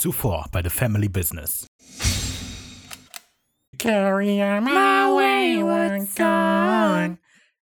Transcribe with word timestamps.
Zuvor 0.00 0.46
bei 0.50 0.62
The 0.62 0.70
Family 0.70 1.10
Business. 1.10 1.66
Carry 3.76 4.40
on 4.40 4.64
my 4.64 5.10
wayward 5.14 6.08
son. 6.08 7.18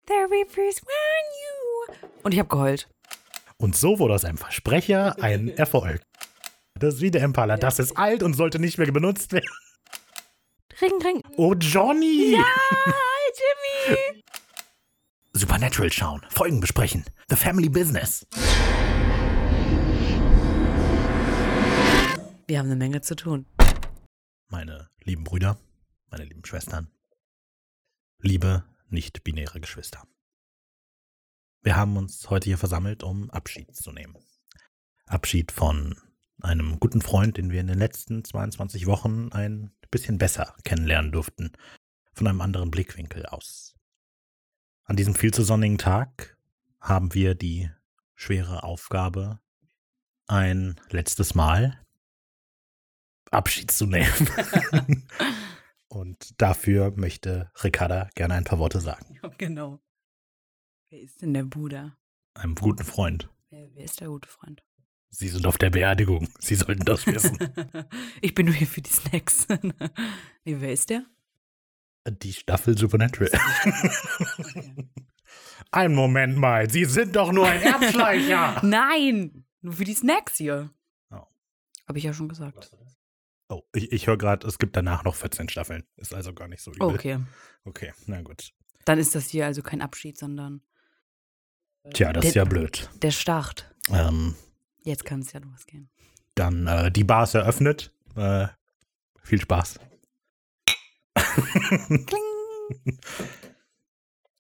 The 0.07 0.14
reapers 0.30 0.80
warn 0.80 1.26
you. 1.42 1.95
Und 2.22 2.32
ich 2.32 2.38
habe 2.38 2.48
geheult. 2.48 2.88
Und 3.58 3.76
so 3.76 3.98
wurde 3.98 4.14
aus 4.14 4.24
einem 4.24 4.38
Versprecher 4.38 5.22
ein 5.22 5.48
Erfolg. 5.48 6.00
Das 6.80 6.95
ist 6.95 7.00
wie 7.03 7.10
der 7.10 7.22
Impala. 7.22 7.58
Das 7.58 7.79
ist 7.79 7.98
alt 7.98 8.22
und 8.22 8.33
sollte 8.33 8.58
nicht 8.58 8.78
mehr 8.78 8.90
benutzt 8.90 9.35
werden. 9.35 9.44
Ring, 10.80 11.03
ring. 11.04 11.22
Oh, 11.37 11.53
Johnny! 11.53 12.33
Ja, 12.33 12.46
Jimmy. 13.90 14.22
Supernatural 15.35 15.92
schauen, 15.92 16.23
Folgen 16.30 16.60
besprechen. 16.60 17.05
The 17.28 17.37
Family 17.37 17.69
Business. 17.69 18.27
Wir 22.52 22.59
haben 22.59 22.66
eine 22.66 22.77
Menge 22.77 23.00
zu 23.00 23.16
tun. 23.16 23.46
Meine 24.48 24.91
lieben 25.05 25.24
Brüder, 25.24 25.59
meine 26.10 26.24
lieben 26.24 26.45
Schwestern, 26.45 26.91
liebe 28.19 28.62
nicht-binäre 28.91 29.59
Geschwister. 29.59 30.06
Wir 31.62 31.77
haben 31.77 31.96
uns 31.96 32.29
heute 32.29 32.51
hier 32.51 32.59
versammelt, 32.59 33.05
um 33.05 33.30
Abschied 33.30 33.74
zu 33.74 33.91
nehmen. 33.91 34.19
Abschied 35.07 35.51
von 35.51 35.96
einem 36.43 36.79
guten 36.79 37.01
Freund, 37.01 37.38
den 37.38 37.51
wir 37.51 37.62
in 37.62 37.69
den 37.69 37.79
letzten 37.79 38.23
22 38.23 38.84
Wochen 38.84 39.30
ein 39.32 39.73
bisschen 39.91 40.19
besser 40.19 40.55
kennenlernen 40.62 41.10
durften, 41.10 41.52
von 42.12 42.27
einem 42.27 42.43
anderen 42.43 42.71
Blickwinkel 42.71 43.24
aus. 43.24 43.74
An 44.84 44.96
diesem 44.96 45.15
viel 45.15 45.32
zu 45.32 45.43
sonnigen 45.43 45.79
Tag 45.79 46.37
haben 46.82 47.15
wir 47.15 47.34
die 47.34 47.71
schwere 48.15 48.62
Aufgabe, 48.62 49.41
ein 50.27 50.79
letztes 50.91 51.34
Mal 51.34 51.79
Abschied 53.33 53.71
zu 53.71 53.87
nehmen. 53.87 54.31
Und 55.89 56.41
dafür 56.41 56.93
möchte 56.97 57.51
Ricarda 57.63 58.09
gerne 58.15 58.35
ein 58.35 58.45
paar 58.45 58.59
Worte 58.59 58.80
sagen. 58.80 59.19
Genau. 59.39 59.80
Wer 60.89 61.01
ist 61.01 61.23
denn 61.23 61.35
der 61.35 61.45
Bruder? 61.45 61.97
Einem 62.35 62.55
guten 62.55 62.85
Freund. 62.85 63.29
Wer, 63.51 63.69
wer 63.74 63.85
ist 63.85 64.00
der 64.00 64.08
gute 64.08 64.28
Freund? 64.28 64.62
Sie 65.11 65.28
sind 65.28 65.47
auf 65.47 65.58
der 65.58 65.69
Beerdigung. 65.69 66.28
Sie 66.39 66.55
sollten 66.55 66.84
das 66.84 67.06
wissen. 67.06 67.39
ich 68.22 68.34
bin 68.34 68.47
nur 68.47 68.55
hier 68.55 68.66
für 68.66 68.80
die 68.80 68.91
Snacks. 68.91 69.46
nee, 70.44 70.56
wer 70.58 70.72
ist 70.72 70.89
der? 70.89 71.05
Die 72.08 72.33
Staffel 72.33 72.77
Supernatural. 72.77 73.30
Ein 75.70 75.94
Moment 75.94 76.36
mal, 76.36 76.69
Sie 76.70 76.86
sind 76.86 77.14
doch 77.14 77.33
nur 77.33 77.46
ein 77.46 77.62
Erbschleicher. 77.62 78.61
Nein, 78.64 79.44
nur 79.61 79.74
für 79.74 79.84
die 79.84 79.94
Snacks 79.94 80.36
hier. 80.36 80.70
Oh. 81.11 81.27
Habe 81.86 81.98
ich 81.98 82.05
ja 82.05 82.14
schon 82.14 82.28
gesagt. 82.28 82.70
Oh, 83.53 83.62
ich, 83.75 83.92
ich 83.92 84.06
höre 84.06 84.17
gerade, 84.17 84.47
es 84.47 84.58
gibt 84.58 84.77
danach 84.77 85.05
noch 85.05 85.14
14 85.14 85.48
Staffeln. 85.48 85.84
Ist 85.97 86.14
also 86.14 86.33
gar 86.33 86.48
nicht 86.48 86.62
so 86.62 86.70
übel. 86.72 86.84
Okay. 86.86 87.19
Okay, 87.64 87.92
na 88.06 88.22
gut. 88.22 88.53
Dann 88.86 88.98
ist 88.98 89.14
das 89.14 89.28
hier 89.28 89.45
also 89.47 89.62
kein 89.62 89.83
Abschied, 89.83 90.17
sondern 90.19 90.62
Tja, 91.92 92.12
das 92.12 92.25
ist 92.25 92.34
ja 92.34 92.45
blöd. 92.45 92.89
der 93.03 93.11
Start. 93.11 93.70
Ähm, 93.91 94.34
Jetzt 94.84 95.05
kann 95.05 95.20
es 95.20 95.33
ja 95.33 95.41
losgehen. 95.41 95.91
dann 96.34 96.67
äh, 96.67 96.91
die 96.91 97.05
Bar 97.05 97.25
ist 97.25 97.34
eröffnet. 97.34 97.92
Äh, 98.17 98.48
viel 99.23 99.41
Spaß. 99.41 99.78
Kling. 101.14 102.06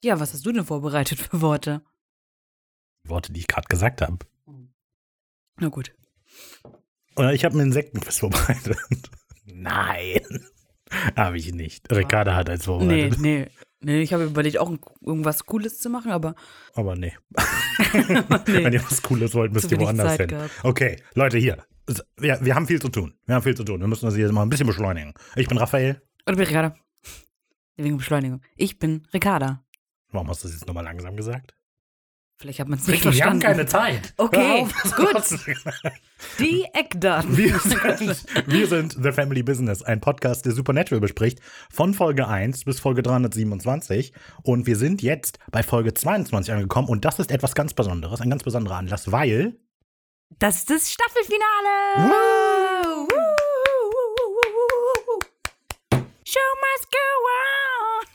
Ja, 0.04 0.18
was 0.18 0.32
hast 0.32 0.44
du 0.44 0.50
denn 0.50 0.64
vorbereitet 0.64 1.20
für 1.20 1.40
Worte? 1.42 1.80
Worte, 3.04 3.32
die 3.32 3.38
ich 3.38 3.46
gerade 3.46 3.68
gesagt 3.68 4.00
habe. 4.02 4.18
Na 5.58 5.68
gut. 5.68 5.94
Oder 7.16 7.32
ich 7.32 7.44
habe 7.44 7.54
einen 7.54 7.66
Insektenquiz 7.68 8.18
vorbereitet. 8.18 8.76
Nein. 9.46 10.20
Habe 11.16 11.38
ich 11.38 11.52
nicht. 11.52 11.90
Ricarda 11.90 12.34
hat 12.34 12.50
eins 12.50 12.60
Nee, 12.60 12.64
vorbereitet. 12.66 13.18
nee. 13.20 13.46
Nee, 13.84 14.00
ich 14.02 14.12
habe 14.12 14.24
überlegt, 14.24 14.58
auch 14.58 14.72
irgendwas 15.04 15.44
Cooles 15.44 15.80
zu 15.80 15.90
machen, 15.90 16.12
aber 16.12 16.36
Aber 16.74 16.94
nee. 16.94 17.14
nee. 17.94 18.64
Wenn 18.64 18.72
ihr 18.72 18.84
was 18.84 19.02
Cooles 19.02 19.34
wollt, 19.34 19.52
müsst 19.52 19.72
ihr 19.72 19.80
woanders 19.80 20.10
Zeit 20.10 20.20
hin. 20.20 20.28
gehabt. 20.28 20.50
Okay, 20.62 21.02
Leute, 21.14 21.38
hier. 21.38 21.64
Wir, 22.16 22.38
wir 22.44 22.54
haben 22.54 22.68
viel 22.68 22.80
zu 22.80 22.88
tun. 22.90 23.14
Wir 23.26 23.34
haben 23.34 23.42
viel 23.42 23.56
zu 23.56 23.64
tun. 23.64 23.80
Wir 23.80 23.88
müssen 23.88 24.06
das 24.06 24.14
hier 24.14 24.30
mal 24.30 24.42
ein 24.42 24.48
bisschen 24.50 24.68
beschleunigen. 24.68 25.14
Ich 25.34 25.48
bin 25.48 25.58
Raphael. 25.58 26.00
Oder 26.28 26.36
bin 26.36 26.46
Ricarda. 26.46 26.76
Wegen 27.76 27.96
Beschleunigung. 27.96 28.40
Ich 28.54 28.78
bin 28.78 29.04
Ricarda. 29.12 29.64
Warum 30.12 30.28
hast 30.28 30.44
du 30.44 30.48
das 30.48 30.56
jetzt 30.58 30.68
nochmal 30.68 30.84
langsam 30.84 31.16
gesagt? 31.16 31.54
Vielleicht 32.42 32.58
hat 32.58 32.66
man 32.68 32.76
es 32.80 32.88
nicht 32.88 33.04
Ricky, 33.06 33.16
wir 33.16 33.24
haben 33.24 33.40
verstanden. 33.40 33.70
keine 33.70 34.00
Zeit. 34.00 34.14
Okay, 34.16 34.62
auf. 34.62 34.96
gut. 34.96 35.14
Die 36.40 36.64
Eckdaten. 36.74 37.36
Wir 37.36 37.56
sind, 37.60 38.24
wir 38.46 38.66
sind 38.66 38.96
The 39.00 39.12
Family 39.12 39.44
Business, 39.44 39.80
ein 39.84 40.00
Podcast, 40.00 40.44
der 40.44 40.50
Supernatural 40.52 41.00
bespricht, 41.00 41.38
von 41.70 41.94
Folge 41.94 42.26
1 42.26 42.64
bis 42.64 42.80
Folge 42.80 43.04
327. 43.04 44.12
Und 44.42 44.66
wir 44.66 44.74
sind 44.76 45.02
jetzt 45.02 45.38
bei 45.52 45.62
Folge 45.62 45.94
22 45.94 46.52
angekommen. 46.52 46.88
Und 46.88 47.04
das 47.04 47.20
ist 47.20 47.30
etwas 47.30 47.54
ganz 47.54 47.74
Besonderes, 47.74 48.20
ein 48.20 48.28
ganz 48.30 48.42
besonderer 48.42 48.74
Anlass, 48.74 49.12
weil 49.12 49.54
Das 50.40 50.56
ist 50.56 50.70
das 50.70 50.90
Staffelfinale. 50.90 52.08
Woo! 52.10 53.08
Show 56.24 56.50
must 56.60 56.90
go 56.90 56.98
on. 56.98 57.61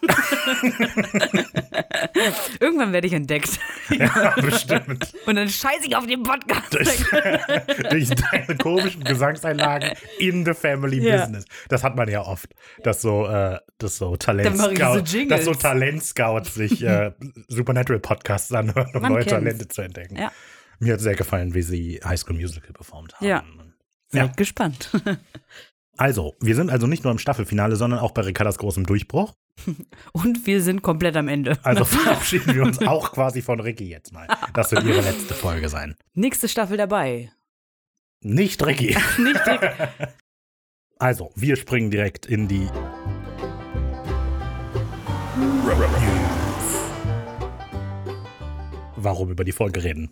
Irgendwann 2.59 2.93
werde 2.93 3.07
ich 3.07 3.13
entdeckt. 3.13 3.59
ja, 3.89 4.33
bestimmt 4.41 5.13
Und 5.25 5.35
dann 5.35 5.49
scheiße 5.49 5.87
ich 5.87 5.95
auf 5.95 6.05
den 6.05 6.23
Podcast. 6.23 6.73
durch, 6.73 7.09
durch 7.89 8.09
deine 8.09 8.57
komischen 8.57 9.03
Gesangseinlagen 9.03 9.91
in 10.19 10.45
The 10.45 10.53
Family 10.53 10.99
Ja. 11.01 11.17
Business. 11.17 11.45
Das 11.69 11.83
hat 11.83 11.95
man 11.95 12.09
ja 12.09 12.21
oft, 12.21 12.49
dass 12.83 13.01
so, 13.01 13.27
äh, 13.27 13.57
dass 13.77 13.97
so 13.97 14.15
Talent-Scouts, 14.17 15.11
Jingles. 15.11 15.29
dass 15.29 15.45
so 15.45 15.53
Talent-Scouts 15.53 16.53
sich 16.55 16.83
äh, 16.83 17.11
Supernatural-Podcasts 17.47 18.51
anhören, 18.53 18.91
um 18.93 19.01
Man 19.01 19.13
neue 19.13 19.21
kennt's. 19.23 19.33
Talente 19.33 19.67
zu 19.67 19.81
entdecken. 19.81 20.17
Ja. 20.17 20.31
Mir 20.79 20.93
hat 20.93 20.99
sehr 21.01 21.15
gefallen, 21.15 21.53
wie 21.53 21.61
sie 21.63 21.99
High 22.03 22.19
School 22.19 22.35
Musical 22.35 22.71
performt 22.71 23.15
haben. 23.15 23.25
Ja. 23.25 23.43
Ja. 24.13 24.25
Seid 24.27 24.37
gespannt. 24.37 24.89
Also, 25.97 26.35
wir 26.39 26.55
sind 26.55 26.69
also 26.69 26.85
nicht 26.85 27.03
nur 27.03 27.11
im 27.11 27.17
Staffelfinale, 27.17 27.75
sondern 27.75 27.99
auch 27.99 28.11
bei 28.11 28.21
Ricardas 28.21 28.59
großem 28.59 28.85
Durchbruch. 28.85 29.33
Und 30.13 30.45
wir 30.45 30.61
sind 30.61 30.83
komplett 30.83 31.17
am 31.17 31.27
Ende. 31.27 31.57
Also 31.63 31.85
verabschieden 31.85 32.55
wir 32.55 32.63
uns 32.63 32.79
auch 32.79 33.11
quasi 33.11 33.41
von 33.41 33.59
Ricky 33.59 33.89
jetzt 33.89 34.13
mal. 34.13 34.27
Das 34.53 34.71
wird 34.71 34.83
ihre 34.85 35.01
letzte 35.01 35.33
Folge 35.33 35.69
sein. 35.69 35.95
Nächste 36.13 36.47
Staffel 36.47 36.77
dabei. 36.77 37.31
Nicht 38.21 38.65
Ricky. 38.65 38.95
Nicht 39.17 39.45
dick. 39.45 39.73
Also, 40.99 41.31
wir 41.35 41.55
springen 41.55 41.91
direkt 41.91 42.25
in 42.25 42.47
die 42.47 42.67
Warum 48.95 49.29
über 49.29 49.43
die 49.43 49.51
Folge 49.51 49.83
reden? 49.83 50.11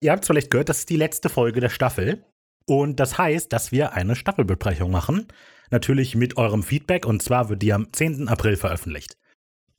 Ihr 0.00 0.12
habt 0.12 0.26
vielleicht 0.26 0.50
gehört, 0.50 0.68
das 0.68 0.80
ist 0.80 0.90
die 0.90 0.96
letzte 0.96 1.30
Folge 1.30 1.60
der 1.60 1.70
Staffel. 1.70 2.24
Und 2.66 3.00
das 3.00 3.18
heißt, 3.18 3.52
dass 3.52 3.72
wir 3.72 3.92
eine 3.92 4.16
Staffelbesprechung 4.16 4.90
machen. 4.90 5.26
Natürlich 5.70 6.14
mit 6.14 6.36
eurem 6.36 6.62
Feedback. 6.62 7.06
Und 7.06 7.22
zwar 7.22 7.48
wird 7.48 7.62
die 7.62 7.72
am 7.72 7.92
10. 7.92 8.28
April 8.28 8.56
veröffentlicht. 8.56 9.16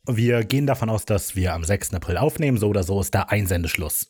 Wir 0.07 0.43
gehen 0.43 0.67
davon 0.67 0.89
aus, 0.89 1.05
dass 1.05 1.35
wir 1.35 1.53
am 1.53 1.63
6. 1.63 1.93
April 1.93 2.17
aufnehmen. 2.17 2.57
So 2.57 2.67
oder 2.67 2.83
so 2.83 2.99
ist 2.99 3.15
da 3.15 3.23
Einsendeschluss. 3.23 4.07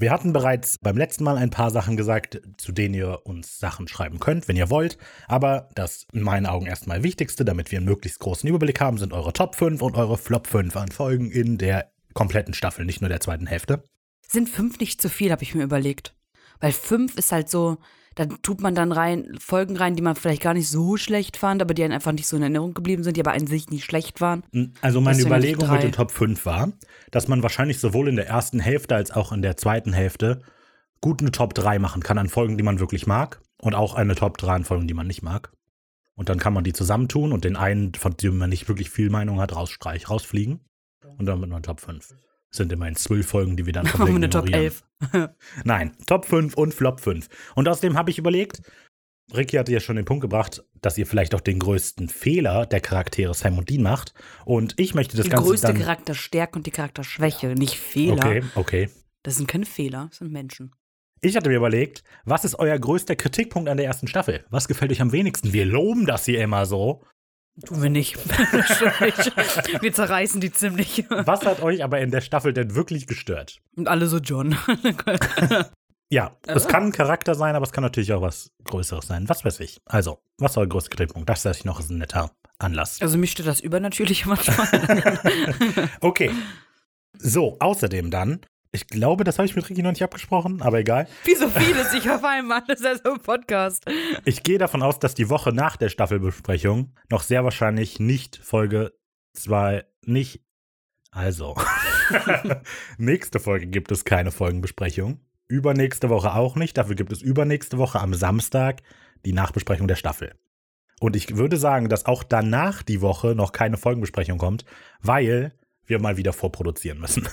Wir 0.00 0.12
hatten 0.12 0.32
bereits 0.32 0.78
beim 0.78 0.96
letzten 0.96 1.24
Mal 1.24 1.36
ein 1.36 1.50
paar 1.50 1.72
Sachen 1.72 1.96
gesagt, 1.96 2.40
zu 2.56 2.70
denen 2.70 2.94
ihr 2.94 3.26
uns 3.26 3.58
Sachen 3.58 3.88
schreiben 3.88 4.20
könnt, 4.20 4.46
wenn 4.46 4.56
ihr 4.56 4.70
wollt. 4.70 4.96
Aber 5.26 5.70
das 5.74 6.06
in 6.12 6.22
meinen 6.22 6.46
Augen 6.46 6.66
erstmal 6.66 7.02
Wichtigste, 7.02 7.44
damit 7.44 7.72
wir 7.72 7.78
einen 7.78 7.88
möglichst 7.88 8.20
großen 8.20 8.48
Überblick 8.48 8.80
haben, 8.80 8.98
sind 8.98 9.12
eure 9.12 9.32
Top 9.32 9.56
5 9.56 9.82
und 9.82 9.96
eure 9.96 10.16
Flop 10.16 10.46
5 10.46 10.76
an 10.76 10.92
Folgen 10.92 11.32
in 11.32 11.58
der 11.58 11.90
kompletten 12.14 12.54
Staffel, 12.54 12.84
nicht 12.84 13.00
nur 13.00 13.08
der 13.08 13.20
zweiten 13.20 13.46
Hälfte. 13.46 13.82
Sind 14.26 14.48
fünf 14.48 14.78
nicht 14.78 15.02
zu 15.02 15.08
viel, 15.08 15.32
habe 15.32 15.42
ich 15.42 15.54
mir 15.54 15.64
überlegt. 15.64 16.14
Weil 16.60 16.72
fünf 16.72 17.16
ist 17.16 17.32
halt 17.32 17.48
so, 17.48 17.78
da 18.18 18.26
tut 18.26 18.60
man 18.60 18.74
dann 18.74 18.90
rein, 18.90 19.36
Folgen 19.38 19.76
rein, 19.76 19.94
die 19.94 20.02
man 20.02 20.16
vielleicht 20.16 20.42
gar 20.42 20.52
nicht 20.52 20.68
so 20.68 20.96
schlecht 20.96 21.36
fand, 21.36 21.62
aber 21.62 21.72
die 21.72 21.84
einem 21.84 21.94
einfach 21.94 22.10
nicht 22.10 22.26
so 22.26 22.36
in 22.36 22.42
Erinnerung 22.42 22.74
geblieben 22.74 23.04
sind, 23.04 23.16
die 23.16 23.20
aber 23.20 23.32
an 23.32 23.46
sich 23.46 23.70
nicht 23.70 23.84
schlecht 23.84 24.20
waren. 24.20 24.42
Also 24.80 25.00
meine 25.00 25.18
Deswegen 25.18 25.36
Überlegung 25.36 25.70
mit 25.70 25.84
den 25.84 25.92
Top 25.92 26.10
5 26.10 26.44
war, 26.44 26.72
dass 27.12 27.28
man 27.28 27.44
wahrscheinlich 27.44 27.78
sowohl 27.78 28.08
in 28.08 28.16
der 28.16 28.26
ersten 28.26 28.58
Hälfte 28.58 28.96
als 28.96 29.12
auch 29.12 29.30
in 29.30 29.40
der 29.40 29.56
zweiten 29.56 29.92
Hälfte 29.92 30.40
gut 31.00 31.20
eine 31.20 31.30
Top 31.30 31.54
3 31.54 31.78
machen 31.78 32.02
kann 32.02 32.18
an 32.18 32.28
Folgen, 32.28 32.58
die 32.58 32.64
man 32.64 32.80
wirklich 32.80 33.06
mag 33.06 33.40
und 33.62 33.76
auch 33.76 33.94
eine 33.94 34.16
Top 34.16 34.36
3 34.36 34.52
an 34.52 34.64
Folgen, 34.64 34.88
die 34.88 34.94
man 34.94 35.06
nicht 35.06 35.22
mag. 35.22 35.52
Und 36.16 36.28
dann 36.28 36.40
kann 36.40 36.52
man 36.52 36.64
die 36.64 36.72
zusammentun 36.72 37.30
und 37.32 37.44
den 37.44 37.54
einen, 37.54 37.94
von 37.94 38.16
dem 38.16 38.36
man 38.36 38.50
nicht 38.50 38.66
wirklich 38.66 38.90
viel 38.90 39.10
Meinung 39.10 39.40
hat, 39.40 39.54
rausstreich, 39.54 40.10
rausfliegen. 40.10 40.58
Und 41.18 41.26
dann 41.26 41.38
mit 41.38 41.52
einer 41.52 41.62
Top 41.62 41.80
5. 41.80 42.16
sind 42.50 42.72
immerhin 42.72 42.96
zwölf 42.96 43.26
Folgen, 43.26 43.56
die 43.56 43.66
wir 43.66 43.72
dann 43.72 43.84
Machen 43.86 43.98
wir 44.00 44.06
komplett 44.06 44.24
eine 44.24 44.30
Top 44.30 44.46
ignorieren. 44.46 44.72
11. 45.12 45.34
Nein, 45.64 45.96
Top 46.06 46.24
5 46.26 46.54
und 46.54 46.74
Flop 46.74 47.00
5. 47.00 47.28
Und 47.54 47.68
außerdem 47.68 47.96
habe 47.96 48.10
ich 48.10 48.18
überlegt, 48.18 48.62
Ricky 49.34 49.56
hatte 49.56 49.72
ja 49.72 49.80
schon 49.80 49.96
den 49.96 50.04
Punkt 50.04 50.22
gebracht, 50.22 50.64
dass 50.80 50.96
ihr 50.96 51.06
vielleicht 51.06 51.34
auch 51.34 51.40
den 51.40 51.58
größten 51.58 52.08
Fehler 52.08 52.66
der 52.66 52.80
Charaktere 52.80 53.34
Sam 53.34 53.58
und 53.58 53.68
Dean 53.68 53.82
macht. 53.82 54.14
Und 54.44 54.74
ich 54.78 54.94
möchte 54.94 55.16
das 55.16 55.24
Die 55.24 55.30
Ganze 55.30 55.48
größte 55.48 55.66
dann. 55.68 55.78
Charakterstärke 55.78 56.56
und 56.56 56.66
die 56.66 56.70
Charakterschwäche, 56.70 57.48
nicht 57.48 57.76
Fehler. 57.76 58.24
Okay, 58.24 58.42
okay. 58.54 58.90
Das 59.22 59.36
sind 59.36 59.46
keine 59.46 59.66
Fehler, 59.66 60.06
das 60.08 60.18
sind 60.18 60.32
Menschen. 60.32 60.72
Ich 61.20 61.36
hatte 61.36 61.50
mir 61.50 61.56
überlegt, 61.56 62.04
was 62.24 62.44
ist 62.44 62.54
euer 62.58 62.78
größter 62.78 63.16
Kritikpunkt 63.16 63.68
an 63.68 63.76
der 63.76 63.86
ersten 63.86 64.06
Staffel? 64.06 64.44
Was 64.50 64.68
gefällt 64.68 64.92
euch 64.92 65.00
am 65.00 65.12
wenigsten? 65.12 65.52
Wir 65.52 65.66
loben 65.66 66.06
das 66.06 66.24
hier 66.24 66.40
immer 66.40 66.64
so. 66.64 67.02
Tun 67.66 67.82
wir 67.82 67.90
nicht. 67.90 68.16
Wir 69.82 69.92
zerreißen 69.92 70.40
die 70.40 70.52
ziemlich. 70.52 71.04
Was 71.08 71.44
hat 71.44 71.60
euch 71.60 71.82
aber 71.82 72.00
in 72.00 72.10
der 72.10 72.20
Staffel 72.20 72.52
denn 72.52 72.74
wirklich 72.74 73.06
gestört? 73.06 73.60
Und 73.76 73.88
alle 73.88 74.06
so 74.06 74.18
John. 74.18 74.56
Ja, 76.10 76.38
es 76.46 76.66
kann 76.66 76.84
ein 76.84 76.92
Charakter 76.92 77.34
sein, 77.34 77.54
aber 77.54 77.64
es 77.64 77.72
kann 77.72 77.84
natürlich 77.84 78.14
auch 78.14 78.22
was 78.22 78.50
Größeres 78.64 79.06
sein. 79.06 79.28
Was 79.28 79.44
weiß 79.44 79.60
ich. 79.60 79.82
Also, 79.84 80.20
was 80.38 80.52
ist 80.52 80.56
euer 80.56 80.66
größter 80.66 80.88
Kritikpunkt? 80.88 81.28
Das 81.28 81.44
ist 81.44 81.66
noch 81.66 81.80
ein 81.80 81.98
netter 81.98 82.30
Anlass. 82.58 83.02
Also 83.02 83.22
stört 83.26 83.48
das 83.48 83.60
übernatürlich 83.60 84.24
manchmal. 84.24 85.18
Okay. 86.00 86.30
So, 87.18 87.58
außerdem 87.60 88.10
dann, 88.10 88.40
ich 88.72 88.86
glaube, 88.86 89.24
das 89.24 89.38
habe 89.38 89.46
ich 89.46 89.56
mit 89.56 89.68
Ricky 89.68 89.82
noch 89.82 89.90
nicht 89.90 90.02
abgesprochen, 90.02 90.60
aber 90.62 90.78
egal. 90.78 91.08
Wie 91.24 91.34
so 91.34 91.48
vieles, 91.48 91.92
ich 91.94 92.10
auf 92.10 92.24
einmal, 92.24 92.62
das 92.66 92.80
ist 92.80 92.84
ja 92.84 92.96
so 92.96 93.12
ein 93.14 93.20
Podcast. 93.20 93.84
Ich 94.24 94.42
gehe 94.42 94.58
davon 94.58 94.82
aus, 94.82 94.98
dass 94.98 95.14
die 95.14 95.30
Woche 95.30 95.52
nach 95.52 95.76
der 95.76 95.88
Staffelbesprechung 95.88 96.94
noch 97.08 97.22
sehr 97.22 97.44
wahrscheinlich 97.44 97.98
nicht 97.98 98.36
Folge 98.36 98.92
2, 99.32 99.84
nicht. 100.04 100.42
Also, 101.10 101.56
nächste 102.98 103.40
Folge 103.40 103.66
gibt 103.66 103.90
es 103.90 104.04
keine 104.04 104.30
Folgenbesprechung. 104.30 105.20
Übernächste 105.46 106.10
Woche 106.10 106.34
auch 106.34 106.54
nicht. 106.56 106.76
Dafür 106.76 106.94
gibt 106.94 107.12
es 107.12 107.22
übernächste 107.22 107.78
Woche 107.78 108.00
am 108.00 108.12
Samstag 108.12 108.82
die 109.24 109.32
Nachbesprechung 109.32 109.88
der 109.88 109.96
Staffel. 109.96 110.34
Und 111.00 111.16
ich 111.16 111.36
würde 111.36 111.56
sagen, 111.56 111.88
dass 111.88 112.04
auch 112.04 112.22
danach 112.22 112.82
die 112.82 113.00
Woche 113.00 113.34
noch 113.34 113.52
keine 113.52 113.78
Folgenbesprechung 113.78 114.36
kommt, 114.36 114.64
weil 115.00 115.54
wir 115.86 116.00
mal 116.00 116.16
wieder 116.16 116.32
vorproduzieren 116.32 117.00
müssen. 117.00 117.28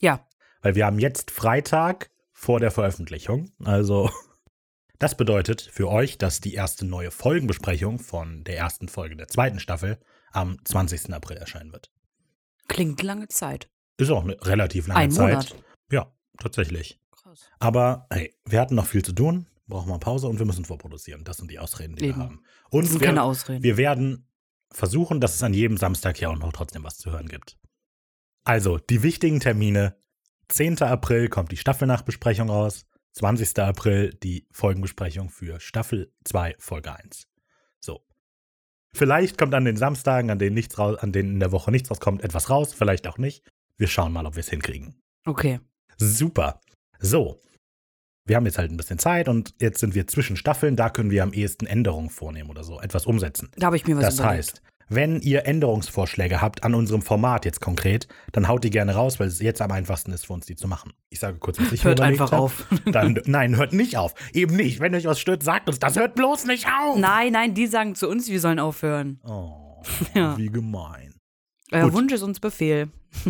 Ja, 0.00 0.27
Weil 0.60 0.74
wir 0.74 0.86
haben 0.86 0.98
jetzt 0.98 1.30
Freitag 1.30 2.10
vor 2.32 2.60
der 2.60 2.70
Veröffentlichung. 2.70 3.50
Also, 3.64 4.10
das 4.98 5.16
bedeutet 5.16 5.62
für 5.62 5.88
euch, 5.88 6.18
dass 6.18 6.40
die 6.40 6.54
erste 6.54 6.84
neue 6.86 7.10
Folgenbesprechung 7.10 7.98
von 7.98 8.44
der 8.44 8.56
ersten 8.58 8.88
Folge 8.88 9.16
der 9.16 9.28
zweiten 9.28 9.60
Staffel 9.60 9.98
am 10.32 10.58
20. 10.64 11.12
April 11.12 11.36
erscheinen 11.36 11.72
wird. 11.72 11.90
klingt 12.68 13.02
lange 13.02 13.28
Zeit. 13.28 13.70
Ist 13.96 14.10
auch 14.10 14.22
eine 14.24 14.36
relativ 14.46 14.86
lange 14.86 15.00
Ein 15.00 15.10
Zeit. 15.10 15.30
Monat. 15.50 15.64
Ja, 15.90 16.12
tatsächlich. 16.38 17.00
Krass. 17.10 17.50
Aber 17.58 18.06
hey, 18.10 18.34
wir 18.44 18.60
hatten 18.60 18.74
noch 18.76 18.86
viel 18.86 19.04
zu 19.04 19.12
tun, 19.12 19.48
brauchen 19.66 19.88
mal 19.88 19.98
Pause 19.98 20.28
und 20.28 20.38
wir 20.38 20.46
müssen 20.46 20.64
vorproduzieren. 20.64 21.24
Das 21.24 21.38
sind 21.38 21.50
die 21.50 21.58
Ausreden, 21.58 21.96
die 21.96 22.04
Eben. 22.04 22.18
wir 22.18 22.24
haben. 22.24 22.42
Das 22.64 22.72
Und 22.72 22.84
sind 22.86 23.00
wir, 23.00 23.06
keine 23.08 23.22
Ausreden. 23.22 23.62
wir 23.64 23.76
werden 23.76 24.28
versuchen, 24.70 25.20
dass 25.20 25.34
es 25.34 25.42
an 25.42 25.54
jedem 25.54 25.76
Samstag 25.78 26.20
ja 26.20 26.28
auch 26.28 26.38
noch 26.38 26.52
trotzdem 26.52 26.84
was 26.84 26.98
zu 26.98 27.10
hören 27.10 27.28
gibt. 27.28 27.56
Also, 28.44 28.78
die 28.78 29.02
wichtigen 29.02 29.40
Termine. 29.40 29.96
10. 30.48 30.82
April 30.82 31.28
kommt 31.28 31.52
die 31.52 31.56
Staffelnachbesprechung 31.56 32.48
raus. 32.50 32.84
20. 33.12 33.58
April 33.58 34.14
die 34.22 34.46
Folgenbesprechung 34.52 35.28
für 35.30 35.60
Staffel 35.60 36.12
2, 36.24 36.56
Folge 36.58 36.94
1. 36.94 37.26
So. 37.80 38.04
Vielleicht 38.92 39.38
kommt 39.38 39.54
an 39.54 39.64
den 39.64 39.76
Samstagen, 39.76 40.30
an 40.30 40.38
denen 40.38 40.54
nichts 40.54 40.78
raus, 40.78 40.98
an 40.98 41.12
denen 41.12 41.34
in 41.34 41.40
der 41.40 41.52
Woche 41.52 41.70
nichts 41.70 41.90
rauskommt, 41.90 42.22
etwas 42.22 42.48
raus, 42.50 42.72
vielleicht 42.72 43.06
auch 43.06 43.18
nicht. 43.18 43.44
Wir 43.76 43.88
schauen 43.88 44.12
mal, 44.12 44.26
ob 44.26 44.36
wir 44.36 44.40
es 44.40 44.48
hinkriegen. 44.50 45.00
Okay. 45.26 45.60
Super. 45.98 46.60
So. 46.98 47.40
Wir 48.24 48.36
haben 48.36 48.46
jetzt 48.46 48.58
halt 48.58 48.70
ein 48.70 48.76
bisschen 48.76 48.98
Zeit 48.98 49.28
und 49.28 49.54
jetzt 49.60 49.80
sind 49.80 49.94
wir 49.94 50.06
zwischen 50.06 50.36
Staffeln, 50.36 50.76
da 50.76 50.90
können 50.90 51.10
wir 51.10 51.22
am 51.22 51.32
ehesten 51.32 51.66
Änderungen 51.66 52.10
vornehmen 52.10 52.50
oder 52.50 52.62
so, 52.62 52.78
etwas 52.80 53.06
umsetzen. 53.06 53.50
Da 53.56 53.66
habe 53.66 53.76
ich 53.76 53.86
mir 53.86 53.96
was 53.96 54.04
Das 54.04 54.14
überlegt. 54.18 54.36
heißt, 54.36 54.62
wenn 54.88 55.20
ihr 55.20 55.46
Änderungsvorschläge 55.46 56.40
habt 56.40 56.64
an 56.64 56.74
unserem 56.74 57.02
Format 57.02 57.44
jetzt 57.44 57.60
konkret, 57.60 58.08
dann 58.32 58.48
haut 58.48 58.64
die 58.64 58.70
gerne 58.70 58.94
raus, 58.94 59.20
weil 59.20 59.28
es 59.28 59.40
jetzt 59.40 59.60
am 59.60 59.70
einfachsten 59.70 60.12
ist 60.12 60.26
für 60.26 60.32
uns, 60.32 60.46
die 60.46 60.56
zu 60.56 60.66
machen. 60.68 60.92
Ich 61.10 61.20
sage 61.20 61.38
kurz, 61.38 61.58
was 61.60 61.72
ich 61.72 61.84
Hört 61.84 62.00
einfach 62.00 62.32
hab. 62.32 62.38
auf. 62.40 62.66
Dann, 62.86 63.20
nein, 63.26 63.56
hört 63.56 63.72
nicht 63.72 63.96
auf. 63.96 64.14
Eben 64.32 64.56
nicht. 64.56 64.80
Wenn 64.80 64.94
euch 64.94 65.04
was 65.06 65.20
stört, 65.20 65.42
sagt 65.42 65.68
uns 65.68 65.78
das. 65.78 65.96
Hört 65.96 66.14
bloß 66.14 66.46
nicht 66.46 66.66
auf. 66.66 66.98
Nein, 66.98 67.32
nein, 67.32 67.54
die 67.54 67.66
sagen 67.66 67.94
zu 67.94 68.08
uns, 68.08 68.28
wir 68.28 68.40
sollen 68.40 68.58
aufhören. 68.58 69.20
Oh, 69.24 69.82
Ja. 70.14 70.36
wie 70.38 70.46
gemein. 70.48 71.14
Euer 71.70 71.84
Gut. 71.84 71.92
Wunsch 71.92 72.12
ist 72.12 72.22
uns 72.22 72.40
Befehl. 72.40 72.88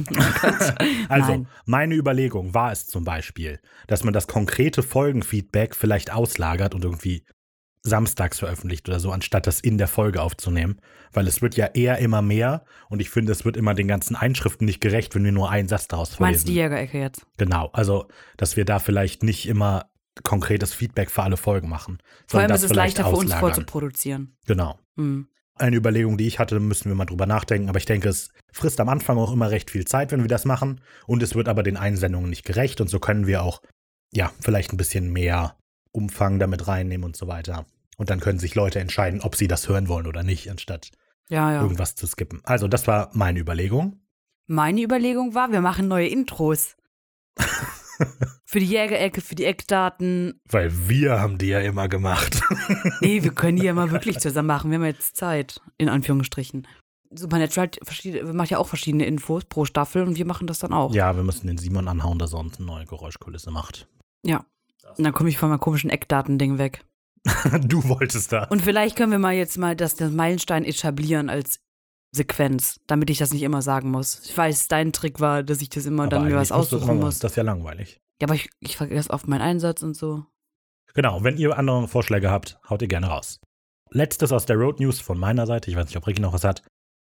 Also, 1.09 1.31
Nein. 1.33 1.49
meine 1.67 1.95
Überlegung 1.95 2.55
war 2.55 2.73
es 2.73 2.87
zum 2.87 3.05
Beispiel, 3.05 3.61
dass 3.87 4.05
man 4.05 4.13
das 4.13 4.27
konkrete 4.27 4.83
Folgenfeedback 4.83 5.75
vielleicht 5.75 6.13
auslagert 6.13 6.75
und 6.75 6.85
irgendwie 6.85 7.25
samstags 7.89 8.39
veröffentlicht 8.39 8.89
oder 8.89 9.01
so, 9.01 9.11
anstatt 9.11 9.47
das 9.47 9.61
in 9.61 9.79
der 9.79 9.89
Folge 9.89 10.23
aufzunehmen. 10.23 10.81
Weil 11.13 11.27
es 11.27 11.43
wird 11.43 11.57
ja 11.57 11.67
eher 11.67 11.99
immer 11.99 12.23
mehr 12.23 12.65
und 12.89 13.01
ich 13.01 13.11
finde, 13.11 13.33
es 13.33 13.45
wird 13.45 13.57
immer 13.57 13.75
den 13.75 13.89
ganzen 13.89 14.15
Einschriften 14.15 14.67
nicht 14.67 14.81
gerecht, 14.81 15.15
wenn 15.15 15.25
wir 15.25 15.33
nur 15.33 15.51
einen 15.51 15.69
Satz 15.69 15.89
daraus 15.89 16.15
vorlesen. 16.15 16.33
Meinst 16.33 16.49
du 16.49 16.53
die 16.53 16.59
Jägerecke 16.59 17.01
jetzt? 17.01 17.27
Genau, 17.39 17.71
also, 17.73 18.09
dass 18.37 18.57
wir 18.57 18.65
da 18.65 18.79
vielleicht 18.79 19.23
nicht 19.23 19.49
immer 19.49 19.91
konkretes 20.23 20.75
Feedback 20.75 21.11
für 21.11 21.23
alle 21.23 21.37
Folgen 21.37 21.69
machen. 21.69 21.99
Vor 22.27 22.41
allem 22.41 22.51
ist 22.51 22.63
es 22.63 22.75
leichter 22.75 23.05
für 23.05 23.17
uns 23.17 23.35
vorzuproduzieren. 23.35 24.37
Genau. 24.47 24.79
Hm. 24.97 25.29
Eine 25.55 25.77
Überlegung, 25.77 26.17
die 26.19 26.27
ich 26.27 26.39
hatte, 26.39 26.61
müssen 26.61 26.89
wir 26.89 26.95
mal 26.95 27.05
drüber 27.05 27.27
nachdenken. 27.27 27.69
Aber 27.69 27.79
ich 27.79 27.85
denke, 27.85 28.09
es 28.09 28.31
frisst 28.53 28.81
am 28.81 28.89
Anfang 28.89 29.19
auch 29.19 29.33
immer 29.33 29.51
recht 29.51 29.71
viel 29.71 29.85
Zeit, 29.85 30.13
wenn 30.13 30.23
wir 30.23 30.29
das 30.29 30.45
machen. 30.45 30.81
Und 31.07 31.23
es 31.23 31.35
wird 31.35 31.49
aber 31.49 31.63
den 31.63 31.77
Einsendungen 31.77 32.31
nicht 32.31 32.45
gerecht. 32.45 32.81
Und 32.81 32.89
so 32.89 33.01
können 33.01 33.27
wir 33.27 33.43
auch, 33.43 33.61
ja, 34.13 34.31
vielleicht 34.41 34.73
ein 34.73 34.77
bisschen 34.77 35.13
mehr 35.13 35.57
Umfang 35.91 36.39
damit 36.39 36.69
reinnehmen 36.69 37.05
und 37.05 37.17
so 37.17 37.27
weiter. 37.27 37.67
Und 37.99 38.09
dann 38.11 38.21
können 38.21 38.39
sich 38.39 38.55
Leute 38.55 38.81
entscheiden, 38.81 39.21
ob 39.21 39.37
sie 39.37 39.49
das 39.49 39.69
hören 39.69 39.89
wollen 39.89 40.07
oder 40.07 40.23
nicht, 40.23 40.51
anstatt 40.51 40.91
Ja, 41.29 41.53
ja. 41.53 41.61
irgendwas 41.63 41.95
zu 41.95 42.07
skippen. 42.07 42.41
Also, 42.45 42.67
das 42.69 42.87
war 42.87 43.11
meine 43.13 43.39
Überlegung. 43.41 44.01
Meine 44.47 44.81
Überlegung 44.83 45.35
war, 45.35 45.53
wir 45.53 45.61
machen 45.61 45.89
neue 45.89 46.07
Intros. 46.09 46.77
für 48.45 48.61
die 48.61 48.67
Jägerecke, 48.67 49.21
für 49.21 49.35
die 49.35 49.45
Eckdaten. 49.45 50.41
Weil 50.49 50.89
wir 50.89 51.21
haben 51.21 51.37
die 51.39 51.49
ja 51.49 51.61
immer 51.61 51.89
gemacht. 51.89 52.41
Nee, 53.01 53.23
wir 53.23 53.33
können 53.33 53.57
die 53.59 53.65
ja 53.65 53.75
mal 53.75 53.91
wirklich 53.91 54.19
zusammen 54.19 54.49
machen. 54.49 54.71
Wir 54.71 54.79
haben 54.79 54.85
jetzt 54.85 55.17
Zeit, 55.17 55.61
in 55.77 55.89
Anführungsstrichen. 55.89 56.67
Supernatural 57.11 57.71
macht 58.33 58.51
ja 58.51 58.59
auch 58.59 58.69
verschiedene 58.69 59.07
Infos 59.07 59.45
pro 59.45 59.65
Staffel 59.65 60.03
und 60.03 60.17
wir 60.17 60.27
machen 60.27 60.47
das 60.47 60.59
dann 60.59 60.73
auch. 60.73 60.95
ja, 60.95 61.17
wir 61.17 61.23
müssen 61.23 61.47
den 61.47 61.57
Simon 61.59 61.89
anhauen, 61.89 62.19
dass 62.19 62.33
er 62.35 62.41
uns 62.41 62.59
eine 62.59 62.67
neue 62.67 62.87
Geräuschkulisse 62.87 63.51
macht. 63.51 63.89
Ja. 64.25 64.45
Und 64.97 65.05
dann 65.05 65.13
komme 65.13 65.29
ich 65.29 65.39
von 65.39 65.49
meinem 65.49 65.61
komischen 65.61 65.91
Eckdatending 65.91 66.59
weg. 66.59 66.85
du 67.63 67.89
wolltest 67.89 68.33
das. 68.33 68.51
Und 68.51 68.63
vielleicht 68.63 68.97
können 68.97 69.13
wir 69.13 69.19
mal 69.19 69.35
jetzt 69.35 69.59
mal 69.59 69.77
das, 69.77 69.97
das 69.97 70.11
Meilenstein 70.11 70.65
etablieren 70.65 71.31
als 71.31 71.61
Sequenz, 72.13 72.81
damit 72.87 73.11
ich 73.11 73.19
das 73.19 73.33
nicht 73.33 73.43
immer 73.43 73.63
sagen 73.63 73.91
muss. 73.91 74.23
Ich 74.25 74.37
weiß, 74.37 74.69
dein 74.69 74.93
Trick 74.93 75.21
war, 75.21 75.43
dass 75.43 75.61
ich 75.61 75.69
das 75.69 75.87
immer 75.87 76.05
Aber 76.05 76.11
dann 76.11 76.25
mir 76.25 76.37
was 76.37 76.53
aussuchen 76.53 76.99
muss. 76.99 77.19
Das 77.19 77.33
ist 77.33 77.37
ja 77.37 77.43
langweilig. 77.43 78.01
Ja, 78.21 78.27
aber 78.27 78.35
ich, 78.35 78.51
ich 78.61 78.77
vergesse 78.77 79.11
oft 79.11 79.29
meinen 79.29 79.43
Einsatz 79.43 79.83
und 79.83 79.95
so. 79.95 80.25
Genau, 80.95 81.23
wenn 81.23 81.37
ihr 81.37 81.57
andere 81.57 81.87
Vorschläge 81.87 82.31
habt, 82.31 82.59
haut 82.69 82.83
ihr 82.83 82.89
gerne 82.89 83.09
raus. 83.09 83.41
Letztes 83.91 84.33
aus 84.33 84.47
der 84.47 84.57
Road 84.57 84.81
News 84.81 85.01
von 85.01 85.19
meiner 85.19 85.47
Seite, 85.47 85.71
ich 85.71 85.77
weiß 85.77 85.87
nicht, 85.87 85.97
ob 85.97 86.07
Ricky 86.07 86.21
noch 86.21 86.33
was 86.33 86.45
hat. 86.45 86.63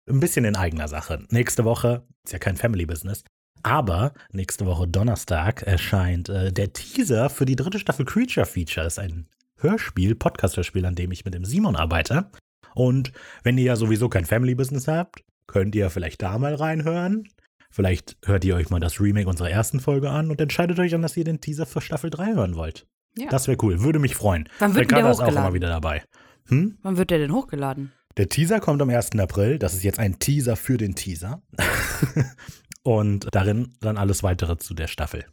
Ein 0.09 0.21
bisschen 0.21 0.45
in 0.45 0.57
eigener 0.57 0.89
Sache. 0.89 1.27
Nächste 1.31 1.65
Woche, 1.65 2.07
ist 2.25 2.33
ja 2.33 2.39
kein 2.39 2.57
Family 2.57 2.87
Business, 2.87 3.23
aber 3.63 4.15
nächste 4.31 4.67
Woche 4.67 4.89
Donnerstag 4.89 5.63
erscheint 5.63 6.29
äh, 6.29 6.53
der 6.53 6.73
Teaser 6.73 7.31
für 7.31 7.45
die 7.45 7.57
dritte 7.57 7.79
Staffel 7.79 8.05
Creature 8.05 8.47
Feature. 8.47 8.85
Das 8.85 8.95
ist 8.95 8.99
ein 8.99 9.29
Hörspiel, 9.63 10.15
Podcast-Hörspiel, 10.15 10.85
an 10.87 10.95
dem 10.95 11.13
ich 11.13 11.25
mit 11.25 11.35
dem 11.35 11.45
Simon 11.45 11.77
arbeite. 11.77 12.31
Und 12.75 13.13
wenn 13.43 13.59
ihr 13.59 13.65
ja 13.65 13.77
sowieso 13.77 14.09
kein 14.09 14.25
Family 14.25 14.55
Business 14.55 14.89
habt, 14.89 15.23
könnt 15.47 15.75
ihr 15.75 15.91
vielleicht 15.91 16.23
da 16.23 16.39
mal 16.39 16.55
reinhören. 16.55 17.29
Vielleicht 17.71 18.17
hört 18.25 18.45
ihr 18.45 18.55
euch 18.55 18.71
mal 18.71 18.81
das 18.81 19.01
Remake 19.01 19.29
unserer 19.29 19.51
ersten 19.51 19.81
Folge 19.81 20.11
an 20.11 20.31
und 20.31 20.41
entscheidet 20.41 20.79
euch 20.79 20.91
dann, 20.91 21.03
dass 21.03 21.17
ihr 21.17 21.25
den 21.25 21.41
Teaser 21.41 21.67
für 21.67 21.81
Staffel 21.81 22.11
3 22.11 22.35
hören 22.35 22.55
wollt. 22.57 22.87
Ja. 23.17 23.29
Das 23.29 23.47
wäre 23.49 23.59
cool, 23.63 23.83
würde 23.83 23.99
mich 23.99 24.15
freuen. 24.15 24.49
Wann 24.59 24.75
wird 24.75 24.91
denn 24.91 24.97
der 24.97 24.99
Ricarda 24.99 25.11
ist 25.11 25.17
auch 25.21 25.23
immer 25.23 25.31
hochgeladen? 25.49 25.55
wieder 25.55 25.69
dabei. 25.69 26.03
Hm? 26.49 26.79
Wann 26.83 26.97
wird 26.97 27.11
der 27.11 27.19
denn 27.19 27.33
hochgeladen? 27.33 27.93
Der 28.17 28.29
Teaser 28.29 28.61
kommt 28.61 28.83
am 28.83 28.91
1. 28.91 29.19
April. 29.19 29.59
Das 29.59 29.75
ist 29.75 29.85
jetzt 29.85 29.99
ein 29.99 30.19
Teaser 30.19 30.57
für 30.57 30.77
den 30.77 30.95
Teaser. 30.95 31.43
und 32.83 33.29
darin 33.33 33.75
dann 33.81 33.97
alles 33.97 34.23
weitere 34.23 34.59
zu 34.59 34.75
der 34.75 34.87
Staffel. 34.87 35.25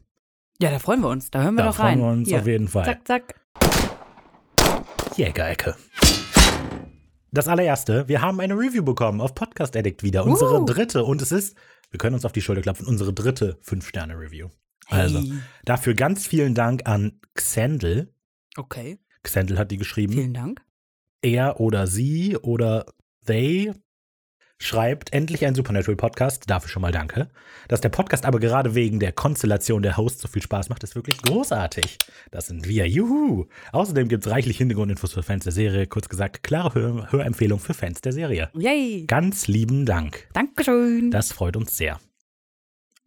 Ja, 0.62 0.72
da 0.72 0.80
freuen 0.80 1.02
wir 1.02 1.10
uns. 1.10 1.32
Da 1.32 1.42
hören 1.42 1.56
wir 1.56 1.64
Da 1.64 1.70
doch 1.72 1.80
rein. 1.80 2.00
freuen 2.00 2.00
wir 2.00 2.12
uns 2.20 2.30
Hier. 2.30 2.40
auf 2.40 2.48
jeden 2.48 2.68
Fall. 2.68 2.86
Zack, 2.86 3.08
zack. 3.08 3.39
Jägerecke. 5.20 5.76
Das 7.32 7.50
allererste, 7.50 8.08
wir 8.08 8.22
haben 8.22 8.40
eine 8.40 8.54
Review 8.54 8.84
bekommen 8.84 9.20
auf 9.20 9.36
Podcast 9.36 9.76
Addict 9.76 10.02
wieder. 10.02 10.26
Unsere 10.26 10.62
Uh. 10.62 10.66
dritte. 10.66 11.04
Und 11.04 11.22
es 11.22 11.34
ist, 11.34 11.58
wir 11.92 11.98
können 11.98 12.16
uns 12.16 12.24
auf 12.24 12.32
die 12.32 12.42
Schulter 12.42 12.62
klopfen, 12.62 12.88
unsere 12.88 13.12
dritte 13.14 13.60
5-Sterne-Review. 13.64 14.48
Also, 14.88 15.20
Hey. 15.20 15.34
dafür 15.66 15.94
ganz 15.94 16.26
vielen 16.26 16.56
Dank 16.56 16.88
an 16.88 17.20
Xandl. 17.36 18.14
Okay, 18.56 18.98
Xandl 19.24 19.58
hat 19.58 19.72
die 19.72 19.78
geschrieben. 19.78 20.14
vielen 20.14 20.34
Dank. 20.34 20.62
er 21.22 21.60
oder 21.60 21.86
sie 21.86 22.38
oder 22.38 22.86
they 23.26 23.74
schreibt 24.62 25.14
endlich 25.14 25.46
ein 25.46 25.56
Supernatural 25.56 25.96
Podcast. 25.96 26.50
Dafür 26.50 26.70
schon 26.70 26.82
mal 26.82 26.92
danke. 26.92 27.30
Dass 27.68 27.82
der 27.82 27.90
Podcast 27.90 28.26
aber 28.26 28.40
gerade 28.40 28.76
wegen 28.76 29.00
der 29.00 29.12
Konstellation 29.12 29.82
der 29.82 29.98
Hosts 29.98 30.22
so 30.22 30.28
viel 30.28 30.42
Spaß 30.42 30.70
macht, 30.70 30.84
ist 30.84 30.96
wirklich 30.96 31.22
großartig. 31.22 31.98
Das 32.32 32.48
sind 32.48 32.68
wir. 32.68 32.88
Juhu. 32.88 33.46
Außerdem 33.72 34.08
gibt 34.08 34.26
es 34.26 34.32
reichlich 34.32 34.58
Hintergrundinfos 34.58 35.14
für 35.14 35.24
Fans 35.24 35.46
der 35.46 35.54
Serie. 35.54 35.88
Kurz 35.88 36.10
gesagt, 36.10 36.44
klare 36.44 36.74
Hör 36.74 37.12
Hörempfehlung 37.12 37.60
für 37.60 37.74
Fans 37.74 38.02
der 38.02 38.12
Serie. 38.12 38.50
Yay. 38.54 39.06
Ganz 39.08 39.48
lieben 39.48 39.86
Dank. 39.86 40.28
Dankeschön. 40.34 41.12
Das 41.12 41.32
freut 41.32 41.56
uns 41.56 41.78
sehr. 41.78 42.00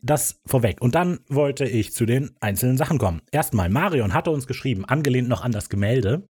Das 0.00 0.40
vorweg. 0.47 0.80
Und 0.80 0.97
dann 0.97 1.21
wollte 1.28 1.64
ich 1.64 1.92
zu 1.92 2.06
den 2.06 2.32
einzelnen 2.40 2.76
Sachen 2.76 2.99
kommen. 2.99 3.23
Erstmal, 3.30 3.68
Marion 3.68 4.14
hatte 4.14 4.30
uns 4.30 4.49
geschrieben, 4.49 4.85
angelehnt 4.85 5.28
noch 5.28 5.44
an 5.44 5.52
das 5.52 5.68
Gemälde, 5.68 6.26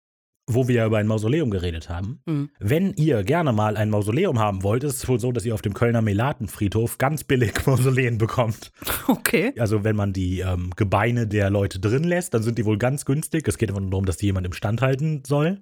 wo 0.51 0.67
wir 0.67 0.83
über 0.85 0.97
ein 0.97 1.05
Mausoleum 1.05 1.51
geredet 1.51 1.89
haben. 1.89 2.21
Mhm. 2.25 2.49
Wenn 2.59 2.93
ihr 2.95 3.23
gerne 3.23 3.53
mal 3.53 3.77
ein 3.77 3.89
Mausoleum 3.91 4.39
haben 4.39 4.63
wollt, 4.63 4.83
ist 4.83 4.95
es 4.95 5.07
wohl 5.07 5.19
so, 5.19 5.31
dass 5.31 5.45
ihr 5.45 5.53
auf 5.53 5.61
dem 5.61 5.75
Kölner 5.75 6.01
Melatenfriedhof 6.01 6.97
ganz 6.97 7.23
billig 7.23 7.53
Mausoleen 7.67 8.17
bekommt. 8.17 8.71
Okay. 9.07 9.53
Also 9.59 9.83
wenn 9.83 9.95
man 9.95 10.11
die 10.11 10.39
ähm, 10.39 10.71
Gebeine 10.75 11.27
der 11.27 11.49
Leute 11.51 11.79
drin 11.79 12.03
lässt, 12.03 12.33
dann 12.33 12.41
sind 12.41 12.57
die 12.57 12.65
wohl 12.65 12.79
ganz 12.79 13.05
günstig. 13.05 13.47
Es 13.47 13.57
geht 13.59 13.69
einfach 13.69 13.81
nur 13.81 13.91
darum, 13.91 14.05
dass 14.05 14.17
die 14.17 14.25
jemand 14.25 14.47
im 14.47 14.53
Stand 14.53 14.81
halten 14.81 15.21
soll. 15.25 15.61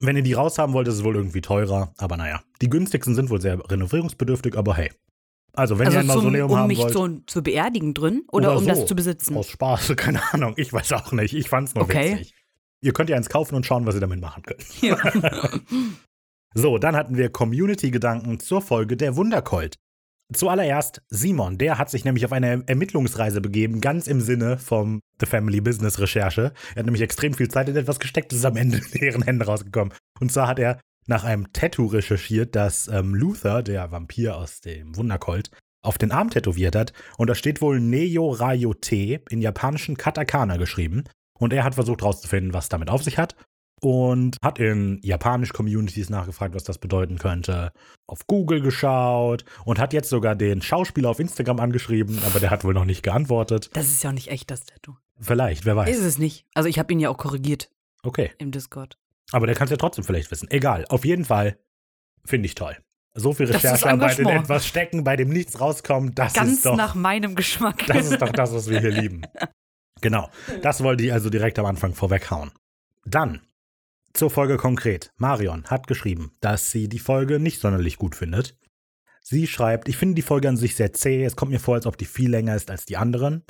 Wenn 0.00 0.16
ihr 0.16 0.22
die 0.22 0.32
raushaben 0.32 0.72
wollt, 0.74 0.88
ist 0.88 0.94
es 0.94 1.04
wohl 1.04 1.14
irgendwie 1.14 1.42
teurer. 1.42 1.92
Aber 1.98 2.16
naja, 2.16 2.42
die 2.60 2.70
günstigsten 2.70 3.14
sind 3.14 3.28
wohl 3.30 3.40
sehr 3.40 3.58
renovierungsbedürftig, 3.70 4.56
aber 4.56 4.74
hey. 4.76 4.90
Also 5.54 5.78
wenn 5.78 5.86
Also 5.88 5.98
ihr 5.98 6.00
ein 6.00 6.06
zum, 6.06 6.16
Mausoleum 6.16 6.50
um 6.50 6.56
haben 6.56 6.66
mich 6.68 6.78
wollt, 6.78 6.92
so 6.94 7.08
zu 7.26 7.42
beerdigen 7.42 7.92
drin 7.92 8.22
oder, 8.32 8.48
Oder 8.52 8.58
um 8.58 8.66
das 8.66 8.78
so. 8.80 8.84
zu 8.86 8.96
besitzen? 8.96 9.36
aus 9.36 9.48
Spaß, 9.48 9.92
keine 9.96 10.20
Ahnung, 10.32 10.54
ich 10.56 10.72
weiß 10.72 10.92
auch 10.94 11.12
nicht. 11.12 11.34
Ich 11.34 11.50
fand's 11.50 11.74
nur 11.74 11.84
Okay. 11.84 12.12
witzig. 12.14 12.34
Ihr 12.82 12.92
könnt 12.92 13.08
ja 13.08 13.16
eins 13.16 13.28
kaufen 13.28 13.54
und 13.54 13.64
schauen, 13.64 13.86
was 13.86 13.94
ihr 13.94 14.00
damit 14.00 14.20
machen 14.20 14.42
könnt. 14.42 14.64
Ja. 14.82 14.96
So, 16.54 16.76
dann 16.76 16.96
hatten 16.96 17.16
wir 17.16 17.30
Community-Gedanken 17.30 18.38
zur 18.38 18.60
Folge 18.60 18.98
der 18.98 19.16
Wundercolt. 19.16 19.76
Zuallererst 20.34 21.00
Simon, 21.08 21.56
der 21.56 21.78
hat 21.78 21.88
sich 21.88 22.04
nämlich 22.04 22.26
auf 22.26 22.32
eine 22.32 22.62
Ermittlungsreise 22.66 23.40
begeben, 23.40 23.80
ganz 23.80 24.06
im 24.06 24.20
Sinne 24.20 24.58
vom 24.58 25.00
The 25.18 25.24
Family 25.24 25.62
Business 25.62 25.98
Recherche. 25.98 26.52
Er 26.74 26.76
hat 26.76 26.84
nämlich 26.84 27.00
extrem 27.00 27.32
viel 27.32 27.48
Zeit 27.48 27.70
in 27.70 27.76
etwas 27.76 28.00
gesteckt, 28.00 28.32
das 28.32 28.40
ist 28.40 28.44
am 28.44 28.56
Ende 28.56 28.78
in 28.78 29.00
deren 29.00 29.22
Hände 29.22 29.46
rausgekommen. 29.46 29.94
Und 30.20 30.30
zwar 30.30 30.46
hat 30.46 30.58
er 30.58 30.78
nach 31.06 31.24
einem 31.24 31.52
Tattoo 31.52 31.86
recherchiert, 31.86 32.54
das 32.54 32.88
ähm, 32.88 33.14
Luther, 33.14 33.62
der 33.62 33.90
Vampir 33.90 34.36
aus 34.36 34.60
dem 34.60 34.94
Wundercolt, 34.96 35.50
auf 35.82 35.98
den 35.98 36.12
Arm 36.12 36.30
tätowiert 36.30 36.76
hat. 36.76 36.92
Und 37.18 37.28
da 37.28 37.34
steht 37.34 37.60
wohl 37.60 37.80
Neyo 37.80 38.30
Rayo 38.30 38.74
Te 38.74 39.22
in 39.28 39.40
japanischen 39.40 39.96
Katakana 39.96 40.56
geschrieben. 40.56 41.04
Und 41.42 41.52
er 41.52 41.64
hat 41.64 41.74
versucht 41.74 42.02
herauszufinden, 42.02 42.54
was 42.54 42.68
damit 42.68 42.88
auf 42.88 43.02
sich 43.02 43.18
hat. 43.18 43.34
Und 43.80 44.36
hat 44.44 44.60
in 44.60 45.00
japanisch 45.02 45.52
Communities 45.52 46.08
nachgefragt, 46.08 46.54
was 46.54 46.62
das 46.62 46.78
bedeuten 46.78 47.18
könnte. 47.18 47.72
Auf 48.06 48.28
Google 48.28 48.60
geschaut 48.60 49.44
und 49.64 49.80
hat 49.80 49.92
jetzt 49.92 50.08
sogar 50.08 50.36
den 50.36 50.62
Schauspieler 50.62 51.10
auf 51.10 51.18
Instagram 51.18 51.58
angeschrieben, 51.58 52.20
aber 52.24 52.38
der 52.38 52.50
hat 52.50 52.62
wohl 52.62 52.74
noch 52.74 52.84
nicht 52.84 53.02
geantwortet. 53.02 53.70
Das 53.72 53.86
ist 53.86 54.04
ja 54.04 54.10
auch 54.10 54.14
nicht 54.14 54.28
echt, 54.28 54.52
das 54.52 54.60
Tattoo. 54.66 54.94
Vielleicht, 55.18 55.64
wer 55.64 55.74
weiß. 55.74 55.90
Ist 55.96 56.04
es 56.04 56.18
nicht. 56.18 56.46
Also 56.54 56.68
ich 56.68 56.78
habe 56.78 56.92
ihn 56.92 57.00
ja 57.00 57.10
auch 57.10 57.18
korrigiert 57.18 57.70
Okay. 58.04 58.30
im 58.38 58.52
Discord. 58.52 58.98
Aber 59.32 59.48
der 59.48 59.56
kann 59.56 59.64
es 59.64 59.72
ja 59.72 59.76
trotzdem 59.78 60.04
vielleicht 60.04 60.30
wissen. 60.30 60.48
Egal. 60.48 60.84
Auf 60.90 61.04
jeden 61.04 61.24
Fall 61.24 61.58
finde 62.24 62.46
ich 62.46 62.54
toll. 62.54 62.76
So 63.14 63.32
viel 63.32 63.46
Recherchearbeit 63.46 64.20
in 64.20 64.28
etwas 64.28 64.64
stecken, 64.64 65.02
bei 65.02 65.16
dem 65.16 65.28
nichts 65.30 65.60
rauskommt, 65.60 66.18
das 66.20 66.34
Ganz 66.34 66.52
ist 66.52 66.66
doch, 66.66 66.76
nach 66.76 66.94
meinem 66.94 67.34
Geschmack. 67.34 67.84
das 67.88 68.12
ist 68.12 68.22
doch 68.22 68.30
das, 68.30 68.54
was 68.54 68.70
wir 68.70 68.78
hier 68.78 68.92
lieben. 68.92 69.22
Genau. 70.02 70.28
Das 70.60 70.82
wollte 70.82 71.04
ich 71.04 71.12
also 71.12 71.30
direkt 71.30 71.58
am 71.58 71.66
Anfang 71.66 71.94
vorweghauen. 71.94 72.50
Dann 73.06 73.40
zur 74.12 74.30
Folge 74.30 74.58
konkret. 74.58 75.10
Marion 75.16 75.64
hat 75.64 75.86
geschrieben, 75.86 76.32
dass 76.40 76.70
sie 76.70 76.88
die 76.88 76.98
Folge 76.98 77.40
nicht 77.40 77.60
sonderlich 77.60 77.96
gut 77.96 78.14
findet. 78.14 78.56
Sie 79.22 79.46
schreibt, 79.46 79.88
ich 79.88 79.96
finde 79.96 80.16
die 80.16 80.22
Folge 80.22 80.48
an 80.48 80.56
sich 80.56 80.76
sehr 80.76 80.92
zäh. 80.92 81.24
Es 81.24 81.36
kommt 81.36 81.52
mir 81.52 81.60
vor, 81.60 81.76
als 81.76 81.86
ob 81.86 81.96
die 81.96 82.04
viel 82.04 82.30
länger 82.30 82.54
ist 82.54 82.70
als 82.70 82.84
die 82.84 82.98
anderen. 82.98 83.44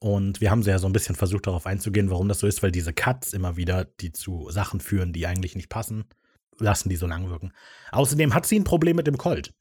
Und 0.00 0.40
wir 0.40 0.50
haben 0.50 0.62
ja 0.62 0.78
so 0.78 0.88
ein 0.88 0.92
bisschen 0.92 1.14
versucht, 1.14 1.46
darauf 1.46 1.64
einzugehen, 1.64 2.10
warum 2.10 2.28
das 2.28 2.40
so 2.40 2.48
ist, 2.48 2.62
weil 2.62 2.72
diese 2.72 2.92
Cuts 2.92 3.32
immer 3.32 3.56
wieder, 3.56 3.84
die 3.84 4.12
zu 4.12 4.50
Sachen 4.50 4.80
führen, 4.80 5.12
die 5.12 5.26
eigentlich 5.26 5.54
nicht 5.54 5.68
passen, 5.68 6.04
lassen 6.58 6.88
die 6.88 6.96
so 6.96 7.06
lang 7.06 7.30
wirken. 7.30 7.52
Außerdem 7.92 8.34
hat 8.34 8.44
sie 8.44 8.58
ein 8.58 8.64
Problem 8.64 8.96
mit 8.96 9.06
dem 9.06 9.16
Colt. 9.16 9.54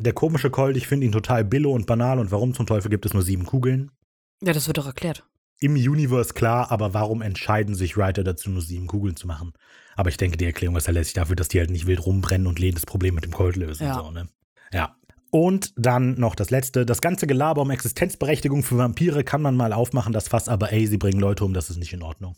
Der 0.00 0.12
komische 0.12 0.50
Colt, 0.50 0.76
ich 0.76 0.88
finde 0.88 1.06
ihn 1.06 1.12
total 1.12 1.44
billo 1.44 1.72
und 1.72 1.86
banal 1.86 2.18
und 2.18 2.32
warum 2.32 2.52
zum 2.52 2.66
Teufel 2.66 2.90
gibt 2.90 3.06
es 3.06 3.14
nur 3.14 3.22
sieben 3.22 3.46
Kugeln? 3.46 3.92
Ja, 4.42 4.52
das 4.52 4.66
wird 4.66 4.78
doch 4.78 4.86
erklärt. 4.86 5.24
Im 5.64 5.76
Universe 5.76 6.34
klar, 6.34 6.70
aber 6.70 6.92
warum 6.92 7.22
entscheiden 7.22 7.74
sich 7.74 7.96
Writer 7.96 8.22
dazu, 8.22 8.50
nur 8.50 8.60
sieben 8.60 8.86
Kugeln 8.86 9.16
zu 9.16 9.26
machen? 9.26 9.54
Aber 9.96 10.10
ich 10.10 10.18
denke, 10.18 10.36
die 10.36 10.44
Erklärung 10.44 10.76
ist 10.76 10.86
ja 10.88 10.92
letztlich 10.92 11.14
dafür, 11.14 11.36
dass 11.36 11.48
die 11.48 11.58
halt 11.58 11.70
nicht 11.70 11.86
wild 11.86 12.04
rumbrennen 12.04 12.46
und 12.46 12.60
jedes 12.60 12.84
Problem 12.84 13.14
mit 13.14 13.24
dem 13.24 13.32
Colt 13.32 13.56
lösen. 13.56 13.86
Ja. 13.86 13.94
So, 13.94 14.10
ne? 14.10 14.28
ja. 14.74 14.94
Und 15.30 15.72
dann 15.78 16.20
noch 16.20 16.34
das 16.34 16.50
letzte. 16.50 16.84
Das 16.84 17.00
ganze 17.00 17.26
Gelaber 17.26 17.62
um 17.62 17.70
Existenzberechtigung 17.70 18.62
für 18.62 18.76
Vampire 18.76 19.24
kann 19.24 19.40
man 19.40 19.56
mal 19.56 19.72
aufmachen, 19.72 20.12
das 20.12 20.28
Fass, 20.28 20.50
aber 20.50 20.70
ey, 20.70 20.86
sie 20.86 20.98
bringen 20.98 21.18
Leute 21.18 21.46
um, 21.46 21.54
das 21.54 21.70
ist 21.70 21.78
nicht 21.78 21.94
in 21.94 22.02
Ordnung. 22.02 22.36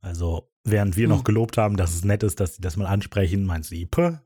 Also, 0.00 0.48
während 0.62 0.96
wir 0.96 1.08
Hm. 1.08 1.16
noch 1.16 1.24
gelobt 1.24 1.58
haben, 1.58 1.76
dass 1.76 1.92
es 1.92 2.04
nett 2.04 2.22
ist, 2.22 2.38
dass 2.38 2.54
sie 2.54 2.62
das 2.62 2.76
mal 2.76 2.86
ansprechen, 2.86 3.44
meint 3.44 3.64
sie, 3.64 3.86
Puh. 3.86 4.18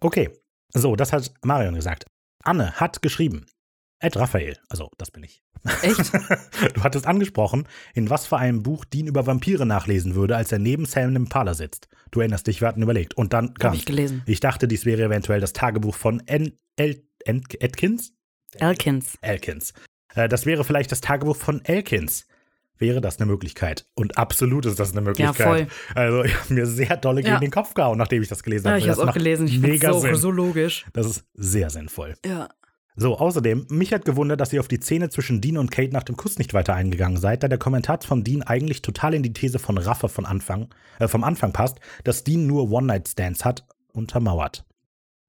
Okay. 0.00 0.30
So, 0.72 0.96
das 0.96 1.12
hat 1.12 1.30
Marion 1.44 1.74
gesagt. 1.74 2.06
Anne 2.42 2.72
hat 2.72 3.02
geschrieben. 3.02 3.44
Ed 4.02 4.16
Raphael, 4.16 4.56
also 4.68 4.90
das 4.98 5.10
bin 5.10 5.22
ich. 5.22 5.42
Echt? 5.82 6.12
du 6.74 6.82
hattest 6.82 7.06
angesprochen, 7.06 7.68
in 7.94 8.10
was 8.10 8.26
für 8.26 8.36
einem 8.36 8.62
Buch 8.62 8.84
Dean 8.84 9.06
über 9.06 9.26
Vampire 9.26 9.64
nachlesen 9.64 10.14
würde, 10.14 10.36
als 10.36 10.50
er 10.52 10.58
neben 10.58 10.84
Sam 10.86 11.14
im 11.16 11.28
Parler 11.28 11.54
sitzt. 11.54 11.88
Du 12.10 12.20
erinnerst 12.20 12.46
dich, 12.48 12.60
wir 12.60 12.68
hatten 12.68 12.82
überlegt. 12.82 13.14
Und 13.14 13.32
dann 13.32 13.54
kam. 13.54 13.68
Habe 13.68 13.76
ich 13.76 13.86
gelesen. 13.86 14.22
Ich 14.26 14.40
dachte, 14.40 14.66
dies 14.68 14.84
wäre 14.84 15.02
eventuell 15.04 15.40
das 15.40 15.52
Tagebuch 15.52 15.94
von 15.94 16.20
N 16.26 16.52
El 16.76 17.02
En 17.24 17.42
Atkins? 17.62 18.12
Elkins. 18.56 19.16
Elkins. 19.22 19.72
Äh, 20.14 20.28
das 20.28 20.44
wäre 20.46 20.64
vielleicht 20.64 20.90
das 20.92 21.00
Tagebuch 21.00 21.36
von 21.36 21.64
Elkins. 21.64 22.26
Wäre 22.78 23.00
das 23.00 23.18
eine 23.18 23.26
Möglichkeit? 23.30 23.86
Und 23.94 24.18
absolut 24.18 24.66
ist 24.66 24.80
das 24.80 24.90
eine 24.92 25.02
Möglichkeit. 25.02 25.36
voll. 25.46 25.66
Also, 25.94 26.24
ich 26.24 26.34
habe 26.36 26.52
mir 26.54 26.66
sehr 26.66 26.96
dolle 26.96 27.22
gegen 27.22 27.34
Ja. 27.34 27.38
den 27.38 27.52
Kopf 27.52 27.74
gehauen, 27.74 27.96
nachdem 27.96 28.20
ich 28.22 28.28
das 28.28 28.42
gelesen 28.42 28.66
Ja, 28.66 28.70
habe. 28.72 28.80
ich 28.80 28.86
Das 28.86 28.96
habe 28.96 29.02
auch 29.02 29.06
macht 29.06 29.18
gelesen. 29.18 29.46
Ich 29.46 29.60
finde 29.60 29.78
so, 29.92 30.00
Sinn. 30.00 30.14
so 30.16 30.30
logisch. 30.32 30.84
Das 30.92 31.06
ist 31.06 31.24
sehr 31.34 31.70
sinnvoll. 31.70 32.16
Ja. 32.26 32.48
So, 32.94 33.16
außerdem, 33.16 33.66
mich 33.70 33.92
hat 33.94 34.04
gewundert, 34.04 34.40
dass 34.40 34.52
ihr 34.52 34.60
auf 34.60 34.68
die 34.68 34.80
Szene 34.80 35.08
zwischen 35.08 35.40
Dean 35.40 35.56
und 35.56 35.70
Kate 35.70 35.92
nach 35.92 36.02
dem 36.02 36.16
Kuss 36.16 36.38
nicht 36.38 36.52
weiter 36.52 36.74
eingegangen 36.74 37.16
seid, 37.16 37.42
da 37.42 37.48
der 37.48 37.58
Kommentar 37.58 38.00
von 38.02 38.22
Dean 38.22 38.42
eigentlich 38.42 38.82
total 38.82 39.14
in 39.14 39.22
die 39.22 39.32
These 39.32 39.58
von 39.58 39.78
Raffa 39.78 40.08
von 40.08 40.26
Anfang, 40.26 40.68
äh, 40.98 41.08
vom 41.08 41.24
Anfang 41.24 41.52
passt, 41.52 41.78
dass 42.04 42.24
Dean 42.24 42.46
nur 42.46 42.70
One-Night-Stands 42.70 43.44
hat, 43.44 43.66
untermauert. 43.92 44.66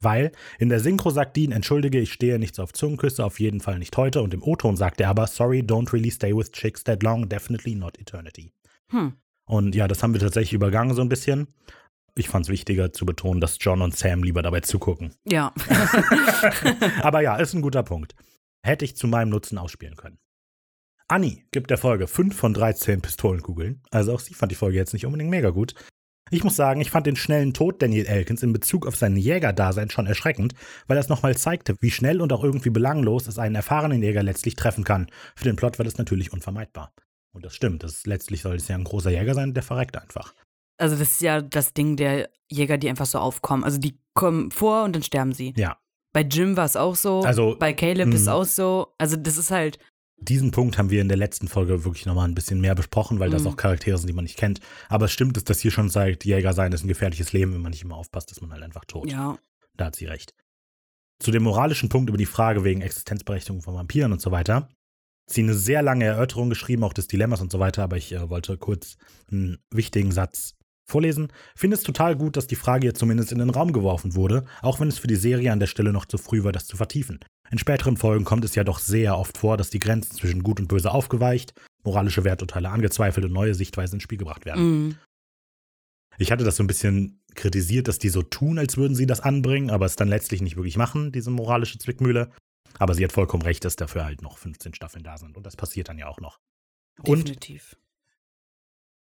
Weil 0.02 0.34
in 0.60 0.68
der 0.68 0.82
Synchro 0.82 1.10
sagt 1.10 1.38
Dean, 1.38 1.54
entschuldige, 1.54 2.00
ich 2.00 2.12
stehe 2.12 2.38
nicht 2.38 2.56
so 2.56 2.64
auf 2.64 2.74
Zungenküsse, 2.74 3.24
auf 3.24 3.40
jeden 3.40 3.62
Fall 3.62 3.80
nicht 3.80 3.96
heute, 3.96 4.22
und 4.22 4.34
im 4.34 4.44
O-Ton 4.44 4.76
sagt 4.76 5.00
er 5.00 5.10
aber, 5.10 5.28
sorry, 5.28 5.60
don't 5.60 5.94
really 5.94 6.12
stay 6.12 6.36
with 6.36 6.52
chicks 6.52 6.84
that 6.84 7.02
long, 7.02 7.30
definitely 7.30 7.76
not 7.76 7.98
eternity. 7.98 8.52
Hm. 8.90 9.14
Und 9.46 9.76
ja, 9.76 9.88
das 9.88 10.04
haben 10.04 10.14
wir 10.14 10.22
tatsächlich 10.22 10.54
übergangen 10.54 10.96
so 10.96 11.02
ein 11.02 11.10
bisschen. 11.10 11.48
Ich 12.16 12.30
fand 12.30 12.46
es 12.46 12.52
wichtiger 12.52 12.94
zu 12.94 13.06
betonen, 13.06 13.42
dass 13.42 13.58
John 13.60 13.82
und 13.82 13.98
Sam 13.98 14.24
lieber 14.24 14.44
dabei 14.44 14.60
zugucken. 14.60 15.16
Ja. 15.26 15.54
Aber 17.02 17.22
ja, 17.22 17.38
ist 17.38 17.54
ein 17.54 17.62
guter 17.62 17.84
Punkt. 17.84 18.16
Hätte 18.64 18.86
ich 18.86 18.96
zu 18.96 19.08
meinem 19.08 19.30
Nutzen 19.30 19.58
ausspielen 19.58 19.96
können. 19.96 20.20
Anni 21.08 21.46
gibt 21.52 21.70
der 21.70 21.78
Folge 21.78 22.08
5 22.08 22.36
von 22.36 22.54
13 22.54 23.02
Pistolenkugeln. 23.02 23.82
Also 23.92 24.14
auch 24.14 24.20
sie 24.20 24.34
fand 24.34 24.52
die 24.52 24.56
Folge 24.56 24.78
jetzt 24.78 24.94
nicht 24.94 25.06
unbedingt 25.06 25.32
mega 25.32 25.50
gut. 25.50 25.74
Ich 26.32 26.44
muss 26.44 26.56
sagen, 26.56 26.82
ich 26.82 26.90
fand 26.90 27.06
den 27.06 27.16
schnellen 27.16 27.54
Tod 27.54 27.82
Daniel 27.82 28.06
Elkins 28.06 28.42
in 28.42 28.54
Bezug 28.54 28.88
auf 28.88 28.96
sein 28.96 29.18
Jägerdasein 29.18 29.90
schon 29.90 30.08
erschreckend, 30.08 30.56
weil 30.88 30.98
er 30.98 31.02
es 31.02 31.10
nochmal 31.10 31.36
zeigte, 31.36 31.76
wie 31.82 31.92
schnell 31.92 32.22
und 32.22 32.32
auch 32.32 32.44
irgendwie 32.44 32.70
belanglos 32.70 33.28
es 33.28 33.38
einen 33.38 33.56
erfahrenen 33.56 34.02
Jäger 34.02 34.24
letztlich 34.24 34.56
treffen 34.56 34.84
kann. 34.84 35.08
Für 35.36 35.44
den 35.44 35.56
Plot 35.56 35.78
war 35.78 35.86
das 35.86 35.98
natürlich 35.98 36.32
unvermeidbar. 36.32 36.94
Und 37.34 37.44
das 37.46 37.56
stimmt, 37.56 37.84
das 37.84 38.06
letztlich 38.06 38.42
soll 38.42 38.56
es 38.56 38.68
ja 38.68 38.76
ein 38.76 38.84
großer 38.84 39.12
Jäger 39.12 39.34
sein, 39.34 39.54
der 39.54 39.64
verreckt 39.64 39.98
einfach. 39.98 40.34
Also 40.78 40.96
das 40.98 41.12
ist 41.12 41.22
ja 41.22 41.42
das 41.42 41.74
Ding 41.74 41.96
der 41.96 42.30
Jäger, 42.50 42.78
die 42.78 42.90
einfach 42.90 43.06
so 43.06 43.20
aufkommen. 43.20 43.64
Also 43.64 43.78
die 43.78 43.98
kommen 44.14 44.52
vor 44.52 44.84
und 44.84 44.96
dann 44.96 45.04
sterben 45.04 45.34
sie. 45.34 45.54
Ja, 45.58 45.78
Bei 46.14 46.22
Jim 46.22 46.56
war 46.58 46.66
es 46.66 46.76
auch 46.76 46.96
so. 46.96 47.22
Also, 47.22 47.56
bei 47.60 47.74
Caleb 47.74 48.10
ist 48.10 48.22
es 48.22 48.26
mh. 48.28 48.34
auch 48.34 48.46
so. 48.46 48.94
Also 48.98 49.16
das 49.16 49.38
ist 49.38 49.52
halt. 49.52 49.80
Diesen 50.18 50.52
Punkt 50.52 50.78
haben 50.78 50.90
wir 50.90 51.02
in 51.02 51.08
der 51.10 51.18
letzten 51.18 51.48
Folge 51.48 51.84
wirklich 51.84 52.06
nochmal 52.06 52.28
ein 52.28 52.36
bisschen 52.36 52.62
mehr 52.62 52.76
besprochen, 52.76 53.20
weil 53.20 53.30
das 53.30 53.42
Mhm. 53.44 53.50
auch 53.50 53.58
Charaktere 53.58 53.98
sind, 53.98 54.08
die 54.08 54.14
man 54.14 54.24
nicht 54.24 54.38
kennt. 54.38 54.60
Aber 54.88 55.06
es 55.06 55.12
stimmt, 55.12 55.36
dass 55.36 55.44
das 55.44 55.60
hier 55.60 55.72
schon 55.72 55.90
zeigt, 55.90 56.24
Jäger 56.26 56.54
sein 56.54 56.72
ist 56.72 56.84
ein 56.84 56.88
gefährliches 56.88 57.34
Leben, 57.34 57.54
wenn 57.54 57.62
man 57.62 57.72
nicht 57.72 57.84
immer 57.84 57.98
aufpasst, 57.98 58.32
ist 58.32 58.42
man 58.42 58.52
halt 58.52 58.64
einfach 58.64 58.86
tot. 58.86 59.12
Ja. 59.12 59.38
Da 59.76 59.86
hat 59.86 59.96
sie 59.96 60.06
recht. 60.06 60.34
Zu 61.20 61.32
dem 61.32 61.44
moralischen 61.44 61.90
Punkt 61.90 62.10
über 62.10 62.18
die 62.18 62.26
Frage 62.26 62.64
wegen 62.64 62.82
Existenzberechtigung 62.82 63.62
von 63.62 63.76
Vampiren 63.76 64.12
und 64.14 64.22
so 64.22 64.32
weiter. 64.32 64.70
Sie 65.26 65.42
eine 65.42 65.54
sehr 65.54 65.82
lange 65.82 66.06
Erörterung 66.06 66.50
geschrieben, 66.50 66.84
auch 66.84 66.94
des 66.94 67.08
Dilemmas 67.08 67.42
und 67.42 67.52
so 67.52 67.60
weiter, 67.60 67.84
aber 67.84 67.98
ich 67.98 68.12
äh, 68.12 68.30
wollte 68.30 68.58
kurz 68.58 68.98
einen 69.32 69.58
wichtigen 69.72 70.12
Satz 70.12 70.56
vorlesen. 70.94 71.28
Finde 71.56 71.76
es 71.76 71.84
total 71.84 72.16
gut, 72.16 72.38
dass 72.38 72.48
die 72.48 72.56
Frage 72.56 72.88
jetzt 72.88 73.00
zumindest 73.00 73.32
in 73.32 73.40
den 73.40 73.50
Raum 73.50 73.74
geworfen 73.74 74.16
wurde, 74.16 74.46
auch 74.62 74.80
wenn 74.80 74.88
es 74.88 75.00
für 75.00 75.08
die 75.08 75.16
Serie 75.16 75.52
an 75.52 75.60
der 75.60 75.68
Stelle 75.68 75.92
noch 75.92 76.06
zu 76.06 76.18
früh 76.18 76.44
war, 76.44 76.52
das 76.52 76.66
zu 76.66 76.78
vertiefen. 76.78 77.20
In 77.52 77.58
späteren 77.58 77.98
Folgen 77.98 78.26
kommt 78.26 78.46
es 78.46 78.56
ja 78.56 78.64
doch 78.64 78.80
sehr 78.80 79.18
oft 79.18 79.38
vor, 79.38 79.58
dass 79.58 79.70
die 79.70 79.80
Grenzen 79.80 80.16
zwischen 80.16 80.44
Gut 80.44 80.60
und 80.60 80.68
Böse 80.68 80.92
aufgeweicht, 80.92 81.54
moralische 81.84 82.24
Werturteile 82.24 82.70
angezweifelt 82.70 83.26
und 83.26 83.34
neue 83.34 83.54
Sichtweisen 83.54 83.96
ins 83.96 84.04
Spiel 84.04 84.18
gebracht 84.18 84.46
werden. 84.46 84.64
Mhm. 84.64 84.96
Ich 86.18 86.32
hatte 86.32 86.44
das 86.44 86.56
so 86.56 86.64
ein 86.64 86.68
bisschen 86.68 87.22
kritisiert, 87.36 87.88
dass 87.88 88.00
die 88.00 88.10
so 88.10 88.22
tun, 88.22 88.60
als 88.60 88.78
würden 88.78 88.96
sie 88.96 89.08
das 89.08 89.20
anbringen, 89.20 89.72
aber 89.72 89.86
es 89.86 89.96
dann 89.96 90.08
letztlich 90.08 90.42
nicht 90.42 90.56
wirklich 90.56 90.78
machen, 90.78 91.12
diese 91.12 91.32
moralische 91.32 91.80
Zwickmühle. 91.80 92.32
Aber 92.80 92.94
sie 92.94 93.04
hat 93.04 93.12
vollkommen 93.12 93.44
recht, 93.44 93.66
dass 93.66 93.76
dafür 93.76 94.06
halt 94.06 94.22
noch 94.22 94.38
15 94.38 94.74
Staffeln 94.74 95.04
da 95.04 95.18
sind. 95.18 95.38
Und 95.38 95.46
das 95.46 95.56
passiert 95.56 95.90
dann 95.90 95.98
ja 95.98 96.08
auch 96.08 96.20
noch. 96.20 96.40
Und 97.02 97.28
Definitiv. 97.28 97.76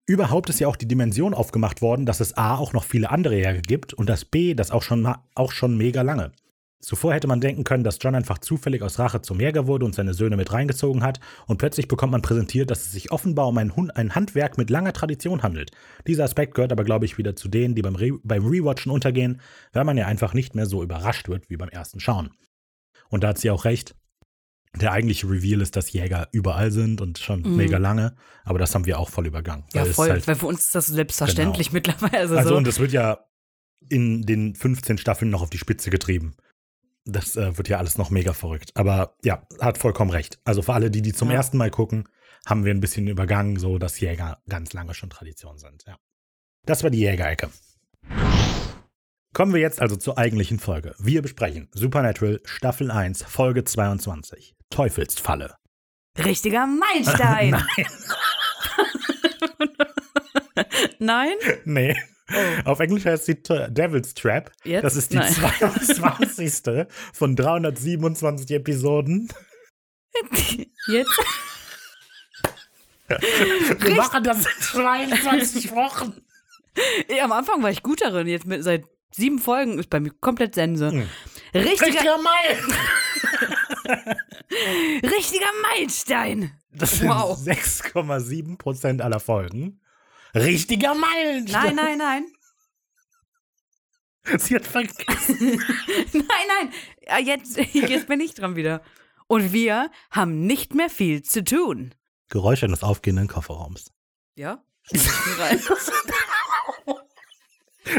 Überhaupt 0.07 0.49
ist 0.49 0.59
ja 0.59 0.67
auch 0.67 0.75
die 0.75 0.87
Dimension 0.87 1.33
aufgemacht 1.33 1.81
worden, 1.81 2.05
dass 2.05 2.19
es 2.19 2.35
A 2.37 2.55
auch 2.55 2.73
noch 2.73 2.83
viele 2.83 3.11
andere 3.11 3.35
Jäger 3.35 3.61
gibt 3.61 3.93
und 3.93 4.09
das 4.09 4.25
B 4.25 4.55
das 4.55 4.71
auch 4.71 4.81
schon, 4.81 5.13
auch 5.35 5.51
schon 5.51 5.77
mega 5.77 6.01
lange. 6.01 6.31
Zuvor 6.79 7.13
hätte 7.13 7.27
man 7.27 7.41
denken 7.41 7.63
können, 7.63 7.83
dass 7.83 7.97
John 7.99 8.13
einfach 8.13 8.37
zufällig 8.37 8.83
aus 8.83 8.99
Rache 8.99 9.21
zum 9.21 9.39
Jäger 9.39 9.65
wurde 9.65 9.85
und 9.85 9.95
seine 9.95 10.13
Söhne 10.13 10.37
mit 10.37 10.53
reingezogen 10.53 11.03
hat, 11.03 11.19
und 11.47 11.57
plötzlich 11.57 11.87
bekommt 11.87 12.11
man 12.11 12.21
präsentiert, 12.21 12.69
dass 12.69 12.85
es 12.85 12.91
sich 12.91 13.11
offenbar 13.11 13.47
um 13.47 13.57
ein, 13.57 13.75
Hun 13.75 13.89
ein 13.89 14.13
Handwerk 14.13 14.57
mit 14.57 14.69
langer 14.69 14.93
Tradition 14.93 15.41
handelt. 15.41 15.71
Dieser 16.05 16.23
Aspekt 16.23 16.53
gehört 16.53 16.71
aber, 16.71 16.83
glaube 16.83 17.05
ich, 17.05 17.17
wieder 17.17 17.35
zu 17.35 17.47
denen, 17.47 17.73
die 17.73 17.81
beim, 17.81 17.95
Re 17.95 18.11
beim 18.23 18.45
Rewatchen 18.45 18.91
untergehen, 18.91 19.41
weil 19.73 19.85
man 19.85 19.97
ja 19.97 20.05
einfach 20.05 20.33
nicht 20.33 20.53
mehr 20.53 20.67
so 20.67 20.83
überrascht 20.83 21.29
wird 21.29 21.49
wie 21.49 21.57
beim 21.57 21.69
ersten 21.69 21.99
Schauen. 21.99 22.29
Und 23.09 23.23
da 23.23 23.29
hat 23.29 23.39
sie 23.39 23.49
auch 23.49 23.65
recht. 23.65 23.95
Der 24.75 24.91
eigentliche 24.91 25.27
Reveal 25.29 25.61
ist, 25.61 25.75
dass 25.75 25.91
Jäger 25.91 26.27
überall 26.31 26.71
sind 26.71 27.01
und 27.01 27.17
schon 27.17 27.41
Mhm. 27.41 27.55
mega 27.55 27.77
lange, 27.77 28.15
aber 28.43 28.59
das 28.59 28.75
haben 28.75 28.85
wir 28.85 28.99
auch 28.99 29.09
voll 29.09 29.25
übergangen. 29.25 29.65
Ja, 29.73 29.85
voll. 29.85 30.09
halt- 30.09 30.27
weil 30.27 30.35
für 30.35 30.45
uns 30.47 30.63
ist 30.65 30.75
das 30.75 30.87
selbstverständlich 30.87 31.71
mittlerweile. 31.71 32.17
Also, 32.19 32.35
also, 32.37 32.49
so. 32.49 32.57
und 32.57 32.67
es 32.67 32.79
wird 32.79 32.91
ja 32.91 33.19
in 33.89 34.23
den 34.23 34.53
15 34.55 34.97
Staffeln 34.97 35.31
noch 35.31 35.41
auf 35.41 35.49
die 35.49 35.57
Spitze 35.57 35.89
getrieben. 35.89 36.35
Das 37.05 37.37
äh, 37.37 37.57
wird 37.57 37.69
ja 37.69 37.77
alles 37.77 37.97
noch 37.97 38.09
mega 38.09 38.33
verrückt. 38.33 38.71
Aber 38.75 39.15
ja, 39.23 39.47
hat 39.61 39.77
vollkommen 39.77 40.11
recht. 40.11 40.39
Also 40.43 40.61
für 40.61 40.73
alle, 40.73 40.91
die 40.91 41.01
die 41.01 41.13
zum 41.13 41.29
Ja. 41.29 41.35
ersten 41.37 41.57
Mal 41.57 41.71
gucken, 41.71 42.09
haben 42.45 42.65
wir 42.65 42.73
ein 42.73 42.81
bisschen 42.81 43.07
übergangen, 43.07 43.57
so 43.57 43.77
dass 43.77 43.99
Jäger 43.99 44.41
ganz 44.49 44.73
lange 44.73 44.93
schon 44.93 45.09
Tradition 45.09 45.57
sind. 45.57 45.85
Ja. 45.87 45.97
Das 46.65 46.83
war 46.83 46.89
die 46.89 46.99
Jägerecke. 46.99 47.49
Kommen 49.33 49.53
wir 49.53 49.61
jetzt 49.61 49.81
also 49.81 49.95
zur 49.95 50.17
eigentlichen 50.17 50.59
Folge. 50.59 50.95
Wir 50.99 51.21
besprechen 51.21 51.69
Supernatural 51.71 52.41
Staffel 52.43 52.91
1, 52.91 53.23
Folge 53.23 53.63
22. 53.63 54.55
Teufelsfalle. 54.69 55.55
Richtiger 56.17 56.65
Meilenstein. 56.67 57.51
Nein, 57.51 57.69
Nein? 60.99 61.35
nee. 61.65 61.95
Oh. 62.29 62.71
Auf 62.71 62.79
Englisch 62.81 63.05
heißt 63.05 63.25
sie 63.25 63.35
Devil's 63.41 64.13
Trap. 64.13 64.51
Jetzt? 64.65 64.83
Das 64.83 64.95
ist 64.97 65.13
die 65.13 65.17
Nein. 65.17 65.33
22. 65.33 66.85
von 67.13 67.35
327 67.37 68.51
Episoden. 68.51 69.29
Jetzt? 70.87 71.17
Wir 73.07 73.95
machen 73.95 74.23
das 74.23 74.39
in 74.45 74.61
22 74.61 75.71
Wochen. 75.71 76.21
Ja, 77.09 77.23
am 77.23 77.31
Anfang 77.31 77.63
war 77.63 77.69
ich 77.69 77.81
gut 77.81 78.01
darin. 78.01 78.27
Jetzt 78.27 78.45
mit, 78.45 78.61
seit 78.63 78.83
sieben 79.11 79.39
Folgen 79.39 79.79
ist 79.79 79.89
bei 79.89 80.01
mir 80.01 80.11
komplett 80.19 80.55
Sense. 80.55 80.91
Hm. 80.91 81.07
Richtiger, 81.53 81.87
Richtiger 81.87 82.17
Mai! 82.17 82.57
richtiger 85.03 85.51
Meilenstein. 85.63 86.51
Das 86.71 86.97
sind 86.97 87.09
Wow. 87.09 87.37
6,7 87.37 88.57
Prozent 88.57 89.01
aller 89.01 89.19
Folgen. 89.19 89.79
Richtiger 90.35 90.93
Meilenstein! 90.93 91.75
Nein, 91.75 91.97
nein, 91.97 91.97
nein. 91.97 92.25
Sie 94.39 94.55
hat 94.55 94.65
vergessen. 94.67 95.37
Nein, 96.13 96.23
nein. 96.47 96.73
Ja, 97.07 97.17
Jetzt, 97.17 97.57
jetzt 97.73 98.07
bin 98.07 98.19
ich 98.19 98.33
dran 98.33 98.57
wieder. 98.57 98.81
Und 99.27 99.53
wir 99.53 99.89
haben 100.11 100.45
nicht 100.45 100.75
mehr 100.75 100.89
viel 100.89 101.21
zu 101.23 101.45
tun. 101.45 101.95
Geräusche 102.29 102.65
eines 102.65 102.83
aufgehenden 102.83 103.27
Kofferraums. 103.29 103.93
Ja? 104.35 104.61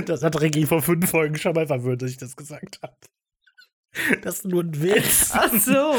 Das 0.05 0.23
hat 0.23 0.39
Ricky 0.41 0.67
vor 0.67 0.83
fünf 0.83 1.11
Folgen 1.11 1.39
schon 1.39 1.55
mal 1.55 1.67
verwirrt, 1.67 2.03
dass 2.03 2.11
ich 2.11 2.19
das 2.19 2.37
gesagt 2.37 2.79
habe. 2.83 2.97
Das 4.23 4.37
ist 4.37 4.45
nur 4.45 4.63
ein 4.63 4.83
Witz. 4.83 5.31
Ach 5.33 5.53
so. 5.53 5.95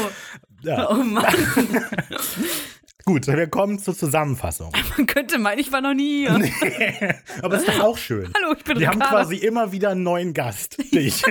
Ja. 0.62 0.90
Oh 0.90 1.02
Mann. 1.02 1.34
Gut, 3.04 3.26
wir 3.26 3.46
kommen 3.48 3.78
zur 3.78 3.96
Zusammenfassung. 3.96 4.72
Man 4.96 5.06
könnte 5.06 5.38
meinen, 5.38 5.58
ich 5.58 5.72
war 5.72 5.80
noch 5.80 5.94
nie 5.94 6.28
hier. 6.28 7.18
Aber 7.42 7.56
ist 7.56 7.66
doch 7.66 7.80
auch 7.80 7.98
schön. 7.98 8.30
Hallo, 8.36 8.54
ich 8.56 8.62
bin 8.62 8.78
Wir 8.78 8.88
haben 8.88 9.00
Ricardo. 9.00 9.16
quasi 9.16 9.36
immer 9.36 9.72
wieder 9.72 9.90
einen 9.90 10.02
neuen 10.02 10.34
Gast. 10.34 10.78
Ich, 10.92 11.22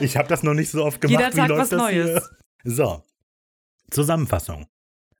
ich 0.00 0.16
habe 0.16 0.28
das 0.28 0.42
noch 0.42 0.54
nicht 0.54 0.70
so 0.70 0.84
oft 0.84 1.00
gemacht. 1.00 1.18
Jeder 1.18 1.32
Wie 1.32 1.36
Tag 1.36 1.48
läuft 1.48 1.60
was 1.62 1.68
das 1.70 1.78
Neues. 1.78 2.30
Hier? 2.62 2.72
So. 2.74 3.02
Zusammenfassung. 3.90 4.66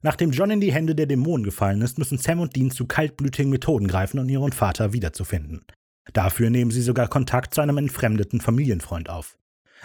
Nachdem 0.01 0.31
John 0.31 0.51
in 0.51 0.61
die 0.61 0.71
Hände 0.71 0.95
der 0.95 1.07
Dämonen 1.07 1.43
gefallen 1.43 1.81
ist, 1.81 1.97
müssen 1.97 2.17
Sam 2.19 2.39
und 2.39 2.55
Dean 2.55 2.71
zu 2.71 2.85
kaltblütigen 2.85 3.49
Methoden 3.49 3.87
greifen, 3.87 4.19
um 4.19 4.29
ihren 4.29 4.51
Vater 4.51 4.93
wiederzufinden. 4.93 5.65
Dafür 6.13 6.49
nehmen 6.51 6.71
sie 6.71 6.81
sogar 6.81 7.07
Kontakt 7.07 7.53
zu 7.53 7.61
einem 7.61 7.77
entfremdeten 7.77 8.39
Familienfreund 8.39 9.09
auf. 9.09 9.37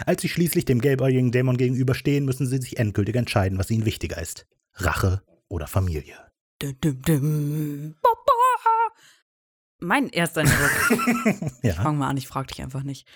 Als 0.05 0.21
sie 0.21 0.29
schließlich 0.29 0.65
dem 0.65 0.81
gelbäugigen 0.81 1.31
Dämon 1.31 1.57
gegenüberstehen, 1.57 2.25
müssen 2.25 2.47
sie 2.47 2.57
sich 2.57 2.77
endgültig 2.77 3.15
entscheiden, 3.15 3.57
was 3.57 3.71
ihnen 3.71 3.85
wichtiger 3.85 4.21
ist. 4.21 4.45
Rache 4.75 5.21
oder 5.47 5.67
Familie. 5.67 6.15
Dum, 6.59 6.75
dum, 6.81 7.01
dum. 7.01 7.95
Ba, 8.01 8.09
ba. 8.25 8.29
Mein 9.81 10.11
Ersteindruck. 10.11 11.51
Ja. 11.63 11.73
Fang 11.73 11.97
mal 11.97 12.09
an, 12.09 12.17
ich 12.17 12.27
frag 12.27 12.47
dich 12.47 12.61
einfach 12.61 12.83
nicht. 12.83 13.07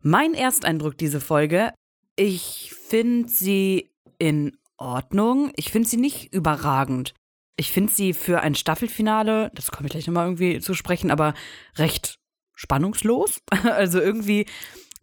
Mein 0.00 0.34
Ersteindruck 0.34 0.96
diese 0.98 1.20
Folge, 1.20 1.72
ich 2.16 2.72
finde 2.88 3.28
sie 3.28 3.90
in 4.18 4.56
Ordnung. 4.76 5.52
Ich 5.56 5.70
finde 5.70 5.88
sie 5.88 5.96
nicht 5.96 6.32
überragend. 6.32 7.14
Ich 7.56 7.72
finde 7.72 7.92
sie 7.92 8.12
für 8.12 8.40
ein 8.40 8.54
Staffelfinale, 8.54 9.50
das 9.54 9.70
komme 9.70 9.86
ich 9.86 9.92
gleich 9.92 10.06
nochmal 10.06 10.26
irgendwie 10.26 10.60
zu 10.60 10.74
sprechen, 10.74 11.10
aber 11.10 11.34
recht 11.76 12.18
spannungslos. 12.54 13.40
Also 13.64 14.00
irgendwie, 14.00 14.46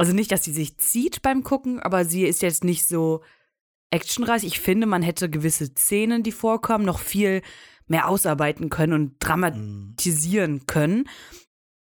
also 0.02 0.14
nicht, 0.14 0.32
dass 0.32 0.44
sie 0.44 0.52
sich 0.52 0.80
zieht 0.80 1.22
beim 1.22 1.44
Gucken, 1.44 1.80
aber 1.80 2.06
sie 2.06 2.24
ist 2.24 2.42
jetzt 2.42 2.64
nicht 2.64 2.88
so 2.88 3.22
actionreich. 3.92 4.44
Ich 4.44 4.60
finde, 4.60 4.88
man 4.88 5.04
hätte 5.04 5.30
gewisse 5.30 5.68
Szenen, 5.68 6.24
die 6.24 6.32
vorkommen, 6.32 6.86
noch 6.86 6.98
viel 6.98 7.44
mehr 7.86 8.08
ausarbeiten 8.08 8.70
können 8.72 8.94
und 8.94 9.16
dramatisieren 9.20 10.66
können. 10.66 11.08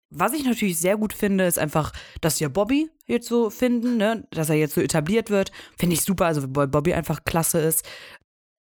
Was 0.09 0.33
ich 0.33 0.47
natürlich 0.47 0.79
sehr 0.79 0.97
gut 0.97 1.13
finde, 1.13 1.45
ist 1.45 1.59
einfach, 1.59 1.93
dass 2.23 2.41
wir 2.41 2.49
Bobby 2.49 2.89
jetzt 3.05 3.29
so 3.29 3.51
finden, 3.51 3.99
ne? 3.99 4.27
dass 4.31 4.49
er 4.49 4.57
jetzt 4.57 4.77
so 4.77 4.81
etabliert 4.81 5.29
wird. 5.29 5.53
Finde 5.77 5.93
ich 5.93 6.01
super, 6.01 6.25
also 6.25 6.43
weil 6.57 6.69
Bobby 6.69 6.95
einfach 6.95 7.23
klasse 7.25 7.59
ist. 7.61 7.85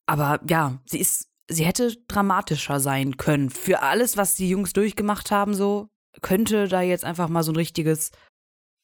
Aber 0.06 0.40
ja, 0.50 0.82
sie 0.84 0.98
ist, 0.98 1.28
sie 1.46 1.64
hätte 1.64 1.94
dramatischer 2.08 2.80
sein 2.80 3.18
können. 3.18 3.50
Für 3.50 3.82
alles, 3.82 4.16
was 4.16 4.34
die 4.34 4.48
Jungs 4.48 4.72
durchgemacht 4.72 5.30
haben, 5.30 5.54
so 5.54 5.90
könnte 6.22 6.66
da 6.66 6.82
jetzt 6.82 7.04
einfach 7.04 7.28
mal 7.28 7.44
so 7.44 7.52
ein 7.52 7.56
richtiges, 7.56 8.10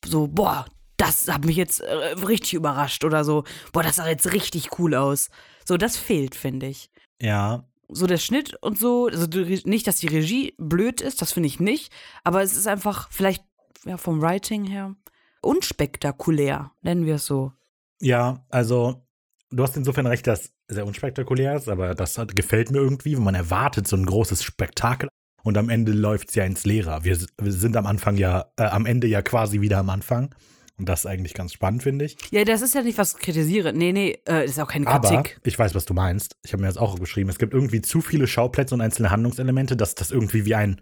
so, 0.05 0.29
boah, 0.29 0.67
das 0.97 1.29
hat 1.29 1.45
mich 1.45 1.57
jetzt 1.57 1.81
äh, 1.81 1.95
richtig 1.95 2.55
überrascht 2.55 3.05
oder 3.05 3.25
so, 3.25 3.45
boah, 3.73 3.83
das 3.83 3.97
sah 3.97 4.09
jetzt 4.09 4.33
richtig 4.33 4.79
cool 4.79 4.95
aus. 4.95 5.31
So, 5.65 5.77
das 5.77 5.97
fehlt, 5.97 6.35
finde 6.35 6.67
ich 6.67 6.91
Ja, 7.21 7.65
so 7.93 8.07
der 8.07 8.19
Schnitt 8.19 8.55
und 8.63 8.79
so, 8.79 9.07
also 9.07 9.27
nicht, 9.65 9.87
dass 9.87 9.97
die 9.97 10.07
Regie 10.07 10.55
blöd 10.59 11.01
ist, 11.01 11.23
das 11.23 11.33
finde 11.33 11.49
ich 11.49 11.61
nicht, 11.61 11.93
aber 12.25 12.43
es 12.43 12.57
ist 12.57 12.67
einfach 12.67 13.11
vielleicht 13.11 13.45
ja, 13.85 13.97
vom 13.97 14.21
Writing 14.23 14.65
her 14.65 14.95
unspektakulär, 15.43 16.73
nennen 16.83 17.07
wir 17.07 17.17
es 17.17 17.27
so. 17.27 17.53
Ja, 18.01 18.45
also 18.51 19.07
du 19.51 19.63
hast 19.63 19.77
insofern 19.77 20.07
recht, 20.07 20.27
dass 20.27 20.53
es 20.67 20.75
sehr 20.75 20.87
unspektakulär 20.87 21.57
ist, 21.57 21.69
aber 21.69 21.95
das 21.95 22.19
hat, 22.19 22.37
gefällt 22.37 22.71
mir 22.71 22.79
irgendwie, 22.79 23.17
wenn 23.17 23.25
man 23.25 23.35
erwartet 23.35 23.89
so 23.89 23.97
ein 23.97 24.07
großes 24.07 24.43
Spektakel 24.43 25.09
und 25.43 25.57
am 25.59 25.69
Ende 25.69 25.93
läuft 25.93 26.31
es 26.31 26.35
ja 26.35 26.45
ins 26.45 26.65
Leere. 26.65 27.01
Wir, 27.05 27.19
wir 27.41 27.53
sind 27.53 27.77
am 27.77 27.87
Anfang 27.87 28.17
ja, 28.17 28.47
äh, 28.57 28.65
am 28.65 28.87
Ende 28.87 29.07
ja 29.07 29.23
quasi 29.23 29.61
wieder 29.61 29.79
am 29.79 29.91
Anfang 29.91 30.35
und 30.79 30.89
das 30.89 31.01
ist 31.01 31.07
eigentlich 31.07 31.35
ganz 31.35 31.53
spannend, 31.53 31.83
finde 31.83 32.07
ich. 32.07 32.17
Ja, 32.31 32.45
das 32.45 32.63
ist 32.63 32.75
ja 32.75 32.83
nicht, 32.83 32.97
was 32.99 33.15
ich 33.15 33.19
kritisiere. 33.21 33.73
Nee, 33.73 33.93
nee, 33.93 34.13
äh, 34.25 34.43
das 34.43 34.53
ist 34.53 34.59
auch 34.61 34.69
keine 34.69 34.87
Aber 34.87 35.09
Kritik. 35.23 35.41
ich 35.45 35.59
weiß, 35.59 35.75
was 35.75 35.85
du 35.85 35.93
meinst. 35.95 36.37
Ich 36.45 36.53
habe 36.53 36.63
mir 36.63 36.69
das 36.69 36.77
auch 36.79 36.99
geschrieben. 36.99 37.29
Es 37.31 37.39
gibt 37.39 37.53
irgendwie 37.55 37.83
zu 37.83 38.01
viele 38.01 38.27
Schauplätze 38.27 38.75
und 38.75 38.81
einzelne 38.81 39.11
Handlungselemente, 39.11 39.77
dass 39.77 39.95
das 39.95 40.11
irgendwie 40.11 40.45
wie 40.47 40.55
ein 40.55 40.81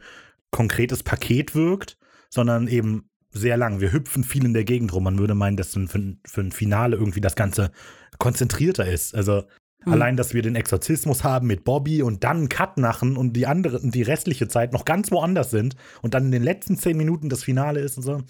konkretes 0.51 1.03
Paket 1.03 1.55
wirkt, 1.55 1.99
sondern 2.31 2.69
eben 2.69 3.11
sehr 3.31 3.57
lang. 3.57 3.81
Wir 3.81 3.93
hüpfen 3.93 4.25
viel 4.25 4.45
in 4.45 4.55
der 4.55 4.65
Gegend 4.65 4.93
rum. 4.95 5.05
Man 5.05 5.19
würde 5.19 5.35
meinen, 5.35 5.57
dass 5.57 5.73
für, 5.75 5.81
ein- 5.81 6.21
für 6.25 6.41
ein 6.41 6.53
Finale 6.53 6.97
irgendwie 6.97 7.21
das 7.21 7.35
Ganze 7.37 7.71
konzentrierter 8.19 8.87
ist. 8.87 9.15
Also 9.15 9.45
Hm. 9.89 9.95
allein, 9.95 10.17
dass 10.17 10.35
wir 10.35 10.43
den 10.43 10.55
Exorzismus 10.57 11.25
haben 11.25 11.47
mit 11.47 11.65
Bobby 11.65 12.03
und 12.03 12.25
dann 12.25 12.37
einen 12.39 12.49
Cut 12.49 12.79
machen 12.79 13.17
und 13.17 13.33
die 13.35 13.47
andere, 13.47 13.81
die 13.83 14.03
restliche 14.03 14.49
Zeit 14.49 14.73
noch 14.73 14.85
ganz 14.85 15.11
woanders 15.11 15.51
sind 15.51 15.77
und 16.03 16.15
dann 16.15 16.27
in 16.27 16.33
den 16.33 16.43
letzten 16.43 16.77
zehn 16.79 16.97
Minuten 16.97 17.29
das 17.29 17.45
Finale 17.45 17.81
ist 17.81 17.97
und 17.97 18.03
so. 18.03 18.23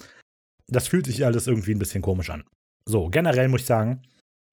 Das 0.66 0.88
fühlt 0.88 1.06
sich 1.06 1.24
alles 1.24 1.46
irgendwie 1.46 1.72
ein 1.72 1.78
bisschen 1.78 2.02
komisch 2.02 2.30
an. 2.30 2.44
So, 2.84 3.08
generell 3.08 3.48
muss 3.48 3.62
ich 3.62 3.66
sagen, 3.66 4.02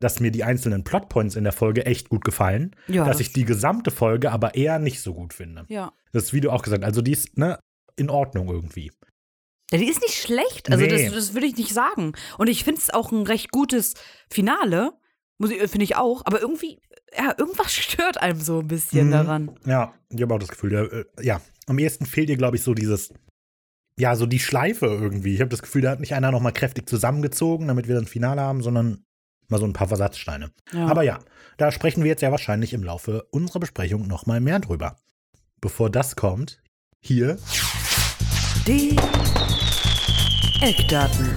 dass 0.02 0.20
mir 0.20 0.32
die 0.32 0.44
einzelnen 0.44 0.84
Plotpoints 0.84 1.36
in 1.36 1.44
der 1.46 1.54
Folge 1.54 1.86
echt 1.86 2.10
gut 2.10 2.26
gefallen, 2.26 2.76
Ja, 2.88 3.06
dass 3.06 3.18
das- 3.18 3.22
ich 3.28 3.34
die 3.34 3.46
gesamte 3.46 3.92
Folge 3.92 4.32
aber 4.32 4.56
eher 4.56 4.78
nicht 4.80 5.02
so 5.02 5.14
gut 5.14 5.34
finde. 5.34 5.66
Ja. 5.70 5.94
Das 6.12 6.24
ist, 6.26 6.34
wie 6.34 6.42
du 6.42 6.52
auch 6.52 6.62
gesagt 6.64 6.84
hast, 6.84 6.88
also 6.90 7.02
die 7.02 7.12
ist, 7.14 7.38
ne, 7.38 7.60
in 7.96 8.10
Ordnung 8.10 8.50
irgendwie. 8.50 8.92
ja, 9.72 9.78
die 9.80 9.90
ist 9.90 10.02
nicht 10.02 10.16
schlecht, 10.16 10.70
also 10.70 10.84
Nee. 10.84 11.06
das, 11.06 11.14
das 11.14 11.34
würde 11.34 11.48
ich 11.48 11.56
nicht 11.58 11.74
sagen. 11.74 12.14
Und 12.38 12.48
ich 12.50 12.64
finde 12.66 12.82
es 12.82 12.90
auch 12.94 13.12
ein 13.12 13.24
recht 13.24 13.52
gutes 13.52 13.94
Finale, 14.30 14.92
finde 15.42 15.84
ich 15.84 15.96
auch, 15.96 16.22
aber 16.26 16.42
irgendwie, 16.42 16.80
ja, 17.18 17.34
irgendwas 17.38 17.74
stört 17.76 18.18
einem 18.22 18.40
so 18.40 18.60
ein 18.60 18.68
bisschen 18.68 19.08
Mhm. 19.08 19.12
daran. 19.12 19.60
Ja, 19.66 19.94
ich 20.10 20.22
habe 20.22 20.34
auch 20.34 20.40
das 20.40 20.50
Gefühl, 20.50 20.74
ja, 20.74 20.84
äh, 20.84 21.06
ja, 21.22 21.42
am 21.68 21.80
ehesten 21.80 22.06
fehlt 22.06 22.30
dir, 22.30 22.38
glaube 22.38 22.58
ich, 22.58 22.64
so 22.64 22.74
dieses, 22.74 23.14
ja, 24.00 24.16
so 24.16 24.26
die 24.26 24.40
Schleife 24.40 24.86
irgendwie. 24.88 25.34
Ich 25.34 25.40
habe 25.42 25.50
das 25.50 25.62
Gefühl, 25.62 25.82
da 25.82 25.92
hat 25.92 26.00
nicht 26.00 26.14
einer 26.14 26.32
nochmal 26.32 26.54
kräftig 26.54 26.88
zusammengezogen, 26.90 27.68
damit 27.68 27.88
wir 27.88 27.98
ein 27.98 28.08
Finale 28.08 28.42
haben, 28.42 28.62
sondern 28.62 29.04
mal 29.48 29.60
so 29.60 29.66
ein 29.66 29.74
paar 29.74 29.88
Versatzsteine. 29.88 30.52
Ja. 30.74 30.88
Aber 30.88 31.04
ja, 31.04 31.20
da 31.58 31.72
sprechen 31.72 32.04
wir 32.04 32.10
jetzt 32.10 32.22
ja 32.22 32.32
wahrscheinlich 32.32 32.74
im 32.74 32.84
Laufe 32.84 33.28
unserer 33.32 33.60
Besprechung 33.60 34.08
nochmal 34.08 34.40
mehr 34.42 34.60
drüber. 34.60 34.98
Bevor 35.62 35.90
das 35.90 36.16
kommt, 36.16 36.62
hier 37.00 37.38
Die 38.68 38.96
Eckdaten. 40.62 41.34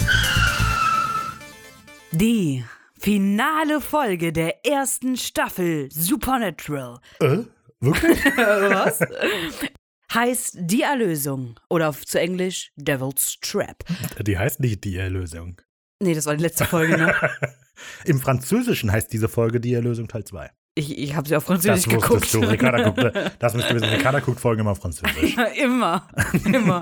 Die 2.11 2.63
finale 2.99 3.81
Folge 3.81 4.31
der 4.33 4.65
ersten 4.65 5.17
Staffel 5.17 5.89
Supernatural 5.91 6.99
Äh? 7.19 7.39
Wirklich? 7.79 8.25
Was? 8.35 8.99
heißt 10.13 10.57
Die 10.61 10.81
Erlösung 10.81 11.59
oder 11.69 11.89
auf, 11.89 12.05
zu 12.05 12.19
Englisch 12.19 12.71
Devil's 12.75 13.37
Trap. 13.41 13.83
Die 14.25 14.37
heißt 14.37 14.59
nicht 14.59 14.83
die 14.83 14.97
Erlösung. 14.97 15.61
Nee, 16.01 16.13
das 16.13 16.25
war 16.25 16.35
die 16.35 16.43
letzte 16.43 16.65
Folge, 16.65 16.97
ne? 16.97 17.13
Im 18.05 18.19
Französischen 18.19 18.91
heißt 18.91 19.11
diese 19.13 19.29
Folge 19.29 19.59
die 19.59 19.73
Erlösung 19.73 20.07
Teil 20.07 20.23
2. 20.23 20.49
Ich, 20.75 20.97
ich 20.97 21.15
habe 21.15 21.27
sie 21.27 21.35
auf 21.35 21.45
Das 21.45 21.61
Französisch 21.61 21.85
geguckt. 21.93 22.09
wusstest 22.09 22.33
du. 22.35 22.39
Ricarda 22.39 22.89
guckt, 22.89 23.33
das 23.39 23.53
müsst 23.53 23.69
ihr 23.69 23.75
wissen. 23.75 23.89
Ricarda 23.89 24.19
guckt 24.19 24.39
Folgen 24.39 24.61
immer 24.61 24.71
auf 24.71 24.79
Französisch. 24.79 25.35
Ja, 25.35 25.43
immer. 25.45 26.07
Immer. 26.45 26.81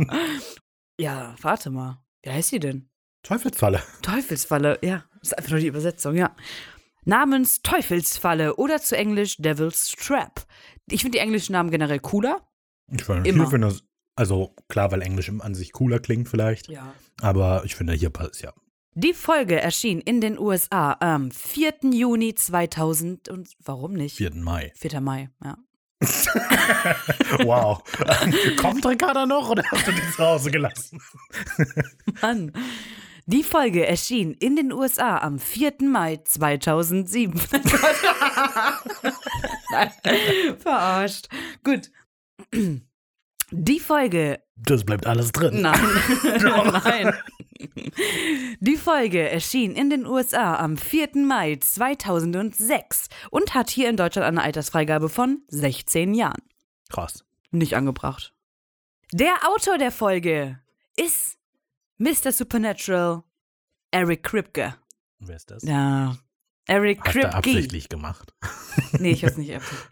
ja, 1.00 1.36
warte 1.42 1.70
mal. 1.72 2.04
Wie 2.24 2.30
heißt 2.32 2.50
sie 2.50 2.60
denn? 2.60 2.90
Teufelsfalle. 3.24 3.82
Teufelsfalle, 4.02 4.78
ja. 4.84 5.04
Das 5.30 5.34
ist 5.34 5.38
einfach 5.40 5.52
nur 5.52 5.60
die 5.60 5.68
Übersetzung, 5.68 6.16
ja. 6.16 6.36
Namens 7.06 7.62
Teufelsfalle 7.62 8.56
oder 8.56 8.82
zu 8.82 8.96
Englisch 8.98 9.38
Devil's 9.38 9.92
Trap. 9.92 10.46
Ich 10.90 11.02
finde 11.02 11.18
die 11.18 11.22
englischen 11.24 11.54
Namen 11.54 11.72
generell 11.72 12.00
cooler. 12.00 12.42
Ich 12.92 13.04
finde, 13.04 13.30
Immer. 13.30 13.50
finde 13.50 13.68
das, 13.68 13.84
also 14.16 14.56
klar, 14.70 14.92
weil 14.92 15.02
Englisch 15.02 15.30
an 15.30 15.54
sich 15.56 15.72
cooler 15.74 16.00
klingt 16.00 16.28
vielleicht, 16.30 16.70
Ja. 16.70 16.94
aber 17.22 17.63
ich 17.66 17.76
finde, 17.76 17.94
hier 17.94 18.10
passt 18.10 18.42
ja. 18.42 18.54
Die 18.94 19.13
Folge 19.13 19.60
erschien 19.62 20.00
in 20.02 20.22
den 20.22 20.40
USA 20.40 20.98
am 21.00 21.30
4. 21.32 21.74
Juni 21.94 22.34
2000 22.34 23.30
und 23.30 23.50
warum 23.63 23.94
nicht? 23.94 24.16
4. 24.16 24.34
Mai. 24.36 24.72
4. 24.76 25.02
Mai, 25.02 25.30
ja. 25.44 25.58
Wow. 27.44 27.84
Kommt 28.58 28.86
Ricarda 28.86 29.26
noch 29.26 29.50
oder 29.50 29.63
hast 29.72 29.88
du 29.88 29.92
die 29.92 30.02
zu 30.16 30.24
Hause 30.26 30.52
gelassen? 30.52 31.02
Mann. 32.22 32.52
Die 33.30 33.44
Folge 33.44 33.86
erschien 33.86 34.34
in 34.36 34.56
den 34.56 34.72
USA 34.72 35.18
am 35.18 35.38
4. 35.38 35.74
Mai 35.82 36.16
2007. 36.24 37.42
Nein, 39.70 39.92
verarscht. 40.60 41.28
Gut. 41.62 41.92
Die 43.52 43.80
Folge 43.82 44.40
Das 44.56 44.86
bleibt 44.86 45.06
alles 45.08 45.34
drin. 45.34 45.62
Nein. 45.62 45.78
Nein. 46.84 47.13
Die 48.62 48.78
Folge 48.78 49.30
erschien 49.30 49.76
in 49.76 49.90
den 49.90 50.06
USA 50.06 50.56
am 50.56 50.78
4. 50.78 51.10
Mai 51.16 51.58
2006 51.58 53.10
und 53.30 53.54
hat 53.54 53.70
hier 53.70 53.90
in 53.90 53.98
Deutschland 53.98 54.26
eine 54.26 54.42
Altersfreigabe 54.42 55.10
von 55.10 55.42
16 55.50 56.13
Jahren. 56.13 56.44
Krass. 56.90 57.26
Nicht 57.52 57.76
angebracht. 57.76 58.34
Der 59.12 59.36
Autor 59.50 59.78
der 59.78 59.92
Folge 59.92 60.62
ist 60.96 61.37
Mr. 61.98 62.32
Supernatural 62.32 63.24
Eric 63.92 64.24
Kripke. 64.24 64.76
Wer 65.20 65.36
ist 65.36 65.50
das? 65.50 65.64
Ja. 65.64 66.18
Eric 66.68 67.00
Hat 67.00 67.08
er 67.08 67.12
Kripke. 67.14 67.34
absichtlich 67.34 67.90
gemacht. 67.90 68.34
Nee, 69.00 69.12
ich 69.12 69.26
hab's 69.26 69.38
nicht 69.38 69.56
absichtlich. 69.56 69.90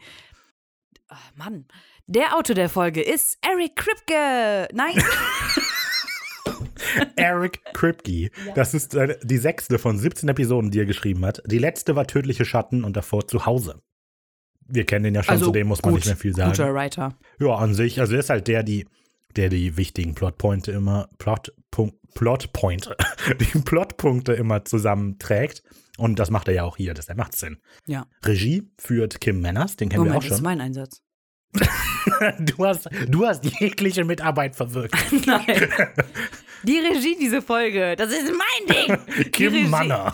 Ah, 1.07 1.17
Mann. 1.35 1.65
Der 2.07 2.35
Autor 2.35 2.55
der 2.55 2.69
Folge 2.69 3.01
ist 3.01 3.37
Eric 3.41 3.75
Kripke. 3.75 4.67
Nein. 4.73 5.03
Eric 7.15 7.63
Kripke. 7.73 8.29
Das 8.53 8.73
ist 8.73 8.95
die 9.23 9.37
sechste 9.37 9.79
von 9.79 9.97
17 9.97 10.29
Episoden, 10.29 10.71
die 10.71 10.79
er 10.79 10.85
geschrieben 10.85 11.25
hat. 11.25 11.41
Die 11.45 11.57
letzte 11.57 11.95
war 11.95 12.05
Tödliche 12.07 12.45
Schatten 12.45 12.83
und 12.83 12.95
davor 12.95 13.27
zu 13.27 13.45
Hause. 13.45 13.81
Wir 14.67 14.85
kennen 14.85 15.03
den 15.03 15.15
ja 15.15 15.23
schon, 15.23 15.39
zu 15.39 15.51
dem 15.51 15.67
muss 15.67 15.81
man 15.81 15.91
gut, 15.91 15.99
nicht 15.99 16.07
mehr 16.07 16.17
viel 16.17 16.35
sagen. 16.35 16.51
Guter 16.51 16.73
Writer. 16.73 17.17
Ja, 17.39 17.55
an 17.55 17.73
sich, 17.73 17.99
also 17.99 18.13
er 18.13 18.19
ist 18.19 18.29
halt 18.29 18.47
der, 18.47 18.63
die, 18.63 18.87
der 19.35 19.49
die 19.49 19.77
wichtigen 19.77 20.15
Plotpointe 20.15 20.71
immer, 20.71 21.09
Plotpunk, 21.17 21.93
Plotpointe, 22.13 22.95
die 23.39 23.59
Plotpunkte 23.59 24.33
immer 24.33 24.65
zusammenträgt. 24.65 25.63
Und 25.97 26.19
das 26.19 26.29
macht 26.29 26.47
er 26.49 26.53
ja 26.55 26.63
auch 26.63 26.75
hier, 26.77 26.93
das 26.93 27.07
macht 27.15 27.35
Sinn. 27.37 27.57
Ja. 27.87 28.05
Regie 28.25 28.69
führt 28.77 29.21
Kim 29.21 29.39
Manners, 29.41 29.77
den 29.77 29.87
kennen 29.89 30.03
Moment, 30.03 30.15
wir 30.15 30.19
das 30.21 30.25
auch 30.25 30.31
ist 30.33 30.37
schon. 30.39 30.43
mein 30.43 30.61
Einsatz. 30.61 31.01
Du 32.39 32.63
hast, 32.65 32.87
du 33.07 33.25
hast 33.25 33.43
jegliche 33.59 34.05
Mitarbeit 34.05 34.55
verwirkt. 34.55 34.95
Nein. 35.25 35.43
Die 36.63 36.77
Regie 36.77 37.17
dieser 37.19 37.41
Folge, 37.41 37.95
das 37.97 38.11
ist 38.11 38.31
mein 38.31 38.75
Ding. 38.87 39.31
Kim 39.31 39.51
Die 39.53 39.57
Regie- 39.59 39.67
Manner. 39.69 40.13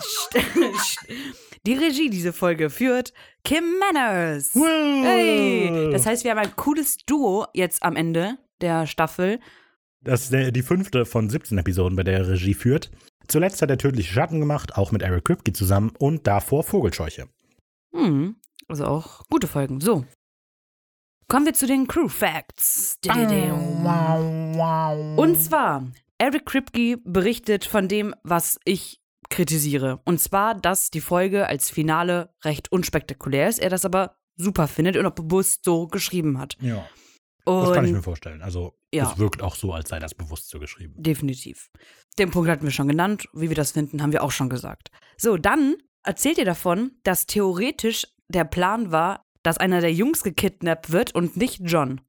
Die 1.66 1.74
Regie 1.74 2.08
dieser 2.10 2.32
Folge 2.32 2.70
führt 2.70 3.12
Kim 3.44 3.64
Manners. 3.78 4.54
Hey, 4.54 5.90
das 5.92 6.06
heißt, 6.06 6.24
wir 6.24 6.30
haben 6.32 6.38
ein 6.38 6.56
cooles 6.56 6.96
Duo 7.06 7.46
jetzt 7.52 7.82
am 7.82 7.94
Ende 7.96 8.38
der 8.62 8.86
Staffel. 8.86 9.40
Das 10.02 10.24
ist 10.24 10.32
der, 10.32 10.50
die 10.50 10.62
fünfte 10.62 11.04
von 11.04 11.28
17 11.30 11.58
Episoden, 11.58 11.96
bei 11.96 12.02
der 12.02 12.18
er 12.18 12.28
Regie 12.28 12.54
führt. 12.54 12.90
Zuletzt 13.28 13.62
hat 13.62 13.70
er 13.70 13.78
Tödliche 13.78 14.12
Schatten 14.12 14.40
gemacht, 14.40 14.76
auch 14.76 14.92
mit 14.92 15.02
Eric 15.02 15.24
Kripke 15.24 15.52
zusammen 15.52 15.92
und 15.98 16.26
davor 16.26 16.64
Vogelscheuche. 16.64 17.28
Hm, 17.94 18.36
also 18.68 18.84
auch 18.86 19.22
gute 19.28 19.46
Folgen. 19.46 19.80
So. 19.80 20.04
Kommen 21.28 21.46
wir 21.46 21.54
zu 21.54 21.66
den 21.66 21.86
Crew 21.86 22.08
Facts. 22.08 22.98
Und 25.16 25.40
zwar, 25.40 25.90
Eric 26.18 26.46
Kripke 26.46 26.98
berichtet 27.04 27.64
von 27.64 27.88
dem, 27.88 28.14
was 28.22 28.58
ich 28.64 29.00
kritisiere. 29.30 30.00
Und 30.04 30.20
zwar, 30.20 30.54
dass 30.54 30.90
die 30.90 31.00
Folge 31.00 31.46
als 31.46 31.70
Finale 31.70 32.34
recht 32.44 32.70
unspektakulär 32.70 33.48
ist, 33.48 33.60
er 33.60 33.70
das 33.70 33.84
aber 33.84 34.16
super 34.36 34.68
findet 34.68 34.96
und 34.96 35.06
auch 35.06 35.14
bewusst 35.14 35.64
so 35.64 35.86
geschrieben 35.86 36.38
hat. 36.38 36.56
Ja. 36.60 36.86
Und 37.44 37.62
Das 37.64 37.72
kann 37.74 37.84
ich 37.84 37.92
mir 37.92 38.02
vorstellen. 38.02 38.42
Also, 38.42 38.74
Ja. 38.92 39.10
es 39.10 39.18
wirkt 39.18 39.42
auch 39.42 39.54
so, 39.56 39.72
als 39.72 39.88
sei 39.90 39.98
das 39.98 40.14
bewusst 40.14 40.48
so 40.48 40.58
geschrieben. 40.58 40.94
Definitiv. 40.96 41.70
Den 42.18 42.30
Punkt 42.30 42.48
hatten 42.48 42.64
wir 42.64 42.70
schon 42.70 42.88
genannt. 42.88 43.28
Wie 43.32 43.48
wir 43.48 43.56
das 43.56 43.72
finden, 43.72 44.02
haben 44.02 44.12
wir 44.12 44.22
auch 44.22 44.30
schon 44.32 44.48
gesagt. 44.48 44.90
So, 45.16 45.36
dann 45.36 45.76
erzählt 46.04 46.38
ihr 46.38 46.44
davon, 46.44 46.92
dass 47.04 47.26
theoretisch 47.26 48.06
der 48.28 48.44
Plan 48.44 48.92
war, 48.92 49.24
dass 49.42 49.58
einer 49.58 49.80
der 49.80 49.92
Jungs 49.92 50.22
gekidnappt 50.22 50.92
wird 50.92 51.14
und 51.14 51.36
nicht 51.36 51.60
John. 51.64 52.00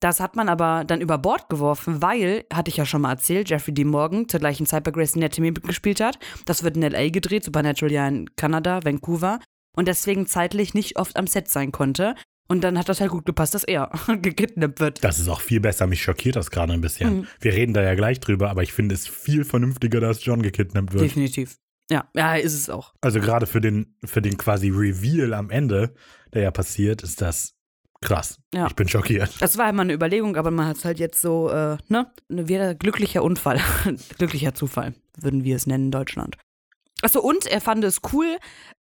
Das 0.00 0.18
hat 0.18 0.34
man 0.34 0.48
aber 0.48 0.84
dann 0.84 1.02
über 1.02 1.18
Bord 1.18 1.50
geworfen, 1.50 2.00
weil, 2.00 2.46
hatte 2.52 2.70
ich 2.70 2.78
ja 2.78 2.86
schon 2.86 3.02
mal 3.02 3.10
erzählt, 3.12 3.50
Jeffrey 3.50 3.74
D. 3.74 3.84
Morgan 3.84 4.28
zur 4.28 4.40
gleichen 4.40 4.64
Zeit 4.64 4.82
bei 4.82 4.90
Grey's 4.90 5.14
Anatomy 5.14 5.52
gespielt 5.52 6.00
hat. 6.00 6.18
Das 6.46 6.62
wird 6.62 6.76
in 6.76 6.82
L.A. 6.82 7.10
gedreht, 7.10 7.44
Supernatural 7.44 7.92
ja 7.92 8.08
in 8.08 8.34
Kanada, 8.34 8.80
Vancouver. 8.82 9.40
Und 9.76 9.88
deswegen 9.88 10.26
zeitlich 10.26 10.72
nicht 10.74 10.98
oft 10.98 11.16
am 11.16 11.26
Set 11.26 11.48
sein 11.48 11.70
konnte. 11.70 12.14
Und 12.50 12.62
dann 12.62 12.76
hat 12.76 12.88
das 12.88 13.00
halt 13.00 13.12
gut 13.12 13.26
gepasst, 13.26 13.54
dass 13.54 13.62
er 13.62 13.92
gekidnappt 14.22 14.80
wird. 14.80 15.04
Das 15.04 15.20
ist 15.20 15.28
auch 15.28 15.40
viel 15.40 15.60
besser. 15.60 15.86
Mich 15.86 16.02
schockiert 16.02 16.34
das 16.34 16.50
gerade 16.50 16.72
ein 16.72 16.80
bisschen. 16.80 17.18
Mhm. 17.18 17.26
Wir 17.38 17.52
reden 17.52 17.74
da 17.74 17.82
ja 17.82 17.94
gleich 17.94 18.18
drüber, 18.18 18.50
aber 18.50 18.64
ich 18.64 18.72
finde 18.72 18.96
es 18.96 19.06
viel 19.06 19.44
vernünftiger, 19.44 20.00
dass 20.00 20.24
John 20.24 20.42
gekidnappt 20.42 20.92
wird. 20.92 21.04
Definitiv. 21.04 21.58
Ja, 21.92 22.08
ja, 22.16 22.34
ist 22.34 22.54
es 22.54 22.68
auch. 22.68 22.92
Also 23.02 23.20
gerade 23.20 23.46
für 23.46 23.60
den, 23.60 23.94
für 24.04 24.20
den 24.20 24.36
quasi 24.36 24.68
Reveal 24.68 25.32
am 25.32 25.50
Ende, 25.50 25.94
der 26.34 26.42
ja 26.42 26.50
passiert, 26.50 27.04
ist 27.04 27.22
das 27.22 27.54
krass. 28.00 28.40
Ja. 28.52 28.66
Ich 28.66 28.74
bin 28.74 28.88
schockiert. 28.88 29.30
Das 29.38 29.56
war 29.56 29.70
immer 29.70 29.82
eine 29.82 29.92
Überlegung, 29.92 30.36
aber 30.36 30.50
man 30.50 30.66
hat 30.66 30.78
es 30.78 30.84
halt 30.84 30.98
jetzt 30.98 31.20
so, 31.20 31.50
äh, 31.50 31.76
ne? 31.86 32.12
Wieder 32.28 32.74
glücklicher 32.74 33.22
Unfall. 33.22 33.60
glücklicher 34.18 34.54
Zufall, 34.54 34.94
würden 35.16 35.44
wir 35.44 35.54
es 35.54 35.68
nennen 35.68 35.84
in 35.86 35.90
Deutschland. 35.92 36.36
Achso, 37.02 37.20
und 37.20 37.46
er 37.46 37.60
fand 37.60 37.84
es 37.84 38.00
cool, 38.12 38.38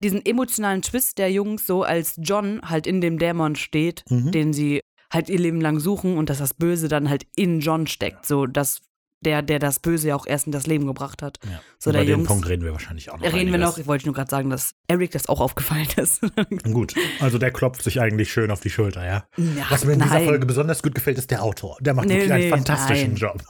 diesen 0.02 0.24
emotionalen 0.24 0.82
Twist 0.82 1.18
der 1.18 1.30
Jungs, 1.30 1.66
so 1.66 1.82
als 1.82 2.14
John 2.18 2.60
halt 2.68 2.86
in 2.86 3.00
dem 3.00 3.18
Dämon 3.18 3.56
steht, 3.56 4.04
Mhm. 4.10 4.32
den 4.32 4.52
sie 4.52 4.80
halt 5.12 5.28
ihr 5.28 5.38
Leben 5.38 5.60
lang 5.60 5.78
suchen 5.80 6.18
und 6.18 6.28
dass 6.30 6.38
das 6.38 6.54
Böse 6.54 6.88
dann 6.88 7.08
halt 7.08 7.26
in 7.36 7.60
John 7.60 7.86
steckt. 7.86 8.26
So, 8.26 8.46
dass 8.46 8.80
der, 9.24 9.40
der 9.40 9.58
das 9.58 9.78
Böse 9.78 10.08
ja 10.08 10.16
auch 10.16 10.26
erst 10.26 10.44
in 10.46 10.52
das 10.52 10.66
Leben 10.66 10.86
gebracht 10.86 11.22
hat. 11.22 11.38
Ja. 11.44 11.60
So, 11.78 11.90
Über 11.90 11.98
der 12.00 12.04
den 12.06 12.10
Jungs. 12.18 12.28
Punkt 12.28 12.46
reden 12.48 12.62
wir 12.64 12.72
wahrscheinlich 12.72 13.10
auch 13.10 13.18
noch. 13.18 13.32
Reden 13.32 13.52
wir 13.52 13.58
noch, 13.58 13.78
ich 13.78 13.86
wollte 13.86 14.04
nur 14.04 14.14
gerade 14.14 14.30
sagen, 14.30 14.50
dass 14.50 14.74
Eric 14.88 15.12
das 15.12 15.28
auch 15.30 15.40
aufgefallen 15.40 15.86
ist. 15.96 16.20
Gut, 16.64 16.94
also 17.20 17.38
der 17.38 17.50
klopft 17.50 17.82
sich 17.82 18.00
eigentlich 18.02 18.30
schön 18.30 18.50
auf 18.50 18.60
die 18.60 18.68
Schulter, 18.68 19.06
ja. 19.06 19.26
Ja, 19.38 19.66
Was 19.70 19.84
mir 19.86 19.92
in 19.94 20.00
dieser 20.00 20.14
nein. 20.14 20.24
Folge 20.26 20.44
besonders 20.44 20.82
gut 20.82 20.94
gefällt, 20.94 21.16
ist 21.16 21.30
der 21.30 21.42
Autor. 21.42 21.78
Der 21.80 21.94
macht 21.94 22.08
Nee, 22.08 22.16
wirklich 22.16 22.32
einen 22.32 22.50
fantastischen 22.50 23.12
nein. 23.12 23.16
Job. 23.16 23.42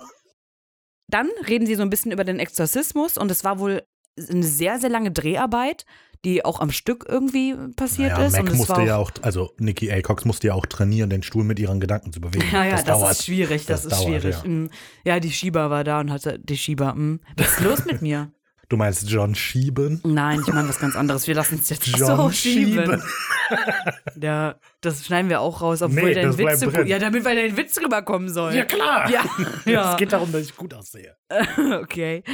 Dann 1.08 1.28
reden 1.48 1.66
sie 1.66 1.74
so 1.74 1.82
ein 1.82 1.90
bisschen 1.90 2.12
über 2.12 2.24
den 2.24 2.38
Exorzismus 2.38 3.18
und 3.18 3.30
es 3.30 3.42
war 3.42 3.58
wohl 3.58 3.82
eine 4.30 4.44
sehr, 4.44 4.78
sehr 4.78 4.90
lange 4.90 5.10
Dreharbeit, 5.10 5.84
die 6.24 6.44
auch 6.44 6.60
am 6.60 6.70
Stück 6.70 7.04
irgendwie 7.08 7.54
passiert 7.76 8.12
Naja, 8.12 8.26
ist. 8.26 8.32
Mac 8.32 8.42
und 8.42 8.48
es 8.48 8.56
musste 8.56 8.72
war 8.74 8.82
ja 8.82 8.96
auch, 8.96 9.10
also 9.22 9.52
Nikki 9.58 9.90
A. 9.92 10.00
Cox 10.02 10.24
musste 10.24 10.48
ja 10.48 10.54
auch 10.54 10.66
trainieren, 10.66 11.10
den 11.10 11.22
Stuhl 11.22 11.44
mit 11.44 11.58
ihren 11.58 11.80
Gedanken 11.80 12.12
zu 12.12 12.20
bewegen. 12.20 12.44
Ja, 12.52 12.64
ja, 12.64 12.72
das, 12.72 12.84
dauert. 12.84 13.12
ist 13.12 13.24
schwierig, 13.24 13.66
das, 13.66 13.82
Das 13.82 13.92
ist 13.92 14.00
dauert, 14.06 14.22
schwierig. 14.22 14.36
ja. 14.42 14.48
Mm. 14.48 14.70
Ja. 15.04 15.20
die 15.20 15.32
Schieber 15.32 15.70
war 15.70 15.84
da 15.84 16.00
und 16.00 16.10
hatte 16.10 16.38
die 16.38 16.56
Schieber. 16.56 16.94
mm. 16.94 17.20
Was 17.36 17.52
ist 17.52 17.60
los 17.60 17.84
mit 17.84 18.02
mir? 18.02 18.30
Du 18.74 18.78
meinst 18.78 19.08
John 19.08 19.36
Schieben? 19.36 20.00
Nein, 20.02 20.40
ich 20.44 20.52
meine 20.52 20.68
was 20.68 20.80
ganz 20.80 20.96
anderes. 20.96 21.28
Wir 21.28 21.36
lassen 21.36 21.60
es 21.62 21.70
jetzt 21.70 21.86
John 21.86 22.16
so 22.16 22.30
schieben. 22.32 23.00
Ja, 24.20 24.56
das 24.80 25.06
schneiden 25.06 25.28
wir 25.28 25.40
auch 25.40 25.60
raus, 25.60 25.80
obwohl 25.80 26.02
Nee, 26.02 26.14
dein 26.14 26.36
Witz. 26.36 26.66
Ja, 26.86 26.98
damit 26.98 27.24
weil 27.24 27.36
dein 27.36 27.56
Witz 27.56 27.78
rüberkommen 27.78 28.30
soll. 28.30 28.52
Ja, 28.52 28.64
klar. 28.64 29.08
Ja, 29.08 29.24
ja. 29.64 29.92
Es 29.92 29.96
geht 29.98 30.12
darum, 30.12 30.32
dass 30.32 30.42
ich 30.42 30.56
gut 30.56 30.74
aussehe. 30.74 31.14
okay. 31.80 32.24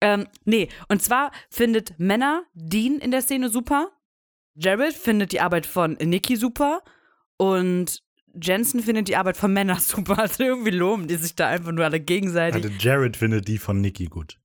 Ähm, 0.00 0.26
nee, 0.44 0.68
und 0.88 1.00
zwar 1.00 1.30
findet 1.48 1.96
Männer 1.98 2.42
Dean 2.54 2.98
in 2.98 3.12
der 3.12 3.22
Szene 3.22 3.48
super. 3.48 3.90
Jared 4.56 4.94
findet 4.94 5.30
die 5.30 5.40
Arbeit 5.40 5.64
von 5.64 5.92
Nikki 6.00 6.34
super. 6.34 6.82
Und 7.36 8.02
Jensen 8.42 8.82
findet 8.82 9.06
die 9.06 9.16
Arbeit 9.16 9.36
von 9.36 9.52
Männer 9.52 9.78
super. 9.78 10.18
Also 10.18 10.42
irgendwie 10.42 10.70
loben 10.70 11.06
die 11.06 11.16
sich 11.16 11.36
da 11.36 11.46
einfach 11.46 11.70
nur 11.70 11.84
alle 11.84 12.00
gegenseitig. 12.00 12.64
Also 12.64 12.76
Jared 12.80 13.16
findet 13.16 13.46
die 13.46 13.58
von 13.58 13.80
Nikki 13.80 14.06
gut. 14.06 14.40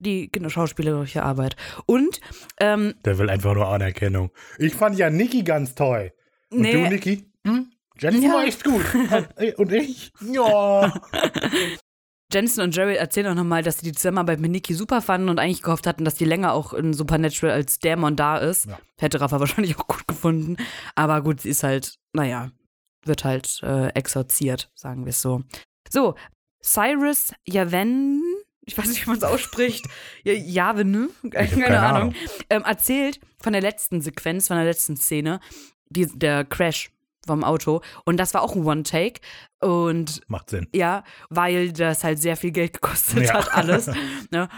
Die 0.00 0.30
genau, 0.32 0.48
schauspielerische 0.48 1.22
Arbeit. 1.22 1.56
Und, 1.86 2.20
ähm, 2.58 2.94
Der 3.04 3.18
will 3.18 3.30
einfach 3.30 3.54
nur 3.54 3.68
Anerkennung. 3.68 4.30
Ich 4.58 4.74
fand 4.74 4.98
ja 4.98 5.10
Niki 5.10 5.42
ganz 5.42 5.74
toll. 5.74 6.12
Und 6.50 6.60
nee, 6.62 6.72
du, 6.72 6.88
Niki? 6.88 7.24
Hm? 7.46 7.70
Jennifer 7.98 8.26
Ja. 8.26 8.32
war 8.32 8.44
echt 8.44 8.64
gut. 8.64 8.84
Und 9.58 9.72
ich? 9.72 10.12
Ja. 10.32 10.92
Jensen 12.32 12.60
und 12.62 12.76
Jerry 12.76 12.94
erzählen 12.94 13.26
auch 13.26 13.34
nochmal, 13.34 13.64
dass 13.64 13.78
sie 13.80 13.86
die 13.86 13.92
Zusammenarbeit 13.92 14.38
mit 14.38 14.52
Nikki 14.52 14.72
super 14.74 15.02
fanden 15.02 15.28
und 15.28 15.40
eigentlich 15.40 15.62
gehofft 15.62 15.86
hatten, 15.88 16.04
dass 16.04 16.14
die 16.14 16.24
länger 16.24 16.52
auch 16.52 16.72
in 16.72 16.92
Supernatural 16.94 17.52
als 17.52 17.80
Dämon 17.80 18.14
da 18.14 18.38
ist. 18.38 18.66
Ja. 18.66 18.78
Hätte 19.00 19.20
Rafa 19.20 19.40
wahrscheinlich 19.40 19.76
auch 19.78 19.86
gut 19.88 20.06
gefunden. 20.06 20.56
Aber 20.94 21.22
gut, 21.22 21.40
sie 21.40 21.48
ist 21.48 21.64
halt, 21.64 21.96
naja, 22.12 22.52
wird 23.04 23.24
halt 23.24 23.60
äh, 23.64 23.88
exorziert, 23.88 24.70
sagen 24.74 25.06
wir 25.06 25.10
es 25.10 25.20
so. 25.20 25.42
So, 25.88 26.14
Cyrus 26.62 27.32
Yaven, 27.48 28.22
ich 28.66 28.76
weiß 28.78 28.88
nicht, 28.88 29.04
wie 29.04 29.10
man 29.10 29.18
es 29.18 29.24
ausspricht, 29.24 29.86
Ja- 30.24 30.32
Yavene, 30.32 31.08
keine, 31.30 31.48
keine 31.48 31.80
Ahnung, 31.80 32.00
Ahnung. 32.02 32.14
ähm, 32.50 32.62
erzählt 32.64 33.20
von 33.42 33.52
der 33.52 33.62
letzten 33.62 34.00
Sequenz, 34.00 34.48
von 34.48 34.56
der 34.56 34.66
letzten 34.66 34.96
Szene, 34.96 35.40
die, 35.88 36.06
der 36.06 36.44
Crash 36.44 36.90
vom 37.26 37.44
Auto. 37.44 37.82
Und 38.04 38.16
das 38.16 38.32
war 38.34 38.42
auch 38.42 38.54
ein 38.56 38.64
One-Take. 38.64 39.20
Und 39.60 40.22
Macht 40.28 40.50
Sinn. 40.50 40.68
ja, 40.74 41.04
weil 41.28 41.72
das 41.72 42.02
halt 42.04 42.18
sehr 42.20 42.36
viel 42.36 42.50
Geld 42.50 42.74
gekostet 42.74 43.26
Ja. 43.26 43.34
hat, 43.34 43.52
alles. 43.54 43.90
ne? 44.30 44.48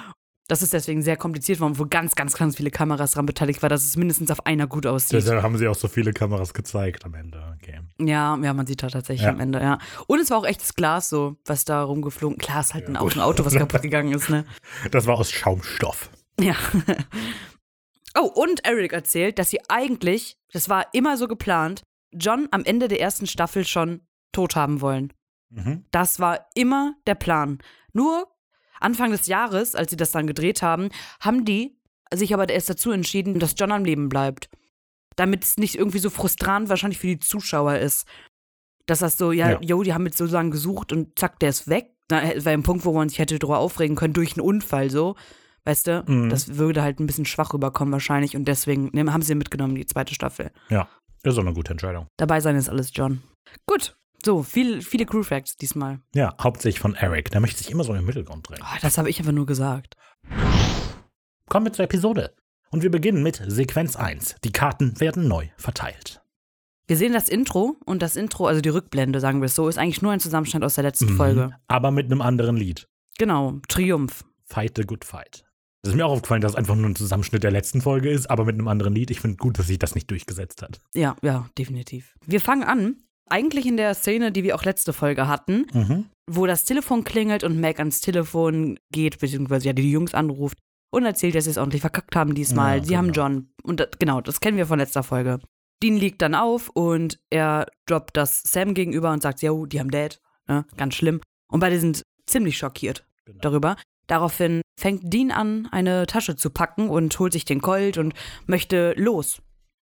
Das 0.52 0.62
ist 0.62 0.72
deswegen 0.72 1.02
sehr 1.02 1.16
kompliziert 1.16 1.60
worden, 1.60 1.78
wo 1.78 1.86
ganz, 1.86 2.14
ganz, 2.14 2.34
ganz 2.34 2.56
viele 2.56 2.70
Kameras 2.70 3.12
dran 3.12 3.24
beteiligt 3.26 3.62
war, 3.62 3.68
dass 3.70 3.84
es 3.84 3.96
mindestens 3.96 4.30
auf 4.30 4.44
einer 4.46 4.66
gut 4.66 4.86
aussieht. 4.86 5.14
Deshalb 5.14 5.42
haben 5.42 5.56
sie 5.56 5.66
auch 5.66 5.74
so 5.74 5.88
viele 5.88 6.12
Kameras 6.12 6.52
gezeigt 6.52 7.04
am 7.04 7.14
Ende. 7.14 7.56
Okay. 7.56 7.80
Ja, 7.98 8.36
ja, 8.36 8.52
man 8.52 8.66
sieht 8.66 8.82
da 8.82 8.88
tatsächlich 8.88 9.24
Ja. 9.24 9.30
am 9.30 9.40
Ende, 9.40 9.60
ja. 9.60 9.78
Und 10.06 10.20
es 10.20 10.30
war 10.30 10.38
auch 10.38 10.44
echtes 10.46 10.74
Glas 10.74 11.08
so, 11.08 11.36
was 11.46 11.64
da 11.64 11.82
rumgeflogen. 11.82 12.36
Klar, 12.38 12.60
ist 12.60 12.74
halt 12.74 12.86
ein, 12.88 12.94
Ja, 12.94 13.00
Auto, 13.00 13.08
gut. 13.08 13.16
ein 13.16 13.20
Auto, 13.22 13.44
was 13.44 13.54
kaputt 13.54 13.82
gegangen 13.82 14.12
ist, 14.12 14.28
ne? 14.28 14.44
Das 14.90 15.06
war 15.06 15.16
aus 15.18 15.30
Schaumstoff. 15.32 16.10
Ja. 16.38 16.54
Oh, 18.14 18.26
und 18.26 18.64
Eric 18.66 18.92
erzählt, 18.92 19.38
dass 19.38 19.48
sie 19.48 19.60
eigentlich, 19.70 20.36
das 20.52 20.68
war 20.68 20.86
immer 20.92 21.16
so 21.16 21.28
geplant, 21.28 21.82
John 22.12 22.46
am 22.50 22.62
Ende 22.64 22.88
der 22.88 23.00
ersten 23.00 23.26
Staffel 23.26 23.64
schon 23.66 24.02
tot 24.32 24.54
haben 24.54 24.82
wollen. 24.82 25.14
Mhm. 25.48 25.86
Das 25.92 26.20
war 26.20 26.46
immer 26.54 26.94
der 27.06 27.14
Plan. 27.14 27.58
Nur 27.94 28.26
Anfang 28.82 29.10
des 29.10 29.26
Jahres, 29.26 29.74
als 29.74 29.90
sie 29.90 29.96
das 29.96 30.10
dann 30.12 30.26
gedreht 30.26 30.62
haben, 30.62 30.88
haben 31.20 31.44
die 31.44 31.76
sich 32.12 32.34
aber 32.34 32.48
erst 32.48 32.68
dazu 32.70 32.90
entschieden, 32.90 33.38
dass 33.38 33.54
John 33.56 33.72
am 33.72 33.84
Leben 33.84 34.08
bleibt. 34.08 34.48
Damit 35.16 35.44
es 35.44 35.56
nicht 35.56 35.74
irgendwie 35.76 35.98
so 35.98 36.10
frustrant 36.10 36.68
wahrscheinlich 36.68 36.98
für 36.98 37.06
die 37.06 37.18
Zuschauer 37.20 37.76
ist. 37.76 38.06
Dass 38.86 38.98
das 39.00 39.16
so, 39.18 39.32
ja, 39.32 39.52
Ja. 39.52 39.60
jo, 39.60 39.82
die 39.82 39.94
haben 39.94 40.06
jetzt 40.06 40.18
so 40.18 40.24
lange 40.26 40.50
gesucht 40.50 40.92
und 40.92 41.18
zack, 41.18 41.38
der 41.40 41.50
ist 41.50 41.68
weg. 41.68 41.90
Da 42.08 42.16
war 42.44 42.52
ein 42.52 42.62
Punkt, 42.62 42.84
wo 42.84 42.92
man 42.92 43.08
sich 43.08 43.18
hätte 43.18 43.38
drüber 43.38 43.58
aufregen 43.58 43.96
können, 43.96 44.12
durch 44.14 44.32
einen 44.36 44.46
Unfall 44.46 44.90
so. 44.90 45.14
Weißt 45.64 45.86
du? 45.86 46.04
Mhm. 46.06 46.28
Das 46.28 46.56
würde 46.56 46.82
halt 46.82 46.98
ein 46.98 47.06
bisschen 47.06 47.24
schwach 47.24 47.54
rüberkommen 47.54 47.92
wahrscheinlich 47.92 48.34
und 48.36 48.46
deswegen 48.46 48.90
ne, 48.92 49.10
haben 49.12 49.22
sie 49.22 49.34
mitgenommen, 49.36 49.76
die 49.76 49.86
zweite 49.86 50.14
Staffel. 50.14 50.50
Ja, 50.70 50.88
ist 51.22 51.36
auch 51.38 51.42
eine 51.42 51.52
gute 51.54 51.70
Entscheidung. 51.70 52.08
Dabei 52.18 52.40
sein 52.40 52.56
ist 52.56 52.68
alles 52.68 52.90
John. 52.92 53.22
Gut. 53.66 53.94
So, 54.24 54.42
viel, 54.42 54.82
viele 54.82 55.04
Crew 55.06 55.22
Facts 55.22 55.56
diesmal. 55.56 56.00
Ja, 56.14 56.34
hauptsächlich 56.40 56.80
von 56.80 56.94
Eric. 56.94 57.30
Der 57.30 57.40
möchte 57.40 57.58
sich 57.58 57.70
immer 57.70 57.82
so 57.84 57.92
in 57.92 57.98
den 58.00 58.06
Mittelgrund 58.06 58.48
drängen. 58.48 58.62
Oh, 58.64 58.78
das 58.80 58.96
habe 58.98 59.10
ich 59.10 59.18
einfach 59.18 59.32
nur 59.32 59.46
gesagt. 59.46 59.96
Kommen 61.48 61.66
wir 61.66 61.72
zur 61.72 61.84
Episode. 61.84 62.34
Und 62.70 62.82
wir 62.82 62.90
beginnen 62.90 63.22
mit 63.22 63.42
Sequenz 63.46 63.96
1. 63.96 64.36
Die 64.44 64.52
Karten 64.52 64.98
werden 65.00 65.28
neu 65.28 65.48
verteilt. 65.56 66.22
Wir 66.86 66.96
sehen 66.96 67.12
das 67.12 67.28
Intro 67.28 67.76
und 67.84 68.00
das 68.00 68.16
Intro, 68.16 68.46
also 68.46 68.60
die 68.60 68.68
Rückblende, 68.68 69.20
sagen 69.20 69.40
wir 69.40 69.46
es 69.46 69.54
so, 69.54 69.68
ist 69.68 69.78
eigentlich 69.78 70.02
nur 70.02 70.12
ein 70.12 70.20
Zusammenschnitt 70.20 70.64
aus 70.64 70.74
der 70.74 70.84
letzten 70.84 71.12
Mhm. 71.12 71.16
Folge. 71.16 71.56
Aber 71.68 71.90
mit 71.90 72.06
einem 72.06 72.22
anderen 72.22 72.56
Lied. 72.56 72.88
Genau, 73.18 73.60
Triumph. 73.68 74.24
Fight 74.44 74.72
the 74.76 74.82
Good 74.84 75.04
Fight. 75.04 75.44
Das 75.82 75.92
ist 75.92 75.96
mir 75.96 76.06
auch 76.06 76.12
aufgefallen, 76.12 76.42
dass 76.42 76.52
es 76.52 76.56
einfach 76.56 76.76
nur 76.76 76.88
ein 76.88 76.96
Zusammenschnitt 76.96 77.42
der 77.42 77.50
letzten 77.50 77.80
Folge 77.80 78.10
ist, 78.10 78.30
aber 78.30 78.44
mit 78.44 78.54
einem 78.54 78.68
anderen 78.68 78.94
Lied. 78.94 79.10
Ich 79.10 79.20
finde 79.20 79.36
gut, 79.36 79.58
dass 79.58 79.66
sich 79.66 79.78
das 79.78 79.94
nicht 79.94 80.10
durchgesetzt 80.10 80.62
hat. 80.62 80.80
Ja, 80.94 81.16
ja, 81.22 81.48
definitiv. 81.58 82.14
Wir 82.24 82.40
fangen 82.40 82.62
an, 82.62 82.96
eigentlich 83.28 83.66
in 83.66 83.76
der 83.76 83.94
Szene, 83.94 84.32
die 84.32 84.42
wir 84.44 84.54
auch 84.54 84.64
letzte 84.64 84.92
Folge 84.92 85.28
hatten, 85.28 85.66
Mhm. 85.72 86.06
wo 86.30 86.46
das 86.46 86.64
Telefon 86.64 87.04
klingelt 87.04 87.44
und 87.44 87.60
Mac 87.60 87.78
ans 87.78 88.00
Telefon 88.00 88.78
geht, 88.92 89.18
beziehungsweise 89.18 89.66
ja 89.66 89.72
die 89.72 89.90
Jungs 89.90 90.14
anruft 90.14 90.58
und 90.92 91.04
erzählt, 91.04 91.34
dass 91.34 91.44
sie 91.44 91.50
es 91.50 91.58
ordentlich 91.58 91.80
verkackt 91.80 92.14
haben 92.16 92.34
diesmal. 92.34 92.78
Ja, 92.78 92.84
sie 92.84 92.96
haben 92.96 93.12
genau. 93.12 93.26
John. 93.26 93.48
Und 93.62 93.80
das, 93.80 93.88
genau, 93.98 94.20
das 94.20 94.40
kennen 94.40 94.56
wir 94.56 94.66
von 94.66 94.78
letzter 94.78 95.02
Folge. 95.02 95.40
Dean 95.82 95.96
liegt 95.96 96.22
dann 96.22 96.34
auf 96.34 96.68
und 96.70 97.18
er 97.30 97.66
droppt 97.86 98.16
das 98.16 98.42
Sam 98.42 98.74
gegenüber 98.74 99.12
und 99.12 99.22
sagt, 99.22 99.42
jo, 99.42 99.66
die 99.66 99.80
haben 99.80 99.90
Dad. 99.90 100.20
Ne? 100.48 100.64
Ganz 100.76 100.94
schlimm. 100.94 101.20
Und 101.50 101.60
beide 101.60 101.78
sind 101.80 102.02
ziemlich 102.26 102.56
schockiert 102.56 103.04
Genau. 103.24 103.38
darüber. 103.40 103.76
Daraufhin 104.08 104.62
fängt 104.78 105.12
Dean 105.12 105.30
an, 105.30 105.68
eine 105.72 106.06
Tasche 106.06 106.36
zu 106.36 106.50
packen 106.50 106.88
und 106.88 107.18
holt 107.18 107.32
sich 107.32 107.44
den 107.44 107.60
Colt 107.62 107.98
und 107.98 108.14
möchte 108.46 108.94
los. 108.96 109.40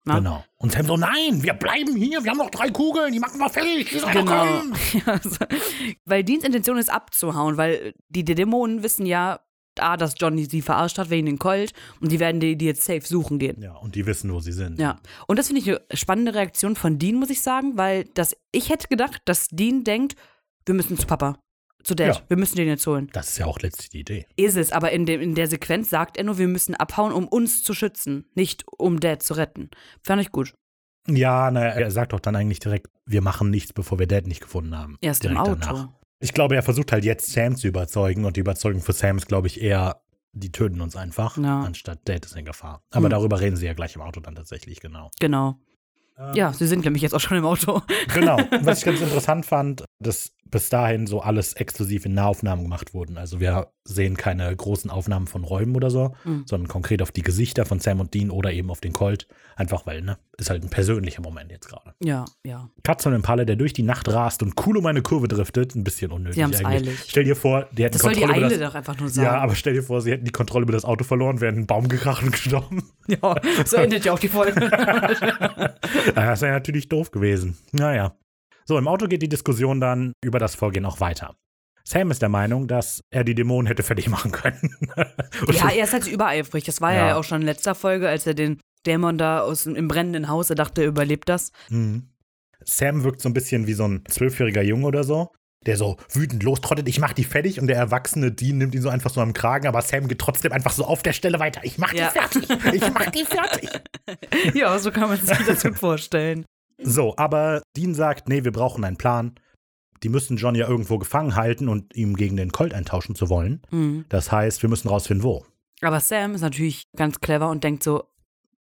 Na? 0.09 0.18
Genau. 0.18 0.44
Und 0.57 0.73
Sam 0.73 0.87
so, 0.87 0.97
nein, 0.97 1.42
wir 1.42 1.55
bleiben 1.55 1.94
hier, 1.97 2.23
wir 2.25 2.31
haben 2.31 2.38
noch 2.38 2.51
drei 2.51 2.68
Kugeln, 2.71 3.12
die 3.12 3.21
machen 3.21 3.38
wir 3.38 3.49
fertig, 3.49 3.88
die 3.90 3.99
sollen 3.99 4.25
noch 4.25 4.25
Genau. 4.25 4.47
kommen. 4.59 4.75
Ja, 5.07 5.21
so. 5.23 5.37
weil 6.05 6.25
Deans 6.25 6.44
Intention 6.44 6.77
ist 6.79 6.90
abzuhauen, 6.90 7.57
weil 7.57 7.94
die, 8.09 8.25
die 8.25 8.35
Dämonen 8.35 8.83
wissen 8.83 9.07
ja, 9.07 9.40
A, 9.81 9.97
dass 9.97 10.14
Johnny 10.18 10.44
sie 10.47 10.61
verarscht 10.61 10.99
hat 10.99 11.09
wegen 11.09 11.27
den 11.27 11.38
Colt 11.38 11.73
und 12.01 12.11
die 12.11 12.18
werden 12.18 12.40
die, 12.40 12.57
die 12.57 12.64
jetzt 12.64 12.83
safe 12.83 13.07
suchen 13.07 13.38
gehen. 13.38 13.62
Ja, 13.62 13.77
und 13.77 13.94
die 13.94 14.07
wissen, 14.07 14.33
wo 14.33 14.40
sie 14.40 14.51
sind. 14.51 14.81
Ja. 14.81 14.99
Und 15.29 15.38
das 15.38 15.47
finde 15.47 15.61
ich 15.62 15.68
eine 15.68 15.81
spannende 15.94 16.35
Reaktion 16.35 16.75
von 16.75 16.99
Dean, 16.99 17.14
muss 17.14 17.31
ich 17.31 17.42
sagen, 17.42 17.77
weil 17.77 18.05
das, 18.14 18.37
ich 18.51 18.71
hätte 18.71 18.88
gedacht, 18.88 19.23
dass 19.27 19.47
Dean 19.49 19.85
denkt, 19.85 20.16
wir 20.66 20.75
müssen 20.75 20.99
zu 20.99 21.07
Papa, 21.07 21.38
zu 21.85 21.95
Dad, 21.95 22.17
Ja. 22.17 22.23
wir 22.29 22.37
müssen 22.37 22.57
den 22.57 22.69
jetzt 22.69 22.87
holen. 22.87 23.09
Das 23.12 23.29
ist 23.29 23.38
ja 23.38 23.47
auch 23.47 23.59
letztlich 23.61 23.88
die 23.91 24.01
Idee. 24.01 24.27
Ist 24.37 24.57
es, 24.57 24.73
aber 24.73 24.93
in, 24.93 25.07
dem, 25.07 25.21
in 25.21 25.35
der 25.35 25.47
Sequenz 25.47 25.91
sagt 25.91 26.17
er 26.17 26.25
nur, 26.25 26.38
wir 26.38 26.49
müssen 26.49 26.75
abhauen, 26.75 27.12
um 27.12 27.27
uns 27.29 27.62
zu 27.62 27.73
schützen, 27.75 28.27
nicht 28.35 28.64
um 28.79 29.01
Dad 29.01 29.23
zu 29.23 29.35
retten. 29.35 29.71
Fand 30.03 30.21
ich 30.23 30.33
gut. 30.33 30.55
Ja, 31.07 31.51
naja, 31.51 31.71
er 31.71 31.91
sagt 31.91 32.12
doch 32.12 32.21
dann 32.21 32.37
eigentlich 32.37 32.59
direkt, 32.61 32.88
wir 33.07 33.23
machen 33.23 33.49
nichts, 33.51 33.73
bevor 33.73 33.99
wir 33.99 34.07
Dad 34.07 34.27
nicht 34.27 34.41
gefunden 34.43 34.77
haben. 34.77 34.99
Erst 35.01 35.25
im 35.25 35.33
Direkt 35.33 35.49
Auto. 35.49 35.61
danach. 35.61 35.88
Ich 36.21 36.35
glaube, 36.35 36.57
er 36.57 36.62
versucht 36.62 36.93
halt 36.93 37.05
jetzt 37.05 37.31
Sam 37.33 37.57
zu 37.57 37.69
überzeugen 37.69 38.25
und 38.25 38.37
die 38.37 38.41
Überzeugung 38.41 38.83
für 38.83 38.93
Sam 38.93 39.17
ist, 39.19 39.29
glaube 39.29 39.47
ich, 39.47 39.62
eher, 39.62 40.03
die 40.33 40.53
töten 40.53 40.81
uns 40.81 40.97
einfach, 40.97 41.38
Ja. 41.38 41.61
anstatt 41.62 42.01
Dad 42.07 42.27
ist 42.27 42.37
in 42.37 42.45
Gefahr. 42.45 42.83
Aber 42.91 43.05
Hm. 43.05 43.11
darüber 43.11 43.41
reden 43.41 43.57
sie 43.57 43.67
ja 43.67 43.73
gleich 43.73 43.95
im 43.95 44.03
Auto 44.03 44.21
dann 44.21 44.35
tatsächlich, 44.35 44.81
genau. 44.81 45.11
Genau. 45.21 45.59
Ähm, 46.19 46.35
Ja, 46.35 46.53
sie 46.53 46.67
sind 46.67 46.85
nämlich 46.85 47.03
jetzt 47.03 47.14
auch 47.14 47.21
schon 47.21 47.38
im 47.38 47.47
Auto. 47.47 47.81
Genau. 48.12 48.37
Was 48.62 48.81
ich 48.81 48.85
ganz 48.85 49.01
interessant 49.01 49.47
fand, 49.47 49.85
dass 50.01 50.33
bis 50.51 50.69
dahin 50.69 51.07
so 51.07 51.21
alles 51.21 51.53
exklusiv 51.55 52.07
in 52.07 52.15
Nahaufnahmen 52.15 52.65
gemacht 52.65 52.95
wurden. 52.95 53.19
Also 53.19 53.41
wir 53.41 53.69
sehen 53.85 54.17
keine 54.17 54.55
großen 54.55 54.91
Aufnahmen 54.91 55.27
von 55.27 55.45
Räumen 55.45 55.75
oder 55.75 55.91
so, 55.91 56.15
Mhm. 56.25 56.43
sondern 56.47 56.69
konkret 56.69 57.01
auf 57.01 57.11
die 57.11 57.23
Gesichter 57.23 57.65
von 57.65 57.81
Sam 57.81 58.01
und 58.01 58.13
Dean 58.15 58.31
oder 58.31 58.53
eben 58.53 58.71
auf 58.71 58.81
den 58.81 58.93
Colt. 58.93 59.27
Einfach 59.57 59.87
weil, 59.87 60.03
ne, 60.03 60.19
ist 60.37 60.51
halt 60.51 60.63
ein 60.63 60.69
persönlicher 60.69 61.23
Moment 61.23 61.51
jetzt 61.51 61.69
gerade. 61.69 61.95
Ja, 62.03 62.27
ja. 62.45 62.69
Katze 62.85 63.09
und 63.09 63.15
Impala, 63.15 63.45
der 63.45 63.57
durch 63.57 63.73
die 63.73 63.83
Nacht 63.83 64.09
rast 64.09 64.43
und 64.43 64.55
cool 64.67 64.77
um 64.77 64.87
eine 64.87 65.01
Kurve 65.03 65.27
driftet, 65.27 65.75
ein 65.75 65.85
bisschen 65.85 66.13
unnötig 66.13 66.37
Sie 66.37 66.43
eigentlich. 66.43 66.67
eilig. 66.67 66.99
Stell 67.09 67.25
dir 67.25 67.35
vor, 67.37 67.67
die 67.73 67.85
hätten 67.85 67.95
Das 67.95 68.03
soll 68.03 68.13
die 68.13 68.21
Kontrolle 68.21 68.39
über 68.41 68.47
Eile 68.49 68.59
das 68.59 68.69
doch 68.69 68.75
einfach 68.77 69.01
nur 69.01 69.09
sagen. 69.09 69.27
Ja, 69.27 69.39
aber 69.41 69.55
stell 69.55 69.73
dir 69.75 69.83
vor, 69.83 70.01
sie 70.03 70.11
hätten 70.13 70.25
die 70.27 70.33
Kontrolle 70.33 70.65
über 70.65 70.73
das 70.73 70.85
Auto 70.85 71.05
verloren, 71.05 71.41
wären 71.41 71.55
in 71.55 71.59
einen 71.61 71.67
Baum 71.67 71.89
gekracht 71.89 72.23
und 72.23 72.33
gestorben. 72.33 72.83
Ja, 73.09 73.37
so 73.65 73.79
endet 73.79 74.05
ja 74.05 74.13
auch 74.13 74.19
die 74.19 74.29
Folge. 74.29 74.71
Das 76.15 76.43
wäre 76.43 76.53
natürlich 76.53 76.89
doof 76.91 77.11
gewesen. 77.11 77.57
Naja. 77.73 78.15
So, 78.68 78.76
im 78.76 78.87
Auto 78.87 79.07
geht 79.07 79.22
die 79.22 79.31
Diskussion 79.31 79.81
dann 79.81 80.12
über 80.22 80.38
das 80.38 80.54
Vorgehen 80.54 80.85
auch 80.85 81.00
weiter. 81.00 81.35
Sam 81.85 82.11
ist 82.11 82.20
der 82.20 82.28
Meinung, 82.28 82.68
dass 82.68 83.00
er 83.11 83.24
die 83.24 83.35
Dämonen 83.35 83.66
hätte 83.66 83.83
fertig 83.83 84.11
machen 84.11 84.31
können. 84.31 84.76
Ja, 85.50 85.70
er 85.70 85.85
ist 85.85 85.94
halt 85.94 86.07
übereifrig. 86.07 86.64
Das 86.64 86.83
war 86.83 86.92
ja. 86.92 87.09
Ja. 87.09 87.16
auch 87.16 87.24
schon 87.24 87.40
in 87.40 87.46
letzter 87.46 87.74
Folge, 87.74 88.11
als 88.11 88.26
er 88.26 88.35
den 88.35 88.61
Dämon 88.85 89.16
da 89.16 89.40
aus 89.40 89.64
dem 89.64 89.74
im 89.74 89.88
brennenden 89.88 90.28
Haus, 90.28 90.50
er 90.50 90.57
dachte, 90.57 90.83
er 90.83 90.88
überlebt 90.88 91.31
das. 91.31 91.50
Mhm. 91.70 92.11
Sam 92.62 93.04
wirkt 93.04 93.22
so 93.22 93.31
ein 93.31 93.33
bisschen 93.33 93.66
wie 93.66 93.72
so 93.72 93.85
ein 93.88 94.04
zwölfjähriger 94.07 94.62
Junge 94.62 94.87
oder 94.87 95.02
so, 95.02 95.33
der 95.64 95.78
so 95.78 95.96
wütend 96.12 96.42
lostrottet, 96.42 96.88
ich 96.88 97.00
mach 97.00 97.14
die 97.14 97.24
fertig 97.24 97.61
und 97.61 97.68
der 97.68 97.76
erwachsene 97.76 98.33
Dean 98.33 98.59
nimmt 98.59 98.74
ihn 98.74 98.83
so 98.83 98.90
einfach 98.90 99.11
so 99.11 99.22
am 99.22 99.33
Kragen, 99.33 99.66
aber 99.66 99.81
Sam 99.81 100.09
geht 100.09 100.18
trotzdem 100.18 100.52
einfach 100.52 100.72
so 100.72 100.85
auf 100.85 101.02
der 101.02 101.14
Stelle 101.14 101.38
weiter. 101.38 101.62
Ich 101.64 101.78
mach 101.78 101.92
die 101.92 101.98
Ja. 101.98 102.11
fertig, 102.11 102.46
ich 102.74 102.92
mach 102.92 103.07
die 103.11 103.24
fertig. 103.24 103.70
ja, 104.54 104.78
so 104.78 104.90
kann 104.90 105.09
man 105.09 105.18
sich 105.18 105.46
das 105.46 105.62
gut 105.62 105.76
vorstellen. 105.78 106.44
So, 106.81 107.14
aber 107.17 107.62
Dean 107.77 107.95
sagt, 107.95 108.29
nee, 108.29 108.45
wir 108.45 108.53
brauchen 108.53 108.85
einen 108.85 108.97
Plan. 108.97 109.35
Die 110.03 110.09
müssen 110.09 110.37
John 110.37 110.55
ja 110.55 110.69
irgendwo 110.69 110.99
gefangen 110.99 111.35
halten 111.35 111.69
und 111.69 111.95
ihm 111.97 112.17
gegen 112.17 112.37
den 112.37 112.53
Colt 112.53 112.73
eintauschen 112.73 113.14
zu 113.17 113.29
wollen. 113.29 113.62
Mhm. 113.71 114.05
Das 114.09 114.31
heißt, 114.31 114.62
wir 114.62 114.69
müssen 114.71 114.88
rausfinden, 114.88 115.25
wo. 115.25 115.45
Aber 115.81 115.99
Sam 116.01 116.35
ist 116.35 116.41
natürlich 116.43 116.85
ganz 116.97 117.21
clever 117.21 117.51
und 117.51 117.64
denkt 117.64 117.83
so, 117.83 118.05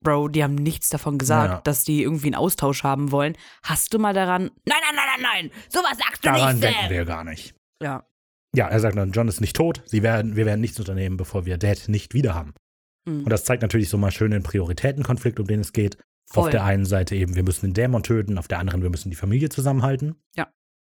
Bro, 0.02 0.28
die 0.30 0.44
haben 0.44 0.56
nichts 0.56 0.90
davon 0.90 1.18
gesagt, 1.18 1.50
Ja. 1.52 1.62
dass 1.62 1.84
die 1.84 2.04
irgendwie 2.04 2.28
einen 2.28 2.36
Austausch 2.36 2.84
haben 2.84 3.12
wollen. 3.12 3.36
Hast 3.64 3.94
du 3.94 3.98
mal 4.00 4.14
daran. 4.14 4.44
Nein, 4.66 4.78
nein, 4.82 4.96
nein, 4.96 5.06
nein, 5.22 5.50
nein! 5.50 5.52
Sowas 5.70 5.98
sagst 5.98 6.24
du 6.24 6.30
Daran 6.30 6.54
nicht, 6.56 6.64
denken 6.64 6.80
Sam! 6.82 6.90
wir 6.92 7.06
gar 7.06 7.24
nicht. 7.24 7.56
Ja. 7.82 8.06
Ja, 8.56 8.68
er 8.68 8.80
sagt 8.80 8.96
dann, 8.98 9.12
John 9.12 9.28
ist 9.28 9.42
nicht 9.42 9.56
tot, 9.56 9.82
sie 9.86 10.04
werden, 10.04 10.36
wir 10.36 10.46
werden 10.46 10.62
nichts 10.62 10.80
unternehmen, 10.80 11.18
bevor 11.18 11.46
wir 11.46 11.58
Dad 11.58 11.86
nicht 11.88 12.14
wieder 12.14 12.36
haben. 12.36 12.54
Mhm. 13.06 13.22
Und 13.24 13.30
das 13.30 13.44
zeigt 13.46 13.64
natürlich 13.64 13.90
so 13.90 13.98
mal 13.98 14.12
schön 14.12 14.32
den 14.32 14.44
Prioritätenkonflikt, 14.44 15.40
um 15.40 15.48
den 15.48 15.62
es 15.62 15.74
geht. 15.74 15.98
Voll. 16.28 16.46
Auf 16.46 16.50
der 16.50 16.64
einen 16.64 16.86
Seite 16.86 17.16
eben, 17.16 17.36
wir 17.36 17.44
müssen 17.44 17.68
den 17.68 17.74
Dämon 17.74 18.04
töten, 18.04 18.38
auf 18.38 18.48
der 18.48 18.60
anderen, 18.60 18.82
wir 18.82 18.90
müssen 18.90 19.10
die 19.10 19.16
Familie 19.16 19.50
zusammenhalten. 19.50 20.16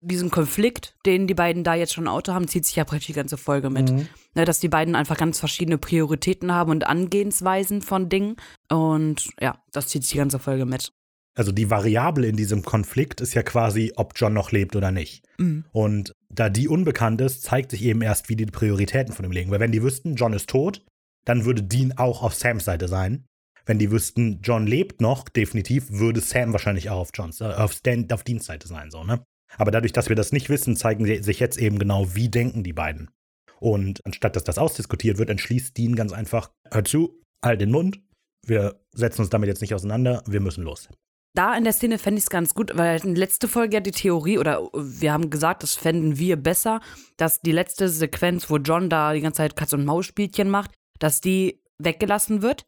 diesen 0.00 0.30
Konflikt, 0.30 0.94
den 1.04 1.26
die 1.26 1.34
beiden 1.34 1.64
da 1.64 1.74
jetzt 1.74 1.94
schon 1.94 2.08
Auto 2.08 2.32
haben, 2.32 2.48
zieht 2.48 2.66
sich 2.66 2.76
ja 2.76 2.84
praktisch 2.84 3.08
die 3.08 3.12
ganze 3.12 3.36
Folge 3.36 3.70
mit. 3.70 3.90
Mhm. 3.90 4.08
Ne, 4.34 4.44
dass 4.44 4.60
die 4.60 4.68
beiden 4.68 4.94
einfach 4.94 5.16
ganz 5.16 5.38
verschiedene 5.38 5.78
Prioritäten 5.78 6.52
haben 6.52 6.70
und 6.70 6.86
Angehensweisen 6.86 7.82
von 7.82 8.08
Dingen. 8.08 8.36
Und 8.70 9.28
ja, 9.40 9.62
das 9.72 9.88
zieht 9.88 10.02
sich 10.02 10.12
die 10.12 10.18
ganze 10.18 10.38
Folge 10.38 10.66
mit. 10.66 10.92
Also 11.34 11.52
die 11.52 11.70
Variable 11.70 12.26
in 12.26 12.36
diesem 12.36 12.62
Konflikt 12.62 13.20
ist 13.20 13.34
ja 13.34 13.42
quasi, 13.42 13.92
ob 13.96 14.14
John 14.16 14.32
noch 14.32 14.52
lebt 14.52 14.76
oder 14.76 14.90
nicht. 14.90 15.24
Mhm. 15.38 15.64
Und 15.70 16.12
da 16.30 16.48
die 16.48 16.68
unbekannt 16.68 17.20
ist, 17.20 17.42
zeigt 17.42 17.70
sich 17.70 17.82
eben 17.82 18.00
erst, 18.00 18.28
wie 18.28 18.36
die 18.36 18.46
Prioritäten 18.46 19.12
von 19.12 19.24
ihm 19.24 19.32
liegen. 19.32 19.50
Weil 19.50 19.60
wenn 19.60 19.72
die 19.72 19.82
wüssten, 19.82 20.14
John 20.14 20.32
ist 20.32 20.48
tot, 20.48 20.82
dann 21.24 21.44
würde 21.44 21.62
Dean 21.62 21.92
auch 21.96 22.22
auf 22.22 22.34
Sams 22.34 22.64
Seite 22.64 22.88
sein. 22.88 23.26
Wenn 23.66 23.78
die 23.80 23.90
wüssten, 23.90 24.40
John 24.42 24.66
lebt 24.66 25.00
noch, 25.00 25.28
definitiv, 25.28 25.90
würde 25.90 26.20
Sam 26.20 26.52
wahrscheinlich 26.52 26.88
auch 26.88 27.00
auf 27.00 27.10
Johns, 27.12 27.40
äh, 27.40 27.44
auf, 27.44 27.72
Stan, 27.72 28.06
auf 28.12 28.22
Deans 28.22 28.46
Seite 28.46 28.68
sein, 28.68 28.90
so, 28.90 29.04
ne? 29.04 29.24
Aber 29.58 29.70
dadurch, 29.70 29.92
dass 29.92 30.08
wir 30.08 30.16
das 30.16 30.32
nicht 30.32 30.48
wissen, 30.48 30.76
zeigen 30.76 31.04
sie 31.04 31.22
sich 31.22 31.40
jetzt 31.40 31.58
eben 31.58 31.78
genau, 31.78 32.14
wie 32.14 32.28
denken 32.28 32.62
die 32.62 32.72
beiden. 32.72 33.10
Und 33.58 34.04
anstatt 34.04 34.36
dass 34.36 34.44
das 34.44 34.58
ausdiskutiert 34.58 35.18
wird, 35.18 35.30
entschließt 35.30 35.76
Dean 35.76 35.96
ganz 35.96 36.12
einfach, 36.12 36.50
hör 36.70 36.84
zu, 36.84 37.20
halt 37.44 37.60
den 37.60 37.70
Mund, 37.70 38.00
wir 38.46 38.80
setzen 38.92 39.22
uns 39.22 39.30
damit 39.30 39.48
jetzt 39.48 39.62
nicht 39.62 39.74
auseinander, 39.74 40.22
wir 40.26 40.40
müssen 40.40 40.62
los. 40.62 40.88
Da 41.34 41.56
in 41.56 41.64
der 41.64 41.72
Szene 41.72 41.98
fände 41.98 42.18
ich 42.18 42.24
es 42.24 42.30
ganz 42.30 42.54
gut, 42.54 42.76
weil 42.76 43.04
in 43.04 43.14
letzte 43.14 43.48
Folge 43.48 43.74
ja 43.74 43.80
die 43.80 43.90
Theorie, 43.90 44.38
oder 44.38 44.70
wir 44.72 45.12
haben 45.12 45.28
gesagt, 45.28 45.62
das 45.62 45.74
fänden 45.74 46.18
wir 46.18 46.36
besser, 46.36 46.80
dass 47.16 47.40
die 47.40 47.52
letzte 47.52 47.88
Sequenz, 47.88 48.48
wo 48.48 48.56
John 48.56 48.88
da 48.88 49.12
die 49.12 49.20
ganze 49.20 49.38
Zeit 49.38 49.56
Katz- 49.56 49.74
und 49.74 49.84
Maus-Spielchen 49.84 50.48
macht, 50.48 50.72
dass 50.98 51.20
die 51.20 51.60
weggelassen 51.78 52.40
wird 52.40 52.64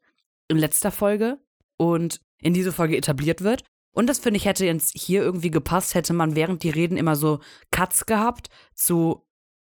in 0.48 0.58
letzter 0.58 0.90
Folge 0.90 1.38
und 1.76 2.20
in 2.40 2.54
diese 2.54 2.72
Folge 2.72 2.96
etabliert 2.96 3.42
wird. 3.42 3.64
Und 3.94 4.08
das 4.08 4.18
finde 4.18 4.38
ich 4.38 4.44
hätte 4.44 4.64
jetzt 4.64 4.96
hier 4.96 5.22
irgendwie 5.22 5.50
gepasst, 5.50 5.94
hätte 5.94 6.12
man 6.12 6.36
während 6.36 6.62
die 6.62 6.70
Reden 6.70 6.96
immer 6.96 7.16
so 7.16 7.40
Cuts 7.70 8.06
gehabt 8.06 8.48
zu 8.74 9.26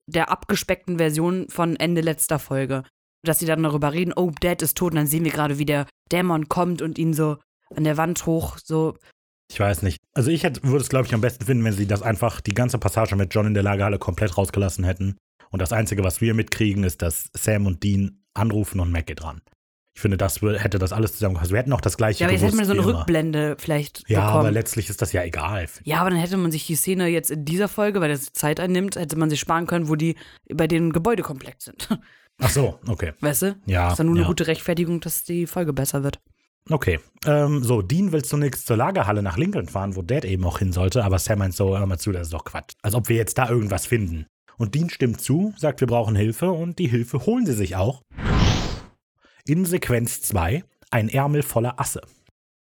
der 0.07 0.29
abgespeckten 0.29 0.97
Version 0.97 1.47
von 1.49 1.75
Ende 1.75 2.01
letzter 2.01 2.39
Folge. 2.39 2.83
Dass 3.23 3.39
sie 3.39 3.45
dann 3.45 3.63
darüber 3.63 3.93
reden, 3.93 4.13
oh, 4.15 4.31
Dad 4.39 4.61
ist 4.61 4.77
tot, 4.77 4.91
und 4.91 4.97
dann 4.97 5.07
sehen 5.07 5.25
wir 5.25 5.31
gerade, 5.31 5.57
wie 5.57 5.65
der 5.65 5.88
Dämon 6.11 6.47
kommt 6.47 6.81
und 6.81 6.97
ihn 6.97 7.13
so 7.13 7.38
an 7.75 7.83
der 7.83 7.97
Wand 7.97 8.25
hoch, 8.25 8.57
so. 8.63 8.97
Ich 9.51 9.59
weiß 9.59 9.81
nicht. 9.81 9.99
Also 10.13 10.31
ich 10.31 10.43
würde 10.43 10.77
es, 10.77 10.89
glaube 10.89 11.07
ich, 11.07 11.13
am 11.13 11.21
besten 11.21 11.45
finden, 11.45 11.63
wenn 11.63 11.73
sie 11.73 11.88
das 11.88 12.01
einfach, 12.01 12.41
die 12.41 12.53
ganze 12.53 12.77
Passage 12.77 13.15
mit 13.15 13.33
John 13.33 13.47
in 13.47 13.53
der 13.53 13.63
Lagerhalle 13.63 13.99
komplett 13.99 14.38
rausgelassen 14.38 14.83
hätten. 14.83 15.17
Und 15.51 15.61
das 15.61 15.71
Einzige, 15.71 16.03
was 16.03 16.21
wir 16.21 16.33
mitkriegen, 16.33 16.83
ist, 16.83 17.01
dass 17.01 17.29
Sam 17.33 17.67
und 17.67 17.83
Dean 17.83 18.23
anrufen 18.33 18.79
und 18.79 18.91
Mac 18.91 19.05
geht 19.05 19.23
ran. 19.23 19.41
Ich 19.95 20.01
finde, 20.01 20.17
das 20.17 20.41
hätte 20.41 20.77
das 20.77 20.91
alles 20.91 21.13
zusammengepasst. 21.13 21.51
Wir 21.51 21.60
hätten 21.60 21.71
auch 21.71 21.79
das 21.79 21.95
gleiche 21.95 22.19
Ja, 22.19 22.27
aber 22.27 22.34
jetzt 22.34 22.43
hätte 22.43 22.58
man 22.58 22.65
so 22.65 22.73
eine. 22.73 22.86
Rückblende 22.86 23.55
vielleicht 23.58 24.03
Ja, 24.10 24.25
bekommen. 24.25 24.39
aber 24.41 24.51
letztlich 24.51 24.89
ist 24.89 25.01
das 25.01 25.13
ja 25.13 25.23
egal. 25.23 25.67
Ja, 25.84 26.01
aber 26.01 26.10
dann 26.10 26.19
hätte 26.19 26.36
man 26.36 26.51
sich 26.51 26.67
die 26.67 26.75
Szene 26.75 27.08
jetzt 27.08 27.31
in 27.31 27.45
dieser 27.45 27.69
Folge, 27.69 28.01
weil 28.01 28.10
das 28.10 28.34
Zeit 28.34 28.60
einnimmt, 28.60 28.97
hätte 28.97 29.15
man 29.17 29.29
sich 29.29 29.39
sparen 29.39 29.67
können, 29.67 29.88
wo 29.88 29.95
die 29.95 30.15
bei 30.53 30.67
dem 30.67 30.91
Gebäudekomplex 30.91 31.63
sind. 31.65 31.88
Ach 32.41 32.49
so, 32.49 32.77
okay. 32.88 33.13
Weißt 33.21 33.43
du? 33.43 33.55
Ja, 33.65 33.84
Das 33.86 33.93
ist 33.93 33.99
dann 33.99 34.08
nur 34.08 34.17
ja. 34.17 34.23
eine 34.23 34.27
gute 34.27 34.47
Rechtfertigung, 34.47 34.99
dass 34.99 35.23
die 35.23 35.47
Folge 35.47 35.71
besser 35.71 36.03
wird. 36.03 36.19
Okay. 36.69 36.99
Ähm, 37.25 37.63
so, 37.63 37.81
Dean 37.81 38.12
will 38.12 38.25
zunächst 38.25 38.67
zur 38.67 38.75
Lagerhalle 38.75 39.23
nach 39.23 39.38
Lincoln 39.38 39.69
fahren, 39.69 39.95
wo 39.95 40.01
Dad 40.01 40.25
eben 40.25 40.43
auch 40.43 40.60
hin 40.60 40.73
sollte, 40.73 41.05
aber 41.05 41.19
Sam 41.19 41.39
meint 41.39 41.55
so, 41.55 41.77
hör 41.77 41.86
mal 41.86 41.97
zu, 41.99 42.12
das 42.12 42.23
ist 42.23 42.34
doch 42.34 42.43
Quatsch. 42.43 42.73
Als 42.81 42.95
ob 42.95 43.08
wir 43.08 43.15
jetzt 43.15 43.38
da 43.38 43.49
irgendwas 43.49 43.86
finden. 43.86 44.25
Und 44.58 44.75
Dean 44.75 44.89
stimmt 44.89 45.21
zu, 45.21 45.53
sagt, 45.58 45.79
wir 45.79 45.88
brauchen 45.88 46.15
Hilfe 46.17 46.51
und 46.51 46.79
die 46.79 46.88
Hilfe 46.88 47.25
holen 47.25 47.45
sie 47.45 47.53
sich 47.53 47.77
auch. 47.77 48.01
In 49.47 49.63
Sequenz 49.63 50.23
2 50.23 50.63
ein 50.89 51.08
Ärmel 51.08 51.43
voller 51.43 51.79
Asse. 51.79 52.01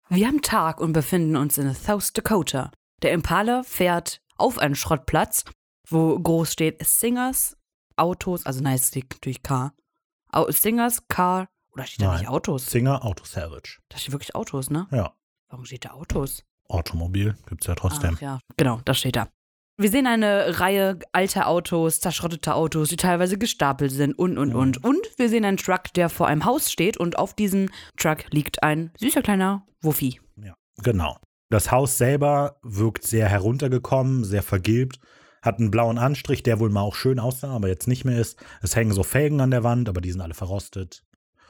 Wir 0.09 0.25
haben 0.25 0.41
Tag 0.41 0.81
und 0.81 0.93
befinden 0.93 1.35
uns 1.35 1.59
in 1.59 1.71
South 1.75 2.11
Dakota. 2.13 2.71
Der 3.03 3.11
Impala 3.11 3.61
fährt 3.61 4.19
auf 4.35 4.57
einen 4.57 4.73
Schrottplatz, 4.73 5.45
wo 5.87 6.17
groß 6.17 6.51
steht 6.51 6.83
Singers, 6.83 7.55
Autos, 7.97 8.47
also 8.47 8.63
nein, 8.63 8.75
es 8.75 8.87
steht 8.87 9.11
natürlich 9.11 9.43
Car. 9.43 9.75
Singers, 10.49 11.07
Car, 11.07 11.49
oder 11.71 11.85
steht 11.85 12.01
da 12.01 12.07
Nein. 12.07 12.21
nicht 12.21 12.29
Autos? 12.29 12.65
Singer 12.65 13.05
Auto 13.05 13.25
Salvage. 13.25 13.79
Da 13.89 13.99
steht 13.99 14.13
wirklich 14.13 14.33
Autos, 14.33 14.71
ne? 14.71 14.87
Ja. 14.91 15.13
Warum 15.49 15.65
steht 15.65 15.85
da 15.85 15.91
Autos? 15.91 16.43
Automobil 16.67 17.37
gibt's 17.47 17.67
ja 17.67 17.75
trotzdem. 17.75 18.15
Ach 18.15 18.21
ja, 18.21 18.39
genau, 18.57 18.81
das 18.85 18.97
steht 18.97 19.17
da. 19.17 19.27
Wir 19.77 19.89
sehen 19.89 20.05
eine 20.05 20.59
Reihe 20.59 20.99
alter 21.11 21.47
Autos, 21.47 22.01
zerschrottete 22.01 22.53
Autos, 22.53 22.89
die 22.89 22.97
teilweise 22.97 23.37
gestapelt 23.37 23.91
sind 23.91 24.13
und, 24.13 24.37
und, 24.37 24.53
und. 24.53 24.83
Und 24.83 24.99
wir 25.17 25.29
sehen 25.29 25.45
einen 25.45 25.57
Truck, 25.57 25.93
der 25.95 26.09
vor 26.09 26.27
einem 26.27 26.45
Haus 26.45 26.71
steht 26.71 26.97
und 26.97 27.17
auf 27.17 27.33
diesem 27.33 27.69
Truck 27.97 28.25
liegt 28.31 28.61
ein 28.63 28.91
süßer 28.99 29.21
kleiner 29.21 29.65
Wuffi. 29.81 30.19
Genau. 30.83 31.17
Das 31.49 31.71
Haus 31.71 31.97
selber 31.97 32.57
wirkt 32.63 33.03
sehr 33.03 33.27
heruntergekommen, 33.27 34.23
sehr 34.23 34.43
vergilbt, 34.43 34.99
hat 35.41 35.59
einen 35.59 35.71
blauen 35.71 35.97
Anstrich, 35.97 36.43
der 36.43 36.59
wohl 36.59 36.69
mal 36.69 36.81
auch 36.81 36.95
schön 36.95 37.19
aussah, 37.19 37.53
aber 37.53 37.67
jetzt 37.67 37.87
nicht 37.87 38.05
mehr 38.05 38.19
ist. 38.19 38.39
Es 38.61 38.75
hängen 38.75 38.93
so 38.93 39.03
Felgen 39.03 39.41
an 39.41 39.51
der 39.51 39.63
Wand, 39.63 39.89
aber 39.89 39.99
die 39.99 40.11
sind 40.11 40.21
alle 40.21 40.33
verrostet. 40.33 41.03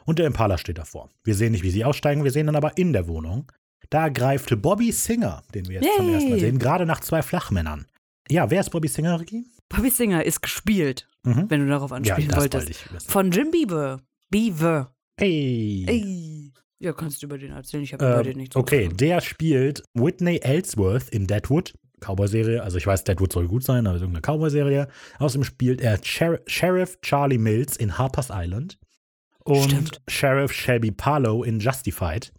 Und 0.05 0.17
der 0.17 0.25
Impala 0.25 0.57
steht 0.57 0.79
davor. 0.79 1.09
Wir 1.23 1.35
sehen 1.35 1.51
nicht, 1.51 1.63
wie 1.63 1.69
sie 1.69 1.85
aussteigen, 1.85 2.23
wir 2.23 2.31
sehen 2.31 2.47
dann 2.47 2.55
aber 2.55 2.77
in 2.77 2.93
der 2.93 3.07
Wohnung. 3.07 3.51
Da 3.89 4.09
greift 4.09 4.59
Bobby 4.61 4.91
Singer, 4.91 5.43
den 5.53 5.67
wir 5.67 5.81
jetzt 5.81 5.95
zum 5.95 6.05
Yay. 6.05 6.15
ersten 6.15 6.29
Mal 6.29 6.39
sehen, 6.39 6.59
gerade 6.59 6.85
nach 6.85 7.01
zwei 7.01 7.21
Flachmännern. 7.21 7.85
Ja, 8.31 8.49
wer 8.49 8.61
ist 8.61 8.69
Bobby 8.69 8.87
Singer, 8.87 9.19
Ricky? 9.19 9.45
Bobby 9.69 9.89
Singer 9.89 10.23
ist 10.25 10.41
gespielt, 10.41 11.07
Mhm. 11.23 11.49
wenn 11.49 11.61
du 11.61 11.67
darauf 11.67 11.91
Ja, 11.91 11.97
anspielen 11.97 12.29
das 12.29 12.39
wolltest. 12.39 12.91
wollte. 12.91 13.05
Von 13.05 13.31
Jim 13.31 13.51
Beaver. 13.51 14.01
Beaver. 14.29 14.95
Hey. 15.17 15.85
Ey. 15.87 16.53
Ja, 16.79 16.93
kannst 16.93 17.21
du 17.21 17.27
über 17.27 17.37
den 17.37 17.51
erzählen? 17.51 17.83
Ich 17.83 17.93
habe 17.93 18.05
über 18.05 18.23
den 18.23 18.37
nichts 18.37 18.53
zu 18.53 18.59
okay, 18.59 18.85
sagen. 18.85 18.97
der 18.97 19.21
spielt 19.21 19.83
Whitney 19.93 20.37
Ellsworth 20.41 21.09
in 21.09 21.27
Deadwood. 21.27 21.73
Cowboy-Serie. 21.99 22.63
Also 22.63 22.77
ich 22.79 22.87
weiß, 22.87 23.03
Deadwood 23.03 23.31
soll 23.31 23.47
gut 23.47 23.63
sein, 23.63 23.85
aber 23.85 23.97
ist 23.97 24.01
irgendeine 24.01 24.21
Cowboy-Serie. 24.23 24.87
Außerdem 25.19 25.43
spielt 25.43 25.81
er 25.81 25.99
Sher 26.03 26.41
Sheriff 26.47 26.99
Charlie 27.01 27.37
Mills 27.37 27.77
in 27.77 27.99
Harper's 27.99 28.29
Island. 28.31 28.79
Und 29.43 29.65
Stimmt. 29.71 30.01
Sheriff 30.07 30.51
Shelby 30.51 30.89
Parlow 30.91 31.43
in 31.43 31.59
Justified. 31.59 32.33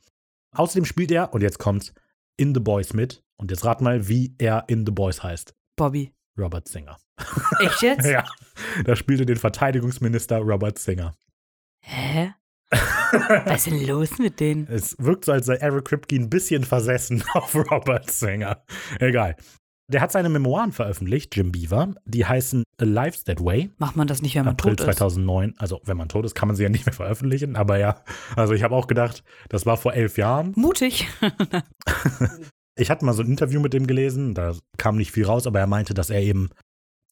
Außerdem 0.53 0.85
spielt 0.87 1.13
er, 1.13 1.33
und 1.33 1.43
jetzt 1.43 1.59
kommt's, 1.61 1.93
in 2.37 2.55
The 2.55 2.61
Boys 2.61 2.93
mit. 2.95 3.23
Und 3.37 3.51
jetzt 3.53 3.65
rat 3.65 3.81
mal, 3.81 4.09
wie 4.09 4.35
er 4.39 4.65
in 4.69 4.85
The 4.87 4.93
Boys 4.93 5.23
heißt. 5.23 5.55
Bobby. 5.77 6.13
Robert 6.39 6.69
Singer. 6.69 6.97
Echt 7.61 7.83
jetzt? 7.83 8.07
Ja, 8.11 8.25
da 8.85 8.97
spielte 8.97 9.27
den 9.27 9.37
Verteidigungsminister 9.37 10.39
Robert 10.39 10.79
Singer. 10.79 11.15
Hä? 11.85 12.35
Was 13.45 13.67
ist 13.67 13.67
denn 13.67 13.87
los 13.87 14.19
mit 14.19 14.41
denen? 14.41 14.67
Es 14.69 14.97
wirkt 14.99 15.27
so, 15.27 15.33
als 15.33 15.47
sei 15.47 15.57
Eric 15.57 15.85
Kripke 15.87 16.17
ein 16.17 16.31
bisschen 16.31 16.65
versessen 16.65 17.23
auf 17.35 17.55
Robert 17.55 18.11
Singer. 18.11 18.65
Egal. 18.99 19.37
Der 19.89 20.01
hat 20.01 20.13
seine 20.13 20.31
Memoiren 20.31 20.73
veröffentlicht, 20.73 21.37
Jim 21.37 21.53
Beaver. 21.53 21.95
Die 22.07 22.25
heißen 22.25 22.63
A 22.81 22.85
Lives 22.85 23.25
That 23.25 23.45
Way. 23.45 23.71
Macht 23.77 23.97
man 23.97 24.07
das 24.07 24.23
nicht, 24.23 24.35
wenn 24.37 24.47
man 24.47 24.55
April 24.55 24.77
tot 24.77 24.89
ist? 24.89 24.97
2009. 24.97 25.55
Also, 25.59 25.83
wenn 25.85 25.99
man 25.99 26.09
tot 26.09 26.25
ist, 26.25 26.35
kann 26.35 26.49
man 26.49 26.57
sie 26.57 26.63
ja 26.63 26.71
nicht 26.71 26.87
mehr 26.87 26.95
veröffentlichen. 26.95 27.57
Aber 27.57 27.79
ja, 27.79 28.03
also 28.35 28.55
ich 28.55 28.63
habe 28.63 28.75
auch 28.75 28.87
gedacht, 28.87 29.23
das 29.51 29.67
war 29.67 29.77
vor 29.77 29.93
elf 29.93 30.17
Jahren. 30.17 30.53
Mutig. 30.57 31.09
Ich 32.77 32.91
hatte 32.91 33.05
mal 33.05 33.13
so 33.13 33.23
ein 33.23 33.29
Interview 33.31 33.61
mit 33.61 33.73
dem 33.73 33.87
gelesen. 33.87 34.35
Da 34.35 34.55
kam 34.79 34.97
nicht 34.97 35.13
viel 35.13 35.27
raus, 35.27 35.47
aber 35.47 35.61
er 35.61 35.67
meinte, 35.67 35.95
dass 35.95 36.11
er 36.11 36.21
eben 36.23 36.51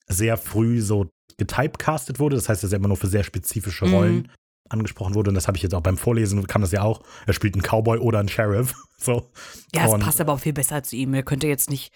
sehr 0.09 0.37
früh 0.37 0.81
so 0.81 1.09
getypecastet 1.37 2.19
wurde. 2.19 2.37
Das 2.37 2.49
heißt, 2.49 2.63
dass 2.65 2.73
er 2.73 2.77
immer 2.79 2.89
nur 2.89 2.97
für 2.97 3.07
sehr 3.07 3.25
spezifische 3.25 3.87
Mhm. 3.87 3.95
Rollen 3.95 4.33
angesprochen 4.69 5.15
wurde. 5.15 5.31
Und 5.31 5.35
das 5.35 5.49
habe 5.49 5.57
ich 5.57 5.63
jetzt 5.63 5.75
auch 5.75 5.83
beim 5.83 5.97
Vorlesen, 5.99 6.47
kam 6.47 6.63
das 6.63 6.73
ja 6.73 6.83
auch. 6.83 7.03
Er 7.27 7.33
spielt 7.33 7.55
einen 7.55 7.63
Cowboy 7.63 7.99
oder 7.99 8.19
einen 8.21 8.29
Sheriff. 8.29 8.75
So. 9.03 9.31
Ja, 9.75 9.87
es 9.97 10.05
passt 10.05 10.21
aber 10.21 10.35
auch 10.35 10.41
viel 10.41 10.53
besser 10.53 10.83
zu 10.83 10.95
ihm. 10.95 11.15
Er 11.15 11.23
könnte 11.23 11.47
jetzt 11.47 11.71
nicht 11.71 11.91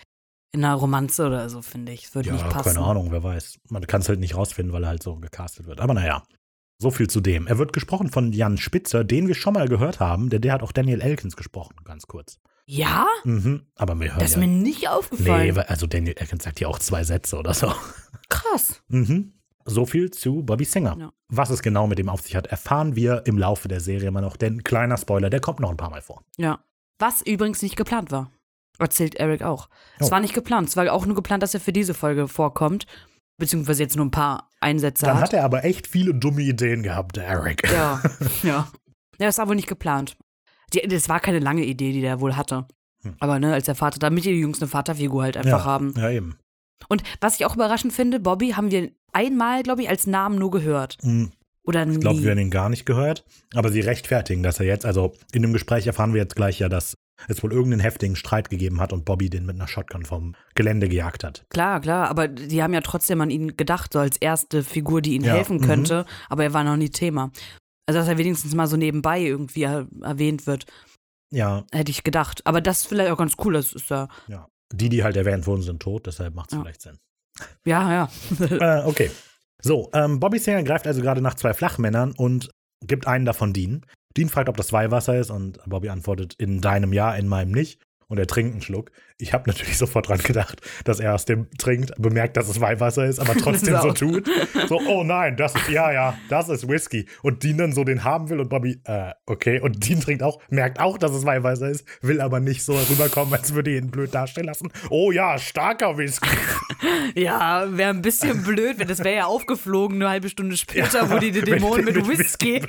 in 0.52 0.64
einer 0.64 0.74
Romanze 0.74 1.26
oder 1.26 1.50
so, 1.50 1.60
finde 1.60 1.92
ich. 1.92 2.04
Es 2.06 2.14
würde 2.14 2.28
Ja, 2.30 2.34
nicht 2.36 2.48
passen. 2.48 2.72
keine 2.72 2.86
Ahnung, 2.86 3.08
wer 3.10 3.22
weiß. 3.22 3.58
Man 3.68 3.86
kann 3.86 4.00
es 4.00 4.08
halt 4.08 4.20
nicht 4.20 4.34
rausfinden, 4.34 4.72
weil 4.72 4.84
er 4.84 4.88
halt 4.88 5.02
so 5.02 5.16
gecastet 5.16 5.66
wird. 5.66 5.80
Aber 5.80 5.92
naja, 5.92 6.22
so 6.80 6.90
viel 6.90 7.10
zu 7.10 7.20
dem. 7.20 7.46
Er 7.46 7.58
wird 7.58 7.74
gesprochen 7.74 8.08
von 8.08 8.32
Jan 8.32 8.56
Spitzer, 8.56 9.04
den 9.04 9.28
wir 9.28 9.34
schon 9.34 9.52
mal 9.52 9.68
gehört 9.68 10.00
haben, 10.00 10.30
denn 10.30 10.40
der 10.40 10.54
hat 10.54 10.62
auch 10.62 10.72
Daniel 10.72 11.02
Elkins 11.02 11.36
gesprochen, 11.36 11.74
ganz 11.84 12.06
kurz. 12.06 12.38
Ja? 12.66 13.06
Mhm, 13.24 13.66
aber 13.76 13.98
wir 14.00 14.08
hören 14.10 14.20
Das 14.20 14.30
ist 14.30 14.34
ja, 14.36 14.40
mir 14.40 14.46
nicht 14.48 14.88
aufgefallen. 14.88 15.54
Nee, 15.54 15.60
also 15.60 15.86
Daniel 15.86 16.14
Elkins 16.16 16.44
sagt 16.44 16.60
ja 16.60 16.68
auch 16.68 16.78
zwei 16.78 17.04
Sätze 17.04 17.36
oder 17.36 17.52
so. 17.54 17.72
Krass. 18.28 18.82
Mhm. 18.88 19.34
So 19.66 19.86
viel 19.86 20.10
zu 20.10 20.42
Bobby 20.42 20.64
Singer. 20.64 20.96
Ja. 20.98 21.12
Was 21.28 21.50
es 21.50 21.62
genau 21.62 21.86
mit 21.86 21.98
dem 21.98 22.08
auf 22.08 22.20
sich 22.22 22.36
hat, 22.36 22.46
erfahren 22.46 22.96
wir 22.96 23.22
im 23.26 23.38
Laufe 23.38 23.68
der 23.68 23.80
Serie 23.80 24.08
immer 24.08 24.20
noch. 24.20 24.36
Denn 24.36 24.62
kleiner 24.62 24.96
Spoiler, 24.98 25.30
der 25.30 25.40
kommt 25.40 25.60
noch 25.60 25.70
ein 25.70 25.76
paar 25.76 25.90
Mal 25.90 26.02
vor. 26.02 26.22
Ja. 26.36 26.60
Was 26.98 27.22
übrigens 27.22 27.62
nicht 27.62 27.76
geplant 27.76 28.10
war. 28.12 28.30
Erzählt 28.78 29.14
Eric 29.16 29.42
auch. 29.42 29.68
Es 29.98 30.08
Oh. 30.08 30.10
war 30.10 30.20
nicht 30.20 30.34
geplant. 30.34 30.68
Es 30.68 30.76
war 30.76 30.90
auch 30.92 31.06
nur 31.06 31.14
geplant, 31.16 31.42
dass 31.42 31.54
er 31.54 31.60
für 31.60 31.72
diese 31.72 31.94
Folge 31.94 32.28
vorkommt. 32.28 32.86
Beziehungsweise 33.36 33.82
jetzt 33.82 33.96
nur 33.96 34.04
ein 34.06 34.10
paar 34.10 34.50
Einsätze 34.60 35.06
Dann 35.06 35.16
hat. 35.16 35.24
hat 35.24 35.32
er 35.32 35.44
aber 35.44 35.64
echt 35.64 35.86
viele 35.86 36.14
dumme 36.14 36.42
Ideen 36.42 36.82
gehabt, 36.82 37.16
der 37.16 37.26
Eric. 37.26 37.68
Ja, 37.70 38.00
ja. 38.42 38.68
Ja, 39.18 39.26
das 39.26 39.38
war 39.38 39.48
wohl 39.48 39.56
nicht 39.56 39.68
geplant. 39.68 40.16
Die, 40.72 40.86
das 40.88 41.08
war 41.08 41.20
keine 41.20 41.38
lange 41.38 41.64
Idee, 41.64 41.92
die 41.92 42.00
der 42.00 42.20
wohl 42.20 42.36
hatte. 42.36 42.66
Hm. 43.02 43.16
Aber 43.20 43.38
ne, 43.38 43.52
als 43.52 43.66
der 43.66 43.74
Vater, 43.74 43.98
damit 43.98 44.24
die 44.24 44.30
Jungs 44.30 44.60
eine 44.60 44.68
Vaterfigur 44.68 45.22
halt 45.22 45.36
einfach 45.36 45.50
ja, 45.50 45.64
haben. 45.64 45.94
Ja, 45.96 46.10
eben. 46.10 46.38
Und 46.88 47.02
was 47.20 47.36
ich 47.36 47.46
auch 47.46 47.54
überraschend 47.54 47.92
finde, 47.92 48.20
Bobby 48.20 48.50
haben 48.50 48.70
wir 48.70 48.90
einmal, 49.12 49.62
glaube 49.62 49.82
ich, 49.82 49.88
als 49.88 50.06
Namen 50.06 50.38
nur 50.38 50.50
gehört. 50.50 50.98
Mhm. 51.02 51.32
Oder 51.66 51.86
nie. 51.86 51.94
Ich 51.94 52.00
glaube, 52.00 52.22
wir 52.22 52.30
haben 52.30 52.38
ihn 52.38 52.50
gar 52.50 52.68
nicht 52.68 52.84
gehört. 52.84 53.24
Aber 53.54 53.72
sie 53.72 53.80
rechtfertigen 53.80 54.42
das 54.42 54.58
ja 54.58 54.66
jetzt. 54.66 54.84
Also 54.84 55.14
in 55.32 55.42
dem 55.42 55.52
Gespräch 55.52 55.86
erfahren 55.86 56.12
wir 56.12 56.20
jetzt 56.20 56.36
gleich 56.36 56.58
ja, 56.58 56.68
dass 56.68 56.94
es 57.28 57.42
wohl 57.42 57.52
irgendeinen 57.52 57.80
heftigen 57.80 58.16
Streit 58.16 58.50
gegeben 58.50 58.80
hat 58.80 58.92
und 58.92 59.04
Bobby 59.04 59.30
den 59.30 59.46
mit 59.46 59.54
einer 59.54 59.68
Shotgun 59.68 60.04
vom 60.04 60.34
Gelände 60.54 60.88
gejagt 60.88 61.24
hat. 61.24 61.44
Klar, 61.48 61.80
klar, 61.80 62.08
aber 62.08 62.28
die 62.28 62.62
haben 62.62 62.74
ja 62.74 62.80
trotzdem 62.80 63.20
an 63.20 63.30
ihn 63.30 63.56
gedacht, 63.56 63.92
so 63.92 64.00
als 64.00 64.16
erste 64.16 64.62
Figur, 64.62 65.00
die 65.00 65.14
ihnen 65.14 65.24
Ja, 65.24 65.34
helfen 65.34 65.60
könnte, 65.60 66.04
aber 66.28 66.44
er 66.44 66.52
war 66.52 66.64
noch 66.64 66.76
nie 66.76 66.90
Thema. 66.90 67.30
Also, 67.86 68.00
dass 68.00 68.08
er 68.08 68.18
wenigstens 68.18 68.54
mal 68.54 68.66
so 68.66 68.76
nebenbei 68.76 69.20
irgendwie 69.20 69.62
er 69.64 69.86
erwähnt 70.02 70.46
wird, 70.46 70.66
Ja, 71.30 71.64
hätte 71.72 71.90
ich 71.90 72.04
gedacht. 72.04 72.46
Aber 72.46 72.60
das 72.60 72.80
ist 72.80 72.86
vielleicht 72.86 73.10
auch 73.10 73.18
ganz 73.18 73.34
cool, 73.44 73.54
das 73.54 73.72
ist 73.72 73.90
ja, 73.90 74.08
ja. 74.28 74.48
Die, 74.72 74.88
die 74.88 75.04
halt 75.04 75.16
erwähnt 75.16 75.46
wurden, 75.46 75.62
sind 75.62 75.80
tot, 75.82 76.06
deshalb 76.06 76.34
macht 76.34 76.50
es 76.50 76.56
Ja. 76.56 76.62
vielleicht 76.62 76.82
Sinn. 76.82 76.98
ja, 77.64 77.92
ja. 77.92 78.80
Äh, 78.80 78.84
okay. 78.86 79.10
So, 79.62 79.90
ähm, 79.92 80.20
Bobby 80.20 80.38
Singer 80.38 80.62
greift 80.62 80.86
also 80.86 81.00
gerade 81.02 81.20
nach 81.20 81.34
zwei 81.34 81.54
Flachmännern 81.54 82.12
und 82.12 82.50
gibt 82.86 83.06
einen 83.06 83.24
davon 83.24 83.52
Dean. 83.52 83.84
Dean 84.16 84.28
fragt, 84.28 84.48
ob 84.48 84.56
das 84.56 84.72
Weihwasser 84.72 85.18
ist 85.18 85.30
und 85.30 85.58
Bobby 85.66 85.88
antwortet, 85.88 86.34
in 86.38 86.60
deinem 86.60 86.92
Ja, 86.92 87.14
in 87.14 87.26
meinem 87.28 87.52
nicht. 87.52 87.80
Und 88.08 88.18
er 88.18 88.26
trinkt 88.26 88.52
einen 88.52 88.62
Schluck. 88.62 88.90
Ich 89.18 89.32
habe 89.32 89.48
natürlich 89.48 89.78
sofort 89.78 90.08
dran 90.08 90.18
gedacht, 90.18 90.60
dass 90.84 91.00
er 91.00 91.14
aus 91.14 91.24
dem 91.24 91.48
trinkt, 91.58 91.92
bemerkt, 91.98 92.36
dass 92.36 92.48
es 92.48 92.60
Weihwasser 92.60 93.06
ist, 93.06 93.18
aber 93.18 93.34
trotzdem 93.34 93.76
so 93.82 93.92
tut. 93.92 94.28
So, 94.68 94.80
oh 94.86 95.04
nein, 95.04 95.36
das 95.36 95.54
ist, 95.54 95.68
ja, 95.68 95.92
ja, 95.92 96.18
das 96.28 96.48
ist 96.48 96.68
Whisky. 96.68 97.06
Und 97.22 97.42
Dean 97.42 97.58
dann 97.58 97.72
so 97.72 97.84
den 97.84 98.04
haben 98.04 98.28
will 98.30 98.40
und 98.40 98.48
Bobby, 98.48 98.80
äh, 98.84 99.12
okay. 99.26 99.60
Und 99.60 99.88
Dean 99.88 100.00
trinkt 100.00 100.22
auch, 100.22 100.40
merkt 100.50 100.80
auch, 100.80 100.98
dass 100.98 101.12
es 101.12 101.24
Weihwasser 101.24 101.68
ist, 101.68 101.86
will 102.02 102.20
aber 102.20 102.40
nicht 102.40 102.64
so 102.64 102.74
rüberkommen, 102.74 103.32
als 103.34 103.54
würde 103.54 103.76
ihn 103.76 103.90
blöd 103.90 104.14
dastehen 104.14 104.46
lassen. 104.46 104.70
Oh 104.90 105.12
ja, 105.12 105.38
starker 105.38 105.96
Whisky. 105.98 106.28
Ja, 107.14 107.66
wäre 107.76 107.90
ein 107.90 108.02
bisschen 108.02 108.42
blöd, 108.42 108.78
wenn 108.78 108.88
das 108.88 108.98
wäre 109.00 109.14
ja 109.16 109.24
aufgeflogen, 109.26 110.02
eine 110.02 110.10
halbe 110.10 110.28
Stunde 110.28 110.56
später, 110.56 111.10
wo 111.10 111.18
die 111.18 111.30
die 111.30 111.42
Dämonen 111.42 111.84
mit, 111.84 112.08
Whisky. 112.08 112.60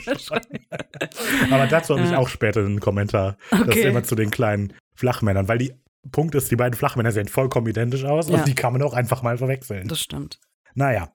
Aber 1.52 1.68
dazu 1.68 1.98
habe 1.98 2.08
ich 2.08 2.16
auch 2.16 2.30
später 2.30 2.62
einen 2.62 2.80
Kommentar. 2.80 3.38
Das 3.50 3.62
ist 3.62 3.68
Okay. 3.68 3.84
immer 3.84 4.04
zu 4.04 4.16
den 4.16 4.32
kleinen 4.32 4.74
Flachmännern, 4.96 5.48
weil 5.48 5.58
die 5.58 5.74
Punkt 6.12 6.36
ist, 6.36 6.52
die 6.52 6.56
beiden 6.56 6.78
Flachmänner 6.78 7.12
sehen 7.12 7.28
vollkommen 7.28 7.68
identisch 7.68 8.04
aus 8.06 8.30
Ja. 8.30 8.38
und 8.38 8.48
die 8.48 8.56
kann 8.56 8.74
man 8.74 8.82
auch 8.84 8.94
einfach 8.94 9.22
mal 9.24 9.38
verwechseln. 9.38 9.88
das 9.88 10.00
stimmt. 10.00 10.40
naja, 10.76 11.12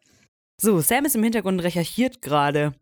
So, 0.61 0.81
Sam 0.81 1.05
ist 1.05 1.15
im 1.17 1.23
Hintergrund 1.23 1.59
und 1.59 1.65
recherchiert 1.65 2.21
gerade. 2.23 2.73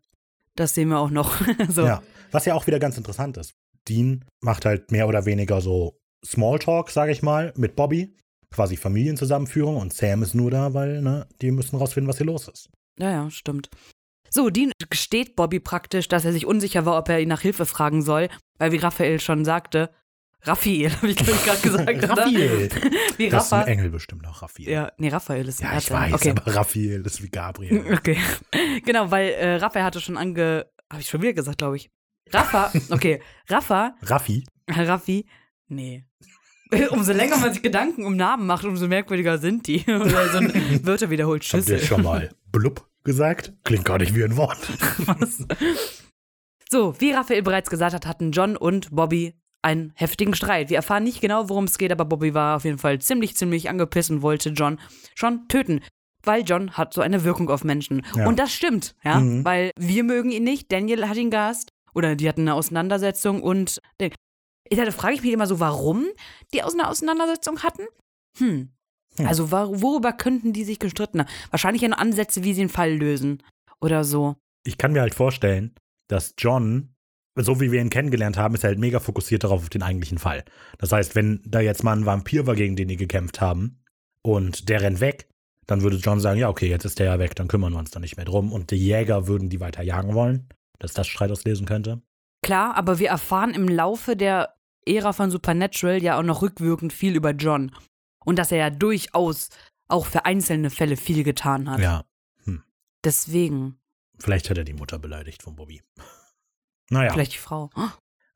Das 0.55 0.73
sehen 0.75 0.89
wir 0.89 0.99
auch 0.99 1.11
noch. 1.11 1.35
so. 1.69 1.85
ja. 1.85 2.01
Was 2.31 2.45
ja 2.45 2.53
auch 2.55 2.67
wieder 2.67 2.79
ganz 2.79 2.97
interessant 2.97 3.37
ist. 3.37 3.53
Dean 3.87 4.25
macht 4.41 4.65
halt 4.65 4.91
mehr 4.91 5.07
oder 5.07 5.25
weniger 5.25 5.61
so 5.61 5.97
Smalltalk, 6.25 6.89
sage 6.89 7.11
ich 7.11 7.21
mal, 7.21 7.53
mit 7.55 7.75
Bobby. 7.75 8.13
Quasi 8.51 8.75
Familienzusammenführung 8.77 9.77
und 9.77 9.93
Sam 9.93 10.23
ist 10.23 10.33
nur 10.33 10.49
da, 10.51 10.73
weil, 10.73 11.01
ne, 11.01 11.27
die 11.41 11.51
müssen 11.51 11.75
rausfinden, 11.77 12.09
was 12.09 12.17
hier 12.17 12.25
los 12.25 12.47
ist. 12.47 12.69
Ja, 12.99 13.11
ja, 13.11 13.29
stimmt. 13.31 13.69
So, 14.31 14.49
Dean 14.49 14.71
gesteht 14.89 15.35
Bobby 15.35 15.59
praktisch, 15.59 16.07
dass 16.07 16.25
er 16.25 16.33
sich 16.33 16.45
unsicher 16.47 16.85
war, 16.85 16.97
ob 16.97 17.07
er 17.09 17.19
ihn 17.19 17.29
nach 17.29 17.41
Hilfe 17.41 17.65
fragen 17.65 18.01
soll, 18.01 18.27
weil 18.57 18.71
wie 18.71 18.77
Raphael 18.77 19.19
schon 19.19 19.45
sagte, 19.45 19.91
Raphael, 20.43 20.91
habe 20.95 21.07
ich 21.09 21.17
gerade 21.17 21.61
gesagt? 21.61 22.09
Raphael. 22.09 22.69
Wie 23.17 23.29
Das 23.29 23.45
ist 23.45 23.53
ein. 23.53 23.67
Engel 23.67 23.89
bestimmt 23.89 24.25
auch, 24.27 24.41
Raphael. 24.41 24.69
Ja, 24.69 24.91
nee, 24.97 25.09
Raphael 25.09 25.47
ist 25.47 25.61
ein 25.61 25.71
Ja, 25.71 25.77
ich 25.77 25.91
weiß, 25.91 26.13
Okay. 26.13 26.31
aber 26.31 26.55
Raphael 26.55 27.05
ist 27.05 27.21
wie 27.21 27.29
Gabriel. 27.29 27.83
Okay. 27.93 28.17
Genau, 28.85 29.11
weil 29.11 29.29
äh, 29.31 29.55
Raphael 29.55 29.83
hatte 29.85 29.99
schon 29.99 30.17
ange. 30.17 30.65
Habe 30.91 31.01
ich 31.01 31.07
schon 31.09 31.21
wieder 31.21 31.33
gesagt, 31.33 31.57
glaube 31.59 31.75
ich. 31.77 31.89
Rafa, 32.31 32.71
okay. 32.91 33.21
Rafa, 33.47 33.95
Raffi, 34.03 34.43
Raffi, 34.69 35.25
nee. 35.67 36.05
Umso 36.91 37.11
länger 37.13 37.37
man 37.37 37.51
sich 37.51 37.63
Gedanken 37.63 38.05
um 38.05 38.15
Namen 38.15 38.45
macht, 38.45 38.63
umso 38.65 38.87
merkwürdiger 38.87 39.39
sind 39.39 39.65
die. 39.65 39.83
Oder 39.87 40.29
so 40.29 40.37
ein 40.37 40.85
Wörter 40.85 41.09
wiederholt. 41.09 41.43
habt 41.43 41.53
ihr 41.53 41.59
Schüssel. 41.77 41.79
schon 41.81 42.03
mal 42.03 42.29
blub 42.51 42.87
gesagt? 43.03 43.53
Klingt 43.63 43.85
gar 43.85 43.97
nicht 43.97 44.13
wie 44.15 44.23
ein 44.23 44.37
Wort. 44.37 44.59
Was? 45.07 45.43
So, 46.69 46.93
wie 47.01 47.11
Raphael 47.11 47.41
bereits 47.41 47.71
gesagt 47.71 47.95
hat, 47.95 48.05
hatten 48.05 48.31
John 48.31 48.55
und 48.55 48.91
Bobby 48.91 49.33
einen 49.61 49.91
heftigen 49.95 50.33
Streit. 50.35 50.69
Wir 50.69 50.77
erfahren 50.77 51.03
nicht 51.03 51.21
genau, 51.21 51.49
worum 51.49 51.65
es 51.65 51.77
geht, 51.77 51.91
aber 51.91 52.05
Bobby 52.05 52.33
war 52.33 52.55
auf 52.57 52.65
jeden 52.65 52.77
Fall 52.77 52.99
ziemlich, 52.99 53.35
ziemlich 53.35 53.69
angepisst 53.69 54.09
und 54.11 54.21
wollte 54.21 54.49
John 54.49 54.79
schon 55.15 55.47
töten. 55.47 55.81
Weil 56.23 56.43
John 56.43 56.71
hat 56.71 56.93
so 56.93 57.01
eine 57.01 57.23
Wirkung 57.23 57.49
auf 57.49 57.63
Menschen. 57.63 58.05
Ja. 58.15 58.27
Und 58.27 58.39
das 58.39 58.53
stimmt, 58.53 58.95
ja. 59.03 59.19
Mhm. 59.19 59.45
Weil 59.45 59.71
wir 59.77 60.03
mögen 60.03 60.31
ihn 60.31 60.43
nicht, 60.43 60.71
Daniel 60.71 61.07
hat 61.07 61.17
ihn 61.17 61.31
gehasst. 61.31 61.71
Oder 61.95 62.15
die 62.15 62.27
hatten 62.29 62.41
eine 62.41 62.53
Auseinandersetzung 62.55 63.41
und. 63.41 63.81
Da 63.97 64.91
frage 64.91 65.15
ich 65.15 65.23
mich 65.23 65.31
immer 65.31 65.47
so, 65.47 65.59
warum 65.59 66.05
die 66.53 66.61
aus 66.61 66.75
einer 66.75 66.89
Auseinandersetzung 66.89 67.63
hatten? 67.63 67.83
Hm. 68.37 68.69
Hm. 69.17 69.25
Also 69.25 69.45
wor- 69.51 69.81
worüber 69.81 70.13
könnten 70.13 70.53
die 70.53 70.63
sich 70.63 70.77
gestritten 70.77 71.21
haben? 71.21 71.29
Wahrscheinlich 71.49 71.81
in 71.81 71.93
Ansätze, 71.93 72.43
wie 72.43 72.53
sie 72.53 72.61
den 72.61 72.69
Fall 72.69 72.93
lösen. 72.93 73.41
Oder 73.81 74.03
so. 74.03 74.35
Ich 74.63 74.77
kann 74.77 74.91
mir 74.91 75.01
halt 75.01 75.15
vorstellen, 75.15 75.73
dass 76.07 76.35
John, 76.37 76.93
so 77.35 77.59
wie 77.59 77.71
wir 77.71 77.81
ihn 77.81 77.89
kennengelernt 77.89 78.37
haben, 78.37 78.55
ist 78.55 78.63
er 78.63 78.69
halt 78.69 78.79
mega 78.79 78.99
fokussiert 78.99 79.43
darauf 79.43 79.61
auf 79.61 79.69
den 79.69 79.83
eigentlichen 79.83 80.17
Fall. 80.17 80.43
Das 80.77 80.91
heißt, 80.91 81.15
wenn 81.15 81.41
da 81.45 81.59
jetzt 81.59 81.83
mal 81.83 81.95
ein 81.95 82.05
Vampir 82.05 82.47
war, 82.47 82.55
gegen 82.55 82.75
den 82.75 82.87
die 82.87 82.97
gekämpft 82.97 83.41
haben, 83.41 83.81
und 84.21 84.67
der 84.67 84.81
rennt 84.81 84.99
weg, 84.99 85.29
dann 85.65 85.81
würde 85.81 85.97
John 85.97 86.19
sagen, 86.19 86.39
ja, 86.39 86.49
okay, 86.49 86.67
jetzt 86.67 86.83
ist 86.83 86.99
der 86.99 87.05
ja 87.05 87.19
weg, 87.19 87.35
dann 87.35 87.47
kümmern 87.47 87.71
wir 87.71 87.79
uns 87.79 87.91
da 87.91 87.99
nicht 87.99 88.17
mehr 88.17 88.25
drum. 88.25 88.51
Und 88.51 88.71
die 88.71 88.75
Jäger 88.75 89.27
würden 89.27 89.49
die 89.49 89.59
weiter 89.59 89.81
jagen 89.81 90.13
wollen, 90.13 90.49
dass 90.79 90.93
das 90.93 91.07
Streit 91.07 91.31
auslesen 91.31 91.65
könnte. 91.65 92.01
Klar, 92.41 92.75
aber 92.75 92.99
wir 92.99 93.09
erfahren 93.09 93.53
im 93.53 93.67
Laufe 93.67 94.15
der 94.17 94.55
Ära 94.85 95.13
von 95.13 95.31
Supernatural 95.31 96.01
ja 96.03 96.17
auch 96.17 96.23
noch 96.23 96.41
rückwirkend 96.41 96.91
viel 96.91 97.15
über 97.15 97.31
John. 97.31 97.71
Und 98.25 98.37
dass 98.37 98.51
er 98.51 98.57
ja 98.57 98.69
durchaus 98.69 99.49
auch 99.87 100.05
für 100.05 100.25
einzelne 100.25 100.69
Fälle 100.69 100.97
viel 100.97 101.23
getan 101.23 101.69
hat. 101.69 101.79
Ja, 101.79 102.03
Deswegen, 103.03 103.79
vielleicht 104.19 104.49
hat 104.49 104.57
er 104.57 104.65
die 104.65 104.73
Mutter 104.73 104.99
beleidigt 104.99 105.41
von 105.41 105.55
Bobby. 105.55 105.81
Naja. 106.89 107.11
vielleicht 107.13 107.33
die 107.33 107.37
Frau. 107.39 107.69
Oh, 107.75 107.81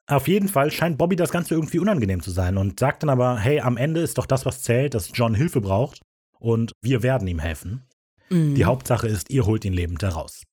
Auf 0.08 0.28
jeden 0.28 0.48
Fall 0.50 0.70
scheint 0.72 0.98
Bobby 0.98 1.16
das 1.16 1.32
Ganze 1.32 1.54
irgendwie 1.56 1.80
unangenehm 1.80 2.22
zu 2.22 2.32
sein 2.32 2.58
und 2.58 2.80
sagt 2.80 3.04
dann 3.04 3.10
aber, 3.10 3.40
hey, 3.40 3.60
am 3.62 3.78
Ende 3.78 4.02
ist 4.02 4.18
doch 4.18 4.26
das, 4.26 4.46
was 4.46 4.62
zählt, 4.62 4.94
dass 4.94 5.12
John 5.14 5.34
Hilfe 5.36 5.62
braucht 5.62 6.02
und 6.40 6.74
wir 6.82 7.04
werden 7.04 7.28
ihm 7.28 7.40
helfen. 7.40 7.84
mhm. 8.30 8.56
Die 8.56 8.66
Hauptsache 8.66 9.08
ist, 9.08 9.30
ihr 9.30 9.46
holt 9.46 9.66
ihn 9.66 9.74
lebend 9.74 10.04
heraus. 10.04 10.44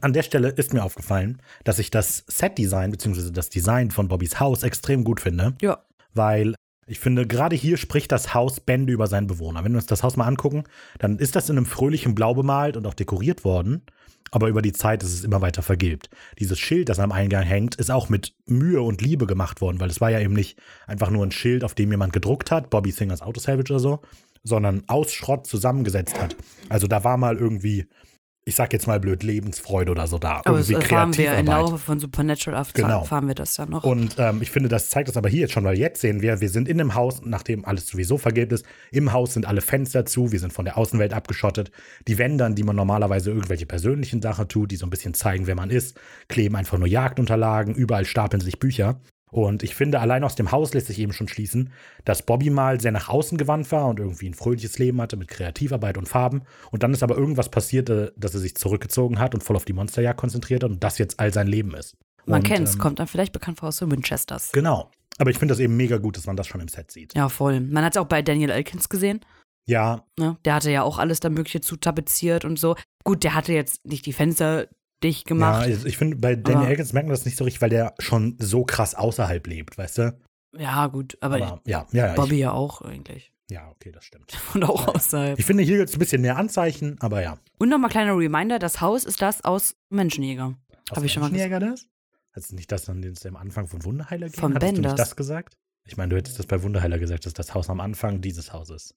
An 0.00 0.12
der 0.12 0.22
Stelle 0.22 0.50
ist 0.50 0.72
mir 0.72 0.84
aufgefallen, 0.84 1.42
dass 1.64 1.78
ich 1.80 1.90
das 1.90 2.24
Set-Design 2.28 2.90
bzw. 2.92 3.30
das 3.32 3.48
Design 3.50 3.90
von 3.90 4.06
Bobbys 4.08 4.38
Haus 4.38 4.62
extrem 4.62 5.02
gut 5.04 5.20
finde, 5.20 5.54
Ja. 5.60 5.84
weil 6.14 6.54
ich 6.86 7.00
finde, 7.00 7.26
gerade 7.26 7.54
hier 7.56 7.76
spricht 7.76 8.12
das 8.12 8.32
Haus 8.32 8.60
Bände 8.60 8.92
über 8.92 9.08
seinen 9.08 9.26
Bewohner. 9.26 9.62
Wenn 9.64 9.72
wir 9.72 9.76
uns 9.78 9.86
das 9.86 10.02
Haus 10.02 10.16
mal 10.16 10.26
angucken, 10.26 10.64
dann 10.98 11.18
ist 11.18 11.36
das 11.36 11.50
in 11.50 11.56
einem 11.56 11.66
fröhlichen 11.66 12.14
Blau 12.14 12.32
bemalt 12.34 12.76
und 12.76 12.86
auch 12.86 12.94
dekoriert 12.94 13.44
worden, 13.44 13.82
aber 14.30 14.48
über 14.48 14.62
die 14.62 14.72
Zeit 14.72 15.02
ist 15.02 15.14
es 15.14 15.24
immer 15.24 15.40
weiter 15.40 15.62
vergilbt. 15.62 16.10
Dieses 16.38 16.58
Schild, 16.58 16.88
das 16.88 16.98
am 16.98 17.12
Eingang 17.12 17.44
hängt, 17.44 17.74
ist 17.76 17.90
auch 17.90 18.08
mit 18.08 18.34
Mühe 18.46 18.82
und 18.82 19.00
Liebe 19.00 19.26
gemacht 19.26 19.60
worden, 19.60 19.80
weil 19.80 19.90
es 19.90 20.00
war 20.00 20.10
ja 20.10 20.20
eben 20.20 20.34
nicht 20.34 20.58
einfach 20.86 21.10
nur 21.10 21.24
ein 21.24 21.32
Schild, 21.32 21.64
auf 21.64 21.74
dem 21.74 21.90
jemand 21.90 22.12
gedruckt 22.12 22.50
hat, 22.50 22.70
Bobby 22.70 22.90
Singers 22.90 23.22
Autosalvage 23.22 23.72
oder 23.72 23.80
so, 23.80 24.00
sondern 24.44 24.82
aus 24.86 25.12
Schrott 25.12 25.46
zusammengesetzt 25.46 26.20
hat. 26.20 26.36
Also 26.68 26.86
da 26.86 27.04
war 27.04 27.16
mal 27.16 27.36
irgendwie, 27.36 27.86
ich 28.48 28.56
sag 28.56 28.72
jetzt 28.72 28.86
mal 28.86 28.98
blöd, 28.98 29.22
Lebensfreude 29.22 29.92
oder 29.92 30.06
so 30.06 30.18
da. 30.18 30.40
Aber 30.44 30.58
das 30.58 30.68
irgendwie 30.70 30.92
erfahren 30.92 31.16
wir 31.16 31.34
im. 31.34 31.46
Laufe 31.46 31.78
von 31.78 32.00
Supernatural 32.00 32.60
erf- 32.62 32.70
Genau. 32.74 33.00
erfahren 33.00 33.28
wir 33.28 33.34
das 33.34 33.56
ja 33.56 33.66
noch. 33.66 33.84
Und 33.84 34.16
ähm, 34.18 34.42
ich 34.42 34.50
finde, 34.50 34.68
das 34.68 34.90
zeigt 34.90 35.08
das 35.08 35.16
aber 35.16 35.28
hier 35.28 35.40
jetzt 35.42 35.52
schon, 35.52 35.64
weil 35.64 35.78
jetzt 35.78 36.00
sehen 36.00 36.22
wir, 36.22 36.40
wir 36.40 36.48
sind 36.48 36.66
in 36.66 36.80
einem 36.80 36.94
Haus, 36.94 37.20
nachdem 37.24 37.64
alles 37.64 37.86
sowieso 37.86 38.18
vergilbt 38.18 38.52
ist. 38.52 38.64
Im 38.90 39.12
Haus 39.12 39.34
sind 39.34 39.46
alle 39.46 39.60
Fenster 39.60 40.04
zu, 40.06 40.32
wir 40.32 40.40
sind 40.40 40.52
von 40.52 40.64
der 40.64 40.78
Außenwelt 40.78 41.12
abgeschottet. 41.12 41.70
Die 42.06 42.18
Wände, 42.18 42.44
an 42.44 42.54
die 42.54 42.62
man 42.64 42.74
normalerweise 42.76 43.30
irgendwelche 43.30 43.66
persönlichen 43.66 44.22
Sachen 44.22 44.48
tut, 44.48 44.70
die 44.70 44.76
so 44.76 44.86
ein 44.86 44.90
bisschen 44.90 45.14
zeigen, 45.14 45.46
wer 45.46 45.54
man 45.54 45.70
ist, 45.70 45.98
kleben 46.28 46.56
einfach 46.56 46.78
nur 46.78 46.88
Jagdunterlagen, 46.88 47.74
überall 47.74 48.04
stapeln 48.06 48.40
sich 48.40 48.58
Bücher. 48.58 49.00
Und 49.30 49.62
ich 49.62 49.74
finde, 49.74 50.00
allein 50.00 50.24
aus 50.24 50.34
dem 50.34 50.52
Haus 50.52 50.74
lässt 50.74 50.86
sich 50.86 50.98
eben 50.98 51.12
schon 51.12 51.28
schließen, 51.28 51.72
dass 52.04 52.22
Bobby 52.22 52.50
mal 52.50 52.80
sehr 52.80 52.92
nach 52.92 53.08
außen 53.08 53.38
gewandt 53.38 53.70
war 53.72 53.86
und 53.88 53.98
irgendwie 53.98 54.28
ein 54.28 54.34
fröhliches 54.34 54.78
Leben 54.78 55.00
hatte 55.00 55.16
mit 55.16 55.28
Kreativarbeit 55.28 55.98
und 55.98 56.08
Farben. 56.08 56.42
Und 56.70 56.82
dann 56.82 56.92
ist 56.92 57.02
aber 57.02 57.16
irgendwas 57.16 57.50
passiert, 57.50 57.90
äh, 57.90 58.10
dass 58.16 58.34
er 58.34 58.40
sich 58.40 58.56
zurückgezogen 58.56 59.18
hat 59.18 59.34
und 59.34 59.42
voll 59.42 59.56
auf 59.56 59.64
die 59.64 59.72
Monsterjagd 59.72 60.18
konzentriert 60.18 60.64
hat 60.64 60.70
und 60.70 60.82
das 60.82 60.98
jetzt 60.98 61.20
all 61.20 61.32
sein 61.32 61.46
Leben 61.46 61.74
ist. 61.74 61.96
man 62.26 62.40
und, 62.40 62.46
kennt's, 62.46 62.74
ähm, 62.74 62.78
kommt 62.78 62.98
dann 62.98 63.06
vielleicht 63.06 63.32
bekannt 63.32 63.58
vor 63.58 63.68
aus 63.68 63.78
den 63.78 63.90
Winchesters. 63.90 64.52
Genau. 64.52 64.90
Aber 65.18 65.30
ich 65.30 65.38
finde 65.38 65.52
das 65.52 65.60
eben 65.60 65.76
mega 65.76 65.98
gut, 65.98 66.16
dass 66.16 66.26
man 66.26 66.36
das 66.36 66.46
schon 66.46 66.60
im 66.60 66.68
Set 66.68 66.90
sieht. 66.90 67.14
Ja, 67.14 67.28
voll. 67.28 67.60
Man 67.60 67.84
hat 67.84 67.96
es 67.96 68.00
auch 68.00 68.06
bei 68.06 68.22
Daniel 68.22 68.50
Elkins 68.50 68.88
gesehen. 68.88 69.20
Ja, 69.66 70.04
Ne? 70.18 70.36
Der 70.44 70.54
hatte 70.54 70.70
ja 70.70 70.82
auch 70.82 70.98
alles 70.98 71.20
da 71.20 71.28
Mögliche 71.28 71.60
zu 71.60 71.76
tapeziert 71.76 72.44
und 72.44 72.58
so. 72.58 72.74
Gut, 73.04 73.22
der 73.22 73.34
hatte 73.34 73.52
jetzt 73.52 73.84
nicht 73.84 74.06
die 74.06 74.12
Fenster 74.12 74.68
dicht 75.02 75.28
ja 75.28 75.34
gemacht. 75.34 75.66
also 75.66 75.86
ich 75.86 75.96
finde, 75.98 76.16
bei 76.16 76.36
Danny 76.36 76.66
Elkins 76.66 76.92
merkt 76.92 77.08
man 77.08 77.14
das 77.14 77.24
nicht 77.24 77.36
so 77.36 77.44
richtig, 77.44 77.62
weil 77.62 77.70
der 77.70 77.94
schon 77.98 78.36
so 78.38 78.64
krass 78.64 78.94
außerhalb 78.94 79.46
lebt, 79.46 79.78
weißt 79.78 79.98
du? 79.98 80.18
Ja, 80.56 80.86
gut, 80.86 81.18
aber, 81.20 81.36
Aber 81.36 81.60
ja, 81.64 81.86
ja, 81.92 82.06
ja. 82.08 82.14
Bobby 82.14 82.38
ja 82.38 82.52
auch 82.52 82.80
eigentlich. 82.82 83.32
Ich, 83.48 83.54
ja, 83.54 83.68
okay, 83.70 83.92
das 83.92 84.04
stimmt. 84.04 84.32
Und 84.54 84.64
auch 84.64 84.88
außerhalb. 84.88 85.38
Ich 85.38 85.44
finde, 85.44 85.62
hier 85.62 85.78
gibt 85.78 85.90
es 85.90 85.96
ein 85.96 85.98
bisschen 85.98 86.22
mehr 86.22 86.36
Anzeichen, 86.36 86.96
aber 87.00 87.22
ja. 87.22 87.38
Und 87.58 87.68
nochmal 87.68 87.90
kleiner 87.90 88.16
Reminder: 88.16 88.58
Das 88.58 88.80
Haus 88.80 89.04
ist 89.04 89.22
das 89.22 89.44
aus 89.44 89.74
Menschenjäger. 89.90 90.54
Hab 90.90 91.02
ich 91.02 91.12
schon 91.12 91.22
mal 91.22 91.30
Menschenjäger 91.30 91.60
das? 91.60 91.86
Hast 92.32 92.50
du 92.52 92.56
nicht 92.56 92.70
das 92.70 92.84
dann 92.84 93.02
den 93.02 93.12
es 93.12 93.24
am 93.26 93.36
Anfang 93.36 93.66
von 93.66 93.84
Wunderheiler 93.84 94.26
gegeben? 94.26 94.40
Von 94.40 94.54
Hattest 94.54 94.72
du 94.72 94.74
Benders. 94.76 94.92
nicht 94.92 95.00
das 95.00 95.16
gesagt? 95.16 95.56
Ich 95.86 95.96
meine, 95.96 96.10
du 96.10 96.16
hättest 96.16 96.38
das 96.38 96.46
bei 96.46 96.62
Wunderheiler 96.62 96.98
gesagt, 96.98 97.26
dass 97.26 97.32
das 97.32 97.54
Haus 97.54 97.70
am 97.70 97.80
Anfang 97.80 98.20
dieses 98.20 98.52
Hauses. 98.52 98.94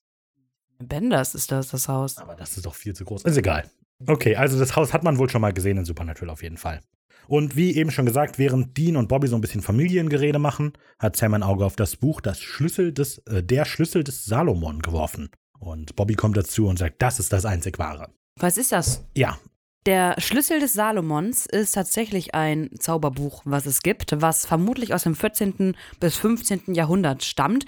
Benders 0.79 1.35
ist 1.35 1.51
das, 1.51 1.69
das 1.69 1.87
Haus. 1.87 2.17
Aber 2.17 2.35
das 2.35 2.57
ist 2.57 2.65
doch 2.65 2.75
viel 2.75 2.93
zu 2.93 3.05
groß. 3.05 3.23
Ist 3.23 3.37
egal. 3.37 3.69
Okay, 4.07 4.35
also 4.35 4.59
das 4.59 4.75
Haus 4.75 4.93
hat 4.93 5.03
man 5.03 5.17
wohl 5.17 5.29
schon 5.29 5.41
mal 5.41 5.53
gesehen 5.53 5.77
in 5.77 5.85
Supernatural 5.85 6.31
auf 6.31 6.43
jeden 6.43 6.57
Fall. 6.57 6.81
Und 7.27 7.55
wie 7.55 7.75
eben 7.75 7.91
schon 7.91 8.05
gesagt, 8.05 8.39
während 8.39 8.77
Dean 8.77 8.97
und 8.97 9.07
Bobby 9.07 9.27
so 9.27 9.35
ein 9.35 9.41
bisschen 9.41 9.61
Familiengerede 9.61 10.39
machen, 10.39 10.73
hat 10.99 11.15
Sam 11.15 11.33
ein 11.33 11.43
Auge 11.43 11.65
auf 11.65 11.75
das 11.75 11.95
Buch 11.95 12.19
das 12.19 12.39
Schlüssel 12.41 12.91
des, 12.91 13.19
äh, 13.19 13.43
Der 13.43 13.65
Schlüssel 13.65 14.03
des 14.03 14.25
Salomon 14.25 14.79
geworfen. 14.81 15.29
Und 15.59 15.95
Bobby 15.95 16.15
kommt 16.15 16.35
dazu 16.35 16.67
und 16.67 16.79
sagt, 16.79 17.01
das 17.01 17.19
ist 17.19 17.31
das 17.31 17.45
einzig 17.45 17.77
wahre. 17.79 18.09
Was 18.39 18.57
ist 18.57 18.71
das? 18.71 19.05
Ja, 19.15 19.37
Der 19.85 20.15
Schlüssel 20.19 20.59
des 20.59 20.73
Salomons 20.73 21.47
ist 21.47 21.73
tatsächlich 21.73 22.35
ein 22.35 22.69
Zauberbuch, 22.77 23.41
was 23.45 23.65
es 23.65 23.81
gibt, 23.81 24.21
was 24.21 24.45
vermutlich 24.45 24.93
aus 24.93 25.03
dem 25.03 25.15
14. 25.15 25.75
bis 25.99 26.17
15. 26.17 26.75
Jahrhundert 26.75 27.23
stammt 27.23 27.65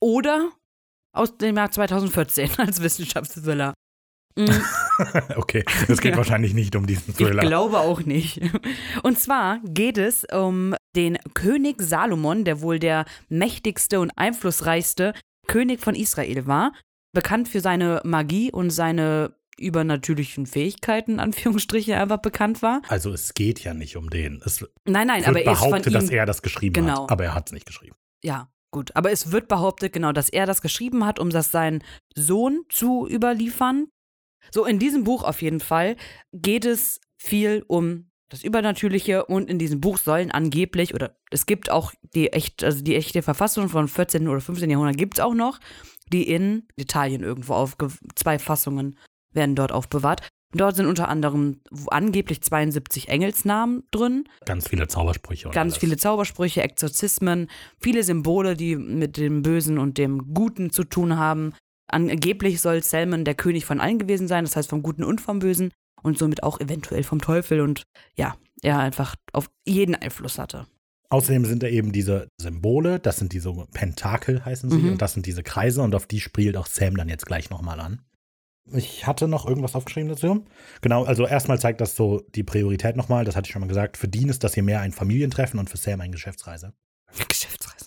oder 0.00 0.50
aus 1.12 1.36
dem 1.38 1.56
Jahr 1.56 1.70
2014 1.70 2.50
als 2.58 2.82
Wissenschaftsthriller. 2.82 3.74
Mm, 4.36 4.46
okay. 5.36 5.64
Es 5.88 6.00
geht 6.00 6.12
Ja. 6.12 6.16
wahrscheinlich 6.16 6.54
nicht 6.54 6.74
um 6.76 6.86
diesen 6.86 7.10
Ich 7.10 7.16
Thriller. 7.16 7.42
glaube 7.42 7.78
auch 7.78 8.00
nicht. 8.02 8.40
Und 9.02 9.18
zwar 9.18 9.60
geht 9.64 9.98
es 9.98 10.24
um 10.32 10.74
den 10.96 11.18
König 11.34 11.80
Salomon, 11.80 12.44
der 12.44 12.60
wohl 12.60 12.78
der 12.78 13.04
mächtigste 13.28 14.00
und 14.00 14.10
einflussreichste 14.16 15.12
König 15.46 15.80
von 15.80 15.94
Israel 15.94 16.46
war. 16.46 16.72
Bekannt 17.12 17.48
für 17.48 17.60
seine 17.60 18.00
Magie 18.04 18.50
und 18.50 18.70
seine 18.70 19.34
übernatürlichen 19.56 20.46
Fähigkeiten, 20.46 21.20
Anführungsstriche, 21.20 21.96
einfach 21.96 22.18
bekannt 22.20 22.60
war. 22.62 22.82
Also 22.88 23.12
es 23.12 23.34
geht 23.34 23.60
ja 23.60 23.72
nicht 23.72 23.96
um 23.96 24.10
den. 24.10 24.42
Es 24.44 24.64
Nein, 24.84 25.06
nein, 25.06 25.24
aber 25.24 25.42
er 25.42 25.52
behauptet, 25.52 25.86
ihm. 25.86 25.92
dass 25.92 26.10
er 26.10 26.26
das 26.26 26.42
geschrieben 26.42 26.72
Genau. 26.74 27.04
hat. 27.04 27.10
Aber 27.12 27.24
er 27.24 27.34
hat 27.34 27.46
es 27.48 27.52
nicht 27.52 27.66
geschrieben. 27.66 27.94
ja, 28.24 28.48
gut. 28.72 28.90
Aber 28.96 29.12
es 29.12 29.30
wird 29.30 29.46
behauptet, 29.46 29.92
genau, 29.92 30.10
dass 30.10 30.28
er 30.28 30.46
das 30.46 30.60
geschrieben 30.60 31.06
hat, 31.06 31.20
um 31.20 31.30
das 31.30 31.52
seinen 31.52 31.84
Sohn 32.16 32.64
zu 32.68 33.06
überliefern. 33.08 33.86
So, 34.50 34.64
in 34.64 34.78
diesem 34.78 35.04
Buch 35.04 35.22
auf 35.22 35.42
jeden 35.42 35.60
Fall 35.60 35.96
geht 36.32 36.64
es 36.64 37.00
viel 37.16 37.64
um 37.66 38.10
das 38.28 38.42
Übernatürliche 38.42 39.26
und 39.26 39.48
in 39.48 39.58
diesem 39.58 39.80
Buch 39.80 39.98
sollen 39.98 40.30
angeblich, 40.30 40.94
oder 40.94 41.16
es 41.30 41.46
gibt 41.46 41.70
auch 41.70 41.92
die 42.14 42.32
echt, 42.32 42.64
also 42.64 42.82
die 42.82 42.96
echte 42.96 43.22
Verfassung 43.22 43.68
von 43.68 43.86
14. 43.86 44.28
oder 44.28 44.40
15. 44.40 44.70
Jahrhundert 44.70 44.96
gibt 44.96 45.18
es 45.18 45.24
auch 45.24 45.34
noch, 45.34 45.60
die 46.12 46.28
in 46.28 46.66
Italien 46.76 47.22
irgendwo 47.22 47.54
aufge 47.54 47.88
zwei 48.14 48.38
Fassungen 48.38 48.98
werden 49.32 49.54
dort 49.54 49.72
aufbewahrt. 49.72 50.28
Dort 50.52 50.76
sind 50.76 50.86
unter 50.86 51.08
anderem 51.08 51.60
angeblich 51.88 52.40
72 52.40 53.08
Engelsnamen 53.08 53.82
drin. 53.90 54.28
Ganz 54.44 54.68
viele 54.68 54.86
Zaubersprüche. 54.86 55.50
Ganz 55.50 55.74
alles. 55.74 55.78
viele 55.78 55.96
Zaubersprüche, 55.96 56.62
Exorzismen, 56.62 57.48
viele 57.80 58.04
Symbole, 58.04 58.56
die 58.56 58.76
mit 58.76 59.16
dem 59.16 59.42
Bösen 59.42 59.78
und 59.78 59.98
dem 59.98 60.32
Guten 60.32 60.70
zu 60.70 60.84
tun 60.84 61.16
haben. 61.16 61.54
Angeblich 61.86 62.60
soll 62.60 62.82
Salmon 62.82 63.24
der 63.24 63.34
König 63.34 63.64
von 63.66 63.80
allen 63.80 63.98
gewesen 63.98 64.28
sein, 64.28 64.44
das 64.44 64.56
heißt 64.56 64.70
vom 64.70 64.82
Guten 64.82 65.04
und 65.04 65.20
vom 65.20 65.38
Bösen 65.38 65.70
und 66.02 66.18
somit 66.18 66.42
auch 66.42 66.60
eventuell 66.60 67.02
vom 67.02 67.20
Teufel 67.20 67.60
und 67.60 67.82
ja, 68.16 68.36
er 68.62 68.78
einfach 68.78 69.16
auf 69.32 69.50
jeden 69.66 69.94
Einfluss 69.94 70.38
hatte. 70.38 70.66
Außerdem 71.10 71.44
sind 71.44 71.62
da 71.62 71.68
eben 71.68 71.92
diese 71.92 72.28
Symbole, 72.40 72.98
das 72.98 73.18
sind 73.18 73.32
diese 73.32 73.52
Pentakel 73.72 74.44
heißen 74.44 74.70
sie, 74.70 74.78
Mhm. 74.78 74.92
und 74.92 75.02
das 75.02 75.12
sind 75.12 75.26
diese 75.26 75.42
Kreise 75.42 75.82
und 75.82 75.94
auf 75.94 76.06
die 76.06 76.20
spielt 76.20 76.56
auch 76.56 76.66
Sam 76.66 76.96
dann 76.96 77.08
jetzt 77.08 77.26
gleich 77.26 77.50
nochmal 77.50 77.78
an. 77.80 78.00
Ich 78.72 79.06
hatte 79.06 79.28
noch 79.28 79.46
irgendwas 79.46 79.74
aufgeschrieben 79.74 80.08
dazu. 80.08 80.46
Genau, 80.80 81.04
also 81.04 81.26
erstmal 81.26 81.60
zeigt 81.60 81.82
das 81.82 81.94
so 81.94 82.22
die 82.34 82.42
Priorität 82.42 82.96
nochmal, 82.96 83.26
das 83.26 83.36
hatte 83.36 83.46
ich 83.46 83.52
schon 83.52 83.60
mal 83.60 83.68
gesagt. 83.68 83.98
Für 83.98 84.08
Dean 84.08 84.30
ist 84.30 84.42
das 84.42 84.54
hier 84.54 84.62
mehr 84.62 84.80
ein 84.80 84.90
Familientreffen 84.92 85.60
und 85.60 85.68
für 85.68 85.76
Sam 85.76 86.00
eine 86.00 86.10
Geschäftsreise. 86.12 86.72
Geschäftsreise. 87.28 87.83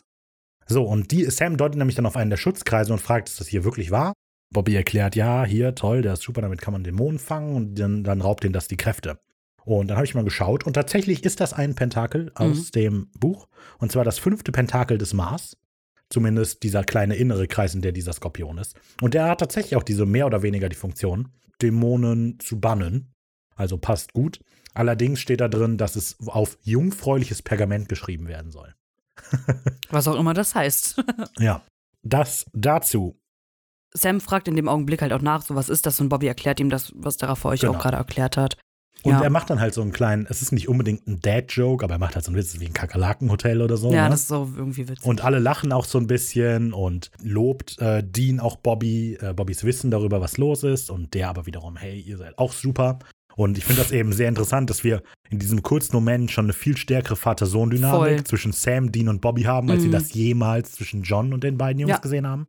So, 0.67 0.83
und 0.83 1.11
die, 1.11 1.25
Sam 1.25 1.57
deutet 1.57 1.77
nämlich 1.77 1.95
dann 1.95 2.05
auf 2.05 2.17
einen 2.17 2.29
der 2.29 2.37
Schutzkreise 2.37 2.91
und 2.91 2.99
fragt, 2.99 3.29
ist 3.29 3.39
das 3.39 3.47
hier 3.47 3.63
wirklich 3.63 3.91
wahr? 3.91 4.13
Bobby 4.53 4.75
erklärt, 4.75 5.15
ja, 5.15 5.45
hier, 5.45 5.75
toll, 5.75 6.01
der 6.01 6.13
ist 6.13 6.21
super, 6.21 6.41
damit 6.41 6.61
kann 6.61 6.73
man 6.73 6.83
Dämonen 6.83 7.19
fangen 7.19 7.55
und 7.55 7.75
dann, 7.75 8.03
dann 8.03 8.21
raubt 8.21 8.43
denen 8.43 8.53
das 8.53 8.67
die 8.67 8.77
Kräfte. 8.77 9.19
Und 9.65 9.87
dann 9.89 9.97
habe 9.97 10.05
ich 10.05 10.15
mal 10.15 10.23
geschaut 10.23 10.65
und 10.65 10.73
tatsächlich 10.73 11.25
ist 11.25 11.41
das 11.41 11.51
ein 11.51 11.75
Pentakel 11.75 12.31
aus 12.35 12.71
dem 12.71 13.09
Buch 13.19 13.47
und 13.79 13.91
zwar 13.91 14.05
das 14.05 14.17
fünfte 14.19 14.53
Pentakel 14.53 14.97
des 14.97 15.13
Mars. 15.13 15.57
Zumindest 16.09 16.63
dieser 16.63 16.85
kleine 16.85 17.17
innere 17.17 17.47
Kreis, 17.47 17.75
in 17.75 17.81
der 17.81 17.91
dieser 17.91 18.13
Skorpion 18.13 18.57
ist. 18.59 18.79
Und 19.01 19.13
der 19.13 19.25
hat 19.25 19.41
tatsächlich 19.41 19.75
auch 19.75 19.83
diese 19.83 20.05
mehr 20.05 20.25
oder 20.25 20.41
weniger 20.41 20.69
die 20.69 20.77
Funktion, 20.77 21.33
Dämonen 21.61 22.39
zu 22.39 22.61
bannen. 22.61 23.13
Also 23.55 23.77
passt 23.77 24.13
gut. 24.13 24.39
Allerdings 24.73 25.19
steht 25.19 25.41
da 25.41 25.49
drin, 25.49 25.77
dass 25.77 25.97
es 25.97 26.15
auf 26.27 26.57
jungfräuliches 26.61 27.41
Pergament 27.41 27.89
geschrieben 27.89 28.29
werden 28.29 28.51
soll. 28.51 28.73
Was 29.89 30.07
auch 30.07 30.15
immer 30.19 30.33
das 30.33 30.55
heißt. 30.55 31.03
Ja, 31.39 31.61
das 32.03 32.45
dazu. 32.53 33.19
Sam 33.93 34.19
fragt 34.21 34.47
in 34.47 34.55
dem 34.55 34.67
Augenblick 34.67 35.01
halt 35.01 35.13
auch 35.13 35.21
nach, 35.21 35.41
so 35.41 35.55
was 35.55 35.69
ist 35.69 35.85
das 35.85 35.99
und 36.01 36.09
Bobby 36.09 36.27
erklärt 36.27 36.59
ihm 36.59 36.69
das, 36.69 36.91
was 36.95 37.17
der 37.17 37.29
Raphael 37.29 37.53
euch 37.53 37.61
Genau. 37.61 37.73
auch 37.73 37.79
gerade 37.81 37.97
erklärt 37.97 38.37
hat. 38.37 38.57
Und 39.03 39.11
Ja. 39.13 39.21
er 39.21 39.29
macht 39.29 39.49
dann 39.49 39.59
halt 39.59 39.73
so 39.73 39.81
einen 39.81 39.91
kleinen, 39.91 40.25
es 40.29 40.41
ist 40.41 40.51
nicht 40.51 40.67
unbedingt 40.67 41.07
ein 41.07 41.19
Dad-Joke, 41.21 41.83
aber 41.83 41.95
er 41.95 41.99
macht 41.99 42.15
halt 42.15 42.25
so 42.25 42.31
ein 42.31 42.35
bisschen 42.35 42.59
wie 42.59 42.65
ein 42.65 42.73
Kakerlakenhotel 42.73 43.61
oder 43.61 43.77
so. 43.77 43.91
ja, 43.93 44.03
ne? 44.05 44.09
das 44.09 44.21
ist 44.21 44.27
so 44.27 44.49
irgendwie 44.55 44.87
witzig. 44.89 45.05
und 45.05 45.23
alle 45.23 45.39
lachen 45.39 45.71
auch 45.71 45.85
so 45.85 45.97
ein 45.99 46.07
bisschen 46.07 46.73
und 46.73 47.11
lobt 47.23 47.79
äh, 47.79 48.03
Dean 48.03 48.39
auch 48.39 48.57
Bobby, 48.57 49.17
äh, 49.21 49.33
Bobbys 49.33 49.63
Wissen 49.63 49.89
darüber, 49.91 50.19
was 50.19 50.37
los 50.37 50.63
ist. 50.63 50.89
Und 50.89 51.13
der 51.13 51.29
aber 51.29 51.45
wiederum, 51.45 51.77
hey, 51.77 51.99
ihr 51.99 52.17
seid 52.17 52.37
auch 52.37 52.51
super. 52.53 52.99
Und 53.37 53.57
ich 53.57 53.65
finde 53.65 53.81
das 53.83 53.91
eben 53.91 54.11
sehr 54.13 54.27
interessant, 54.29 54.69
dass 54.69 54.83
wir 54.83 55.03
in 55.29 55.37
diesem 55.39 55.61
kurzen 55.61 55.95
Moment 55.95 56.31
schon 56.31 56.45
eine 56.45 56.53
viel 56.53 56.75
stärkere. 56.75 57.15
Vater-Sohn-Dynamik 57.15 58.27
zwischen 58.27 58.51
Sam, 58.51 58.91
Dean 58.91 59.09
und 59.09 59.21
Bobby 59.21 59.43
haben, 59.43 59.69
als 59.69 59.83
sie 59.83 59.87
Mhm. 59.89 59.91
das 59.93 60.11
jemals 60.13 60.71
zwischen 60.73 61.03
John 61.03 61.33
und 61.33 61.43
den 61.43 61.57
beiden 61.57 61.79
Jungs 61.79 61.91
Ja. 61.91 61.97
gesehen 61.99 62.25
haben. 62.27 62.47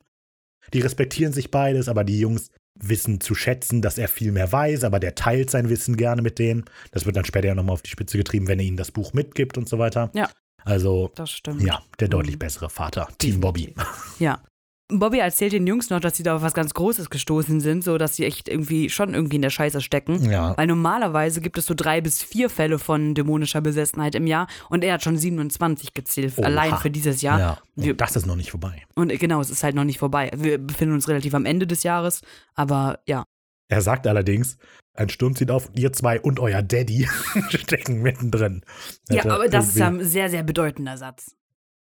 Die 0.73 0.81
respektieren 0.81 1.33
sich 1.33 1.51
beides, 1.51 1.89
aber 1.89 2.05
die 2.05 2.19
Jungs 2.19 2.51
wissen 2.81 3.21
zu 3.21 3.35
schätzen, 3.35 3.83
dass 3.83 3.99
er 3.99 4.09
viel 4.09 4.33
mehr 4.33 4.51
weiß, 4.51 4.85
aber 4.85 4.99
der 4.99 5.15
teilt 5.15 5.51
sein 5.51 5.69
Wissen 5.69 5.97
gerne 5.97 6.23
mit 6.23 6.39
denen. 6.39 6.65
Das 6.93 7.05
wird 7.07 7.17
dann 7.17 7.25
später 7.27 7.49
ja 7.49 7.55
nochmal 7.55 7.75
auf 7.75 7.83
die 7.83 7.91
Spitze 7.91 8.17
getrieben, 8.17 8.49
wenn 8.49 8.59
er 8.59 8.65
ihnen 8.65 8.77
das 8.79 8.91
Buch 8.91 9.13
mitgibt 9.13 9.59
und 9.59 9.69
so 9.69 9.79
weiter. 9.79 10.11
Ja. 10.15 10.31
Also, 10.65 11.11
das 11.15 11.31
stimmt. 11.31 11.63
ja, 11.63 11.83
der 12.01 12.09
deutlich 12.09 12.37
Mhm. 12.37 12.41
bessere 12.41 12.71
Vater. 12.71 13.09
Team 13.19 13.41
Bobby. 13.41 13.75
Ja. 14.19 14.43
Bobby 14.91 15.19
erzählt 15.19 15.53
den 15.53 15.67
Jungs 15.67 15.91
noch, 15.91 16.01
dass 16.01 16.17
sie 16.17 16.23
da 16.23 16.37
auf 16.37 16.43
was 16.43 16.55
ganz 16.55 16.73
Großes 16.73 17.11
gestoßen 17.11 17.61
sind, 17.61 17.85
so 17.85 17.99
dass 17.99 18.17
sie 18.17 18.25
echt 18.25 18.49
irgendwie 18.49 18.89
schon 18.89 19.13
irgendwie 19.13 19.37
in 19.37 19.43
der 19.43 19.51
Scheiße 19.51 19.83
stecken. 19.83 20.31
Ja. 20.31 20.57
Weil 20.57 20.67
normalerweise 20.67 21.43
gibt 21.43 21.59
es 21.59 21.67
so 21.67 21.75
drei 21.75 22.01
bis 22.01 22.23
vier 22.23 22.49
Fälle 22.49 22.79
von 22.79 23.15
dämonischer 23.15 23.61
Besessenheit 23.61 24.15
im 24.15 24.27
Jahr 24.27 24.47
und 24.71 24.83
er 24.85 24.95
hat 24.95 25.03
schon 25.05 25.19
27 25.19 25.93
gezählt, 25.93 26.33
Oha. 26.39 26.47
allein 26.47 26.75
für 26.79 26.91
dieses 26.91 27.21
Jahr. 27.21 27.39
Ja. 27.39 27.59
Wir- 27.77 27.91
Und 27.93 28.01
das 28.01 28.17
ist 28.17 28.25
noch 28.27 28.37
nicht 28.37 28.51
vorbei. 28.51 28.83
Und 28.95 29.11
genau, 29.19 29.41
es 29.43 29.51
ist 29.51 29.63
halt 29.63 29.75
noch 29.75 29.85
nicht 29.85 29.99
vorbei. 29.99 30.31
Wir 30.35 30.57
befinden 30.57 30.95
uns 30.95 31.07
relativ 31.07 31.35
am 31.35 31.45
Ende 31.45 31.67
des 31.67 31.83
Jahres, 31.83 32.23
aber 32.55 33.01
ja. 33.07 33.25
Er 33.71 33.83
sagt 33.83 34.07
allerdings, 34.07 34.57
ein 34.95 35.11
Sturm 35.11 35.37
zieht 35.37 35.51
auf, 35.51 35.69
ihr 35.75 35.93
zwei 35.93 36.19
und 36.19 36.41
euer 36.41 36.63
Daddy 36.63 37.07
stecken 37.51 38.01
mittendrin. 38.01 38.63
Ja, 39.11 39.17
Hätte 39.19 39.35
aber 39.35 39.49
das 39.49 39.69
ist 39.69 39.77
ja 39.77 39.89
ein 39.89 40.03
sehr, 40.03 40.31
sehr 40.31 40.43
bedeutender 40.43 40.97
Satz. 40.97 41.35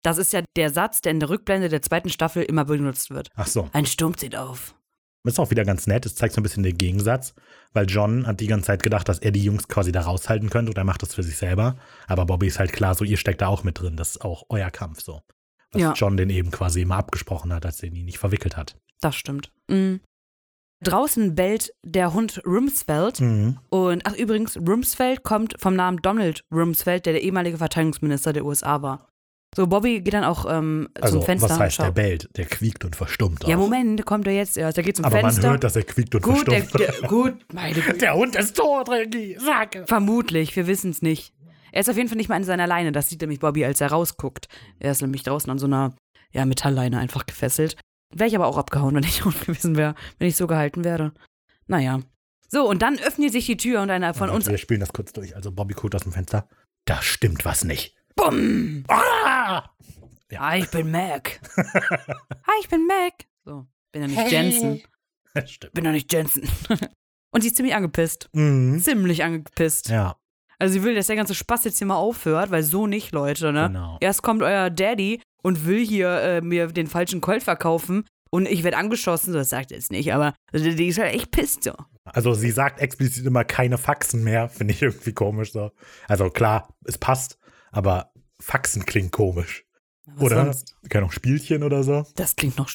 Das 0.04 0.18
ist 0.18 0.32
ja 0.32 0.42
der 0.56 0.70
Satz, 0.70 1.00
der 1.00 1.12
in 1.12 1.20
der 1.20 1.30
Rückblende 1.30 1.68
der 1.68 1.82
zweiten 1.82 2.10
Staffel 2.10 2.42
immer 2.42 2.66
benutzt 2.66 3.10
wird. 3.10 3.30
Ach 3.34 3.46
so. 3.46 3.68
Ein 3.72 3.86
Sturm 3.86 4.16
zieht 4.16 4.36
auf. 4.36 4.74
Ist 5.26 5.40
auch 5.40 5.50
wieder 5.50 5.64
ganz 5.64 5.86
nett. 5.86 6.04
Es 6.04 6.14
zeigt 6.14 6.34
so 6.34 6.40
ein 6.40 6.42
bisschen 6.42 6.62
den 6.62 6.76
Gegensatz, 6.76 7.34
weil 7.72 7.86
John 7.88 8.26
hat 8.26 8.40
die 8.40 8.46
ganze 8.46 8.66
Zeit 8.66 8.82
gedacht, 8.82 9.08
dass 9.08 9.18
er 9.18 9.30
die 9.30 9.42
Jungs 9.42 9.66
quasi 9.68 9.90
da 9.90 10.02
raushalten 10.02 10.50
könnte 10.50 10.70
und 10.70 10.76
er 10.76 10.84
macht 10.84 11.00
das 11.00 11.14
für 11.14 11.22
sich 11.22 11.38
selber. 11.38 11.76
Aber 12.06 12.26
Bobby 12.26 12.46
ist 12.46 12.58
halt 12.58 12.74
klar, 12.74 12.94
so 12.94 13.04
ihr 13.06 13.16
steckt 13.16 13.40
da 13.40 13.46
auch 13.46 13.64
mit 13.64 13.80
drin. 13.80 13.96
Das 13.96 14.10
ist 14.10 14.24
auch 14.24 14.44
euer 14.50 14.70
Kampf 14.70 15.00
so. 15.00 15.22
Was 15.72 15.80
Ja. 15.80 15.92
John 15.94 16.18
den 16.18 16.28
eben 16.28 16.50
quasi 16.50 16.82
immer 16.82 16.96
abgesprochen 16.96 17.54
hat, 17.54 17.64
als 17.64 17.82
er 17.82 17.90
ihn 17.90 18.04
nicht 18.04 18.18
verwickelt 18.18 18.58
hat. 18.58 18.76
Das 19.00 19.16
stimmt. 19.16 19.50
Mhm. 19.68 20.00
Draußen 20.82 21.34
bellt 21.34 21.72
der 21.82 22.12
Hund 22.12 22.42
Rumsfeld. 22.44 23.20
Mhm. 23.20 23.58
Und 23.70 24.02
ach 24.06 24.14
übrigens, 24.14 24.58
Rumsfeld 24.58 25.22
kommt 25.22 25.54
vom 25.58 25.74
Namen 25.74 26.02
Donald 26.02 26.44
Rumsfeld, 26.52 27.06
der 27.06 27.14
der 27.14 27.22
ehemalige 27.22 27.56
Verteidigungsminister 27.56 28.34
der 28.34 28.44
USA 28.44 28.82
war. 28.82 29.08
So, 29.56 29.66
Bobby 29.66 30.00
geht 30.00 30.14
dann 30.14 30.24
auch 30.24 30.46
ähm, 30.50 30.88
Also, 31.00 31.18
zum 31.18 31.26
Fenster. 31.26 31.48
was 31.50 31.58
heißt 31.58 31.78
der 31.78 31.90
bellt? 31.92 32.28
Der 32.36 32.46
quiekt 32.46 32.84
und 32.84 32.96
verstummt 32.96 33.44
Ja, 33.46 33.56
auch. 33.56 33.60
Moment, 33.60 34.04
kommt 34.04 34.26
er 34.26 34.32
jetzt 34.34 34.56
erst. 34.56 34.76
Der 34.76 34.84
geht 34.84 34.96
zum 34.96 35.04
Aber 35.04 35.18
Fenster. 35.20 35.42
man 35.42 35.50
hört, 35.52 35.64
dass 35.64 35.76
er 35.76 35.82
quiekt 35.84 36.14
und 36.14 36.22
gut, 36.22 36.46
der, 36.48 36.64
verstummt. 36.64 37.00
der, 37.02 37.08
gut, 37.08 37.36
meine 37.52 37.74
Güte. 37.80 37.98
der 37.98 38.14
Hund 38.14 38.34
ist 38.36 38.56
tot, 38.56 38.88
Regie. 38.88 39.36
Sag. 39.38 39.84
Vermutlich, 39.86 40.54
wir 40.56 40.66
wissen 40.66 40.90
es 40.90 41.02
nicht. 41.02 41.32
Er 41.72 41.80
ist 41.80 41.90
auf 41.90 41.96
jeden 41.96 42.08
Fall 42.08 42.16
nicht 42.16 42.28
mal 42.28 42.36
an 42.36 42.44
seiner 42.44 42.66
Leine. 42.66 42.92
Das 42.92 43.08
sieht 43.08 43.20
nämlich 43.20 43.40
Bobby, 43.40 43.64
als 43.64 43.80
er 43.80 43.88
rausguckt. 43.90 44.48
Er 44.78 44.92
ist 44.92 45.02
nämlich 45.02 45.22
draußen 45.24 45.50
an 45.50 45.58
so 45.58 45.66
einer 45.66 45.94
ja, 46.32 46.44
Metallleine 46.44 46.98
einfach 46.98 47.26
gefesselt. 47.26 47.76
Wäre 48.14 48.28
ich 48.28 48.36
aber 48.36 48.46
auch 48.46 48.58
abgehauen, 48.58 48.94
wenn 48.96 49.04
ich 49.04 49.24
Hund 49.24 49.40
gewesen 49.46 49.76
wäre, 49.76 49.94
wenn 50.18 50.28
ich 50.28 50.36
so 50.36 50.46
gehalten 50.46 50.84
wäre. 50.84 51.12
Naja. 51.66 52.00
So, 52.48 52.68
und 52.68 52.82
dann 52.82 52.98
öffnet 52.98 53.32
sich 53.32 53.46
die 53.46 53.56
Tür 53.56 53.82
und 53.82 53.90
einer 53.90 54.14
von 54.14 54.30
uns. 54.30 54.46
Wir 54.46 54.58
spielen 54.58 54.80
das 54.80 54.92
kurz 54.92 55.12
durch. 55.12 55.34
Also 55.34 55.50
Bobby 55.50 55.74
guckt 55.74 55.94
aus 55.94 56.02
dem 56.02 56.12
Fenster. 56.12 56.48
Da 56.84 57.02
stimmt 57.02 57.44
was 57.44 57.64
nicht. 57.64 57.96
Bumm! 58.16 58.84
Ah! 58.88 59.64
Hi, 60.36 60.60
ich 60.60 60.70
bin 60.70 60.90
Mac. 60.90 61.40
Hi, 61.56 62.60
ich 62.60 62.68
bin 62.68 62.86
Mac. 62.86 63.12
So, 63.44 63.66
bin 63.92 64.02
ja 64.08 64.08
nicht 64.08 64.30
Jensen. 64.32 64.82
Stimmt. 65.46 65.74
Bin 65.74 65.84
ja 65.84 65.92
nicht 65.92 66.12
Jensen. 66.12 66.48
Und 67.32 67.40
sie 67.42 67.48
ist 67.48 67.56
ziemlich 67.56 67.74
angepisst. 67.74 68.28
Mhm. 68.32 68.78
Ziemlich 68.80 69.22
angepisst. 69.22 69.88
Ja, 69.88 70.16
Also 70.58 70.72
sie 70.74 70.82
will, 70.82 70.94
dass 70.94 71.06
der 71.08 71.16
ganze 71.16 71.34
Spaß 71.34 71.64
jetzt 71.64 71.78
hier 71.78 71.86
mal 71.86 71.96
aufhört, 71.96 72.50
weil 72.50 72.62
so 72.62 72.86
nicht, 72.86 73.12
Leute, 73.12 73.52
ne? 73.52 73.66
genau. 73.68 73.98
Erst 74.00 74.22
kommt 74.22 74.42
euer 74.42 74.70
Daddy 74.70 75.20
und 75.42 75.66
will 75.66 75.84
hier 75.84 76.08
äh, 76.20 76.40
mir 76.40 76.68
den 76.68 76.86
falschen 76.86 77.20
Colt 77.20 77.42
verkaufen 77.42 78.04
und 78.30 78.46
ich 78.48 78.64
werde 78.64 78.76
angeschossen, 78.76 79.32
das 79.34 79.50
sagt 79.50 79.70
er 79.70 79.78
jetzt 79.78 79.92
nicht, 79.92 80.12
aber 80.12 80.34
die 80.52 80.88
ist 80.88 80.98
halt 80.98 81.14
echt 81.14 81.30
pisst 81.30 81.64
so. 81.64 81.72
Also 82.04 82.34
sie 82.34 82.50
sagt 82.50 82.80
explizit 82.80 83.24
immer 83.26 83.44
keine 83.44 83.78
Faxen 83.78 84.24
mehr, 84.24 84.48
finde 84.48 84.74
ich 84.74 84.82
irgendwie 84.82 85.12
komisch 85.12 85.52
so. 85.52 85.70
Also 86.08 86.30
klar, 86.30 86.68
es 86.84 86.98
passt, 86.98 87.38
aber 87.74 88.12
Faxen 88.40 88.84
klingt 88.86 89.12
komisch. 89.12 89.64
Was 90.06 90.22
oder? 90.22 90.44
sonst? 90.44 90.76
Keine 90.88 91.02
Ahnung, 91.02 91.10
Spielchen 91.12 91.62
oder 91.62 91.82
so. 91.82 92.04
Das 92.16 92.36
klingt 92.36 92.58
noch. 92.58 92.70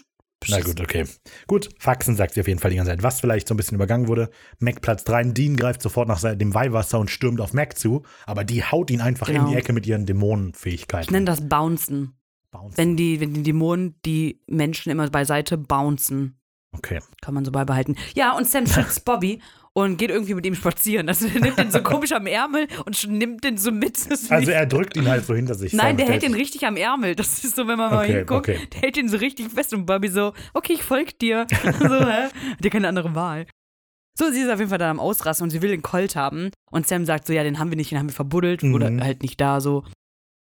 Na 0.48 0.62
gut, 0.62 0.80
okay. 0.80 1.06
Gut, 1.48 1.70
Faxen 1.80 2.16
sagt 2.16 2.34
sie 2.34 2.40
auf 2.40 2.48
jeden 2.48 2.60
Fall 2.60 2.72
die 2.72 2.78
ganze 2.78 2.92
Zeit. 2.92 3.04
Was 3.04 3.20
vielleicht 3.20 3.48
so 3.48 3.54
ein 3.54 3.58
bisschen 3.58 3.76
übergangen 3.76 4.08
wurde. 4.08 4.30
Mac 4.60 4.82
platzt 4.82 5.10
rein, 5.10 5.34
Dean 5.34 5.58
greift 5.58 5.82
sofort 5.82 6.08
nach 6.08 6.22
dem 6.22 6.54
Weihwasser 6.54 6.98
und 6.98 7.10
stürmt 7.10 7.42
auf 7.42 7.54
Mac 7.54 7.78
zu, 7.78 8.04
aber 8.26 8.46
die 8.46 8.64
haut 8.64 8.90
ihn 8.90 9.02
einfach 9.02 9.28
in 9.28 9.36
Genau. 9.36 9.50
die 9.50 9.56
Ecke 9.56 9.74
mit 9.74 9.86
ihren 9.86 10.06
Dämonenfähigkeiten. 10.06 11.08
Ich 11.08 11.12
nenne 11.12 11.26
das 11.26 11.48
Bouncen. 11.48 12.14
Bounce. 12.52 12.78
Wenn 12.78 12.96
die, 12.98 13.20
wenn 13.20 13.34
die 13.34 13.44
Dämonen 13.44 13.96
die 14.06 14.42
Menschen 14.48 14.92
immer 14.92 15.08
beiseite 15.10 15.58
bouncen. 15.58 16.40
Okay. 16.72 17.00
Kann 17.22 17.34
man 17.34 17.46
so 17.46 17.52
beibehalten. 17.52 17.96
Ja, 18.16 18.36
und 18.36 18.48
Sam 18.48 18.66
schützt 18.66 19.04
Bobby 19.06 19.42
und 19.84 19.98
geht 19.98 20.10
irgendwie 20.10 20.34
mit 20.34 20.46
ihm 20.46 20.56
spazieren. 20.56 21.08
Also 21.10 21.28
er 21.28 21.40
nimmt 21.42 21.58
den 21.58 21.72
so 21.72 21.82
komisch 21.82 22.12
am 22.12 22.26
Ärmel 22.28 22.68
und 22.86 23.08
nimmt 23.08 23.44
den 23.44 23.58
so 23.58 23.72
mit. 23.72 23.98
Also 24.30 24.52
er 24.52 24.66
drückt 24.66 24.96
ihn 24.98 25.08
halt 25.08 25.26
so 25.26 25.34
hinter 25.36 25.56
sich. 25.56 25.74
Nein, 25.74 25.98
der 25.98 26.08
hält 26.08 26.24
ihn 26.24 26.34
richtig 26.34 26.66
am 26.66 26.76
Ärmel. 26.76 27.16
Das 27.16 27.44
ist 27.44 27.56
so, 27.56 27.68
wenn 27.68 27.78
man 27.78 27.92
mal 27.92 28.04
Okay, 28.06 28.18
hinguckt, 28.18 28.50
okay. 28.50 28.60
der 28.74 28.82
hält 28.82 28.98
ihn 28.98 29.10
so 29.10 29.18
richtig 29.18 29.50
fest 29.52 29.74
und 29.74 29.86
Bobby 29.86 30.08
so, 30.10 30.34
okay, 30.54 30.74
ich 30.74 30.84
folg 30.84 31.18
dir. 31.20 31.48
so, 31.80 31.88
hä? 31.90 32.30
Hat 32.30 32.64
ja 32.64 32.70
keine 32.70 32.88
andere 32.88 33.16
Wahl. 33.16 33.46
So, 34.18 34.30
sie 34.32 34.42
ist 34.42 34.50
auf 34.50 34.60
jeden 34.60 34.70
Fall 34.70 34.78
dann 34.80 34.90
am 34.92 35.00
Ausrasten 35.00 35.46
und 35.46 35.50
sie 35.50 35.62
will 35.62 35.70
den 35.70 35.82
Colt 35.82 36.16
haben. 36.16 36.52
Und 36.72 36.88
Sam 36.88 37.06
sagt 37.06 37.26
so, 37.26 37.32
ja, 37.34 37.44
den 37.44 37.58
haben 37.60 37.70
wir 37.72 37.78
nicht, 37.78 37.92
den 37.92 38.00
haben 38.00 38.10
wir 38.10 38.14
verbuddelt 38.14 38.64
Mhm. 38.64 38.74
oder 38.74 38.92
halt 39.02 39.22
nicht 39.22 39.40
da 39.40 39.62
so. 39.62 39.86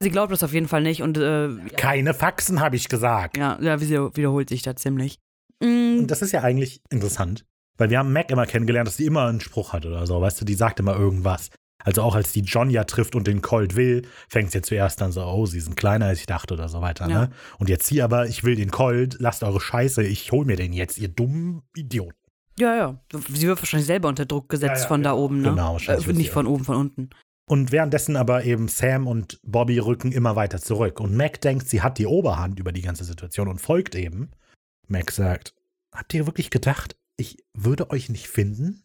Sie 0.03 0.11
glaubt 0.11 0.33
das 0.33 0.43
auf 0.45 0.53
jeden 0.55 0.69
Fall 0.69 0.83
nicht 0.83 1.03
und 1.03 1.19
äh, 1.19 1.49
Keine 1.77 2.15
Faxen, 2.15 2.61
habe 2.61 2.77
ich 2.77 2.89
gesagt. 2.89 3.37
ja, 3.37 3.59
ja, 3.61 3.77
sie 3.79 3.91
wiederholt 4.15 4.49
sich 4.49 4.63
da 4.63 4.77
ziemlich. 4.77 5.19
Mm, 5.61 5.99
Und 5.99 6.07
das 6.07 6.23
ist 6.23 6.31
ja 6.33 6.43
eigentlich 6.43 6.81
interessant, 6.89 7.45
weil 7.79 7.89
wir 7.91 7.99
haben 7.99 8.13
Mac 8.13 8.31
immer 8.31 8.45
kennengelernt, 8.47 8.87
dass 8.89 8.97
sie 8.99 9.07
immer 9.07 9.27
einen 9.27 9.41
Spruch 9.41 9.73
hat 9.73 9.87
oder 9.87 10.07
so, 10.07 10.21
weißt 10.21 10.41
du, 10.41 10.45
die 10.45 10.55
sagt 10.55 10.79
immer 10.81 10.95
irgendwas. 10.97 11.51
Also 11.85 12.03
auch 12.03 12.17
als 12.17 12.33
die 12.33 12.41
John 12.41 12.71
ja 12.71 12.83
trifft 12.85 13.15
und 13.15 13.27
den 13.29 13.41
Colt 13.41 13.77
will, 13.77 14.03
fängt 14.29 14.51
sie 14.51 14.59
ja 14.59 14.63
zuerst 14.63 15.01
dann 15.01 15.13
so, 15.13 15.23
oh, 15.25 15.47
sie 15.47 15.61
sind 15.61 15.77
kleiner 15.77 16.07
als 16.07 16.19
ich 16.21 16.27
dachte 16.27 16.55
oder 16.55 16.69
so 16.69 16.81
weiter, 16.83 17.09
Ja. 17.09 17.21
ne? 17.27 17.31
Und 17.59 17.69
jetzt 17.69 17.89
hier 17.89 18.03
aber, 18.05 18.27
ich 18.27 18.43
will 18.45 18.57
den 18.57 18.71
Colt, 18.73 19.17
lasst 19.21 19.45
eure 19.45 19.61
Scheiße, 19.61 20.03
ich 20.03 20.31
hol 20.33 20.45
mir 20.45 20.57
den 20.57 20.73
jetzt, 20.73 20.99
ihr 20.99 21.09
dummen 21.09 21.63
Idioten. 21.77 22.19
ja, 22.59 22.75
ja. 22.77 23.01
Sie 23.29 23.47
wird 23.47 23.61
wahrscheinlich 23.61 23.87
selber 23.87 24.09
unter 24.09 24.27
Druck 24.27 24.49
gesetzt 24.49 24.75
Ja, 24.77 24.83
ja, 24.83 24.89
von 24.89 25.03
da 25.05 25.13
oben, 25.13 25.41
ne? 25.41 25.51
Genau, 25.51 25.73
wahrscheinlich 25.75 26.07
Äh, 26.09 26.13
nicht 26.15 26.27
sie 26.27 26.33
von 26.33 26.49
oben, 26.49 26.65
von 26.65 26.77
unten. 26.77 27.11
Und 27.49 27.71
währenddessen 27.71 28.17
aber 28.17 28.43
eben 28.45 28.67
Sam 28.69 29.07
und 29.07 29.39
Bobby 29.45 29.79
rücken 29.79 30.11
immer 30.13 30.35
weiter 30.37 30.61
zurück. 30.61 30.99
Und 31.01 31.17
Mac 31.17 31.41
denkt, 31.41 31.69
sie 31.69 31.81
hat 31.81 31.97
die 31.99 32.07
Oberhand 32.07 32.59
über 32.59 32.73
die 32.73 32.83
ganze 32.83 33.05
Situation 33.05 33.47
und 33.49 33.61
folgt 33.61 33.95
eben. 33.95 34.33
Mac 34.89 35.13
sagt, 35.13 35.55
habt 35.95 36.13
ihr 36.13 36.27
wirklich 36.27 36.51
gedacht, 36.51 36.97
ich 37.19 37.37
würde 37.53 37.91
euch 37.91 38.09
nicht 38.09 38.29
finden? 38.29 38.83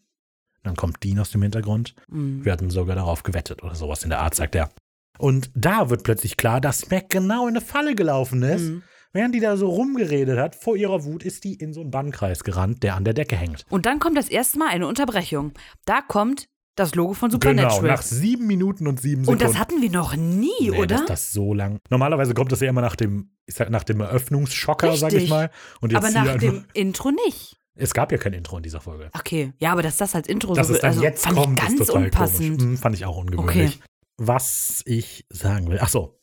Dann 0.62 0.76
kommt 0.76 1.02
Dean 1.02 1.18
aus 1.18 1.30
dem 1.30 1.42
Hintergrund. 1.42 1.94
Mm. 2.08 2.44
Wir 2.44 2.52
hatten 2.52 2.68
sogar 2.70 2.96
darauf 2.96 3.22
gewettet 3.22 3.62
oder 3.62 3.74
sowas 3.74 4.02
in 4.02 4.10
der 4.10 4.20
Art, 4.20 4.34
sagt 4.34 4.54
er. 4.54 4.70
Und 5.18 5.50
da 5.54 5.88
wird 5.90 6.02
plötzlich 6.02 6.36
klar, 6.36 6.60
dass 6.60 6.90
Mac 6.90 7.08
genau 7.10 7.44
in 7.46 7.56
eine 7.56 7.60
Falle 7.64 7.94
gelaufen 7.94 8.42
ist. 8.42 8.62
Mm. 8.62 8.82
Während 9.12 9.34
die 9.34 9.40
da 9.40 9.56
so 9.56 9.68
rumgeredet 9.68 10.38
hat, 10.38 10.56
vor 10.56 10.76
ihrer 10.76 11.04
Wut 11.04 11.22
ist 11.22 11.44
die 11.44 11.54
in 11.54 11.72
so 11.72 11.82
einen 11.82 11.92
Bannkreis 11.92 12.42
gerannt, 12.42 12.82
der 12.82 12.96
an 12.96 13.04
der 13.04 13.14
Decke 13.14 13.36
hängt. 13.36 13.64
Und 13.70 13.86
dann 13.86 14.00
kommt 14.00 14.16
das 14.18 14.28
erste 14.28 14.58
Mal 14.58 14.68
eine 14.68 14.88
Unterbrechung. 14.88 15.52
Da 15.84 16.00
kommt 16.00 16.48
das 16.74 16.96
Logo 16.96 17.12
von 17.12 17.30
Genau, 17.30 17.40
Supernatural. 17.40 17.88
nach 17.90 18.02
sieben 18.02 18.48
Minuten 18.48 18.88
und 18.88 19.00
sieben 19.00 19.24
Sekunden. 19.24 19.44
und 19.44 19.48
das 19.48 19.60
hatten 19.60 19.80
wir 19.80 19.90
noch 19.90 20.16
nie, 20.16 20.50
Nee, 20.60 20.70
oder? 20.72 20.96
Dass 20.96 21.06
das 21.06 21.32
so 21.32 21.54
lang. 21.54 21.78
Normalerweise 21.90 22.34
kommt 22.34 22.50
das 22.50 22.58
ja 22.58 22.68
immer 22.68 22.80
nach 22.80 22.96
dem, 22.96 23.30
ich 23.46 23.54
sag, 23.54 23.70
nach 23.70 23.84
dem 23.84 24.00
Eröffnungsschocker, 24.00 24.96
sag 24.96 25.10
ich 25.10 25.14
Richtig. 25.14 25.30
mal. 25.30 25.50
Und 25.80 25.92
jetzt 25.92 26.04
Aber 26.04 26.10
nach 26.10 26.36
dem 26.38 26.64
Intro 26.72 27.12
nicht. 27.12 27.56
Es 27.76 27.92
gab 27.92 28.12
ja 28.12 28.18
kein 28.18 28.32
Intro 28.32 28.56
in 28.56 28.62
dieser 28.62 28.80
Folge. 28.80 29.10
Okay, 29.18 29.52
ja, 29.58 29.72
aber 29.72 29.82
dass 29.82 29.96
das 29.96 30.14
als 30.14 30.28
Intro 30.28 30.54
Dass 30.54 30.68
so 30.68 30.74
es 30.74 30.80
dann 30.80 30.90
also, 30.90 31.02
jetzt 31.02 31.24
fand 31.24 31.36
kommt, 31.36 31.58
ich 31.58 31.66
ganz 31.66 31.80
ist 31.80 31.86
total 31.88 32.04
unpassend. 32.04 32.58
komisch. 32.58 32.62
Hm, 32.62 32.76
fand 32.78 32.94
ich 32.94 33.04
auch 33.04 33.16
ungewöhnlich. 33.16 33.80
Was 34.16 34.82
ich 34.86 35.26
sagen 35.30 35.68
will. 35.68 35.78
Ach 35.80 35.88
so. 35.88 36.18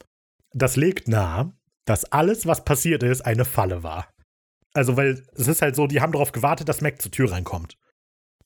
Das 0.54 0.76
legt 0.78 1.08
nahe, 1.08 1.54
dass 1.86 2.06
alles, 2.06 2.46
was 2.46 2.64
passiert 2.64 3.04
ist, 3.04 3.22
eine 3.22 3.46
Falle 3.46 3.84
war. 3.84 4.08
Also, 4.74 4.96
weil 4.96 5.24
es 5.34 5.48
ist 5.48 5.62
halt 5.62 5.76
so, 5.76 5.88
die 5.88 6.00
haben 6.00 6.14
darauf 6.14 6.32
gewartet, 6.32 6.70
dass 6.70 6.82
Mac 6.82 7.02
zur 7.02 7.12
Tür 7.12 7.32
reinkommt. 7.32 7.78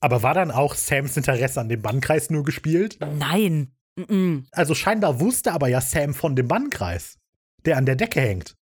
Aber 0.00 0.22
war 0.22 0.34
dann 0.34 0.50
auch 0.50 0.74
Sams 0.74 1.16
Interesse 1.16 1.60
an 1.60 1.68
dem 1.68 1.82
Bannkreis 1.82 2.30
nur 2.30 2.42
gespielt? 2.42 2.98
Nein. 3.00 3.72
Mm-mm. 3.98 4.44
Also 4.52 4.74
scheinbar 4.74 5.20
wusste 5.20 5.52
aber 5.52 5.68
ja 5.68 5.80
Sam 5.80 6.12
von 6.12 6.36
dem 6.36 6.48
Bannkreis, 6.48 7.18
der 7.64 7.76
an 7.76 7.86
der 7.86 7.96
Decke 7.96 8.20
hängt. 8.20 8.56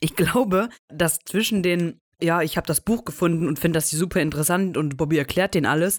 Ich 0.00 0.16
glaube, 0.16 0.68
dass 0.88 1.20
zwischen 1.20 1.62
den, 1.62 2.00
ja, 2.22 2.42
ich 2.42 2.56
habe 2.56 2.66
das 2.66 2.80
Buch 2.80 3.04
gefunden 3.04 3.48
und 3.48 3.58
finde 3.58 3.78
das 3.78 3.90
super 3.90 4.20
interessant 4.20 4.76
und 4.76 4.96
Bobby 4.96 5.18
erklärt 5.18 5.54
den 5.54 5.66
alles, 5.66 5.98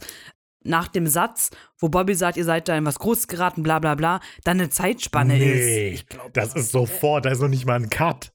nach 0.63 0.88
dem 0.88 1.07
Satz, 1.07 1.49
wo 1.78 1.89
Bobby 1.89 2.15
sagt, 2.15 2.38
ihr 2.38 2.45
seid 2.45 2.67
da 2.67 2.78
in 2.78 2.86
was 2.86 2.99
Großes 2.99 3.28
geraten, 3.28 3.63
bla 3.63 3.80
bla 3.80 3.95
bla, 3.95 4.21
dann 4.43 4.59
eine 4.59 4.69
Zeitspanne 4.69 5.34
nee, 5.34 5.89
ist. 5.91 5.93
Ich 5.93 6.07
glaub, 6.07 6.34
das 6.34 6.55
ist 6.55 6.71
sofort, 6.71 7.26
da 7.26 7.32
ist 7.32 7.41
noch 7.41 7.49
nicht 7.49 7.65
mal 7.65 7.76
ein 7.76 7.89
Cut. 7.89 8.32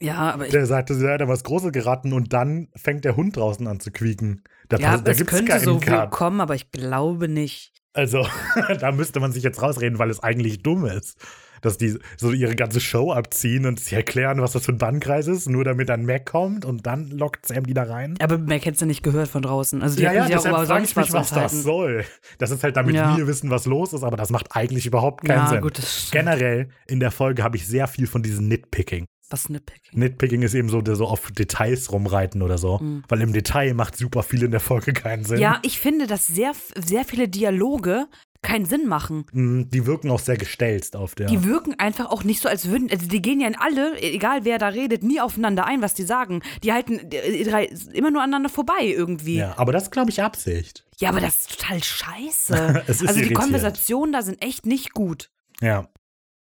Ja, 0.00 0.32
aber 0.32 0.46
ich, 0.46 0.52
Der 0.52 0.66
sagte, 0.66 0.94
sie 0.94 1.08
hat 1.08 1.20
da 1.20 1.28
was 1.28 1.44
Großes 1.44 1.72
geraten 1.72 2.12
und 2.12 2.32
dann 2.32 2.68
fängt 2.76 3.04
der 3.04 3.16
Hund 3.16 3.36
draußen 3.36 3.66
an 3.66 3.80
zu 3.80 3.90
quieken. 3.90 4.42
Da, 4.68 4.76
ja, 4.78 4.92
pass- 4.92 5.04
da 5.04 5.10
es 5.12 5.18
gibt's 5.18 5.32
könnte 5.32 5.52
keinen 5.52 5.64
so 5.64 5.78
Cut. 5.78 6.10
kommen, 6.10 6.40
aber 6.40 6.54
ich 6.54 6.70
glaube 6.70 7.28
nicht. 7.28 7.72
Also, 7.92 8.26
da 8.80 8.92
müsste 8.92 9.20
man 9.20 9.32
sich 9.32 9.44
jetzt 9.44 9.62
rausreden, 9.62 9.98
weil 9.98 10.10
es 10.10 10.20
eigentlich 10.20 10.62
dumm 10.62 10.84
ist. 10.84 11.16
Dass 11.64 11.78
die 11.78 11.98
so 12.16 12.30
ihre 12.32 12.54
ganze 12.54 12.80
Show 12.80 13.10
abziehen 13.12 13.66
und 13.66 13.80
sie 13.80 13.94
erklären, 13.94 14.40
was 14.40 14.52
das 14.52 14.66
für 14.66 14.72
ein 14.72 14.78
Bannkreis 14.78 15.26
ist, 15.26 15.48
nur 15.48 15.64
damit 15.64 15.88
dann 15.88 16.04
Mac 16.04 16.26
kommt 16.26 16.64
und 16.64 16.86
dann 16.86 17.10
lockt 17.10 17.46
Sam 17.46 17.64
die 17.66 17.74
da 17.74 17.84
rein. 17.84 18.16
Aber 18.20 18.38
Mac 18.38 18.64
hätte 18.66 18.78
ja 18.80 18.86
nicht 18.86 19.02
gehört 19.02 19.28
von 19.28 19.42
draußen. 19.42 19.82
Also 19.82 19.96
die 19.96 20.02
Ja, 20.02 20.12
ja, 20.12 20.24
auch 20.24 20.26
deshalb 20.28 20.46
über 20.56 20.66
frage 20.66 20.80
sonst 20.86 20.90
ich 20.90 20.96
mich, 20.96 21.12
was 21.12 21.32
was 21.32 21.52
das 21.52 21.62
soll. 21.62 22.04
Das 22.38 22.50
ist 22.50 22.62
halt, 22.62 22.76
damit 22.76 22.94
Ja. 22.94 23.16
wir 23.16 23.26
wissen, 23.26 23.50
was 23.50 23.64
los 23.66 23.92
ist, 23.94 24.04
aber 24.04 24.16
das 24.16 24.30
macht 24.30 24.48
eigentlich 24.54 24.86
überhaupt 24.86 25.24
keinen 25.24 25.38
Ja, 25.38 25.48
Sinn. 25.48 25.60
gut. 25.62 25.80
Generell 26.12 26.68
in 26.86 27.00
der 27.00 27.10
Folge 27.10 27.42
habe 27.42 27.56
ich 27.56 27.66
sehr 27.66 27.86
viel 27.88 28.06
von 28.06 28.22
diesem 28.22 28.46
Nitpicking. 28.46 29.06
Was 29.30 29.48
Nitpicking. 29.48 29.98
Nitpicking 29.98 30.42
ist 30.42 30.52
eben 30.54 30.68
so, 30.68 30.82
der 30.82 30.96
so 30.96 31.06
auf 31.06 31.30
Details 31.32 31.90
rumreiten 31.90 32.42
oder 32.42 32.58
so. 32.58 32.78
Mhm. 32.78 33.04
Weil 33.08 33.22
im 33.22 33.32
Detail 33.32 33.72
macht 33.72 33.96
super 33.96 34.22
viel 34.22 34.42
in 34.42 34.50
der 34.50 34.60
Folge 34.60 34.92
keinen 34.92 35.24
Sinn. 35.24 35.38
Ja, 35.38 35.60
ich 35.62 35.80
finde, 35.80 36.06
dass 36.06 36.26
sehr, 36.26 36.52
sehr 36.76 37.04
viele 37.06 37.26
Dialoge 37.28 38.06
keinen 38.44 38.64
Sinn 38.66 38.86
machen. 38.86 39.26
Mm, 39.32 39.62
Die 39.70 39.86
wirken 39.86 40.10
auch 40.10 40.20
sehr 40.20 40.36
gestelzt 40.36 40.94
auf 40.94 41.14
der. 41.14 41.26
Die 41.26 41.44
wirken 41.44 41.74
einfach 41.78 42.10
auch 42.10 42.22
nicht 42.22 42.40
so, 42.40 42.48
als 42.48 42.68
würden, 42.68 42.88
also 42.90 43.06
die 43.08 43.20
gehen 43.20 43.40
ja 43.40 43.48
in 43.48 43.56
alle, 43.56 44.00
egal 44.00 44.44
wer 44.44 44.58
da 44.58 44.68
redet, 44.68 45.02
nie 45.02 45.20
aufeinander 45.20 45.66
ein, 45.66 45.82
was 45.82 45.94
die 45.94 46.04
sagen. 46.04 46.42
Die 46.62 46.72
halten 46.72 47.00
immer 47.92 48.10
nur 48.10 48.22
aneinander 48.22 48.48
vorbei 48.48 48.82
irgendwie. 48.84 49.36
Ja, 49.36 49.48
ja, 49.48 49.58
aber 49.58 49.72
das 49.72 49.84
ist, 49.84 49.90
glaube 49.90 50.10
ich, 50.10 50.22
Absicht. 50.22 50.84
aber 51.04 51.20
das 51.20 51.36
ist 51.36 51.58
total 51.60 51.82
scheiße. 51.82 52.84
Ist 52.86 53.06
also 53.06 53.20
die. 53.20 53.32
Konversationen 53.32 54.12
da 54.12 54.22
sind 54.22 54.42
echt 54.42 54.66
nicht 54.66 54.92
gut. 54.94 55.30
Ja. 55.60 55.88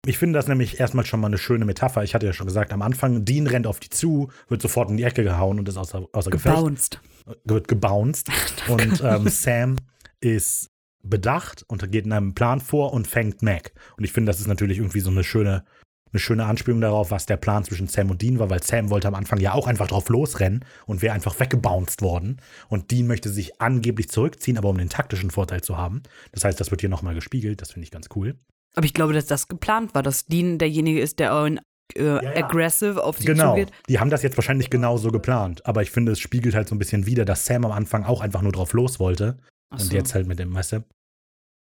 Ich 0.07 0.17
finde 0.17 0.39
das 0.39 0.47
nämlich 0.49 0.79
erstmal 0.81 1.05
schon 1.05 1.21
mal 1.21 1.27
eine 1.27 1.39
schöne 1.39 1.65
Metapher. 1.65 2.03
Ich 2.05 2.15
hatte 2.15 2.25
ja 2.25 2.33
schon 2.33 2.47
gesagt, 2.47 2.73
am 2.73 2.83
Anfang, 2.83 3.25
Dean 3.25 3.47
rennt 3.47 3.67
auf 3.67 3.81
die 3.81 3.91
zu, 3.91 4.31
wird 4.49 4.63
sofort 4.63 4.89
in 4.91 4.97
die 4.97 5.03
Ecke 5.03 5.25
gehauen 5.25 5.59
und 5.59 5.69
ist 5.69 5.77
außer, 5.77 6.07
außer 6.13 6.31
Gefecht. 6.31 6.55
Gebounced. 6.55 7.01
Wird 7.45 7.69
gebounced. 7.69 8.29
und 8.69 9.03
ähm, 9.05 9.29
Sam 9.29 9.77
ist 10.21 10.71
bedacht 11.09 11.65
und 11.69 11.91
geht 11.91 12.05
in 12.07 12.13
einem 12.13 12.35
Plan 12.35 12.61
vor 12.61 12.93
und 12.93 13.07
fängt 13.07 13.43
Mac. 13.43 13.73
Und 13.97 14.05
ich 14.05 14.13
finde, 14.13 14.31
das 14.31 14.41
ist 14.41 14.47
natürlich 14.47 14.79
irgendwie 14.79 15.01
so 15.01 15.11
eine 15.11 15.25
schöne, 15.25 15.65
eine 16.13 16.21
schöne 16.21 16.47
Anspielung 16.47 16.81
darauf, 16.81 17.11
was 17.11 17.27
der 17.27 17.37
Plan 17.37 17.65
zwischen 17.65 17.87
Sam 17.87 18.11
und 18.11 18.23
Dean 18.23 18.39
war, 18.39 18.49
weil 18.51 18.63
Sam 18.63 18.91
wollte 18.91 19.09
am 19.09 19.15
Anfang 19.15 19.41
ja 19.41 19.53
auch 19.53 19.67
einfach 19.67 19.89
drauf 19.89 20.09
losrennen 20.09 20.65
und 20.87 21.03
wäre 21.03 21.15
einfach 21.15 21.39
weggebounced 21.39 22.01
worden. 22.03 22.41
Und 22.69 22.91
Dean 22.91 23.07
möchte 23.07 23.29
sich 23.29 23.61
angeblich 23.61 24.09
zurückziehen, 24.09 24.57
aber 24.59 24.69
um 24.71 24.79
den 24.79 24.89
taktischen 24.89 25.31
Vorteil 25.31 25.61
zu 25.63 25.77
haben. 25.77 26.03
Das 26.33 26.45
heißt, 26.45 26.59
das 26.61 26.71
wird 26.71 26.81
hier 26.81 26.91
nochmal 26.91 27.15
gespiegelt. 27.15 27.61
Das 27.61 27.73
finde 27.73 27.85
ich 27.85 27.91
ganz 27.91 28.09
cool. 28.17 28.37
Aber 28.75 28.87
ich 28.87 28.95
glaube, 28.95 29.13
dass 29.13 29.27
das 29.27 29.49
geplant 29.49 29.95
war, 29.95 30.03
dass 30.03 30.27
Dean 30.27 30.59
derjenige 30.59 31.01
ist, 31.01 31.19
der 31.19 31.33
äh, 31.97 32.05
ja. 32.05 32.21
aggressive 32.37 33.03
auf 33.03 33.19
sie 33.19 33.27
Genau. 33.27 33.51
zugeht. 33.51 33.73
Die 33.89 33.99
haben 33.99 34.11
das 34.11 34.23
jetzt 34.23 34.37
wahrscheinlich 34.37 34.71
genauso 34.71 35.11
geplant. 35.11 35.65
Aber 35.67 35.83
ich 35.83 35.91
finde, 35.91 36.13
es 36.13 36.21
spiegelt 36.21 36.55
halt 36.55 36.69
so 36.69 36.75
ein 36.75 36.79
bisschen 36.79 37.07
wider, 37.07 37.25
dass 37.25 37.45
Sam 37.45 37.65
am 37.65 37.73
Anfang 37.73 38.05
auch 38.05 38.21
einfach 38.21 38.43
nur 38.43 38.53
drauf 38.53 38.73
los 38.73 39.01
wollte. 39.01 39.39
Ach 39.71 39.81
Und 39.81 39.87
so. 39.87 39.95
jetzt 39.97 40.15
halt 40.15 40.27
mit 40.27 40.39
dem, 40.39 40.55
weißt 40.55 40.73
du? 40.73 40.85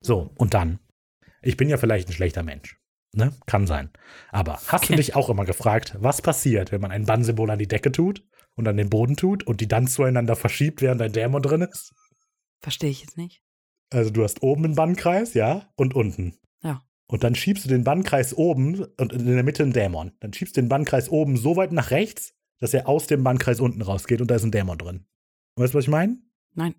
So, 0.01 0.31
und 0.35 0.53
dann. 0.53 0.79
Ich 1.41 1.57
bin 1.57 1.69
ja 1.69 1.77
vielleicht 1.77 2.09
ein 2.09 2.13
schlechter 2.13 2.43
Mensch. 2.43 2.77
Ne? 3.13 3.33
Kann 3.45 3.67
sein. 3.67 3.89
Aber 4.31 4.59
hast 4.67 4.89
du 4.89 4.95
dich 4.95 5.15
auch 5.15 5.29
immer 5.29 5.45
gefragt, 5.45 5.95
was 5.99 6.21
passiert, 6.21 6.71
wenn 6.71 6.81
man 6.81 6.91
ein 6.91 7.05
Bannsymbol 7.05 7.49
an 7.49 7.59
die 7.59 7.67
Decke 7.67 7.91
tut 7.91 8.23
und 8.55 8.67
an 8.67 8.77
den 8.77 8.89
Boden 8.89 9.15
tut 9.15 9.43
und 9.43 9.61
die 9.61 9.67
dann 9.67 9.87
zueinander 9.87 10.35
verschiebt, 10.35 10.81
während 10.81 11.01
ein 11.01 11.13
Dämon 11.13 11.41
drin 11.41 11.61
ist? 11.61 11.93
Verstehe 12.61 12.89
ich 12.89 13.01
jetzt 13.01 13.17
nicht. 13.17 13.41
Also 13.91 14.09
du 14.09 14.23
hast 14.23 14.43
oben 14.43 14.65
einen 14.65 14.75
Bannkreis, 14.75 15.33
ja, 15.33 15.69
und 15.75 15.95
unten. 15.95 16.37
Ja. 16.61 16.81
Und 17.07 17.23
dann 17.23 17.35
schiebst 17.35 17.65
du 17.65 17.69
den 17.69 17.85
Bannkreis 17.85 18.35
oben 18.35 18.85
und 18.97 19.13
in 19.13 19.25
der 19.25 19.43
Mitte 19.43 19.63
einen 19.63 19.73
Dämon. 19.73 20.11
Dann 20.19 20.33
schiebst 20.33 20.57
du 20.57 20.61
den 20.61 20.69
Bannkreis 20.69 21.09
oben 21.09 21.37
so 21.37 21.55
weit 21.55 21.71
nach 21.71 21.91
rechts, 21.91 22.33
dass 22.59 22.73
er 22.73 22.87
aus 22.89 23.07
dem 23.07 23.23
Bannkreis 23.23 23.59
unten 23.59 23.81
rausgeht 23.81 24.19
und 24.19 24.29
da 24.29 24.35
ist 24.35 24.43
ein 24.43 24.51
Dämon 24.51 24.77
drin. 24.77 25.05
Weißt 25.55 25.73
du, 25.73 25.77
was 25.77 25.85
ich 25.85 25.89
meine? 25.89 26.17
Nein. 26.53 26.75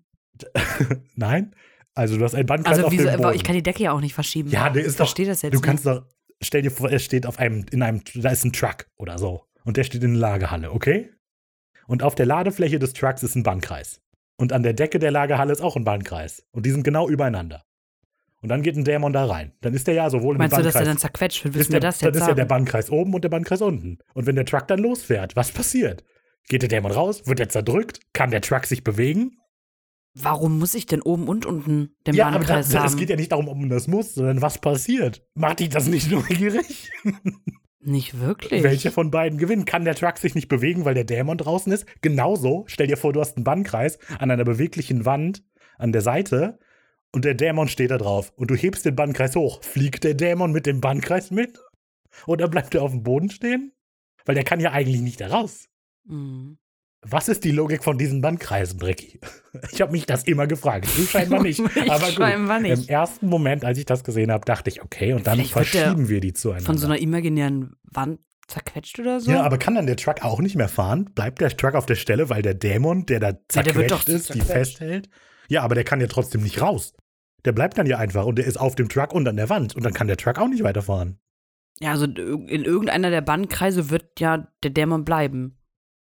Nein? 1.15 1.55
Also 1.99 2.17
du 2.17 2.23
hast 2.23 2.33
einen 2.35 2.45
Bannkreis 2.45 2.75
Also 2.77 2.87
auf 2.87 2.91
wieso, 2.91 3.09
dem 3.09 3.21
Boden. 3.21 3.35
ich 3.35 3.43
kann 3.43 3.55
die 3.55 3.63
Decke 3.63 3.83
ja 3.83 3.91
auch 3.91 4.01
nicht 4.01 4.13
verschieben. 4.13 4.49
ja, 4.49 4.69
der 4.69 4.81
ich 4.81 4.87
ist 4.87 4.95
doch. 4.99 5.05
verstehe 5.05 5.25
das 5.27 5.41
jetzt 5.41 5.53
Du 5.53 5.57
nicht. 5.57 5.65
kannst 5.65 5.85
doch. 5.85 6.05
Stell 6.41 6.61
dir 6.61 6.71
vor, 6.71 6.89
er 6.89 6.99
steht 6.99 7.25
auf 7.25 7.37
einem, 7.39 7.65
in 7.71 7.81
einem, 7.83 8.01
da 8.15 8.29
ist 8.29 8.45
ein 8.45 8.53
Truck 8.53 8.85
oder 8.97 9.17
so. 9.17 9.43
Und 9.65 9.75
der 9.77 9.83
steht 9.83 10.03
in 10.03 10.11
der 10.13 10.19
Lagerhalle, 10.21 10.71
okay? 10.71 11.09
Und 11.87 12.01
auf 12.03 12.15
der 12.15 12.25
Ladefläche 12.25 12.79
des 12.79 12.93
Trucks 12.93 13.23
ist 13.23 13.35
ein 13.35 13.43
Bankkreis. 13.43 13.99
Und 14.37 14.53
an 14.53 14.63
der 14.63 14.73
Decke 14.73 14.99
der 14.99 15.11
Lagerhalle 15.11 15.51
ist 15.51 15.61
auch 15.61 15.75
ein 15.75 15.83
Bandkreis. 15.83 16.43
Und 16.51 16.65
die 16.65 16.71
sind 16.71 16.83
genau 16.83 17.09
übereinander. 17.09 17.63
Und 18.41 18.47
dann 18.47 18.61
geht 18.61 18.77
ein 18.77 18.85
Dämon 18.85 19.11
da 19.11 19.25
rein. 19.25 19.51
Dann 19.59 19.73
ist 19.73 19.85
der 19.87 19.95
ja 19.95 20.09
sowohl 20.09 20.37
Meinst 20.37 20.53
im 20.53 20.59
du, 20.59 20.63
dass 20.63 20.73
der 20.73 20.79
Bandkreis. 20.79 20.87
dann 20.87 20.97
zerquetscht 20.97 21.43
wird? 21.43 21.55
Wissen 21.55 21.71
der, 21.73 21.81
wir 21.81 21.87
das 21.87 21.97
dann 21.99 22.07
jetzt 22.13 22.15
ist 22.15 22.21
ja 22.21 22.27
der 22.27 22.43
sagen? 22.43 22.47
Bandkreis 22.47 22.89
oben 22.89 23.13
und 23.13 23.23
der 23.25 23.29
Bandkreis 23.29 23.61
unten. 23.61 23.97
Und 24.13 24.25
wenn 24.27 24.35
der 24.35 24.45
Truck 24.45 24.65
dann 24.69 24.79
losfährt, 24.79 25.35
was 25.35 25.51
passiert? 25.51 26.05
Geht 26.47 26.61
der 26.61 26.69
Dämon 26.69 26.93
raus? 26.93 27.27
Wird 27.27 27.41
er 27.41 27.49
zerdrückt? 27.49 27.99
Kann 28.13 28.31
der 28.31 28.39
Truck 28.39 28.65
sich 28.65 28.85
bewegen? 28.85 29.35
Warum 30.21 30.59
muss 30.59 30.73
ich 30.73 30.85
denn 30.85 31.01
oben 31.01 31.27
und 31.27 31.45
unten 31.45 31.95
den 32.05 32.15
ja, 32.15 32.27
aber 32.27 32.39
Bahnkreis 32.39 32.69
das, 32.69 32.79
haben? 32.79 32.87
es 32.87 32.97
geht 32.97 33.09
ja 33.09 33.15
nicht 33.15 33.31
darum, 33.31 33.47
ob 33.47 33.57
man 33.57 33.69
das 33.69 33.87
muss, 33.87 34.13
sondern 34.15 34.41
was 34.41 34.59
passiert. 34.59 35.25
Macht 35.35 35.59
dich 35.59 35.69
das 35.69 35.87
nicht 35.87 36.11
neugierig? 36.11 36.91
Nicht 37.81 38.19
wirklich. 38.19 38.61
Welche 38.63 38.91
von 38.91 39.09
beiden 39.09 39.39
gewinnt? 39.39 39.65
Kann 39.65 39.85
der 39.85 39.95
Truck 39.95 40.17
sich 40.17 40.35
nicht 40.35 40.49
bewegen, 40.49 40.83
weil 40.85 40.93
der 40.93 41.05
Dämon 41.05 41.37
draußen 41.37 41.71
ist? 41.71 41.85
Genauso, 42.01 42.65
stell 42.67 42.87
dir 42.87 42.97
vor, 42.97 43.13
du 43.13 43.21
hast 43.21 43.37
einen 43.37 43.45
Bandkreis 43.45 43.97
an 44.19 44.29
einer 44.29 44.43
beweglichen 44.43 45.05
Wand 45.05 45.43
an 45.77 45.93
der 45.93 46.01
Seite 46.01 46.59
und 47.11 47.25
der 47.25 47.35
Dämon 47.35 47.69
steht 47.69 47.91
da 47.91 47.97
drauf 47.97 48.33
und 48.35 48.51
du 48.51 48.55
hebst 48.55 48.85
den 48.85 48.95
Bandkreis 48.95 49.35
hoch. 49.35 49.63
Fliegt 49.63 50.03
der 50.03 50.13
Dämon 50.13 50.51
mit 50.51 50.65
dem 50.65 50.81
Bandkreis 50.81 51.31
mit? 51.31 51.59
Oder 52.27 52.47
bleibt 52.47 52.75
er 52.75 52.83
auf 52.83 52.91
dem 52.91 53.03
Boden 53.03 53.29
stehen? 53.29 53.71
Weil 54.25 54.35
der 54.35 54.43
kann 54.43 54.59
ja 54.59 54.71
eigentlich 54.71 55.01
nicht 55.01 55.21
da 55.21 55.27
raus. 55.27 55.69
Mhm. 56.03 56.58
Was 57.01 57.29
ist 57.29 57.43
die 57.45 57.51
Logik 57.51 57.83
von 57.83 57.97
diesen 57.97 58.21
Bandkreisen, 58.21 58.77
Bricky? 58.79 59.19
Ich 59.71 59.81
habe 59.81 59.91
mich 59.91 60.05
das 60.05 60.25
immer 60.25 60.45
gefragt. 60.45 60.87
Du 60.95 61.01
scheinbar 61.03 61.41
nicht. 61.41 61.59
Ich 61.75 61.91
Aber 61.91 62.05
gut, 62.05 62.13
scheinbar 62.15 62.59
nicht. 62.59 62.83
im 62.83 62.87
ersten 62.87 63.27
Moment, 63.27 63.65
als 63.65 63.79
ich 63.79 63.85
das 63.85 64.03
gesehen 64.03 64.31
habe, 64.31 64.45
dachte 64.45 64.69
ich, 64.69 64.83
okay, 64.83 65.13
und 65.13 65.25
dann 65.25 65.37
Vielleicht 65.37 65.55
der 65.55 65.65
verschieben 65.65 66.07
wir 66.07 66.19
die 66.19 66.33
zueinander. 66.33 66.67
Von 66.67 66.77
so 66.77 66.85
einer 66.85 66.99
imaginären 66.99 67.73
Wand 67.83 68.19
zerquetscht 68.47 68.99
oder 68.99 69.19
so? 69.19 69.31
ja, 69.31 69.41
aber 69.41 69.57
kann 69.57 69.73
dann 69.75 69.87
der 69.87 69.95
Truck 69.95 70.23
auch 70.23 70.39
nicht 70.39 70.55
mehr 70.55 70.69
fahren? 70.69 71.05
Bleibt 71.15 71.41
der 71.41 71.49
Truck 71.55 71.73
auf 71.73 71.87
der 71.87 71.95
Stelle, 71.95 72.29
weil 72.29 72.43
der 72.43 72.53
Dämon, 72.53 73.05
der 73.07 73.19
da 73.19 73.31
der 73.31 73.75
wird 73.75 73.89
doch 73.91 74.03
zerquetscht 74.03 74.09
ist, 74.09 74.29
die 74.35 74.39
zerquetscht. 74.39 74.77
festhält? 74.77 75.09
Ja, 75.47 75.63
aber 75.63 75.73
der 75.73 75.83
kann 75.83 75.99
ja 75.99 76.07
trotzdem 76.07 76.43
nicht 76.43 76.61
raus. 76.61 76.93
Der 77.45 77.51
bleibt 77.53 77.77
dann 77.79 77.87
ja 77.87 77.97
einfach 77.97 78.25
und 78.25 78.37
der 78.37 78.45
ist 78.45 78.57
auf 78.59 78.75
dem 78.75 78.87
Truck 78.89 79.13
und 79.13 79.27
an 79.27 79.37
der 79.37 79.49
Wand 79.49 79.75
und 79.75 79.83
dann 79.83 79.93
kann 79.93 80.07
der 80.07 80.17
Truck 80.17 80.37
auch 80.37 80.47
nicht 80.47 80.63
weiterfahren. 80.63 81.19
Ja, 81.79 81.91
also 81.91 82.05
in 82.05 82.65
irgendeiner 82.65 83.09
der 83.09 83.21
Bandkreise 83.21 83.89
wird 83.89 84.19
ja 84.19 84.47
der 84.63 84.71
Dämon 84.71 85.05
bleiben. 85.05 85.58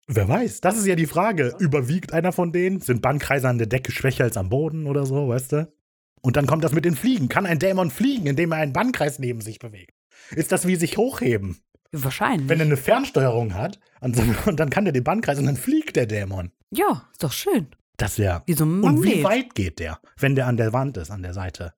Wer 0.07 0.27
weiß? 0.27 0.61
Das 0.61 0.77
ist 0.77 0.85
ja 0.85 0.95
die 0.95 1.07
Frage. 1.07 1.55
Überwiegt 1.59 2.13
einer 2.13 2.31
von 2.31 2.51
denen? 2.51 2.79
Sind 2.81 3.01
Bandkreise 3.01 3.49
an 3.49 3.57
der 3.57 3.67
Decke 3.67 3.91
schwächer 3.91 4.23
als 4.25 4.37
am 4.37 4.49
Boden 4.49 4.85
oder 4.85 5.05
so, 5.05 5.27
weißt 5.29 5.51
du? 5.53 5.73
Und 6.21 6.35
dann 6.37 6.45
kommt 6.47 6.63
das 6.63 6.73
mit 6.73 6.85
den 6.85 6.95
Fliegen. 6.95 7.27
Kann 7.29 7.45
ein 7.45 7.59
Dämon 7.59 7.91
fliegen, 7.91 8.27
indem 8.27 8.51
er 8.51 8.59
einen 8.59 8.73
Bandkreis 8.73 9.19
neben 9.19 9.41
sich 9.41 9.59
bewegt? 9.59 9.93
Ist 10.31 10.51
das 10.51 10.67
wie 10.67 10.75
sich 10.75 10.97
hochheben? 10.97 11.57
Wahrscheinlich. 11.91 12.49
Wenn 12.49 12.59
er 12.59 12.65
eine 12.65 12.77
Fernsteuerung 12.77 13.53
hat 13.53 13.79
und 14.01 14.59
dann 14.59 14.69
kann 14.69 14.85
er 14.85 14.91
den 14.91 15.03
Bandkreis 15.03 15.39
und 15.39 15.45
dann 15.45 15.57
fliegt 15.57 15.95
der 15.95 16.05
Dämon. 16.05 16.51
ja, 16.71 17.07
ist 17.11 17.23
doch 17.23 17.31
schön. 17.31 17.67
Das 17.97 18.19
wäre. 18.19 18.43
Wie 18.45 18.53
so 18.53 18.65
ein 18.65 18.83
Und 18.83 19.03
wie 19.03 19.21
Magnet. 19.21 19.23
weit 19.23 19.55
geht 19.55 19.79
der, 19.79 19.99
wenn 20.17 20.35
der 20.35 20.47
an 20.47 20.57
der 20.57 20.73
Wand 20.73 20.97
ist, 20.97 21.11
an 21.11 21.21
der 21.23 21.33
Seite? 21.33 21.73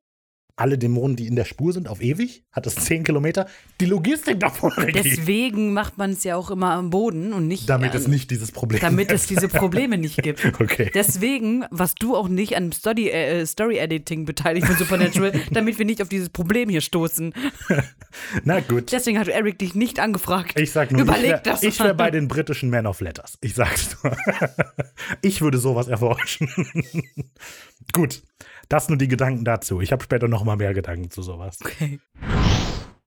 Alle 0.60 0.80
Dämonen, 0.80 1.16
die 1.16 1.28
in 1.28 1.36
der 1.36 1.45
Spur 1.45 1.72
sind, 1.72 1.88
auf 1.88 2.01
ewig? 2.01 2.43
Hat 2.51 2.66
das 2.66 2.74
10 2.74 3.03
Kilometer? 3.03 3.45
Die 3.80 3.86
Logistik 3.86 4.39
davon, 4.39 4.72
Ricky. 4.72 5.03
Deswegen 5.03 5.72
macht 5.72 5.99
man 5.99 6.10
es 6.14 6.24
ja 6.24 6.36
auch 6.36 6.49
immer 6.49 6.72
am 6.72 6.89
Boden 6.89 7.32
und 7.32 7.47
nicht. 7.47 7.70
Damit 7.70 7.91
an, 7.91 7.97
es 7.97 8.08
nicht 8.08 8.32
dieses 8.32 8.51
Problem 8.51 8.82
Damit 8.82 9.12
es 9.12 9.28
diese 9.28 9.49
Probleme 9.49 9.97
nicht 9.99 10.22
gibt. 10.24 10.43
Okay. 10.60 10.89
Deswegen 10.93 11.66
warst 11.70 12.01
du 12.01 12.16
auch 12.16 12.28
nicht 12.28 12.58
an 12.58 12.72
Story, 12.72 13.10
äh, 13.10 13.45
Story 13.45 13.78
Editing 13.78 14.26
beteiligt 14.26 14.66
von 14.66 14.76
Supernatural, 14.76 15.32
damit 15.51 15.78
wir 15.78 15.86
nicht 15.86 16.01
auf 16.01 16.10
dieses 16.10 16.30
Problem 16.30 16.70
hier 16.70 16.82
stoßen. 16.82 17.34
Na 18.43 18.60
gut. 18.62 18.91
Deswegen 18.91 19.20
hat 19.20 19.28
Eric 19.28 19.60
dich 19.60 19.76
nicht 19.76 19.99
angefragt. 19.99 20.60
Ich 20.60 20.72
sag 20.72 20.91
nur, 20.91 21.01
Überleg 21.01 21.24
ich 21.24 21.30
wäre 21.30 21.41
das 21.43 21.62
ich 21.62 21.78
mal. 21.78 21.86
wär 21.86 21.93
bei 21.93 22.10
den 22.10 22.28
britischen 22.28 22.72
Men 22.72 22.88
of 22.88 23.01
Letters. 23.01 23.38
Ich 23.41 23.53
sag's 23.53 23.95
nur. 24.03 24.18
ich 25.22 25.41
würde 25.41 25.60
sowas 25.60 25.88
erforschen. 25.88 26.49
Gut, 27.93 28.24
das 28.70 28.89
nur 28.89 28.97
die 28.97 29.07
Gedanken 29.07 29.45
dazu. 29.45 29.82
Ich 29.82 29.91
habe 29.91 30.03
später 30.03 30.28
noch 30.28 30.43
mal 30.43 30.55
mehr 30.57 30.74
Gedanken 30.74 31.09
zu 31.09 31.22
sowas. 31.22 31.59
Okay. 31.63 31.99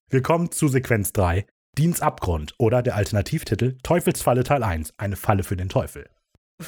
Wir 0.09 0.23
kommen 0.23 0.51
zu 0.51 0.69
Sequenz 0.69 1.13
3. 1.13 1.47
Diens 1.79 2.01
Abgrund 2.01 2.55
oder 2.59 2.83
der 2.83 2.97
Alternativtitel 2.97 3.77
Teufelsfalle 3.83 4.43
Teil 4.43 4.63
1. 4.63 4.95
Eine 4.99 5.17
Falle 5.17 5.45
für 5.45 5.57
den 5.57 5.69
Teufel. 5.69 6.09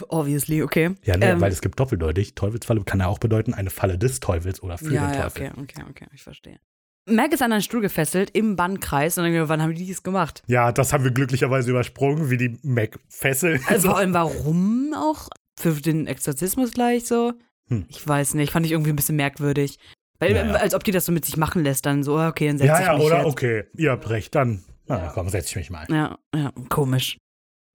Obviously, 0.09 0.63
okay. 0.63 0.95
Ja, 1.03 1.17
nee, 1.17 1.27
Ähm, 1.27 1.41
weil 1.41 1.53
es 1.53 1.61
gibt 1.61 1.79
doppeldeutig. 1.79 2.35
Teufelsfalle 2.35 2.83
kann 2.85 3.01
ja 3.01 3.09
auch 3.09 3.19
bedeuten, 3.19 3.53
eine 3.53 3.71
Falle 3.71 3.99
des 3.99 4.21
Teufels 4.21 4.63
oder 4.63 4.79
für 4.79 4.93
ja, 4.93 5.07
den 5.07 5.15
ja, 5.15 5.23
Teufel. 5.25 5.51
okay, 5.51 5.61
okay, 5.61 5.85
okay, 5.91 6.07
ich 6.15 6.23
verstehe. 6.23 6.59
Mac 7.05 7.33
ist 7.33 7.43
an 7.43 7.53
einen 7.53 7.63
Stuhl 7.63 7.81
gefesselt 7.81 8.31
im 8.31 8.55
Bandkreis 8.55 9.19
und 9.19 9.25
dann 9.25 9.49
wann 9.49 9.61
haben 9.61 9.75
die 9.75 9.89
das 9.89 10.05
gemacht? 10.05 10.45
Ja, 10.47 10.71
das 10.71 10.93
haben 10.93 11.03
wir 11.03 11.11
glücklicherweise 11.11 11.71
übersprungen, 11.71 12.31
wie 12.31 12.37
die 12.37 12.59
Mac 12.63 12.99
fesseln. 13.09 13.61
Also 13.67 13.89
vor 13.89 13.99
allem 13.99 14.15
warum 14.15 14.95
auch? 14.97 15.29
Für 15.61 15.73
den 15.73 16.07
Exorzismus 16.07 16.73
gleich 16.73 17.07
so? 17.07 17.35
Hm. 17.79 17.87
Ich 17.89 18.07
weiß 18.07 18.35
nicht, 18.35 18.53
fand 18.53 18.67
ich 18.67 18.73
irgendwie 18.73 18.91
ein 18.91 18.97
bisschen 18.97 19.17
merkwürdig. 19.17 19.79
Weil, 20.19 20.35
Naja. 20.35 20.55
als 20.55 20.75
ob 20.75 20.85
die 20.85 20.93
das 20.93 21.05
so 21.07 21.13
mit 21.13 21.25
sich 21.25 21.37
machen 21.37 21.65
lässt, 21.65 21.85
dann 21.85 22.05
so, 22.05 22.19
okay, 22.19 22.47
dann 22.49 22.59
setze 22.59 22.69
ja, 22.69 22.81
ich 22.81 22.87
ja, 22.87 22.95
mich 22.95 23.03
oder? 23.05 23.17
jetzt. 23.19 23.27
Okay, 23.27 23.65
ihr 23.77 23.91
habt 23.91 24.09
recht, 24.09 24.35
dann. 24.35 24.63
Na, 24.87 25.11
komm, 25.15 25.29
setz 25.29 25.51
ich 25.51 25.57
mich 25.57 25.71
mal. 25.71 25.87
Ja, 25.91 26.19
ja, 26.35 26.53
komisch. 26.69 27.17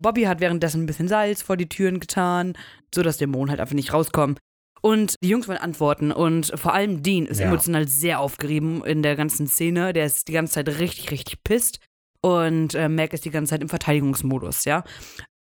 Bobby 0.01 0.23
hat 0.23 0.39
währenddessen 0.39 0.83
ein 0.83 0.85
bisschen 0.85 1.07
Salz 1.07 1.41
vor 1.41 1.57
die 1.57 1.67
Türen 1.67 1.99
getan, 1.99 2.53
so 2.93 3.01
dass 3.01 3.17
Dämonen 3.17 3.49
halt 3.49 3.59
einfach 3.59 3.73
nicht 3.75 3.91
rauskommen. 3.93 4.37
Und 4.81 5.15
die 5.23 5.29
Jungs 5.29 5.47
wollen 5.47 5.57
antworten 5.57 6.11
und 6.11 6.51
vor 6.55 6.73
allem 6.73 7.01
Dean 7.01 7.25
ist 7.25 7.39
Ja. 7.39 7.47
emotional 7.47 7.87
sehr 7.87 8.19
aufgerieben 8.19 8.85
in 8.85 9.01
der 9.01 9.15
ganzen 9.15 9.47
Szene. 9.47 9.91
Der 9.91 10.05
ist 10.05 10.27
die 10.27 10.33
ganze 10.33 10.53
Zeit 10.53 10.69
richtig, 10.79 11.09
richtig 11.11 11.43
pisst. 11.43 11.79
Und 12.21 12.75
äh, 12.75 12.87
Mac 12.87 13.13
ist 13.13 13.25
die 13.25 13.31
ganze 13.31 13.51
Zeit 13.51 13.61
im 13.61 13.69
Verteidigungsmodus, 13.69 14.65
ja. 14.65 14.83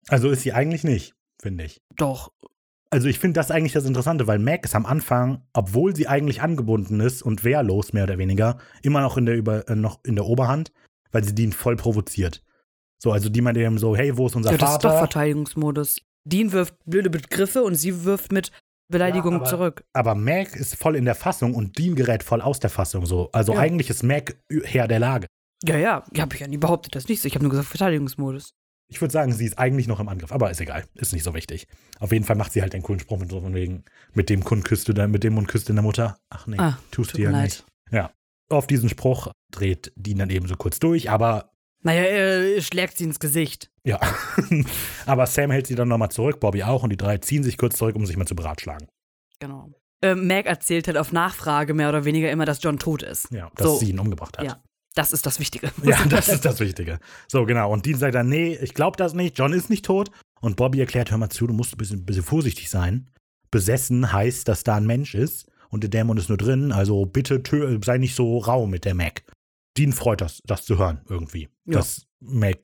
Also 0.08 0.30
ist 0.32 0.42
sie 0.42 0.54
eigentlich 0.54 0.84
nicht, 0.84 1.14
finde 1.42 1.66
ich. 1.66 1.80
Doch. 1.96 2.32
Also 2.92 3.08
ich 3.08 3.20
finde 3.20 3.40
das 3.40 3.52
eigentlich 3.52 3.74
das 3.74 3.86
Interessante, 3.86 4.26
weil 4.26 4.40
Mac 4.40 4.66
ist 4.66 4.76
am 4.76 4.86
Anfang, 4.86 5.44
obwohl 5.54 5.96
sie 5.96 6.08
eigentlich 6.08 6.42
angebunden 6.42 7.00
ist 7.02 7.22
und 7.22 7.44
wehrlos 7.44 7.94
mehr 7.94 8.06
oder 8.06 8.18
weniger, 8.18 8.58
immer 8.82 9.02
noch 9.02 9.16
in 9.18 9.26
der, 9.28 9.36
Über, 9.36 9.68
äh, 9.70 9.76
noch 9.76 10.00
in 10.04 10.16
der 10.16 10.26
Oberhand, 10.26 10.72
weil 11.12 11.24
sie 11.24 11.36
Dean 11.36 11.52
voll 11.52 11.76
provoziert. 11.76 12.44
So, 13.02 13.12
also 13.12 13.30
die 13.30 13.42
meint 13.42 13.58
eben 13.58 13.78
so, 13.78 13.96
hey, 13.96 14.18
wo 14.18 14.26
ist 14.28 14.36
unser 14.36 14.52
Ja, 14.52 14.58
das 14.58 14.72
ist 14.74 14.78
doch 14.84 14.90
Vater? 14.90 15.00
Verteidigungsmodus. 15.08 16.02
Dean 16.26 16.52
wirft 16.52 16.76
blöde 16.86 17.10
Begriffe 17.10 17.64
und 17.64 17.76
sie 17.76 18.04
wirft 18.06 18.32
mit 18.32 18.52
Beleidigung 18.92 19.34
Ja, 19.34 19.38
aber- 19.38 19.46
zurück. 19.50 19.84
Aber 19.94 20.16
Mac 20.16 20.56
ist 20.56 20.76
voll 20.76 20.96
in 20.96 21.06
der 21.06 21.16
Fassung 21.16 21.54
und 21.54 21.78
Dean 21.78 21.96
gerät 21.96 22.24
voll 22.24 22.42
aus 22.42 22.60
der 22.60 22.72
Fassung. 22.72 23.06
So. 23.06 23.30
Also 23.32 23.54
Ja. 23.54 23.60
eigentlich 23.60 23.90
ist 23.92 24.02
Mac 24.04 24.36
Herr 24.64 24.88
der 24.88 25.00
Lage. 25.00 25.28
Ja, 25.64 25.78
ja, 25.78 26.04
ich 26.12 26.20
habe 26.22 26.34
ich 26.34 26.42
ja 26.42 26.48
nie 26.48 26.58
behauptet, 26.58 26.96
das 26.96 27.08
nicht. 27.08 27.24
Ich 27.24 27.36
habe 27.36 27.44
nur 27.44 27.52
gesagt 27.52 27.68
Verteidigungsmodus. 27.70 28.54
Ich 28.92 29.00
würde 29.02 29.12
sagen, 29.12 29.32
sie 29.32 29.46
ist 29.46 29.58
eigentlich 29.60 29.88
noch 29.88 30.00
im 30.00 30.10
Angriff, 30.10 30.32
aber 30.32 30.50
ist 30.50 30.60
egal, 30.62 30.84
ist 30.96 31.14
nicht 31.14 31.24
so 31.24 31.34
wichtig. 31.36 31.68
Auf 32.00 32.12
jeden 32.12 32.26
Fall 32.26 32.36
macht 32.36 32.52
sie 32.54 32.62
halt 32.64 32.74
einen 32.74 32.84
coolen 32.84 33.00
Spruch 33.00 33.20
mit 33.20 33.30
so 33.30 33.40
von 33.40 33.54
wegen, 33.54 33.84
mit 34.14 34.30
dem 34.30 34.44
Kund 34.44 34.66
küsste 34.66 34.94
de, 34.96 35.08
mit 35.08 35.24
dem 35.24 35.34
Mund 35.36 35.48
küsste 35.48 35.74
deine 35.74 35.84
Mutter. 35.84 36.18
Ach 36.30 36.48
nee, 36.48 36.58
Ah, 36.58 36.80
tust 36.92 37.16
du 37.16 37.22
ja 37.22 37.30
leid. 37.30 37.44
nicht. 37.46 37.66
Ja. 37.92 38.12
Auf 38.50 38.66
diesen 38.66 38.90
Spruch 38.90 39.32
dreht 39.52 39.92
Dean 39.96 40.18
dann 40.18 40.32
eben 40.32 40.48
so 40.48 40.56
kurz 40.56 40.80
durch, 40.80 41.10
aber 41.12 41.52
Naja, 41.84 42.02
er 42.02 42.62
schlägt 42.62 42.98
sie 42.98 43.04
ins 43.04 43.20
Gesicht. 43.20 43.70
ja. 43.84 44.00
aber 45.06 45.28
Sam 45.28 45.52
hält 45.52 45.68
sie 45.68 45.76
dann 45.76 45.88
nochmal 45.88 46.10
zurück, 46.10 46.40
Bobby 46.40 46.64
auch, 46.64 46.82
und 46.84 46.90
die 46.90 46.98
drei 46.98 47.18
ziehen 47.20 47.44
sich 47.44 47.58
kurz 47.58 47.78
zurück, 47.78 47.96
um 47.96 48.06
sich 48.08 48.18
mal 48.18 48.26
zu 48.26 48.36
beratschlagen. 48.36 48.88
Genau. 49.40 49.70
Äh, 50.02 50.16
Meg 50.16 50.46
erzählt 50.48 50.88
halt 50.88 50.98
auf 50.98 51.12
Nachfrage 51.12 51.74
mehr 51.74 51.90
oder 51.90 52.06
weniger 52.06 52.32
immer, 52.32 52.46
dass 52.46 52.64
John 52.64 52.80
tot 52.80 53.04
ist. 53.04 53.30
Ja, 53.32 53.52
dass 53.56 53.68
So. 53.68 53.78
sie 53.78 53.90
ihn 53.92 54.00
umgebracht 54.00 54.38
hat. 54.38 54.46
Ja. 54.46 54.64
Das 54.96 55.12
ist 55.12 55.26
das 55.26 55.40
Wichtige. 55.40 55.72
Ja, 55.84 56.04
das 56.06 56.30
ist 56.30 56.46
das 56.46 56.60
Wichtige. 56.60 57.00
So, 57.28 57.46
genau. 57.46 57.72
Und 57.72 57.86
Dean 57.86 57.98
sagt 57.98 58.16
dann, 58.16 58.28
nee, 58.30 58.58
ich 58.62 58.74
glaube 58.74 58.98
das 58.98 59.14
nicht, 59.14 59.38
John 59.38 59.54
ist 59.54 59.70
nicht 59.70 59.86
tot. 59.86 60.12
Und 60.42 60.56
Bobby 60.56 60.80
erklärt, 60.80 61.12
hör 61.12 61.18
mal 61.18 61.30
zu, 61.30 61.48
du 61.48 61.54
musst 61.54 61.74
ein 61.74 61.78
bisschen, 61.78 62.06
bisschen 62.06 62.24
vorsichtig 62.24 62.70
sein. 62.70 63.10
Besessen 63.52 64.12
heißt, 64.12 64.48
dass 64.48 64.64
da 64.64 64.76
ein 64.76 64.86
Mensch 64.86 65.16
ist 65.16 65.48
und 65.70 65.84
der 65.84 65.90
Dämon 65.90 66.18
ist 66.18 66.30
nur 66.30 66.38
drin, 66.38 66.72
also 66.72 67.06
bitte 67.06 67.42
sei 67.84 67.98
nicht 67.98 68.16
so 68.16 68.38
rau 68.40 68.66
mit 68.68 68.86
der 68.86 68.94
Mac. 68.96 69.24
Dean 69.78 69.92
freut 69.94 70.22
das, 70.22 70.42
das 70.46 70.66
zu 70.66 70.78
hören, 70.78 71.02
irgendwie. 71.10 71.50
Ja. 71.66 71.74
Dass 71.78 72.06
Mac, 72.20 72.58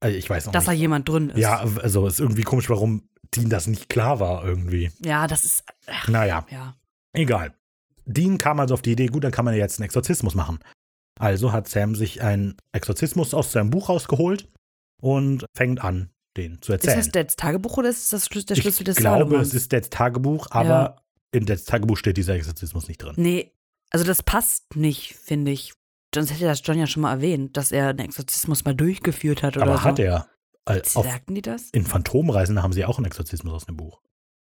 also 0.00 0.16
ich 0.16 0.28
weiß 0.28 0.46
noch 0.46 0.52
dass 0.52 0.64
da 0.66 0.72
nicht. 0.72 0.80
jemand 0.80 1.08
drin 1.08 1.30
ist. 1.30 1.38
Ja, 1.38 1.58
also 1.82 2.06
ist 2.06 2.20
irgendwie 2.20 2.42
komisch, 2.42 2.68
warum 2.70 3.08
Dean 3.34 3.50
das 3.50 3.66
nicht 3.66 3.88
klar 3.88 4.20
war, 4.20 4.44
irgendwie. 4.44 4.90
Ja, 5.04 5.26
das 5.26 5.44
ist. 5.44 5.64
Ach, 5.86 6.08
Naja. 6.08 6.46
ja. 6.50 6.76
Egal. 7.12 7.54
Dean 8.06 8.38
kam 8.38 8.58
also 8.60 8.74
auf 8.74 8.82
die 8.82 8.92
Idee, 8.92 9.06
gut, 9.06 9.24
dann 9.24 9.32
kann 9.32 9.44
man 9.44 9.54
ja 9.54 9.60
jetzt 9.60 9.78
einen 9.78 9.84
Exorzismus 9.86 10.34
machen. 10.34 10.58
Also 11.18 11.52
hat 11.52 11.68
Sam 11.68 11.94
sich 11.94 12.22
einen 12.22 12.56
Exorzismus 12.72 13.34
aus 13.34 13.52
seinem 13.52 13.70
Buch 13.70 13.88
rausgeholt 13.88 14.48
und 15.00 15.44
fängt 15.56 15.82
an, 15.82 16.10
den 16.36 16.60
zu 16.62 16.72
Ist 16.72 16.84
erzählen. 16.84 16.98
das 16.98 17.08
Dads 17.10 17.36
Tagebuch 17.36 17.76
oder 17.78 17.88
ist 17.88 18.12
das 18.12 18.28
der 18.28 18.54
Schlüssel 18.54 18.82
ich 18.82 18.84
des 18.84 18.96
glaube, 18.96 19.24
Salomons? 19.24 19.48
es 19.48 19.54
ist 19.54 19.72
Dads 19.72 19.90
Tagebuch, 19.90 20.48
aber 20.50 20.68
Ja. 20.68 20.96
in 21.32 21.46
Dads 21.46 21.64
Tagebuch 21.64 21.96
steht 21.96 22.16
dieser 22.16 22.34
Exorzismus 22.34 22.88
nicht 22.88 22.98
drin. 23.02 23.14
Nee, 23.16 23.52
also 23.90 24.04
das 24.04 24.22
passt 24.22 24.76
nicht, 24.76 25.14
finde 25.16 25.50
ich. 25.50 25.72
Sonst 26.14 26.32
hätte 26.32 26.44
das 26.44 26.62
John 26.64 26.78
ja 26.78 26.86
schon 26.86 27.02
mal 27.02 27.12
erwähnt, 27.12 27.56
dass 27.56 27.70
er 27.72 27.88
einen 27.88 27.98
Exorzismus 27.98 28.64
mal 28.64 28.74
durchgeführt 28.74 29.42
hat 29.42 29.56
oder 29.56 29.66
aber 29.66 29.76
so. 29.78 29.82
hat 29.84 29.98
er. 29.98 30.28
Auf, 30.64 30.86
Sagten 30.86 31.34
die 31.34 31.40
das? 31.42 31.70
in 31.70 31.86
Phantomreisen 31.86 32.62
haben 32.62 32.72
sie 32.74 32.84
auch 32.84 32.98
einen 32.98 33.06
Exorzismus 33.06 33.54
aus 33.54 33.64
dem 33.66 33.76
Buch. 33.78 34.00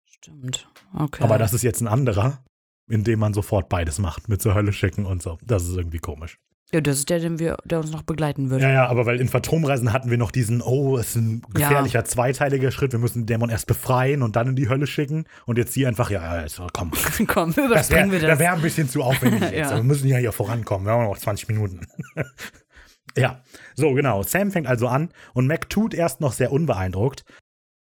Stimmt. 0.05 0.67
Okay. 0.93 1.23
Aber 1.23 1.37
das 1.37 1.53
ist 1.53 1.61
jetzt 1.63 1.79
ein 1.81 1.87
anderer, 1.87 2.43
in 2.89 3.05
dem 3.05 3.19
man 3.19 3.33
sofort 3.33 3.69
beides 3.69 3.99
macht, 3.99 4.27
mit 4.27 4.41
zur 4.41 4.53
Hölle 4.53 4.73
schicken 4.73 5.05
und 5.05 5.21
so. 5.23 5.37
Das 5.45 5.63
ist 5.63 5.75
irgendwie 5.77 5.99
komisch. 5.99 6.37
Ja, 6.71 6.81
das 6.81 6.99
ist 6.99 7.09
der, 7.09 7.19
den 7.19 7.39
wir, 7.39 7.57
der 7.65 7.79
uns 7.79 7.91
noch 7.91 8.03
begleiten 8.03 8.51
wird. 8.51 8.61
Ja, 8.61 8.69
ja, 8.69 8.87
aber 8.87 9.07
weil 9.07 9.19
in 9.19 9.27
Phantomreisen 9.27 9.91
hatten 9.91 10.11
wir 10.11 10.19
noch 10.19 10.29
diesen, 10.29 10.61
oh, 10.61 10.97
es 10.99 11.09
ist 11.09 11.15
ein 11.15 11.41
gefährlicher 11.51 12.05
zweiteiliger 12.05 12.69
Schritt, 12.69 12.91
wir 12.91 12.99
müssen 12.99 13.21
den 13.21 13.25
Dämon 13.25 13.49
erst 13.49 13.65
befreien 13.65 14.21
und 14.21 14.35
dann 14.35 14.49
in 14.49 14.55
die 14.55 14.69
Hölle 14.69 14.85
schicken. 14.85 15.25
Und 15.47 15.57
jetzt 15.57 15.73
hier 15.73 15.87
einfach, 15.87 16.11
ja, 16.11 16.35
ja, 16.35 16.41
jetzt, 16.43 16.61
komm. 16.73 16.91
Komm, 17.27 17.49
Das 17.49 17.57
wäre 17.57 17.67
überspringen 17.67 18.11
wir 18.11 18.19
das. 18.19 18.39
wär 18.39 18.53
ein 18.53 18.61
bisschen 18.61 18.87
zu 18.87 19.01
aufwendig 19.01 19.41
jetzt. 19.51 19.71
Ja. 19.71 19.75
Wir 19.77 19.83
müssen 19.83 20.07
ja 20.07 20.17
hier 20.17 20.31
vorankommen. 20.31 20.85
Wir 20.85 20.93
haben 20.93 21.05
noch 21.05 21.17
20 21.17 21.47
Minuten. 21.47 21.87
ja, 23.17 23.41
so 23.75 23.93
genau. 23.93 24.21
Sam 24.21 24.51
fängt 24.51 24.67
also 24.67 24.87
an 24.87 25.09
und 25.33 25.47
Mac 25.47 25.69
tut 25.69 25.95
erst 25.95 26.21
noch 26.21 26.33
sehr 26.33 26.51
unbeeindruckt. 26.51 27.23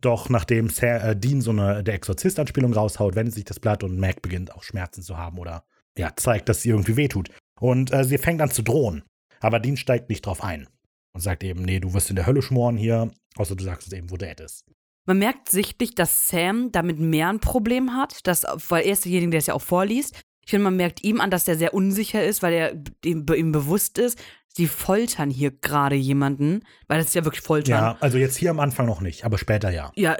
Doch 0.00 0.28
nachdem 0.28 0.68
Sa 0.70 0.86
äh, 0.98 1.16
Dean 1.16 1.40
so 1.40 1.50
eine 1.50 1.82
der 1.82 1.94
Exorzist-Anspielung 1.94 2.72
raushaut, 2.72 3.16
wendet 3.16 3.34
sich 3.34 3.44
das 3.44 3.58
Blatt 3.58 3.82
und 3.82 3.98
Mac 3.98 4.22
beginnt 4.22 4.54
auch 4.54 4.62
Schmerzen 4.62 5.02
zu 5.02 5.16
haben 5.16 5.38
oder 5.38 5.64
ja, 5.96 6.12
zeigt, 6.14 6.48
dass 6.48 6.62
sie 6.62 6.68
irgendwie 6.68 6.96
wehtut. 6.96 7.30
Und 7.60 7.92
äh, 7.92 8.04
sie 8.04 8.18
fängt 8.18 8.40
an 8.40 8.50
zu 8.50 8.62
drohen. 8.62 9.02
Aber 9.40 9.60
Dean 9.60 9.76
steigt 9.76 10.08
nicht 10.08 10.26
drauf 10.26 10.42
ein 10.42 10.68
und 11.14 11.20
sagt 11.20 11.44
eben, 11.44 11.62
nee, 11.62 11.80
du 11.80 11.94
wirst 11.94 12.10
in 12.10 12.16
der 12.16 12.26
Hölle 12.26 12.42
schmoren 12.42 12.76
hier, 12.76 13.10
außer 13.36 13.56
du 13.56 13.64
sagst 13.64 13.86
es 13.86 13.92
eben, 13.92 14.10
wo 14.10 14.16
Dad 14.16 14.40
ist. 14.40 14.64
Man 15.06 15.18
merkt 15.18 15.48
sichtlich, 15.48 15.94
dass 15.94 16.28
Sam 16.28 16.70
damit 16.70 16.98
mehr 16.98 17.30
ein 17.30 17.40
Problem 17.40 17.94
hat, 17.94 18.26
dass, 18.26 18.44
weil 18.68 18.84
er 18.84 18.92
ist 18.92 19.04
derjenige, 19.04 19.30
der 19.30 19.38
es 19.38 19.46
ja 19.46 19.54
auch 19.54 19.62
vorliest. 19.62 20.20
Ich 20.48 20.50
finde, 20.50 20.64
man 20.64 20.76
merkt 20.76 21.04
ihm 21.04 21.20
an, 21.20 21.30
dass 21.30 21.46
er 21.46 21.56
sehr 21.58 21.74
unsicher 21.74 22.24
ist, 22.24 22.42
weil 22.42 22.54
er 22.54 22.72
ihm, 23.04 23.26
ihm 23.36 23.52
bewusst 23.52 23.98
ist, 23.98 24.18
sie 24.56 24.66
foltern 24.66 25.28
hier 25.28 25.50
gerade 25.50 25.94
jemanden, 25.94 26.62
weil 26.86 26.96
das 26.96 27.08
ist 27.08 27.14
ja 27.14 27.26
wirklich 27.26 27.42
Foltern. 27.42 27.78
Ja, 27.78 27.96
also 28.00 28.16
jetzt 28.16 28.34
hier 28.34 28.50
am 28.50 28.58
Anfang 28.58 28.86
noch 28.86 29.02
nicht, 29.02 29.26
aber 29.26 29.36
später 29.36 29.68
ja. 29.68 29.92
Ja, 29.94 30.16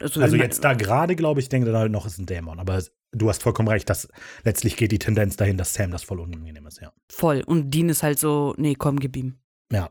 also, 0.00 0.20
Also 0.20 0.34
jetzt 0.34 0.64
da 0.64 0.74
gerade, 0.74 1.14
glaube 1.14 1.38
ich, 1.38 1.48
denke 1.48 1.70
da 1.70 1.88
noch 1.88 2.06
ist 2.06 2.18
ein 2.18 2.26
Dämon. 2.26 2.58
Aber 2.58 2.82
du 3.12 3.28
hast 3.28 3.44
vollkommen 3.44 3.68
recht, 3.68 3.88
dass 3.88 4.08
letztlich 4.42 4.76
geht 4.76 4.90
die 4.90 4.98
Tendenz 4.98 5.36
dahin, 5.36 5.56
dass 5.56 5.74
Sam 5.74 5.92
das 5.92 6.02
voll 6.02 6.18
unangenehm 6.18 6.66
ist, 6.66 6.80
ja. 6.80 6.92
voll. 7.08 7.44
Und 7.46 7.70
Dean 7.70 7.88
ist 7.88 8.02
halt 8.02 8.18
so, 8.18 8.56
nee, 8.58 8.74
komm, 8.74 8.98
gib 8.98 9.16
ihm. 9.16 9.38
Ja. 9.70 9.90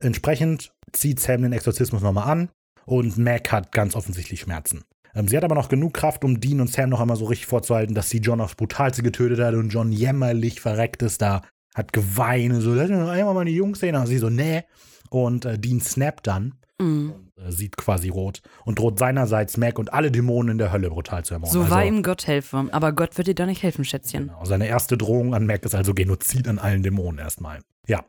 Entsprechend 0.00 0.72
zieht 0.90 1.20
Sam 1.20 1.42
den 1.42 1.52
Exorzismus 1.52 2.02
nochmal 2.02 2.28
an 2.28 2.50
und 2.84 3.16
Mac 3.16 3.52
hat 3.52 3.70
ganz 3.70 3.94
offensichtlich 3.94 4.40
Schmerzen. 4.40 4.82
Ähm, 5.14 5.28
sie 5.28 5.36
hat 5.36 5.44
aber 5.44 5.54
noch 5.54 5.68
genug 5.68 5.94
Kraft, 5.94 6.24
um 6.24 6.40
Dean 6.40 6.60
und 6.60 6.70
Sam 6.72 6.90
noch 6.90 7.00
einmal 7.00 7.16
so 7.16 7.24
richtig 7.26 7.46
vorzuhalten, 7.46 7.94
dass 7.94 8.10
sie 8.10 8.18
John 8.18 8.40
aufs 8.40 8.54
Brutalste 8.54 9.02
getötet 9.02 9.40
hat 9.40 9.54
und 9.54 9.70
John 9.70 9.92
jämmerlich 9.92 10.60
verreckt 10.60 11.02
ist 11.02 11.20
da, 11.22 11.42
hat 11.74 11.92
geweint 11.92 12.52
und 12.54 12.60
so, 12.60 12.74
lass 12.74 12.88
mich 12.88 12.98
noch 12.98 13.08
einmal 13.08 13.34
meine 13.34 13.50
Jungs 13.50 13.80
sehen. 13.80 13.94
Und 13.96 14.06
sie 14.06 14.18
so, 14.18 14.28
nee. 14.30 14.62
Und 15.10 15.44
äh, 15.44 15.58
Dean 15.58 15.80
snappt 15.80 16.26
dann, 16.26 16.54
Mhm. 16.80 17.12
äh, 17.36 17.50
sieht 17.52 17.76
quasi 17.76 18.08
rot 18.08 18.40
und 18.64 18.78
droht 18.78 18.98
seinerseits 18.98 19.56
Mac 19.58 19.78
und 19.78 19.92
alle 19.92 20.10
Dämonen 20.10 20.52
in 20.52 20.58
der 20.58 20.72
Hölle 20.72 20.88
brutal 20.88 21.24
zu 21.24 21.34
ermorden. 21.34 21.52
So 21.52 21.68
war 21.70 21.78
Also- 21.78 21.88
ihm 21.88 22.02
Gott 22.02 22.26
helfe. 22.26 22.68
Aber 22.72 22.92
Gott 22.92 23.18
wird 23.18 23.28
dir 23.28 23.34
doch 23.34 23.44
nicht 23.46 23.62
helfen, 23.62 23.84
Schätzchen. 23.84 24.28
Genau. 24.28 24.44
Seine 24.46 24.66
erste 24.66 24.96
Drohung 24.96 25.34
an 25.34 25.44
Mac 25.46 25.64
ist 25.64 25.74
also 25.74 25.92
Genozid 25.92 26.48
an 26.48 26.58
allen 26.58 26.82
Dämonen 26.82 27.18
erstmal. 27.18 27.58
Ja. 27.86 28.04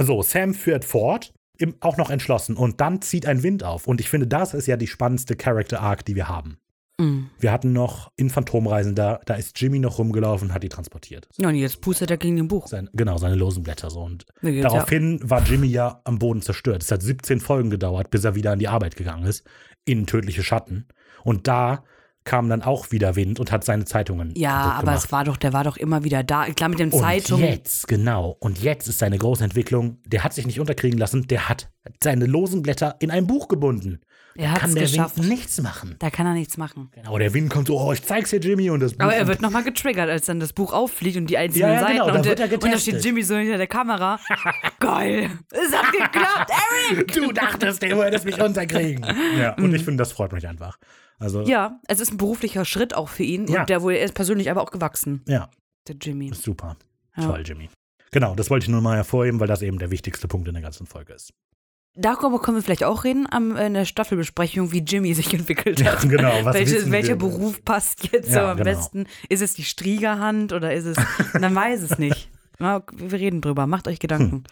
So, 0.00 0.22
Sam 0.22 0.54
führt 0.54 0.84
fort, 0.84 1.32
im, 1.58 1.74
auch 1.80 1.96
noch 1.96 2.10
entschlossen. 2.10 2.56
Und 2.56 2.80
dann 2.80 3.02
zieht 3.02 3.26
ein 3.26 3.42
Wind 3.42 3.64
auf. 3.64 3.86
Und 3.86 4.00
ich 4.00 4.08
finde, 4.08 4.26
das 4.26 4.54
ist 4.54 4.66
ja 4.66 4.76
die 4.76 4.86
spannendste 4.86 5.36
Character 5.36 5.80
Arc, 5.80 6.04
die 6.04 6.14
wir 6.14 6.28
haben. 6.28 6.58
Mhm. 7.00 7.30
Wir 7.38 7.52
hatten 7.52 7.72
noch 7.72 8.10
in 8.16 8.30
Phantomreisen, 8.30 8.94
da, 8.94 9.20
da 9.26 9.34
ist 9.34 9.60
Jimmy 9.60 9.78
noch 9.78 9.98
rumgelaufen 9.98 10.48
und 10.48 10.54
hat 10.54 10.62
die 10.62 10.68
transportiert. 10.68 11.28
Ja, 11.36 11.48
und 11.48 11.54
jetzt 11.54 11.80
pustet 11.80 12.10
er 12.10 12.16
gegen 12.16 12.36
den 12.36 12.48
Buch. 12.48 12.66
Sein, 12.66 12.88
genau, 12.92 13.18
seine 13.18 13.36
losen 13.36 13.62
Blätter 13.62 13.90
so. 13.90 14.00
Und 14.02 14.26
geht's 14.42 14.56
ja- 14.56 14.62
daraufhin 14.62 15.20
war 15.22 15.42
Jimmy 15.42 15.68
ja 15.68 16.00
am 16.04 16.18
Boden 16.18 16.42
zerstört. 16.42 16.82
Es 16.82 16.90
hat 16.90 17.02
17 17.02 17.40
Folgen 17.40 17.70
gedauert, 17.70 18.10
bis 18.10 18.24
er 18.24 18.34
wieder 18.34 18.52
an 18.52 18.58
die 18.58 18.68
Arbeit 18.68 18.96
gegangen 18.96 19.26
ist, 19.26 19.44
in 19.84 20.06
tödliche 20.06 20.42
Schatten. 20.42 20.86
Und 21.22 21.46
da 21.46 21.84
kam 22.28 22.48
dann 22.50 22.62
auch 22.62 22.90
wieder 22.92 23.16
Wind 23.16 23.40
und 23.40 23.50
hat 23.50 23.64
seine 23.64 23.86
Zeitungen 23.86 24.32
Ja, 24.36 24.52
aber 24.54 24.80
gemacht. 24.80 25.04
es 25.04 25.12
war 25.12 25.24
doch, 25.24 25.36
der 25.38 25.52
war 25.54 25.64
doch 25.64 25.76
immer 25.78 26.04
wieder 26.04 26.22
da. 26.22 26.44
Klar, 26.44 26.68
mit 26.68 26.78
den 26.78 26.90
Und 26.92 27.00
Zeitungen. 27.00 27.48
jetzt, 27.48 27.88
genau. 27.88 28.36
Und 28.40 28.62
jetzt 28.62 28.86
ist 28.86 28.98
seine 28.98 29.16
große 29.16 29.42
Entwicklung, 29.42 29.96
der 30.04 30.22
hat 30.24 30.34
sich 30.34 30.46
nicht 30.46 30.60
unterkriegen 30.60 30.98
lassen, 30.98 31.26
der 31.26 31.48
hat 31.48 31.70
seine 32.04 32.26
losen 32.26 32.60
Blätter 32.62 32.96
in 33.00 33.10
ein 33.10 33.26
Buch 33.26 33.48
gebunden. 33.48 34.00
Er 34.34 34.54
Kann 34.54 34.72
der 34.72 34.84
geschafft. 34.84 35.16
Wind 35.16 35.30
nichts 35.30 35.60
machen. 35.62 35.96
Da 35.98 36.10
kann 36.10 36.24
er 36.26 36.34
nichts 36.34 36.56
machen. 36.58 36.90
Genau, 36.94 37.18
der 37.18 37.34
Wind 37.34 37.50
kommt 37.50 37.66
so, 37.66 37.80
oh, 37.80 37.92
ich 37.92 38.04
zeig's 38.04 38.30
dir, 38.30 38.38
Jimmy, 38.38 38.70
und 38.70 38.78
das 38.78 38.92
Buch. 38.92 39.04
Aber 39.06 39.14
er 39.16 39.26
wird 39.26 39.40
nochmal 39.40 39.64
getriggert, 39.64 40.08
als 40.08 40.26
dann 40.26 40.38
das 40.38 40.52
Buch 40.52 40.72
auffliegt 40.72 41.16
und 41.16 41.28
die 41.28 41.36
einzelnen 41.38 41.70
Ja, 41.70 41.74
ja, 41.74 41.80
Seiten. 41.80 41.92
genau, 41.94 42.06
da 42.10 42.18
und, 42.18 42.24
wird 42.24 42.38
er 42.40 42.46
der- 42.48 42.62
und 42.62 42.72
da 42.72 42.78
steht 42.78 43.04
Jimmy 43.04 43.22
so 43.24 43.34
hinter 43.36 43.56
der 43.56 43.66
Kamera. 43.66 44.20
Geil. 44.78 45.30
Es 45.50 45.74
hat 45.76 45.90
geklappt, 45.90 46.52
Eric! 46.92 47.12
du 47.14 47.32
dachtest, 47.32 47.82
du 47.82 47.96
würdest 47.96 48.24
mich 48.26 48.40
unterkriegen. 48.40 49.04
Ja, 49.40 49.54
und 49.54 49.74
ich 49.74 49.82
finde, 49.82 50.02
das 50.02 50.12
freut 50.12 50.32
mich 50.32 50.46
einfach. 50.46 50.78
Also. 51.18 51.42
Ja, 51.42 51.80
es 51.88 52.00
ist 52.00 52.12
ein 52.12 52.16
beruflicher 52.16 52.64
Schritt 52.64 52.94
auch 52.94 53.08
für 53.08 53.24
ihn. 53.24 53.46
Ja. 53.48 53.60
Und 53.62 53.70
der 53.70 53.82
wohl, 53.82 53.92
er 53.94 54.04
ist 54.04 54.14
persönlich 54.14 54.50
aber 54.50 54.62
auch 54.62 54.70
gewachsen, 54.70 55.22
ja, 55.26 55.50
der 55.88 55.96
Jimmy. 56.00 56.32
super. 56.32 56.76
Ja. 57.16 57.24
Toll, 57.26 57.42
Jimmy. 57.44 57.68
Genau, 58.12 58.34
das 58.34 58.48
wollte 58.50 58.64
ich 58.64 58.68
nur 58.70 58.80
mal 58.80 58.96
hervorheben, 58.96 59.38
weil 59.40 59.48
das 59.48 59.60
eben 59.62 59.78
der 59.78 59.90
wichtigste 59.90 60.28
Punkt 60.28 60.48
in 60.48 60.54
der 60.54 60.62
ganzen 60.62 60.86
Folge 60.86 61.12
ist. 61.12 61.32
Darüber 61.94 62.40
können 62.40 62.56
wir 62.58 62.62
vielleicht 62.62 62.84
auch 62.84 63.02
reden 63.02 63.26
am, 63.28 63.56
in 63.56 63.74
der 63.74 63.84
Staffelbesprechung, 63.84 64.70
wie 64.72 64.78
Jimmy 64.78 65.14
sich 65.14 65.34
entwickelt 65.34 65.80
Ja, 65.80 65.92
hat. 66.00 66.08
genau. 66.08 66.32
Was 66.44 66.54
Welche, 66.54 66.90
welcher? 66.92 67.16
Beruf 67.16 67.64
passt 67.64 68.12
jetzt 68.12 68.28
Ja, 68.28 68.34
so 68.34 68.40
am 68.40 68.56
genau. 68.58 68.70
besten? 68.70 69.06
Ist 69.28 69.42
es 69.42 69.54
die 69.54 69.64
Striegerhand 69.64 70.52
oder 70.52 70.72
ist 70.72 70.84
es. 70.84 70.96
Man 71.40 71.54
weiß 71.54 71.82
es 71.82 71.98
nicht. 71.98 72.30
Na, 72.60 72.82
wir 72.92 73.18
reden 73.18 73.40
drüber. 73.40 73.66
Macht 73.66 73.88
euch 73.88 73.98
Gedanken. 73.98 74.44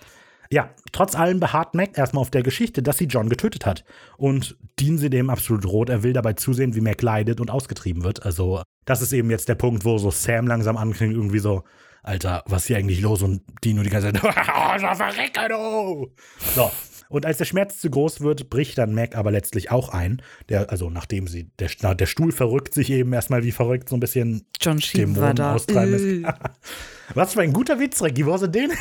Ja, 0.50 0.70
trotz 0.92 1.14
allem 1.14 1.40
beharrt 1.40 1.74
Mac 1.74 1.96
erstmal 1.96 2.22
auf 2.22 2.30
der 2.30 2.42
Geschichte, 2.42 2.82
dass 2.82 2.98
sie 2.98 3.06
John 3.06 3.28
getötet 3.28 3.66
hat. 3.66 3.84
Und 4.16 4.56
dienen 4.78 4.98
sie 4.98 5.10
dem 5.10 5.30
absolut 5.30 5.66
rot. 5.66 5.88
Er 5.88 6.02
will 6.02 6.12
dabei 6.12 6.34
zusehen, 6.34 6.74
wie 6.74 6.80
Mac 6.80 7.02
leidet 7.02 7.40
und 7.40 7.50
ausgetrieben 7.50 8.04
wird. 8.04 8.24
Also, 8.24 8.62
das 8.84 9.02
ist 9.02 9.12
eben 9.12 9.30
jetzt 9.30 9.48
der 9.48 9.54
Punkt, 9.54 9.84
wo 9.84 9.98
so 9.98 10.10
Sam 10.10 10.46
langsam 10.46 10.76
anklingt, 10.76 11.14
irgendwie 11.14 11.38
so, 11.38 11.64
Alter, 12.02 12.44
was 12.46 12.62
ist 12.62 12.68
hier 12.68 12.76
eigentlich 12.76 13.00
los? 13.00 13.22
Und 13.22 13.42
die 13.64 13.74
nur 13.74 13.84
die 13.84 13.90
ganze 13.90 14.12
Zeit, 14.12 14.20
verrecke 14.96 15.48
du! 15.48 16.12
So. 16.54 16.70
Und 17.08 17.24
als 17.24 17.38
der 17.38 17.44
Schmerz 17.44 17.80
zu 17.80 17.88
groß 17.88 18.20
wird, 18.20 18.50
bricht 18.50 18.78
dann 18.78 18.94
Mac 18.94 19.16
aber 19.16 19.30
letztlich 19.30 19.70
auch 19.70 19.90
ein. 19.90 20.22
Der, 20.48 20.70
also 20.70 20.90
nachdem 20.90 21.28
sie, 21.28 21.50
der, 21.58 21.94
der 21.94 22.06
Stuhl 22.06 22.32
verrückt 22.32 22.74
sich 22.74 22.90
eben 22.90 23.12
erstmal 23.12 23.44
wie 23.44 23.52
verrückt, 23.52 23.88
so 23.88 23.96
ein 23.96 24.00
bisschen 24.00 24.46
John 24.60 24.80
Sheen 24.80 25.16
war 25.16 25.34
da. 25.34 25.54
austreiben 25.54 25.94
Äh. 25.94 26.28
ist. 26.28 26.34
Was 27.14 27.34
für 27.34 27.42
ein 27.42 27.52
guter 27.52 27.78
Witz, 27.78 28.02
Ricky. 28.02 28.26
Wo 28.26 28.32
hast 28.32 28.42
du 28.42 28.48
den? 28.48 28.72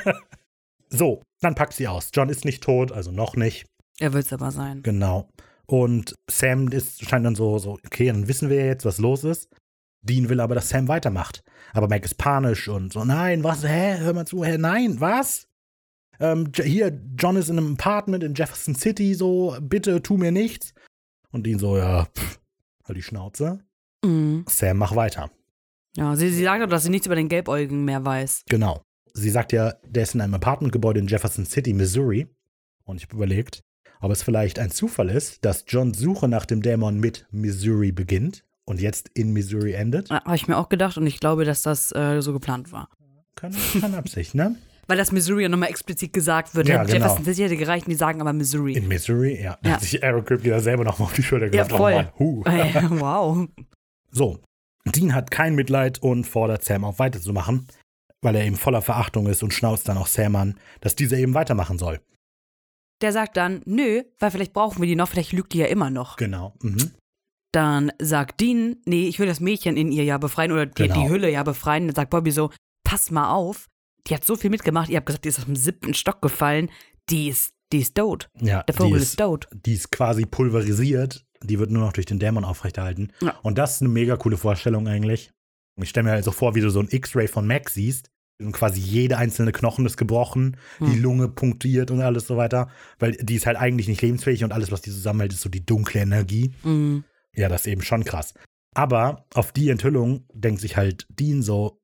so, 0.90 1.22
dann 1.40 1.54
packt 1.54 1.72
sie 1.74 1.88
aus. 1.88 2.10
John 2.12 2.28
ist 2.28 2.44
nicht 2.44 2.62
tot, 2.62 2.92
also 2.92 3.10
noch 3.12 3.36
nicht. 3.36 3.66
Er 3.98 4.12
wird 4.12 4.26
es 4.26 4.32
aber 4.32 4.50
sein. 4.50 4.82
Genau. 4.82 5.28
Und 5.66 6.16
Sam 6.28 6.68
ist, 6.68 7.08
scheint 7.08 7.24
dann 7.24 7.36
so, 7.36 7.58
so, 7.58 7.78
okay, 7.86 8.06
dann 8.06 8.26
wissen 8.28 8.50
wir 8.50 8.56
ja 8.56 8.66
jetzt, 8.66 8.84
was 8.84 8.98
los 8.98 9.24
ist. 9.24 9.48
Dean 10.02 10.28
will 10.28 10.40
aber, 10.40 10.54
dass 10.54 10.70
Sam 10.70 10.88
weitermacht. 10.88 11.42
Aber 11.72 11.88
Mac 11.88 12.04
ist 12.04 12.18
panisch 12.18 12.68
und 12.68 12.92
so, 12.92 13.04
nein, 13.04 13.44
was, 13.44 13.62
hä, 13.62 13.98
hör 13.98 14.14
mal 14.14 14.26
zu, 14.26 14.44
hä, 14.44 14.58
nein, 14.58 15.00
was? 15.00 15.46
Ähm, 16.18 16.50
hier, 16.54 17.00
John 17.16 17.36
ist 17.36 17.50
in 17.50 17.58
einem 17.58 17.74
Apartment 17.74 18.24
in 18.24 18.34
Jefferson 18.34 18.74
City, 18.74 19.14
so, 19.14 19.56
bitte 19.60 20.02
tu 20.02 20.16
mir 20.16 20.32
nichts. 20.32 20.74
Und 21.30 21.46
Dean 21.46 21.58
so, 21.58 21.76
ja, 21.76 22.06
pff, 22.06 22.40
halt 22.84 22.96
die 22.96 23.02
Schnauze. 23.02 23.60
Mhm. 24.04 24.44
Sam, 24.48 24.78
mach 24.78 24.96
weiter. 24.96 25.30
Ja, 25.96 26.16
sie, 26.16 26.30
sie 26.30 26.44
sagt 26.44 26.64
auch, 26.64 26.68
dass 26.68 26.84
sie 26.84 26.90
nichts 26.90 27.06
über 27.06 27.16
den 27.16 27.28
Gelbäugigen 27.28 27.84
mehr 27.84 28.04
weiß. 28.04 28.44
Genau. 28.48 28.82
Sie 29.14 29.30
sagt 29.30 29.52
ja, 29.52 29.74
der 29.86 30.02
ist 30.04 30.14
in 30.14 30.20
einem 30.20 30.34
Apartmentgebäude 30.34 31.00
in 31.00 31.06
Jefferson 31.06 31.44
City, 31.46 31.72
Missouri. 31.72 32.26
Und 32.84 32.96
ich 32.96 33.04
habe 33.04 33.16
überlegt, 33.16 33.62
ob 34.00 34.10
es 34.10 34.22
vielleicht 34.22 34.58
ein 34.58 34.70
Zufall 34.70 35.08
ist, 35.10 35.44
dass 35.44 35.64
Johns 35.68 35.98
Suche 35.98 36.28
nach 36.28 36.46
dem 36.46 36.62
Dämon 36.62 36.98
mit 36.98 37.26
Missouri 37.30 37.92
beginnt 37.92 38.44
und 38.64 38.80
jetzt 38.80 39.08
in 39.14 39.32
Missouri 39.32 39.72
endet. 39.72 40.10
Habe 40.10 40.34
ich 40.36 40.48
mir 40.48 40.56
auch 40.56 40.68
gedacht 40.68 40.96
und 40.96 41.06
ich 41.06 41.20
glaube, 41.20 41.44
dass 41.44 41.62
das 41.62 41.92
äh, 41.92 42.20
so 42.22 42.32
geplant 42.32 42.72
war. 42.72 42.88
Keine, 43.36 43.56
keine 43.80 43.96
Absicht, 43.98 44.34
ne? 44.34 44.56
Weil 44.88 44.96
das 44.96 45.12
Missouri 45.12 45.44
ja 45.44 45.48
nochmal 45.48 45.68
explizit 45.68 46.12
gesagt 46.12 46.54
wird. 46.56 46.66
Ja, 46.68 46.76
Ja, 46.76 46.82
genau. 46.82 46.94
Jefferson 47.04 47.24
City 47.24 47.42
hätte 47.42 47.56
gereicht 47.56 47.86
und 47.86 47.90
die 47.90 47.96
sagen 47.96 48.20
aber 48.20 48.32
Missouri. 48.32 48.72
In 48.72 48.88
Missouri, 48.88 49.40
ja. 49.40 49.56
Da 49.62 49.68
Ja. 49.68 49.74
hat 49.76 49.82
sich 49.82 50.02
Eric 50.02 50.26
Kripke 50.26 50.50
da 50.50 50.58
selber 50.60 50.82
nochmal 50.82 51.06
auf 51.06 51.14
die 51.14 51.22
Schulter 51.22 51.46
Ja, 51.46 51.62
geklappt. 51.62 51.72
voll. 51.72 52.12
Oh 52.18 52.42
wow. 52.98 53.46
So, 54.10 54.40
Dean 54.86 55.14
hat 55.14 55.30
kein 55.30 55.54
Mitleid 55.54 56.02
und 56.02 56.24
fordert 56.26 56.64
Sam 56.64 56.84
auf 56.84 56.98
weiterzumachen, 56.98 57.68
weil 58.22 58.34
er 58.36 58.44
eben 58.44 58.56
voller 58.56 58.82
Verachtung 58.82 59.26
ist 59.26 59.42
und 59.42 59.54
schnauzt 59.54 59.88
dann 59.88 59.98
auch 59.98 60.06
Sam 60.06 60.36
an, 60.36 60.58
dass 60.80 60.96
dieser 60.96 61.16
eben 61.18 61.34
weitermachen 61.34 61.78
soll. 61.78 62.00
Der 63.02 63.12
sagt 63.12 63.36
dann, 63.36 63.62
nö, 63.64 64.02
weil 64.18 64.30
vielleicht 64.30 64.52
brauchen 64.52 64.80
wir 64.82 64.86
die 64.86 64.96
noch, 64.96 65.08
vielleicht 65.08 65.32
lügt 65.32 65.52
die 65.54 65.58
ja 65.58 65.66
immer 65.66 65.88
noch. 65.90 66.16
Genau. 66.16 66.54
Mhm. 66.62 66.90
Dann 67.52 67.92
sagt 68.00 68.40
Dean, 68.40 68.76
nee, 68.84 69.08
ich 69.08 69.18
will 69.18 69.26
das 69.26 69.40
Mädchen 69.40 69.76
in 69.76 69.90
ihr 69.90 70.04
ja 70.04 70.18
befreien 70.18 70.52
oder 70.52 70.66
die, 70.66 70.82
Genau. 70.82 70.94
die 71.02 71.08
Hülle 71.08 71.30
ja 71.30 71.42
befreien. 71.42 71.86
Dann 71.86 71.96
sagt 71.96 72.10
Bobby 72.10 72.30
so, 72.30 72.50
pass 72.84 73.10
mal 73.10 73.32
auf, 73.32 73.66
die 74.06 74.14
hat 74.14 74.24
so 74.24 74.36
viel 74.36 74.50
mitgemacht, 74.50 74.88
ihr 74.90 74.98
habt 74.98 75.06
gesagt, 75.06 75.24
die 75.24 75.30
ist 75.30 75.38
aus 75.38 75.46
dem 75.46 75.56
siebten 75.56 75.94
Stock 75.94 76.20
gefallen, 76.22 76.70
die 77.08 77.28
ist, 77.28 77.52
die 77.72 77.80
ist 77.80 77.96
tot. 77.96 78.28
Ja, 78.40 78.62
Der 78.64 78.74
Vogel 78.74 78.98
die 78.98 79.02
ist, 79.02 79.18
tot. 79.18 79.48
die 79.52 79.74
ist 79.74 79.90
quasi 79.90 80.26
pulverisiert. 80.26 81.24
Die 81.42 81.58
wird 81.58 81.70
nur 81.70 81.82
noch 81.84 81.94
durch 81.94 82.04
den 82.06 82.18
Dämon 82.18 82.44
aufrechterhalten. 82.44 83.12
Ja. 83.22 83.34
Und 83.42 83.56
das 83.56 83.76
ist 83.76 83.80
eine 83.80 83.88
mega 83.88 84.16
coole 84.18 84.36
Vorstellung 84.36 84.86
eigentlich. 84.86 85.30
Ich 85.76 85.88
stelle 85.90 86.04
mir 86.04 86.10
halt 86.12 86.24
so 86.24 86.32
vor, 86.32 86.54
wie 86.54 86.60
du 86.60 86.70
so 86.70 86.80
ein 86.80 86.88
X-Ray 86.90 87.28
von 87.28 87.46
Mac 87.46 87.70
siehst. 87.70 88.10
Und 88.42 88.52
quasi 88.52 88.80
jede 88.80 89.18
einzelne 89.18 89.52
Knochen 89.52 89.84
ist 89.84 89.98
gebrochen, 89.98 90.56
die 90.80 90.94
Hm. 90.94 91.02
Lunge 91.02 91.28
punktiert 91.28 91.90
und 91.90 92.00
alles 92.00 92.26
so 92.26 92.38
weiter. 92.38 92.70
Weil 92.98 93.12
die 93.12 93.34
ist 93.34 93.44
halt 93.46 93.58
eigentlich 93.58 93.86
nicht 93.86 94.00
lebensfähig 94.00 94.44
und 94.44 94.52
alles, 94.52 94.72
was 94.72 94.80
die 94.80 94.90
zusammenhält, 94.90 95.34
ist 95.34 95.42
so 95.42 95.50
die 95.50 95.64
dunkle 95.66 96.00
Energie. 96.00 96.54
Mhm. 96.62 97.04
Ja, 97.34 97.50
das 97.50 97.62
ist 97.62 97.66
eben 97.66 97.82
schon 97.82 98.02
krass. 98.04 98.32
Aber 98.74 99.26
auf 99.34 99.52
die 99.52 99.68
Enthüllung 99.68 100.24
denkt 100.32 100.62
sich 100.62 100.76
halt 100.78 101.06
Dean 101.10 101.42
so, 101.42 101.80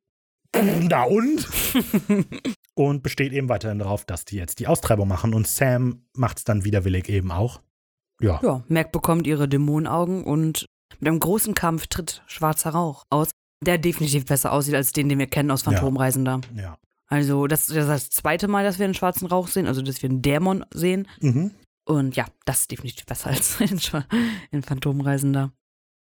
Na 0.55 1.03
und? 1.03 1.47
und 2.74 3.03
besteht 3.03 3.32
eben 3.32 3.49
weiterhin 3.51 3.78
darauf, 3.78 4.07
dass 4.07 4.24
die 4.24 4.37
jetzt 4.37 4.59
die 4.59 4.66
Austreibung 4.66 5.09
machen. 5.09 5.34
Und 5.34 5.47
Sam 5.47 6.07
macht 6.14 6.39
es 6.39 6.45
dann 6.45 6.64
widerwillig 6.64 7.09
eben 7.11 7.32
auch. 7.32 7.61
Ja. 8.22 8.41
Ja, 8.43 8.64
Mac 8.68 8.93
bekommt 8.93 9.26
ihre 9.26 9.47
Dämonenaugen 9.47 10.24
und 10.24 10.64
mit 11.01 11.09
einem 11.09 11.20
großen 11.20 11.55
Kampf 11.55 11.87
tritt 11.89 12.22
schwarzer 12.26 12.70
Rauch 12.70 13.03
aus, 13.11 13.28
der 13.61 13.78
definitiv 13.78 14.26
besser 14.26 14.52
aussieht 14.52 14.74
als 14.74 14.92
den, 14.92 15.09
den 15.09 15.18
wir 15.18 15.26
kennen 15.26 15.50
aus 15.50 15.62
Phantomreisender. 15.62 16.40
Ja. 16.54 16.78
Also, 17.09 17.46
das 17.46 17.68
ist 17.68 17.88
das 17.88 18.11
zweite 18.11 18.48
Mal, 18.48 18.64
dass 18.64 18.78
wir 18.78 18.84
einen 18.84 18.94
schwarzen 18.94 19.26
Rauch 19.26 19.48
sehen, 19.48 19.66
also 19.66 19.80
dass 19.80 20.02
wir 20.02 20.11
einen 20.11 20.22
Dämon 20.22 20.64
sehen. 20.72 21.07
Mhm. 21.20 21.52
Und 21.84 22.16
ja, 22.16 22.26
das 22.44 22.62
ist 22.62 22.70
definitiv 22.72 23.07
besser 23.07 23.30
als 23.30 23.61
in, 23.61 23.80
in 24.50 24.62
Phantomreisender. 24.62 25.52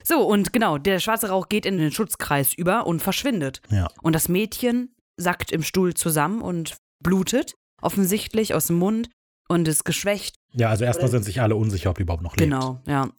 So, 0.05 0.21
und 0.21 0.53
genau, 0.53 0.79
der 0.79 1.01
schwarze 1.01 1.29
Rauch 1.29 1.49
geht 1.49 1.67
in 1.67 1.79
den 1.79 1.91
Schutzkreis 1.91 2.55
über 2.55 2.87
und 2.87 3.03
verschwindet. 3.03 3.61
Ja. 3.71 3.89
Und 4.03 4.15
das 4.15 4.29
Mädchen 4.29 4.95
sackt 5.17 5.51
im 5.51 5.63
Stuhl 5.63 5.95
zusammen 5.95 6.43
und 6.43 6.77
blutet, 7.03 7.55
offensichtlich 7.83 8.55
aus 8.55 8.69
dem 8.69 8.79
Mund 8.79 9.11
und 9.49 9.67
ist 9.67 9.85
geschwächt. 9.85 10.37
Ja, 10.53 10.71
also 10.71 10.85
erstmal 10.85 11.11
sind 11.11 11.25
sich 11.25 11.41
alle 11.41 11.57
unsicher, 11.57 11.91
ob 11.91 11.97
die 11.97 12.03
überhaupt 12.03 12.23
noch 12.23 12.37
lebt. 12.37 12.51
Genau, 12.51 12.81
ja. 12.87 13.11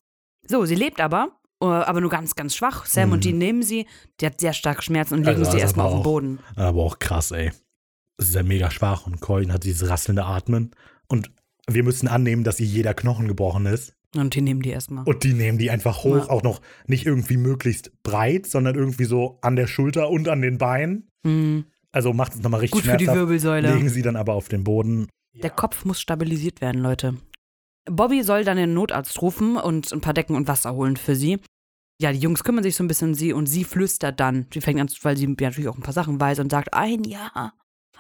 So, 0.48 0.64
sie 0.66 0.76
lebt 0.76 1.02
aber, 1.02 1.37
aber 1.66 2.02
nur 2.02 2.10
ganz, 2.10 2.36
ganz 2.36 2.56
schwach. 2.56 2.86
Sam 2.86 3.10
Mhm. 3.10 3.14
und 3.14 3.24
Dean 3.26 3.38
nehmen 3.38 3.64
sie. 3.64 3.88
Die 4.20 4.26
hat 4.26 4.40
sehr 4.40 4.54
starke 4.54 4.82
Schmerzen 4.82 5.16
und 5.16 5.24
legen 5.26 5.40
Also, 5.40 5.52
sie 5.52 5.60
erstmal 5.60 5.88
auf 5.88 5.94
den 5.94 6.04
Boden. 6.04 6.40
Aber 6.56 6.84
auch 6.84 7.00
krass, 7.00 7.32
ey. 7.32 7.52
Es 8.20 8.30
ist 8.30 8.36
ja 8.36 8.44
mega 8.44 8.72
schwach 8.72 9.06
und 9.08 9.20
Colin 9.22 9.52
hat 9.54 9.64
dieses 9.64 9.90
rasselnde 9.90 10.26
Atmen. 10.26 10.72
Und 11.08 11.32
wir 11.70 11.84
müssen 11.84 12.08
annehmen, 12.08 12.44
dass 12.44 12.60
ihr 12.60 12.66
jeder 12.66 12.94
Knochen 12.94 13.28
gebrochen 13.28 13.66
ist. 13.66 13.94
Und 14.16 14.36
die 14.36 14.42
nehmen 14.42 14.62
die 14.62 14.70
erstmal. 14.70 15.04
Und 15.04 15.24
die 15.24 15.34
nehmen 15.34 15.58
die 15.58 15.70
einfach 15.70 16.04
hoch, 16.04 16.28
Ja. 16.28 16.30
auch 16.30 16.42
noch 16.42 16.62
nicht 16.88 17.06
irgendwie 17.06 17.38
möglichst 17.38 17.92
breit, 18.04 18.46
sondern 18.48 18.76
irgendwie 18.76 19.04
so 19.06 19.38
an 19.42 19.56
der 19.56 19.68
Schulter 19.68 20.10
und 20.10 20.30
an 20.30 20.42
den 20.42 20.58
Beinen. 20.58 21.10
Mhm. 21.24 21.66
Also 21.92 22.14
macht 22.14 22.34
es 22.34 22.42
nochmal 22.42 22.62
richtig 22.62 22.84
Gut 22.84 22.92
für 22.92 22.98
die. 22.98 23.08
Wirbelsäule. 23.08 23.74
Legen 23.74 23.90
sie 23.90 24.02
dann 24.02 24.16
aber 24.16 24.34
auf 24.34 24.48
den 24.50 24.64
Boden. 24.64 25.08
Der 25.34 25.50
Kopf 25.50 25.86
muss 25.86 26.00
stabilisiert 26.02 26.62
werden, 26.62 26.82
Leute. 26.82 27.16
Bobby 27.90 28.24
soll 28.24 28.44
dann 28.44 28.58
den 28.58 28.74
Notarzt 28.74 29.22
rufen 29.22 29.58
und 29.58 29.92
ein 29.92 30.02
paar 30.02 30.14
Decken 30.14 30.36
und 30.36 30.48
Wasser 30.48 30.74
holen 30.74 30.98
für 30.98 31.16
sie. 31.16 31.40
Ja, 32.00 32.12
die 32.12 32.20
Jungs 32.20 32.44
kümmern 32.44 32.64
sich 32.64 32.76
so 32.76 32.84
ein 32.84 32.88
bisschen 32.88 33.10
um 33.10 33.14
sie 33.16 33.34
und 33.34 33.48
sie 33.48 33.64
flüstert 33.64 34.20
dann. 34.20 34.46
Sie 34.54 34.62
fängt 34.62 34.80
an, 34.80 34.90
weil 35.02 35.18
sie 35.18 35.28
natürlich 35.28 35.68
auch 35.68 35.78
ein 35.78 35.84
paar 35.84 35.94
Sachen 35.94 36.20
weiß 36.22 36.40
und 36.40 36.52
sagt, 36.52 36.74
ein 36.74 37.04
Jahr, 37.04 37.54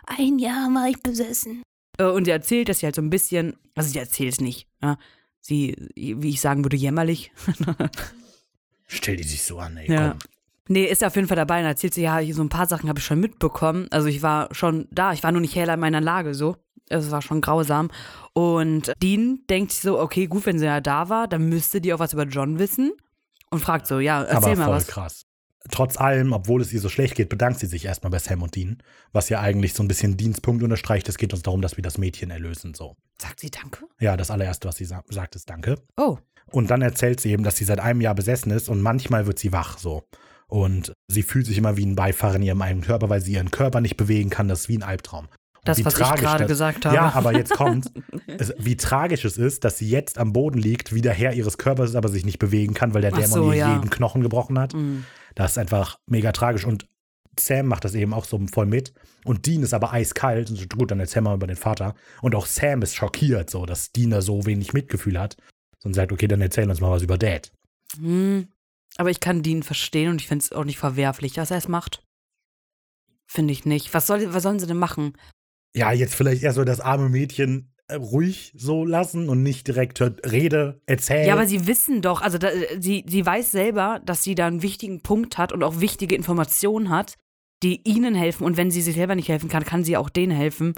ein 0.05 0.38
Jahr 0.38 0.69
war 0.73 0.88
ich 0.88 1.01
besessen. 1.01 1.63
Äh, 1.97 2.03
Und 2.03 2.25
sie 2.25 2.31
erzählt, 2.31 2.69
dass 2.69 2.79
sie 2.79 2.85
halt 2.85 2.95
so 2.95 3.01
ein 3.01 3.09
bisschen, 3.09 3.55
also 3.75 3.89
sie 3.89 3.97
erzählt 3.99 4.33
es 4.33 4.41
nicht, 4.41 4.67
ja. 4.83 4.97
Sie, 5.41 5.75
wie 5.95 6.29
ich 6.29 6.41
sagen 6.41 6.63
würde, 6.63 6.75
jämmerlich. 6.75 7.31
Stell 8.88 9.15
die 9.15 9.23
sich 9.23 9.43
so 9.43 9.59
an, 9.59 9.77
ey. 9.77 9.91
Ja. 9.91 10.09
Komm. 10.11 10.19
Nee, 10.69 10.85
ist 10.85 11.03
auf 11.03 11.15
jeden 11.15 11.27
Fall 11.27 11.38
dabei 11.38 11.59
und 11.61 11.65
erzählt 11.65 11.93
sie, 11.93 12.01
ja, 12.01 12.21
so 12.33 12.41
ein 12.43 12.49
paar 12.49 12.67
Sachen 12.67 12.89
habe 12.89 12.99
ich 12.99 13.05
schon 13.05 13.19
mitbekommen. 13.21 13.88
Also 13.89 14.07
ich 14.09 14.21
war 14.21 14.53
schon 14.53 14.88
da, 14.91 15.13
ich 15.13 15.23
war 15.23 15.31
nur 15.31 15.39
nicht 15.41 15.55
Herr 15.55 15.73
in 15.73 15.79
meiner 15.79 16.01
Lage, 16.01 16.33
so. 16.33 16.57
Es 16.89 17.11
war 17.11 17.21
schon 17.21 17.41
grausam. 17.41 17.89
Und 18.33 18.93
Dean 19.01 19.39
denkt 19.49 19.71
sich 19.71 19.81
so, 19.81 19.99
okay, 19.99 20.27
gut, 20.27 20.45
wenn 20.45 20.59
sie 20.59 20.65
ja 20.65 20.81
da 20.81 21.09
war, 21.09 21.27
dann 21.27 21.49
müsste 21.49 21.81
die 21.81 21.93
auch 21.93 21.99
was 21.99 22.13
über 22.13 22.23
John 22.23 22.59
wissen. 22.59 22.91
Und 23.49 23.59
fragt 23.59 23.88
so, 23.88 23.99
ja, 23.99 24.23
erzähl 24.23 24.53
aber 24.53 24.55
mal 24.55 24.65
voll 24.65 24.75
was. 24.75 24.88
krass. 24.88 25.21
Trotz 25.71 25.97
allem, 25.97 26.31
obwohl 26.31 26.61
es 26.61 26.71
ihr 26.71 26.79
so 26.79 26.88
schlecht 26.88 27.15
geht, 27.15 27.29
bedankt 27.29 27.59
sie 27.59 27.65
sich 27.65 27.85
erstmal 27.85 28.11
bei 28.11 28.19
Sam 28.19 28.41
und 28.41 28.55
Dean, 28.55 28.77
was 29.11 29.27
ja 29.29 29.41
eigentlich 29.41 29.73
so 29.73 29.83
ein 29.83 29.88
bisschen 29.88 30.15
Dienstpunkt 30.15 30.63
unterstreicht. 30.63 31.09
Es 31.09 31.17
geht 31.17 31.33
uns 31.33 31.43
darum, 31.43 31.61
dass 31.61 31.75
wir 31.75 31.81
das 31.81 31.97
Mädchen 31.97 32.29
erlösen. 32.29 32.73
So. 32.73 32.95
Sagt 33.21 33.39
sie 33.41 33.49
Danke? 33.49 33.85
Ja, 33.99 34.15
das 34.15 34.31
allererste, 34.31 34.67
was 34.67 34.77
sie 34.77 34.85
sa 34.85 35.03
sagt, 35.09 35.35
ist 35.35 35.49
Danke. 35.49 35.75
Oh, 35.97 36.17
Und 36.51 36.69
dann 36.69 36.81
erzählt 36.81 37.19
sie 37.19 37.31
eben, 37.31 37.43
dass 37.43 37.57
sie 37.57 37.65
seit 37.65 37.79
einem 37.79 37.99
Jahr 37.99 38.15
besessen 38.15 38.51
ist 38.51 38.69
und 38.69 38.81
manchmal 38.81 39.27
wird 39.27 39.39
sie 39.39 39.51
wach 39.51 39.77
so. 39.77 40.03
Und 40.47 40.93
sie 41.09 41.23
fühlt 41.23 41.45
sich 41.45 41.57
immer 41.57 41.75
wie 41.75 41.85
ein 41.85 41.95
Beifahrer 41.95 42.35
in 42.35 42.43
ihrem 42.43 42.61
eigenen 42.61 42.85
Körper, 42.85 43.09
weil 43.09 43.19
sie 43.21 43.33
ihren 43.33 43.51
Körper 43.51 43.81
nicht 43.81 43.97
bewegen 43.97 44.29
kann. 44.29 44.47
Das 44.47 44.61
ist 44.61 44.69
wie 44.69 44.77
ein 44.77 44.83
Albtraum. 44.83 45.27
Das, 45.68 45.78
wie 45.78 45.86
was 45.86 45.99
ich 45.99 45.99
gerade 45.99 46.45
gesagt 46.45 46.86
habe. 46.86 46.95
Ja, 46.95 47.13
aber 47.13 47.34
jetzt 47.34 47.51
kommt, 47.51 47.91
es, 48.28 48.53
wie 48.57 48.78
tragisch 48.78 49.26
es 49.26 49.38
ist, 49.38 49.63
dass 49.63 49.78
sie 49.78 49.89
jetzt 49.89 50.18
am 50.18 50.34
Boden 50.34 50.57
liegt, 50.57 50.93
wie 50.93 51.01
der 51.01 51.13
Herr 51.13 51.34
ihres 51.34 51.57
Körpers 51.57 51.91
ist, 51.91 51.95
aber 51.95 52.09
sich 52.09 52.26
nicht 52.26 52.39
bewegen 52.39 52.74
kann, 52.74 52.93
weil 52.93 53.01
der 53.01 53.13
Ach 53.13 53.18
Dämon 53.18 53.30
so, 53.30 53.51
ihr 53.51 53.57
ja. 53.57 53.74
jeden 53.76 53.89
Knochen 53.89 54.22
gebrochen 54.22 54.57
hat. 54.57 54.74
Mm. 54.74 55.03
Das 55.36 55.51
ist 55.51 55.57
einfach 55.57 55.99
mega 56.07 56.32
tragisch. 56.32 56.65
Und 56.65 56.88
Sam 57.39 57.68
macht 57.68 57.86
das 57.86 57.93
eben 57.93 58.13
auch 58.13 58.26
so 58.26 58.39
voll 58.51 58.65
mit. 58.65 58.93
Und 59.26 59.45
Dean 59.45 59.63
ist 59.63 59.74
aber 59.74 59.93
eiskalt. 59.93 60.49
Und 60.49 60.55
so, 60.55 60.65
gut, 60.68 60.91
dann 60.91 60.99
erzähl 60.99 61.22
mal 61.22 61.36
über 61.36 61.47
den 61.47 61.55
Vater. 61.55 61.95
Und 62.22 62.34
auch 62.34 62.45
Sam 62.45 62.82
ist 62.82 62.95
schockiert, 62.95 63.49
so, 63.49 63.65
dass 63.65 63.91
Dean 63.91 64.11
da 64.11 64.22
so 64.22 64.45
wenig 64.45 64.74
Mitgefühl 64.74 65.20
hat. 65.20 65.38
Und 65.84 65.93
sagt, 65.93 66.11
okay, 66.11 66.28
dann 66.28 66.41
erzähl 66.41 66.70
uns 66.70 66.82
mal 66.82 66.91
was 66.91 67.03
über 67.03 67.18
Dad. 67.18 67.51
Hm. 67.97 68.47
Aber 68.97 69.11
ich 69.11 69.20
kann 69.20 69.43
Dean 69.43 69.63
verstehen 69.63 70.09
und 70.09 70.22
ich 70.22 70.28
finde 70.28 70.43
es 70.43 70.51
auch 70.51 70.63
nicht 70.63 70.80
verwerflich, 70.80 71.38
was 71.38 71.51
er 71.51 71.57
es 71.57 71.68
macht. 71.68 72.03
Finde 73.28 73.53
ich 73.53 73.65
nicht. 73.65 73.93
Was, 73.93 74.07
soll, 74.07 74.34
was 74.34 74.43
sollen 74.43 74.59
sie 74.59 74.68
denn 74.68 74.78
machen? 74.78 75.13
Ja, 75.78 75.91
jetzt 75.91 76.15
vielleicht 76.15 76.43
eher 76.43 76.53
so 76.53 76.63
das 76.63 76.80
arme 76.80 77.09
Mädchen 77.09 77.71
äh, 77.88 77.95
ruhig 77.95 78.51
so 78.55 78.84
lassen 78.84 79.30
und 79.30 79.43
nicht 79.43 79.67
direkt 79.67 80.01
Rede, 80.01 80.82
erzähl. 80.88 81.28
Ja, 81.28 81.34
aber 81.34 81.47
sie 81.47 81.67
wissen 81.67 82.01
doch, 82.01 82.21
also 82.21 82.38
da, 82.38 82.49
sie, 82.80 83.05
sie 83.07 83.25
weiß 83.25 83.51
selber, 83.51 84.01
dass 84.03 84.23
sie 84.23 84.36
da 84.36 84.47
einen 84.47 84.61
wichtigen 84.61 85.01
Punkt 85.01 85.38
hat 85.38 85.53
und 85.53 85.63
auch 85.63 85.80
wichtige 85.80 86.15
Informationen 86.15 86.89
hat, 86.89 87.15
die 87.63 87.82
ihnen 87.88 88.15
helfen. 88.15 88.43
Und 88.43 88.57
wenn 88.57 88.71
sie 88.71 88.82
sich 88.82 88.95
selber 88.95 89.15
nicht 89.15 89.30
helfen 89.30 89.49
kann, 89.49 89.65
kann 89.65 89.84
sie 89.84 89.97
auch 89.97 90.09
denen 90.09 90.36
helfen. 90.36 90.73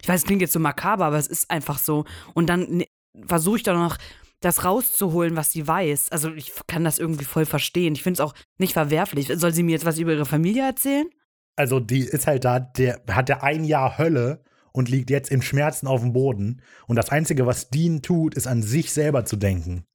Ich 0.00 0.08
weiß, 0.08 0.20
es 0.20 0.26
klingt 0.26 0.42
jetzt 0.42 0.52
so 0.52 0.60
makaber, 0.60 1.06
aber 1.06 1.18
es 1.18 1.26
ist 1.26 1.50
einfach 1.50 1.78
so. 1.78 2.04
Und 2.34 2.46
dann 2.48 2.84
versuche 3.26 3.56
ich 3.56 3.62
doch 3.64 3.74
noch, 3.74 3.98
das 4.40 4.64
rauszuholen, 4.64 5.36
was 5.36 5.50
sie 5.50 5.66
weiß. 5.66 6.12
Also 6.12 6.32
ich 6.32 6.52
kann 6.66 6.84
das 6.84 6.98
irgendwie 6.98 7.24
voll 7.24 7.46
verstehen. 7.46 7.94
Ich 7.94 8.02
finde 8.02 8.18
es 8.18 8.20
auch 8.20 8.34
nicht 8.58 8.74
verwerflich. 8.74 9.28
Soll 9.34 9.52
sie 9.52 9.62
mir 9.62 9.72
jetzt 9.72 9.86
was 9.86 9.98
über 9.98 10.12
ihre 10.12 10.26
Familie 10.26 10.64
erzählen? 10.64 11.08
Also 11.56 11.80
die 11.80 12.00
ist 12.00 12.26
halt 12.26 12.44
da, 12.44 12.60
der 12.60 13.00
hat 13.10 13.28
der 13.28 13.42
ein 13.42 13.64
Jahr 13.64 13.98
Hölle 13.98 14.42
und 14.72 14.90
liegt 14.90 15.10
jetzt 15.10 15.30
in 15.30 15.40
Schmerzen 15.42 15.86
auf 15.86 16.02
dem 16.02 16.12
Boden. 16.12 16.60
Und 16.86 16.96
das 16.96 17.08
Einzige, 17.08 17.46
was 17.46 17.70
Dean 17.70 18.02
tut, 18.02 18.34
ist 18.34 18.46
an 18.46 18.62
sich 18.62 18.92
selber 18.92 19.24
zu 19.24 19.36
denken. 19.36 19.86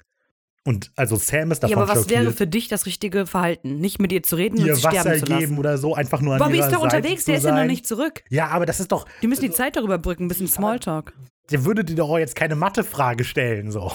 Und 0.63 0.91
also 0.95 1.15
Sam 1.15 1.51
ist 1.51 1.63
davon 1.63 1.77
ja, 1.77 1.83
aber 1.83 1.91
was 1.91 2.01
schockiert. 2.03 2.21
wäre 2.21 2.31
für 2.33 2.45
dich 2.45 2.67
das 2.67 2.85
richtige 2.85 3.25
Verhalten? 3.25 3.79
Nicht 3.79 3.99
mit 3.99 4.11
ihr 4.11 4.21
zu 4.21 4.35
reden 4.35 4.57
ihr 4.57 4.73
und 4.73 4.75
sie 4.75 4.81
sterben 4.81 4.97
Wasser 4.97 5.19
zu 5.19 5.25
geben 5.25 5.41
lassen. 5.41 5.57
oder 5.57 5.77
so, 5.79 5.95
einfach 5.95 6.21
nur 6.21 6.33
an 6.33 6.39
Bobby 6.39 6.59
ist 6.59 6.65
doch 6.65 6.81
Seite 6.81 6.97
unterwegs, 6.97 7.25
zu 7.25 7.31
der 7.31 7.37
ist 7.39 7.45
ja 7.45 7.55
noch 7.55 7.65
nicht 7.65 7.87
zurück. 7.87 8.23
Ja, 8.29 8.47
aber 8.49 8.67
das 8.67 8.79
ist 8.79 8.91
doch, 8.91 9.07
Die 9.23 9.27
müssen 9.27 9.41
die 9.41 9.51
Zeit 9.51 9.75
darüber 9.75 9.97
brücken, 9.97 10.25
ein 10.25 10.27
bisschen 10.27 10.47
Smalltalk. 10.47 11.13
der 11.49 11.65
würde 11.65 11.83
dir 11.83 11.95
doch 11.95 12.09
auch 12.09 12.19
jetzt 12.19 12.35
keine 12.35 12.55
Mathefrage 12.55 13.23
stellen, 13.23 13.71
so. 13.71 13.91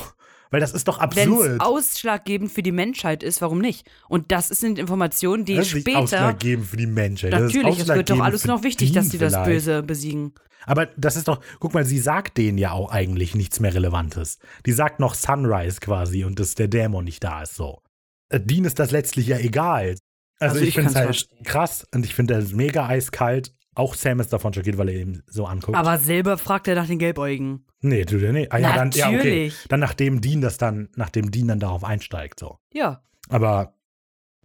Weil 0.57 0.61
das 0.63 0.73
ist 0.73 0.89
doch 0.89 0.99
Wenn 1.01 1.09
es 1.11 1.39
absurd. 1.39 1.61
ausschlaggebend 1.61 2.51
für 2.51 2.63
die 2.63 2.73
Menschheit 2.73 3.23
ist, 3.23 3.43
warum 3.43 3.59
nicht? 3.59 3.87
Und 4.09 4.33
das 4.33 4.49
sind 4.49 4.79
Informationen, 4.79 5.45
die 5.45 5.55
Das 5.57 5.67
ist 5.67 5.75
nicht 5.75 5.83
später. 5.83 5.99
ausschlaggebend 6.01 6.67
für 6.67 6.79
die 6.79 6.87
Menschheit. 6.87 7.33
Natürlich, 7.33 7.79
es 7.81 7.89
wird 7.89 8.09
doch 8.09 8.21
alles 8.21 8.47
noch 8.47 8.63
wichtig, 8.63 8.93
dass 8.93 9.11
sie 9.11 9.19
das. 9.19 9.35
Böse 9.45 9.83
besiegen. 9.83 10.33
Aber 10.65 10.87
das 10.97 11.15
ist 11.17 11.29
doch, 11.29 11.41
guck 11.61 11.75
mal, 11.75 11.85
sie 11.85 11.99
sagt 11.99 12.39
denen 12.39 12.57
ja 12.57 12.73
auch 12.73 12.91
eigentlich 12.91 13.35
nichts 13.35 13.61
mehr 13.61 13.75
Relevantes. 13.75 14.39
Die 14.65 14.73
sagt 14.73 14.99
noch 14.99 15.15
Sunrise 15.15 15.79
quasi 15.81 16.25
und 16.25 16.41
dass 16.41 16.55
der 16.55 16.69
Dämon 16.69 17.05
nicht 17.05 17.23
da 17.23 17.43
ist, 17.43 17.55
so. 17.55 17.83
Äh, 18.31 18.41
Dean 18.41 18.65
ist 18.65 18.79
das 18.79 18.91
letztlich 18.93 19.27
ja 19.27 19.39
egal. 19.39 19.97
Also, 20.41 20.55
Also 20.55 20.61
ich, 20.63 20.69
ich 20.69 20.75
finde 20.77 20.91
es 20.91 20.97
halt 20.97 21.05
verstehen. 21.07 21.45
krass 21.45 21.87
und 21.95 22.05
ich 22.07 22.15
finde 22.15 22.35
das 22.41 22.53
mega 22.53 22.87
eiskalt. 22.87 23.53
Auch 23.77 23.95
Sam 23.95 24.19
ist 24.21 24.33
davon 24.33 24.53
schockiert, 24.53 24.79
weil 24.79 24.89
er 24.89 25.01
ihn 25.01 25.23
so 25.29 25.47
anguckt. 25.47 25.77
Aber 25.79 25.99
selber 25.99 26.39
fragt 26.39 26.67
er 26.67 26.75
nach 26.75 26.87
den 26.89 26.99
Gelbäugigen. 26.99 27.65
nee, 27.83 28.05
tut 28.05 28.23
er 28.23 28.33
nicht. 28.33 28.51
Ah, 28.51 28.59
ja, 28.59 28.75
dann, 28.75 28.91
ja, 28.93 29.09
okay. 29.11 29.53
Dann 29.69 29.79
nachdem 29.81 30.21
Dean 30.21 30.41
das 30.41 30.57
dann, 30.59 30.89
nachdem 30.97 31.31
Dean 31.31 31.47
dann 31.49 31.61
darauf 31.61 31.85
einsteigt, 31.85 32.41
so. 32.41 32.59
Ja, 32.73 33.03
Aber, 33.29 33.75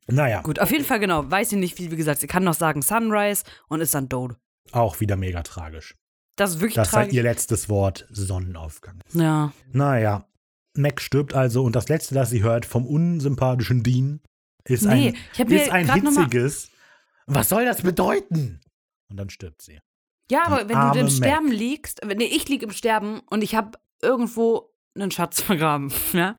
naja, 0.07 0.41
gut. 0.41 0.59
Auf 0.59 0.69
jeden 0.71 0.83
Fall, 0.85 0.99
genau. 0.99 1.29
Weiß 1.31 1.49
sie 1.49 1.55
nicht, 1.55 1.79
wie, 1.79 1.89
wie 1.91 1.95
gesagt, 1.95 2.19
sie 2.19 2.27
kann 2.27 2.43
noch 2.43 2.53
sagen 2.55 2.81
Sunrise 2.81 3.43
und 3.69 3.81
ist 3.81 3.93
dann 3.95 4.09
tot. 4.09 4.35
auch 4.73 4.99
wieder 4.99 5.15
mega 5.15 5.41
tragisch. 5.43 5.95
Das 6.35 6.51
ist 6.51 6.59
wirklich 6.59 6.75
Das 6.75 6.89
ist 6.89 6.93
halt 6.93 7.05
tragisch. 7.05 7.15
ihr 7.17 7.23
letztes 7.23 7.69
Wort, 7.69 8.07
Sonnenaufgang. 8.11 8.99
ja. 9.13 9.53
Naja, 9.71 10.25
Mac 10.75 11.01
stirbt 11.01 11.33
also 11.33 11.63
und 11.63 11.75
das 11.75 11.87
letzte, 11.89 12.15
das 12.15 12.29
sie 12.29 12.43
hört 12.43 12.65
vom 12.65 12.85
unsympathischen 12.85 13.83
Dean, 13.83 14.21
ist 14.65 14.83
Nee, 14.83 15.13
ein, 15.37 15.47
ist 15.47 15.69
ein 15.71 15.93
hitziges. 15.93 16.69
Was 17.27 17.49
soll 17.49 17.65
das 17.65 17.81
bedeuten? 17.81 18.59
Und 19.11 19.17
dann 19.17 19.29
stirbt 19.29 19.61
sie. 19.61 19.79
Ja, 20.31 20.45
Die 20.45 20.51
aber 20.51 20.69
wenn 20.69 20.79
du 20.93 20.99
im 20.99 21.05
Mac. 21.05 21.11
Sterben 21.11 21.51
liegst, 21.51 21.99
wenn- 22.03 22.17
nee, 22.17 22.25
ich 22.25 22.47
lieg 22.49 22.63
im 22.63 22.71
Sterben 22.71 23.19
und 23.29 23.43
ich 23.43 23.53
habe 23.55 23.77
irgendwo 24.01 24.73
einen 24.95 25.11
Schatz 25.11 25.41
vergraben, 25.41 25.91
ja? 26.13 26.35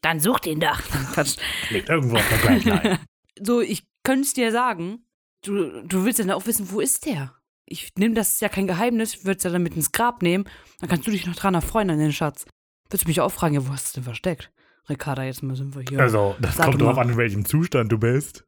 Dann 0.00 0.20
such 0.20 0.40
den 0.40 0.60
doch. 0.60 0.80
Liegt 1.70 1.88
irgendwo 1.88 2.16
auf 2.16 2.28
der 2.28 2.38
Guideline. 2.38 3.00
so, 3.42 3.60
ich 3.60 3.84
könnte 4.04 4.22
es 4.22 4.34
dir 4.34 4.52
sagen, 4.52 5.06
du, 5.44 5.82
du 5.82 6.04
willst 6.04 6.18
dann 6.20 6.30
auch 6.30 6.46
wissen, 6.46 6.70
wo 6.70 6.80
ist 6.80 7.06
der? 7.06 7.34
Ich 7.66 7.88
nehme 7.96 8.14
das 8.14 8.32
ist 8.32 8.42
ja 8.42 8.50
kein 8.50 8.66
Geheimnis, 8.66 9.14
ich 9.14 9.24
würde 9.24 9.38
es 9.38 9.44
ja 9.44 9.50
dann 9.50 9.62
mit 9.62 9.74
ins 9.74 9.92
Grab 9.92 10.20
nehmen, 10.22 10.44
dann 10.80 10.90
kannst 10.90 11.06
du 11.06 11.10
dich 11.10 11.26
noch 11.26 11.34
dran 11.34 11.54
erfreuen 11.54 11.88
an 11.88 11.98
den 11.98 12.12
Schatz. 12.12 12.44
Würdest 12.90 13.04
du 13.04 13.08
mich 13.08 13.22
auch 13.22 13.32
fragen, 13.32 13.54
ja, 13.54 13.66
wo 13.66 13.72
hast 13.72 13.92
du 13.96 14.00
denn 14.00 14.04
versteckt? 14.04 14.52
Ricarda, 14.90 15.24
jetzt 15.24 15.42
mal 15.42 15.56
sind 15.56 15.74
wir 15.74 15.82
hier. 15.88 15.98
Also, 15.98 16.36
das 16.38 16.56
Sag 16.58 16.66
kommt 16.66 16.82
drauf 16.82 16.98
an, 16.98 17.08
in 17.08 17.16
welchem 17.16 17.46
Zustand 17.46 17.90
du 17.90 17.96
bist. 17.98 18.44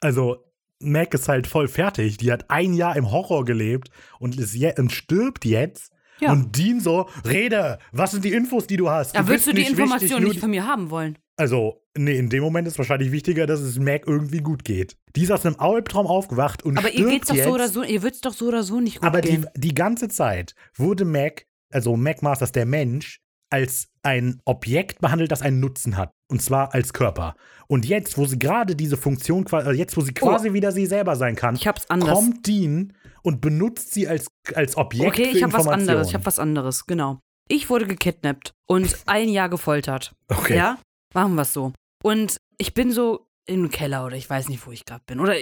Also, 0.00 0.49
Mac 0.80 1.14
ist 1.14 1.28
halt 1.28 1.46
voll 1.46 1.68
fertig. 1.68 2.16
Die 2.16 2.32
hat 2.32 2.50
ein 2.50 2.72
Jahr 2.72 2.96
im 2.96 3.10
Horror 3.10 3.44
gelebt 3.44 3.90
und, 4.18 4.38
ist 4.38 4.54
je 4.54 4.72
und 4.78 4.92
stirbt 4.92 5.44
jetzt. 5.44 5.92
Ja. 6.18 6.32
Und 6.32 6.56
Dean 6.56 6.80
so, 6.80 7.08
rede, 7.26 7.78
was 7.92 8.10
sind 8.10 8.24
die 8.24 8.32
Infos, 8.32 8.66
die 8.66 8.76
du 8.76 8.90
hast? 8.90 9.14
ja, 9.14 9.22
du 9.22 9.28
würdest 9.28 9.46
bist 9.46 9.58
du 9.58 9.62
die 9.62 9.68
Information 9.70 10.24
nicht 10.24 10.40
von 10.40 10.50
mir 10.50 10.66
haben 10.66 10.90
wollen? 10.90 11.16
Also, 11.36 11.80
Nee, 11.98 12.16
in 12.16 12.28
dem 12.28 12.42
Moment 12.42 12.68
ist 12.68 12.78
wahrscheinlich 12.78 13.10
wichtiger, 13.10 13.46
dass 13.46 13.60
es 13.60 13.78
Mac 13.78 14.06
irgendwie 14.06 14.38
gut 14.38 14.64
geht. 14.64 14.96
Die 15.16 15.24
ist 15.24 15.32
aus 15.32 15.44
einem 15.44 15.56
Albtraum 15.58 16.06
aufgewacht 16.06 16.62
und 16.62 16.78
Aber 16.78 16.90
ihr 16.92 17.08
geht's 17.08 17.28
doch 17.28 17.34
jetzt. 17.34 17.46
so 17.46 17.52
oder 17.54 17.68
so, 17.68 17.82
ihr 17.82 18.02
wird's 18.02 18.20
doch 18.20 18.32
so 18.32 18.46
oder 18.46 18.62
so 18.62 18.80
nicht 18.80 19.00
gut 19.00 19.04
Aber 19.08 19.20
die, 19.20 19.30
gehen. 19.30 19.46
die 19.56 19.74
ganze 19.74 20.08
Zeit 20.08 20.54
wurde 20.74 21.04
Mac, 21.04 21.46
also 21.72 21.96
Mac 21.96 22.22
Masters, 22.22 22.52
der 22.52 22.64
Mensch, 22.64 23.20
als 23.50 23.88
ein 24.04 24.40
Objekt 24.44 25.00
behandelt, 25.00 25.32
das 25.32 25.42
einen 25.42 25.58
Nutzen 25.58 25.96
hat. 25.96 26.12
Und 26.30 26.40
zwar 26.40 26.72
als 26.74 26.92
Körper. 26.92 27.34
Und 27.66 27.86
jetzt, 27.86 28.16
wo 28.16 28.24
sie 28.24 28.38
gerade 28.38 28.76
diese 28.76 28.96
Funktion, 28.96 29.46
also 29.50 29.72
jetzt, 29.72 29.96
wo 29.96 30.00
sie 30.00 30.12
quasi 30.12 30.52
wieder 30.52 30.72
sie 30.72 30.86
selber 30.86 31.16
sein 31.16 31.36
kann, 31.36 31.58
Oh. 31.64 31.96
Kommt 31.98 32.46
Dean 32.46 32.92
und 33.22 33.40
benutzt 33.40 33.92
sie 33.92 34.08
als, 34.08 34.28
als 34.54 34.76
Objekt 34.76 35.08
Okay, 35.08 35.30
ich 35.34 35.42
habe 35.42 35.52
was 35.52 35.66
anderes. 35.66 36.08
Ich 36.08 36.14
habe 36.14 36.26
was 36.26 36.38
anderes, 36.38 36.86
genau. 36.86 37.18
Ich 37.48 37.68
wurde 37.68 37.86
gekidnappt 37.86 38.54
und 38.66 38.96
ein 39.06 39.28
Jahr 39.28 39.48
gefoltert. 39.48 40.14
Okay. 40.28 40.56
Ja? 40.56 40.78
Machen 41.14 41.34
wir 41.34 41.42
es 41.42 41.52
so. 41.52 41.72
Und 42.02 42.36
ich 42.58 42.74
bin 42.74 42.92
so 42.92 43.26
im 43.46 43.70
Keller 43.70 44.06
oder 44.06 44.16
ich 44.16 44.30
weiß 44.30 44.48
nicht, 44.48 44.64
wo 44.66 44.70
ich 44.70 44.84
gerade 44.84 45.02
bin. 45.06 45.18
Oder 45.18 45.34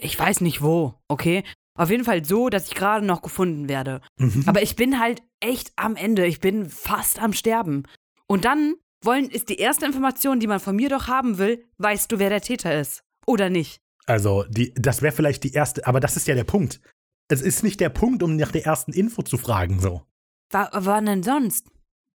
ich 0.00 0.18
weiß 0.18 0.40
nicht 0.40 0.62
wo, 0.62 0.94
okay? 1.08 1.44
Auf 1.78 1.90
jeden 1.90 2.04
Fall 2.04 2.24
so, 2.24 2.48
dass 2.48 2.68
ich 2.68 2.74
gerade 2.74 3.04
noch 3.04 3.22
gefunden 3.22 3.68
werde. 3.68 4.00
Mhm. 4.16 4.44
Aber 4.46 4.62
ich 4.62 4.76
bin 4.76 4.98
halt 4.98 5.22
echt 5.40 5.72
am 5.76 5.96
Ende. 5.96 6.26
Ich 6.26 6.40
bin 6.40 6.68
fast 6.68 7.20
am 7.20 7.32
Sterben. 7.32 7.84
Und 8.26 8.44
dann 8.44 8.74
wollen, 9.02 9.30
ist 9.30 9.48
die 9.48 9.56
erste 9.58 9.86
Information, 9.86 10.40
die 10.40 10.46
man 10.46 10.60
von 10.60 10.76
mir 10.76 10.88
doch 10.88 11.06
haben 11.08 11.38
will, 11.38 11.64
weißt 11.78 12.10
du, 12.12 12.18
wer 12.18 12.28
der 12.30 12.40
Täter 12.40 12.78
ist? 12.80 13.02
Oder 13.26 13.50
nicht? 13.50 13.80
Also, 14.06 14.44
die, 14.48 14.72
das 14.74 15.02
wäre 15.02 15.14
vielleicht 15.14 15.44
die 15.44 15.52
erste, 15.52 15.86
aber 15.86 16.00
das 16.00 16.16
ist 16.16 16.26
ja 16.26 16.34
der 16.34 16.44
Punkt. 16.44 16.80
Es 17.28 17.42
ist 17.42 17.62
nicht 17.62 17.80
der 17.80 17.90
Punkt, 17.90 18.22
um 18.22 18.36
nach 18.36 18.50
der 18.50 18.66
ersten 18.66 18.92
Info 18.92 19.22
zu 19.22 19.38
fragen, 19.38 19.80
so. 19.80 20.02
Wa- 20.50 20.70
Wann 20.72 21.06
denn 21.06 21.22
sonst? 21.22 21.68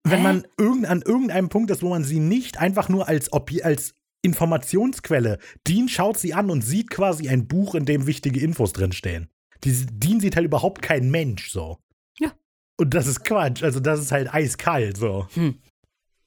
Wenn 0.03 0.17
Hä? 0.17 0.23
man 0.23 0.47
irgend, 0.57 0.85
an 0.87 1.01
irgendeinem 1.01 1.49
Punkt 1.49 1.71
ist, 1.71 1.81
wo 1.81 1.89
man 1.89 2.03
sie 2.03 2.19
nicht 2.19 2.57
einfach 2.59 2.89
nur 2.89 3.07
als, 3.07 3.31
als 3.31 3.93
Informationsquelle, 4.23 5.39
Dean 5.67 5.87
schaut 5.89 6.17
sie 6.17 6.33
an 6.33 6.49
und 6.49 6.61
sieht 6.63 6.89
quasi 6.89 7.29
ein 7.29 7.47
Buch, 7.47 7.75
in 7.75 7.85
dem 7.85 8.05
wichtige 8.07 8.39
Infos 8.41 8.73
drinstehen. 8.73 9.29
Die, 9.63 9.85
Dean 9.91 10.19
sieht 10.19 10.35
halt 10.35 10.45
überhaupt 10.45 10.81
kein 10.81 11.09
Mensch, 11.09 11.49
so. 11.49 11.79
Ja. 12.19 12.31
Und 12.77 12.93
das 12.93 13.07
ist 13.07 13.23
Quatsch, 13.23 13.63
also 13.63 13.79
das 13.79 13.99
ist 14.01 14.11
halt 14.11 14.33
eiskalt, 14.33 14.97
so. 14.97 15.27
Hm. 15.33 15.59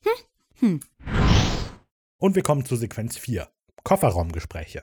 Hm. 0.04 0.12
Und 0.60 2.34
wir 2.34 2.42
kommen 2.42 2.64
zu 2.64 2.76
Sequenz 2.76 3.16
4. 3.16 3.48
Kofferraumgespräche. 3.84 4.82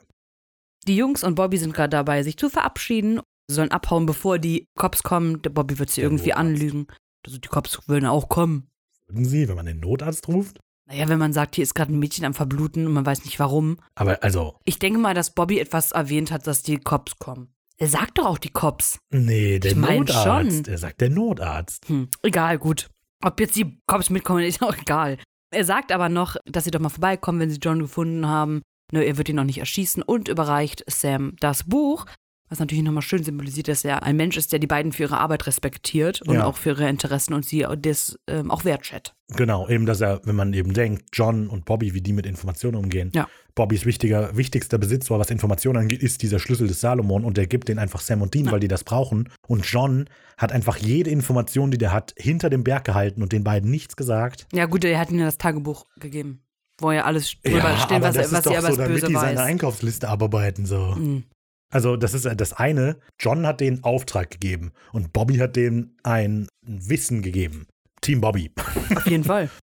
Die 0.86 0.96
Jungs 0.96 1.22
und 1.24 1.34
Bobby 1.34 1.58
sind 1.58 1.74
gerade 1.74 1.90
dabei, 1.90 2.22
sich 2.22 2.36
zu 2.36 2.48
verabschieden. 2.48 3.20
Sie 3.48 3.54
sollen 3.54 3.70
abhauen, 3.70 4.06
bevor 4.06 4.38
die 4.38 4.66
Cops 4.76 5.02
kommen. 5.02 5.42
Der 5.42 5.50
Bobby 5.50 5.78
wird 5.78 5.90
sie 5.90 6.00
Der 6.00 6.04
irgendwie 6.10 6.30
Notarzt. 6.30 6.40
anlügen. 6.40 6.86
Also 7.26 7.38
die 7.38 7.48
Cops 7.48 7.88
würden 7.88 8.06
auch 8.06 8.28
kommen. 8.28 8.68
Würden 9.06 9.24
Sie, 9.24 9.48
wenn 9.48 9.56
man 9.56 9.66
den 9.66 9.80
Notarzt 9.80 10.26
ruft? 10.28 10.58
Naja, 10.88 11.08
wenn 11.08 11.18
man 11.18 11.32
sagt, 11.32 11.56
hier 11.56 11.62
ist 11.64 11.74
gerade 11.74 11.92
ein 11.92 11.98
Mädchen 11.98 12.24
am 12.24 12.34
Verbluten 12.34 12.86
und 12.86 12.92
man 12.92 13.04
weiß 13.06 13.24
nicht 13.24 13.38
warum. 13.40 13.78
Aber 13.96 14.22
also, 14.22 14.56
Ich 14.64 14.78
denke 14.78 14.98
mal, 15.00 15.14
dass 15.14 15.34
Bobby 15.34 15.58
etwas 15.58 15.90
erwähnt 15.92 16.30
hat, 16.30 16.46
dass 16.46 16.62
die 16.62 16.78
Cops 16.78 17.18
kommen. 17.18 17.52
Er 17.78 17.88
sagt 17.88 18.18
doch 18.18 18.26
auch 18.26 18.38
die 18.38 18.50
Cops. 18.50 18.98
nee, 19.10 19.58
der 19.58 19.72
Ich 19.72 19.76
mein 19.76 20.00
Notarzt. 20.00 20.22
schon. 20.64 20.64
Er 20.72 20.78
sagt 20.78 21.00
der 21.00 21.10
Notarzt. 21.10 21.88
Hm, 21.88 22.08
egal, 22.22 22.58
gut. 22.58 22.88
Ob 23.22 23.38
jetzt 23.40 23.56
die 23.56 23.78
Cops 23.86 24.10
mitkommen, 24.10 24.40
ist 24.44 24.62
auch 24.62 24.76
egal. 24.76 25.18
Er 25.54 25.64
sagt 25.64 25.92
aber 25.92 26.08
noch, 26.08 26.36
dass 26.44 26.64
sie 26.64 26.70
doch 26.70 26.80
mal 26.80 26.88
vorbeikommen, 26.88 27.40
wenn 27.40 27.50
sie 27.50 27.60
John 27.60 27.78
gefunden 27.80 28.26
haben. 28.26 28.62
Nur 28.92 29.02
er 29.02 29.16
wird 29.16 29.28
ihn 29.28 29.36
noch 29.36 29.44
nicht 29.44 29.58
erschießen 29.58 30.02
und 30.02 30.28
überreicht 30.28 30.84
Sam 30.88 31.34
das 31.40 31.64
Buch, 31.64 32.06
was 32.48 32.60
natürlich 32.60 32.84
nochmal 32.84 33.02
schön 33.02 33.24
symbolisiert, 33.24 33.68
dass 33.68 33.84
er 33.84 34.02
ein 34.04 34.16
Mensch 34.16 34.36
ist, 34.36 34.52
der 34.52 34.58
die 34.58 34.66
beiden 34.66 34.92
für 34.92 35.04
ihre 35.04 35.18
Arbeit 35.18 35.46
respektiert 35.46 36.22
und 36.22 36.36
Ja. 36.36 36.44
auch 36.44 36.56
für 36.56 36.70
ihre 36.70 36.88
Interessen 36.88 37.34
und 37.34 37.44
sie 37.44 37.66
das 37.80 38.18
ähm, 38.28 38.50
auch 38.50 38.64
wertschätzt. 38.64 39.14
Genau, 39.36 39.68
eben, 39.68 39.86
dass 39.86 40.00
er, 40.00 40.20
wenn 40.24 40.36
man 40.36 40.52
eben 40.52 40.72
denkt, 40.72 41.06
John 41.12 41.48
und 41.48 41.64
Bobby, 41.64 41.94
wie 41.94 42.00
die 42.00 42.12
mit 42.12 42.26
Informationen 42.26 42.76
umgehen. 42.76 43.10
Ja. 43.14 43.26
Bobbys 43.56 43.84
wichtiger, 43.86 44.36
wichtigster 44.36 44.78
Besitz, 44.78 45.10
was 45.10 45.30
Informationen 45.30 45.78
angeht, 45.78 46.02
ist 46.02 46.22
dieser 46.22 46.38
Schlüssel 46.38 46.68
des 46.68 46.80
Salomon 46.80 47.24
und 47.24 47.36
der 47.36 47.46
gibt 47.46 47.68
den 47.68 47.78
einfach 47.78 48.00
Sam 48.00 48.22
und 48.22 48.34
Dean, 48.34 48.46
Ja. 48.46 48.52
weil 48.52 48.60
die 48.60 48.68
das 48.68 48.84
brauchen. 48.84 49.28
Und 49.48 49.64
John 49.66 50.08
hat 50.36 50.52
einfach 50.52 50.76
jede 50.76 51.10
Information, 51.10 51.70
die 51.70 51.78
der 51.78 51.92
hat, 51.92 52.14
hinter 52.16 52.50
dem 52.50 52.62
Berg 52.62 52.84
gehalten 52.84 53.22
und 53.22 53.32
den 53.32 53.42
beiden 53.42 53.70
nichts 53.70 53.96
gesagt. 53.96 54.46
Ja, 54.52 54.66
gut, 54.66 54.84
er 54.84 54.98
hat 55.00 55.10
ihnen 55.10 55.20
das 55.24 55.38
Tagebuch 55.38 55.84
gegeben, 55.98 56.42
wo 56.78 56.90
er 56.90 57.06
alles 57.06 57.34
drüber 57.42 57.76
steht, 57.78 57.96
aber 58.04 58.08
was, 58.08 58.16
er, 58.16 58.30
was 58.30 58.32
ist 58.32 58.46
er 58.46 58.52
über 58.52 58.60
so, 58.60 58.66
das 58.68 58.76
damit 58.76 58.92
Böse 58.92 59.06
die 59.08 59.14
seine. 59.14 59.40
Einkaufsliste 59.42 60.08
abarbeiten, 60.08 60.66
so. 60.66 60.94
Hm. 60.94 61.24
Also, 61.70 61.96
das 61.96 62.14
ist 62.14 62.26
das 62.36 62.52
eine. 62.52 62.98
John 63.18 63.46
hat 63.46 63.60
den 63.60 63.82
Auftrag 63.84 64.30
gegeben 64.30 64.72
und 64.92 65.12
Bobby 65.12 65.36
hat 65.36 65.56
denen 65.56 65.96
ein 66.02 66.48
Wissen 66.62 67.22
gegeben. 67.22 67.66
Team 68.00 68.20
Bobby. 68.20 68.52
Auf 68.94 69.06
jeden 69.06 69.24
Fall. 69.24 69.50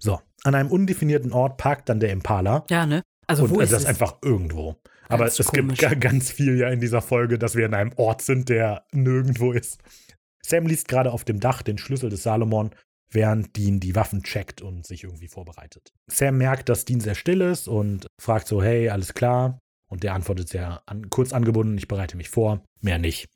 So, 0.00 0.18
an 0.42 0.56
einem 0.56 0.68
undefinierten 0.68 1.32
Ort 1.32 1.58
parkt 1.58 1.88
dann 1.88 2.00
der 2.00 2.10
Impala. 2.10 2.64
Ja, 2.68 2.86
ne? 2.86 3.02
Also, 3.28 3.44
und 3.44 3.50
wo 3.50 3.60
äh, 3.60 3.64
ist 3.64 3.72
das 3.72 3.82
es? 3.82 3.88
einfach 3.88 4.16
irgendwo. 4.22 4.76
Aber 5.08 5.26
Ganz 5.26 5.38
es 5.38 5.52
gibt 5.52 6.00
ganz 6.00 6.32
viel 6.32 6.58
ja 6.58 6.70
in 6.70 6.80
dieser 6.80 7.02
Folge, 7.02 7.38
dass 7.38 7.54
wir 7.54 7.66
in 7.66 7.74
einem 7.74 7.92
Ort 7.96 8.22
sind, 8.22 8.48
der 8.48 8.84
nirgendwo 8.90 9.52
ist. 9.52 9.78
Sam 10.44 10.66
liest 10.66 10.88
gerade 10.88 11.12
auf 11.12 11.24
dem 11.24 11.38
Dach 11.38 11.62
den 11.62 11.78
Schlüssel 11.78 12.10
des 12.10 12.24
Salomon, 12.24 12.70
während 13.10 13.56
Dean 13.56 13.78
die 13.78 13.94
Waffen 13.94 14.22
checkt 14.22 14.60
und 14.60 14.86
sich 14.86 15.04
irgendwie 15.04 15.28
vorbereitet. 15.28 15.92
Sam 16.10 16.38
merkt, 16.38 16.68
dass 16.68 16.84
Dean 16.84 17.00
sehr 17.00 17.14
still 17.14 17.40
ist 17.40 17.68
und 17.68 18.06
fragt 18.20 18.48
so, 18.48 18.62
hey, 18.62 18.88
alles 18.88 19.14
klar? 19.14 19.60
Und 19.92 20.04
der 20.04 20.14
antwortet 20.14 20.48
sehr 20.48 20.82
an, 20.86 21.10
kurz 21.10 21.34
angebunden, 21.34 21.76
ich 21.76 21.86
bereite 21.86 22.16
mich 22.16 22.30
vor, 22.30 22.64
mehr 22.80 22.98
nicht. 22.98 23.28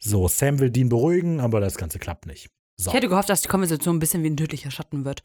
So, 0.00 0.26
Sam 0.26 0.58
will 0.58 0.70
Dean 0.70 0.88
beruhigen, 0.88 1.38
aber 1.38 1.60
das 1.60 1.76
Ganze 1.76 2.00
klappt 2.00 2.26
nicht. 2.26 2.50
So, 2.76 2.90
Ich 2.90 2.96
hätte 2.96 3.08
gehofft, 3.08 3.28
dass 3.28 3.42
die 3.42 3.48
Konversation 3.48 3.94
ein 3.94 3.98
bisschen 4.00 4.24
wie 4.24 4.30
ein 4.30 4.36
tödlicher 4.36 4.72
Schatten 4.72 5.04
wird. 5.04 5.22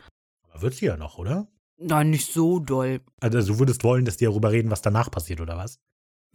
aber 0.52 0.62
wird 0.62 0.76
sie 0.76 0.86
ja 0.86 0.96
noch, 0.96 1.18
oder? 1.18 1.48
Nein, 1.80 2.12
nicht 2.12 2.32
so 2.32 2.60
doll. 2.60 3.02
Also 3.20 3.54
du 3.54 3.58
würdest 3.58 3.84
wollen, 3.84 4.06
dass 4.06 4.18
die 4.18 4.26
darüber 4.26 4.52
reden, 4.52 4.70
was 4.70 4.84
danach 4.84 5.10
passiert, 5.10 5.42
oder 5.42 5.58
was? 5.58 5.80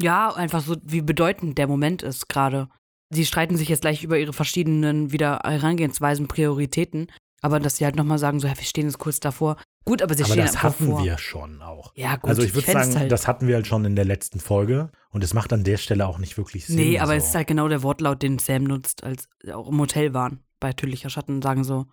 Ja, 0.01 0.35
einfach 0.35 0.61
so, 0.61 0.77
wie 0.83 1.03
bedeutend 1.03 1.57
der 1.57 1.69
Moment 1.69 2.03
ist 2.03 2.29
gerade. 2.29 2.69
Sie 3.11 3.25
streiten 3.25 3.57
sich 3.57 3.69
jetzt 3.69 3.83
gleich 3.83 4.03
über 4.03 4.19
ihre 4.19 4.33
verschiedenen 4.33 5.13
wieder 5.13 5.39
Herangehensweisen, 5.45 6.27
Prioritäten. 6.27 7.07
Aber 7.43 7.61
dass 7.61 7.77
sie 7.77 7.85
halt 7.85 7.95
nochmal 7.95 8.19
sagen, 8.19 8.41
so, 8.41 8.49
ja, 8.49 8.57
wir 8.57 8.65
stehen 8.65 8.87
jetzt 8.87 8.99
kurz 8.99 9.21
davor. 9.21 9.57
Gut, 9.85 10.01
aber 10.03 10.15
sie 10.15 10.23
Aber 10.25 10.33
stehen 10.35 10.47
das 10.47 10.63
hatten 10.63 10.87
vor. 10.87 11.05
wir 11.05 11.19
schon 11.19 11.61
auch. 11.63 11.93
Ja, 11.97 12.17
gut. 12.17 12.31
also 12.31 12.43
ich 12.43 12.55
würde 12.55 12.71
sagen, 12.71 12.97
halt, 12.97 13.11
das 13.11 13.27
hatten 13.27 13.49
wir 13.49 13.57
halt 13.57 13.67
schon 13.67 13.85
in 13.85 13.97
der 13.97 14.05
letzten 14.05 14.39
Folge 14.39 14.91
und 15.11 15.25
es 15.25 15.35
macht 15.35 15.53
an 15.53 15.65
der 15.65 15.77
Stelle 15.77 16.07
auch 16.07 16.19
nicht 16.19 16.37
wirklich 16.39 16.67
Sinn. 16.67 16.77
Nee, 16.77 16.99
aber 17.01 17.13
so. 17.13 17.19
es 17.19 17.25
ist 17.29 17.35
halt 17.35 17.49
genau 17.49 17.67
der 17.69 17.83
Wortlaut, 17.83 18.23
den 18.23 18.39
Sam 18.39 18.65
nutzt, 18.65 19.03
als 19.03 19.29
auch 19.53 19.69
im 19.69 19.81
Hotel 19.81 20.15
waren. 20.15 20.41
Bei 20.61 20.73
tödlicher 20.73 21.11
Schatten 21.11 21.43
sagen 21.43 21.65
so, 21.65 21.87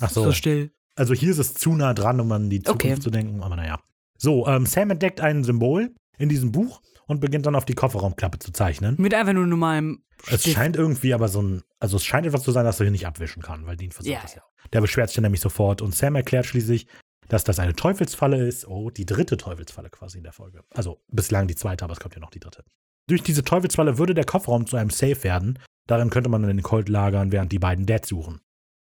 Ach 0.00 0.10
so. 0.10 0.24
so 0.24 0.32
still. 0.32 0.72
Also 0.96 1.14
hier 1.14 1.30
ist 1.30 1.38
es 1.38 1.54
zu 1.54 1.74
nah 1.74 1.94
dran, 1.94 2.20
um 2.20 2.32
an 2.32 2.50
die 2.50 2.62
Zukunft 2.62 2.84
Okay. 2.86 2.98
zu 3.00 3.10
denken, 3.10 3.42
aber 3.42 3.54
naja. 3.56 3.78
So, 4.18 4.46
ähm, 4.48 4.66
Sam 4.66 4.90
entdeckt 4.90 5.20
ein 5.20 5.44
Symbol 5.44 5.94
in 6.18 6.28
diesem 6.28 6.50
Buch 6.50 6.80
und 7.06 7.20
beginnt 7.20 7.46
dann 7.46 7.54
auf 7.54 7.64
die 7.66 7.74
Kofferraumklappe 7.74 8.38
zu 8.40 8.50
zeichnen. 8.50 8.96
Mit 8.98 9.14
einfach 9.14 9.34
nur 9.34 9.46
normalem 9.46 10.02
Es 10.26 10.40
Stift. 10.40 10.56
scheint 10.56 10.74
irgendwie 10.76 11.14
aber 11.14 11.28
so 11.28 11.42
ein, 11.42 11.62
also 11.78 11.96
es 11.98 12.04
scheint 12.04 12.26
etwas 12.26 12.42
zu 12.42 12.50
sein, 12.50 12.64
das 12.64 12.80
er 12.80 12.84
hier 12.86 12.90
nicht 12.90 13.06
abwischen 13.06 13.42
kann, 13.42 13.66
weil 13.66 13.76
Dean 13.76 13.92
versucht 13.92 14.12
Ja, 14.12 14.20
das 14.22 14.34
ja. 14.34 14.42
Der 14.72 14.80
beschwert 14.80 15.10
sich 15.10 15.14
dann 15.16 15.22
nämlich 15.22 15.40
sofort 15.42 15.82
und 15.82 15.94
Sam 15.94 16.16
erklärt 16.16 16.46
schließlich, 16.46 16.86
dass 17.28 17.44
das 17.44 17.58
eine 17.58 17.74
Teufelsfalle 17.74 18.46
ist. 18.46 18.66
Oh, 18.66 18.90
die 18.90 19.06
dritte 19.06 19.36
Teufelsfalle 19.36 19.90
quasi 19.90 20.18
in 20.18 20.24
der 20.24 20.32
Folge. 20.32 20.62
Also 20.74 21.00
bislang 21.08 21.48
die 21.48 21.54
zweite, 21.54 21.84
aber 21.84 21.92
es 21.92 22.00
kommt 22.00 22.14
ja 22.14 22.20
noch 22.20 22.30
die 22.30 22.40
dritte. 22.40 22.64
Durch 23.08 23.22
diese 23.22 23.44
Teufelsfalle 23.44 23.98
würde 23.98 24.14
der 24.14 24.24
Kofferraum 24.24 24.66
zu 24.66 24.76
einem 24.76 24.90
Safe 24.90 25.22
werden. 25.22 25.58
Darin 25.86 26.10
könnte 26.10 26.28
man 26.28 26.42
den 26.42 26.62
Colt 26.62 26.88
lagern, 26.88 27.30
während 27.30 27.52
die 27.52 27.58
beiden 27.58 27.86
Dad 27.86 28.06
suchen. 28.06 28.40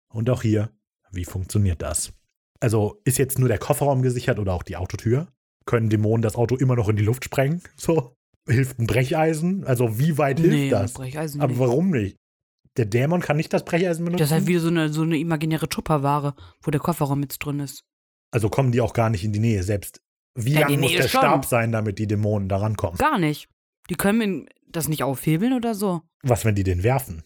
Und 0.09 0.29
auch 0.29 0.41
hier, 0.41 0.71
wie 1.11 1.25
funktioniert 1.25 1.81
das? 1.81 2.13
Also 2.59 2.99
ist 3.03 3.19
jetzt 3.19 3.37
nur 3.37 3.49
der 3.49 3.59
Kofferraum 3.59 4.01
gesichert 4.01 4.39
oder 4.39 4.53
auch 4.53 4.63
die 4.63 4.77
Autotür? 4.77 5.27
Können 5.65 5.89
Dämonen 5.89 6.21
das 6.21 6.35
Auto 6.35 6.55
immer 6.55 6.75
noch 6.75 6.89
in 6.89 6.95
die 6.95 7.03
Luft 7.03 7.25
sprengen? 7.25 7.61
So? 7.77 8.13
Hilft 8.49 8.79
ein 8.79 8.87
Brecheisen? 8.87 9.65
Also 9.65 9.99
wie 9.99 10.17
weit 10.17 10.39
hilft 10.39 10.55
nee, 10.55 10.69
das? 10.69 10.93
Brecheisen 10.93 11.41
Aber 11.41 11.51
nicht. 11.51 11.59
warum 11.59 11.89
nicht? 11.89 12.15
Der 12.77 12.85
Dämon 12.85 13.19
kann 13.19 13.35
nicht 13.35 13.51
das 13.51 13.65
Brecheisen 13.65 14.05
benutzen? 14.05 14.19
Das 14.19 14.29
ist 14.29 14.33
halt 14.33 14.47
wieder 14.47 14.61
so 14.61 14.69
eine, 14.69 14.87
so 14.87 15.01
eine 15.01 15.17
imaginäre 15.17 15.67
Tupperware, 15.67 16.33
wo 16.61 16.71
der 16.71 16.79
Kofferraum 16.79 17.19
mit 17.19 17.35
drin 17.43 17.59
ist. 17.59 17.83
Also 18.31 18.49
kommen 18.49 18.71
die 18.71 18.81
auch 18.81 18.93
gar 18.93 19.09
nicht 19.09 19.23
in 19.23 19.33
die 19.33 19.39
Nähe. 19.39 19.63
Selbst 19.63 20.01
wie 20.35 20.53
Ja, 20.53 20.67
lang 20.67 20.79
muss 20.79 20.91
der 20.91 21.07
schon. 21.07 21.21
Stab 21.21 21.45
sein, 21.45 21.71
damit 21.71 21.97
die 21.99 22.07
Dämonen 22.07 22.47
da 22.49 22.57
rankommen? 22.57 22.97
Gar 22.97 23.17
nicht. 23.17 23.49
Die 23.89 23.95
können 23.95 24.47
das 24.67 24.87
nicht 24.87 25.03
aufhebeln 25.03 25.53
oder 25.53 25.73
so. 25.73 26.01
Was, 26.23 26.45
wenn 26.45 26.55
die 26.55 26.63
den 26.63 26.83
werfen? 26.83 27.23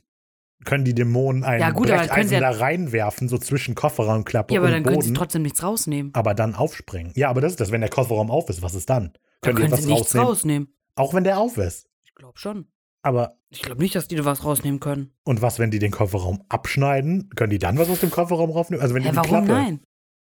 Können 0.63 0.85
die 0.85 0.93
Dämonen 0.93 1.43
einen 1.43 1.59
Ja, 1.61 1.71
gut, 1.71 1.87
Brecheisen 1.87 2.39
da 2.39 2.51
reinwerfen, 2.51 3.27
so 3.27 3.39
zwischen 3.39 3.73
Kofferraumklappe 3.73 4.53
Ja, 4.53 4.59
aber 4.59 4.67
und 4.67 4.73
dann 4.73 4.83
können 4.83 5.01
sie 5.01 5.07
Boden, 5.09 5.15
trotzdem 5.17 5.41
nichts 5.41 5.63
rausnehmen. 5.63 6.13
aber 6.13 6.35
dann 6.35 6.53
aufspringen? 6.53 7.11
Ja, 7.15 7.29
aber 7.29 7.41
das 7.41 7.53
ist 7.53 7.59
das, 7.59 7.71
wenn 7.71 7.81
der 7.81 7.89
Kofferraum 7.89 8.29
auf 8.29 8.47
ist, 8.49 8.61
was 8.61 8.75
ist 8.75 8.89
dann? 8.91 9.13
Können 9.41 9.55
die 9.55 9.63
können 9.63 9.75
sie 9.81 9.87
nichts 9.87 10.13
rausnehmen? 10.15 10.27
rausnehmen. 10.27 10.73
Auch 10.95 11.13
wenn 11.15 11.23
der 11.23 11.39
auf 11.39 11.57
ist. 11.57 11.87
Ich 12.03 12.13
glaube 12.13 12.37
schon. 12.37 12.67
Aber, 13.01 13.37
Ich 13.49 13.63
glaube 13.63 13.81
nicht, 13.81 13.95
dass 13.95 14.07
die 14.07 14.15
da 14.15 14.23
was 14.25 14.45
rausnehmen 14.45 14.79
können. 14.79 15.11
und 15.23 15.41
was, 15.41 15.57
wenn 15.57 15.71
die 15.71 15.79
den 15.79 15.89
Kofferraum 15.91 16.43
abschneiden? 16.49 17.31
Können 17.35 17.49
die 17.49 17.57
dann 17.57 17.79
was 17.79 17.89
aus 17.89 18.01
dem 18.01 18.11
Kofferraum 18.11 18.51
raufnehmen? 18.51 18.83
Also 18.83 18.93
wenn 18.93 19.01
Hä, 19.01 19.09
die 19.09 19.13
die 19.13 19.17
warum 19.17 19.29
Klappe. 19.45 19.47
nein? 19.47 19.79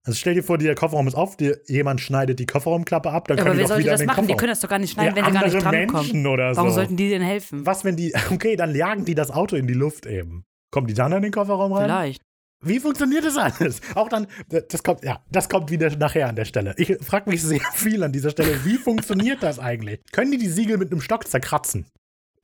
Also 0.05 0.17
stell 0.17 0.35
dir 0.35 0.43
vor, 0.43 0.57
der 0.57 0.73
Kofferraum 0.75 1.07
ist 1.07 1.15
auf, 1.15 1.35
dir, 1.35 1.59
jemand 1.67 1.99
schneidet 1.99 2.39
die 2.39 2.45
Kofferraumklappe 2.45 3.09
ab, 3.11 3.27
dann 3.27 3.37
Ja, 3.37 3.43
können 3.43 3.55
aber 3.59 3.63
die 3.63 3.69
doch 3.69 3.77
wieder 3.79 3.91
das 3.91 4.01
in 4.01 4.05
den 4.05 4.07
machen? 4.07 4.27
Die 4.27 4.33
Kofferraum. 4.33 4.39
können 4.39 4.49
das 4.51 4.59
doch 4.61 4.69
gar 4.69 4.79
nicht 4.79 4.91
schneiden, 4.93 5.15
ja, 5.17 5.21
wenn 5.25 5.25
sie 5.25 5.39
gar 5.39 5.45
nicht 5.45 5.63
drankommen. 5.63 6.03
Menschen 6.03 6.27
oder 6.27 6.55
Warum 6.55 6.69
so. 6.69 6.75
sollten 6.75 6.95
die 6.95 7.09
denn 7.09 7.21
helfen? 7.21 7.65
Was, 7.65 7.83
wenn 7.83 7.97
die, 7.97 8.13
okay, 8.31 8.55
dann 8.55 8.73
jagen 8.73 9.03
die 9.05 9.15
das 9.15 9.31
Auto 9.31 9.55
in 9.57 9.67
die 9.67 9.73
Luft 9.73 10.05
eben. 10.05 10.45
Kommen 10.71 10.87
die 10.87 10.93
dann 10.93 11.11
in 11.11 11.21
den 11.23 11.31
Kofferraum 11.31 11.73
rein? 11.73 11.85
Vielleicht. 11.85 12.21
Wie 12.63 12.79
funktioniert 12.79 13.23
das 13.23 13.37
alles? 13.37 13.81
Auch 13.95 14.09
dann, 14.09 14.27
das 14.49 14.81
kommt, 14.81 15.03
ja, 15.03 15.21
das 15.31 15.47
kommt 15.49 15.69
wieder 15.69 15.95
nachher 15.95 16.27
an 16.27 16.35
der 16.35 16.45
Stelle. 16.45 16.73
Ich 16.77 16.95
frage 17.01 17.29
mich 17.29 17.43
sehr 17.43 17.59
viel 17.73 18.01
an 18.03 18.11
dieser 18.11 18.31
Stelle, 18.31 18.65
wie 18.65 18.77
funktioniert 18.77 19.43
das 19.43 19.59
eigentlich? 19.59 19.99
Können 20.11 20.31
die 20.31 20.37
die 20.37 20.47
Siegel 20.47 20.77
mit 20.77 20.91
einem 20.91 21.01
Stock 21.01 21.27
zerkratzen? 21.27 21.85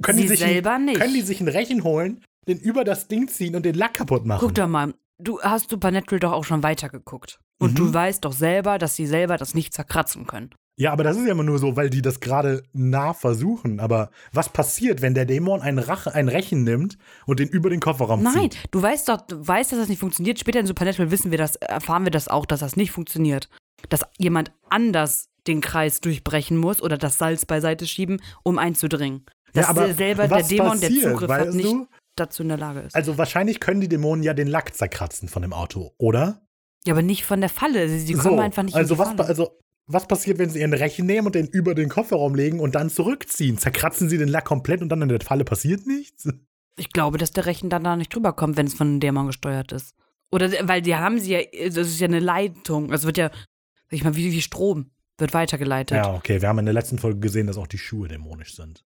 Können 0.02 0.18
Sie 0.18 0.24
die 0.24 0.30
sich 0.30 0.40
selber 0.40 0.74
ein, 0.74 0.86
nicht. 0.86 1.00
Können 1.00 1.14
die 1.14 1.22
sich 1.22 1.40
ein 1.40 1.48
Rechen 1.48 1.84
holen, 1.84 2.22
den 2.48 2.60
über 2.60 2.84
das 2.84 3.08
Ding 3.08 3.28
ziehen 3.28 3.56
und 3.56 3.64
den 3.66 3.76
Lack 3.76 3.94
kaputt 3.94 4.26
machen? 4.26 4.40
Guck 4.42 4.56
doch 4.56 4.68
mal, 4.68 4.94
du 5.24 5.40
hast 5.41 5.70
Supernatural 5.70 6.20
doch 6.20 6.32
auch 6.34 6.44
schon 6.44 6.64
weitergeguckt. 6.64 7.40
Und 7.60 7.72
Mhm. 7.72 7.76
du 7.76 7.94
weißt 7.94 8.26
doch 8.26 8.34
selber, 8.34 8.78
dass 8.78 8.95
sie 8.95 9.06
selber 9.08 9.38
das 9.38 9.54
nicht 9.54 9.74
zerkratzen 9.74 10.28
können. 10.28 10.52
Ja, 10.76 10.91
aber 10.91 11.04
das 11.04 11.18
ist 11.18 11.26
ja 11.26 11.32
immer 11.34 11.44
nur 11.44 11.60
so, 11.60 11.76
weil 11.76 11.91
die 11.91 12.02
das 12.02 12.20
gerade 12.20 12.64
nah 12.74 13.14
versuchen. 13.14 13.80
Aber 13.80 14.10
was 14.32 14.50
passiert, 14.50 15.04
wenn 15.04 15.14
der 15.14 15.26
Dämon 15.26 15.62
ein, 15.62 15.78
Rache, 15.78 16.14
ein 16.16 16.30
Rechen 16.30 16.64
nimmt 16.64 16.98
und 17.28 17.40
den 17.40 17.48
über 17.48 17.70
den 17.70 17.80
Kofferraum 17.80 18.24
Nein, 18.24 18.50
zieht? 18.52 18.58
du 18.72 18.82
weißt 18.82 19.08
doch, 19.08 19.22
du 19.22 19.48
weißt, 19.48 19.72
dass 19.72 19.80
das 19.80 19.90
nicht 19.90 20.00
funktioniert. 20.00 20.40
Später 20.40 20.60
in 20.60 20.66
Supernatural 20.66 21.12
wissen 21.12 21.30
wir 21.30 21.38
das, 21.38 21.56
erfahren 21.58 22.06
wir 22.06 22.12
das 22.12 22.28
auch, 22.28 22.48
dass 22.48 22.62
das 22.62 22.76
nicht 22.76 22.91
funktioniert. 22.91 23.50
Dass 23.90 24.02
jemand 24.18 24.52
anders 24.68 25.30
den 25.45 25.62
Kreis 25.62 26.02
durchbrechen 26.02 26.58
muss 26.58 26.82
oder 26.82 26.98
das 26.98 27.20
Salz 27.20 27.45
beiseite 27.45 27.86
schieben, 27.86 28.20
um 28.44 28.58
einzudringen. 28.58 29.26
Dass 29.54 29.66
ja, 29.66 29.70
aber 29.70 29.86
der 29.86 29.94
selber 29.95 30.28
der 30.28 30.41
Dämon, 30.41 30.80
der 30.80 30.88
passiert, 30.88 31.12
Zugriff 31.12 31.30
hat, 31.30 31.48
weißt 31.48 31.56
nicht 31.56 31.68
du? 31.72 31.88
Dazu 32.15 32.44
in 32.44 32.49
der 32.49 32.57
Lage 32.57 32.81
ist. 32.81 32.95
Also 32.95 33.18
wahrscheinlich 33.18 33.60
können 33.60 33.81
die 33.81 33.90
Dämonen 33.90 34.23
ja 34.23 34.34
den 34.34 34.48
Lack 34.48 34.76
zerkratzen 34.76 35.27
von 35.27 35.41
dem 35.41 35.53
Auto, 35.53 35.94
oder? 35.98 36.44
ja, 36.85 36.94
aber 36.94 37.02
nicht 37.02 37.26
von 37.26 37.40
der 37.40 37.49
Falle. 37.49 37.88
Sie, 37.90 38.14
kommen 38.14 38.40
einfach 38.40 38.64
nicht 38.64 38.76
also 38.76 38.94
in 38.94 38.98
die 38.98 39.06
was, 39.06 39.15
Falle. 39.15 39.26
also 39.26 39.60
was 39.85 40.07
passiert, 40.07 40.38
wenn 40.38 40.49
sie 40.49 40.60
ihren 40.60 40.73
Rechen 40.73 41.06
nehmen 41.06 41.27
und 41.27 41.35
den 41.35 41.48
über 41.48 41.76
den 41.76 41.90
Kofferraum 41.90 42.35
legen 42.35 42.60
und 42.60 42.76
dann 42.76 42.90
zurückziehen? 42.90 43.57
Zerkratzen 43.57 44.10
sie 44.10 44.18
den 44.18 44.30
Lack 44.30 44.45
komplett 44.45 44.81
und 44.81 44.90
dann 44.90 45.02
in 45.02 45.10
der 45.10 45.22
Falle 45.22 45.45
passiert 45.45 45.85
nichts? 45.85 46.27
Ich 46.76 46.90
glaube, 46.90 47.18
dass 47.18 47.31
der 47.31 47.45
Rechen 47.45 47.69
dann 47.69 47.84
da 47.84 47.95
nicht 47.95 48.14
drüber 48.14 48.34
kommt, 48.34 48.57
wenn 48.57 48.68
es 48.68 48.73
von 48.73 48.88
einem 48.88 48.99
Dämon 48.99 49.27
gesteuert 49.27 49.72
ist. 49.72 49.95
Oder 50.31 50.49
weil 50.68 50.81
die 50.81 50.95
haben 50.95 51.19
sie 51.19 51.34
ja, 51.34 51.41
das 51.68 51.88
ist 51.88 51.99
ja 51.99 52.07
eine 52.07 52.19
Leitung. 52.19 52.91
Also 52.91 53.06
wird 53.06 53.18
ja, 53.18 53.30
sag 53.30 53.94
ich 53.94 54.03
mal, 54.03 54.15
wie, 54.15 54.31
wie 54.31 54.41
Strom 54.41 54.90
wird 55.18 55.34
weitergeleitet. 55.34 55.98
Ja, 55.98 56.15
okay, 56.15 56.41
wir 56.41 56.49
haben 56.49 56.60
in 56.60 56.65
der 56.65 56.73
letzten 56.73 56.98
Folge 56.98 57.19
gesehen, 57.19 57.48
dass 57.48 57.57
auch 57.57 57.68
die 57.68 57.77
Schuhe 57.77 58.07
dämonisch 58.07 58.56
sind. 58.56 58.84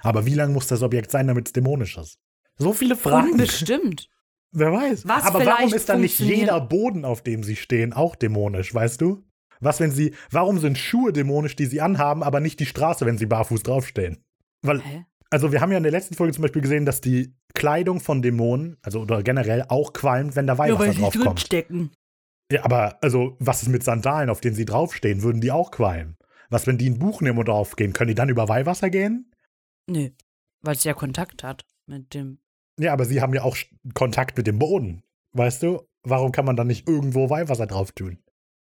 Aber 0.00 0.24
wie 0.24 0.34
lang 0.34 0.52
muss 0.52 0.66
das 0.66 0.82
Objekt 0.82 1.10
sein, 1.10 1.26
damit 1.26 1.48
es 1.48 1.52
dämonisch 1.52 1.98
ist? 1.98 2.18
So 2.58 2.72
viele 2.72 2.96
Fragen. 2.96 3.32
Unbestimmt. 3.32 4.08
Wer 4.52 4.72
weiß. 4.72 5.06
Was 5.06 5.24
Aber 5.24 5.44
warum 5.44 5.74
ist 5.74 5.88
dann 5.88 6.00
nicht 6.00 6.18
jeder 6.18 6.60
Boden, 6.60 7.04
auf 7.04 7.22
dem 7.22 7.42
sie 7.42 7.56
stehen, 7.56 7.92
auch 7.92 8.16
dämonisch, 8.16 8.72
weißt 8.74 9.00
du? 9.00 9.24
Was, 9.60 9.80
wenn 9.80 9.90
sie, 9.90 10.14
warum 10.30 10.58
sind 10.58 10.78
Schuhe 10.78 11.12
dämonisch, 11.12 11.56
die 11.56 11.66
sie 11.66 11.80
anhaben, 11.80 12.22
aber 12.22 12.40
nicht 12.40 12.60
die 12.60 12.66
Straße, 12.66 13.06
wenn 13.06 13.18
sie 13.18 13.26
barfuß 13.26 13.62
draufstehen? 13.62 14.24
Weil, 14.62 14.80
Hä? 14.80 15.06
also 15.30 15.52
wir 15.52 15.60
haben 15.60 15.70
ja 15.72 15.78
in 15.78 15.82
der 15.82 15.92
letzten 15.92 16.14
Folge 16.14 16.32
zum 16.34 16.42
Beispiel 16.42 16.62
gesehen, 16.62 16.86
dass 16.86 17.00
die 17.00 17.34
Kleidung 17.54 18.00
von 18.00 18.22
Dämonen, 18.22 18.76
also 18.82 19.00
oder 19.00 19.22
generell 19.22 19.64
auch 19.68 19.92
qualmt, 19.92 20.36
wenn 20.36 20.46
da 20.46 20.58
Weihwasser 20.58 20.92
draufkommt. 20.92 21.40
stecken. 21.40 21.90
Ja, 22.50 22.64
aber 22.64 22.98
also, 23.02 23.36
was 23.40 23.62
ist 23.62 23.68
mit 23.68 23.82
Sandalen, 23.82 24.30
auf 24.30 24.40
denen 24.40 24.54
sie 24.54 24.64
draufstehen? 24.64 25.22
Würden 25.22 25.40
die 25.40 25.50
auch 25.50 25.70
qualmen? 25.70 26.16
Was, 26.48 26.66
wenn 26.66 26.78
die 26.78 26.88
ein 26.88 26.98
Buch 26.98 27.20
nehmen 27.20 27.38
und 27.38 27.48
draufgehen? 27.48 27.92
Können 27.92 28.08
die 28.08 28.14
dann 28.14 28.28
über 28.28 28.48
Weihwasser 28.48 28.88
gehen? 28.88 29.32
Nö. 29.88 30.10
Weil 30.62 30.76
es 30.76 30.84
ja 30.84 30.94
Kontakt 30.94 31.42
hat 31.42 31.66
mit 31.86 32.14
dem. 32.14 32.38
Ja, 32.78 32.92
aber 32.92 33.04
sie 33.04 33.20
haben 33.20 33.34
ja 33.34 33.42
auch 33.42 33.56
Kontakt 33.94 34.36
mit 34.36 34.46
dem 34.46 34.58
Boden. 34.58 35.02
Weißt 35.32 35.62
du? 35.62 35.82
Warum 36.02 36.32
kann 36.32 36.44
man 36.44 36.56
dann 36.56 36.66
nicht 36.68 36.88
irgendwo 36.88 37.30
Weihwasser 37.30 37.66
drauf 37.66 37.92
tun? 37.92 38.18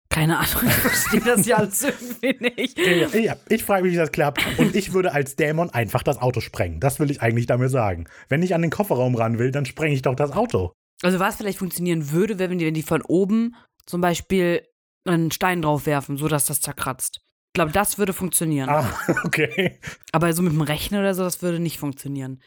Keine 0.09 0.37
Ahnung, 0.37 0.61
ich 0.65 0.73
verstehe 0.73 1.21
das 1.21 1.45
ja 1.45 1.57
alles 1.57 1.83
irgendwie 1.83 2.53
nicht. 2.55 2.77
Ja, 2.79 3.19
ja, 3.19 3.35
ich 3.49 3.63
frage 3.63 3.83
mich, 3.83 3.93
wie 3.93 3.97
das 3.97 4.11
klappt. 4.11 4.41
Und 4.57 4.75
ich 4.75 4.93
würde 4.93 5.13
als 5.13 5.35
Dämon 5.35 5.69
einfach 5.69 6.03
das 6.03 6.21
Auto 6.21 6.39
sprengen. 6.39 6.79
Das 6.79 6.99
will 6.99 7.11
ich 7.11 7.21
eigentlich 7.21 7.47
damit 7.47 7.69
sagen. 7.71 8.05
Wenn 8.29 8.41
ich 8.41 8.55
an 8.55 8.61
den 8.61 8.71
Kofferraum 8.71 9.15
ran 9.15 9.39
will, 9.39 9.51
dann 9.51 9.65
sprenge 9.65 9.93
ich 9.93 10.01
doch 10.01 10.15
das 10.15 10.31
Auto. 10.31 10.71
Also 11.01 11.19
was 11.19 11.35
vielleicht 11.35 11.59
funktionieren 11.59 12.11
würde, 12.11 12.39
wäre, 12.39 12.49
wenn 12.49 12.59
die, 12.59 12.65
wenn 12.65 12.73
die 12.73 12.83
von 12.83 13.01
oben 13.01 13.55
zum 13.85 14.01
Beispiel 14.01 14.63
einen 15.05 15.31
Stein 15.31 15.61
draufwerfen, 15.61 16.17
sodass 16.17 16.45
das 16.45 16.61
zerkratzt. 16.61 17.21
Ich 17.49 17.53
glaube, 17.53 17.71
das 17.71 17.97
würde 17.97 18.13
funktionieren. 18.13 18.69
Ah, 18.69 18.89
okay. 19.23 19.79
Aber 20.11 20.31
so 20.33 20.41
mit 20.41 20.53
dem 20.53 20.61
Rechnen 20.61 20.99
oder 20.99 21.13
so, 21.13 21.23
das 21.23 21.41
würde 21.41 21.59
nicht 21.59 21.77
funktionieren. 21.77 22.41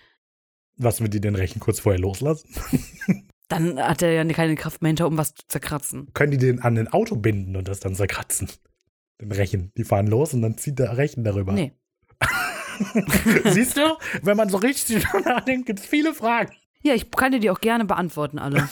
Was, 0.78 1.02
wenn 1.02 1.10
die 1.10 1.20
den 1.20 1.34
Rechen 1.34 1.60
kurz 1.60 1.80
vorher 1.80 2.00
loslassen? 2.00 2.48
Dann 3.48 3.78
hat 3.80 4.02
er 4.02 4.12
ja 4.12 4.24
keine 4.32 4.54
Kraft 4.54 4.82
mehr 4.82 4.90
hinter, 4.90 5.06
um 5.06 5.16
was 5.16 5.34
zu 5.34 5.46
zerkratzen. 5.48 6.12
Können 6.12 6.32
die 6.32 6.38
den 6.38 6.60
an 6.60 6.74
den 6.74 6.88
Auto 6.88 7.16
binden 7.16 7.56
und 7.56 7.66
das 7.66 7.80
dann 7.80 7.94
zerkratzen? 7.94 8.50
Den 9.22 9.32
Rechen. 9.32 9.72
Die 9.76 9.84
fahren 9.84 10.06
los 10.06 10.34
und 10.34 10.42
dann 10.42 10.58
zieht 10.58 10.78
der 10.78 10.98
Rechen 10.98 11.24
darüber. 11.24 11.54
Nee. 11.54 11.72
Siehst 13.46 13.78
du? 13.78 13.96
Wenn 14.22 14.36
man 14.36 14.50
so 14.50 14.58
richtig 14.58 15.02
nachdenkt, 15.24 15.64
gibt 15.64 15.80
es 15.80 15.86
viele 15.86 16.12
Fragen. 16.12 16.52
Ja, 16.82 16.92
ich 16.92 17.10
kann 17.10 17.32
dir 17.32 17.40
die 17.40 17.48
auch 17.48 17.60
gerne 17.60 17.86
beantworten, 17.86 18.38
alle. 18.38 18.68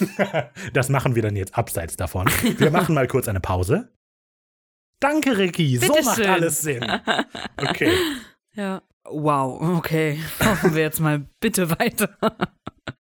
Das 0.75 0.91
machen 0.91 1.15
wir 1.15 1.23
dann 1.23 1.37
jetzt 1.37 1.57
abseits 1.57 1.97
davon. 1.97 2.29
Wir 2.59 2.71
machen 2.71 2.95
mal 2.95 3.09
kurz 3.09 3.29
eine 3.29 3.41
Pause. 3.41 3.91
Danke, 5.01 5.39
Ricky. 5.39 5.79
So 5.79 5.89
macht 5.89 6.05
Bitteschön. 6.05 6.27
alles 6.27 6.61
Sinn. 6.61 6.85
Okay. 7.57 7.93
ja. 8.55 8.83
Wow, 9.11 9.61
okay. 9.77 10.19
Machen 10.41 10.75
wir 10.75 10.83
jetzt 10.83 11.01
mal 11.01 11.27
bitte 11.41 11.71
weiter. 11.71 12.17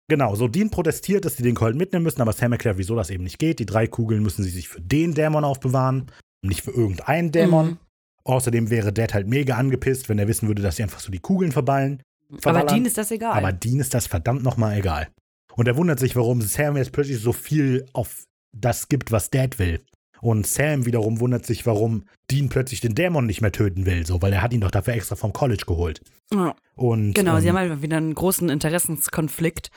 Genau, 0.09 0.35
so 0.35 0.47
Dean 0.47 0.69
protestiert, 0.69 1.23
dass 1.23 1.38
sie 1.38 1.43
den 1.43 1.55
Colt 1.55 1.76
mitnehmen 1.76 2.03
müssen, 2.03 2.22
aber 2.22 2.34
Sam 2.34 2.51
erklärt, 2.51 2.77
wieso 2.77 2.95
das 2.95 3.09
eben 3.09 3.23
nicht 3.23 3.39
geht. 3.39 3.59
Die 3.59 3.65
drei 3.65 3.88
Kugeln 3.88 4.22
müssen 4.22 4.43
sie 4.43 4.49
sich 4.49 4.68
für 4.68 4.81
den 4.81 5.13
Dämon 5.13 5.45
aufbewahren, 5.45 6.11
nicht 6.41 6.61
für 6.61 6.72
irgendeinen 6.72 7.31
Dämon. 7.31 7.65
Mhm. 7.65 7.77
Außerdem 8.23 8.69
wäre 8.69 8.93
Dad 8.93 9.13
halt 9.13 9.27
mega 9.27 9.55
angepisst, 9.55 10.09
wenn 10.09 10.19
er 10.19 10.27
wissen 10.27 10.47
würde, 10.47 10.61
dass 10.61 10.76
sie 10.76 10.84
einfach 10.84 10.99
so 10.99 11.11
die 11.11 11.19
Kugeln 11.19 11.51
verballen. 11.51 12.03
Aber. 12.43 12.63
Dean 12.63 12.85
ist 12.85 12.97
das 12.97 13.11
egal. 13.11 13.38
Aber 13.38 13.51
Dean 13.51 13.80
ist 13.80 13.93
das 13.93 14.07
verdammt 14.07 14.43
nochmal 14.43 14.77
egal. 14.77 15.07
Und 15.55 15.68
er 15.68 15.77
wundert 15.77 15.99
sich, 15.99 16.15
warum 16.15 16.41
Sam 16.41 16.77
jetzt 16.77 16.91
plötzlich 16.91 17.19
so 17.19 17.34
viel 17.34 17.85
auf 17.93 18.26
das 18.53 18.89
gibt, 18.89 19.11
was 19.11 19.30
Dad 19.30 19.59
will. 19.59 19.81
Und 20.22 20.45
Sam 20.45 20.85
wiederum 20.85 21.19
wundert 21.19 21.45
sich, 21.45 21.65
warum 21.65 22.03
Dean 22.30 22.49
plötzlich 22.49 22.80
den 22.80 22.95
Dämon 22.95 23.26
nicht 23.26 23.41
mehr 23.41 23.52
töten 23.52 23.85
will, 23.85 24.06
so, 24.06 24.22
weil 24.22 24.31
er 24.31 24.41
hat 24.41 24.53
ihn 24.53 24.61
doch 24.61 24.72
dafür 24.72 24.93
extra 24.93 25.15
vom 25.15 25.34
College 25.34 25.64
geholt. 25.65 26.02
ja. 26.34 26.56
Und, 26.76 27.14
Genau, 27.14 27.35
ähm, 27.35 27.41
sie 27.41 27.49
haben 27.49 27.57
halt 27.57 27.81
wieder 27.81 27.98
einen 27.98 28.15
großen 28.15 28.49
Interessenskonflikt. 28.49 29.72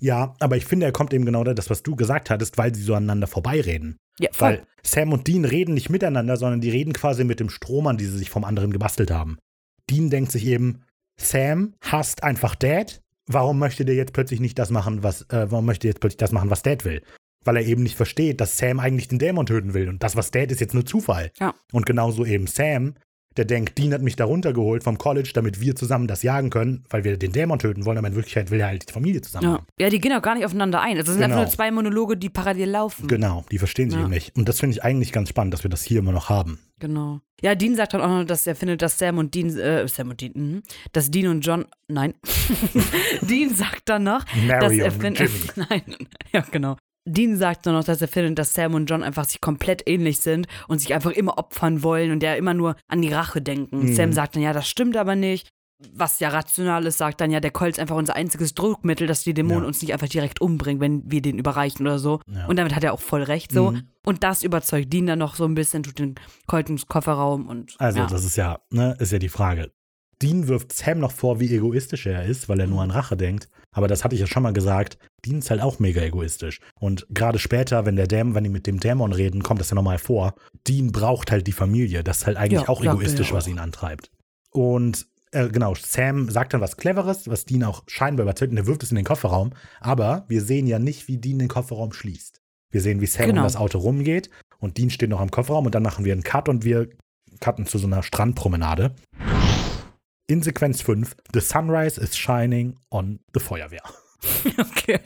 Ja, 0.00 0.34
aber 0.40 0.56
ich 0.56 0.64
finde, 0.64 0.86
er 0.86 0.92
kommt 0.92 1.14
eben 1.14 1.24
genau 1.24 1.44
das, 1.44 1.70
was 1.70 1.82
du 1.82 1.94
gesagt 1.94 2.30
hattest, 2.30 2.58
weil 2.58 2.74
sie 2.74 2.82
so 2.82 2.94
aneinander 2.94 3.28
vorbeireden. 3.28 3.98
Ja, 4.18 4.30
voll. 4.32 4.48
Weil 4.48 4.66
Sam 4.82 5.12
und 5.12 5.28
Dean 5.28 5.44
reden 5.44 5.74
nicht 5.74 5.90
miteinander, 5.90 6.36
sondern 6.36 6.60
die 6.60 6.70
reden 6.70 6.92
quasi 6.92 7.22
mit 7.22 7.38
dem 7.38 7.50
Strom 7.50 7.86
an, 7.86 7.98
die 7.98 8.06
sie 8.06 8.18
sich 8.18 8.28
vom 8.28 8.44
anderen 8.44 8.72
gebastelt 8.72 9.10
haben. 9.10 9.38
Dean 9.88 10.10
denkt 10.10 10.32
sich 10.32 10.44
eben, 10.46 10.82
Sam 11.20 11.74
hasst 11.82 12.24
einfach 12.24 12.54
Dad. 12.56 13.00
Warum 13.26 13.58
möchte 13.58 13.84
der 13.84 13.94
jetzt 13.94 14.12
plötzlich 14.12 14.40
nicht 14.40 14.58
das 14.58 14.70
machen, 14.70 15.02
was, 15.04 15.22
äh, 15.30 15.46
warum 15.50 15.66
möchte 15.66 15.86
jetzt 15.86 16.00
plötzlich 16.00 16.18
das 16.18 16.32
machen, 16.32 16.50
was 16.50 16.62
Dad 16.62 16.84
will? 16.84 17.02
Weil 17.44 17.56
er 17.56 17.66
eben 17.66 17.82
nicht 17.82 17.96
versteht, 17.96 18.40
dass 18.40 18.56
Sam 18.56 18.78
eigentlich 18.80 19.08
den 19.08 19.18
Dämon 19.18 19.46
töten 19.46 19.74
will 19.74 19.88
und 19.88 20.02
das, 20.02 20.16
was 20.16 20.30
Dad 20.30 20.50
ist, 20.52 20.60
jetzt 20.60 20.74
nur 20.74 20.86
Zufall. 20.86 21.30
Ja. 21.40 21.54
Und 21.72 21.86
genauso 21.86 22.24
eben 22.24 22.46
Sam, 22.46 22.94
der 23.38 23.46
denkt, 23.46 23.78
Dean 23.78 23.94
hat 23.94 24.02
mich 24.02 24.14
da 24.14 24.26
runtergeholt 24.26 24.84
vom 24.84 24.98
College, 24.98 25.30
damit 25.32 25.58
wir 25.58 25.74
zusammen 25.74 26.06
das 26.06 26.22
jagen 26.22 26.50
können, 26.50 26.84
weil 26.90 27.02
wir 27.02 27.16
den 27.16 27.32
Dämon 27.32 27.58
töten 27.58 27.86
wollen, 27.86 27.96
aber 27.96 28.08
in 28.08 28.14
Wirklichkeit 28.14 28.50
will 28.50 28.60
er 28.60 28.66
halt 28.66 28.86
die 28.88 28.92
Familie 28.92 29.22
zusammen 29.22 29.44
ja. 29.46 29.52
haben. 29.54 29.66
ja, 29.80 29.88
die 29.88 30.00
gehen 30.00 30.12
auch 30.12 30.20
gar 30.20 30.34
nicht 30.34 30.44
aufeinander 30.44 30.82
ein. 30.82 30.98
Also 30.98 31.12
es 31.12 31.16
sind 31.18 31.22
Genau. 31.24 31.36
einfach 31.36 31.46
nur 31.46 31.54
zwei 31.54 31.70
Monologe, 31.70 32.18
die 32.18 32.28
parallel 32.28 32.68
laufen. 32.68 33.08
Genau, 33.08 33.44
die 33.50 33.56
verstehen 33.58 33.88
sich 33.88 33.98
Ja. 33.98 34.04
eben 34.04 34.12
nicht. 34.12 34.36
Und 34.36 34.48
das 34.50 34.60
finde 34.60 34.76
ich 34.76 34.84
eigentlich 34.84 35.12
ganz 35.12 35.30
spannend, 35.30 35.54
dass 35.54 35.62
wir 35.62 35.70
das 35.70 35.82
hier 35.82 36.00
immer 36.00 36.12
noch 36.12 36.28
haben. 36.28 36.58
Genau. 36.78 37.20
Ja, 37.40 37.54
Dean 37.54 37.74
sagt 37.74 37.94
dann 37.94 38.02
auch 38.02 38.08
noch, 38.08 38.24
dass 38.24 38.46
er 38.46 38.54
findet, 38.54 38.82
dass 38.82 38.98
Sam 38.98 39.16
und 39.18 39.34
Dean, 39.34 39.56
äh, 39.58 39.88
Sam 39.88 40.10
und 40.10 40.20
Dean, 40.20 40.32
mhm, 40.34 40.62
dass 40.92 41.10
Dean 41.10 41.28
und 41.28 41.40
John, 41.40 41.64
nein, 41.88 42.12
Dean 43.22 43.54
sagt 43.54 43.88
dann 43.88 44.04
noch, 44.04 44.24
dass 44.24 44.36
Mary 44.46 44.80
er 44.80 44.92
und 44.92 45.00
findet, 45.00 45.30
nein, 45.56 45.82
ja, 46.32 46.44
genau. 46.50 46.76
Dean 47.04 47.36
sagt 47.36 47.66
dann 47.66 47.74
noch, 47.74 47.84
dass 47.84 48.00
er 48.00 48.08
findet, 48.08 48.38
dass 48.38 48.52
Sam 48.54 48.74
und 48.74 48.86
John 48.86 49.02
einfach 49.02 49.24
sich 49.24 49.40
komplett 49.40 49.82
ähnlich 49.86 50.20
sind 50.20 50.46
und 50.68 50.80
sich 50.80 50.94
einfach 50.94 51.10
immer 51.10 51.38
opfern 51.38 51.82
wollen 51.82 52.12
und 52.12 52.20
der 52.20 52.36
immer 52.36 52.54
nur 52.54 52.76
an 52.88 53.02
die 53.02 53.12
Rache 53.12 53.42
denken. 53.42 53.86
Mhm. 53.86 53.94
Sam 53.94 54.12
sagt 54.12 54.36
dann, 54.36 54.42
ja, 54.42 54.52
das 54.52 54.68
stimmt 54.68 54.96
aber 54.96 55.16
nicht. 55.16 55.48
Was 55.94 56.20
ja 56.20 56.28
rational 56.28 56.86
ist, 56.86 56.98
sagt 56.98 57.20
dann, 57.20 57.32
ja, 57.32 57.40
der 57.40 57.50
Colt 57.50 57.72
ist 57.72 57.80
einfach 57.80 57.96
unser 57.96 58.14
einziges 58.14 58.54
Druckmittel, 58.54 59.08
dass 59.08 59.24
die 59.24 59.34
Dämonen 59.34 59.62
Ja. 59.62 59.66
uns 59.66 59.82
nicht 59.82 59.92
einfach 59.92 60.08
direkt 60.08 60.40
umbringen, 60.40 60.80
wenn 60.80 61.02
wir 61.10 61.20
den 61.22 61.38
überreichen 61.38 61.84
oder 61.84 61.98
so. 61.98 62.20
Ja. 62.32 62.46
Und 62.46 62.56
damit 62.56 62.76
hat 62.76 62.84
er 62.84 62.92
auch 62.92 63.00
voll 63.00 63.24
recht 63.24 63.50
so. 63.50 63.72
Mhm. 63.72 63.88
Und 64.06 64.22
das 64.22 64.44
überzeugt 64.44 64.92
Dean 64.92 65.06
dann 65.06 65.18
noch 65.18 65.34
so 65.34 65.44
ein 65.44 65.56
bisschen, 65.56 65.82
tut 65.82 65.98
den 65.98 66.14
Colt 66.46 66.70
ins 66.70 66.86
Kofferraum 66.86 67.48
und. 67.48 67.74
Also, 67.78 67.98
ja. 67.98 68.06
das 68.06 68.24
ist 68.24 68.36
ja, 68.36 68.60
ne, 68.70 68.96
ist 69.00 69.10
ja 69.10 69.18
die 69.18 69.28
Frage. 69.28 69.72
Dean 70.22 70.46
wirft 70.46 70.72
Sam 70.72 71.00
noch 71.00 71.10
vor, 71.10 71.40
wie 71.40 71.52
egoistisch 71.52 72.06
er 72.06 72.24
ist, 72.26 72.48
weil 72.48 72.60
er 72.60 72.68
nur 72.68 72.80
an 72.80 72.92
Rache 72.92 73.16
denkt. 73.16 73.48
Aber 73.72 73.88
das 73.88 74.04
hatte 74.04 74.14
ich 74.14 74.20
ja 74.20 74.26
schon 74.26 74.42
mal 74.42 74.52
gesagt. 74.52 74.98
Dean 75.24 75.38
ist 75.38 75.50
halt 75.50 75.60
auch 75.62 75.78
mega 75.78 76.02
egoistisch. 76.02 76.60
Und 76.78 77.06
gerade 77.10 77.38
später, 77.38 77.86
wenn 77.86 77.96
der 77.96 78.06
Dämon, 78.06 78.34
wenn 78.34 78.44
die 78.44 78.50
mit 78.50 78.66
dem 78.66 78.80
Dämon 78.80 79.12
reden, 79.12 79.42
kommt 79.42 79.60
das 79.60 79.70
ja 79.70 79.74
nochmal 79.74 79.98
vor. 79.98 80.34
Dean 80.68 80.92
braucht 80.92 81.30
halt 81.30 81.46
die 81.46 81.52
Familie. 81.52 82.04
Das 82.04 82.18
ist 82.18 82.26
halt 82.26 82.36
eigentlich 82.36 82.62
Ja, 82.62 82.68
auch 82.68 82.82
egoistisch, 82.84 83.32
was 83.32 83.48
ihn 83.48 83.58
antreibt. 83.58 84.10
Und 84.50 85.06
äh, 85.30 85.48
genau, 85.48 85.74
Sam 85.74 86.28
sagt 86.28 86.52
dann 86.52 86.60
was 86.60 86.76
Cleveres, 86.76 87.28
was 87.28 87.46
Dean 87.46 87.64
auch 87.64 87.82
scheinbar 87.86 88.24
überzeugt 88.24 88.50
und 88.52 88.58
er 88.58 88.66
wirft 88.66 88.82
es 88.82 88.90
in 88.90 88.96
den 88.96 89.04
Kofferraum. 89.06 89.52
Aber 89.80 90.24
wir 90.28 90.42
sehen 90.42 90.66
ja 90.66 90.78
nicht, 90.78 91.08
wie 91.08 91.16
Dean 91.16 91.38
den 91.38 91.48
Kofferraum 91.48 91.92
schließt. 91.94 92.40
Wir 92.70 92.82
sehen, 92.82 93.00
wie 93.00 93.06
Sam 93.06 93.26
Genau. 93.26 93.40
um 93.40 93.44
das 93.44 93.56
Auto 93.56 93.78
rumgeht 93.78 94.28
und 94.58 94.76
Dean 94.76 94.90
steht 94.90 95.08
noch 95.08 95.20
am 95.20 95.30
Kofferraum 95.30 95.64
und 95.64 95.74
dann 95.74 95.82
machen 95.82 96.04
wir 96.04 96.12
einen 96.12 96.22
Cut 96.22 96.50
und 96.50 96.64
wir 96.64 96.88
cutten 97.40 97.64
zu 97.66 97.78
so 97.78 97.86
einer 97.86 98.02
Strandpromenade. 98.02 98.94
In 100.32 100.40
Sequenz 100.40 100.80
5, 100.80 101.14
The 101.34 101.40
sunrise 101.40 102.00
is 102.00 102.16
shining 102.16 102.78
on 102.90 103.20
the 103.34 103.38
Feuerwehr. 103.40 103.82
okay. 104.58 104.98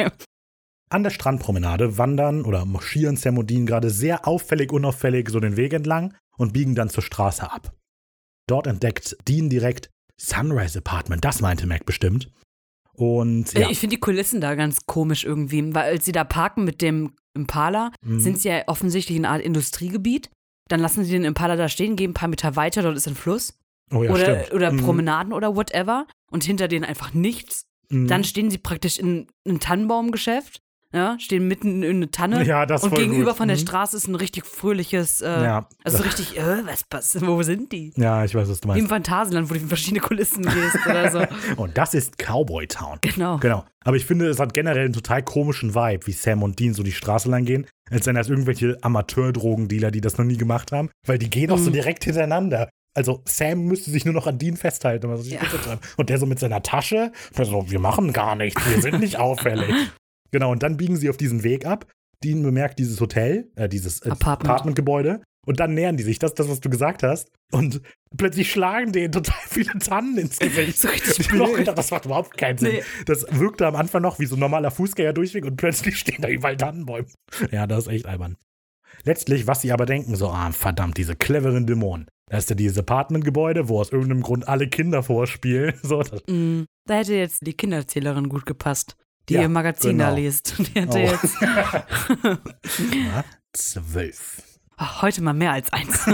An 0.89 1.03
der 1.03 1.11
Strandpromenade 1.11 1.99
wandern 1.99 2.45
oder 2.45 2.65
marschieren 2.65 3.17
Sam 3.17 3.37
und 3.39 3.51
Dean 3.51 3.67
gerade 3.67 3.91
sehr 3.91 4.29
auffällig, 4.29 4.71
unauffällig 4.73 5.29
so 5.31 5.41
den 5.41 5.57
Weg 5.57 5.73
entlang 5.73 6.15
und 6.39 6.53
biegen 6.53 6.77
dann 6.77 6.91
zur 6.91 7.03
Straße 7.03 7.51
ab. 7.51 7.75
Dort 8.47 8.69
entdeckt 8.69 9.17
Dean 9.27 9.51
direkt 9.51 9.91
Sunrise 10.17 10.79
Apartment, 10.79 11.25
das 11.25 11.41
meinte 11.41 11.67
Mac 11.67 11.85
bestimmt. 11.87 12.31
Und 12.93 13.53
ja, 13.55 13.67
Äh, 13.67 13.73
Ich 13.73 13.81
finde 13.81 13.97
die 13.97 14.01
Kulissen 14.01 14.41
da 14.41 14.55
ganz 14.55 14.87
komisch 14.87 15.25
irgendwie, 15.25 15.75
weil 15.75 15.91
als 15.91 16.05
sie 16.05 16.13
da 16.13 16.23
parken 16.23 16.63
mit 16.63 16.81
dem 16.83 17.17
Impala, 17.35 17.91
Mhm. 18.05 18.21
sind 18.21 18.39
sie 18.41 18.51
ja 18.51 18.63
offensichtlich 18.69 19.17
in 19.19 19.25
einer 19.25 19.35
Art 19.35 19.43
Industriegebiet. 19.43 20.31
Dann 20.69 20.79
lassen 20.79 21.03
sie 21.03 21.11
den 21.11 21.25
Impala 21.25 21.57
da 21.57 21.69
stehen, 21.69 21.97
gehen 21.97 22.13
ein 22.13 22.15
paar 22.15 22.29
Meter 22.29 22.55
weiter, 22.55 22.83
dort 22.83 22.97
ist 22.97 23.09
ein 23.09 23.17
Fluss. 23.17 23.59
Oh 23.93 24.03
ja, 24.03 24.11
oder 24.11 24.41
stimmt. 24.41 24.53
oder 24.55 24.73
Mhm. 24.73 24.77
Promenaden 24.83 25.33
oder 25.33 25.55
whatever. 25.57 26.07
Und 26.31 26.45
hinter 26.45 26.69
denen 26.69 26.85
einfach 26.85 27.15
nichts. 27.15 27.65
Mhm. 27.89 28.09
Dann 28.09 28.25
stehen 28.25 28.51
sie 28.51 28.59
praktisch 28.59 28.99
in 28.99 29.27
einem 29.47 29.61
Tannenbaumgeschäft. 29.61 30.61
Ja, 30.93 31.19
stehen 31.19 31.47
mitten 31.49 31.83
in 31.83 31.97
eine 31.97 32.11
Tanne. 32.11 32.45
ja, 32.45 32.63
und 32.63 32.95
gegenüber 32.95 33.31
gut. 33.33 33.39
von 33.39 33.49
der 33.49 33.57
Mhm. 33.57 33.63
Straße 33.63 33.97
ist 33.97 34.07
ein 34.07 34.15
richtig 34.15 34.47
fröhliches, 34.47 35.21
äh, 35.21 35.27
Ja. 35.29 35.69
also 35.85 35.99
so 35.99 36.05
richtig, 36.05 36.39
äh, 36.39 36.65
was 36.65 36.85
passiert, 36.85 37.27
wo 37.27 37.43
sind 37.43 37.73
die? 37.73 37.93
Ja, 37.97 38.25
ich 38.25 38.35
weiß, 38.35 38.49
was 38.49 38.61
du 38.61 38.69
Wie 38.69 38.73
im 38.79 38.87
meinst. 38.87 38.91
Phantasialand, 38.91 39.51
wo 39.51 39.55
du 39.55 39.61
in 39.61 39.69
verschiedene 39.69 40.01
Kulissen 40.01 40.45
gehst 40.45 40.87
oder 40.87 41.11
so. 41.11 41.23
Und 41.61 41.77
das 41.77 41.93
ist 41.93 42.17
Cowboy 42.19 42.67
Town. 42.69 42.99
Genau. 43.03 43.37
Genau. 43.39 43.65
Aber 43.85 43.97
ich 43.97 44.07
finde, 44.07 44.29
es 44.29 44.39
hat 44.39 44.55
generell 44.55 44.85
einen 44.85 44.95
total 44.95 45.23
komischen 45.23 45.75
Vibe, 45.75 46.07
wie 46.07 46.13
Sam 46.13 46.43
und 46.45 46.59
Dean 46.61 46.73
so 46.73 46.83
die 46.85 46.93
Straße 46.93 47.29
lang 47.29 47.45
gehen, 47.45 47.67
als 47.91 48.07
wären 48.07 48.17
das 48.17 48.29
irgendwelche 48.31 48.79
Amateur-Drogendealer, 48.81 49.91
die 49.91 50.01
das 50.01 50.17
noch 50.19 50.25
nie 50.25 50.37
gemacht 50.39 50.73
haben, 50.73 50.91
weil 51.07 51.19
die 51.19 51.31
gehen 51.31 51.51
auch 51.51 51.59
so 51.59 51.71
Mhm. 51.71 51.75
direkt 51.75 52.05
hintereinander. 52.05 52.69
Also 52.97 53.23
Sam 53.27 53.67
müsste 53.67 53.91
sich 53.91 54.07
nur 54.07 54.15
noch 54.15 54.27
an 54.27 54.39
Dean 54.39 54.57
festhalten, 54.57 55.07
um 55.07 55.13
was 55.13 55.27
ich 55.27 55.35
Ja. 55.35 55.41
Und 55.99 56.09
der 56.09 56.19
so 56.19 56.25
mit 56.25 56.39
seiner 56.39 56.63
Tasche, 56.63 57.13
so, 57.35 57.71
wir 57.71 57.79
machen 57.79 58.15
gar 58.15 58.37
nichts, 58.37 58.61
wir 58.69 58.81
sind 58.81 59.01
nicht 59.01 59.17
auffällig. 59.19 59.75
Genau, 60.31 60.51
und 60.51 60.63
dann 60.63 60.79
biegen 60.79 60.97
sie 60.97 61.11
auf 61.11 61.19
diesen 61.19 61.43
Weg 61.43 61.67
ab. 61.67 61.87
Dean 62.25 62.43
bemerkt 62.43 62.79
dieses 62.79 62.99
Hotel, 63.01 63.51
äh, 63.55 63.69
dieses 63.69 64.01
äh, 64.01 64.11
Apartment. 64.11 64.51
Apartmentgebäude. 64.51 65.21
Und 65.47 65.61
dann 65.61 65.75
nähern 65.75 65.97
die 65.97 66.03
sich, 66.03 66.19
das 66.19 66.33
ist 66.33 66.41
das, 66.41 66.49
was 66.49 66.61
du 66.61 66.71
gesagt 66.71 67.03
hast. 67.03 67.31
Und 67.53 67.83
plötzlich 68.17 68.51
schlagen 68.51 68.93
denen 68.93 69.13
total 69.13 69.37
viele 69.47 69.79
Tannen 69.79 70.17
ins 70.17 70.39
Gesicht. 70.39 70.79
So 70.79 70.89
richtig 70.89 71.21
ich 71.21 71.27
auch 71.29 71.47
blöd. 71.47 71.57
gedacht, 71.59 71.79
das 71.79 71.91
macht 71.91 72.07
überhaupt 72.07 72.37
keinen 72.39 72.57
Sinn. 72.57 72.73
Nee. 72.73 72.83
Das 73.05 73.27
wirkte 73.31 73.67
am 73.67 73.77
Anfang 73.77 74.03
noch 74.03 74.19
wie 74.19 74.27
so 74.27 74.37
ein 74.37 74.41
normaler 74.41 74.71
Fußgängerdurchweg 74.71 75.45
und 75.45 75.57
plötzlich 75.57 75.99
stehen 75.99 76.23
da 76.23 76.29
überall 76.29 76.57
Tannenbäume. 76.57 77.07
Ja, 77.53 77.67
das 77.67 77.87
ist 77.87 77.93
echt 77.93 78.07
albern. 78.07 78.37
Letztlich, 79.07 79.47
was 79.47 79.61
sie 79.63 79.73
aber 79.73 79.87
denken, 79.87 80.17
so, 80.17 80.29
ah, 80.31 80.51
verdammt, 80.53 80.97
diese 80.99 81.15
cleveren 81.17 81.67
Dämonen. 81.67 82.07
Da 82.29 82.39
ist 82.39 82.51
ja 82.51 82.57
dieses 82.57 82.77
Apartmentgebäude, 82.79 83.69
wo 83.69 83.81
aus 83.81 83.93
irgendeinem 83.93 84.23
Grund 84.23 84.49
alle 84.49 84.69
Kinder 84.69 85.03
vorspielen. 85.03 85.75
So, 85.83 86.03
Mm, 86.29 86.65
Da 86.89 86.95
hätte 86.97 87.15
jetzt 87.15 87.47
die 87.47 87.55
Kinderzählerin 87.55 88.29
gut 88.29 88.45
gepasst, 88.47 88.97
die 89.29 89.35
Ja, 89.35 89.43
ihr 89.43 89.49
Magazin 89.49 89.99
da 89.99 90.07
genau. 90.11 90.17
liest. 90.21 90.55
Die 90.59 90.81
hätte 90.81 90.99
Oh. 90.99 90.99
jetzt 90.99 91.37
ja, 92.95 93.25
zwölf. 93.53 94.43
Ach, 94.77 95.03
heute 95.03 95.23
mal 95.23 95.33
mehr 95.33 95.53
als 95.53 95.73
eins. 95.73 96.05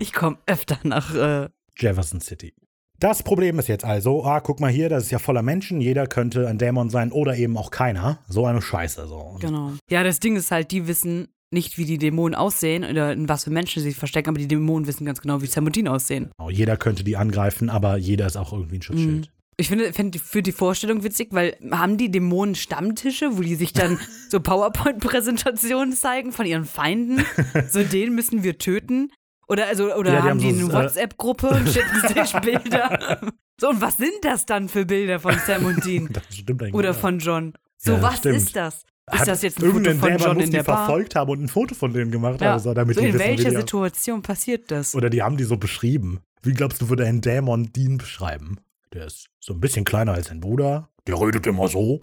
ich 0.00 0.12
komme 0.12 0.38
öfter 0.46 0.78
nach. 0.82 1.14
Äh, 1.14 1.48
Jefferson 1.76 2.20
City. 2.20 2.54
Das 2.98 3.22
Problem 3.22 3.58
ist 3.60 3.68
jetzt 3.68 3.84
also, 3.84 4.24
ah, 4.24 4.40
guck 4.40 4.58
mal 4.58 4.70
hier, 4.70 4.88
das 4.88 5.04
ist 5.04 5.10
ja 5.12 5.20
voller 5.20 5.42
Menschen, 5.42 5.80
jeder 5.80 6.08
könnte 6.08 6.48
ein 6.48 6.58
Dämon 6.58 6.90
sein 6.90 7.12
oder 7.12 7.36
eben 7.36 7.56
auch 7.56 7.70
keiner. 7.70 8.18
So 8.28 8.44
eine 8.46 8.60
Scheiße. 8.60 9.06
So. 9.06 9.36
Genau. 9.40 9.74
Ja, 9.88 10.02
das 10.02 10.18
Ding 10.18 10.34
ist 10.34 10.50
halt, 10.50 10.72
die 10.72 10.88
wissen 10.88 11.28
nicht, 11.50 11.78
wie 11.78 11.84
die 11.84 11.98
Dämonen 11.98 12.34
aussehen 12.34 12.84
oder 12.84 13.12
in 13.12 13.28
was 13.28 13.44
für 13.44 13.50
Menschen 13.50 13.82
sie 13.82 13.88
sich 13.90 13.98
verstecken, 13.98 14.30
aber 14.30 14.38
die 14.38 14.48
Dämonen 14.48 14.86
wissen 14.86 15.04
ganz 15.06 15.20
genau, 15.20 15.40
wie 15.42 15.46
Sam 15.46 15.66
und 15.66 15.74
Dean 15.76 15.88
aussehen. 15.88 16.30
Genau, 16.36 16.50
jeder 16.50 16.76
könnte 16.76 17.04
die 17.04 17.16
angreifen, 17.16 17.70
aber 17.70 17.96
jeder 17.96 18.26
ist 18.26 18.36
auch 18.36 18.52
irgendwie 18.52 18.76
ein 18.78 18.82
Schutzschild. 18.82 19.30
Ich 19.60 19.68
finde, 19.68 19.92
finde 19.92 20.20
für 20.20 20.40
die 20.42 20.52
Vorstellung 20.52 21.02
witzig, 21.02 21.28
weil 21.32 21.56
haben 21.72 21.96
die 21.96 22.10
Dämonen 22.10 22.54
Stammtische, 22.54 23.36
wo 23.36 23.42
die 23.42 23.56
sich 23.56 23.72
dann 23.72 23.98
so 24.28 24.38
PowerPoint-Präsentationen 24.40 25.94
zeigen 25.94 26.32
von 26.32 26.46
ihren 26.46 26.64
Feinden? 26.64 27.24
So 27.70 27.82
den 27.82 28.14
müssen 28.14 28.42
wir 28.42 28.58
töten? 28.58 29.10
Oder 29.48 29.66
also 29.66 29.94
oder 29.94 30.12
Ja, 30.12 30.16
die 30.16 30.22
haben 30.22 30.28
haben 30.28 30.38
die 30.40 30.52
so, 30.52 30.68
eine 30.68 30.78
äh, 30.78 30.84
WhatsApp-Gruppe 30.84 31.48
und 31.48 31.68
schicken 31.68 32.00
sich 32.24 32.32
Bilder? 32.40 33.20
So, 33.60 33.70
und 33.70 33.80
was 33.80 33.96
sind 33.96 34.12
das 34.22 34.46
dann 34.46 34.68
für 34.68 34.84
Bilder 34.84 35.18
von 35.18 35.34
Sam 35.46 35.64
und 35.64 35.84
Dean? 35.84 36.08
Das 36.12 36.22
stimmt 36.36 36.62
eigentlich. 36.62 36.74
Oder 36.74 36.88
ja. 36.90 36.94
von 36.94 37.18
John? 37.18 37.54
So, 37.78 37.92
Ja, 37.94 38.02
was 38.02 38.18
stimmt. 38.18 38.36
ist 38.36 38.54
das? 38.54 38.84
Ist 39.12 39.20
Hat 39.20 39.28
das 39.28 39.42
jetzt 39.42 39.58
ein 39.58 39.62
Foto 39.62 39.66
irgendein 39.78 39.98
von 39.98 40.08
Dämon 40.10 40.22
John 40.26 40.34
muss 40.36 40.44
in 40.44 40.50
die 40.50 40.56
der 40.56 40.62
Bar? 40.64 40.76
verfolgt 40.86 41.14
haben 41.14 41.30
und 41.30 41.42
ein 41.42 41.48
Foto 41.48 41.74
von 41.74 41.92
denen 41.92 42.10
gemacht 42.10 42.40
Ja. 42.40 42.52
haben, 42.52 42.58
so, 42.60 42.74
damit 42.74 42.94
so, 42.96 43.00
die 43.00 43.08
in 43.08 43.14
wissen, 43.14 43.26
welcher 43.26 43.50
Situation 43.52 44.22
passiert 44.22 44.70
das? 44.70 44.94
Oder 44.94 45.10
die 45.10 45.22
haben 45.22 45.36
die 45.36 45.44
so 45.44 45.56
beschrieben. 45.56 46.20
Wie 46.42 46.52
glaubst 46.52 46.80
du, 46.80 46.88
würde 46.88 47.04
ein 47.06 47.20
Dämon 47.20 47.72
Dean 47.72 47.98
beschreiben? 47.98 48.58
Der 48.92 49.06
ist 49.06 49.28
so 49.40 49.52
ein 49.54 49.60
bisschen 49.60 49.84
kleiner 49.84 50.12
als 50.14 50.28
sein 50.28 50.40
Bruder. 50.40 50.88
Der 51.06 51.20
redet 51.20 51.46
immer 51.46 51.68
so. 51.68 52.00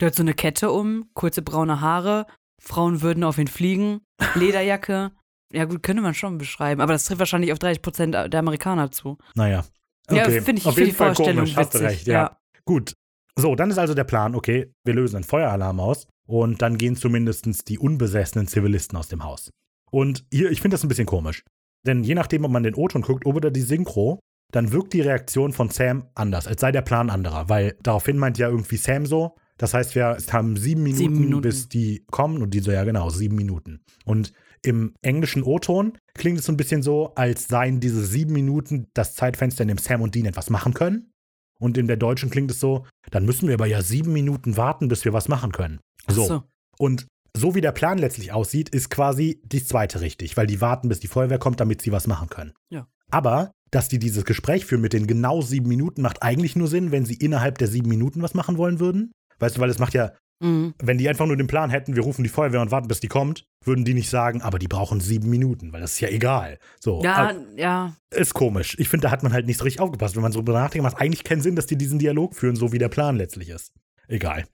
Der 0.00 0.08
hat 0.08 0.14
so 0.14 0.22
eine 0.22 0.34
Kette 0.34 0.70
um, 0.70 1.08
kurze 1.14 1.42
braune 1.42 1.80
Haare, 1.80 2.26
Frauen 2.60 3.02
würden 3.02 3.24
auf 3.24 3.38
ihn 3.38 3.48
fliegen, 3.48 4.00
Lederjacke. 4.34 5.12
Ja 5.52 5.64
gut, 5.64 5.82
könnte 5.82 6.02
man 6.02 6.14
schon 6.14 6.38
beschreiben, 6.38 6.80
aber 6.80 6.92
das 6.92 7.04
trifft 7.04 7.18
wahrscheinlich 7.20 7.52
auf 7.52 7.58
30 7.58 7.80
Prozent 7.82 8.14
der 8.14 8.34
Amerikaner 8.40 8.90
zu. 8.90 9.16
Naja. 9.34 9.64
Ja, 10.10 10.22
Okay. 10.24 10.40
finde 10.40 10.60
ich 10.60 10.66
Auf 10.66 10.74
für 10.74 10.80
jeden 10.80 10.90
die 10.92 10.96
Fall 10.96 11.14
Vorstellung 11.14 11.44
komisch, 11.44 11.56
hast 11.56 11.74
du 11.74 11.78
witzig. 11.80 11.90
recht, 11.98 12.06
ja. 12.06 12.36
Gut. 12.64 12.94
So, 13.36 13.54
dann 13.54 13.70
ist 13.70 13.78
also 13.78 13.92
der 13.94 14.04
Plan, 14.04 14.34
okay, 14.34 14.72
wir 14.84 14.94
lösen 14.94 15.16
einen 15.16 15.24
Feueralarm 15.24 15.78
aus 15.80 16.06
und 16.26 16.62
dann 16.62 16.76
gehen 16.78 16.96
zumindest 16.96 17.68
die 17.68 17.78
unbesessenen 17.78 18.46
Zivilisten 18.46 18.98
aus 18.98 19.08
dem 19.08 19.24
Haus. 19.24 19.50
Und 19.90 20.24
hier, 20.32 20.50
ich 20.50 20.60
finde 20.60 20.74
das 20.74 20.84
ein 20.84 20.88
bisschen 20.88 21.06
komisch. 21.06 21.44
Denn 21.86 22.02
je 22.02 22.14
nachdem, 22.14 22.44
ob 22.44 22.50
man 22.50 22.64
den 22.64 22.74
O-Ton 22.74 23.02
guckt 23.02 23.26
oder 23.26 23.50
die 23.50 23.60
Synchro, 23.60 24.18
dann 24.52 24.72
wirkt 24.72 24.92
die 24.92 25.00
Reaktion 25.00 25.52
von 25.52 25.70
Sam 25.70 26.08
anders, 26.14 26.46
als 26.46 26.60
sei 26.60 26.72
der 26.72 26.82
Plan 26.82 27.10
anderer. 27.10 27.48
Weil 27.48 27.76
daraufhin 27.82 28.18
meint 28.18 28.38
ja 28.38 28.48
irgendwie 28.48 28.76
Sam 28.76 29.06
so, 29.06 29.36
das 29.58 29.72
heißt, 29.72 29.94
wir 29.94 30.18
haben 30.30 30.56
sieben 30.56 30.82
Minuten, 30.82 30.98
Sieben 30.98 31.20
Minuten. 31.20 31.42
bis 31.42 31.68
die 31.68 32.04
kommen 32.10 32.42
und 32.42 32.50
die 32.52 32.60
so, 32.60 32.70
ja 32.72 32.84
genau, 32.84 33.08
sieben 33.08 33.36
Minuten. 33.36 33.80
Und 34.04 34.32
im 34.62 34.94
englischen 35.02 35.42
O-Ton 35.44 35.96
klingt 36.14 36.40
es 36.40 36.46
so 36.46 36.52
ein 36.52 36.56
bisschen 36.56 36.82
so, 36.82 37.14
als 37.14 37.48
seien 37.48 37.80
diese 37.80 38.04
sieben 38.04 38.32
Minuten 38.32 38.88
das 38.94 39.14
Zeitfenster, 39.14 39.62
in 39.62 39.68
dem 39.68 39.78
Sam 39.78 40.02
und 40.02 40.14
Dean 40.14 40.26
etwas 40.26 40.50
machen 40.50 40.74
können. 40.74 41.12
Und 41.58 41.78
in 41.78 41.86
der 41.86 41.96
deutschen 41.96 42.28
klingt 42.28 42.50
es 42.50 42.60
so, 42.60 42.84
dann 43.10 43.24
müssen 43.24 43.48
wir 43.48 43.54
aber 43.54 43.66
ja 43.66 43.80
sieben 43.80 44.12
Minuten 44.12 44.56
warten, 44.56 44.88
bis 44.88 45.04
wir 45.04 45.12
was 45.14 45.28
machen 45.28 45.52
können. 45.52 45.80
So. 46.08 46.26
so. 46.26 46.42
Und 46.78 47.06
so 47.36 47.54
wie 47.54 47.60
der 47.60 47.72
Plan 47.72 47.98
letztlich 47.98 48.32
aussieht, 48.32 48.68
ist 48.70 48.90
quasi 48.90 49.40
die 49.44 49.64
zweite 49.64 50.00
richtig, 50.00 50.36
weil 50.36 50.46
die 50.46 50.60
warten, 50.60 50.88
bis 50.88 51.00
die 51.00 51.08
Feuerwehr 51.08 51.38
kommt, 51.38 51.60
damit 51.60 51.82
sie 51.82 51.92
was 51.92 52.06
machen 52.06 52.28
können. 52.30 52.52
Ja. 52.70 52.86
Aber, 53.10 53.52
dass 53.70 53.88
die 53.88 53.98
dieses 53.98 54.24
Gespräch 54.24 54.64
führen 54.64 54.80
mit 54.80 54.92
den 54.92 55.06
genau 55.06 55.42
sieben 55.42 55.68
Minuten, 55.68 56.02
macht 56.02 56.22
eigentlich 56.22 56.56
nur 56.56 56.68
Sinn, 56.68 56.92
wenn 56.92 57.04
sie 57.04 57.14
innerhalb 57.14 57.58
der 57.58 57.68
sieben 57.68 57.88
Minuten 57.88 58.22
was 58.22 58.34
machen 58.34 58.56
wollen 58.56 58.80
würden. 58.80 59.12
Weißt 59.38 59.56
du, 59.56 59.60
weil 59.60 59.70
es 59.70 59.78
macht 59.78 59.94
ja, 59.94 60.12
Mhm. 60.40 60.74
wenn 60.82 60.98
die 60.98 61.08
einfach 61.08 61.26
nur 61.26 61.36
den 61.36 61.46
Plan 61.46 61.70
hätten, 61.70 61.96
wir 61.96 62.02
rufen 62.02 62.22
die 62.22 62.28
Feuerwehr 62.28 62.60
und 62.60 62.70
warten, 62.70 62.88
bis 62.88 63.00
die 63.00 63.08
kommt, 63.08 63.46
würden 63.64 63.84
die 63.86 63.94
nicht 63.94 64.10
sagen, 64.10 64.42
aber 64.42 64.58
die 64.58 64.68
brauchen 64.68 65.00
sieben 65.00 65.30
Minuten, 65.30 65.72
weil 65.72 65.80
das 65.80 65.92
ist 65.92 66.00
ja 66.00 66.08
egal. 66.08 66.58
So. 66.78 67.02
Ja, 67.02 67.34
ja. 67.56 67.96
ist 68.14 68.34
komisch. 68.34 68.76
Ich 68.78 68.88
finde, 68.88 69.06
da 69.06 69.10
hat 69.10 69.22
man 69.22 69.32
halt 69.32 69.46
nicht 69.46 69.56
so 69.56 69.64
richtig 69.64 69.80
aufgepasst. 69.80 70.14
Wenn 70.14 70.22
man 70.22 70.32
so 70.32 70.40
drüber 70.40 70.60
nachdenkt, 70.60 70.82
macht 70.82 71.00
eigentlich 71.00 71.24
keinen 71.24 71.40
Sinn, 71.40 71.56
dass 71.56 71.66
die 71.66 71.76
diesen 71.76 71.98
Dialog 71.98 72.34
führen, 72.34 72.54
so 72.56 72.72
wie 72.72 72.78
der 72.78 72.88
Plan 72.90 73.16
letztlich 73.16 73.48
ist. 73.48 73.72
Egal. 74.08 74.44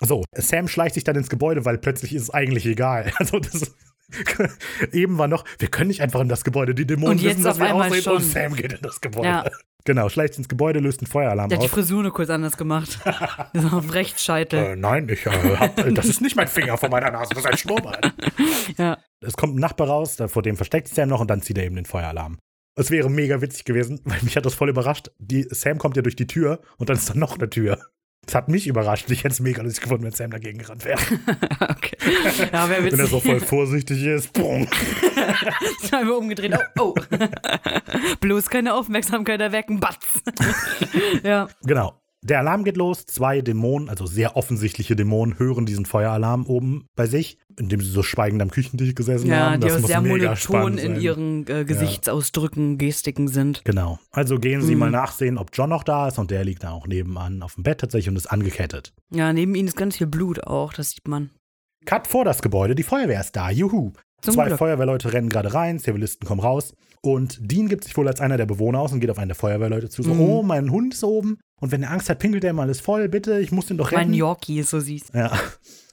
So, 0.00 0.24
Sam 0.34 0.68
schleicht 0.68 0.94
sich 0.94 1.04
dann 1.04 1.16
ins 1.16 1.30
Gebäude, 1.30 1.64
weil 1.64 1.78
plötzlich 1.78 2.14
ist 2.14 2.22
es 2.22 2.30
eigentlich 2.30 2.66
egal. 2.66 3.12
Also 3.18 3.38
das 3.38 3.74
eben 4.92 5.18
war 5.18 5.28
noch, 5.28 5.44
wir 5.58 5.68
können 5.68 5.88
nicht 5.88 6.02
einfach 6.02 6.20
in 6.20 6.28
das 6.28 6.44
Gebäude, 6.44 6.74
die 6.74 6.86
Dämonen 6.86 7.12
Und 7.12 7.22
jetzt 7.22 7.38
wissen, 7.38 7.44
dass 7.44 7.56
auf 7.56 7.60
wir 7.60 7.66
einmal 7.70 7.88
aussehen 7.88 8.12
und 8.12 8.20
schon. 8.20 8.30
Sam 8.30 8.54
geht 8.54 8.72
in 8.74 8.82
das 8.82 9.00
Gebäude. 9.00 9.28
Ja. 9.28 9.50
Genau, 9.86 10.08
schleicht 10.08 10.38
ins 10.38 10.48
Gebäude, 10.48 10.80
löst 10.80 11.00
einen 11.00 11.06
Feueralarm 11.06 11.50
Der 11.50 11.58
hat 11.58 11.62
die 11.62 11.68
aus. 11.68 11.74
Frisur 11.74 12.02
nur 12.02 12.12
kurz 12.12 12.30
anders 12.30 12.56
gemacht. 12.56 12.98
so 13.54 13.68
auf 13.68 13.92
Rechtsscheitel. 13.92 14.58
Äh, 14.58 14.76
nein, 14.76 15.08
ich 15.08 15.26
äh, 15.26 15.30
hab, 15.30 15.78
äh, 15.78 15.92
das 15.92 16.06
ist 16.06 16.22
nicht 16.22 16.36
mein 16.36 16.48
Finger 16.48 16.78
vor 16.78 16.88
meiner 16.88 17.10
Nase, 17.10 17.34
das 17.34 17.44
ist 17.44 17.50
ein 17.50 17.58
Schnurrbart. 17.58 18.12
Ja. 18.78 18.98
Es 19.20 19.34
kommt 19.34 19.56
ein 19.56 19.60
Nachbar 19.60 19.88
raus, 19.88 20.16
vor 20.26 20.42
dem 20.42 20.56
versteckt 20.56 20.88
sich 20.88 20.96
Sam 20.96 21.10
noch 21.10 21.20
und 21.20 21.28
dann 21.28 21.42
zieht 21.42 21.58
er 21.58 21.64
eben 21.64 21.76
den 21.76 21.84
Feueralarm. 21.84 22.38
Es 22.76 22.90
wäre 22.90 23.10
mega 23.10 23.40
witzig 23.40 23.64
gewesen, 23.64 24.00
weil 24.04 24.20
mich 24.22 24.36
hat 24.36 24.46
das 24.46 24.54
voll 24.54 24.70
überrascht. 24.70 25.10
Die, 25.18 25.46
Sam 25.50 25.78
kommt 25.78 25.96
ja 25.96 26.02
durch 26.02 26.16
die 26.16 26.26
Tür 26.26 26.60
und 26.78 26.88
dann 26.88 26.96
ist 26.96 27.10
da 27.10 27.14
noch 27.14 27.36
eine 27.38 27.50
Tür. 27.50 27.78
Das 28.26 28.34
hat 28.34 28.48
mich 28.48 28.66
überrascht. 28.66 29.10
Ich 29.10 29.24
hätte 29.24 29.32
es 29.34 29.40
mega 29.40 29.62
lustig 29.62 29.82
gefunden, 29.82 30.04
wenn 30.04 30.12
Sam 30.12 30.30
dagegen 30.30 30.58
gerannt 30.58 30.84
wäre. 30.84 31.00
okay. 31.60 31.96
Ja, 32.52 32.68
wäre 32.68 32.84
Wenn 32.90 32.98
er 32.98 33.06
so 33.06 33.20
voll 33.20 33.40
vorsichtig 33.40 34.04
ist. 34.04 34.32
Boom. 34.32 34.66
Einmal 35.92 36.14
umgedreht. 36.14 36.56
Oh, 36.78 36.94
oh. 36.94 37.16
Bloß 38.20 38.48
keine 38.48 38.74
Aufmerksamkeit 38.74 39.40
erwecken. 39.40 39.80
Batz. 39.80 40.22
ja. 41.22 41.48
Genau. 41.62 42.00
Der 42.26 42.38
Alarm 42.38 42.64
geht 42.64 42.78
los. 42.78 43.04
Zwei 43.04 43.42
Dämonen, 43.42 43.90
also 43.90 44.06
sehr 44.06 44.34
offensichtliche 44.34 44.96
Dämonen, 44.96 45.38
hören 45.38 45.66
diesen 45.66 45.84
Feueralarm 45.84 46.46
oben 46.46 46.86
bei 46.96 47.04
sich, 47.06 47.36
indem 47.58 47.80
sie 47.82 47.90
so 47.90 48.02
schweigend 48.02 48.40
am 48.40 48.50
Küchentisch 48.50 48.94
gesessen 48.94 49.26
Ja, 49.28 49.50
haben. 49.50 49.60
die 49.60 49.66
Das 49.66 49.76
auch 49.76 49.80
muss 49.80 49.88
sehr 49.90 50.00
monoton 50.00 50.78
in 50.78 50.98
ihren 51.00 51.46
äh, 51.48 51.64
Gesichtsausdrücken, 51.66 52.78
Gestiken 52.78 53.28
sind. 53.28 53.62
Genau. 53.64 53.98
Also 54.10 54.38
gehen 54.38 54.62
sie 54.62 54.74
Mhm. 54.74 54.78
mal 54.80 54.90
nachsehen, 54.90 55.38
ob 55.38 55.50
John 55.52 55.70
noch 55.70 55.84
da 55.84 56.08
ist 56.08 56.18
und 56.18 56.30
der 56.30 56.44
liegt 56.44 56.64
da 56.64 56.70
auch 56.72 56.86
nebenan 56.86 57.42
auf 57.42 57.54
dem 57.56 57.62
Bett 57.62 57.78
tatsächlich 57.80 58.08
und 58.08 58.16
ist 58.16 58.26
angekettet. 58.30 58.92
Ja, 59.10 59.32
neben 59.32 59.54
ihnen 59.54 59.68
ist 59.68 59.76
ganz 59.76 59.96
viel 59.98 60.06
Blut 60.06 60.44
auch, 60.46 60.72
das 60.72 60.90
sieht 60.90 61.06
man. 61.08 61.30
Cut 61.84 62.06
vor 62.06 62.24
das 62.24 62.40
Gebäude, 62.40 62.74
die 62.74 62.82
Feuerwehr 62.82 63.20
ist 63.20 63.36
da, 63.36 63.50
juhu. 63.50 63.92
Zum 64.22 64.32
Zwei 64.34 64.46
Glück. 64.46 64.58
Feuerwehrleute 64.58 65.12
rennen 65.12 65.28
gerade 65.28 65.52
rein, 65.52 65.78
Zivilisten 65.78 66.26
kommen 66.26 66.40
raus 66.40 66.72
und 67.02 67.38
Dean 67.42 67.68
gibt 67.68 67.84
sich 67.84 67.94
wohl 67.98 68.08
als 68.08 68.22
einer 68.22 68.38
der 68.38 68.46
Bewohner 68.46 68.80
aus 68.80 68.92
und 68.92 69.00
geht 69.00 69.10
auf 69.10 69.18
einen 69.18 69.28
der 69.28 69.34
Feuerwehrleute 69.36 69.90
zu, 69.90 70.02
so, 70.02 70.14
Mhm. 70.14 70.20
oh, 70.20 70.42
mein 70.42 70.70
Hund 70.70 70.94
ist 70.94 71.04
oben 71.04 71.36
Und 71.64 71.72
wenn 71.72 71.82
er 71.82 71.90
Angst 71.92 72.10
hat, 72.10 72.18
pinkelt 72.18 72.44
er 72.44 72.52
mal, 72.52 72.68
ist 72.68 72.82
voll, 72.82 73.08
bitte, 73.08 73.40
ich 73.40 73.50
muss 73.50 73.66
den 73.66 73.78
doch 73.78 73.86
retten. 73.90 74.02
Mein 74.10 74.14
Yorkie 74.14 74.58
ist 74.60 74.68
so 74.70 74.80
süß. 74.80 75.04
ja. 75.14 75.32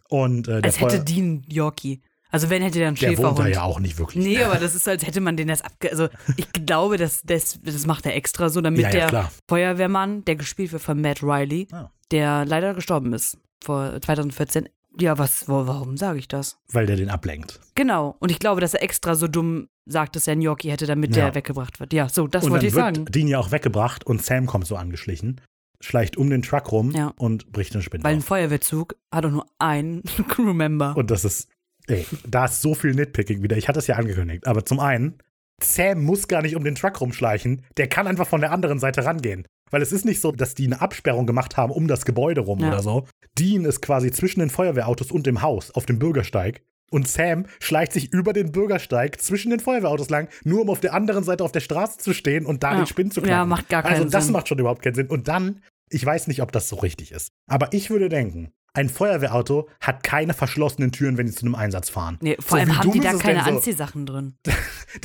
Und 0.10 0.50
äh, 0.50 0.60
Als 0.64 0.82
hätte 0.82 1.00
die 1.04 1.22
einen 1.22 1.46
Yorkie. 1.50 2.02
Also 2.30 2.50
wenn 2.50 2.62
hätte 2.62 2.80
der 2.80 2.90
einen 2.90 2.98
der 2.98 3.10
wohnt 3.12 3.18
Schäferhund. 3.20 3.40
da 3.40 3.48
ja 3.48 3.62
auch 3.64 3.80
nicht 3.80 3.98
wirklich. 3.98 4.22
Nee, 4.26 4.44
aber 4.44 4.56
das 4.58 4.76
ist 4.76 4.86
als 4.88 5.06
hätte 5.08 5.22
man 5.22 5.38
den 5.38 5.48
das 5.48 5.62
abge... 5.62 5.90
Also 5.92 6.10
ich 6.36 6.52
glaube, 6.52 6.98
das, 6.98 7.22
das, 7.24 7.60
das 7.64 7.86
macht 7.86 8.06
er 8.06 8.16
extra 8.16 8.50
so, 8.50 8.60
damit 8.62 8.82
Ja, 8.82 8.88
ja, 8.90 8.94
der 8.94 9.08
klar. 9.08 9.32
Feuerwehrmann, 9.50 10.26
der 10.26 10.36
gespielt 10.36 10.72
wird 10.74 10.82
von 10.82 11.00
Matt 11.00 11.24
Riley, 11.24 11.68
Ah. 11.72 11.90
der 12.12 12.44
leider 12.46 12.74
gestorben 12.74 13.14
ist 13.14 13.38
vor 13.64 14.00
2014. 14.02 14.68
Ja, 15.00 15.18
was, 15.18 15.48
warum 15.48 15.96
sage 15.96 16.20
ich 16.20 16.28
das? 16.28 16.58
Weil 16.74 16.86
der 16.86 16.98
den 16.98 17.10
ablenkt. 17.10 17.62
Genau. 17.76 18.18
Und 18.20 18.30
ich 18.32 18.40
glaube, 18.40 18.60
dass 18.60 18.74
er 18.74 18.84
extra 18.84 19.16
so 19.16 19.28
dumm 19.30 19.70
sagt, 19.86 20.18
dass 20.18 20.28
er 20.28 20.34
einen 20.34 20.42
Yorkie 20.42 20.70
hätte, 20.70 20.86
damit 20.86 21.16
Ja. 21.16 21.26
der 21.28 21.36
weggebracht 21.36 21.80
wird. 21.80 21.94
Ja, 21.94 22.10
so, 22.10 22.28
das 22.28 22.44
und 22.44 22.52
wollte 22.52 22.66
dann 22.66 22.68
ich 22.70 22.76
wird 22.76 22.96
sagen. 22.98 23.06
Dean 23.06 23.28
ja 23.30 23.40
auch 23.40 23.52
weggebracht 23.52 24.06
und 24.06 24.22
Sam 24.22 24.46
kommt 24.48 24.68
so 24.68 24.76
angeschlichen, 24.76 25.40
schleicht 25.82 26.16
um 26.18 26.30
den 26.30 26.42
Truck 26.42 26.72
rum 26.72 26.92
Ja. 26.92 27.14
und 27.18 27.52
bricht 27.52 27.74
den 27.74 27.82
Spind 27.82 28.04
Weil 28.04 28.14
ein 28.14 28.20
auf. 28.20 28.26
Feuerwehrzug 28.26 28.96
hat 29.12 29.26
doch 29.26 29.32
nur 29.32 29.46
einen 29.60 30.04
Crewmember. 30.30 30.96
Und 30.96 31.12
das 31.12 31.26
ist, 31.26 31.50
ey, 31.88 32.06
da 32.28 32.46
ist 32.46 32.62
so 32.62 32.74
viel 32.76 32.94
Nitpicking 32.94 33.44
wieder. 33.44 33.58
Ich 33.58 33.68
hatte 33.68 33.80
es 33.80 33.88
ja 33.88 33.96
angekündigt. 33.96 34.48
Aber 34.48 34.66
zum 34.66 34.80
einen, 34.80 35.18
Sam 35.62 36.04
muss 36.04 36.28
gar 36.28 36.42
nicht 36.42 36.56
um 36.56 36.64
den 36.64 36.76
Truck 36.76 37.02
rumschleichen. 37.02 37.64
Der 37.78 37.88
kann 37.88 38.08
einfach 38.08 38.28
von 38.28 38.42
der 38.42 38.52
anderen 38.52 38.80
Seite 38.80 39.06
rangehen. 39.06 39.46
Weil 39.70 39.82
es 39.82 39.92
ist 39.92 40.06
nicht 40.06 40.20
so, 40.20 40.32
dass 40.32 40.54
die 40.56 40.66
eine 40.66 40.82
Absperrung 40.82 41.26
gemacht 41.26 41.56
haben 41.56 41.72
um 41.72 41.88
das 41.88 42.04
Gebäude 42.06 42.42
rum 42.42 42.60
Ja. 42.60 42.70
oder 42.70 42.82
so. 42.84 43.08
Dean 43.40 43.64
ist 43.66 43.82
quasi 43.82 44.12
zwischen 44.12 44.42
den 44.42 44.50
Feuerwehrautos 44.50 45.12
und 45.12 45.26
dem 45.28 45.42
Haus 45.42 45.72
auf 45.72 45.86
dem 45.86 45.98
Bürgersteig. 46.00 46.62
Und 46.94 47.08
Sam 47.08 47.46
schleicht 47.62 47.94
sich 47.94 48.12
über 48.12 48.34
den 48.34 48.52
Bürgersteig 48.52 49.22
zwischen 49.22 49.50
den 49.50 49.62
Feuerwehrautos 49.62 50.10
lang, 50.10 50.28
nur 50.44 50.62
um 50.64 50.70
auf 50.70 50.82
der 50.82 50.94
anderen 50.94 51.24
Seite 51.24 51.42
auf 51.46 51.54
der 51.54 51.62
Straße 51.62 52.00
zu 52.00 52.14
stehen 52.14 52.46
und 52.46 52.64
da 52.64 52.72
Ja. 52.74 52.78
den 52.82 52.86
Spind 52.88 53.14
zu 53.14 53.22
knacken. 53.22 53.38
Ja, 53.38 53.46
macht 53.46 53.70
gar 53.70 53.86
Also 53.86 54.02
keinen 54.02 54.12
das 54.12 54.26
Sinn. 54.26 54.34
macht 54.34 54.50
schon 54.50 54.60
überhaupt 54.60 54.82
keinen 54.82 54.96
Sinn. 54.96 55.08
Und 55.08 55.30
dann, 55.30 55.62
ich 55.92 56.06
weiß 56.06 56.28
nicht, 56.28 56.42
ob 56.42 56.52
das 56.52 56.70
so 56.70 56.78
richtig 56.78 57.12
ist. 57.12 57.32
Aber 57.48 57.74
ich 57.74 57.90
würde 57.90 58.10
denken, 58.10 58.52
ein 58.74 58.88
Feuerwehrauto 58.90 59.68
hat 59.82 60.04
keine 60.04 60.34
verschlossenen 60.34 60.92
Türen, 60.92 61.18
wenn 61.18 61.28
sie 61.28 61.36
zu 61.36 61.46
einem 61.46 61.56
Einsatz 61.56 61.90
fahren. 61.90 62.18
Nee, 62.22 62.38
vor 62.40 62.58
So, 62.58 62.62
allem 62.62 62.78
haben 62.78 62.92
die 62.92 63.00
da 63.02 63.14
keine 63.14 63.44
so? 63.44 63.50
Anziehsachen 63.50 64.06
drin. 64.06 64.36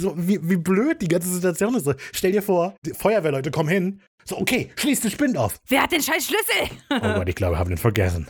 So, 0.01 0.15
wie, 0.17 0.41
wie 0.49 0.57
blöd 0.57 1.01
die 1.01 1.07
ganze 1.07 1.29
Situation 1.29 1.77
ist. 1.77 1.89
Stell 2.13 2.33
dir 2.33 2.43
vor, 2.43 2.75
die 2.85 2.91
Feuerwehrleute 2.93 3.53
kommen 3.53 3.69
hin. 3.69 4.01
So, 4.25 4.37
okay, 4.37 4.73
schließ 4.75 5.01
den 5.03 5.13
Spind 5.13 5.37
auf. 5.39 5.59
Wer 5.69 5.83
hat 5.85 5.93
den 5.93 6.03
scheiß 6.03 6.27
Schlüssel? 6.27 6.77
Oh 6.91 7.15
Gott, 7.15 7.29
ich 7.29 7.37
glaube, 7.37 7.55
wir 7.55 7.59
haben 7.61 7.69
den 7.69 7.79
vergessen. 7.79 8.27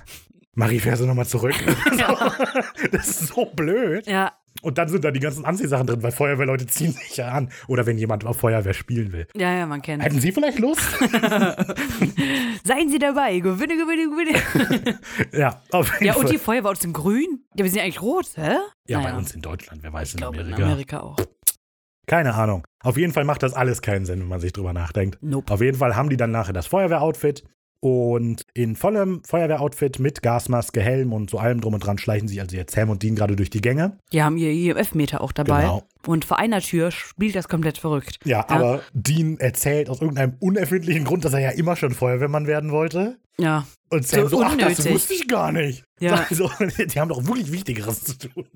Marie, 0.55 0.81
fährst 0.81 1.01
du 1.01 1.07
nochmal 1.07 1.27
zurück? 1.27 1.55
das 2.93 3.09
ist 3.09 3.29
so 3.29 3.47
blöd. 3.47 4.07
Ja, 4.07 4.35
Und 4.63 4.79
dann 4.79 4.89
sind 4.89 5.05
da 5.05 5.11
die 5.11 5.21
ganzen 5.21 5.45
Anziehsachen 5.45 5.87
drin, 5.87 6.03
weil 6.03 6.13
Feuerwehrleute 6.13 6.67
ziehen 6.69 6.93
sich 6.93 7.17
ja 7.17 7.29
an. 7.29 7.51
Oder 7.69 7.87
wenn 7.87 7.99
jemand 7.99 8.25
auf 8.25 8.39
Feuerwehr 8.39 8.75
spielen 8.75 9.13
will. 9.13 9.27
ja, 9.37 9.53
ja, 9.53 9.67
man 9.67 9.83
kennt. 9.83 10.03
Hätten 10.03 10.21
Sie 10.21 10.33
vielleicht 10.33 10.59
Lust? 10.59 10.83
Seien 12.65 12.89
Sie 12.91 12.99
dabei. 12.99 13.39
Gewinne, 13.39 13.77
gewinne, 13.77 14.11
gewinne. 14.11 14.99
ja, 15.33 15.61
auf 15.71 15.93
jeden 15.95 16.05
ja, 16.07 16.15
und 16.15 16.23
Fall. 16.23 16.33
die 16.33 16.39
Feuerwehrautos 16.39 16.83
sind 16.83 16.93
grün? 16.93 17.45
Ja, 17.55 17.65
wir 17.65 17.71
sind 17.71 17.81
eigentlich 17.83 18.03
rot, 18.03 18.27
hä? 18.37 18.57
ja, 18.89 18.99
Naja, 18.99 19.11
bei 19.13 19.17
uns 19.19 19.35
in 19.35 19.41
Deutschland, 19.43 19.83
wer 19.83 19.93
weiß 19.93 20.09
Ich 20.09 20.15
in 20.15 20.19
glaube, 20.19 20.39
in 20.39 20.47
Amerika. 20.53 20.65
Amerika 20.65 21.01
auch. 21.01 21.17
Keine 22.07 22.35
Ahnung. 22.35 22.65
Auf 22.85 22.97
jeden 22.97 23.13
Fall 23.13 23.25
macht 23.25 23.43
das 23.43 23.53
alles 23.55 23.83
keinen 23.83 24.07
Sinn, 24.07 24.21
wenn 24.21 24.29
man 24.29 24.41
sich 24.41 24.53
drüber 24.53 24.73
nachdenkt. 24.73 25.19
Nope. 25.23 25.53
Auf 25.53 25.61
jeden 25.61 25.77
Fall 25.77 25.97
haben 25.97 26.09
die 26.09 26.17
dann 26.17 26.31
nachher 26.31 26.53
das 26.53 26.67
Feuerwehroutfit 26.69 27.43
und 27.81 28.43
in 28.55 28.77
vollem 28.77 29.23
Feuerwehroutfit 29.25 29.99
mit 29.99 30.23
Gasmaske, 30.23 30.81
Helm 30.81 31.13
und 31.13 31.31
so 31.31 31.39
allem 31.39 31.61
drum 31.61 31.75
und 31.75 31.81
dran 31.81 31.99
schleichen 31.99 32.29
sich 32.29 32.41
also 32.41 32.57
jetzt 32.57 32.75
Sam 32.75 32.91
und 32.91 33.03
Dean 33.03 33.15
gerade 33.15 33.37
durch 33.37 33.51
die 33.51 33.61
Gänge. 33.61 33.99
Die 34.13 34.23
haben 34.23 34.37
ihr 34.37 34.51
IMF-Meter 34.51 35.21
auch 35.21 35.33
dabei. 35.33 35.63
Genau. 35.63 35.83
Und 36.07 36.25
vor 36.25 36.39
einer 36.39 36.61
Tür 36.61 36.91
spielt 36.91 37.35
das 37.35 37.49
komplett 37.49 37.79
verrückt. 37.79 38.19
Ja, 38.25 38.49
aber 38.49 38.81
Dean 38.93 39.39
erzählt 39.39 39.91
aus 39.91 40.01
irgendeinem 40.01 40.37
unerfindlichen 40.41 41.05
Grund, 41.05 41.25
dass 41.25 41.33
er 41.33 41.41
ja 41.41 41.51
immer 41.51 41.77
schon 41.77 41.93
Feuerwehrmann 41.93 42.47
werden 42.47 42.71
wollte. 42.71 43.19
Ja. 43.39 43.67
Und 43.91 44.07
Sam 44.07 44.29
So 44.29 44.39
so, 44.39 44.43
ach, 44.43 44.57
das 44.57 44.89
wusste 44.89 45.15
ich 45.15 45.29
gar 45.29 45.53
nicht. 45.53 45.85
Ja. 46.01 46.27
Also, 46.31 46.51
die 46.59 47.01
haben 47.01 47.09
doch 47.09 47.25
wirklich 47.27 47.53
Wichtigeres 47.53 48.05
zu 48.05 48.19
tun. 48.19 48.47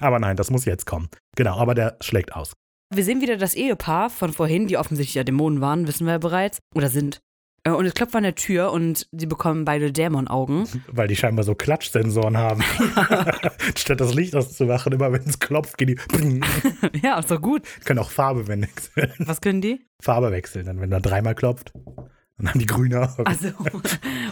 Aber 0.00 0.18
nein, 0.18 0.36
das 0.36 0.50
muss 0.50 0.64
jetzt 0.64 0.86
kommen. 0.86 1.08
Genau, 1.36 1.56
aber 1.56 1.74
der 1.74 1.96
schlägt 2.00 2.34
aus. 2.34 2.52
Wir 2.94 3.02
sehen 3.02 3.20
wieder 3.20 3.36
das 3.36 3.54
Ehepaar 3.54 4.10
von 4.10 4.32
vorhin, 4.32 4.68
die 4.68 4.76
offensichtlich 4.76 5.16
ja 5.16 5.24
Dämonen 5.24 5.60
waren, 5.60 5.88
wissen 5.88 6.06
wir 6.06 6.12
ja 6.14 6.18
bereits. 6.18 6.58
Oder 6.74 6.88
sind. 6.88 7.20
Äh, 7.66 7.70
Und 7.70 7.84
es 7.84 7.94
klopft 7.94 8.14
an 8.14 8.22
der 8.22 8.34
Tür 8.36 8.70
und 8.72 9.08
sie 9.12 9.26
bekommen 9.26 9.64
beide 9.64 9.90
Dämonaugen. 9.92 10.66
Weil 10.86 11.08
die 11.08 11.16
scheinbar 11.16 11.44
so 11.44 11.54
Klatschsensoren 11.54 12.36
haben. 12.38 12.62
Statt 13.76 14.00
das 14.00 14.14
Licht 14.14 14.36
auszumachen, 14.36 14.92
immer 14.92 15.12
wenn 15.12 15.22
es 15.22 15.40
klopft, 15.40 15.76
gehen 15.76 15.88
die. 15.88 16.40
ja, 17.02 17.18
ist 17.18 17.30
doch 17.30 17.42
gut. 17.42 17.62
können 17.84 17.98
auch 17.98 18.10
Farbe 18.10 18.46
wechseln. 18.46 19.12
Was 19.18 19.40
können 19.40 19.60
die? 19.60 19.84
Farbe 20.00 20.30
wechseln, 20.30 20.66
dann 20.66 20.80
wenn 20.80 20.92
er 20.92 21.00
dreimal 21.00 21.34
klopft. 21.34 21.72
Dann 22.38 22.50
haben 22.50 22.60
die 22.60 22.66
grüne 22.66 23.00
Augen. 23.00 23.26
Also, 23.26 23.48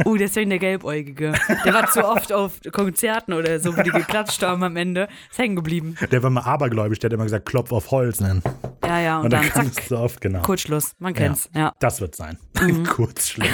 uh, 0.04 0.16
deswegen 0.16 0.50
der 0.50 0.58
Gelbäugige. 0.58 1.32
Der 1.64 1.72
war 1.72 1.90
zu 1.90 2.06
oft 2.06 2.32
auf 2.34 2.60
Konzerten 2.70 3.32
oder 3.32 3.58
so, 3.60 3.74
wo 3.76 3.82
die 3.82 3.90
geklatscht 3.90 4.42
haben 4.42 4.62
am 4.62 4.76
Ende. 4.76 5.08
Ist 5.30 5.38
hängen 5.38 5.56
geblieben. 5.56 5.96
Der 6.12 6.22
war 6.22 6.28
mal 6.28 6.42
abergläubisch, 6.42 6.98
der 6.98 7.08
hat 7.08 7.14
immer 7.14 7.24
gesagt, 7.24 7.46
klopf 7.46 7.72
auf 7.72 7.90
Holz. 7.90 8.20
Ne? 8.20 8.42
Ja, 8.84 9.00
ja, 9.00 9.16
und, 9.18 9.24
Und 9.24 9.32
dann 9.32 9.42
dann 9.54 9.72
zack, 9.72 9.82
es 9.84 9.88
so 9.88 9.96
oft, 9.98 10.20
genau. 10.20 10.42
Kurzschluss. 10.42 10.94
Man 10.98 11.14
kennt's, 11.14 11.48
ja. 11.54 11.72
Das 11.80 12.02
wird 12.02 12.14
sein. 12.14 12.36
Mhm. 12.60 12.84
Kurzschluss. 12.88 13.48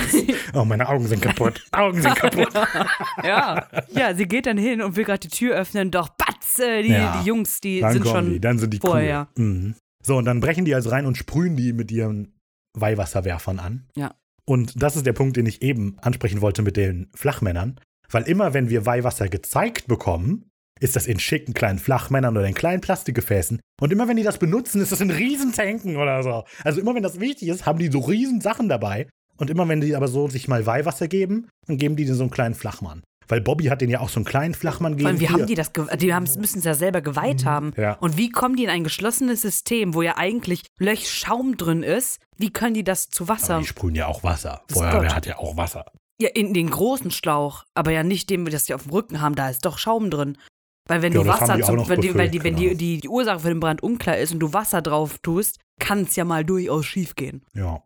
Oh, 0.52 0.64
meine 0.64 0.88
Augen 0.88 1.06
sind 1.06 1.22
kaputt. 1.22 1.64
Augen 1.70 2.02
sind 2.02 2.16
kaputt. 2.16 2.48
Ja. 3.22 3.68
Ja, 3.90 4.14
sie 4.14 4.26
geht 4.26 4.46
dann 4.46 4.58
hin 4.58 4.82
und 4.82 4.96
will 4.96 5.04
gerade 5.04 5.20
die 5.20 5.28
Tür 5.28 5.54
öffnen, 5.56 5.90
doch 5.92 6.08
batz, 6.08 6.58
äh, 6.58 6.82
die, 6.82 6.90
Ja. 6.90 7.20
die 7.20 7.26
Jungs, 7.28 7.60
die 7.60 7.80
Dann 7.80 7.92
sind 7.92 8.08
schon 8.08 8.30
die, 8.30 8.40
dann 8.40 8.58
sind 8.58 8.72
die 8.74 8.78
vorher. 8.78 9.28
cool. 9.38 9.44
Mhm. 9.44 9.74
So, 10.02 10.16
und 10.16 10.24
dann 10.24 10.40
brechen 10.40 10.64
die 10.64 10.74
also 10.74 10.90
rein 10.90 11.06
und 11.06 11.16
sprühen 11.16 11.54
die 11.56 11.72
mit 11.72 11.92
ihren 11.92 12.32
Weihwasserwerfern 12.74 13.58
an. 13.60 13.86
Ja. 13.94 14.12
Und 14.50 14.82
das 14.82 14.96
ist 14.96 15.06
der 15.06 15.12
Punkt, 15.12 15.36
den 15.36 15.46
ich 15.46 15.62
eben 15.62 15.96
ansprechen 16.00 16.40
wollte 16.40 16.62
mit 16.62 16.76
den 16.76 17.08
Flachmännern. 17.14 17.78
Weil 18.10 18.24
immer, 18.24 18.52
wenn 18.52 18.68
wir 18.68 18.84
Weihwasser 18.84 19.28
gezeigt 19.28 19.86
bekommen, 19.86 20.50
ist 20.80 20.96
das 20.96 21.06
in 21.06 21.20
schicken 21.20 21.54
kleinen 21.54 21.78
Flachmännern 21.78 22.36
oder 22.36 22.48
in 22.48 22.54
kleinen 22.54 22.80
Plastikgefäßen. 22.80 23.60
Und 23.80 23.92
immer, 23.92 24.08
wenn 24.08 24.16
die 24.16 24.24
das 24.24 24.38
benutzen, 24.38 24.80
ist 24.80 24.90
das 24.90 25.00
in 25.00 25.12
Riesentanken 25.12 25.96
oder 25.96 26.24
so. 26.24 26.42
Also 26.64 26.80
immer, 26.80 26.96
wenn 26.96 27.04
das 27.04 27.20
wichtig 27.20 27.46
ist, 27.46 27.64
haben 27.64 27.78
die 27.78 27.92
so 27.92 28.00
riesen 28.00 28.40
Sachen 28.40 28.68
dabei. 28.68 29.06
Und 29.36 29.50
immer, 29.50 29.68
wenn 29.68 29.82
die 29.82 29.94
aber 29.94 30.08
so 30.08 30.26
sich 30.26 30.48
mal 30.48 30.66
Weihwasser 30.66 31.06
geben, 31.06 31.46
dann 31.68 31.76
geben 31.76 31.94
die 31.94 32.04
den 32.04 32.16
so 32.16 32.24
einen 32.24 32.32
kleinen 32.32 32.56
Flachmann. 32.56 33.04
Weil 33.30 33.40
Bobby 33.40 33.66
hat 33.66 33.80
den 33.80 33.90
ja 33.90 34.00
auch 34.00 34.08
so 34.08 34.18
einen 34.18 34.24
kleinen 34.24 34.54
Flachmann 34.54 34.96
gegeben. 34.96 35.20
wie 35.20 35.26
Hier. 35.28 35.36
haben 35.36 35.46
die 35.46 35.54
das, 35.54 35.72
die 35.72 36.12
müssen 36.38 36.58
es 36.58 36.64
ja 36.64 36.74
selber 36.74 37.00
geweiht 37.00 37.44
haben. 37.44 37.72
Ja. 37.76 37.94
Und 37.94 38.16
wie 38.16 38.30
kommen 38.30 38.56
die 38.56 38.64
in 38.64 38.70
ein 38.70 38.84
geschlossenes 38.84 39.42
System, 39.42 39.94
wo 39.94 40.02
ja 40.02 40.16
eigentlich 40.16 40.64
Löch 40.78 41.08
Schaum 41.08 41.56
drin 41.56 41.82
ist? 41.82 42.20
Wie 42.36 42.50
können 42.52 42.74
die 42.74 42.84
das 42.84 43.08
zu 43.08 43.28
Wasser? 43.28 43.54
Aber 43.54 43.62
die 43.62 43.68
sprühen 43.68 43.94
ja 43.94 44.06
auch 44.06 44.24
Wasser. 44.24 44.62
Das 44.66 44.78
Feuerwehr 44.78 45.14
hat 45.14 45.26
ja 45.26 45.38
auch 45.38 45.56
Wasser. 45.56 45.86
Ja, 46.20 46.28
in 46.34 46.52
den 46.52 46.68
großen 46.70 47.10
Schlauch, 47.10 47.64
aber 47.74 47.92
ja 47.92 48.02
nicht 48.02 48.28
dem, 48.30 48.44
das 48.46 48.64
die 48.64 48.74
auf 48.74 48.82
dem 48.82 48.92
Rücken 48.92 49.20
haben, 49.20 49.34
da 49.36 49.48
ist 49.48 49.64
doch 49.64 49.78
Schaum 49.78 50.10
drin. 50.10 50.36
Weil 50.88 51.02
wenn 51.02 51.12
Ja, 51.12 51.22
du 51.22 51.28
Wasser, 51.28 51.56
die 51.56 51.62
zum, 51.62 51.88
wenn, 51.88 52.00
die, 52.00 52.14
weil 52.16 52.28
die, 52.28 52.38
befüllt, 52.38 52.44
wenn 52.44 52.56
die, 52.56 52.66
genau. 52.66 52.78
die, 52.78 53.00
die 53.00 53.08
Ursache 53.08 53.40
für 53.40 53.48
den 53.48 53.60
Brand 53.60 53.82
unklar 53.82 54.18
ist 54.18 54.32
und 54.32 54.40
du 54.40 54.52
Wasser 54.52 54.82
drauf 54.82 55.18
tust, 55.18 55.60
kann 55.78 56.02
es 56.02 56.16
ja 56.16 56.24
mal 56.24 56.44
durchaus 56.44 56.84
schief 56.84 57.14
gehen. 57.14 57.42
Ja. 57.54 57.82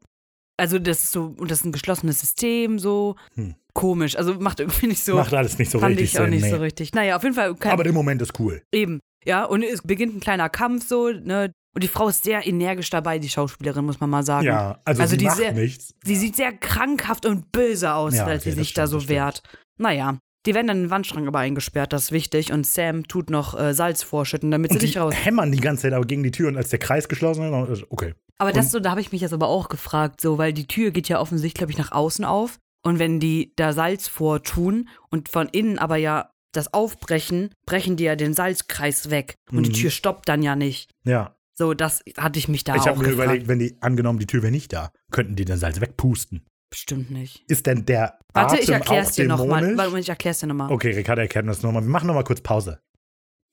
Also 0.56 0.78
das 0.78 1.04
ist 1.04 1.12
so, 1.12 1.34
und 1.36 1.50
das 1.50 1.58
ist 1.60 1.64
ein 1.66 1.72
geschlossenes 1.72 2.20
System, 2.20 2.78
so 2.78 3.16
Hm. 3.34 3.56
Komisch. 3.74 4.16
Also 4.16 4.34
macht 4.34 4.60
irgendwie 4.60 4.86
nicht 4.86 5.04
so, 5.04 5.16
Macht 5.16 5.34
alles 5.34 5.58
nicht 5.58 5.70
so 5.70 5.78
fand 5.78 5.92
richtig 5.96 6.12
ich 6.14 6.18
auch 6.18 6.22
Sinn. 6.24 6.30
nicht 6.30 6.42
nee. 6.44 6.50
so 6.50 6.56
richtig. 6.56 6.92
Naja, 6.94 7.16
auf 7.16 7.22
jeden 7.22 7.34
Fall 7.34 7.54
kein, 7.56 7.72
Aber 7.72 7.84
der 7.84 7.92
Moment 7.92 8.22
ist 8.22 8.38
cool. 8.40 8.62
eben. 8.72 9.00
Ja, 9.26 9.44
und 9.44 9.62
es 9.62 9.82
beginnt 9.82 10.14
ein 10.16 10.20
kleiner 10.20 10.48
Kampf 10.48 10.86
so, 10.88 11.08
ne? 11.10 11.52
Und 11.74 11.82
die 11.82 11.88
Frau 11.88 12.08
ist 12.08 12.22
sehr 12.22 12.46
energisch 12.46 12.88
dabei, 12.90 13.18
die 13.18 13.28
Schauspielerin, 13.28 13.84
muss 13.84 13.98
man 13.98 14.08
mal 14.08 14.22
sagen. 14.22 14.46
Ja, 14.46 14.78
also, 14.84 15.02
Also 15.02 15.10
sie 15.12 15.16
die 15.16 15.24
macht 15.24 15.38
sehr- 15.38 15.52
nichts. 15.52 15.92
Sie 16.04 16.14
sieht 16.14 16.36
sehr 16.36 16.52
krankhaft 16.52 17.26
und 17.26 17.50
böse 17.50 17.94
aus, 17.94 18.14
Ja, 18.14 18.26
als 18.26 18.42
okay, 18.42 18.50
sie 18.52 18.56
sich 18.58 18.74
da 18.74 18.86
so 18.86 19.00
stimmt. 19.00 19.10
wehrt. 19.10 19.42
Naja, 19.78 20.18
die 20.46 20.54
werden 20.54 20.68
dann 20.68 20.76
in 20.76 20.82
den 20.84 20.90
Wandschrank 20.90 21.26
aber 21.26 21.40
eingesperrt, 21.40 21.92
das 21.92 22.04
ist 22.04 22.12
wichtig. 22.12 22.52
Und 22.52 22.64
Sam 22.66 23.08
tut 23.08 23.28
noch 23.30 23.58
äh, 23.58 23.74
Salz 23.74 24.04
vorschütten, 24.04 24.52
damit 24.52 24.70
sie 24.70 24.76
Und 24.76 24.82
die 24.82 24.86
nicht 24.86 24.98
raus. 24.98 25.14
hämmern 25.16 25.50
die 25.50 25.58
ganze 25.58 25.82
Zeit 25.82 25.94
aber 25.94 26.04
gegen 26.04 26.22
die 26.22 26.30
Tür 26.30 26.46
und 26.48 26.56
als 26.56 26.68
der 26.68 26.78
Kreis 26.78 27.08
geschlossen 27.08 27.42
ist, 27.64 27.70
ist 27.80 27.86
okay. 27.90 28.14
Aber 28.38 28.52
das 28.52 28.66
und- 28.66 28.70
so, 28.72 28.80
da 28.80 28.90
habe 28.90 29.00
ich 29.00 29.10
mich 29.10 29.22
jetzt 29.22 29.32
aber 29.32 29.48
auch 29.48 29.68
gefragt, 29.68 30.20
so, 30.20 30.38
weil 30.38 30.52
die 30.52 30.66
Tür 30.68 30.90
geht 30.92 31.08
ja 31.08 31.18
offensichtlich, 31.18 31.54
glaube 31.58 31.72
ich, 31.72 31.78
nach 31.78 31.90
außen 31.90 32.24
auf. 32.24 32.58
Und 32.84 32.98
wenn 32.98 33.18
die 33.18 33.52
da 33.56 33.72
Salz 33.72 34.06
vortun 34.08 34.88
und 35.10 35.28
von 35.28 35.48
innen 35.48 35.78
aber 35.78 35.96
ja 35.96 36.30
das 36.52 36.72
aufbrechen, 36.72 37.50
brechen 37.66 37.96
die 37.96 38.04
ja 38.04 38.14
den 38.14 38.34
Salzkreis 38.34 39.10
weg. 39.10 39.34
Und 39.50 39.64
die 39.66 39.70
Mhm. 39.70 39.74
Tür 39.74 39.90
stoppt 39.90 40.28
dann 40.28 40.42
ja 40.42 40.54
nicht. 40.54 40.90
Ja, 41.04 41.34
So, 41.56 41.72
das 41.72 42.02
hatte 42.18 42.38
ich 42.38 42.48
mich 42.48 42.64
da 42.64 42.74
ich 42.76 42.82
auch 42.82 42.86
habe 42.88 42.98
mir 42.98 43.04
gefragt. 43.10 43.24
überlegt, 43.26 43.48
wenn 43.48 43.58
die, 43.60 43.76
angenommen, 43.80 44.18
die 44.18 44.26
Tür 44.26 44.42
wäre 44.42 44.52
nicht 44.52 44.72
da, 44.72 44.90
könnten 45.12 45.34
die 45.36 45.44
den 45.44 45.56
Salz 45.56 45.80
wegpusten. 45.80 46.44
Bestimmt 46.70 47.10
nicht. 47.12 47.44
Ist 47.48 47.66
denn 47.66 47.86
der 47.86 48.18
Warte, 48.32 48.54
Atem 48.54 48.62
ich 48.64 48.68
erklär's 48.70 49.10
auch 49.10 49.14
dir 49.14 49.28
nochmal. 49.28 49.76
Warte, 49.76 49.98
ich 50.00 50.08
erklär's 50.08 50.40
dir 50.40 50.48
nochmal. 50.48 50.72
Okay, 50.72 50.90
Ricardo 50.90 51.22
erkennt 51.22 51.48
das 51.48 51.62
nochmal. 51.62 51.82
Wir 51.82 51.90
machen 51.90 52.08
nochmal 52.08 52.24
kurz 52.24 52.40
Pause. 52.40 52.80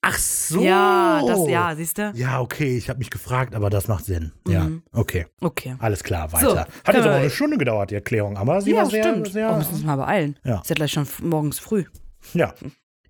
Ach 0.04 0.18
so. 0.18 0.62
Ja, 0.62 1.22
das, 1.28 1.48
ja, 1.48 1.76
siehst 1.76 1.98
du? 2.00 2.12
Ja, 2.16 2.40
okay, 2.42 2.76
ich 2.76 2.90
habe 2.90 2.98
mich 3.00 3.12
gefragt, 3.12 3.54
aber 3.54 3.70
das 3.70 3.88
macht 3.88 4.06
Sinn. 4.06 4.32
Ja, 4.48 4.64
Mhm. 4.64 4.82
okay. 4.94 5.28
Okay. 5.42 5.76
Alles 5.80 6.04
klar, 6.04 6.28
So, 6.30 6.38
weiter. 6.38 6.68
Hat 6.84 6.96
jetzt 6.96 7.06
aber 7.06 7.16
eine 7.16 7.30
Stunde 7.30 7.58
gedauert, 7.58 7.92
die 7.92 7.96
Erklärung, 7.96 8.36
aber 8.38 8.62
sie 8.62 8.72
ja, 8.72 8.78
war 8.78 8.86
sehr, 8.88 9.04
stimmt. 9.04 9.28
sehr 9.32 9.52
oh, 9.52 9.58
müssen 9.58 9.70
wir 9.72 9.76
uns 9.78 9.86
mal 9.86 9.96
beeilen. 9.98 10.40
Ja. 10.44 10.60
Ist 10.62 10.70
ja 10.70 10.76
gleich 10.76 10.92
schon 10.92 11.08
morgens 11.22 11.60
früh. 11.60 11.86
ja. 12.34 12.54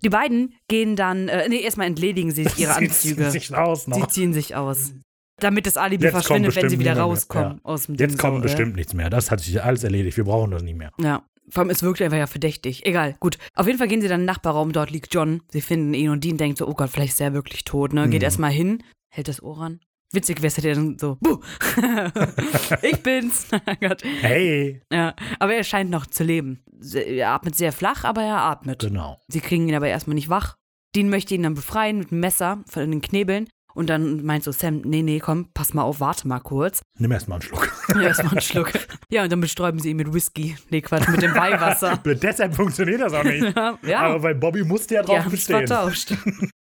Die 0.04 0.08
beiden 0.10 0.54
gehen 0.68 0.96
dann, 0.96 1.28
äh, 1.28 1.48
nee, 1.48 1.60
erstmal 1.60 1.86
entledigen 1.86 2.32
sie 2.32 2.42
sich 2.44 2.58
ihre 2.58 2.72
Sie 2.74 2.86
Anzüge. 2.86 3.14
ziehen 3.22 3.30
sich 3.30 3.54
aus 3.56 3.84
Sie 3.84 3.90
noch. 3.90 4.08
ziehen 4.08 4.32
sich 4.34 4.54
aus. 4.56 4.92
Damit 5.38 5.64
das 5.66 5.76
Alibi 5.76 6.04
Jetzt 6.04 6.12
verschwindet, 6.12 6.54
wenn 6.56 6.68
sie 6.68 6.78
wieder 6.78 6.96
rauskommen 6.98 7.60
aus 7.64 7.86
dem 7.86 7.94
Jetzt 7.94 8.10
Ding 8.12 8.18
kommt 8.18 8.36
so, 8.38 8.42
bestimmt 8.42 8.76
nichts 8.76 8.94
mehr. 8.94 9.10
Das 9.10 9.30
hat 9.30 9.40
sich 9.40 9.62
alles 9.62 9.82
erledigt. 9.84 10.16
Wir 10.16 10.24
brauchen 10.24 10.50
das 10.50 10.62
nicht 10.62 10.76
mehr. 10.76 10.90
Ja. 11.00 11.22
Vor 11.48 11.62
allem, 11.62 11.70
es 11.70 11.82
wirkt 11.82 12.00
einfach 12.02 12.16
ja 12.18 12.26
verdächtig. 12.26 12.86
Egal, 12.86 13.16
gut. 13.20 13.36
Auf 13.54 13.66
jeden 13.66 13.78
Fall 13.78 13.88
gehen 13.88 14.00
sie 14.00 14.08
dann 14.08 14.20
in 14.20 14.26
den 14.26 14.32
Nachbarraum, 14.32 14.72
dort 14.72 14.90
liegt 14.90 15.12
John. 15.12 15.42
Sie 15.50 15.60
finden 15.60 15.92
ihn 15.94 16.08
und 16.10 16.22
Dean 16.24 16.36
denkt 16.38 16.58
so, 16.58 16.66
oh 16.68 16.74
Gott, 16.74 16.90
vielleicht 16.90 17.12
ist 17.12 17.20
er 17.20 17.32
wirklich 17.34 17.64
tot, 17.64 17.92
ne? 17.92 18.08
Geht 18.08 18.20
Mhm. 18.22 18.24
erstmal 18.24 18.50
hin, 18.52 18.82
hält 19.10 19.28
das 19.28 19.42
Ohr 19.42 19.58
an. 19.60 19.80
Witzig 20.14 20.38
wäre 20.42 20.48
es, 20.48 20.58
er 20.58 20.74
dann 20.74 20.98
so, 20.98 21.16
Buh. 21.20 21.40
ich 22.82 23.02
bin's. 23.02 23.46
Oh 23.66 23.74
Gott. 23.80 24.02
Hey! 24.20 24.82
Ja, 24.92 25.14
aber 25.38 25.54
er 25.54 25.64
scheint 25.64 25.90
noch 25.90 26.06
zu 26.06 26.24
leben. 26.24 26.62
Er 26.94 27.30
atmet 27.30 27.54
sehr 27.56 27.72
flach, 27.72 28.04
aber 28.04 28.22
er 28.22 28.38
atmet. 28.42 28.80
Genau. 28.80 29.18
Sie 29.28 29.40
kriegen 29.40 29.68
ihn 29.68 29.74
aber 29.74 29.88
erstmal 29.88 30.14
nicht 30.14 30.28
wach. 30.28 30.56
Dean 30.94 31.08
möchte 31.08 31.34
ihn 31.34 31.42
dann 31.42 31.54
befreien 31.54 31.98
mit 31.98 32.10
dem 32.10 32.20
Messer 32.20 32.62
von 32.68 32.90
den 32.90 33.00
Knebeln. 33.00 33.48
Und 33.74 33.88
dann 33.90 34.24
meint 34.24 34.44
so 34.44 34.52
Sam, 34.52 34.82
nee, 34.84 35.02
nee, 35.02 35.18
komm, 35.18 35.48
pass 35.54 35.74
mal 35.74 35.82
auf, 35.82 36.00
warte 36.00 36.28
mal 36.28 36.40
kurz. 36.40 36.82
Nimm 36.98 37.10
erstmal 37.12 37.36
einen 37.36 37.42
Schluck. 37.42 37.68
Ja, 37.94 38.02
erstmal 38.02 38.32
einen 38.32 38.40
Schluck. 38.40 38.72
Ja, 39.10 39.22
und 39.24 39.32
dann 39.32 39.40
bestäuben 39.40 39.78
sie 39.78 39.90
ihn 39.90 39.96
mit 39.96 40.14
Whisky. 40.14 40.56
Nee, 40.70 40.80
Quatsch, 40.80 41.08
mit 41.08 41.20
dem 41.20 41.34
Weihwasser. 41.34 41.98
Deshalb 42.04 42.54
funktioniert 42.54 43.00
das 43.00 43.12
auch 43.12 43.24
nicht. 43.24 43.42
Ja, 43.56 43.78
ja. 43.82 44.00
Aber 44.00 44.22
weil 44.22 44.34
Bobby 44.34 44.62
musste 44.64 44.94
ja 44.94 45.02
drauf 45.02 45.24
bestehen. 45.26 45.66
vertauscht. 45.66 46.14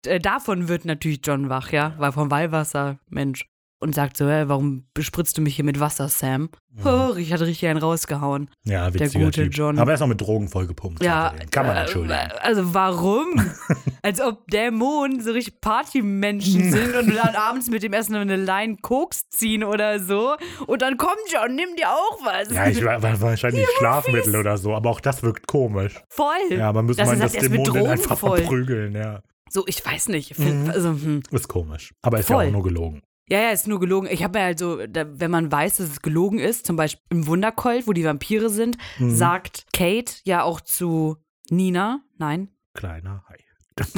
Äh, 0.06 0.20
Davon 0.20 0.68
wird 0.68 0.86
natürlich 0.86 1.22
John 1.24 1.50
wach, 1.50 1.72
ja, 1.72 1.96
weil 1.98 2.12
vom 2.12 2.30
Weihwasser, 2.30 3.00
Mensch. 3.10 3.46
Und 3.80 3.94
sagt 3.94 4.16
so, 4.16 4.26
hä, 4.28 4.46
warum 4.48 4.86
bespritzt 4.94 5.38
du 5.38 5.42
mich 5.42 5.58
hier 5.58 5.66
mit 5.66 5.80
Wasser, 5.82 6.08
Sam? 6.08 6.50
Oh, 6.86 7.14
ich 7.18 7.32
hatte 7.34 7.46
richtig 7.46 7.68
einen 7.70 7.80
rausgehauen. 7.80 8.50
Ja, 8.64 8.94
witziger 8.94 9.26
gute 9.26 9.44
typ. 9.44 9.54
John. 9.54 9.78
Aber 9.80 9.92
er 9.92 9.96
ist 9.96 10.02
auch 10.02 10.08
mit 10.08 10.20
Drogen 10.22 10.48
vollgepumpt. 10.48 11.04
Ja. 11.04 11.34
Kann 11.52 11.68
man 11.68 11.76
äh, 11.76 11.82
entschuldigen. 11.82 12.32
Also 12.42 12.74
warum? 12.74 13.28
Als 14.02 14.22
ob 14.22 14.48
Dämonen 14.48 15.22
so 15.22 15.32
richtig 15.32 15.60
Partymenschen 15.62 16.72
sind 16.72 16.96
und 16.96 17.14
dann 17.16 17.36
abends 17.36 17.70
mit 17.70 17.84
dem 17.84 17.94
Essen 17.94 18.14
noch 18.14 18.22
eine 18.22 18.38
Line 18.38 18.78
Koks 18.82 19.28
ziehen 19.30 19.64
oder 19.64 20.00
so. 20.00 20.36
Und 20.68 20.82
dann 20.82 20.96
komm 20.98 21.16
John, 21.32 21.56
nimm 21.56 21.76
dir 21.76 21.90
auch 21.90 22.20
was. 22.26 22.50
Ja, 22.52 22.68
ich 22.68 22.84
war, 22.84 23.02
wahrscheinlich 23.22 23.66
Schlafmittel 23.78 24.36
oder 24.38 24.58
so, 24.58 24.74
aber 24.74 24.90
auch 24.90 25.02
das 25.02 25.22
wirkt 25.22 25.48
komisch. 25.48 26.02
Voll. 26.10 26.26
Ja, 26.50 26.72
man 26.74 26.86
müsste 26.86 27.04
ist 27.04 27.22
das 27.22 27.32
Dämonen 27.34 27.88
einfach 27.88 28.18
voll. 28.18 28.40
verprügeln, 28.40 28.96
ja. 28.96 29.22
So, 29.50 29.64
ich 29.68 29.86
weiß 29.86 30.08
nicht. 30.10 30.36
Find, 30.36 30.64
Mhm. 30.66 30.70
also, 30.72 30.90
hm. 30.90 31.22
Ist 31.32 31.48
komisch. 31.48 31.94
Aber 32.02 32.20
ist 32.20 32.30
ja 32.30 32.36
Voll. 32.38 32.48
auch 32.48 32.52
nur 32.52 32.64
gelogen. 32.64 33.02
Ja, 33.28 33.40
ja, 33.42 33.50
ist 33.52 33.68
nur 33.68 33.80
gelogen. 33.80 34.08
Ich 34.12 34.24
habe 34.24 34.38
mir 34.38 34.46
halt 34.46 34.60
so, 34.60 34.86
da, 34.86 35.06
wenn 35.20 35.32
man 35.32 35.52
weiß, 35.52 35.78
dass 35.78 35.90
es 35.90 36.02
gelogen 36.02 36.38
ist, 36.40 36.66
zum 36.68 36.76
Beispiel 36.76 37.02
im 37.10 37.26
Wundercolt, 37.28 37.88
wo 37.88 37.94
die 37.94 38.04
Vampire 38.04 38.50
sind, 38.50 38.78
Mhm. 39.00 39.16
sagt 39.16 39.66
Kate 39.74 40.14
ja 40.26 40.44
auch 40.44 40.62
zu 40.62 41.18
Nina, 41.50 42.02
nein, 42.18 42.50
Kleiner 42.74 43.24
Hai. 43.30 43.38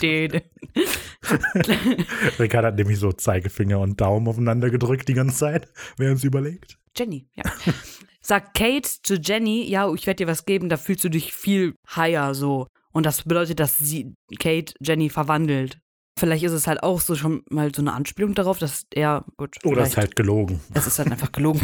den, 0.00 0.40
Rickard 2.38 2.64
hat 2.64 2.76
nämlich 2.76 2.98
so 2.98 3.12
Zeigefinger 3.12 3.80
und 3.80 4.00
Daumen 4.00 4.28
aufeinander 4.28 4.70
gedrückt 4.70 5.08
die 5.08 5.14
ganze 5.14 5.36
Zeit, 5.36 5.68
während 5.96 6.20
sie 6.20 6.26
überlegt. 6.28 6.78
Jenny, 6.96 7.28
ja. 7.34 7.44
Sagt 8.20 8.56
Kate 8.56 8.88
zu 9.02 9.14
Jenny, 9.16 9.64
ja, 9.68 9.92
ich 9.92 10.06
werde 10.06 10.24
dir 10.24 10.30
was 10.30 10.44
geben, 10.44 10.68
da 10.68 10.76
fühlst 10.76 11.04
du 11.04 11.08
dich 11.08 11.32
viel 11.32 11.74
higher 11.94 12.34
so. 12.34 12.66
Und 12.92 13.06
das 13.06 13.22
bedeutet, 13.24 13.60
dass 13.60 13.78
sie 13.78 14.14
Kate 14.38 14.74
Jenny 14.80 15.10
verwandelt. 15.10 15.78
Vielleicht 16.18 16.44
ist 16.44 16.52
es 16.52 16.66
halt 16.66 16.82
auch 16.82 17.00
so 17.00 17.14
schon 17.14 17.42
mal 17.50 17.74
so 17.74 17.82
eine 17.82 17.92
Anspielung 17.92 18.34
darauf, 18.34 18.58
dass 18.58 18.86
er, 18.94 19.24
gut, 19.36 19.56
Oder 19.64 19.74
vielleicht, 19.74 19.90
ist 19.92 19.96
halt 19.98 20.16
gelogen. 20.16 20.60
es 20.72 20.86
ist 20.86 20.98
halt 20.98 21.10
einfach 21.10 21.32
gelogen. 21.32 21.60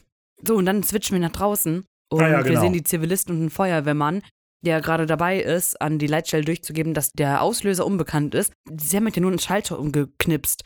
so, 0.46 0.56
und 0.56 0.66
dann 0.66 0.82
switchen 0.84 1.14
wir 1.16 1.20
nach 1.20 1.32
draußen 1.32 1.84
und 2.08 2.22
Ah 2.22 2.28
ja, 2.28 2.36
wir 2.38 2.44
genau. 2.44 2.60
sehen 2.60 2.72
die 2.72 2.84
Zivilisten 2.84 3.34
und 3.34 3.40
einen 3.40 3.50
Feuerwehrmann, 3.50 4.22
der 4.62 4.80
gerade 4.80 5.06
dabei 5.06 5.40
ist, 5.40 5.80
an 5.80 5.98
die 5.98 6.06
Leitstelle 6.06 6.44
durchzugeben, 6.44 6.94
dass 6.94 7.10
der 7.12 7.42
Auslöser 7.42 7.84
unbekannt 7.84 8.34
ist. 8.34 8.52
Sie 8.78 8.96
haben 8.96 9.08
ja 9.08 9.20
nur 9.20 9.30
einen 9.30 9.40
Schalter 9.40 9.78
umgeknipst. 9.78 10.62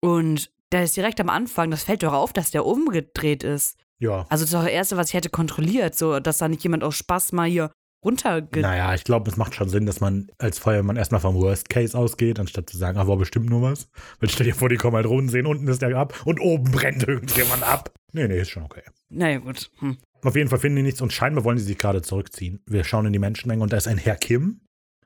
Und 0.00 0.50
der 0.72 0.84
ist 0.84 0.96
direkt 0.96 1.20
am 1.20 1.28
Anfang, 1.28 1.70
das 1.70 1.84
fällt 1.84 2.02
doch 2.02 2.12
auf, 2.12 2.32
dass 2.32 2.50
der 2.50 2.66
umgedreht 2.66 3.42
ist. 3.42 3.78
Ja. 4.00 4.26
Also 4.28 4.44
das 4.44 4.50
ist 4.50 4.54
doch 4.54 4.62
das 4.64 4.70
Erste, 4.70 4.96
was 4.96 5.08
ich 5.08 5.14
hätte 5.14 5.30
kontrolliert, 5.30 5.94
so 5.94 6.18
dass 6.18 6.38
da 6.38 6.48
nicht 6.48 6.62
jemand 6.62 6.82
aus 6.84 6.96
Spaß 6.96 7.32
mal 7.32 7.48
hier 7.48 7.70
runterge... 8.04 8.60
Naja, 8.60 8.94
ich 8.94 9.04
glaube, 9.04 9.30
es 9.30 9.36
macht 9.36 9.54
schon 9.54 9.68
Sinn, 9.68 9.86
dass 9.86 10.00
man 10.00 10.28
als 10.38 10.58
Feuermann 10.58 10.96
erstmal 10.96 11.20
vom 11.20 11.34
Worst 11.36 11.68
Case 11.68 11.96
ausgeht, 11.96 12.38
anstatt 12.40 12.68
zu 12.70 12.76
sagen, 12.76 12.98
ah, 12.98 13.06
war 13.06 13.16
bestimmt 13.16 13.48
nur 13.50 13.62
was. 13.62 13.88
Weil 14.20 14.30
stell 14.30 14.46
dir 14.46 14.54
vor, 14.54 14.68
die 14.68 14.76
kommen 14.76 14.96
halt 14.96 15.06
runter, 15.06 15.30
sehen, 15.32 15.46
unten 15.46 15.68
ist 15.68 15.82
der 15.82 15.96
ab 15.96 16.20
und 16.24 16.40
oben 16.40 16.70
brennt 16.72 17.02
irgendjemand 17.08 17.62
ab. 17.62 17.92
Nee, 18.12 18.28
nee, 18.28 18.40
ist 18.40 18.50
schon 18.50 18.64
okay. 18.64 18.82
Naja, 19.08 19.38
gut. 19.38 19.70
Hm. 19.78 19.96
Auf 20.22 20.36
jeden 20.36 20.48
Fall 20.48 20.58
finden 20.58 20.76
die 20.76 20.82
nichts 20.82 21.00
und 21.00 21.12
scheinbar 21.12 21.44
wollen 21.44 21.56
die 21.56 21.62
sich 21.62 21.78
gerade 21.78 22.02
zurückziehen. 22.02 22.60
Wir 22.66 22.84
schauen 22.84 23.06
in 23.06 23.12
die 23.12 23.18
Menschenmenge 23.18 23.62
und 23.62 23.72
da 23.72 23.76
ist 23.76 23.88
ein 23.88 23.98
Herr 23.98 24.16
Kim, 24.16 24.60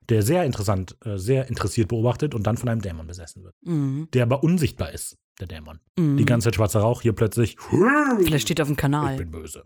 der 0.09 0.23
sehr 0.23 0.45
interessant, 0.45 0.97
äh, 1.05 1.17
sehr 1.19 1.49
interessiert 1.49 1.89
beobachtet 1.89 2.35
und 2.35 2.47
dann 2.47 2.57
von 2.57 2.69
einem 2.69 2.81
Dämon 2.83 3.07
besessen 3.07 3.43
wird. 3.43 3.55
Mhm. 3.65 4.09
Der 4.13 4.23
aber 4.25 4.43
unsichtbar 4.45 4.93
ist, 4.93 5.17
der 5.41 5.47
Dämon. 5.49 5.81
Mhm. 5.99 6.17
Die 6.17 6.25
ganze 6.25 6.47
Zeit 6.47 6.57
schwarzer 6.57 6.81
Rauch, 6.81 7.03
hier 7.03 7.13
plötzlich. 7.13 7.57
Vielleicht 8.23 8.47
steht 8.47 8.59
er 8.59 8.65
auf 8.65 8.69
dem 8.69 8.75
Ich 8.75 8.79
Kanal. 8.79 9.17
bin 9.17 9.31
böse. 9.31 9.65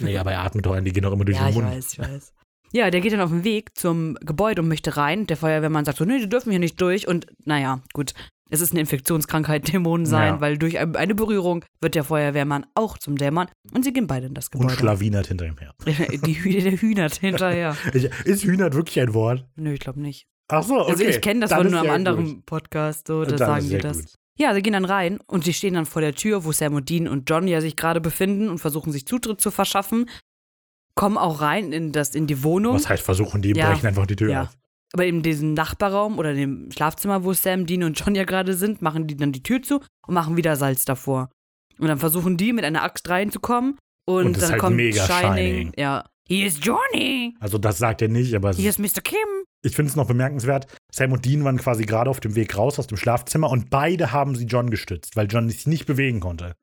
Nee, 0.00 0.16
aber 0.18 0.32
er 0.32 0.40
atmet 0.44 0.64
doch 0.66 0.72
ein, 0.72 0.84
die 0.84 0.92
gehen 0.92 1.02
doch 1.02 1.12
immer 1.12 1.24
durch 1.24 1.36
Ja, 1.36 1.44
den 1.44 1.50
ich 1.50 1.54
Mund. 1.56 1.68
weiß, 1.68 1.92
ich 1.92 1.98
weiß. 1.98 2.32
Ja, 2.76 2.90
der 2.90 3.00
geht 3.00 3.12
dann 3.12 3.20
auf 3.22 3.30
den 3.30 3.42
Weg 3.42 3.70
zum 3.76 4.16
Gebäude 4.20 4.60
und 4.60 4.68
möchte 4.68 4.96
rein. 4.98 5.26
Der 5.26 5.38
Feuerwehrmann 5.38 5.86
sagt 5.86 5.96
so, 5.98 6.04
nee, 6.04 6.18
die 6.18 6.28
dürfen 6.28 6.50
hier 6.50 6.58
nicht 6.58 6.78
durch. 6.80 7.08
Und 7.08 7.26
naja, 7.46 7.80
gut, 7.94 8.12
es 8.50 8.60
ist 8.60 8.72
eine 8.72 8.80
Infektionskrankheit, 8.80 9.66
Dämonen 9.72 10.04
sein, 10.04 10.34
Ja. 10.34 10.40
weil 10.42 10.58
durch 10.58 10.78
ein- 10.78 10.94
eine 10.94 11.14
Berührung 11.14 11.64
wird 11.80 11.94
der 11.94 12.04
Feuerwehrmann 12.04 12.66
auch 12.74 12.98
zum 12.98 13.16
Dämon. 13.16 13.46
Und 13.72 13.84
sie 13.84 13.92
gehen 13.94 14.06
beide 14.06 14.26
in 14.26 14.34
das 14.34 14.48
Und 14.48 14.60
Gebäude. 14.60 14.74
schlawinert 14.78 15.26
hinter 15.28 15.46
ihm 15.46 15.56
her. 15.58 15.72
die 16.26 16.34
Hü 16.34 16.60
der 16.60 16.72
hühnert 16.72 17.14
hinterher. 17.16 17.74
Ist 18.24 18.44
Hühnert 18.44 18.74
wirklich 18.74 19.00
ein 19.00 19.14
Wort? 19.14 19.46
Nö, 19.56 19.72
ich 19.72 19.80
glaube 19.80 20.00
nicht. 20.00 20.26
Ach 20.48 20.62
so, 20.62 20.80
okay. 20.82 20.90
Also 20.92 21.04
ich 21.04 21.20
kenne 21.22 21.40
das 21.40 21.50
Dann 21.50 21.70
von 21.70 21.74
einem 21.78 21.90
anderen 21.90 22.24
gut. 22.36 22.46
Podcast, 22.46 23.08
so, 23.08 23.24
da 23.24 23.38
sagen 23.38 23.68
die 23.68 23.78
das. 23.78 23.96
gut. 23.98 24.06
Ja, 24.38 24.52
sie 24.52 24.60
gehen 24.60 24.74
dann 24.74 24.84
rein 24.84 25.18
und 25.26 25.44
sie 25.44 25.54
stehen 25.54 25.72
dann 25.72 25.86
vor 25.86 26.02
der 26.02 26.14
Tür, 26.14 26.44
wo 26.44 26.52
Sam 26.52 26.74
und 26.74 26.90
Dean 26.90 27.08
und 27.08 27.28
John 27.30 27.48
ja 27.48 27.62
sich 27.62 27.74
gerade 27.74 28.02
befinden 28.02 28.50
und 28.50 28.58
versuchen 28.58 28.92
sich 28.92 29.06
Zutritt 29.06 29.40
zu 29.40 29.50
verschaffen. 29.50 30.10
Kommen 30.96 31.18
auch 31.18 31.40
rein 31.40 31.72
in, 31.72 31.92
das, 31.92 32.14
in 32.14 32.26
die 32.26 32.42
Wohnung. 32.42 32.74
Was 32.74 32.88
heißt 32.88 33.02
versuchen, 33.04 33.42
die 33.42 33.50
Ja. 33.52 33.70
brechen 33.70 33.86
einfach 33.86 34.06
die 34.06 34.16
Tür 34.16 34.30
Ja. 34.30 34.42
auf. 34.42 34.56
Aber 34.92 35.04
in 35.04 35.22
diesem 35.22 35.52
Nachbarraum 35.54 36.18
oder 36.18 36.32
dem 36.34 36.70
Schlafzimmer, 36.72 37.22
wo 37.22 37.32
Sam, 37.32 37.66
Dean 37.66 37.84
und 37.84 38.00
John 38.00 38.14
ja 38.14 38.24
gerade 38.24 38.54
sind, 38.54 38.80
machen 38.82 39.06
die 39.06 39.16
dann 39.16 39.30
die 39.32 39.42
Tür 39.42 39.60
zu 39.62 39.80
und 40.06 40.14
machen 40.14 40.36
wieder 40.36 40.56
Salz 40.56 40.84
davor. 40.84 41.28
Und 41.78 41.88
dann 41.88 41.98
versuchen 41.98 42.36
die 42.38 42.52
mit 42.52 42.64
einer 42.64 42.82
Axt 42.82 43.08
reinzukommen 43.08 43.76
und, 44.06 44.26
Und 44.26 44.40
dann 44.42 44.50
halt 44.52 44.60
kommt 44.60 44.76
mega 44.76 45.04
Shining. 45.06 45.32
Shining. 45.34 45.72
Ja. 45.76 46.04
Hier 46.28 46.46
ist 46.46 46.64
Johnny. 46.64 47.34
Also 47.40 47.58
das 47.58 47.78
sagt 47.78 48.00
er 48.02 48.08
nicht, 48.08 48.34
aber 48.34 48.52
Hier 48.52 48.70
ist, 48.70 48.78
ist 48.80 48.96
Mr. 48.96 49.02
Kim. 49.02 49.18
ich 49.62 49.76
finde 49.76 49.90
es 49.90 49.96
noch 49.96 50.06
bemerkenswert. 50.06 50.66
Sam 50.92 51.12
und 51.12 51.24
Dean 51.24 51.44
waren 51.44 51.58
quasi 51.58 51.84
gerade 51.84 52.08
auf 52.08 52.20
dem 52.20 52.34
Weg 52.34 52.56
raus 52.56 52.78
aus 52.78 52.86
dem 52.86 52.96
Schlafzimmer 52.96 53.50
und 53.50 53.68
beide 53.70 54.12
haben 54.12 54.34
sie 54.34 54.46
John 54.46 54.70
gestützt, 54.70 55.14
weil 55.16 55.26
John 55.28 55.48
sich 55.50 55.66
nicht 55.66 55.84
bewegen 55.86 56.20
konnte. 56.20 56.54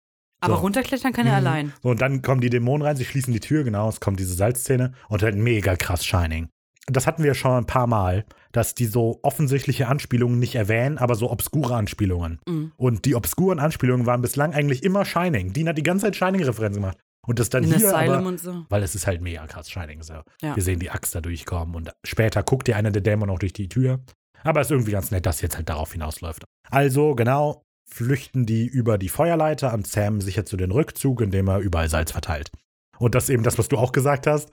Aber 0.44 0.56
So. 0.56 0.61
runterklettern 0.61 1.14
kann 1.14 1.26
er 1.28 1.40
Mhm. 1.40 1.48
allein. 1.48 1.74
So, 1.82 1.90
und 1.90 2.02
dann 2.02 2.22
kommen 2.22 2.41
die 2.41 2.49
Dämonen 2.49 2.86
rein, 2.86 2.95
sie 2.95 3.06
schließen 3.06 3.34
die 3.34 3.40
Tür, 3.40 3.64
genau, 3.64 3.88
es 3.90 3.99
kommt 3.99 4.20
diese 4.20 4.34
Salzszene 4.34 4.94
und 5.10 5.24
halt 5.24 5.36
mega 5.36 5.76
krass 5.76 6.06
Shining. 6.06 6.49
Das 6.88 7.07
hatten 7.07 7.24
wir 7.24 7.34
schon 7.34 7.52
ein 7.53 7.65
paar 7.65 7.88
Mal, 7.88 8.26
dass 8.52 8.76
die 8.76 8.86
so 8.88 9.20
offensichtliche 9.24 9.88
Anspielungen 9.88 10.38
nicht 10.38 10.56
erwähnen, 10.56 10.98
aber 10.98 11.15
so 11.15 11.32
obskure 11.32 11.76
Anspielungen. 11.76 12.40
Mhm. 12.48 12.74
Und 12.76 13.06
die 13.06 13.15
obskuren 13.15 13.60
Anspielungen 13.60 14.06
waren 14.06 14.22
bislang 14.22 14.53
eigentlich 14.53 14.84
immer 14.84 15.06
Shining. 15.06 15.53
Dean 15.53 15.70
hat 15.70 15.78
die 15.78 15.84
ganze 15.84 16.06
Zeit 16.07 16.15
Shining-Referenzen 16.18 16.82
gemacht. 16.82 16.98
Und 17.26 17.40
das 17.40 17.49
dann 17.49 17.64
In 17.64 17.74
hier 17.74 17.88
Asylum 17.95 18.15
aber, 18.18 18.28
und 18.28 18.40
so. 18.41 18.65
weil 18.68 18.84
es 18.84 18.95
ist 18.95 19.07
halt 19.07 19.22
mega 19.22 19.48
krass 19.48 19.72
Shining. 19.72 20.03
So. 20.03 20.15
Ja. 20.41 20.57
Wir 20.57 20.61
sehen 20.61 20.80
die 20.80 20.91
Axt 20.91 21.15
da 21.15 21.22
durchkommen 21.22 21.74
und 21.74 21.90
später 22.06 22.44
guckt 22.44 22.68
dir 22.68 22.76
einer 22.76 22.91
der 22.91 23.02
Dämonen 23.02 23.34
auch 23.34 23.40
durch 23.40 23.53
die 23.53 23.70
Tür. 23.70 24.02
Aber 24.44 24.60
es 24.60 24.68
ist 24.68 24.72
irgendwie 24.72 24.91
ganz 24.91 25.10
nett, 25.10 25.26
dass 25.26 25.40
jetzt 25.40 25.56
halt 25.56 25.70
darauf 25.70 25.94
hinausläuft. 25.94 26.44
Also, 26.70 27.15
genau, 27.15 27.62
flüchten 27.86 28.46
die 28.46 28.66
über 28.66 28.98
die 28.98 29.10
Feuerleiter 29.10 29.74
und 29.74 29.88
Sam 29.88 30.22
sichert 30.22 30.48
zu 30.48 30.58
den 30.58 30.72
Rückzug, 30.72 31.22
indem 31.22 31.48
er 31.48 31.60
überall 31.60 31.90
Salz 31.90 32.12
verteilt. 32.12 32.52
Und 33.00 33.16
das 33.16 33.26
ist 33.26 33.30
eben 33.30 33.44
das, 33.44 33.58
was 33.58 33.68
du 33.68 33.78
auch 33.78 33.92
gesagt 33.92 34.28
hast. 34.28 34.50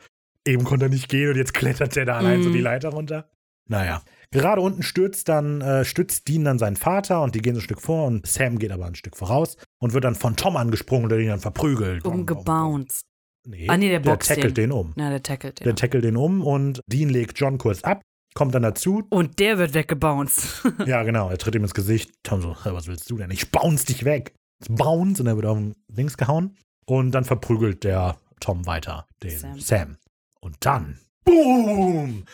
Eben 0.47 0.65
konnte 0.65 0.87
er 0.87 0.89
nicht 0.91 1.09
gehen 1.09 1.31
und 1.31 1.37
jetzt 1.37 1.55
klettert 1.55 1.97
er 1.97 2.05
da 2.07 2.17
allein 2.17 2.43
so 2.43 2.49
Mhm. 2.49 2.55
die 2.55 2.61
Leiter 2.61 2.89
runter. 2.91 3.29
Naja. 3.69 4.03
Gerade 4.33 4.61
unten 4.63 4.83
stürzt 4.83 5.29
dann, 5.29 5.61
äh, 5.61 5.85
stützt 5.85 6.27
Dean 6.29 6.45
dann 6.45 6.59
seinen 6.59 6.77
Vater 6.77 7.23
und 7.23 7.35
die 7.35 7.41
gehen 7.43 7.55
so 7.55 7.61
ein 7.61 7.65
Stück 7.65 7.81
vor 7.81 8.07
und 8.07 8.27
Sam 8.27 8.59
geht 8.59 8.73
aber 8.73 8.87
ein 8.87 8.95
Stück 8.95 9.17
voraus 9.17 9.57
und 9.79 9.93
wird 9.93 10.05
dann 10.05 10.15
von 10.15 10.37
Tom 10.37 10.57
angesprungen, 10.57 11.09
der 11.09 11.19
ihn 11.19 11.29
dann 11.29 11.41
verprügelt. 11.41 12.05
Umgebounced. 12.05 13.03
Nee, 13.47 13.67
Ah, 13.69 13.77
nee, 13.77 13.89
der 13.89 14.01
der 14.01 14.19
tackelt 14.19 14.57
den. 14.57 14.71
den 14.71 14.73
um. 14.73 14.93
Na, 14.97 15.09
der 15.11 15.23
tackelt 15.23 15.61
den. 15.61 15.65
Der 15.65 15.75
tackelt 15.75 16.05
den 16.05 16.17
um 16.17 16.43
und 16.43 16.81
Dean 16.87 17.09
legt 17.09 17.39
John 17.39 17.59
kurz 17.59 17.83
ab, 17.83 18.03
kommt 18.35 18.55
dann 18.55 18.63
dazu. 18.63 19.03
und 19.11 19.39
der 19.39 19.59
wird 19.59 19.75
weggebounced. 19.75 20.63
ja, 20.87 21.03
genau, 21.03 21.29
er 21.31 21.39
tritt 21.39 21.55
ihm 21.55 21.63
ins 21.63 21.75
Gesicht. 21.75 22.13
Tom 22.23 22.41
so, 22.41 22.55
"Hä, 22.65 22.71
was 22.73 22.87
willst 22.87 23.11
du 23.11 23.17
denn? 23.17 23.31
Ich 23.31 23.51
bounce 23.51 23.87
dich 23.87 24.05
weg. 24.05 24.35
Bounce 24.69 25.23
und 25.23 25.27
er 25.27 25.37
wird 25.37 25.47
auf 25.47 25.57
den 25.59 25.75
Dings 25.89 26.17
gehauen. 26.17 26.57
Und 26.87 27.13
dann 27.13 27.25
verprügelt 27.25 27.85
der 27.85 28.17
Tom 28.41 28.67
weiter 28.67 29.07
den 29.23 29.39
Sam. 29.39 29.59
Sam. 29.61 29.97
Und 30.41 30.57
dann, 30.61 30.99
boom! 31.25 32.25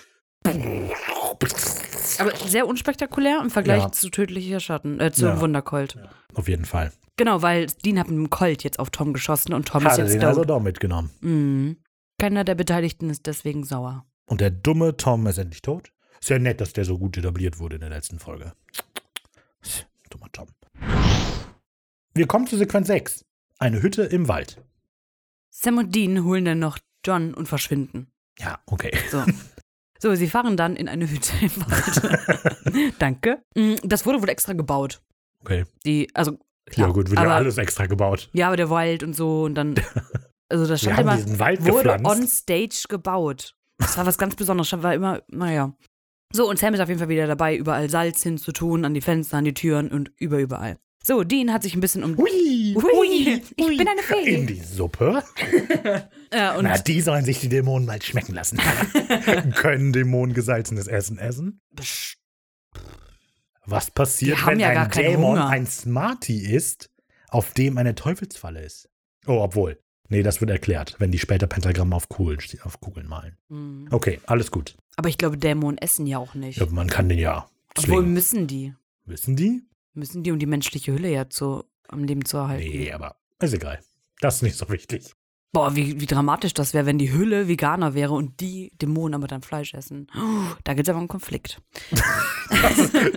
Aber 2.18 2.34
sehr 2.36 2.66
unspektakulär 2.66 3.40
im 3.42 3.50
Vergleich 3.50 3.82
Ja. 3.82 3.92
zu 3.92 4.10
tödlicher 4.10 4.60
Schatten, 4.60 5.00
äh, 5.00 5.12
zu 5.12 5.26
Ja. 5.26 5.40
Wundercolt. 5.40 5.98
Auf 6.34 6.48
jeden 6.48 6.64
Fall. 6.64 6.92
Genau, 7.16 7.42
weil 7.42 7.66
Dean 7.84 7.98
hat 7.98 8.08
mit 8.08 8.16
einem 8.16 8.30
Colt 8.30 8.62
jetzt 8.62 8.78
auf 8.78 8.90
Tom 8.90 9.12
geschossen 9.12 9.52
und 9.54 9.66
Tom 9.68 9.82
ist 9.82 9.92
Hat 9.92 9.98
er 9.98 10.04
jetzt 10.04 10.12
den 10.14 10.20
tot. 10.20 10.28
also 10.28 10.44
doch 10.44 10.60
mitgenommen. 10.60 11.10
Mhm. 11.20 11.76
Keiner 12.20 12.44
der 12.44 12.54
Beteiligten 12.54 13.10
ist 13.10 13.26
deswegen 13.26 13.64
sauer. 13.64 14.04
Und 14.26 14.40
der 14.40 14.50
dumme 14.50 14.96
Tom 14.96 15.26
ist 15.26 15.38
endlich 15.38 15.62
tot. 15.62 15.92
Ist 16.20 16.30
ja 16.30 16.38
nett, 16.38 16.60
dass 16.60 16.72
der 16.72 16.84
so 16.84 16.98
gut 16.98 17.16
etabliert 17.16 17.58
wurde 17.58 17.76
in 17.76 17.80
der 17.80 17.90
letzten 17.90 18.18
Folge. 18.18 18.52
Dummer 20.10 20.30
Tom. 20.32 20.46
Wir 22.14 22.26
kommen 22.26 22.46
zu 22.46 22.56
Sequenz 22.56 22.86
6. 22.88 23.24
Eine 23.58 23.82
Hütte 23.82 24.02
im 24.02 24.28
Wald. 24.28 24.62
Sam 25.50 25.78
und 25.78 25.94
Dean 25.94 26.24
holen 26.24 26.44
dann 26.44 26.58
noch 26.58 26.78
John 27.04 27.34
und 27.34 27.46
verschwinden. 27.48 28.08
Ja, 28.38 28.58
okay. 28.66 28.96
So. 29.10 29.24
So, 29.98 30.14
sie 30.14 30.28
fahren 30.28 30.56
dann 30.58 30.76
in 30.76 30.88
eine 30.88 31.08
Hütte 31.10 31.32
im 31.40 31.50
Wald. 31.56 32.94
Danke. 32.98 33.42
Mm, 33.54 33.76
Das 33.82 34.04
wurde 34.04 34.20
wohl 34.20 34.28
extra 34.28 34.52
gebaut. 34.52 35.00
Okay. 35.40 35.64
Die, 35.86 36.10
also, 36.14 36.38
klar. 36.66 36.88
ja, 36.88 36.92
gut, 36.92 37.08
wird 37.08 37.18
ja 37.18 37.24
aber, 37.24 37.34
alles 37.36 37.56
extra 37.56 37.86
gebaut. 37.86 38.28
Ja, 38.34 38.48
aber 38.48 38.56
der 38.58 38.68
Wald 38.68 39.02
und 39.02 39.14
so 39.14 39.44
und 39.44 39.54
dann. 39.54 39.74
Also, 40.48 40.64
das 40.64 40.80
Wir 40.82 40.92
stand 40.92 40.98
haben 40.98 41.06
immer. 41.08 41.16
diesen 41.16 41.38
Wald 41.40 41.60
Wurde 41.64 41.88
gepflanzt. 41.94 42.06
on 42.06 42.28
stage 42.28 42.84
gebaut. 42.88 43.56
Das 43.78 43.96
war 43.96 44.06
was 44.06 44.18
ganz 44.18 44.34
Besonderes. 44.36 44.72
War 44.82 44.94
immer, 44.94 45.22
naja. 45.28 45.74
So, 46.32 46.48
und 46.48 46.58
Sam 46.58 46.74
ist 46.74 46.80
auf 46.80 46.88
jeden 46.88 46.98
Fall 46.98 47.08
wieder 47.08 47.26
dabei, 47.26 47.56
überall 47.56 47.88
Salz 47.88 48.22
hinzutun, 48.22 48.84
an 48.84 48.94
die 48.94 49.00
Fenster, 49.00 49.36
an 49.38 49.44
die 49.44 49.54
Türen 49.54 49.90
und 49.90 50.10
über 50.18 50.38
überall. 50.38 50.78
So, 51.06 51.22
Dean 51.22 51.52
hat 51.52 51.62
sich 51.62 51.74
ein 51.74 51.80
bisschen 51.80 52.02
um. 52.02 52.16
Hui, 52.16 52.74
Hui, 52.74 53.40
ich 53.56 53.78
bin 53.78 53.86
eine 53.86 54.02
Fee. 54.02 54.34
In 54.34 54.46
die 54.48 54.60
Suppe? 54.60 55.22
Und 56.58 56.64
Na, 56.64 56.78
die 56.78 57.00
sollen 57.00 57.24
sich 57.24 57.38
die 57.38 57.48
Dämonen 57.48 57.86
mal 57.86 58.02
schmecken 58.02 58.34
lassen. 58.34 58.58
Können 59.54 59.92
Dämonen 59.92 60.34
gesalzenes 60.34 60.88
Essen 60.88 61.18
essen? 61.18 61.60
Was 63.64 63.92
passiert, 63.92 64.44
wenn 64.46 64.58
ja 64.58 64.70
ein 64.70 64.90
Dämon 64.90 65.38
Hunger. 65.38 65.48
ein 65.48 65.66
Smarty 65.68 66.38
ist, 66.38 66.90
auf 67.28 67.52
dem 67.54 67.78
eine 67.78 67.94
Teufelsfalle 67.94 68.62
ist? 68.62 68.88
Oh, 69.26 69.38
obwohl. 69.40 69.78
Nee, 70.08 70.22
das 70.22 70.40
wird 70.40 70.50
erklärt, 70.50 70.96
wenn 70.98 71.10
die 71.10 71.18
später 71.18 71.46
Pentagramme 71.46 71.94
auf 71.96 72.08
Kugeln, 72.08 72.38
auf 72.62 72.80
Kugeln 72.80 73.08
malen. 73.08 73.36
hm. 73.48 73.88
Okay, 73.90 74.20
alles 74.26 74.50
gut. 74.50 74.76
Aber 74.96 75.08
ich 75.08 75.18
glaube, 75.18 75.36
Dämonen 75.36 75.78
essen 75.78 76.06
ja 76.06 76.18
auch 76.18 76.34
nicht. 76.34 76.58
Ja, 76.58 76.66
man 76.70 76.88
kann 76.88 77.08
den 77.08 77.18
ja 77.18 77.48
Obwohl 77.76 77.98
zwingen. 78.00 78.12
müssen 78.14 78.46
die. 78.46 78.74
Wissen 79.04 79.36
die? 79.36 79.62
Müssen 79.94 80.22
die, 80.22 80.30
um 80.32 80.38
die 80.38 80.46
menschliche 80.46 80.92
Hülle 80.92 81.10
ja 81.10 81.28
zu, 81.28 81.64
am 81.88 82.04
Leben 82.04 82.24
zu 82.24 82.36
erhalten. 82.38 82.68
Nee, 82.68 82.92
aber 82.92 83.16
ist 83.40 83.52
egal. 83.54 83.80
Das 84.20 84.36
ist 84.36 84.42
nicht 84.42 84.56
so 84.56 84.68
wichtig. 84.68 85.12
Boah, 85.52 85.74
wie, 85.76 86.00
wie 86.00 86.06
dramatisch 86.06 86.52
das 86.54 86.74
wäre, 86.74 86.84
wenn 86.86 86.98
die 86.98 87.12
Hülle 87.12 87.48
Veganer 87.48 87.94
wäre 87.94 88.12
und 88.12 88.40
die 88.40 88.72
Dämonen 88.80 89.14
aber 89.14 89.26
dann 89.26 89.42
Fleisch 89.42 89.72
essen. 89.74 90.06
Oh, 90.14 90.54
da 90.64 90.74
gibt 90.74 90.86
es 90.86 90.90
aber 90.90 90.98
einen 90.98 91.08
Konflikt. 91.08 91.62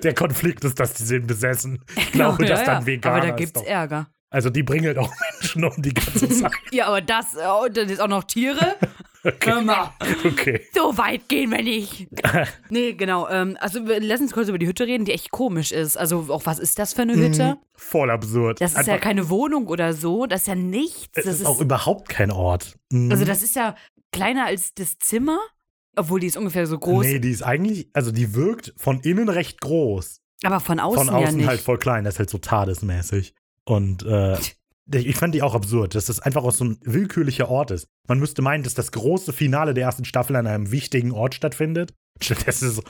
Der 0.03 0.13
Konflikt 0.13 0.63
ist, 0.63 0.79
dass 0.79 0.93
die 0.93 1.03
sind 1.03 1.27
besessen. 1.27 1.83
Ich 1.95 2.11
glaube, 2.13 2.43
Ja, 2.43 2.49
dass 2.49 2.59
ja, 2.61 2.65
dann 2.65 2.85
Veganer 2.85 3.15
Aber 3.17 3.25
da 3.27 3.33
ist 3.33 3.37
gibt's 3.37 3.53
doch. 3.61 3.65
Ärger. 3.67 4.09
Also 4.31 4.49
die 4.49 4.61
bringen 4.63 4.85
halt 4.85 4.97
auch 4.97 5.11
Menschen 5.41 5.63
um 5.63 5.81
die 5.81 5.93
ganze 5.93 6.29
Zeit. 6.41 6.51
Ja, 6.71 6.87
aber 6.87 7.01
das, 7.01 7.25
oh, 7.35 7.67
das 7.71 7.89
ist 7.91 7.99
auch 8.01 8.07
noch 8.07 8.23
Tiere. 8.25 8.75
Hör 9.43 9.61
mal, 9.61 9.91
Okay. 10.25 10.61
so 10.73 10.97
weit 10.97 11.27
gehen 11.27 11.51
wir 11.51 11.61
nicht. 11.61 12.07
nee, 12.69 12.93
genau. 12.93 13.27
Ähm, 13.27 13.57
also 13.59 13.79
lass 13.83 14.21
uns 14.21 14.31
kurz 14.31 14.47
über 14.47 14.57
die 14.57 14.65
Hütte 14.67 14.87
reden, 14.87 15.03
die 15.03 15.11
echt 15.11 15.31
komisch 15.31 15.73
ist. 15.73 15.97
Also 15.97 16.27
auch 16.29 16.45
was 16.45 16.57
ist 16.57 16.79
das 16.79 16.93
für 16.93 17.01
eine 17.01 17.15
Hütte? 17.15 17.57
Voll 17.75 18.09
absurd. 18.11 18.61
Das 18.61 18.71
ist 18.75 18.87
ja 18.87 18.93
Einfach- 18.93 19.03
keine 19.03 19.29
Wohnung 19.29 19.67
oder 19.67 19.91
so. 19.93 20.25
Das 20.25 20.41
ist 20.41 20.47
ja 20.47 20.55
nichts. 20.55 21.09
Das 21.15 21.25
ist 21.25 21.41
ist, 21.41 21.45
auch 21.47 21.59
überhaupt 21.59 22.07
kein 22.07 22.31
Ort. 22.31 22.77
Mhm. 22.91 23.11
also 23.11 23.25
das 23.25 23.41
ist 23.43 23.55
ja 23.57 23.75
kleiner 24.13 24.45
als 24.45 24.73
das 24.73 24.97
Zimmer, 24.99 25.37
obwohl 25.97 26.21
die 26.21 26.27
ist 26.27 26.37
ungefähr 26.37 26.65
so 26.65 26.77
groß. 26.79 27.05
Nee, 27.05 27.19
die 27.19 27.31
ist 27.31 27.41
eigentlich, 27.43 27.89
also 27.93 28.11
die 28.11 28.33
wirkt 28.35 28.73
von 28.77 29.01
innen 29.01 29.27
recht 29.27 29.59
groß. 29.59 30.21
Aber 30.43 30.61
von 30.61 30.79
außen, 30.79 31.05
von 31.07 31.13
außen 31.13 31.25
ja 31.31 31.31
nicht. 31.35 31.47
halt 31.47 31.59
voll 31.59 31.77
klein. 31.77 32.05
Das 32.05 32.15
ist 32.15 32.19
halt 32.19 32.29
so 32.29 32.37
tadesmäßig. 32.37 33.33
Und 33.69 34.01
äh, 34.01 34.35
ich 34.91 35.15
fand 35.15 35.35
die 35.35 35.43
auch 35.43 35.53
absurd, 35.53 35.93
dass 35.93 36.05
das 36.05 36.19
einfach 36.19 36.43
auch 36.43 36.51
so 36.51 36.65
ein 36.65 36.79
willkürlicher 36.81 37.49
Ort 37.49 37.69
ist. 37.69 37.87
Man 38.07 38.17
müsste 38.17 38.41
meinen, 38.41 38.63
dass 38.63 38.73
das 38.73 38.91
große 38.91 39.31
Finale 39.31 39.75
der 39.75 39.83
ersten 39.83 40.05
Staffel 40.05 40.35
an 40.35 40.47
einem 40.47 40.71
wichtigen 40.71 41.11
Ort 41.11 41.35
stattfindet. 41.35 41.93
Stattdessen 42.19 42.65
ist 42.65 42.71
es 42.71 42.75
so, 42.77 42.83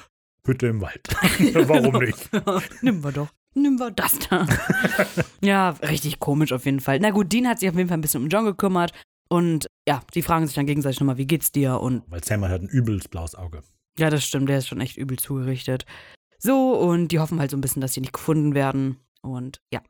Hütte 0.46 0.68
im 0.68 0.80
Wald. 0.80 1.06
Warum 1.68 2.02
nicht? 2.02 2.30
Nimm 2.82 3.04
wir 3.04 3.12
doch. 3.12 3.28
Nimm 3.56 3.78
wir 3.78 3.92
das 3.92 4.20
da. 4.30 4.48
ja, 5.42 5.72
richtig 5.72 6.20
komisch 6.20 6.54
auf 6.54 6.64
jeden 6.64 6.80
Fall. 6.80 7.00
Na 7.02 7.10
gut, 7.10 7.34
Dean 7.34 7.46
hat 7.46 7.60
sich 7.60 7.68
auf 7.68 7.76
jeden 7.76 7.90
Fall 7.90 7.98
ein 7.98 8.02
bisschen 8.02 8.24
um 8.24 8.30
John 8.30 8.46
gekümmert. 8.46 8.94
Und 9.28 9.68
ja, 9.86 10.02
die 10.14 10.22
fragen 10.22 10.48
sich 10.48 10.56
dann 10.56 10.66
gegenseitig 10.66 11.02
nochmal, 11.02 11.18
wie 11.18 11.28
geht's 11.28 11.52
dir? 11.52 11.82
Und 11.82 12.04
Weil 12.08 12.24
Sam 12.24 12.46
hat 12.46 12.62
ein 12.62 12.70
übelst 12.70 13.12
blaues 13.12 13.36
Auge. 13.36 13.64
ja, 13.98 14.10
das 14.10 14.26
stimmt, 14.26 14.48
der 14.48 14.60
ist 14.60 14.70
schon 14.70 14.80
echt 14.80 14.96
übel 14.96 15.20
zugerichtet. 15.20 15.86
So, 16.38 16.72
und 16.72 17.10
die 17.10 17.20
hoffen 17.20 17.42
halt 17.42 17.52
so 17.52 17.58
ein 17.58 17.62
bisschen, 17.62 17.82
dass 17.82 17.94
sie 17.94 18.00
nicht 18.00 18.14
gefunden 18.14 18.56
werden. 18.56 18.96
Und 19.22 19.60
ja. 19.74 19.82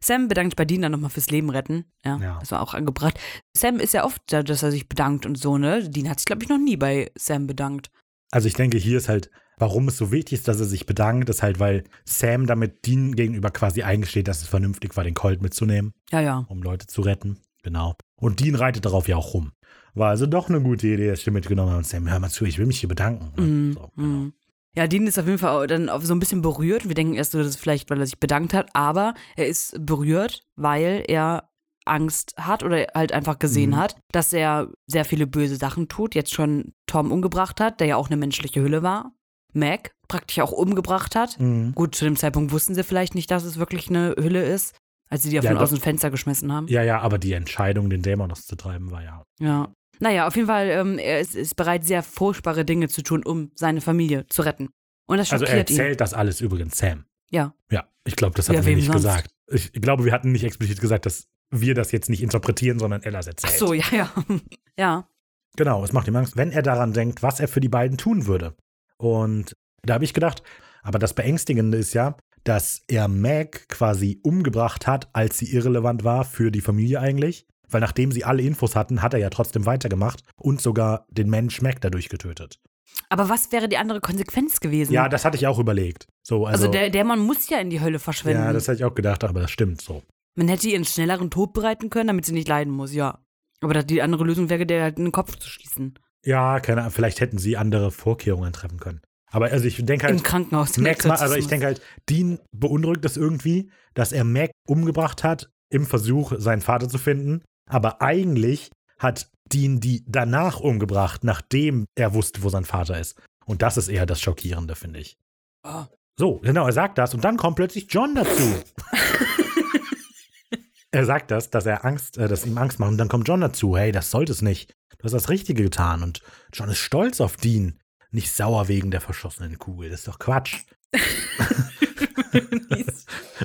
Sam 0.00 0.28
bedankt 0.28 0.56
bei 0.56 0.64
Dean 0.64 0.82
dann 0.82 0.92
nochmal 0.92 1.10
fürs 1.10 1.30
Leben 1.30 1.50
retten. 1.50 1.84
Ja, 2.04 2.18
Ja. 2.18 2.38
das 2.40 2.50
war 2.52 2.60
auch 2.62 2.74
angebracht. 2.74 3.18
Sam 3.56 3.78
ist 3.80 3.94
ja 3.94 4.04
oft 4.04 4.20
da, 4.26 4.42
dass 4.42 4.62
er 4.62 4.70
sich 4.70 4.88
bedankt 4.88 5.26
und 5.26 5.36
so, 5.38 5.58
ne? 5.58 5.88
Dean 5.88 6.08
hat 6.08 6.18
sich, 6.20 6.26
glaube 6.26 6.42
ich, 6.42 6.48
noch 6.48 6.58
nie 6.58 6.76
bei 6.76 7.10
Sam 7.16 7.46
bedankt. 7.46 7.90
Also 8.30 8.48
ich 8.48 8.54
denke, 8.54 8.78
hier 8.78 8.98
ist 8.98 9.08
halt, 9.08 9.30
warum 9.58 9.88
es 9.88 9.96
so 9.96 10.10
wichtig 10.12 10.34
ist, 10.40 10.48
dass 10.48 10.58
er 10.60 10.66
sich 10.66 10.84
bedankt, 10.86 11.28
ist 11.28 11.42
halt, 11.42 11.58
weil 11.60 11.84
Sam 12.04 12.46
damit 12.46 12.84
Dean 12.86 13.14
gegenüber 13.14 13.50
quasi 13.50 13.82
eingesteht, 13.82 14.28
dass 14.28 14.42
es 14.42 14.48
vernünftig 14.48 14.96
war, 14.96 15.04
den 15.04 15.14
Colt 15.14 15.42
mitzunehmen, 15.42 15.92
Ja, 16.10 16.20
ja. 16.20 16.44
um 16.48 16.62
Leute 16.62 16.86
zu 16.86 17.02
retten. 17.02 17.38
Genau. 17.62 17.94
Und 18.16 18.40
Dean 18.40 18.54
reitet 18.54 18.84
darauf 18.84 19.08
ja 19.08 19.16
auch 19.16 19.34
rum. 19.34 19.52
War 19.94 20.10
also 20.10 20.26
doch 20.26 20.48
eine 20.48 20.60
gute 20.60 20.86
Idee, 20.88 21.08
dass 21.08 21.20
ich 21.20 21.24
den 21.24 21.34
mitgenommen 21.34 21.70
habe. 21.70 21.78
Und 21.78 21.86
Sam, 21.86 22.08
hör 22.10 22.18
mal 22.20 22.28
zu, 22.30 22.44
ich 22.44 22.58
will 22.58 22.66
mich 22.66 22.80
hier 22.80 22.88
bedanken. 22.88 23.32
Mhm, 23.40 23.72
So, 23.72 23.90
genau. 23.96 24.06
mhm. 24.08 24.32
Ja, 24.76 24.86
Dean 24.86 25.06
ist 25.06 25.18
auf 25.18 25.26
jeden 25.26 25.38
Fall 25.38 25.66
dann 25.66 25.88
auf 25.88 26.04
so 26.04 26.14
ein 26.14 26.18
bisschen 26.20 26.42
berührt. 26.42 26.86
Wir 26.86 26.94
denken 26.94 27.14
erst 27.14 27.32
so, 27.32 27.38
das 27.38 27.48
ist 27.48 27.56
vielleicht, 27.56 27.88
weil 27.90 27.98
er 28.00 28.06
sich 28.06 28.20
bedankt 28.20 28.52
hat, 28.54 28.68
aber 28.74 29.14
er 29.36 29.46
ist 29.46 29.74
berührt, 29.84 30.42
weil 30.56 31.02
er 31.08 31.48
Angst 31.86 32.34
hat 32.36 32.62
oder 32.64 32.86
halt 32.94 33.12
einfach 33.12 33.38
gesehen 33.38 33.70
Mhm. 33.70 33.76
hat, 33.76 33.96
dass 34.12 34.32
er 34.32 34.68
sehr 34.86 35.04
viele 35.04 35.26
böse 35.26 35.56
Sachen 35.56 35.88
tut. 35.88 36.14
Jetzt 36.14 36.34
schon 36.34 36.72
Tom 36.86 37.12
umgebracht 37.12 37.60
hat, 37.60 37.80
der 37.80 37.86
ja 37.86 37.96
auch 37.96 38.08
eine 38.08 38.16
menschliche 38.16 38.60
Hülle 38.60 38.82
war. 38.82 39.12
Mac 39.54 39.92
praktisch 40.08 40.40
auch 40.40 40.52
umgebracht 40.52 41.14
hat. 41.14 41.38
Mhm. 41.40 41.72
Gut, 41.74 41.94
zu 41.94 42.04
dem 42.04 42.16
Zeitpunkt 42.16 42.52
wussten 42.52 42.74
sie 42.74 42.84
vielleicht 42.84 43.14
nicht, 43.14 43.30
dass 43.30 43.44
es 43.44 43.58
wirklich 43.58 43.88
eine 43.88 44.14
Hülle 44.18 44.44
ist, 44.44 44.76
als 45.08 45.22
sie 45.22 45.30
die 45.30 45.38
auf 45.38 45.44
Ja, 45.44 45.56
aus 45.56 45.70
dem 45.70 45.80
Fenster 45.80 46.10
geschmissen 46.10 46.52
haben. 46.52 46.66
Ja, 46.68 46.82
ja, 46.82 47.00
aber 47.00 47.18
die 47.18 47.32
Entscheidung, 47.32 47.88
den 47.88 48.02
Dämon 48.02 48.30
auszutreiben, 48.32 48.90
war 48.90 49.02
ja. 49.02 49.22
Ja. 49.40 49.72
Naja, 50.00 50.26
auf 50.26 50.36
jeden 50.36 50.48
Fall, 50.48 50.68
ähm, 50.68 50.98
er 50.98 51.20
ist, 51.20 51.34
ist 51.34 51.56
bereit, 51.56 51.84
sehr 51.84 52.02
furchtbare 52.02 52.64
Dinge 52.64 52.88
zu 52.88 53.02
tun, 53.02 53.22
um 53.24 53.50
seine 53.54 53.80
Familie 53.80 54.26
zu 54.28 54.42
retten. 54.42 54.68
Und 55.06 55.18
das 55.18 55.32
Also 55.32 55.44
er 55.44 55.50
schockiert 55.50 55.70
ihn. 55.70 55.78
erzählt 55.78 56.00
das 56.00 56.14
alles 56.14 56.40
übrigens 56.40 56.76
Sam. 56.78 57.04
Ja. 57.30 57.54
Ja, 57.70 57.88
ich 58.04 58.16
glaube, 58.16 58.34
das 58.34 58.48
Ja, 58.48 58.54
hatten 58.54 58.64
wir 58.66 58.70
wem 58.72 58.76
nicht 58.78 58.86
sonst? 58.86 58.96
gesagt. 59.02 59.30
Ich 59.50 59.72
glaube, 59.72 60.04
wir 60.04 60.12
hatten 60.12 60.32
nicht 60.32 60.44
explizit 60.44 60.80
gesagt, 60.80 61.06
dass 61.06 61.28
wir 61.50 61.74
das 61.74 61.92
jetzt 61.92 62.10
nicht 62.10 62.22
interpretieren, 62.22 62.78
sondern 62.78 63.02
er 63.02 63.12
das 63.12 63.26
Ach 63.28 63.30
erzählt. 63.30 63.58
so, 63.58 63.72
ja, 63.72 63.84
ja. 63.92 64.12
ja. 64.78 65.08
Genau, 65.56 65.84
es 65.84 65.92
macht 65.92 66.08
ihm 66.08 66.16
Angst, 66.16 66.36
wenn 66.36 66.50
er 66.52 66.62
daran 66.62 66.92
denkt, 66.92 67.22
was 67.22 67.40
er 67.40 67.48
für 67.48 67.60
die 67.60 67.68
beiden 67.68 67.96
tun 67.96 68.26
würde. 68.26 68.54
Und 68.98 69.56
da 69.82 69.94
habe 69.94 70.04
ich 70.04 70.12
gedacht, 70.14 70.42
aber 70.82 70.98
das 70.98 71.14
Beängstigende 71.14 71.78
ist 71.78 71.94
ja, 71.94 72.16
dass 72.44 72.82
er 72.88 73.08
Meg 73.08 73.68
quasi 73.68 74.20
umgebracht 74.22 74.86
hat, 74.86 75.08
als 75.14 75.38
sie 75.38 75.52
irrelevant 75.52 76.04
war 76.04 76.24
für 76.24 76.50
die 76.50 76.60
Familie 76.60 77.00
eigentlich. 77.00 77.46
Weil 77.68 77.80
nachdem 77.80 78.12
sie 78.12 78.24
alle 78.24 78.42
Infos 78.42 78.76
hatten, 78.76 79.02
hat 79.02 79.14
er 79.14 79.20
ja 79.20 79.30
trotzdem 79.30 79.66
weitergemacht 79.66 80.22
und 80.36 80.60
sogar 80.60 81.06
den 81.10 81.28
Mensch 81.30 81.60
Meg 81.62 81.80
dadurch 81.80 82.08
getötet. 82.08 82.60
Aber 83.08 83.28
was 83.28 83.52
wäre 83.52 83.68
die 83.68 83.76
andere 83.76 84.00
Konsequenz 84.00 84.60
gewesen? 84.60 84.92
Ja, 84.92 85.08
das 85.08 85.24
hatte 85.24 85.36
ich 85.36 85.46
auch 85.46 85.58
überlegt. 85.58 86.06
So, 86.22 86.46
also, 86.46 86.62
also, 86.66 86.72
der, 86.72 86.90
der 86.90 87.04
Mann 87.04 87.18
muss 87.20 87.48
ja 87.48 87.58
in 87.58 87.70
die 87.70 87.80
Hölle 87.80 87.98
verschwinden. 87.98 88.42
ja, 88.42 88.52
das 88.52 88.68
hätte 88.68 88.78
ich 88.78 88.84
auch 88.84 88.94
gedacht, 88.94 89.22
aber 89.24 89.40
das 89.40 89.50
stimmt 89.50 89.80
so. 89.80 90.02
Man 90.34 90.48
hätte 90.48 90.68
ihr 90.68 90.76
einen 90.76 90.84
schnelleren 90.84 91.30
Tod 91.30 91.52
bereiten 91.52 91.90
können, 91.90 92.08
damit 92.08 92.24
sie 92.26 92.32
nicht 92.32 92.48
leiden 92.48 92.72
muss, 92.72 92.92
ja. 92.92 93.18
Aber 93.60 93.82
die 93.82 94.02
andere 94.02 94.24
Lösung 94.24 94.48
wäre, 94.50 94.66
der 94.66 94.82
halt 94.82 94.98
in 94.98 95.06
den 95.06 95.12
Kopf 95.12 95.36
zu 95.36 95.48
schießen. 95.48 95.98
Ja, 96.24 96.60
keine 96.60 96.80
Ahnung, 96.82 96.92
vielleicht 96.92 97.20
hätten 97.20 97.38
sie 97.38 97.56
andere 97.56 97.90
Vorkehrungen 97.90 98.52
treffen 98.52 98.78
können. 98.80 99.00
Aber 99.30 99.46
also 99.46 99.64
ich 99.66 99.76
denke 99.84 100.06
Im 100.06 100.14
halt, 100.16 100.24
Krankenhaus. 100.24 100.72
den 100.72 100.84
Mac, 100.84 101.04
ma- 101.04 101.14
also 101.14 101.34
ich 101.34 101.46
denke 101.46 101.66
halt, 101.66 101.80
Dean 102.08 102.38
beunruhigt 102.52 103.04
es 103.04 103.16
irgendwie, 103.16 103.70
dass 103.94 104.12
er 104.12 104.24
Mac 104.24 104.50
umgebracht 104.66 105.24
hat 105.24 105.50
im 105.70 105.84
Versuch, 105.86 106.32
seinen 106.38 106.60
Vater 106.60 106.88
zu 106.88 106.98
finden. 106.98 107.42
Aber 107.66 108.00
eigentlich 108.00 108.70
hat 108.98 109.30
Dean 109.52 109.80
die 109.80 110.04
danach 110.06 110.60
umgebracht, 110.60 111.24
nachdem 111.24 111.86
er 111.94 112.14
wusste, 112.14 112.42
wo 112.42 112.48
sein 112.48 112.64
Vater 112.64 112.98
ist. 112.98 113.20
Und 113.44 113.62
das 113.62 113.76
ist 113.76 113.88
eher 113.88 114.06
das 114.06 114.20
Schockierende, 114.20 114.74
finde 114.74 115.00
ich. 115.00 115.18
Oh. 115.62 115.84
So, 116.18 116.38
genau, 116.38 116.66
er 116.66 116.72
sagt 116.72 116.98
das 116.98 117.14
und 117.14 117.24
dann 117.24 117.36
kommt 117.36 117.56
plötzlich 117.56 117.86
John 117.90 118.14
dazu. 118.14 118.62
er 120.90 121.04
sagt 121.04 121.30
das, 121.30 121.50
dass 121.50 121.66
er 121.66 121.84
Angst, 121.84 122.16
äh, 122.16 122.26
dass 122.26 122.46
ihm 122.46 122.56
Angst 122.56 122.78
macht 122.78 122.90
und 122.90 122.98
dann 122.98 123.08
kommt 123.08 123.28
John 123.28 123.40
dazu. 123.40 123.76
Hey, 123.76 123.92
das 123.92 124.10
sollte 124.10 124.32
es 124.32 124.40
nicht. 124.40 124.72
Du 124.98 125.04
hast 125.04 125.12
das 125.12 125.28
Richtige 125.28 125.62
getan 125.62 126.02
und 126.02 126.22
John 126.52 126.70
ist 126.70 126.78
stolz 126.78 127.20
auf 127.20 127.36
Dean. 127.36 127.78
Nicht 128.10 128.32
sauer 128.32 128.68
wegen 128.68 128.90
der 128.90 129.02
verschossenen 129.02 129.58
Kugel. 129.58 129.90
Das 129.90 130.00
ist 130.00 130.08
doch 130.08 130.18
Quatsch. 130.18 130.64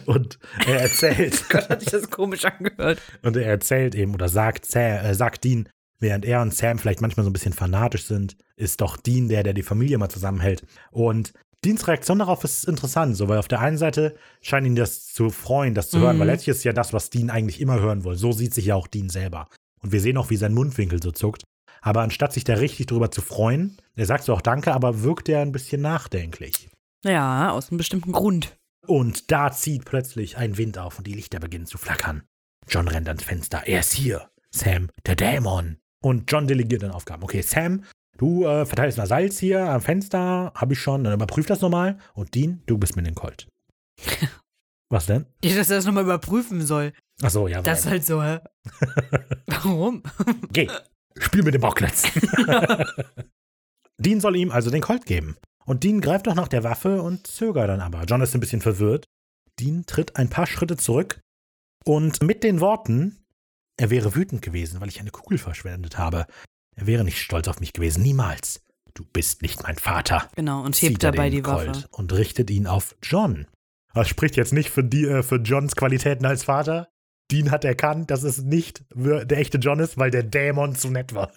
Und 0.05 0.39
er 0.68 0.81
erzählt, 0.81 1.43
Gott, 1.49 1.69
hat 1.69 1.81
sich 1.81 1.89
das 1.91 2.09
komisch 2.09 2.45
angehört. 2.45 2.99
und 3.22 3.38
er 3.38 3.45
erzählt 3.45 3.95
eben 3.95 4.13
oder 4.13 4.30
sagt, 4.30 4.65
Sam, 4.65 5.05
äh, 5.05 5.13
sagt 5.13 5.43
Dean, 5.43 5.69
während 5.99 6.26
er 6.26 6.41
und 6.41 6.53
Sam 6.53 6.80
vielleicht 6.80 7.01
manchmal 7.01 7.23
so 7.23 7.30
ein 7.30 7.34
bisschen 7.34 7.53
fanatisch 7.53 8.05
sind, 8.05 8.35
ist 8.55 8.81
doch 8.81 8.97
Dean 8.97 9.30
der, 9.30 9.43
der 9.43 9.53
die 9.53 9.63
Familie 9.63 9.97
mal 9.97 10.09
zusammenhält. 10.09 10.63
Und 10.91 11.34
Deans 11.63 11.88
Reaktion 11.88 12.19
darauf 12.19 12.43
ist 12.43 12.65
interessant, 12.65 13.15
so 13.15 13.27
weil 13.27 13.38
auf 13.38 13.47
der 13.47 13.59
einen 13.59 13.77
Seite 13.77 14.15
scheint 14.41 14.65
ihn 14.65 14.76
das 14.76 15.05
zu 15.05 15.30
freuen, 15.30 15.76
das 15.76 15.89
zu 15.89 15.99
hören, 15.99 16.15
Mhm. 16.15 16.22
weil 16.22 16.27
letztlich 16.27 16.55
ist 16.57 16.63
ja 16.63 16.73
das, 16.73 16.93
was 16.93 17.09
Dean 17.11 17.30
eigentlich 17.30 17.61
immer 17.61 17.80
hören 17.80 18.03
will. 18.03 18.15
So 18.15 18.31
sieht 18.31 18.53
sich 18.53 18.65
ja 18.65 18.76
auch 18.76 18.88
Dean 18.88 19.09
selber. 19.09 19.47
Und 19.81 19.91
wir 19.91 20.01
sehen 20.01 20.18
auch, 20.18 20.30
wie 20.30 20.38
sein 20.38 20.53
Mundwinkel 20.53 21.01
so 21.01 21.11
zuckt. 21.11 21.43
Aber 21.81 22.01
anstatt 22.01 22.34
sich 22.34 22.43
da 22.43 22.55
richtig 22.55 22.88
drüber 22.88 23.11
zu 23.11 23.22
freuen, 23.22 23.77
er 23.95 24.05
sagt 24.05 24.23
so 24.23 24.34
auch 24.34 24.41
Danke, 24.41 24.73
aber 24.73 25.01
wirkt 25.03 25.30
er 25.30 25.41
ein 25.41 25.51
bisschen 25.51 25.81
nachdenklich. 25.81 26.69
Ja, 27.03 27.52
aus 27.52 27.69
einem 27.69 27.78
bestimmten 27.78 28.11
Grund. 28.11 28.57
Und 28.88 29.32
da 29.32 29.52
zieht 29.52 29.86
plötzlich 29.86 30.38
ein 30.38 30.57
Wind 30.57 30.78
auf 30.78 30.98
und 30.98 31.07
die 31.07 31.14
Lichter 31.14 31.40
beginnen 31.40 31.65
zu 31.65 31.78
flackern. 31.78 32.23
John 32.68 32.88
rennt 32.88 33.07
ans 33.07 33.23
Fenster. 33.23 33.64
Er 33.65 33.80
ist 33.80 33.94
hier. 33.94 34.30
Sam, 34.52 34.90
der 35.06 35.15
Dämon. 35.15 35.78
Und 36.03 36.32
John 36.32 36.48
delegiert 36.48 36.84
dann 36.84 36.91
Aufgaben. 36.91 37.23
Okay, 37.23 37.41
Sam, 37.41 37.84
du 38.18 38.45
äh, 38.45 38.65
verteilst 38.65 38.98
mal 38.98 39.07
Salz 39.07 39.40
hier 39.40 39.68
am 39.68 39.82
Fenster. 39.82 40.52
Hab 40.56 40.72
ich 40.72 40.80
schon. 40.80 41.03
Dann 41.03 41.14
überprüf 41.14 41.45
das 41.45 41.61
nochmal. 41.61 41.98
Und 42.14 42.34
Dean, 42.36 42.61
du 42.65 42.78
bist 42.78 42.95
mit 42.95 43.06
dem 43.06 43.15
Colt. 43.15 43.48
Was 44.90 45.06
denn? 45.06 45.26
Ja, 45.44 45.56
dass 45.56 45.69
er 45.69 45.78
das 45.78 45.86
nochmal 45.86 46.03
überprüfen 46.03 46.65
soll. 46.65 46.91
Ach 47.22 47.30
so, 47.30 47.48
ja. 47.48 47.61
Das 47.61 47.82
ist 47.82 47.86
halt 47.86 48.06
so, 48.06 48.22
hä? 48.22 48.40
Warum? 49.48 50.03
Geh, 50.52 50.68
spiel 51.18 51.44
mit 51.44 51.53
dem 51.53 51.61
Bauklötzen. 51.61 52.10
Dean 53.98 54.19
soll 54.19 54.36
ihm 54.36 54.52
also 54.52 54.69
den 54.69 54.82
Colt 54.82 55.06
geben. 55.06 55.38
Und 55.65 55.83
Dean 55.83 56.01
greift 56.01 56.27
auch 56.27 56.35
nach 56.35 56.47
der 56.47 56.63
Waffe 56.63 57.01
und 57.01 57.27
zögert 57.27 57.69
dann 57.69 57.81
aber. 57.81 58.03
John 58.03 58.21
ist 58.21 58.33
ein 58.33 58.39
bisschen 58.39 58.61
verwirrt. 58.61 59.05
Dean 59.59 59.85
tritt 59.85 60.15
ein 60.15 60.29
paar 60.29 60.47
Schritte 60.47 60.77
zurück 60.77 61.21
und 61.85 62.21
mit 62.23 62.43
den 62.43 62.59
Worten, 62.59 63.25
er 63.77 63.89
wäre 63.89 64.15
wütend 64.15 64.41
gewesen, 64.41 64.81
weil 64.81 64.89
ich 64.89 64.99
eine 64.99 65.11
Kugel 65.11 65.38
verschwendet 65.38 65.97
habe. 65.97 66.25
Er 66.75 66.88
wäre 66.88 67.03
nicht 67.03 67.19
stolz 67.19 67.47
auf 67.47 67.59
mich 67.59 67.73
gewesen, 67.73 68.03
niemals. 68.03 68.61
Du 68.93 69.05
bist 69.05 69.41
nicht 69.41 69.63
mein 69.63 69.77
Vater. 69.77 70.29
Genau, 70.35 70.63
und 70.63 70.75
hebt 70.81 71.03
dabei 71.03 71.29
die 71.29 71.45
Waffe. 71.45 71.71
Colt 71.71 71.88
Und 71.91 72.13
richtet 72.13 72.49
ihn 72.49 72.67
auf 72.67 72.95
John. 73.01 73.47
Das 73.93 74.07
spricht 74.07 74.38
jetzt 74.38 74.53
nicht 74.53 74.69
für, 74.69 74.83
die, 74.83 75.05
äh, 75.05 75.23
für 75.23 75.38
Johns 75.38 75.75
Qualitäten 75.75 76.25
als 76.25 76.43
Vater. 76.43 76.89
Dean 77.31 77.51
hat 77.51 77.65
erkannt, 77.65 78.11
dass 78.11 78.23
es 78.23 78.41
nicht 78.41 78.83
der 78.93 79.38
echte 79.38 79.57
John 79.57 79.79
ist, 79.79 79.97
weil 79.97 80.11
der 80.11 80.23
Dämon 80.23 80.75
zu 80.75 80.89
nett 80.89 81.13
war. 81.13 81.31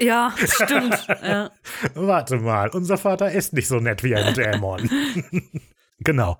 Ja, 0.00 0.34
stimmt. 0.38 1.06
ja. 1.22 1.50
Warte 1.94 2.36
mal, 2.38 2.68
unser 2.70 2.98
Vater 2.98 3.30
ist 3.32 3.52
nicht 3.52 3.68
so 3.68 3.80
nett 3.80 4.02
wie 4.02 4.14
ein 4.14 4.34
Dämon. 4.34 4.88
genau. 5.98 6.38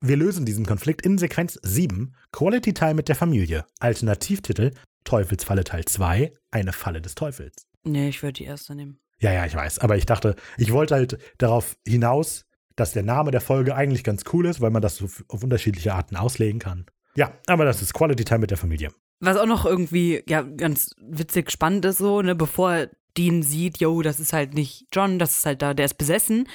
Wir 0.00 0.16
lösen 0.16 0.44
diesen 0.44 0.66
Konflikt 0.66 1.02
in 1.02 1.18
Sequenz 1.18 1.58
7, 1.62 2.14
Quality 2.32 2.74
Time 2.74 2.94
mit 2.94 3.08
der 3.08 3.16
Familie. 3.16 3.64
Alternativtitel 3.80 4.72
Teufelsfalle 5.04 5.64
Teil 5.64 5.84
2, 5.84 6.32
eine 6.50 6.72
Falle 6.72 7.00
des 7.00 7.14
Teufels. 7.14 7.66
Nee, 7.84 8.08
ich 8.08 8.22
würde 8.22 8.34
die 8.34 8.44
erste 8.44 8.74
nehmen. 8.74 8.98
Ja, 9.20 9.32
ja, 9.32 9.46
ich 9.46 9.54
weiß. 9.54 9.78
Aber 9.78 9.96
ich 9.96 10.06
dachte, 10.06 10.34
ich 10.56 10.72
wollte 10.72 10.94
halt 10.94 11.18
darauf 11.38 11.76
hinaus, 11.86 12.46
dass 12.76 12.92
der 12.92 13.02
Name 13.02 13.30
der 13.30 13.40
Folge 13.40 13.74
eigentlich 13.76 14.02
ganz 14.02 14.24
cool 14.32 14.46
ist, 14.46 14.60
weil 14.60 14.70
man 14.70 14.82
das 14.82 14.96
so 14.96 15.08
auf 15.28 15.42
unterschiedliche 15.42 15.94
Arten 15.94 16.16
auslegen 16.16 16.58
kann. 16.58 16.86
Ja, 17.16 17.32
aber 17.46 17.64
das 17.64 17.80
ist 17.82 17.94
Quality 17.94 18.24
Time 18.24 18.40
mit 18.40 18.50
der 18.50 18.58
Familie. 18.58 18.90
Was 19.24 19.36
auch 19.36 19.46
noch 19.46 19.64
irgendwie, 19.64 20.22
ja, 20.28 20.42
ganz 20.42 20.94
witzig 21.00 21.50
spannend 21.50 21.84
ist 21.84 21.98
so, 21.98 22.22
ne, 22.22 22.34
bevor 22.34 22.88
Dean 23.16 23.42
sieht, 23.42 23.78
yo, 23.78 24.02
das 24.02 24.20
ist 24.20 24.32
halt 24.32 24.54
nicht 24.54 24.86
John, 24.92 25.18
das 25.18 25.38
ist 25.38 25.46
halt 25.46 25.62
da, 25.62 25.72
der 25.74 25.86
ist 25.86 25.98
besessen 25.98 26.48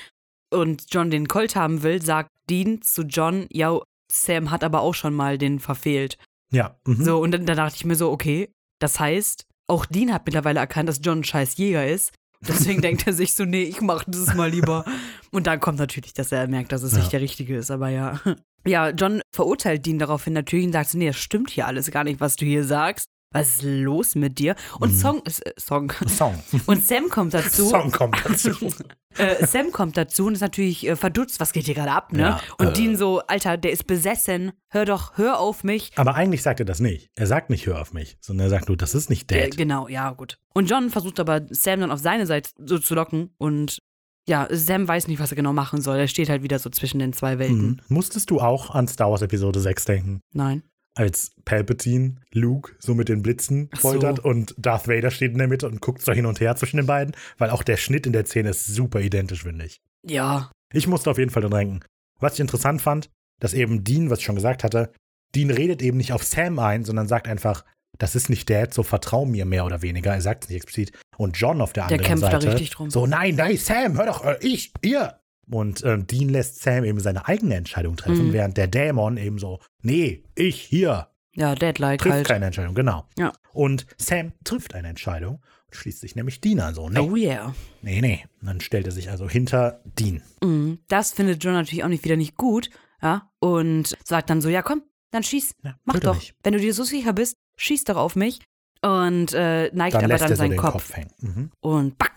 und 0.52 0.86
John 0.90 1.12
den 1.12 1.28
Colt 1.28 1.56
haben 1.56 1.84
will, 1.84 2.02
sagt 2.02 2.32
Dean 2.50 2.82
zu 2.82 3.04
John, 3.04 3.48
yo, 3.52 3.84
Sam 4.12 4.52
hat 4.52 4.64
aber 4.64 4.82
auch 4.82 4.96
schon 4.96 5.14
mal 5.14 5.38
den 5.38 5.60
verfehlt. 5.60 6.18
Ja. 6.52 6.78
Mhm. 6.86 7.04
So, 7.04 7.20
und 7.20 7.32
dann, 7.32 7.46
dann 7.46 7.58
dachte 7.58 7.76
ich 7.76 7.86
mir 7.86 7.96
so, 7.96 8.12
okay, 8.12 8.52
das 8.80 9.00
heißt, 9.00 9.46
auch 9.68 9.86
Dean 9.86 10.14
hat 10.14 10.26
mittlerweile 10.26 10.60
erkannt, 10.60 10.90
dass 10.90 11.02
John 11.04 11.20
ein 11.20 11.24
scheiß 11.24 11.58
Jäger 11.58 11.88
ist. 11.88 12.14
Deswegen 12.48 12.82
denkt 12.82 13.06
er 13.06 13.14
sich 13.14 13.34
so, 13.34 13.44
nee, 13.46 13.64
ich 13.64 13.82
mach 13.82 14.04
das 14.08 14.34
mal 14.34 14.50
lieber. 14.50 14.86
Und 15.32 15.46
dann 15.48 15.60
kommt 15.60 15.78
natürlich, 15.80 16.14
dass 16.14 16.32
er 16.32 16.48
merkt, 16.48 16.72
dass 16.72 16.84
es 16.84 16.94
Ja. 16.94 17.00
nicht 17.00 17.12
der 17.12 17.22
Richtige 17.22 17.58
ist, 17.58 17.70
aber 17.72 17.90
ja. 17.90 18.20
Ja, 18.66 18.90
John 18.90 19.22
verurteilt 19.34 19.86
Dean 19.86 20.00
daraufhin 20.00 20.34
natürlich 20.34 20.66
und 20.66 20.74
sagt 20.74 20.90
so, 20.90 20.98
nee, 20.98 21.08
das 21.08 21.18
stimmt 21.18 21.50
hier 21.50 21.68
alles 21.68 21.92
gar 21.92 22.04
nicht, 22.04 22.20
was 22.20 22.36
du 22.36 22.46
hier 22.46 22.64
sagst. 22.66 23.08
Was 23.32 23.48
ist 23.50 23.62
los 23.64 24.16
mit 24.16 24.40
dir? 24.40 24.56
Und 24.80 24.92
Mhm. 24.94 24.98
Song, 24.98 25.22
äh, 25.26 25.52
Song. 25.60 25.94
Song. 26.08 26.42
Und 26.66 26.84
Sam 26.86 27.10
kommt 27.10 27.34
dazu. 27.34 27.70
Song 27.70 27.92
kommt 27.92 28.16
dazu. 28.26 28.50
Äh, 29.18 29.46
Sam 29.46 29.72
kommt 29.72 29.98
dazu 29.98 30.28
und 30.28 30.34
ist 30.36 30.42
natürlich 30.42 30.86
äh, 30.88 30.96
verdutzt, 30.96 31.40
was 31.40 31.52
geht 31.52 31.66
hier 31.66 31.74
gerade 31.74 31.92
ab, 31.92 32.14
ne? 32.14 32.20
Ja, 32.22 32.42
und 32.60 32.68
äh. 32.68 32.74
Dean 32.74 32.96
so, 32.96 33.20
Alter, 33.22 33.58
der 33.58 33.72
ist 33.72 33.88
besessen, 33.88 34.52
hör 34.70 34.86
doch, 34.86 35.18
hör 35.18 35.40
auf 35.40 35.64
mich. 35.64 35.92
Aber 35.96 36.16
eigentlich 36.16 36.44
sagt 36.44 36.60
er 36.60 36.66
das 36.66 36.80
nicht. 36.80 37.10
Er 37.16 37.26
sagt 37.28 37.50
nicht, 37.50 37.66
hör 37.66 37.82
auf 37.82 37.92
mich, 37.92 38.18
sondern 38.22 38.48
er 38.48 38.50
sagt 38.52 38.68
nur, 38.68 38.78
das 38.78 38.94
ist 38.96 39.10
nicht 39.10 39.32
Äh, 39.32 39.50
Dad. 39.50 39.58
genau, 39.58 39.88
ja, 39.88 40.12
gut. 40.12 40.38
Und 40.54 40.70
John 40.70 40.90
versucht 40.92 41.20
aber 41.20 41.42
Sam 41.50 41.80
dann 41.82 41.92
auf 41.92 42.00
seine 42.00 42.28
Seite 42.28 42.52
so 42.64 42.78
zu 42.78 42.94
locken 42.96 43.32
und 43.38 43.80
ja, 44.28 44.48
Sam 44.52 44.88
weiß 44.88 45.08
nicht, 45.08 45.20
was 45.20 45.32
er 45.32 45.36
genau 45.38 45.54
machen 45.54 45.82
soll. 45.82 45.98
Er 45.98 46.08
steht 46.08 46.30
halt 46.30 46.44
wieder 46.44 46.60
so 46.60 46.70
zwischen 46.70 47.00
den 47.00 47.14
zwei 47.14 47.40
Welten. 47.40 47.68
Mhm. 47.68 47.78
Musstest 47.88 48.30
du 48.30 48.40
auch 48.40 48.70
an 48.76 48.88
Star 48.88 49.10
Wars 49.10 49.24
Episode 49.24 49.60
6 49.60 49.86
denken? 49.86 50.22
Nein. 50.34 50.62
Als 51.00 51.32
Palpatine 51.46 52.18
Luke 52.34 52.74
so 52.78 52.94
mit 52.94 53.08
den 53.08 53.22
Blitzen 53.22 53.70
Ach 53.72 53.80
so. 53.80 53.90
foltert 53.90 54.20
und 54.20 54.54
Darth 54.58 54.90
Vader 54.90 55.12
steht 55.12 55.32
in 55.32 55.38
der 55.38 55.48
Mitte 55.48 55.66
und 55.66 55.80
guckt 55.80 56.02
so 56.02 56.12
hin 56.12 56.26
und 56.26 56.42
her 56.42 56.58
zwischen 56.58 56.76
den 56.76 56.88
beiden, 56.88 57.16
weil 57.38 57.52
auch 57.52 57.64
der 57.64 57.78
Schnitt 57.78 58.06
in 58.06 58.12
der 58.12 58.26
Szene 58.26 58.50
ist 58.50 58.68
super 58.68 59.00
identisch, 59.00 59.44
finde 59.44 59.64
ich. 59.64 59.82
Ja. 60.06 60.52
Ich 60.74 60.88
musste 60.88 61.10
auf 61.10 61.18
jeden 61.18 61.32
Fall 61.32 61.42
dran 61.42 61.54
denken. 61.54 61.80
Was 62.20 62.34
ich 62.34 62.42
interessant 62.42 62.82
fand, 62.82 63.10
dass 63.40 63.54
eben 63.54 63.86
Dean, 63.86 64.10
was 64.10 64.20
ich 64.20 64.26
schon 64.26 64.36
gesagt 64.36 64.66
hatte, 64.66 64.92
Dean 65.36 65.52
redet 65.52 65.82
eben 65.82 65.96
nicht 65.96 66.12
auf 66.12 66.26
Sam 66.26 66.60
ein, 66.60 66.84
sondern 66.84 67.08
sagt 67.08 67.30
einfach, 67.30 67.64
das 67.98 68.16
ist 68.16 68.30
nicht 68.30 68.50
Dad, 68.50 68.74
so 68.74 68.84
vertrau 68.84 69.26
mir 69.26 69.46
mehr 69.46 69.64
oder 69.64 69.82
weniger. 69.82 70.14
Er 70.14 70.22
sagt 70.22 70.44
es 70.44 70.50
nicht 70.50 70.58
explizit. 70.58 70.98
Und 71.18 71.38
John 71.38 71.62
auf 71.62 71.72
der 71.72 71.88
Der 71.88 71.98
anderen 72.00 72.08
kämpft 72.08 72.24
da 72.24 72.42
Seite 72.42 72.54
richtig 72.54 72.72
drum. 72.72 72.90
so, 72.90 73.08
nein, 73.08 73.36
nein, 73.36 73.56
Sam, 73.56 73.98
hör 73.98 74.06
doch, 74.06 74.26
äh, 74.26 74.38
ich, 74.42 74.74
ihr. 74.82 75.19
Und 75.52 75.84
ähm, 75.84 76.06
Dean 76.08 76.30
lässt 76.30 76.62
Sam 76.62 76.84
eben 76.84 77.00
seine 77.00 77.28
eigene 77.28 77.56
Entscheidung 77.56 77.96
treffen, 77.98 78.28
Mhm. 78.28 78.34
während 78.34 78.58
der 78.58 78.68
Dämon 78.68 79.18
eben 79.18 79.40
so, 79.40 79.60
nee, 79.82 80.24
ich, 80.36 80.62
hier, 80.62 81.08
Ja, 81.36 81.56
Dead-like 81.56 82.00
trifft 82.02 82.14
halt. 82.16 82.28
keine 82.28 82.46
Entscheidung, 82.48 82.76
genau. 82.76 83.06
Ja. 83.18 83.32
Und 83.54 83.86
Sam 83.98 84.34
trifft 84.44 84.76
eine 84.76 84.88
Entscheidung 84.90 85.36
und 85.68 85.76
schließt 85.76 86.00
sich 86.02 86.16
nämlich 86.16 86.42
Dean 86.42 86.60
an. 86.60 86.74
So, 86.76 86.90
nee, 86.90 87.00
Oh 87.00 87.16
yeah. 87.16 87.54
nee, 87.82 88.02
nee. 88.02 88.26
Und 88.42 88.48
dann 88.48 88.62
stellt 88.62 88.86
er 88.88 88.92
sich 88.92 89.10
also 89.10 89.28
hinter 89.30 89.82
Dean. 89.86 90.22
Mhm. 90.44 90.80
Das 90.88 91.12
findet 91.14 91.44
John 91.44 91.54
natürlich 91.54 91.84
auch 91.84 91.88
nicht 91.90 92.04
wieder 92.04 92.16
nicht 92.18 92.36
gut, 92.36 92.70
ja, 93.02 93.32
und 93.40 93.96
sagt 94.04 94.30
dann 94.30 94.42
so, 94.42 94.50
ja 94.50 94.62
komm, 94.62 94.84
dann 95.12 95.24
schieß, 95.24 95.56
Ja, 95.64 95.76
mach 95.86 96.00
doch. 96.00 96.16
nicht. 96.16 96.36
Wenn 96.44 96.54
du 96.54 96.60
dir 96.60 96.74
so 96.74 96.84
sicher 96.84 97.14
bist, 97.14 97.38
schieß 97.58 97.86
doch 97.86 97.96
auf 97.98 98.16
mich. 98.16 98.40
Und 98.82 99.34
äh, 99.34 99.70
neigt 99.74 99.96
Dann 99.96 100.06
aber 100.06 100.18
dann 100.18 100.30
so 100.30 100.36
seinen 100.36 100.52
den 100.52 100.60
Kopf. 100.60 100.94
Kopf. 100.94 100.98
Mhm. 101.20 101.52
Und 101.60 101.98
back, 101.98 102.12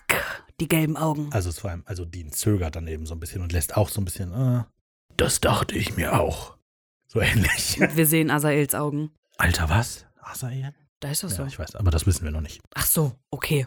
die 0.61 0.69
gelben 0.69 0.97
Augen. 0.97 1.29
Also 1.33 1.51
es 1.51 1.59
vor 1.59 1.71
allem, 1.71 1.83
also 1.87 2.05
Dean 2.05 2.33
zögert 2.33 2.77
dann 2.77 2.87
eben 2.87 3.07
so 3.07 3.15
ein 3.15 3.21
bisschen 3.21 3.43
und 3.43 3.53
lässt 3.53 3.77
auch 3.77 3.89
so 3.89 4.01
ein 4.01 4.05
bisschen, 4.05 4.33
äh, 4.33 4.65
das 5.17 5.41
dachte 5.41 5.77
ich 5.77 5.97
mir 5.97 6.19
auch. 6.21 6.57
So 7.09 7.21
ähnlich. 7.21 7.79
Und 7.81 7.97
wir 7.97 8.07
sehen 8.07 8.31
Asaels 8.31 8.75
Augen. 8.75 9.11
Alter, 9.37 9.69
was? 9.69 10.07
Asael? 10.21 10.75
Da 11.01 11.11
ist 11.11 11.23
das 11.23 11.33
Ja, 11.33 11.39
so. 11.39 11.47
ich 11.47 11.59
weiß, 11.59 11.75
aber 11.75 11.91
das 11.91 12.07
wissen 12.07 12.25
wir 12.25 12.31
noch 12.31 12.41
nicht. 12.41 12.61
Ach 12.75 12.87
so, 12.87 13.13
okay. 13.31 13.67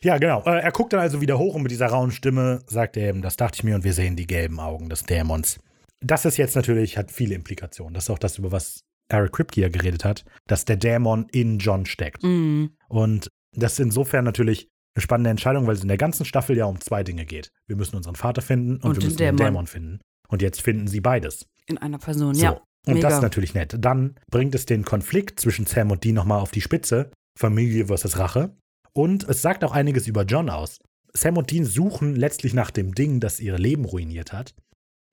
Ja, 0.00 0.18
genau. 0.18 0.42
Äh, 0.44 0.60
er 0.60 0.72
guckt 0.72 0.92
dann 0.92 1.00
also 1.00 1.20
wieder 1.20 1.38
hoch 1.38 1.54
und 1.54 1.62
mit 1.62 1.70
dieser 1.70 1.86
rauen 1.86 2.10
Stimme 2.10 2.62
sagt 2.66 2.96
er 2.96 3.08
eben, 3.08 3.22
das 3.22 3.36
dachte 3.36 3.56
ich 3.56 3.64
mir 3.64 3.74
und 3.74 3.84
wir 3.84 3.92
sehen 3.92 4.16
die 4.16 4.26
gelben 4.26 4.60
Augen 4.60 4.88
des 4.88 5.04
Dämons. 5.04 5.58
Das 6.00 6.24
ist 6.24 6.36
jetzt 6.36 6.56
natürlich, 6.56 6.98
hat 6.98 7.10
viele 7.12 7.34
Implikationen. 7.34 7.94
Das 7.94 8.04
ist 8.04 8.10
auch 8.10 8.18
das, 8.18 8.38
über 8.38 8.52
was 8.52 8.80
Eric 9.08 9.32
Kripke 9.32 9.60
ja 9.60 9.68
geredet 9.68 10.04
hat, 10.04 10.24
dass 10.46 10.64
der 10.64 10.76
Dämon 10.76 11.26
in 11.30 11.58
John 11.58 11.86
steckt. 11.86 12.22
Mhm. 12.22 12.76
Und 12.88 13.28
das 13.52 13.74
ist 13.74 13.80
insofern 13.80 14.24
natürlich 14.24 14.68
eine 14.94 15.02
spannende 15.02 15.30
Entscheidung, 15.30 15.66
weil 15.66 15.74
es 15.74 15.82
in 15.82 15.88
der 15.88 15.96
ganzen 15.96 16.24
Staffel 16.24 16.56
ja 16.56 16.66
um 16.66 16.80
zwei 16.80 17.02
Dinge 17.02 17.24
geht. 17.26 17.50
Wir 17.66 17.76
müssen 17.76 17.96
unseren 17.96 18.14
Vater 18.16 18.42
finden 18.42 18.76
und, 18.76 18.84
Und 18.84 18.96
wir 18.96 19.00
den 19.00 19.06
müssen 19.06 19.16
den 19.18 19.36
Dämon. 19.36 19.46
Dämon 19.46 19.66
finden. 19.66 20.00
Und 20.28 20.42
jetzt 20.42 20.62
finden 20.62 20.86
sie 20.86 21.00
beides. 21.00 21.46
In 21.66 21.78
einer 21.78 21.98
Person, 21.98 22.34
So. 22.34 22.42
ja. 22.42 22.60
Und 22.86 22.94
mega. 22.94 23.08
das 23.08 23.16
ist 23.16 23.22
natürlich 23.22 23.54
nett. 23.54 23.76
Dann 23.78 24.14
bringt 24.30 24.54
es 24.54 24.66
den 24.66 24.84
Konflikt 24.84 25.40
zwischen 25.40 25.64
Sam 25.64 25.90
und 25.90 26.04
Dean 26.04 26.14
nochmal 26.14 26.40
auf 26.40 26.50
die 26.50 26.60
Spitze. 26.60 27.10
Familie 27.38 27.86
versus 27.86 28.18
Rache. 28.18 28.54
Und 28.92 29.26
es 29.28 29.42
sagt 29.42 29.64
auch 29.64 29.72
einiges 29.72 30.06
über 30.06 30.24
John 30.24 30.50
aus. 30.50 30.78
Sam 31.14 31.36
und 31.38 31.50
Dean 31.50 31.64
suchen 31.64 32.14
letztlich 32.14 32.52
nach 32.54 32.70
dem 32.70 32.94
Ding, 32.94 33.20
das 33.20 33.40
ihr 33.40 33.58
Leben 33.58 33.84
ruiniert 33.86 34.32
hat. 34.32 34.54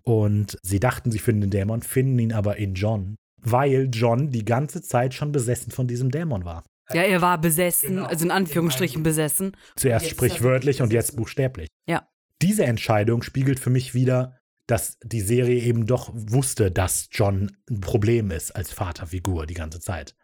Und 0.04 0.58
sie 0.64 0.80
dachten, 0.80 1.12
sie 1.12 1.20
finden 1.20 1.42
den 1.42 1.50
Dämon, 1.52 1.82
finden 1.82 2.20
ihn 2.20 2.34
aber 2.34 2.58
in 2.58 2.74
John, 2.74 3.16
weil 3.42 3.90
John 3.92 4.32
die 4.32 4.46
ganze 4.46 4.82
Zeit 4.82 5.14
schon 5.14 5.32
besessen 5.32 5.72
von 5.72 5.88
diesem 5.88 6.12
Dämon 6.12 6.44
war. 6.44 6.64
Ja, 6.94 7.04
er 7.04 7.22
war 7.22 7.40
besessen, 7.40 7.90
Genau. 7.96 8.06
also 8.06 8.26
in 8.26 8.32
Anführungsstrichen 8.32 9.04
besessen. 9.04 9.56
Zuerst 9.76 10.06
Jetzt 10.06 10.16
sprichwörtlich 10.16 10.82
und 10.82 10.92
jetzt 10.92 11.16
buchstäblich. 11.16 11.68
Ja. 11.88 12.08
Diese 12.42 12.66
Entscheidung 12.66 13.22
spiegelt 13.24 13.60
für 13.60 13.70
mich 13.70 13.94
wieder, 13.94 14.38
dass 14.68 14.98
die 15.04 15.22
Serie 15.22 15.62
eben 15.62 15.86
doch 15.86 16.10
wusste, 16.14 16.72
dass 16.72 17.08
John 17.12 17.52
ein 17.70 17.82
Problem 17.82 18.32
ist 18.32 18.52
als 18.56 18.72
Vaterfigur 18.72 19.46
die 19.46 19.54
ganze 19.54 19.80
Zeit. 19.80 20.16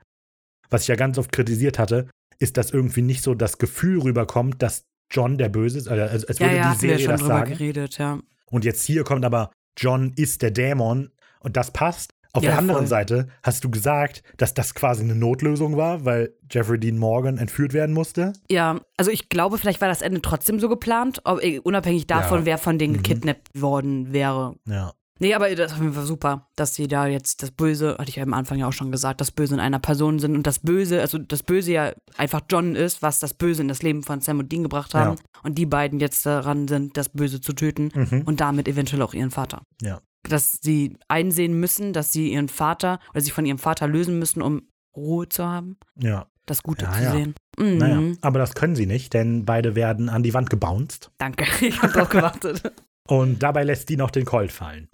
Was 0.70 0.82
ich 0.84 0.88
ja 0.90 0.96
ganz 0.96 1.18
oft 1.18 1.32
kritisiert 1.32 1.80
hatte, 1.80 2.10
ist, 2.40 2.58
dass 2.58 2.72
irgendwie 2.72 3.02
nicht 3.02 3.24
so 3.24 3.34
das 3.34 3.58
Gefühl 3.58 4.00
rüberkommt, 4.02 4.62
dass 4.62 4.84
John 5.10 5.38
der 5.38 5.50
Böse 5.50 5.78
ist, 5.78 5.88
also 5.88 6.04
als, 6.04 6.26
als 6.26 6.40
Ja, 6.40 6.48
würde 6.48 6.58
ja, 6.58 6.74
die 6.74 6.80
Serie 6.80 7.00
schon 7.00 7.12
das 7.12 7.22
drüber 7.22 7.34
sagen. 7.36 7.52
geredet, 7.52 7.98
ja. 7.98 8.20
Und 8.46 8.66
jetzt 8.66 8.84
hier 8.86 9.04
kommt 9.04 9.24
aber, 9.26 9.52
John 9.78 10.14
ist 10.16 10.42
der 10.42 10.52
Dämon 10.52 11.12
und 11.40 11.56
das 11.58 11.72
passt. 11.72 12.12
Auf 12.34 12.44
Ja, 12.44 12.52
der 12.52 12.60
anderen 12.60 12.82
voll. 12.82 12.88
Seite 12.88 13.28
hast 13.44 13.64
du 13.64 13.70
gesagt, 13.72 14.22
dass 14.38 14.54
das 14.54 14.76
quasi 14.76 15.04
eine 15.04 15.16
Notlösung 15.16 15.78
war, 15.78 16.06
weil 16.06 16.34
Jeffrey 16.52 16.80
Dean 16.80 16.98
Morgan 16.98 17.38
entführt 17.38 17.74
werden 17.74 17.94
musste. 17.94 18.34
Ja, 18.50 18.80
also 18.98 19.12
ich 19.12 19.30
glaube, 19.30 19.58
vielleicht 19.58 19.82
war 19.82 19.88
das 19.88 20.02
Ende 20.02 20.22
trotzdem 20.22 20.60
so 20.60 20.70
geplant, 20.70 21.22
ob, 21.24 21.44
eh, 21.44 21.60
unabhängig 21.60 22.08
davon, 22.08 22.40
Ja. 22.40 22.46
wer 22.46 22.58
von 22.58 22.78
denen 22.78 22.94
Mhm. 22.94 22.98
gekidnappt 23.04 23.60
worden 23.60 24.14
wäre. 24.14 24.56
Ja. 24.66 24.94
Nee, 25.20 25.34
aber 25.34 25.50
das 25.56 25.72
ist 25.72 25.78
auf 25.78 25.82
jeden 25.82 25.96
Fall 25.96 26.06
super, 26.06 26.48
dass 26.56 26.76
sie 26.76 26.88
da 26.88 27.08
jetzt 27.08 27.42
das 27.42 27.50
Böse, 27.50 27.96
hatte 27.98 28.10
ich 28.10 28.18
ja 28.18 28.24
am 28.24 28.36
Anfang 28.36 28.60
ja 28.60 28.68
auch 28.68 28.74
schon 28.74 28.92
gesagt, 28.92 29.20
das 29.20 29.32
Böse 29.32 29.56
in 29.56 29.60
einer 29.60 29.80
Person 29.80 30.20
sind 30.20 30.36
und 30.36 30.46
das 30.46 30.60
Böse, 30.60 31.02
also 31.02 31.18
das 31.18 31.42
Böse 31.42 31.72
ja 31.72 31.92
einfach 32.18 32.42
John 32.48 32.76
ist, 32.76 33.02
was 33.02 33.18
das 33.18 33.34
Böse 33.34 33.64
in 33.64 33.68
das 33.68 33.82
Leben 33.82 34.04
von 34.04 34.22
Sam 34.22 34.38
und 34.38 34.52
Dean 34.52 34.62
gebracht 34.62 34.94
haben. 34.94 35.16
Und 35.42 35.58
die 35.58 35.66
beiden 35.66 36.00
jetzt 36.00 36.24
daran 36.28 36.68
sind, 36.68 36.98
das 36.98 37.10
Böse 37.10 37.42
zu 37.42 37.54
töten 37.54 37.90
Mhm. 37.96 38.22
und 38.28 38.42
damit 38.42 38.68
eventuell 38.68 39.02
auch 39.02 39.16
ihren 39.16 39.32
Vater. 39.32 39.64
Ja. 39.82 40.02
Dass 40.30 40.60
sie 40.62 40.98
einsehen 41.08 41.60
müssen, 41.60 41.94
dass 41.94 42.12
sie 42.12 42.32
ihren 42.34 42.50
Vater 42.50 43.00
oder 43.12 43.22
sich 43.22 43.34
von 43.34 43.46
ihrem 43.46 43.58
Vater 43.60 43.88
lösen 43.88 44.20
müssen, 44.20 44.42
um 44.42 44.64
Ruhe 44.96 45.30
zu 45.30 45.46
haben, 45.46 45.78
Ja. 46.02 46.28
das 46.46 46.64
Gute 46.64 46.86
Ja, 46.86 46.92
zu 46.94 47.04
ja. 47.04 47.12
sehen. 47.12 47.36
Mhm. 47.60 47.78
Naja, 47.78 48.02
aber 48.22 48.40
das 48.40 48.56
können 48.56 48.76
sie 48.76 48.86
nicht, 48.86 49.14
denn 49.14 49.46
beide 49.46 49.76
werden 49.76 50.10
an 50.10 50.24
die 50.24 50.34
Wand 50.34 50.50
gebounced 50.50 51.12
Danke, 51.18 51.46
ich 51.66 51.82
habe 51.82 51.94
drauf 51.94 52.10
gewartet. 52.10 52.72
und 53.08 53.42
dabei 53.44 53.64
lässt 53.64 53.90
Dean 53.90 54.02
auch 54.02 54.12
den 54.12 54.26
Colt 54.26 54.52
fallen. 54.52 54.90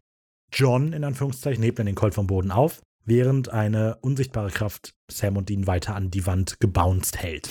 John, 0.51 0.93
in 0.93 1.03
Anführungszeichen, 1.03 1.63
hebt 1.63 1.79
dann 1.79 1.85
den 1.87 1.95
Colt 1.95 2.13
vom 2.13 2.27
Boden 2.27 2.51
auf, 2.51 2.81
während 3.05 3.49
eine 3.49 3.97
unsichtbare 4.01 4.51
Kraft 4.51 4.93
Sam 5.09 5.35
und 5.37 5.49
Dean 5.49 5.65
weiter 5.67 5.95
an 5.95 6.11
die 6.11 6.25
Wand 6.27 6.59
gebounced 6.59 7.17
hält. 7.17 7.49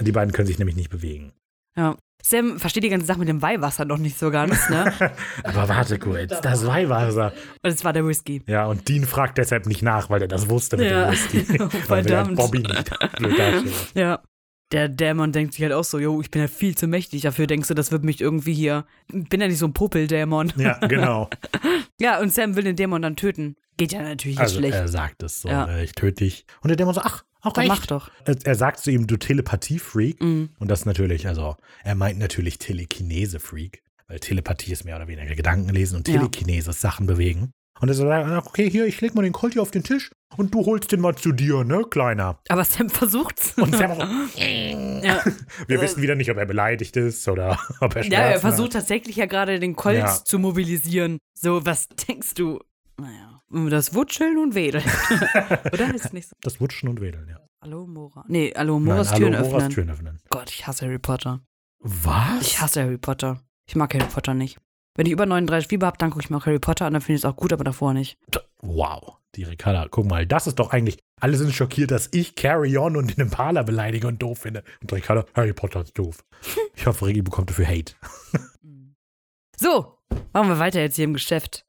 Die 0.00 0.12
beiden 0.12 0.32
können 0.32 0.46
sich 0.48 0.58
nämlich 0.58 0.76
nicht 0.76 0.90
bewegen. 0.90 1.32
Ja. 1.76 1.96
Sam 2.22 2.58
versteht 2.58 2.82
die 2.84 2.88
ganze 2.88 3.06
Sache 3.06 3.18
mit 3.20 3.28
dem 3.28 3.40
Weihwasser 3.42 3.84
noch 3.84 3.98
nicht 3.98 4.18
so 4.18 4.30
ganz, 4.30 4.68
ne? 4.68 4.92
Aber 5.44 5.68
warte 5.68 5.98
kurz, 5.98 6.40
das 6.40 6.66
Weihwasser. 6.66 7.32
Und 7.62 7.70
es 7.70 7.84
war 7.84 7.92
der 7.92 8.06
Whisky. 8.06 8.42
Ja, 8.46 8.66
und 8.66 8.88
Dean 8.88 9.04
fragt 9.04 9.38
deshalb 9.38 9.66
nicht 9.66 9.82
nach, 9.82 10.10
weil 10.10 10.20
er 10.22 10.28
das 10.28 10.48
wusste 10.50 10.76
mit 10.76 10.90
Ja. 10.90 11.04
dem 11.06 11.12
Whisky. 11.12 11.46
Oh, 11.62 11.68
halt 11.70 11.84
verdammt. 11.84 12.36
Bobby 12.36 12.58
nicht. 12.58 12.90
Ja. 13.94 14.20
Der 14.70 14.90
Dämon 14.90 15.32
denkt 15.32 15.54
sich 15.54 15.62
halt 15.62 15.72
auch 15.72 15.84
so, 15.84 15.98
jo, 15.98 16.20
ich 16.20 16.30
bin 16.30 16.42
ja 16.42 16.48
viel 16.48 16.76
zu 16.76 16.86
mächtig 16.88 17.22
dafür, 17.22 17.46
denkst 17.46 17.68
du, 17.68 17.74
das 17.74 17.90
wird 17.90 18.04
mich 18.04 18.20
irgendwie 18.20 18.52
hier, 18.52 18.84
bin 19.10 19.40
ja 19.40 19.48
nicht 19.48 19.56
so 19.58 19.64
ein 19.66 19.72
Popel-Dämon. 19.72 20.52
Ja, 20.56 20.74
genau. 20.88 21.30
Ja, 21.98 22.20
und 22.20 22.34
Sam 22.34 22.54
will 22.54 22.64
den 22.64 22.76
Dämon 22.76 23.00
dann 23.00 23.16
töten. 23.16 23.56
Geht 23.78 23.92
ja 23.92 24.02
natürlich 24.02 24.36
nicht 24.36 24.40
Also 24.40 24.58
schlecht. 24.58 24.74
er 24.74 24.88
sagt 24.88 25.22
es 25.22 25.40
so, 25.40 25.48
Ja. 25.48 25.68
äh, 25.70 25.84
ich 25.84 25.92
töte 25.92 26.22
dich. 26.24 26.44
Und 26.60 26.68
der 26.68 26.76
Dämon 26.76 26.92
so, 26.92 27.00
ach, 27.02 27.24
auch 27.42 27.52
Dann 27.52 27.68
recht. 27.70 27.80
mach 27.80 27.86
doch. 27.86 28.10
Er, 28.24 28.36
er 28.44 28.54
sagt 28.54 28.80
zu 28.80 28.90
ihm, 28.90 29.06
du 29.06 29.16
Telepathie-Freak. 29.16 30.20
Mhm. 30.22 30.50
Und 30.58 30.68
das 30.70 30.84
natürlich, 30.86 31.26
also 31.28 31.56
er 31.84 31.94
meint 31.94 32.18
natürlich 32.18 32.58
Telekinese-Freak. 32.58 33.82
Weil 34.08 34.20
Telepathie 34.20 34.72
ist 34.72 34.84
mehr 34.84 34.96
oder 34.96 35.06
weniger 35.08 35.34
Gedanken 35.34 35.68
lesen 35.70 35.96
und 35.96 36.08
Ja. 36.08 36.14
Telekinese 36.16 36.70
ist 36.70 36.80
Sachen 36.80 37.06
bewegen. 37.06 37.52
Und 37.80 37.88
er 37.88 37.94
sagt, 37.94 38.46
okay, 38.48 38.68
hier, 38.68 38.86
ich 38.86 39.00
leg 39.00 39.14
mal 39.14 39.22
den 39.22 39.32
Colt 39.32 39.52
hier 39.52 39.62
auf 39.62 39.70
den 39.70 39.84
Tisch 39.84 40.10
und 40.36 40.52
du 40.52 40.66
holst 40.66 40.90
den 40.90 41.00
mal 41.00 41.14
zu 41.14 41.30
dir, 41.30 41.62
ne, 41.62 41.84
Kleiner. 41.88 42.40
Aber 42.48 42.64
Sam 42.64 42.90
versucht's. 42.90 43.52
Und 43.56 43.72
Sam 43.76 43.94
so, 44.34 44.38
ja. 44.42 45.22
wir 45.68 45.80
wissen 45.80 46.02
wieder 46.02 46.16
nicht, 46.16 46.28
ob 46.30 46.38
er 46.38 46.46
beleidigt 46.46 46.96
ist 46.96 47.28
oder 47.28 47.56
ob 47.80 47.94
er 47.94 48.02
Schmerzen 48.02 48.12
ja, 48.12 48.20
er 48.28 48.34
hat. 48.34 48.40
versucht 48.40 48.72
tatsächlich 48.72 49.14
ja 49.16 49.26
gerade 49.26 49.60
den 49.60 49.76
Colt 49.76 49.98
Ja. 49.98 50.24
zu 50.24 50.40
mobilisieren. 50.40 51.18
So, 51.34 51.64
was 51.64 51.86
denkst 52.08 52.34
du? 52.34 52.58
Naja, 53.00 53.27
das 53.50 53.94
Wutscheln 53.94 54.38
und 54.38 54.54
Wedeln. 54.54 54.84
Oder 55.72 55.94
ist 55.94 56.06
es 56.06 56.12
nicht 56.12 56.28
so? 56.28 56.36
Das 56.42 56.60
Wutschen 56.60 56.88
und 56.88 57.00
Wedeln, 57.00 57.28
ja. 57.28 57.40
Hallo 57.62 57.86
Mora. 57.86 58.24
Nee, 58.28 58.52
hallo 58.56 58.78
Moras 58.78 59.12
Türen 59.12 59.34
hallo, 59.34 59.46
Moras 59.46 59.62
öffnen. 59.64 59.74
Türen 59.74 59.90
öffnen. 59.90 60.18
Gott, 60.30 60.50
ich 60.50 60.66
hasse 60.66 60.86
Harry 60.86 60.98
Potter. 60.98 61.40
Was? 61.80 62.42
Ich 62.42 62.60
hasse 62.60 62.82
Harry 62.82 62.98
Potter. 62.98 63.42
Ich 63.68 63.74
mag 63.74 63.92
Harry 63.94 64.06
Potter 64.06 64.34
nicht. 64.34 64.58
Wenn 64.96 65.06
ich 65.06 65.12
über 65.12 65.26
39 65.26 65.68
Fieber 65.68 65.86
habe, 65.86 65.98
dann 65.98 66.10
gucke 66.10 66.24
ich 66.24 66.30
mir 66.30 66.36
auch 66.36 66.46
Harry 66.46 66.58
Potter 66.58 66.86
an, 66.86 66.92
dann 66.92 67.02
finde 67.02 67.16
ich 67.16 67.20
es 67.20 67.24
auch 67.24 67.36
gut, 67.36 67.52
aber 67.52 67.64
davor 67.64 67.94
nicht. 67.94 68.18
Wow, 68.62 69.18
die 69.36 69.44
Ricarda, 69.44 69.86
guck 69.88 70.06
mal, 70.06 70.26
das 70.26 70.48
ist 70.48 70.58
doch 70.58 70.72
eigentlich, 70.72 70.98
alle 71.20 71.36
sind 71.36 71.52
schockiert, 71.52 71.92
dass 71.92 72.08
ich 72.12 72.34
Carry 72.34 72.76
On 72.76 72.96
und 72.96 73.16
den 73.16 73.26
Impala 73.26 73.62
beleidige 73.62 74.08
und 74.08 74.20
doof 74.20 74.40
finde. 74.40 74.64
Und 74.80 74.92
Ricarda, 74.92 75.24
Harry 75.34 75.52
Potter 75.52 75.82
ist 75.82 75.96
doof. 75.96 76.24
Ich 76.74 76.86
hoffe, 76.86 77.06
Regi 77.06 77.22
bekommt 77.22 77.50
dafür 77.50 77.66
Hate. 77.68 77.94
So, 79.60 79.98
machen 80.32 80.48
wir 80.50 80.60
weiter 80.60 80.80
jetzt 80.80 80.94
hier 80.94 81.04
im 81.04 81.14
Geschäft. 81.14 81.66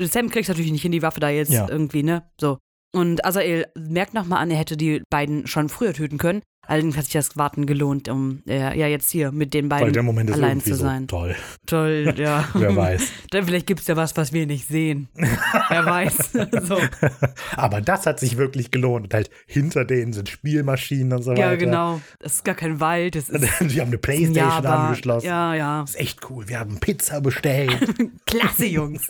Sam 0.00 0.30
kriegt 0.30 0.48
natürlich 0.48 0.72
nicht 0.72 0.82
hin, 0.82 0.92
die 0.92 1.02
Waffe 1.02 1.20
da 1.20 1.28
jetzt 1.28 1.52
Ja. 1.52 1.68
irgendwie, 1.68 2.02
ne? 2.02 2.30
So. 2.40 2.58
Und 2.94 3.24
Azael 3.24 3.66
merkt 3.76 4.14
nochmal 4.14 4.40
an, 4.42 4.50
er 4.50 4.56
hätte 4.58 4.76
die 4.76 5.02
beiden 5.10 5.46
schon 5.46 5.68
früher 5.68 5.92
töten 5.92 6.18
können. 6.18 6.42
Allerdings 6.68 6.98
hat 6.98 7.04
sich 7.06 7.14
das 7.14 7.34
Warten 7.38 7.64
gelohnt, 7.64 8.08
um 8.10 8.42
äh, 8.46 8.78
ja 8.78 8.86
jetzt 8.86 9.10
hier 9.10 9.32
mit 9.32 9.54
den 9.54 9.70
Weil 9.70 9.80
beiden 9.80 9.94
der 9.94 10.02
Moment 10.02 10.28
ist 10.28 10.36
allein 10.36 10.60
zu 10.60 10.74
so 10.74 10.84
sein. 10.84 11.08
toll. 11.08 11.34
Toll, 11.66 12.14
ja. 12.18 12.46
Wer 12.52 12.76
weiß. 12.76 13.02
Dann 13.30 13.46
vielleicht 13.46 13.66
gibt 13.66 13.80
es 13.80 13.86
ja 13.86 13.96
was, 13.96 14.14
was 14.18 14.34
wir 14.34 14.46
nicht 14.46 14.68
sehen. 14.68 15.08
Wer 15.14 15.86
weiß. 15.86 16.32
so. 16.64 16.78
Aber 17.56 17.80
das 17.80 18.04
hat 18.04 18.20
sich 18.20 18.36
wirklich 18.36 18.70
gelohnt. 18.70 19.04
Und 19.06 19.14
halt 19.14 19.30
hinter 19.46 19.86
denen 19.86 20.12
sind 20.12 20.28
Spielmaschinen 20.28 21.14
und 21.14 21.22
so 21.22 21.30
weiter. 21.30 21.40
Ja, 21.40 21.54
genau. 21.56 22.00
Es 22.20 22.34
ist 22.34 22.44
gar 22.44 22.54
kein 22.54 22.80
Wald, 22.80 23.16
es 23.16 23.30
ist 23.30 23.42
Die 23.60 23.80
haben 23.80 23.88
eine 23.88 23.96
Playstation 23.98 24.34
Java. 24.34 24.86
angeschlossen. 24.88 25.26
Ja, 25.26 25.54
ja. 25.54 25.80
Das 25.80 25.90
ist 25.94 26.00
echt 26.00 26.30
cool. 26.30 26.48
Wir 26.48 26.60
haben 26.60 26.78
Pizza 26.80 27.22
bestellt. 27.22 27.76
Klasse, 28.26 28.66
Jungs. 28.66 29.06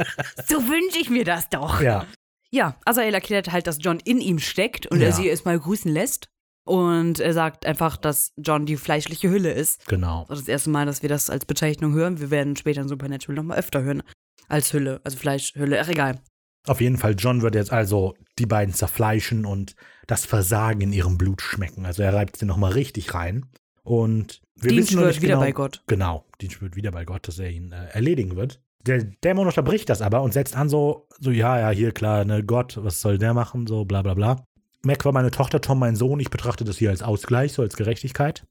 So 0.47 0.57
wünsche 0.69 0.99
ich 1.01 1.11
mir 1.11 1.25
das 1.25 1.49
doch. 1.49 1.81
ja. 1.81 2.07
Ja, 2.51 2.77
Azael 2.87 3.13
erklärt 3.13 3.53
halt, 3.53 3.67
dass 3.67 3.77
John 3.79 4.01
in 4.05 4.21
ihm 4.23 4.39
steckt 4.39 4.87
und 4.87 5.01
Ja. 5.01 5.09
er 5.09 5.13
sie 5.13 5.27
erstmal 5.27 5.59
grüßen 5.59 5.93
lässt. 5.93 6.31
Und 6.69 7.19
er 7.19 7.33
sagt 7.33 7.65
einfach, 7.65 7.97
dass 7.97 8.35
John 8.37 8.67
die 8.67 8.77
fleischliche 8.77 9.31
Hülle 9.31 9.51
ist. 9.53 9.87
Genau. 9.87 10.27
Das 10.29 10.39
ist 10.39 10.49
das 10.49 10.53
erste 10.53 10.71
Mal, 10.71 10.85
dass 10.85 11.01
wir 11.01 11.09
das 11.09 11.31
als 11.31 11.47
Bezeichnung 11.47 11.95
hören. 11.95 12.21
Wir 12.21 12.31
werden 12.31 12.57
später 12.57 12.83
in 12.83 12.89
Supernatural 12.89 13.37
nochmal 13.37 13.59
öfter 13.59 13.83
hören. 13.83 14.03
Als 14.49 14.75
Hülle, 14.75 15.01
also 15.03 15.17
Fleischhülle. 15.17 15.81
Ach, 15.81 15.89
egal. 15.89 16.21
Auf 16.67 16.83
jeden 16.83 16.99
Fall, 16.99 17.15
John 17.17 17.41
wird 17.41 17.55
jetzt 17.55 17.73
also 17.73 18.15
die 18.39 18.45
beiden 18.45 18.75
zerfleischen 18.75 19.47
und 19.47 19.77
das 20.07 20.27
Versagen 20.27 20.83
in 20.83 20.93
ihrem 20.93 21.17
Blut 21.17 21.41
schmecken. 21.41 21.87
Also 21.87 22.03
er 22.03 22.13
reibt 22.13 22.37
sie 22.37 22.45
nochmal 22.45 22.73
richtig 22.73 23.15
rein. 23.15 23.47
Und 23.83 24.43
wir 24.55 24.69
Dean 24.69 24.83
wissen 24.83 25.01
noch 25.01 25.07
nicht 25.07 25.23
wieder 25.23 25.35
genau, 25.35 25.41
bei 25.41 25.53
Gott. 25.53 25.83
Genau, 25.87 26.27
Dean 26.43 26.51
schwört 26.51 26.77
wieder 26.77 26.91
bei 26.91 27.07
Gott, 27.07 27.27
dass 27.27 27.39
er 27.39 27.49
ihn 27.49 27.73
äh, 27.73 27.87
erledigen 27.93 28.37
wird. 28.37 28.61
Der 28.87 29.05
Dämon 29.05 29.47
unterbricht 29.47 29.89
das 29.89 30.03
aber 30.03 30.21
und 30.21 30.35
setzt 30.35 30.55
an 30.55 30.69
so, 30.69 31.09
so, 31.19 31.31
ja, 31.31 31.59
ja, 31.59 31.71
hier, 31.71 31.93
klar, 31.93 32.27
ne, 32.27 32.45
Gott, 32.45 32.79
was 32.83 33.01
soll 33.01 33.17
der 33.17 33.33
machen, 33.33 33.67
so, 33.67 33.87
bla, 33.87 34.03
bla, 34.03 34.13
bla. 34.13 34.45
Mac 34.83 35.05
war 35.05 35.13
meine 35.13 35.31
Tochter, 35.31 35.61
Tom 35.61 35.79
mein 35.79 35.97
Sohn, 35.97 36.21
ich 36.21 36.31
betrachte 36.31 36.65
das 36.65 36.79
hier 36.79 36.91
als 36.91 37.03
Ausgleich, 37.03 37.53
so 37.53 37.63
als 37.63 37.77
Gerechtigkeit. 37.77 38.47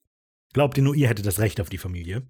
Glaubt 0.54 0.78
ihr 0.78 0.84
nur, 0.84 0.96
ihr 0.96 1.08
hättet 1.08 1.26
das 1.26 1.40
Recht 1.40 1.62
auf 1.62 1.70
die 1.70 1.78
Familie? 1.78 2.24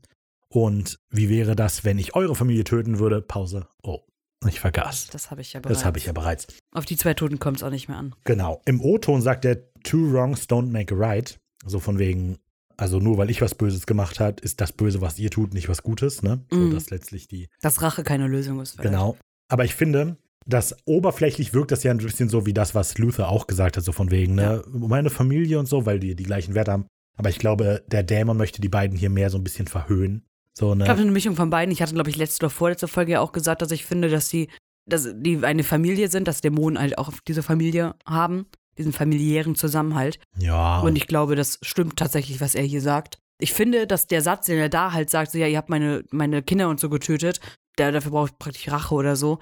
Und 0.49 0.99
wie 1.09 1.29
wäre 1.29 1.55
das, 1.55 1.83
wenn 1.83 1.99
ich 1.99 2.15
eure 2.15 2.35
Familie 2.35 2.63
töten 2.63 2.99
würde? 2.99 3.21
Pause. 3.21 3.67
Oh, 3.83 3.99
ich 4.47 4.59
vergaß. 4.59 5.07
Das 5.07 5.29
habe 5.31 5.41
ich 5.41 5.53
ja 5.53 5.59
bereits. 5.59 5.79
Das 5.79 5.85
habe 5.85 5.97
ich 5.97 6.05
ja 6.05 6.13
bereits. 6.13 6.47
Auf 6.71 6.85
die 6.85 6.95
zwei 6.95 7.13
Toten 7.13 7.39
kommt 7.39 7.57
es 7.57 7.63
auch 7.63 7.69
nicht 7.69 7.87
mehr 7.89 7.97
an. 7.97 8.15
Genau. 8.23 8.61
Im 8.65 8.79
O-Ton 8.81 9.21
sagt 9.21 9.45
er, 9.45 9.57
two 9.83 10.11
wrongs 10.11 10.47
don't 10.47 10.67
make 10.71 10.93
a 10.93 10.97
right. 10.97 11.39
So 11.65 11.79
von 11.79 11.99
wegen, 11.99 12.37
also 12.77 12.99
nur 12.99 13.17
weil 13.17 13.29
ich 13.29 13.41
was 13.41 13.55
Böses 13.55 13.85
gemacht 13.87 14.19
habe, 14.19 14.39
ist 14.41 14.61
das 14.61 14.71
Böse, 14.71 15.01
was 15.01 15.19
ihr 15.19 15.31
tut, 15.31 15.53
nicht 15.53 15.67
was 15.69 15.83
Gutes, 15.83 16.21
ne? 16.23 16.45
So, 16.51 16.57
Mhm. 16.57 16.73
dass 16.73 16.89
letztlich 16.91 17.27
die. 17.27 17.49
Dass 17.61 17.81
Rache 17.81 18.03
keine 18.03 18.27
Lösung 18.27 18.61
ist. 18.61 18.71
vielleicht. 18.73 18.89
Genau. 18.89 19.17
Aber 19.49 19.65
ich 19.65 19.75
finde, 19.75 20.17
dass 20.47 20.75
oberflächlich 20.85 21.53
wirkt 21.53 21.71
das 21.71 21.83
ja 21.83 21.91
ein 21.91 21.97
bisschen 21.97 22.29
so 22.29 22.45
wie 22.45 22.53
das, 22.53 22.73
was 22.73 22.97
Luther 22.97 23.29
auch 23.29 23.47
gesagt 23.47 23.77
hat, 23.77 23.83
so 23.83 23.91
von 23.91 24.11
wegen, 24.11 24.35
ne? 24.35 24.63
Meine 24.71 25.09
Familie 25.09 25.59
und 25.59 25.67
so, 25.67 25.85
weil 25.85 25.99
die 25.99 26.15
die 26.15 26.23
gleichen 26.23 26.55
Werte 26.55 26.71
haben. 26.71 26.85
Aber 27.17 27.29
ich 27.29 27.39
glaube, 27.39 27.83
der 27.87 28.03
Dämon 28.03 28.37
möchte 28.37 28.61
die 28.61 28.69
beiden 28.69 28.97
hier 28.97 29.09
mehr 29.09 29.29
so 29.29 29.37
ein 29.37 29.43
bisschen 29.43 29.67
verhöhen. 29.67 30.23
So, 30.53 30.73
ne? 30.73 30.83
Ich 30.83 30.85
glaube, 30.85 31.01
eine 31.01 31.11
Mischung 31.11 31.35
von 31.35 31.49
beiden. 31.49 31.71
Ich 31.71 31.81
hatte, 31.81 31.93
glaube 31.93 32.09
ich, 32.09 32.15
letzte 32.15 32.45
oder 32.45 32.49
vorletzte 32.49 32.87
Folge 32.87 33.13
ja 33.13 33.21
auch 33.21 33.31
gesagt, 33.31 33.61
dass 33.61 33.71
ich 33.71 33.85
finde, 33.85 34.09
dass 34.09 34.29
sie, 34.29 34.49
dass 34.85 35.09
die 35.15 35.43
eine 35.43 35.63
Familie 35.63 36.07
sind, 36.07 36.27
dass 36.27 36.41
Dämonen 36.41 36.79
halt 36.79 36.97
auch 36.97 37.11
diese 37.27 37.43
Familie 37.43 37.95
haben, 38.05 38.45
diesen 38.77 38.93
familiären 38.93 39.55
Zusammenhalt. 39.55 40.19
ja. 40.39 40.79
Und 40.79 40.95
ich 40.95 41.07
glaube, 41.07 41.35
das 41.35 41.59
stimmt 41.61 41.97
tatsächlich, 41.97 42.39
was 42.39 42.55
er 42.55 42.63
hier 42.63 42.81
sagt. 42.81 43.17
Ich 43.39 43.53
finde, 43.53 43.85
dass 43.85 44.07
der 44.07 44.21
Satz, 44.21 44.45
den 44.45 44.57
er 44.57 44.69
da 44.69 44.93
halt 44.93 45.09
sagt, 45.09 45.31
so, 45.31 45.37
ja, 45.37 45.47
ihr 45.47 45.57
habt 45.57 45.69
meine, 45.69 46.03
meine 46.11 46.41
Kinder 46.41 46.69
und 46.69 46.79
so 46.79 46.89
getötet, 46.89 47.39
der 47.77 47.91
dafür 47.91 48.11
braucht 48.11 48.39
praktisch 48.39 48.69
Rache 48.69 48.95
oder 48.95 49.15
so, 49.15 49.39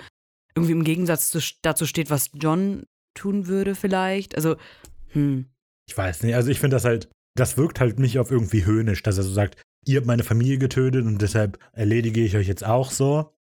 irgendwie 0.56 0.74
im 0.74 0.84
Gegensatz 0.84 1.30
zu, 1.30 1.40
dazu 1.62 1.86
steht, 1.86 2.10
was 2.10 2.30
John 2.34 2.84
tun 3.14 3.48
würde 3.48 3.76
vielleicht. 3.76 4.36
Also, 4.36 4.56
hm. 5.10 5.46
Ich 5.88 5.98
weiß 5.98 6.24
nicht, 6.24 6.36
also 6.36 6.50
ich 6.50 6.60
finde 6.60 6.76
das 6.78 6.86
halt, 6.86 7.10
das 7.36 7.58
wirkt 7.58 7.80
halt 7.80 8.00
nicht 8.00 8.18
auf 8.20 8.32
irgendwie 8.32 8.66
höhnisch, 8.66 9.04
dass 9.04 9.18
er 9.18 9.24
so 9.24 9.32
sagt, 9.34 9.62
ihr 9.86 9.98
habt 9.98 10.08
meine 10.08 10.24
Familie 10.24 10.58
getötet 10.58 11.06
und 11.06 11.22
deshalb 11.22 11.60
erledige 11.74 12.22
ich 12.22 12.36
euch 12.36 12.48
jetzt 12.48 12.66
auch 12.66 12.90
so. 12.92 13.32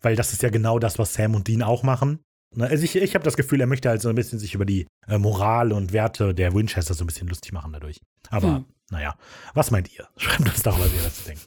Weil 0.00 0.16
das 0.16 0.32
ist 0.32 0.42
ja 0.42 0.48
genau 0.48 0.78
das, 0.78 0.98
was 0.98 1.12
Sam 1.12 1.34
und 1.34 1.46
Dean 1.46 1.62
auch 1.62 1.82
machen. 1.82 2.20
Ne, 2.56 2.66
Also 2.68 2.84
ich, 2.84 2.96
ich 2.96 3.14
habe 3.14 3.24
das 3.24 3.36
Gefühl, 3.36 3.60
er 3.60 3.66
möchte 3.66 3.90
halt 3.90 4.00
so 4.00 4.08
ein 4.08 4.14
bisschen 4.14 4.38
sich 4.38 4.54
über 4.54 4.64
die 4.64 4.86
äh, 5.06 5.18
Moral 5.18 5.72
und 5.72 5.92
Werte 5.92 6.34
der 6.34 6.54
Winchester 6.54 6.94
so 6.94 7.04
ein 7.04 7.06
bisschen 7.06 7.28
lustig 7.28 7.52
machen 7.52 7.72
dadurch. 7.72 8.00
Aber 8.30 8.56
Hm. 8.56 8.64
naja, 8.90 9.14
was 9.52 9.70
meint 9.70 9.92
ihr? 9.94 10.08
Schreibt 10.16 10.48
uns 10.48 10.62
doch, 10.62 10.80
was 10.80 10.92
ihr 10.94 11.02
dazu 11.02 11.22
denkt. 11.26 11.46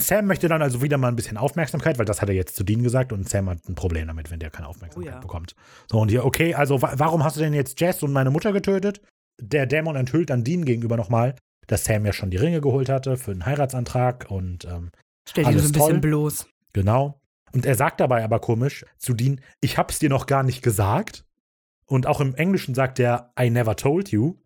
Sam 0.00 0.26
möchte 0.26 0.48
dann 0.48 0.62
also 0.62 0.82
wieder 0.82 0.98
mal 0.98 1.08
ein 1.08 1.16
bisschen 1.16 1.36
Aufmerksamkeit, 1.36 1.98
weil 1.98 2.06
das 2.06 2.22
hat 2.22 2.28
er 2.28 2.34
jetzt 2.34 2.56
zu 2.56 2.64
Dean 2.64 2.82
gesagt 2.82 3.12
und 3.12 3.28
Sam 3.28 3.48
hat 3.50 3.68
ein 3.68 3.74
Problem 3.74 4.06
damit, 4.08 4.30
wenn 4.30 4.40
der 4.40 4.50
keine 4.50 4.68
Aufmerksamkeit 4.68 5.12
Oh 5.12 5.14
ja. 5.16 5.20
bekommt. 5.20 5.54
So, 5.90 6.00
und 6.00 6.08
hier, 6.08 6.24
okay, 6.24 6.54
also 6.54 6.80
wa 6.82 6.92
warum 6.96 7.22
hast 7.24 7.36
du 7.36 7.40
denn 7.40 7.54
jetzt 7.54 7.78
Jess 7.80 8.02
und 8.02 8.12
meine 8.12 8.30
Mutter 8.30 8.52
getötet? 8.52 9.00
Der 9.40 9.66
Dämon 9.66 9.96
enthüllt 9.96 10.30
dann 10.30 10.44
Dean 10.44 10.64
gegenüber 10.64 10.96
nochmal, 10.96 11.34
dass 11.66 11.84
Sam 11.84 12.04
ja 12.06 12.12
schon 12.12 12.30
die 12.30 12.36
Ringe 12.38 12.60
geholt 12.60 12.88
hatte 12.88 13.16
für 13.16 13.30
einen 13.32 13.46
Heiratsantrag 13.46 14.26
und 14.30 14.64
ähm, 14.64 14.90
Stellt 15.28 15.48
ihn 15.48 15.58
so 15.58 15.66
ein 15.68 15.72
bisschen 15.72 15.88
toll. 15.90 16.00
bloß. 16.00 16.46
genau. 16.72 17.20
Und 17.52 17.66
er 17.66 17.74
sagt 17.74 18.00
dabei 18.00 18.24
aber 18.24 18.40
komisch 18.40 18.84
zu 18.98 19.12
Dean, 19.12 19.40
ich 19.60 19.76
hab's 19.76 19.98
dir 19.98 20.08
noch 20.08 20.26
gar 20.26 20.42
nicht 20.42 20.62
gesagt. 20.62 21.24
Und 21.86 22.06
auch 22.06 22.20
im 22.22 22.34
Englischen 22.34 22.74
sagt 22.74 22.98
er, 22.98 23.32
I 23.38 23.50
never 23.50 23.76
told 23.76 24.08
you. 24.10 24.36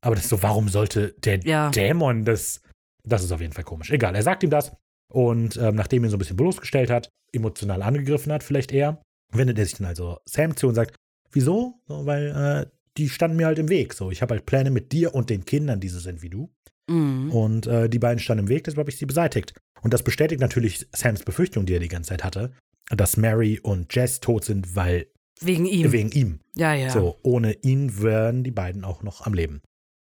Aber 0.00 0.14
das 0.14 0.24
ist 0.24 0.30
so, 0.30 0.42
warum 0.44 0.68
sollte 0.68 1.12
der 1.18 1.40
Ja. 1.40 1.70
Dämon 1.70 2.24
das? 2.24 2.62
Das 3.04 3.24
ist 3.24 3.32
auf 3.32 3.40
jeden 3.40 3.52
Fall 3.52 3.64
komisch. 3.64 3.90
Egal, 3.90 4.14
er 4.14 4.22
sagt 4.22 4.44
ihm 4.44 4.50
das. 4.50 4.72
Und 5.12 5.56
ähm, 5.56 5.74
nachdem 5.74 6.02
er 6.02 6.08
ihn 6.08 6.10
so 6.10 6.16
ein 6.16 6.18
bisschen 6.18 6.36
bloßgestellt 6.36 6.90
hat, 6.90 7.08
emotional 7.32 7.82
angegriffen 7.82 8.32
hat, 8.32 8.42
vielleicht 8.42 8.72
eher, 8.72 9.00
wendet 9.30 9.58
er 9.58 9.64
sich 9.66 9.74
dann 9.76 9.86
also 9.86 10.18
Sam 10.24 10.56
zu 10.56 10.68
und 10.68 10.74
sagt, 10.74 10.96
wieso? 11.30 11.74
So, 11.86 12.06
weil 12.06 12.28
äh, 12.66 12.70
die 12.96 13.08
standen 13.08 13.36
mir 13.36 13.46
halt 13.46 13.58
im 13.58 13.68
Weg. 13.68 13.94
So, 13.94 14.10
ich 14.10 14.22
habe 14.22 14.34
halt 14.34 14.46
Pläne 14.46 14.70
mit 14.70 14.92
dir 14.92 15.14
und 15.14 15.30
den 15.30 15.44
Kindern, 15.44 15.80
die 15.80 15.88
so 15.88 15.98
sind 15.98 16.22
wie 16.22 16.30
du. 16.30 16.50
Mhm. 16.88 17.30
Und 17.30 17.66
äh, 17.66 17.88
die 17.88 17.98
beiden 17.98 18.18
standen 18.18 18.44
im 18.44 18.48
Weg, 18.48 18.64
deshalb 18.64 18.78
habe 18.80 18.90
ich 18.90 18.96
sie 18.96 19.06
beseitigt. 19.06 19.54
Und 19.82 19.92
das 19.92 20.02
bestätigt 20.02 20.40
natürlich 20.40 20.86
Sams 20.94 21.24
Befürchtung, 21.24 21.66
die 21.66 21.74
er 21.74 21.80
die 21.80 21.88
ganze 21.88 22.10
Zeit 22.10 22.24
hatte, 22.24 22.52
dass 22.90 23.16
Mary 23.16 23.60
und 23.62 23.94
Jess 23.94 24.20
tot 24.20 24.44
sind, 24.44 24.76
weil 24.76 25.06
Wegen 25.40 25.66
ihm. 25.66 25.90
wegen 25.92 26.12
ihm. 26.12 26.40
ja, 26.54 26.72
ja. 26.74 26.90
So, 26.90 27.18
ohne 27.22 27.54
ihn 27.62 28.00
wären 28.00 28.44
die 28.44 28.50
beiden 28.50 28.84
auch 28.84 29.02
noch 29.02 29.26
am 29.26 29.34
Leben. 29.34 29.60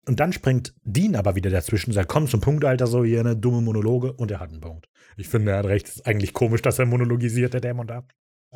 Und 0.08 0.18
dann 0.18 0.32
springt 0.32 0.74
Dean 0.82 1.14
aber 1.14 1.34
wieder 1.36 1.50
dazwischen 1.50 1.90
und 1.90 1.94
sagt, 1.94 2.08
komm 2.08 2.26
zum 2.26 2.40
Punkt, 2.40 2.64
Alter, 2.64 2.86
so 2.88 3.04
hier 3.04 3.20
eine 3.20 3.36
dumme 3.36 3.60
Monologe. 3.60 4.12
Und 4.12 4.30
er 4.30 4.40
hat 4.40 4.50
einen 4.50 4.60
Punkt. 4.60 4.86
Ich 5.16 5.28
finde, 5.28 5.52
er 5.52 5.58
hat 5.58 5.66
recht. 5.66 5.86
Es 5.88 5.96
ist 5.96 6.06
eigentlich 6.06 6.32
komisch, 6.32 6.62
dass 6.62 6.78
er 6.78 6.86
monologisiert, 6.86 7.54
der 7.54 7.60
Dämon 7.60 7.86
da. 7.86 8.04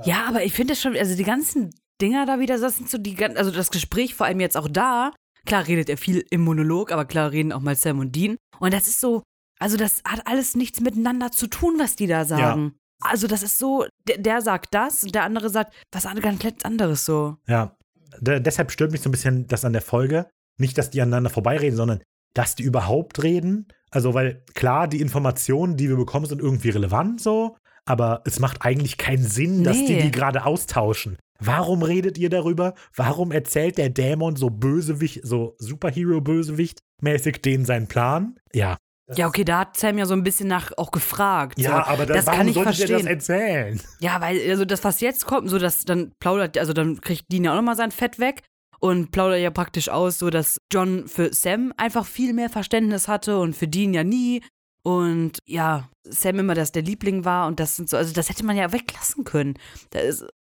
Ja, 0.04 0.24
aber 0.28 0.42
ich 0.44 0.52
finde 0.52 0.72
das 0.74 0.82
schon, 0.82 0.96
also 0.96 1.16
die 1.16 1.24
ganzen 1.24 1.70
Dinger 2.02 2.26
da 2.26 2.38
wieder, 2.40 2.58
das 2.58 2.76
sind 2.76 2.90
so 2.90 2.98
die 2.98 3.16
also 3.24 3.50
das 3.50 3.70
Gespräch 3.70 4.14
vor 4.14 4.26
allem 4.26 4.40
jetzt 4.40 4.56
auch 4.56 4.68
da. 4.68 5.12
Klar 5.46 5.66
redet 5.66 5.88
er 5.88 5.96
viel 5.96 6.24
im 6.30 6.42
Monolog, 6.42 6.90
aber 6.92 7.04
klar 7.04 7.30
reden 7.30 7.52
auch 7.52 7.60
mal 7.60 7.76
Sam 7.76 8.00
und 8.00 8.14
Dean. 8.16 8.36
Und 8.58 8.74
das 8.74 8.88
ist 8.88 9.00
so, 9.00 9.22
also 9.60 9.76
das 9.76 10.02
hat 10.06 10.26
alles 10.26 10.56
nichts 10.56 10.80
miteinander 10.80 11.30
zu 11.30 11.46
tun, 11.46 11.76
was 11.78 11.94
die 11.96 12.06
da 12.08 12.24
sagen. 12.24 12.74
Also 13.00 13.26
das 13.28 13.42
ist 13.42 13.58
so, 13.58 13.86
der, 14.08 14.18
der 14.18 14.40
sagt 14.42 14.74
das 14.74 15.04
und 15.04 15.14
der 15.14 15.22
andere 15.22 15.48
sagt 15.48 15.72
was 15.92 16.04
an- 16.06 16.20
ganz 16.20 16.42
anderes 16.64 17.04
so. 17.04 17.36
Ja, 17.46 17.76
de 18.20 18.40
deshalb 18.40 18.70
stört 18.72 18.90
mich 18.92 19.00
so 19.02 19.08
ein 19.08 19.12
bisschen 19.12 19.46
das 19.46 19.64
an 19.64 19.72
der 19.72 19.82
Folge. 19.82 20.28
Nicht, 20.58 20.78
dass 20.78 20.90
die 20.90 21.00
aneinander 21.00 21.30
vorbeireden, 21.30 21.76
sondern 21.76 22.00
dass 22.34 22.54
die 22.54 22.62
überhaupt 22.62 23.22
reden. 23.22 23.66
Also, 23.90 24.14
weil 24.14 24.42
klar, 24.54 24.88
die 24.88 25.00
Informationen, 25.00 25.76
die 25.76 25.88
wir 25.88 25.96
bekommen, 25.96 26.26
sind 26.26 26.40
irgendwie 26.40 26.70
relevant 26.70 27.20
so, 27.20 27.56
aber 27.86 28.22
es 28.26 28.40
macht 28.40 28.62
eigentlich 28.62 28.98
keinen 28.98 29.24
Sinn, 29.24 29.64
dass 29.64 29.78
die 29.84 29.94
Nee. 29.94 30.02
die 30.02 30.10
gerade 30.10 30.44
austauschen. 30.44 31.16
Warum 31.38 31.82
redet 31.82 32.18
ihr 32.18 32.30
darüber? 32.30 32.74
Warum 32.94 33.30
erzählt 33.30 33.78
der 33.78 33.90
Dämon 33.90 34.36
so 34.36 34.50
Bösewicht, 34.50 35.20
so 35.22 35.54
Superhero-Bösewicht-mäßig 35.58 37.42
denen 37.42 37.64
seinen 37.64 37.86
Plan? 37.86 38.36
Ja. 38.52 38.76
Ja, 39.14 39.28
okay, 39.28 39.44
da 39.44 39.60
hat 39.60 39.76
Sam 39.76 39.98
ja 39.98 40.06
so 40.06 40.14
ein 40.14 40.24
bisschen 40.24 40.48
nach 40.48 40.72
auch 40.76 40.90
gefragt. 40.90 41.60
Ja, 41.60 41.84
so. 41.84 41.92
aber 41.92 42.06
das, 42.06 42.16
das 42.16 42.26
warum 42.26 42.38
kann 42.38 42.48
ich 42.48 42.54
solltet 42.54 42.78
ihr 42.78 42.86
das 42.88 43.02
verstehen. 43.02 43.06
erzählen? 43.06 43.80
Ja, 44.00 44.20
weil, 44.20 44.50
also 44.50 44.64
das, 44.64 44.82
was 44.82 45.00
jetzt 45.00 45.26
kommt, 45.26 45.48
so 45.48 45.60
dass 45.60 45.84
dann 45.84 46.12
plaudert, 46.18 46.58
also 46.58 46.72
dann 46.72 47.00
kriegt 47.00 47.30
Dean 47.30 47.44
ja 47.44 47.52
auch 47.52 47.56
nochmal 47.56 47.76
sein 47.76 47.92
Fett 47.92 48.18
weg 48.18 48.42
und 48.80 49.10
plaudert 49.10 49.40
ja 49.40 49.50
praktisch 49.50 49.88
aus, 49.88 50.18
so 50.18 50.30
dass 50.30 50.58
John 50.72 51.08
für 51.08 51.32
Sam 51.32 51.72
einfach 51.76 52.06
viel 52.06 52.32
mehr 52.32 52.50
Verständnis 52.50 53.08
hatte 53.08 53.38
und 53.38 53.54
für 53.54 53.68
Dean 53.68 53.94
ja 53.94 54.04
nie. 54.04 54.42
Und 54.82 55.38
ja, 55.46 55.90
Sam 56.04 56.38
immer 56.38 56.54
das 56.54 56.72
der 56.72 56.82
Liebling 56.82 57.24
war 57.24 57.48
und 57.48 57.58
das 57.58 57.76
sind 57.76 57.88
so, 57.88 57.96
also 57.96 58.12
das 58.12 58.28
hätte 58.28 58.44
man 58.44 58.56
ja 58.56 58.72
weglassen 58.72 59.24
können. 59.24 59.54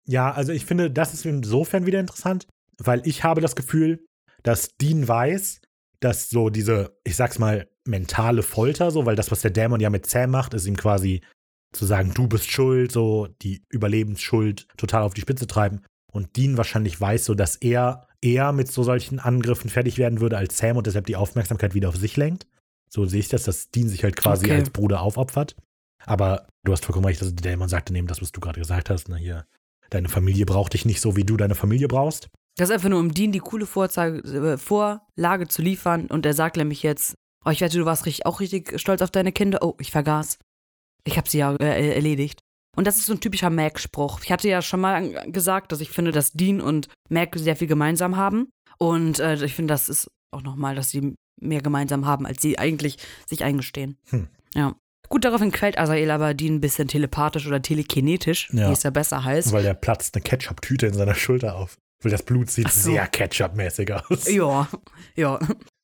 Ja, 0.07 0.33
also 0.33 0.53
ich 0.53 0.65
finde, 0.65 0.91
das 0.91 1.15
ist 1.15 1.25
insofern 1.25 1.87
wieder 1.87 2.01
interessant, 2.01 2.49
weil 2.79 3.03
ich 3.07 3.23
habe 3.23 3.41
das 3.41 3.55
Gefühl, 3.55 4.05
dass 4.43 4.71
Dean 4.81 5.07
weiß, 5.07 5.61
dass 6.01 6.31
so 6.31 6.51
diese, 6.51 6.99
ich 7.05 7.15
sag's 7.15 7.39
mal, 7.39 7.69
mentale 7.85 8.43
Folter, 8.43 8.91
so, 8.91 9.07
weil 9.07 9.17
das, 9.17 9.31
was 9.31 9.43
der 9.43 9.51
Dämon 9.51 9.81
ja 9.81 9.91
mit 9.91 10.07
Sam 10.07 10.31
macht, 10.31 10.55
ist 10.55 10.67
ihm 10.67 10.77
quasi 10.77 11.23
zu 11.73 11.87
sagen, 11.87 12.13
du 12.15 12.29
bist 12.29 12.51
schuld, 12.51 12.93
so 12.93 13.29
die 13.43 13.63
Überlebensschuld 13.71 14.67
total 14.77 15.03
auf 15.03 15.15
die 15.15 15.23
Spitze 15.23 15.47
treiben. 15.47 15.83
Und 16.13 16.37
Dean 16.37 16.57
wahrscheinlich 16.57 17.01
weiß 17.01 17.25
so, 17.25 17.35
dass 17.35 17.57
er 17.57 18.07
eher 18.23 18.53
mit 18.53 18.71
so 18.71 18.83
solchen 18.83 19.19
Angriffen 19.19 19.69
fertig 19.69 19.99
werden 19.99 20.21
würde 20.21 20.39
als 20.39 20.57
Sam 20.57 20.77
und 20.77 20.87
deshalb 20.87 21.07
die 21.07 21.17
Aufmerksamkeit 21.17 21.75
wieder 21.75 21.89
auf 21.89 21.97
sich 21.97 22.17
lenkt. 22.17 22.47
So 22.89 23.05
sehe 23.07 23.21
ich 23.21 23.29
das, 23.29 23.45
dass 23.45 23.71
Dean 23.71 23.89
sich 23.89 24.05
halt 24.05 24.17
quasi 24.17 24.47
Okay. 24.47 24.57
als 24.57 24.71
Bruder 24.71 25.01
aufopfert. 25.03 25.57
Aber 26.05 26.47
du 26.65 26.73
hast 26.73 26.85
vollkommen 26.85 27.07
recht, 27.07 27.21
also 27.23 27.33
der 27.35 27.53
Dämon 27.53 27.69
sagte 27.69 27.93
neben 27.93 28.07
das, 28.07 28.21
was 28.23 28.33
du 28.33 28.41
gerade 28.41 28.61
gesagt 28.61 28.91
hast, 28.91 29.09
na 29.09 29.17
hier, 29.17 29.45
deine 29.91 30.09
Familie 30.09 30.47
braucht 30.47 30.73
dich 30.75 30.85
nicht 30.85 31.01
so, 31.01 31.17
wie 31.17 31.25
du 31.25 31.37
deine 31.37 31.55
Familie 31.55 31.89
brauchst. 31.89 32.29
das 32.57 32.69
ist 32.69 32.75
einfach 32.75 32.89
nur, 32.89 32.99
um 33.01 33.13
Dean 33.15 33.33
die 33.33 33.39
coole 33.39 33.67
Vorzage, 33.67 34.19
äh, 34.19 34.59
Vorlage 34.59 35.49
zu 35.49 35.63
liefern 35.63 36.07
und 36.07 36.27
er 36.27 36.35
sagt 36.35 36.57
nämlich 36.57 36.83
jetzt, 36.83 37.15
oh, 37.45 37.51
ich 37.51 37.61
wette, 37.61 37.79
du 37.79 37.85
warst 37.87 38.05
richtig, 38.07 38.27
auch 38.27 38.41
richtig 38.41 38.79
stolz 38.81 39.01
auf 39.03 39.11
deine 39.11 39.33
Kinder. 39.33 39.61
Oh, 39.63 39.75
ich 39.81 39.91
vergaß. 39.91 40.39
Ich 41.05 41.17
habe 41.17 41.29
sie 41.29 41.39
ja 41.39 41.55
äh, 41.57 41.95
erledigt. 41.95 42.41
Und 42.77 42.87
das 42.87 42.97
ist 42.97 43.07
so 43.07 43.13
ein 43.13 43.21
typischer 43.21 43.51
Mac-Spruch. 43.51 44.21
Ich 44.25 44.33
hatte 44.33 44.49
ja 44.49 44.63
schon 44.63 44.81
mal 44.81 45.31
gesagt, 45.31 45.73
dass 45.73 45.81
ich 45.81 45.91
finde, 45.91 46.11
dass 46.13 46.33
Dean 46.33 46.61
und 46.61 46.89
Mac 47.11 47.37
sehr 47.37 47.57
viel 47.57 47.69
gemeinsam 47.69 48.17
haben. 48.17 48.49
Und 48.79 49.19
äh, 49.21 49.35
ich 49.45 49.55
finde, 49.55 49.75
das 49.75 49.89
ist 49.89 50.09
auch 50.31 50.43
nochmal, 50.43 50.75
dass 50.75 50.91
sie 50.91 51.15
mehr 51.41 51.61
gemeinsam 51.61 52.07
haben, 52.07 52.27
als 52.27 52.41
sie 52.41 52.59
eigentlich 52.59 52.97
sich 53.29 53.45
eingestehen. 53.45 53.99
Hm. 54.11 54.29
Ja. 54.55 54.75
Gut, 55.09 55.25
daraufhin 55.27 55.53
quält 55.53 55.77
Asael 55.77 56.11
aber 56.11 56.33
Dean 56.33 56.55
ein 56.55 56.61
bisschen 56.61 56.89
telepathisch 56.89 57.47
oder 57.47 57.61
telekinetisch, 57.61 58.49
Ja. 58.53 58.69
wie 58.69 58.73
es 58.73 58.83
ja 58.85 58.91
besser 58.91 59.23
heißt. 59.25 59.53
Weil 59.53 59.63
der 59.65 59.75
platzt 59.75 60.15
eine 60.15 60.23
Ketchup-Tüte 60.23 60.87
in 60.87 60.95
seiner 60.95 61.15
Schulter 61.15 61.57
auf. 61.57 61.77
Weil 62.03 62.11
das 62.13 62.23
Blut 62.23 62.51
sieht 62.51 62.69
so. 62.71 62.91
sehr 62.93 63.07
Ketchup-mäßig 63.07 63.93
aus. 63.93 64.27
Ja, 64.33 64.69
ja. 65.15 65.39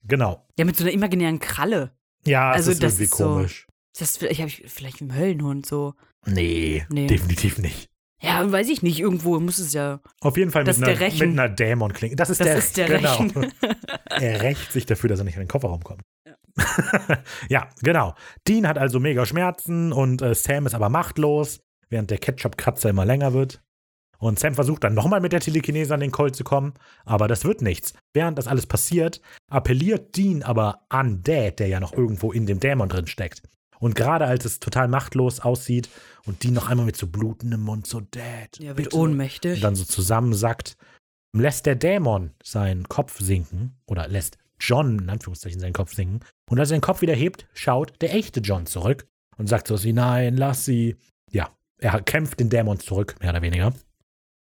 Genau. 0.05 0.47
Ja, 0.59 0.65
mit 0.65 0.77
so 0.77 0.85
einer 0.85 0.93
imaginären 0.93 1.39
Kralle. 1.39 1.93
Ja, 2.25 2.51
Also 2.53 2.71
es 2.71 2.77
ist 2.77 2.83
das 2.83 2.93
irgendwie 2.95 3.05
ist 3.05 3.17
so- 3.17 3.25
komisch. 3.25 3.67
Das 3.99 4.17
vielleicht 4.17 4.39
habe 4.41 4.49
ich 4.49 4.65
vielleicht 4.69 5.01
im 5.01 5.15
Höllenhund 5.15 5.67
so. 5.67 5.95
Nee, 6.33 6.85
Nee. 6.91 7.07
definitiv 7.07 7.59
nicht. 7.59 7.89
Ja, 8.21 8.51
weiß 8.51 8.69
ich 8.69 8.83
nicht. 8.83 8.99
Irgendwo 8.99 9.39
muss 9.39 9.59
es 9.59 9.73
ja. 9.73 10.01
Auf 10.21 10.37
jeden 10.37 10.51
Fall 10.51 10.65
mit 10.65 10.77
einer, 10.83 10.99
mit 10.99 11.23
einer 11.23 11.49
Dämon-Klinge. 11.49 12.17
Das 12.17 12.31
ist 12.31 12.41
Das 12.41 12.47
der, 12.47 12.57
ist 12.59 12.77
der 12.77 12.87
genau. 12.89 13.17
Rechen. 13.17 13.53
Er 14.11 14.43
rächt 14.43 14.73
sich 14.73 14.87
dafür, 14.87 15.09
dass 15.09 15.21
er 15.21 15.25
nicht 15.25 15.35
in 15.37 15.43
den 15.43 15.49
Kofferraum 15.49 15.83
kommt. 15.85 16.03
Ja, 17.49 17.69
genau. 17.83 18.15
Dean 18.49 18.67
hat 18.67 18.79
also 18.79 18.99
mega 19.01 19.25
Schmerzen 19.27 19.93
und 19.93 20.23
äh, 20.23 20.35
Sam 20.35 20.67
ist 20.67 20.75
aber 20.75 20.89
machtlos, 20.89 21.61
während 21.89 22.11
der 22.11 22.19
Ketchup-Kratzer 22.19 22.91
immer 22.91 23.05
länger 23.05 23.33
wird. 23.33 23.63
Und 24.19 24.41
Sam 24.41 24.55
versucht 24.57 24.83
dann 24.83 24.95
nochmal 24.95 25.21
mit 25.21 25.33
der 25.33 25.39
Telekinese 25.41 25.95
an 25.95 26.01
den 26.01 26.11
Colt 26.11 26.35
zu 26.35 26.43
kommen, 26.43 26.75
aber 27.05 27.29
das 27.29 27.45
wird 27.45 27.63
nichts. 27.63 27.95
Während 28.13 28.37
das 28.37 28.49
alles 28.49 28.67
passiert, 28.67 29.21
appelliert 29.49 30.17
Dean 30.17 30.43
aber 30.43 30.81
an 30.89 31.23
Dad, 31.23 31.61
der 31.61 31.69
ja 31.69 31.79
noch 31.79 31.93
irgendwo 31.93 32.33
in 32.33 32.45
dem 32.47 32.59
Dämon 32.59 32.89
drin 32.89 33.07
steckt. 33.07 33.43
Und 33.81 33.95
gerade 33.95 34.25
als 34.27 34.45
es 34.45 34.61
total 34.61 34.89
machtlos 34.89 35.41
aussieht 35.41 35.89
und 36.27 36.43
Dean 36.43 36.55
noch 36.55 36.69
einmal 36.69 36.87
mit 36.87 36.97
so 36.97 37.07
blutendem 37.07 37.61
Mund 37.63 37.87
so 37.87 38.01
Dad, 38.01 38.59
Ja, 38.59 38.69
wird 38.77 38.77
bitte. 38.77 38.97
ohnmächtig. 38.97 39.57
und 39.57 39.63
dann 39.65 39.77
so 39.77 39.85
zusammensackt, 39.85 40.77
lässt 41.37 41.67
der 41.67 41.77
Dämon 41.77 42.33
seinen 42.43 42.89
Kopf 42.89 43.21
sinken 43.21 43.77
oder 43.87 44.09
lässt 44.09 44.39
John 44.61 44.99
in 44.99 45.09
Anführungszeichen 45.11 45.61
seinen 45.61 45.73
Kopf 45.75 45.95
sinken. 45.95 46.21
Und 46.51 46.59
als 46.59 46.71
er 46.71 46.79
den 46.79 46.83
Kopf 46.83 47.01
wieder 47.03 47.15
hebt, 47.15 47.47
schaut 47.55 47.93
der 48.01 48.15
echte 48.15 48.41
John 48.41 48.67
zurück 48.67 49.07
und 49.37 49.47
sagt 49.49 49.69
so 49.69 49.81
wie, 49.85 49.93
nein, 49.93 50.37
lass 50.37 50.65
sie. 50.65 50.97
Ja, 51.31 51.49
er 51.79 52.01
kämpft 52.03 52.41
den 52.41 52.51
Dämon 52.51 52.81
zurück, 52.81 53.15
mehr 53.21 53.31
oder 53.31 53.43
weniger. 53.43 53.73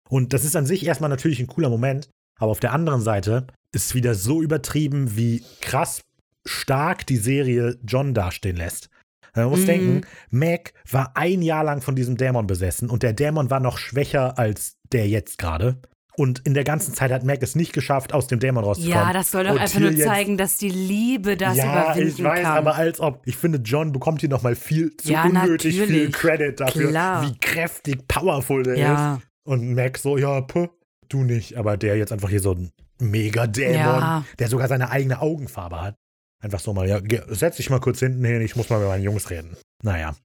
Und 0.10 0.34
das 0.34 0.44
ist 0.44 0.58
an 0.58 0.66
sich 0.66 0.86
erstmal 0.86 1.10
natürlich 1.10 1.40
ein 1.40 1.48
cooler 1.48 1.70
Moment, 1.70 2.10
aber 2.38 2.52
auf 2.52 2.60
der 2.60 2.74
anderen 2.74 3.00
Seite 3.02 3.48
ist 3.74 3.86
es 3.86 3.96
wieder 3.96 4.14
so 4.16 4.42
übertrieben, 4.42 5.16
wie 5.16 5.42
krass 5.62 6.02
stark 6.46 7.06
die 7.08 7.16
Serie 7.18 7.80
John 7.86 8.14
dastehen 8.14 8.58
lässt. 8.58 8.90
Man 9.36 9.50
muss 9.50 9.62
Mhm. 9.62 9.66
denken, 9.66 10.02
Mac 10.30 10.74
war 10.90 11.12
ein 11.16 11.42
Jahr 11.42 11.64
lang 11.64 11.82
von 11.82 11.96
diesem 11.96 12.18
Dämon 12.18 12.48
besessen 12.48 12.90
und 12.90 13.04
der 13.04 13.14
Dämon 13.14 13.50
war 13.50 13.60
noch 13.60 13.78
schwächer 13.78 14.38
als 14.38 14.78
der 14.92 15.08
jetzt 15.08 15.38
gerade. 15.38 15.78
Und 16.18 16.40
in 16.40 16.54
der 16.54 16.66
ganzen 16.66 16.94
Zeit 16.94 17.10
hat 17.12 17.24
Mac 17.24 17.42
es 17.42 17.56
nicht 17.56 17.72
geschafft, 17.72 18.14
aus 18.14 18.28
dem 18.28 18.40
Dämon 18.40 18.66
rauszukommen. 18.66 18.98
Ja, 19.08 19.14
das 19.14 19.32
soll 19.32 19.46
doch 19.46 19.52
Und 19.54 19.60
einfach 19.60 19.80
nur 19.80 19.96
zeigen, 19.96 20.38
dass 20.38 20.58
die 20.58 20.70
Liebe 20.70 21.38
das 21.38 21.56
ja, 21.56 21.94
überwinden 21.94 22.08
ich 22.20 22.24
weiß, 22.24 22.42
kann. 22.44 22.58
aber 22.58 22.76
als 22.76 23.00
ob. 23.00 23.22
Ich 23.26 23.38
finde, 23.38 23.60
John 23.60 23.94
bekommt 23.94 24.20
hier 24.20 24.30
nochmal 24.30 24.56
viel 24.56 24.96
zu 24.98 25.10
Ja, 25.14 25.24
unnötig 25.24 25.76
viel 25.76 25.88
natürlich. 25.88 26.12
Credit 26.12 26.60
dafür, 26.60 26.90
Klar. 26.90 27.24
wie 27.26 27.38
kräftig, 27.40 28.08
powerful 28.10 28.64
der 28.64 28.74
ist. 28.74 28.80
ja, 28.82 29.22
Und 29.46 29.74
Mac 29.74 29.98
so, 29.98 30.18
ja, 30.18 30.42
puh, 30.42 30.68
du 31.08 31.24
nicht. 31.24 31.56
Aber 31.56 31.78
der 31.78 31.96
jetzt 31.96 32.12
einfach 32.12 32.30
hier 32.30 32.42
so 32.42 32.52
ein 32.52 32.72
Mega-Dämon, 33.00 33.74
Ja. 33.76 34.26
der 34.38 34.48
sogar 34.50 34.68
seine 34.68 34.90
eigene 34.92 35.22
Augenfarbe 35.22 35.82
hat. 35.82 35.96
Einfach 36.42 36.60
so 36.60 36.74
mal, 36.74 36.88
ja, 36.88 37.00
setz 37.28 37.58
dich 37.58 37.70
mal 37.70 37.80
kurz 37.80 38.00
hinten 38.00 38.26
hin, 38.26 38.42
ich 38.42 38.56
muss 38.56 38.70
mal 38.70 38.80
mit 38.80 38.88
meinen 38.88 39.04
Jungs 39.04 39.30
reden. 39.30 39.56
Naja. 39.84 40.16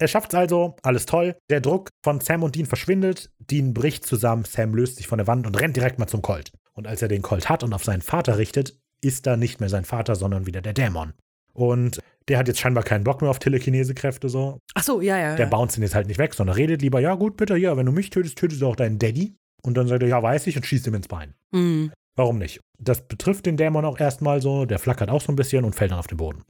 Er 0.00 0.08
schafft's 0.08 0.34
also, 0.34 0.74
alles 0.82 1.06
toll. 1.06 1.36
Der 1.48 1.60
Druck 1.60 1.90
von 2.04 2.20
Sam 2.20 2.42
und 2.42 2.56
Dean 2.56 2.66
verschwindet. 2.66 3.30
Dean 3.38 3.72
bricht 3.72 4.04
zusammen, 4.04 4.44
Sam 4.44 4.74
löst 4.74 4.96
sich 4.96 5.06
von 5.06 5.18
der 5.18 5.26
Wand 5.26 5.46
und 5.46 5.60
rennt 5.60 5.76
direkt 5.76 5.98
mal 5.98 6.08
zum 6.08 6.22
Colt. 6.22 6.52
Und 6.72 6.86
als 6.86 7.02
er 7.02 7.08
den 7.08 7.22
Colt 7.22 7.48
hat 7.48 7.62
und 7.62 7.72
auf 7.72 7.84
seinen 7.84 8.02
Vater 8.02 8.38
richtet, 8.38 8.76
ist 9.00 9.26
da 9.26 9.36
nicht 9.36 9.60
mehr 9.60 9.68
sein 9.68 9.84
Vater, 9.84 10.16
sondern 10.16 10.46
wieder 10.46 10.62
der 10.62 10.72
Dämon. 10.72 11.12
Und 11.52 12.00
der 12.28 12.38
hat 12.38 12.48
jetzt 12.48 12.60
scheinbar 12.60 12.84
keinen 12.84 13.04
Bock 13.04 13.20
mehr 13.20 13.30
auf 13.30 13.38
Telekinesekräfte 13.38 14.28
so. 14.28 14.58
Ach 14.74 14.82
so, 14.82 15.00
ja, 15.00 15.18
ja. 15.18 15.36
Der 15.36 15.46
ja. 15.46 15.50
bounce 15.50 15.78
ihn 15.78 15.82
jetzt 15.82 15.94
halt 15.94 16.06
nicht 16.06 16.18
weg, 16.18 16.34
sondern 16.34 16.56
redet 16.56 16.82
lieber, 16.82 17.00
ja 17.00 17.14
gut, 17.14 17.36
bitte, 17.36 17.56
ja, 17.56 17.76
wenn 17.76 17.86
du 17.86 17.92
mich 17.92 18.10
tötest, 18.10 18.38
tötest 18.38 18.62
du 18.62 18.66
auch 18.66 18.76
deinen 18.76 18.98
Daddy. 18.98 19.36
Und 19.62 19.76
dann 19.76 19.86
sagt 19.86 20.02
er, 20.02 20.08
ja, 20.08 20.22
weiß 20.22 20.46
ich, 20.48 20.56
und 20.56 20.66
schießt 20.66 20.86
ihm 20.86 20.94
ins 20.94 21.08
Bein. 21.08 21.34
Mhm. 21.52 21.92
Warum 22.16 22.38
nicht? 22.38 22.60
Das 22.78 23.06
betrifft 23.06 23.46
den 23.46 23.56
Dämon 23.56 23.84
auch 23.84 23.98
erstmal 23.98 24.42
so, 24.42 24.64
der 24.66 24.78
flackert 24.78 25.08
auch 25.08 25.22
so 25.22 25.32
ein 25.32 25.36
bisschen 25.36 25.64
und 25.64 25.74
fällt 25.74 25.92
dann 25.92 25.98
auf 25.98 26.06
den 26.06 26.18
Boden. 26.18 26.44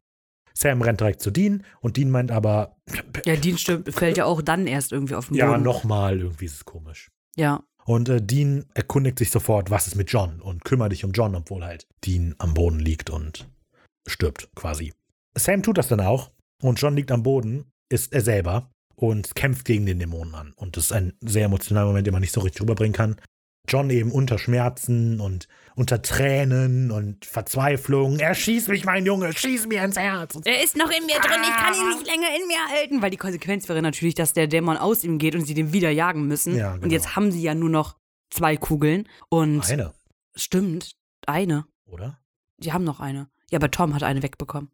Sam 0.55 0.83
rennt 0.83 1.01
direkt 1.01 1.23
zu 1.23 1.31
Dean 1.31 1.65
und 1.81 1.97
Dean 1.97 2.11
meint 2.11 2.31
aber, 2.31 2.77
Ja, 3.25 3.37
Dean 3.37 3.57
fällt 3.57 4.17
ja 4.17 4.25
auch 4.25 4.43
dann 4.43 4.67
erst 4.67 4.93
irgendwie 4.93 5.15
auf 5.15 5.29
den 5.29 5.37
ja, 5.37 5.51
Boden. 5.51 5.63
nochmal, 5.63 6.21
irgendwie 6.21 6.45
ist 6.47 6.55
es 6.55 6.65
komisch. 6.65 7.11
Ja. 7.37 7.63
Und 7.85 8.09
äh, 8.09 8.21
Dean 8.21 8.67
erkundigt 8.75 9.19
sich 9.19 9.31
sofort, 9.31 9.71
was 9.71 9.87
ist 9.87 9.97
mit 9.97 10.11
John 10.11 10.41
und 10.41 10.65
kümmert 10.65 10.93
dich 10.93 11.05
um 11.05 11.13
John, 11.13 11.35
obwohl 11.35 11.65
halt 11.65 11.87
Dean 12.05 12.35
am 12.39 12.55
Boden 12.55 12.79
liegt 12.79 13.11
und 13.11 13.49
stirbt 14.07 14.49
quasi. 14.55 14.93
Sam 15.37 15.63
tut 15.63 15.79
das 15.79 15.89
dann 15.89 16.01
auch 16.01 16.31
und 16.63 16.81
John 16.81 16.95
liegt 16.95 17.11
am 17.11 17.23
Boden, 17.23 17.73
ist 17.89 18.13
er 18.13 18.21
selber 18.21 18.71
und 18.95 19.35
kämpft 19.35 19.65
gegen 19.65 19.87
den 19.87 19.99
Dämonen 19.99 20.35
an. 20.35 20.53
Und 20.55 20.77
das 20.77 20.85
ist 20.85 20.93
ein 20.93 21.15
sehr 21.21 21.47
emotionaler 21.47 21.87
Moment, 21.87 22.07
den 22.07 22.13
man 22.13 22.21
nicht 22.21 22.33
so 22.35 22.41
richtig 22.41 22.63
rüberbringen 22.63 22.93
kann. 22.95 23.17
John 23.69 23.91
eben 23.91 24.11
unter 24.11 24.39
Schmerzen 24.39 25.21
und 25.21 25.49
unter 25.77 26.03
Tränen 26.03 26.91
und 26.91 27.25
Verzweiflung. 27.25 28.19
Er 28.19 28.35
schießt 28.35 28.69
mich, 28.69 28.85
mein 28.85 29.07
Junge, 29.07 29.33
schieß 29.33 29.67
mir 29.67 29.85
ins 29.85 29.97
Herz. 29.97 30.39
Er 30.45 30.63
ist 30.63 30.77
noch 30.77 30.91
in 30.91 31.07
mir 31.07 31.19
drin, 31.21 31.41
ich 31.43 31.57
kann 31.57 31.75
ihn 31.75 31.89
nicht 31.97 32.07
länger 32.07 32.27
in 32.41 32.47
mir 32.49 32.77
halten. 32.77 33.03
Weil 33.03 33.11
die 33.11 33.17
Konsequenz 33.17 33.69
wäre 33.69 33.81
natürlich, 33.81 34.15
dass 34.15 34.33
der 34.33 34.49
Dämon 34.49 34.77
aus 34.77 35.05
ihm 35.05 35.19
geht 35.19 35.35
und 35.35 35.47
sie 35.47 35.55
den 35.55 35.73
wieder 35.73 35.91
jagen 35.91 36.27
müssen. 36.27 36.57
Ja, 36.57 36.73
genau. 36.73 36.85
Und 36.85 36.91
jetzt 36.91 37.17
haben 37.17 37.31
sie 37.31 37.41
ja 37.43 37.55
nur 37.55 37.71
noch 37.71 37.97
zwei 38.31 38.57
Kugeln. 38.57 39.09
Und 39.29 39.63
Eine, 39.71 39.95
stimmt, 40.35 40.93
eine. 41.27 41.65
oder? 41.87 42.19
Die 42.59 42.73
haben 42.73 42.85
noch 42.85 43.01
eine. 43.01 43.29
Ja, 43.51 43.59
aber 43.59 43.71
Tom 43.71 43.95
hat 43.95 44.03
eine 44.03 44.23
wegbekommen. 44.23 44.71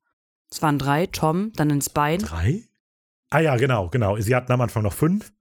Es 0.50 0.62
waren 0.62 0.78
drei, 0.78 1.06
Tom, 1.06 1.52
dann 1.54 1.68
ins 1.70 1.90
Bein. 1.90 2.20
Drei? 2.20 2.64
Ah 3.30 3.40
ja, 3.40 3.56
genau, 3.56 3.88
genau. 3.90 4.16
Sie 4.18 4.34
hatten 4.34 4.50
am 4.50 4.60
Anfang 4.62 4.82
noch 4.82 4.94
fünf. 4.94 5.32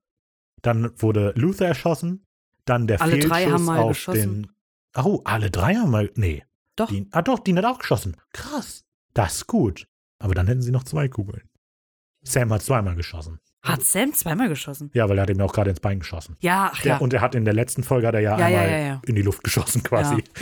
Dann 0.61 0.91
wurde 1.01 1.31
Luther 1.35 1.65
erschossen. 1.67 2.25
Dann 2.67 2.87
der 2.87 3.01
Alle 3.01 3.13
Fehlschuss 3.13 3.29
drei 3.31 3.45
haben 3.47 3.65
mal 3.65 3.79
auf 3.79 3.89
geschossen. 3.89 4.43
den. 4.43 4.51
Oh, 5.03 5.21
alle 5.25 5.49
drei 5.49 5.75
haben 5.75 5.91
mal. 5.91 6.11
Nee. 6.15 6.43
Doch. 6.75 6.89
Dean, 6.89 7.07
ah 7.11 7.21
doch, 7.21 7.39
Dean 7.39 7.57
hat 7.57 7.65
auch 7.65 7.79
geschossen. 7.79 8.15
Krass. 8.33 8.83
Das 9.13 9.35
ist 9.35 9.47
gut. 9.47 9.87
Aber 10.19 10.33
dann 10.35 10.47
hätten 10.47 10.61
sie 10.61 10.71
noch 10.71 10.83
zwei 10.83 11.07
Kugeln. 11.07 11.49
Sam 12.23 12.51
hat 12.53 12.61
zweimal 12.61 12.95
geschossen. 12.95 13.39
Hat 13.63 13.83
Sam 13.83 14.13
zweimal 14.13 14.49
geschossen? 14.49 14.91
Ja, 14.93 15.09
weil 15.09 15.17
er 15.17 15.23
hat 15.23 15.29
ihm 15.29 15.41
auch 15.41 15.53
gerade 15.53 15.69
ins 15.71 15.79
Bein 15.79 15.99
geschossen. 15.99 16.35
Ja, 16.39 16.71
ach 16.73 16.81
Der, 16.81 16.93
ja. 16.93 16.97
Und 16.99 17.13
er 17.13 17.21
hat 17.21 17.35
in 17.35 17.45
der 17.45 17.53
letzten 17.53 17.83
Folge 17.83 18.07
hat 18.07 18.13
er 18.15 18.21
ja, 18.21 18.37
Ja, 18.39 18.45
einmal 18.45 18.69
ja, 18.69 18.77
ja. 18.77 19.01
in 19.05 19.15
die 19.15 19.21
Luft 19.23 19.43
geschossen 19.43 19.83
quasi. 19.83 20.23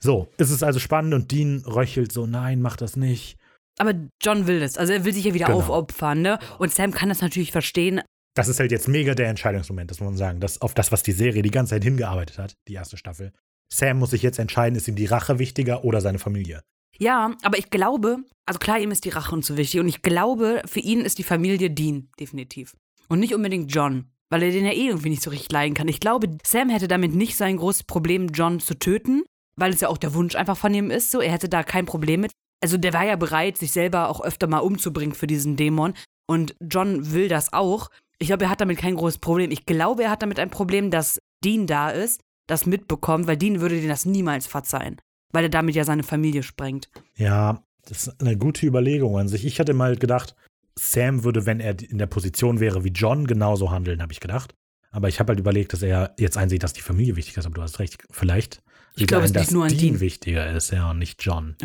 So, 0.00 0.30
es 0.36 0.50
ist 0.52 0.62
also 0.62 0.78
spannend 0.78 1.12
und 1.12 1.32
Dean 1.32 1.64
röchelt 1.66 2.12
so, 2.12 2.24
nein, 2.26 2.62
mach 2.62 2.76
das 2.76 2.94
nicht. 2.96 3.36
Aber 3.78 3.94
John 4.22 4.46
will 4.46 4.60
das. 4.60 4.78
Also 4.78 4.92
er 4.92 5.04
will 5.04 5.12
sich 5.12 5.24
ja 5.24 5.34
wieder 5.34 5.46
Genau. 5.46 5.58
aufopfern, 5.58 6.22
ne? 6.22 6.38
Und 6.58 6.72
Sam 6.72 6.92
kann 6.92 7.08
das 7.08 7.20
natürlich 7.20 7.50
verstehen. 7.50 8.00
Das 8.38 8.46
ist 8.46 8.60
halt 8.60 8.70
jetzt 8.70 8.86
mega 8.86 9.16
der 9.16 9.28
Entscheidungsmoment, 9.28 9.90
das 9.90 9.98
muss 9.98 10.10
man 10.10 10.16
sagen. 10.16 10.38
Das, 10.38 10.60
auf 10.60 10.72
das, 10.72 10.92
was 10.92 11.02
die 11.02 11.10
Serie 11.10 11.42
die 11.42 11.50
ganze 11.50 11.70
Zeit 11.70 11.82
hingearbeitet 11.82 12.38
hat, 12.38 12.56
die 12.68 12.74
erste 12.74 12.96
Staffel. 12.96 13.32
Sam 13.68 13.98
muss 13.98 14.10
sich 14.10 14.22
jetzt 14.22 14.38
entscheiden, 14.38 14.76
ist 14.76 14.86
ihm 14.86 14.94
die 14.94 15.06
Rache 15.06 15.40
wichtiger 15.40 15.84
oder 15.84 16.00
seine 16.00 16.20
Familie. 16.20 16.62
Ja, 16.96 17.34
aber 17.42 17.58
ich 17.58 17.68
glaube, 17.68 18.18
also 18.46 18.60
klar, 18.60 18.78
ihm 18.78 18.92
ist 18.92 19.04
die 19.04 19.08
Rache 19.08 19.34
und 19.34 19.44
so 19.44 19.56
wichtig. 19.56 19.80
Und 19.80 19.88
ich 19.88 20.02
glaube, 20.02 20.62
für 20.66 20.78
ihn 20.78 21.00
ist 21.00 21.18
die 21.18 21.24
Familie 21.24 21.68
Dean, 21.68 22.10
definitiv. 22.20 22.76
Und 23.08 23.18
nicht 23.18 23.34
unbedingt 23.34 23.74
John, 23.74 24.12
weil 24.30 24.44
er 24.44 24.52
den 24.52 24.66
ja 24.66 24.72
eh 24.72 24.86
irgendwie 24.86 25.10
nicht 25.10 25.22
so 25.22 25.30
richtig 25.30 25.50
leiden 25.50 25.74
kann. 25.74 25.88
Ich 25.88 25.98
glaube, 25.98 26.38
Sam 26.46 26.70
hätte 26.70 26.86
damit 26.86 27.16
nicht 27.16 27.36
so 27.36 27.42
ein 27.42 27.56
großes 27.56 27.84
Problem, 27.84 28.28
John 28.28 28.60
zu 28.60 28.78
töten, 28.78 29.24
weil 29.56 29.72
es 29.72 29.80
ja 29.80 29.88
auch 29.88 29.98
der 29.98 30.14
Wunsch 30.14 30.36
einfach 30.36 30.56
von 30.56 30.72
ihm 30.72 30.92
ist. 30.92 31.10
So, 31.10 31.20
er 31.20 31.32
hätte 31.32 31.48
da 31.48 31.64
kein 31.64 31.86
Problem 31.86 32.20
mit. 32.20 32.30
Also 32.62 32.76
der 32.76 32.92
war 32.92 33.04
ja 33.04 33.16
bereit, 33.16 33.58
sich 33.58 33.72
selber 33.72 34.08
auch 34.08 34.20
öfter 34.20 34.46
mal 34.46 34.58
umzubringen 34.58 35.16
für 35.16 35.26
diesen 35.26 35.56
Dämon. 35.56 35.94
Und 36.28 36.54
John 36.60 37.12
will 37.12 37.26
das 37.26 37.52
auch. 37.52 37.88
Ich 38.18 38.28
glaube, 38.28 38.44
er 38.44 38.50
hat 38.50 38.60
damit 38.60 38.78
kein 38.78 38.96
großes 38.96 39.18
Problem. 39.18 39.50
Ich 39.50 39.66
glaube, 39.66 40.04
er 40.04 40.10
hat 40.10 40.22
damit 40.22 40.38
ein 40.38 40.50
Problem, 40.50 40.90
dass 40.90 41.20
Dean 41.44 41.66
da 41.66 41.90
ist, 41.90 42.20
das 42.48 42.66
mitbekommt, 42.66 43.26
weil 43.26 43.36
Dean 43.36 43.60
würde 43.60 43.80
dir 43.80 43.88
das 43.88 44.04
niemals 44.04 44.46
verzeihen. 44.46 44.96
Weil 45.32 45.44
er 45.44 45.50
damit 45.50 45.74
ja 45.74 45.84
seine 45.84 46.02
Familie 46.02 46.42
sprengt. 46.42 46.88
Ja, 47.16 47.62
das 47.86 48.08
ist 48.08 48.20
eine 48.20 48.36
gute 48.36 48.66
Überlegung 48.66 49.18
an 49.18 49.28
sich. 49.28 49.44
Ich 49.44 49.60
hatte 49.60 49.74
mal 49.74 49.96
gedacht, 49.96 50.34
Sam 50.78 51.24
würde, 51.24 51.46
wenn 51.46 51.60
er 51.60 51.78
in 51.80 51.98
der 51.98 52.06
Position 52.06 52.60
wäre 52.60 52.84
wie 52.84 52.88
John, 52.90 53.26
genauso 53.26 53.70
handeln, 53.70 54.00
habe 54.02 54.12
ich 54.12 54.20
gedacht. 54.20 54.54
Aber 54.90 55.08
ich 55.08 55.20
habe 55.20 55.32
halt 55.32 55.40
überlegt, 55.40 55.72
dass 55.72 55.82
er 55.82 56.14
jetzt 56.18 56.36
einsieht, 56.38 56.62
dass 56.62 56.72
die 56.72 56.80
Familie 56.80 57.16
wichtig 57.16 57.36
ist. 57.36 57.44
Aber 57.44 57.54
du 57.54 57.62
hast 57.62 57.78
recht, 57.78 57.98
vielleicht. 58.10 58.62
Ich 58.96 59.06
glaube, 59.06 59.24
es 59.24 59.32
liegt 59.32 59.46
dass 59.46 59.50
nur 59.50 59.64
an 59.64 59.70
Dean 59.70 59.80
Dean. 59.80 60.00
wichtiger 60.00 60.50
ist, 60.50 60.70
ja, 60.72 60.90
und 60.90 60.98
nicht 60.98 61.22
John. 61.22 61.56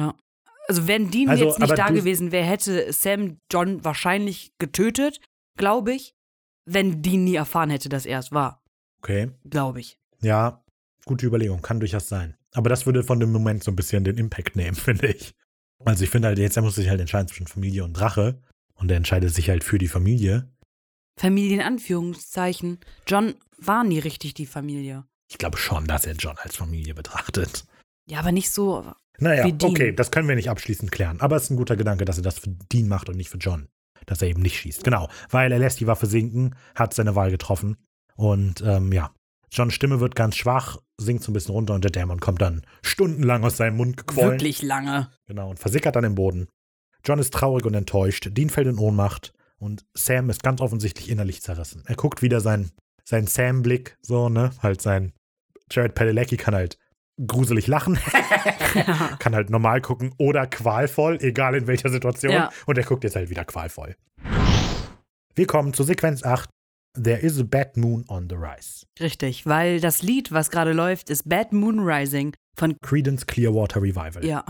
Also 0.68 0.88
wenn 0.88 1.10
Dean 1.10 1.30
Also, 1.30 1.46
jetzt 1.46 1.60
nicht 1.60 1.78
da 1.78 1.90
gewesen 1.90 2.32
wäre, 2.32 2.46
hätte 2.46 2.92
Sam 2.92 3.38
John 3.52 3.84
wahrscheinlich 3.84 4.52
getötet, 4.60 5.20
glaube 5.58 5.94
ich. 5.94 6.14
Wenn 6.66 7.02
Dean 7.02 7.24
nie 7.24 7.36
erfahren 7.36 7.70
hätte, 7.70 7.90
dass 7.90 8.06
er 8.06 8.20
es 8.20 8.32
war. 8.32 8.64
Okay. 9.00 9.32
Glaube 9.44 9.80
ich. 9.82 10.00
Ja, 10.22 10.64
gute 11.06 11.26
Überlegung, 11.26 11.62
kann 11.62 11.80
durchaus 11.80 12.08
sein. 12.08 12.38
Aber 12.54 12.70
das 12.70 12.86
würde 12.86 13.04
von 13.04 13.20
dem 13.20 13.32
Moment 13.32 13.64
so 13.64 13.72
ein 13.72 13.76
bisschen 13.76 14.04
den 14.04 14.18
Impact 14.18 14.56
nehmen, 14.56 14.76
finde 14.76 15.08
ich. 15.08 15.34
Also 15.86 16.04
ich 16.04 16.10
finde 16.10 16.30
halt, 16.30 16.40
jetzt 16.40 16.56
er 16.56 16.64
muss 16.64 16.76
sich 16.76 16.90
halt 16.90 17.02
entscheiden 17.02 17.28
zwischen 17.28 17.48
Familie 17.48 17.84
und 17.84 18.00
Rache. 18.00 18.42
Und 18.76 18.90
er 18.90 18.98
entscheidet 18.98 19.34
sich 19.34 19.50
halt 19.50 19.64
für 19.64 19.78
die 19.78 19.88
Familie. 19.88 20.50
Familie 21.18 21.56
in 21.56 21.62
Anführungszeichen. 21.62 22.80
John 23.08 23.36
war 23.58 23.84
nie 23.84 24.00
richtig 24.00 24.34
die 24.34 24.46
Familie. 24.46 25.06
Ich 25.30 25.38
glaube 25.38 25.58
schon, 25.58 25.86
dass 25.86 26.06
er 26.06 26.16
John 26.16 26.38
als 26.38 26.56
Familie 26.56 26.94
betrachtet. 26.94 27.66
Ja, 28.06 28.20
aber 28.20 28.32
nicht 28.32 28.52
so. 28.52 28.94
Naja, 29.20 29.46
okay, 29.46 29.94
das 29.94 30.12
können 30.12 30.28
wir 30.28 30.36
nicht 30.36 30.50
abschließend 30.50 30.92
klären. 30.92 31.22
Aber 31.22 31.36
es 31.36 31.44
ist 31.44 31.50
ein 31.52 31.58
guter 31.58 31.76
Gedanke, 31.76 32.06
dass 32.06 32.18
er 32.18 32.24
das 32.24 32.40
für 32.40 32.50
Dean 32.50 32.88
macht 32.88 33.10
und 33.10 33.18
nicht 33.18 33.30
für 33.30 33.38
John. 33.38 33.68
Dass 34.06 34.22
er 34.22 34.30
eben 34.30 34.42
nicht 34.42 34.58
schießt. 34.58 34.84
Genau, 34.84 35.08
weil 35.30 35.52
er 35.52 35.60
lässt 35.60 35.80
die 35.80 35.88
Waffe 35.88 36.06
sinken, 36.06 36.56
hat 36.76 36.94
seine 36.94 37.16
Wahl 37.16 37.32
getroffen. 37.32 37.78
Und 38.16 38.62
ähm, 38.62 38.92
ja, 38.92 39.12
Johns 39.52 39.74
Stimme 39.74 40.00
wird 40.00 40.16
ganz 40.16 40.36
schwach, 40.36 40.78
sinkt 40.98 41.24
so 41.24 41.32
ein 41.32 41.34
bisschen 41.34 41.54
runter 41.54 41.74
und 41.74 41.84
der 41.84 41.92
Dämon 41.92 42.20
kommt 42.20 42.42
dann 42.42 42.64
stundenlang 42.82 43.44
aus 43.44 43.58
seinem 43.58 43.78
Mund 43.78 43.98
gequollen. 43.98 44.32
Wirklich 44.32 44.62
lange. 44.62 45.10
Genau, 45.28 45.50
und 45.50 45.60
versickert 45.60 45.96
dann 45.96 46.04
im 46.04 46.16
Boden. 46.16 46.48
John 47.06 47.20
ist 47.20 47.34
traurig 47.34 47.66
und 47.66 47.74
enttäuscht, 47.74 48.30
Dean 48.32 48.50
fällt 48.50 48.68
in 48.68 48.78
Ohnmacht 48.78 49.34
und 49.58 49.86
Sam 49.94 50.30
ist 50.30 50.42
ganz 50.42 50.62
offensichtlich 50.62 51.10
innerlich 51.10 51.42
zerrissen. 51.42 51.84
Er 51.86 51.96
guckt 51.96 52.22
wieder 52.22 52.40
seinen 52.42 52.72
sein 53.04 53.28
Sam-Blick, 53.28 53.98
so, 54.02 54.30
ne? 54.30 54.52
Halt 54.62 54.82
sein 54.82 55.14
Jared 55.70 55.96
Padalecki 55.96 56.38
kann 56.38 56.56
halt 56.56 56.78
gruselig 57.28 57.68
lachen, 57.68 58.00
kann 59.20 59.36
halt 59.36 59.50
normal 59.50 59.82
gucken 59.82 60.14
oder 60.18 60.48
qualvoll, 60.48 61.18
egal 61.22 61.56
in 61.56 61.68
welcher 61.68 61.90
Situation. 61.90 62.34
Ja. 62.34 62.50
Und 62.66 62.78
er 62.78 62.84
guckt 62.84 63.04
jetzt 63.04 63.16
halt 63.16 63.30
wieder 63.30 63.46
qualvoll. 63.46 63.96
Wir 65.36 65.48
kommen 65.48 65.74
zu 65.74 65.84
Sequenz 65.84 66.24
8. 66.24 66.50
There 67.02 67.20
is 67.20 67.40
a 67.40 67.44
bad 67.44 67.76
moon 67.76 68.06
on 68.08 68.28
the 68.30 68.36
rise. 68.36 68.86
Richtig, 69.00 69.48
weil 69.48 69.80
das 69.80 70.04
Lied, 70.04 70.32
was 70.32 70.52
gerade 70.52 70.74
läuft, 70.74 71.10
ist 71.10 71.28
Bad 71.28 71.52
Moon 71.52 71.80
Rising 71.80 72.36
von 72.56 72.78
Credence 72.84 73.26
Clearwater 73.26 73.82
Revival. 73.82 74.24
Ja. 74.24 74.46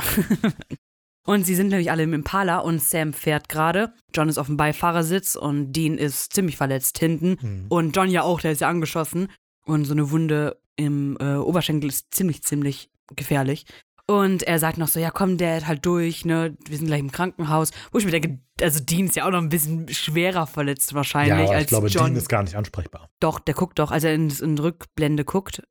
und 1.26 1.46
sie 1.46 1.56
sind 1.56 1.70
nämlich 1.70 1.90
alle 1.90 2.04
im 2.04 2.14
Impala 2.14 2.60
und 2.60 2.84
Sam 2.84 3.14
fährt 3.14 3.48
gerade. 3.48 3.94
John 4.14 4.28
ist 4.28 4.38
auf 4.38 4.48
dem 4.48 4.58
Beifahrersitz 4.58 5.36
und 5.38 5.72
Dean 5.72 5.98
ist 5.98 6.34
ziemlich 6.34 6.58
verletzt 6.58 7.00
hinten. 7.00 7.38
Mhm. 7.40 7.66
Und 7.70 7.96
John 7.96 8.10
ja 8.10 8.24
auch, 8.24 8.42
der 8.42 8.52
ist 8.52 8.60
ja 8.60 8.68
angeschossen. 8.68 9.30
Und 9.66 9.86
so 9.86 9.94
eine 9.94 10.12
Wunde 10.12 10.58
im 10.76 11.18
äh, 11.20 11.36
Oberschenkel 11.36 11.90
ist 11.90 12.14
ziemlich, 12.14 12.44
ziemlich 12.44 12.90
gefährlich. 13.16 13.66
Und 14.06 14.44
er 14.44 14.60
sagt 14.60 14.78
noch 14.78 14.90
so, 14.90 15.00
ja 15.00 15.12
komm, 15.12 15.38
Dad, 15.38 15.66
halt 15.66 15.86
durch, 15.86 16.26
ne, 16.26 16.58
wir 16.68 16.78
sind 16.78 16.88
gleich 16.88 17.00
im 17.00 17.12
Krankenhaus. 17.12 17.72
Wo 17.92 18.00
ich 18.00 18.06
mir 18.06 18.12
denke, 18.12 18.40
also 18.62 18.82
Dean 18.84 19.06
ist 19.06 19.16
ja 19.16 19.26
auch 19.26 19.32
noch 19.32 19.40
ein 19.42 19.48
bisschen 19.50 19.88
schwerer 19.88 20.46
verletzt 20.46 20.94
wahrscheinlich 20.94 21.48
Ja, 21.50 21.56
als 21.56 21.62
ich 21.64 21.68
glaube, 21.70 21.88
John. 21.88 22.08
Dean 22.08 22.16
ist 22.18 22.28
gar 22.28 22.44
nicht 22.44 22.56
ansprechbar. 22.56 23.10
Doch, 23.22 23.40
der 23.40 23.54
guckt 23.54 23.80
doch, 23.80 23.92
als 23.92 24.04
er 24.04 24.14
in, 24.14 24.30
in 24.30 24.58
Rückblende 24.58 25.24
guckt. 25.24 25.64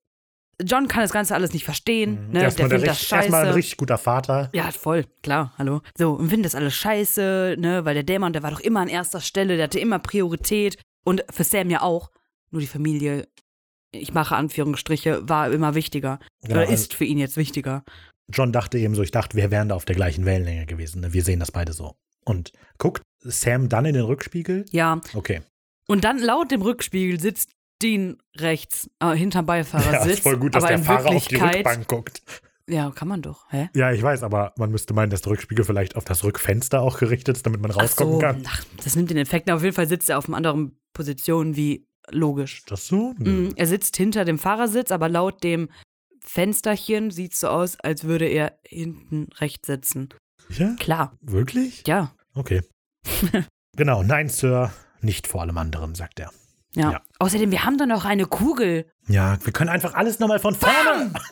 John 0.63 0.87
kann 0.89 1.03
das 1.03 1.13
Ganze 1.13 1.35
alles 1.35 1.53
nicht 1.53 1.65
verstehen, 1.65 2.13
ne, 2.13 2.17
der 2.17 2.27
Mhm. 2.29 2.37
Erstmal, 2.45 2.69
findet 2.71 2.83
der 2.83 2.87
das 2.89 2.97
richtig, 2.97 3.09
scheiße. 3.09 3.23
erstmal 3.25 3.47
ein 3.47 3.53
richtig 3.55 3.77
guter 3.77 3.99
Vater. 3.99 4.51
Ja, 4.55 4.71
voll, 4.71 5.05
klar, 5.23 5.53
hallo. 5.59 5.83
So, 5.99 6.13
und 6.13 6.29
findet 6.31 6.47
das 6.47 6.55
alles 6.55 6.75
scheiße, 6.75 7.57
ne, 7.59 7.85
weil 7.85 7.95
der 7.95 8.03
Dämon, 8.03 8.33
der 8.33 8.43
war 8.43 8.51
doch 8.53 8.61
immer 8.61 8.81
an 8.81 8.89
erster 8.89 9.21
Stelle, 9.21 9.57
der 9.57 9.65
hatte 9.65 9.79
immer 9.81 9.99
Priorität. 9.99 10.79
Und 11.05 11.25
für 11.31 11.45
Sam 11.45 11.69
ja 11.69 11.83
auch. 11.83 12.11
Nur 12.51 12.61
die 12.61 12.67
Familie, 12.67 13.29
ich 13.93 14.13
mache 14.15 14.35
Anführungsstriche, 14.37 15.29
war 15.29 15.51
immer 15.51 15.75
wichtiger. 15.75 16.19
Genau, 16.43 16.55
Oder 16.55 16.61
also 16.63 16.75
ist 16.75 16.95
für 16.95 17.05
ihn 17.05 17.19
jetzt 17.19 17.37
wichtiger. 17.37 17.85
John 18.33 18.53
dachte 18.53 18.79
eben 18.79 18.95
so, 18.95 19.03
ich 19.03 19.11
dachte, 19.11 19.37
wir 19.37 19.51
wären 19.51 19.69
da 19.69 19.75
auf 19.75 19.85
der 19.85 19.97
gleichen 19.97 20.25
Wellenlänge 20.25 20.67
gewesen. 20.67 21.01
Ne? 21.03 21.13
Wir 21.13 21.23
sehen 21.23 21.41
das 21.41 21.53
beide 21.53 21.73
so. 21.73 21.95
Und 22.25 22.53
guckt 22.79 23.03
Sam 23.21 23.69
dann 23.69 23.85
in 23.85 23.95
den 23.95 24.05
Rückspiegel? 24.05 24.65
Ja. 24.71 25.01
Okay. 25.15 25.43
Und 25.87 26.05
dann 26.05 26.19
laut 26.19 26.51
dem 26.51 26.63
Rückspiegel 26.63 27.21
sitzt 27.21 27.51
Dean 27.83 28.19
rechts, 28.37 28.89
äh, 29.01 29.15
hinterm 29.15 29.45
Ja, 29.47 29.47
Beifahrersitz. 29.47 30.15
ist 30.19 30.23
voll 30.23 30.39
gut, 30.39 30.55
dass 30.55 30.65
der 30.65 30.79
Fahrer 30.79 31.11
auf 31.11 31.27
die 31.27 31.37
Rückbank 31.37 31.89
guckt. 31.89 32.23
Ja, 32.69 32.91
kann 32.93 33.09
man 33.09 33.23
doch, 33.23 33.47
hä? 33.51 33.69
Ja, 33.75 33.91
ich 33.93 34.03
weiß, 34.03 34.23
aber 34.23 34.55
man 34.57 34.71
müsste 34.71 34.95
meinen, 34.95 35.11
dass 35.11 35.23
der 35.23 35.33
Rückspiegel 35.33 35.65
vielleicht 35.65 35.97
auf 35.97 36.05
das 36.05 36.23
Rückfenster 36.23 36.81
auch 36.81 36.99
gerichtet 36.99 37.37
ist, 37.37 37.45
damit 37.45 37.61
man 37.61 37.73
Ach 37.73 37.79
rausgucken 37.79 38.15
so, 38.15 38.19
kann. 38.21 38.43
ach, 38.47 38.65
das 38.83 38.95
nimmt 38.95 39.11
den 39.11 39.17
Effekt. 39.17 39.51
Auf 39.51 39.63
jeden 39.65 39.75
Fall 39.75 39.89
sitzt 39.89 40.09
er 40.09 40.19
auf 40.19 40.29
einer 40.29 40.37
anderen 40.37 40.79
Position 40.95 41.57
wie 41.57 41.87
logisch. 42.11 42.59
Ist 42.61 42.71
das 42.71 42.87
so? 42.87 43.15
Mhm, 43.19 43.53
Er 43.57 43.67
sitzt 43.67 43.97
hinter 43.97 44.25
dem 44.25 44.39
Fahrersitz, 44.39 44.91
aber 44.91 45.09
laut 45.09 45.43
dem 45.45 45.69
Fensterchen 46.25 47.11
sieht 47.11 47.33
es 47.35 47.41
so 47.41 47.49
aus, 47.49 47.79
als 47.81 48.05
würde 48.05 48.27
er 48.27 48.59
hinten 48.67 49.29
rechts 49.39 49.67
sitzen. 49.67 50.09
Ja? 50.51 50.75
Klar, 50.79 51.17
Wirklich? 51.21 51.85
ja. 51.87 52.15
Okay. 52.35 52.63
genau, 53.77 54.03
nein, 54.03 54.29
Sir, 54.29 54.73
nicht 55.01 55.27
vor 55.27 55.43
allem 55.43 55.59
anderen, 55.59 55.95
sagt 55.95 56.21
er. 56.21 56.31
Ja. 56.75 56.93
Ja. 56.93 57.03
Außerdem, 57.19 57.51
wir 57.51 57.65
haben 57.65 57.77
doch 57.77 57.87
noch 57.87 58.05
eine 58.05 58.27
Kugel. 58.27 58.91
Ja, 59.09 59.37
wir 59.45 59.53
können 59.53 59.69
einfach 59.71 59.95
alles 59.95 60.19
nochmal 60.19 60.39
von 60.39 60.55
vorne. 60.55 61.13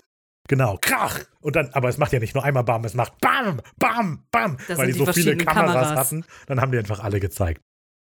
Genau, 0.48 0.78
krach. 0.80 1.20
Und 1.42 1.54
dann, 1.54 1.70
aber 1.74 1.88
es 1.90 1.98
macht 1.98 2.12
ja 2.12 2.18
nicht 2.18 2.34
nur 2.34 2.42
einmal 2.42 2.64
Bam, 2.64 2.84
es 2.84 2.94
macht 2.94 3.12
Bam, 3.20 3.60
Bam, 3.78 4.24
Bam. 4.32 4.56
Das 4.66 4.78
weil 4.78 4.88
die 4.88 4.94
die 4.94 4.98
so 4.98 5.12
viele 5.12 5.36
Kameras, 5.36 5.74
Kameras. 5.74 5.96
hatten. 5.96 6.24
Dann 6.46 6.60
haben 6.60 6.72
die 6.72 6.78
einfach 6.78 6.98
alle 6.98 7.20
gezeigt. 7.20 7.60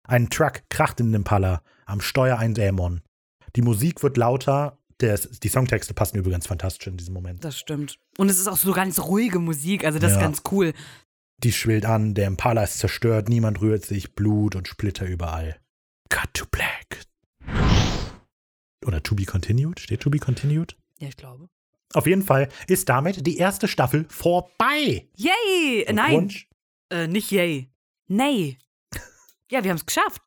Ein 0.10 0.32
Truck 0.32 0.64
kracht 0.70 1.00
in 1.00 1.08
den 1.12 1.18
Impala, 1.22 1.62
am 1.86 2.02
Steuer 2.02 2.40
ein 2.40 2.56
Dämon. 2.56 3.02
Die 3.56 3.62
Musik 3.62 4.02
wird 4.02 4.18
lauter. 4.18 4.80
Der, 5.02 5.18
die 5.20 5.50
Songtexte 5.50 5.94
passen 5.94 6.18
übrigens 6.18 6.48
fantastisch 6.48 6.88
in 6.88 6.98
diesem 6.98 7.14
Moment. 7.14 7.46
Das 7.46 7.58
stimmt. 7.60 8.00
Und 8.18 8.28
es 8.30 8.40
ist 8.40 8.48
auch 8.48 8.58
so 8.58 8.74
ganz 8.74 9.00
ruhige 9.00 9.38
Musik, 9.38 9.86
also 9.86 10.00
das 10.00 10.12
ist 10.14 10.18
Ja. 10.18 10.24
ganz 10.24 10.42
cool. 10.52 10.74
Die 11.44 11.54
schwillt 11.54 11.86
an, 11.86 12.16
der 12.16 12.26
Impala 12.28 12.64
ist 12.64 12.80
zerstört, 12.80 13.30
niemand 13.30 13.62
rührt 13.62 13.86
sich, 13.86 14.16
Blut 14.16 14.56
und 14.56 14.68
Splitter 14.68 15.06
überall. 15.06 15.58
Cut 16.10 16.34
to 16.34 16.46
black. 16.50 17.06
Oder 18.86 19.04
to 19.04 19.14
be 19.16 19.26
continued? 19.26 19.80
Steht 19.80 20.02
to 20.02 20.10
be 20.10 20.18
continued? 20.20 20.76
Ja, 21.00 21.08
ich 21.08 21.18
glaube. 21.18 21.50
Auf 21.94 22.08
jeden 22.08 22.24
Fall 22.24 22.50
ist 22.68 22.90
damit 22.90 23.26
die 23.28 23.38
erste 23.38 23.68
Staffel 23.68 24.06
vorbei. 24.10 25.08
Yay! 25.16 25.86
Nein, 25.94 26.34
äh, 26.90 27.08
nicht 27.08 27.32
yay. 27.32 27.70
Nee. 28.08 28.58
Ja, 29.52 29.64
wir 29.64 29.72
haben 29.72 29.78
es 29.78 29.86
geschafft. 29.86 30.22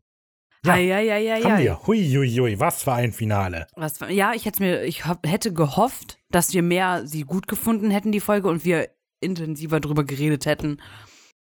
Ja, 0.64 0.76
ja, 0.76 1.00
ja, 1.00 1.16
ja, 1.16 1.42
Haben 1.44 1.58
wir. 1.58 1.86
Hui, 1.86 2.08
hui, 2.14 2.30
hui, 2.36 2.60
was 2.60 2.84
für 2.84 2.92
ein 2.92 3.12
Finale. 3.12 3.66
Was, 3.74 3.98
ja, 4.08 4.32
ich 4.32 4.44
hätte 4.44 4.62
mir, 4.62 4.84
ich 4.84 5.04
hätte 5.24 5.52
gehofft, 5.52 6.18
dass 6.30 6.52
wir 6.52 6.62
mehr 6.62 7.04
sie 7.04 7.22
gut 7.22 7.48
gefunden 7.48 7.90
hätten, 7.90 8.12
die 8.12 8.20
Folge, 8.20 8.48
und 8.48 8.64
wir 8.64 8.88
intensiver 9.20 9.80
drüber 9.80 10.04
geredet 10.04 10.46
hätten. 10.46 10.80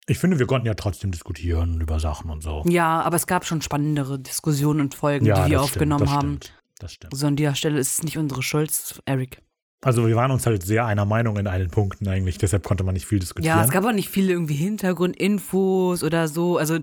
Ich 0.06 0.18
finde, 0.18 0.38
wir 0.38 0.46
konnten 0.46 0.66
ja 0.66 0.74
trotzdem 0.74 1.10
diskutieren 1.10 1.80
über 1.80 1.98
Sachen 1.98 2.30
und 2.30 2.42
so. 2.42 2.62
Ja, 2.66 3.02
aber 3.02 3.16
es 3.16 3.26
gab 3.26 3.44
schon 3.44 3.60
spannendere 3.60 4.20
Diskussionen 4.20 4.80
und 4.80 4.94
Folgen, 4.94 5.26
ja, 5.26 5.44
die 5.44 5.50
wir 5.50 5.62
aufgenommen 5.62 6.06
stimmt, 6.06 6.10
das 6.10 6.16
haben. 6.16 6.40
Stimmt, 6.40 6.62
das 6.78 6.92
stimmt. 6.92 7.16
So 7.16 7.26
an 7.26 7.36
dieser 7.36 7.54
Stelle 7.56 7.78
ist 7.78 7.94
es 7.94 8.02
nicht 8.04 8.18
unsere 8.18 8.42
Schuld, 8.42 9.02
Eric. 9.04 9.42
Also 9.80 10.06
wir 10.06 10.16
waren 10.16 10.30
uns 10.30 10.46
halt 10.46 10.64
sehr 10.64 10.86
einer 10.86 11.04
Meinung 11.04 11.36
in 11.36 11.46
allen 11.46 11.70
Punkten 11.70 12.08
eigentlich, 12.08 12.38
deshalb 12.38 12.64
konnte 12.64 12.84
man 12.84 12.94
nicht 12.94 13.06
viel 13.06 13.18
diskutieren. 13.18 13.58
Ja, 13.58 13.64
es 13.64 13.70
gab 13.70 13.84
auch 13.84 13.92
nicht 13.92 14.08
viele 14.08 14.32
irgendwie 14.32 14.54
Hintergrundinfos 14.54 16.02
oder 16.02 16.26
so. 16.26 16.56
Also 16.56 16.78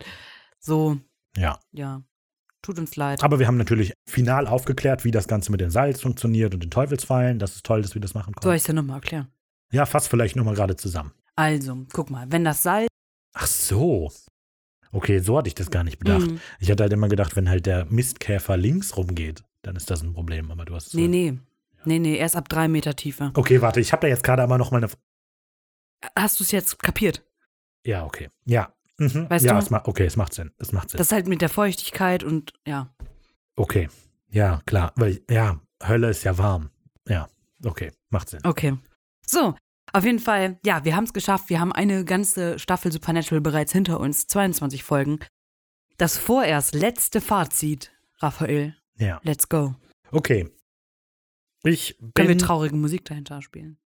so, 0.65 0.97
ja. 1.37 1.59
ja. 1.71 2.01
Tut 2.61 2.79
uns 2.79 2.95
leid. 2.95 3.23
Aber 3.23 3.37
wir 3.39 3.45
haben 3.47 3.57
natürlich 3.57 3.93
final 4.07 4.47
aufgeklärt, 4.47 5.03
wie 5.03 5.11
das 5.11 5.27
Ganze 5.27 5.51
mit 5.51 5.61
den 5.61 5.69
Salz 5.69 6.01
funktioniert 6.01 6.53
und 6.55 6.63
den 6.63 6.71
Teufelsfallen. 6.71 7.37
Das 7.37 7.55
ist 7.55 7.65
toll, 7.65 7.81
dass 7.83 7.93
wir 7.93 8.01
das 8.01 8.15
machen 8.15 8.33
Soll 8.33 8.41
konnten. 8.41 8.55
ich 8.55 8.61
es 8.61 8.65
dir 8.65 8.73
nochmal 8.73 8.97
erklären? 8.97 9.27
Ja, 9.71 9.85
fass 9.85 10.07
vielleicht 10.07 10.35
nochmal 10.35 10.55
gerade 10.55 10.75
zusammen. 10.75 11.11
Also, 11.35 11.85
guck 11.93 12.09
mal, 12.09 12.31
wenn 12.31 12.43
das 12.43 12.63
Salz. 12.63 12.87
Ach 13.33 13.45
so. 13.45 14.11
Okay, 14.91 15.19
so 15.19 15.37
hatte 15.37 15.49
ich 15.49 15.55
das 15.55 15.69
gar 15.69 15.83
nicht 15.83 15.99
bedacht. 15.99 16.25
Mm, 16.31 16.37
Ich 16.59 16.71
hatte 16.71 16.83
halt 16.83 16.93
immer 16.93 17.09
gedacht, 17.09 17.35
wenn 17.35 17.49
halt 17.49 17.65
der 17.65 17.85
Mistkäfer 17.85 18.55
links 18.57 18.95
rumgeht, 18.97 19.43
dann 19.61 19.75
ist 19.75 19.91
das 19.91 20.01
ein 20.01 20.13
Problem. 20.13 20.49
Aber 20.51 20.65
du 20.65 20.73
hast 20.73 20.87
es 20.87 20.93
nee, 20.93 21.01
halt- 21.03 21.11
nee. 21.11 21.37
Nee, 21.87 21.99
nee, 21.99 22.15
erst 22.17 22.35
ab 22.35 22.49
drei 22.49 22.67
Meter 22.67 22.95
Tiefe. 22.95 23.29
Okay, 23.35 23.61
warte, 23.61 23.79
ich 23.79 23.91
habe 23.91 24.01
da 24.01 24.07
jetzt 24.07 24.23
gerade 24.23 24.41
aber 24.41 24.57
noch 24.57 24.71
mal 24.71 24.77
eine. 24.77 24.89
Hast 26.17 26.39
du 26.39 26.43
es 26.43 26.51
jetzt 26.51 26.79
kapiert? 26.81 27.23
Ja, 27.85 28.05
okay. 28.05 28.29
Ja. 28.45 28.73
Mhm. 28.97 29.29
Weißt 29.29 29.45
ja, 29.45 29.53
du? 29.53 29.59
Es 29.59 29.71
okay, 29.71 30.05
es 30.05 30.15
macht 30.15 30.33
Sinn. 30.33 30.51
Es 30.57 30.71
macht 30.71 30.89
Sinn. 30.89 30.97
Das 30.97 31.07
ist 31.07 31.13
halt 31.13 31.27
mit 31.27 31.41
der 31.41 31.49
Feuchtigkeit 31.49 32.23
und 32.23 32.53
ja. 32.65 32.93
okay. 33.55 33.89
Ja, 34.29 34.61
klar. 34.65 34.91
Weil, 34.95 35.21
ja, 35.29 35.61
Hölle 35.85 36.09
ist 36.09 36.23
ja 36.23 36.37
warm. 36.37 36.69
Ja, 37.07 37.27
okay. 37.63 37.91
Macht 38.09 38.29
Sinn. 38.29 38.41
Okay. 38.43 38.77
So, 39.25 39.55
auf 39.93 40.03
jeden 40.03 40.19
Fall, 40.19 40.59
ja, 40.65 40.83
wir 40.83 40.95
haben 40.95 41.05
es 41.05 41.13
geschafft. 41.13 41.49
Wir 41.49 41.59
haben 41.59 41.71
eine 41.71 42.03
ganze 42.03 42.59
Staffel 42.59 42.91
Supernatural 42.91 43.41
bereits 43.41 43.71
hinter 43.71 43.99
uns. 43.99 44.27
22 44.27 44.83
Folgen. 44.83 45.19
Das 45.97 46.17
vorerst 46.17 46.75
letzte 46.75 47.21
Fazit, 47.21 47.91
Raphael. 48.19 48.75
Ja. 48.97 49.21
Let's 49.23 49.47
go. 49.47 49.75
Okay. 50.11 50.49
Ich 51.63 51.97
Können 51.97 52.13
wir 52.15 52.35
bin. 52.35 52.37
traurige 52.39 52.75
Musik 52.75 53.05
dahinter 53.05 53.41
spielen? 53.41 53.77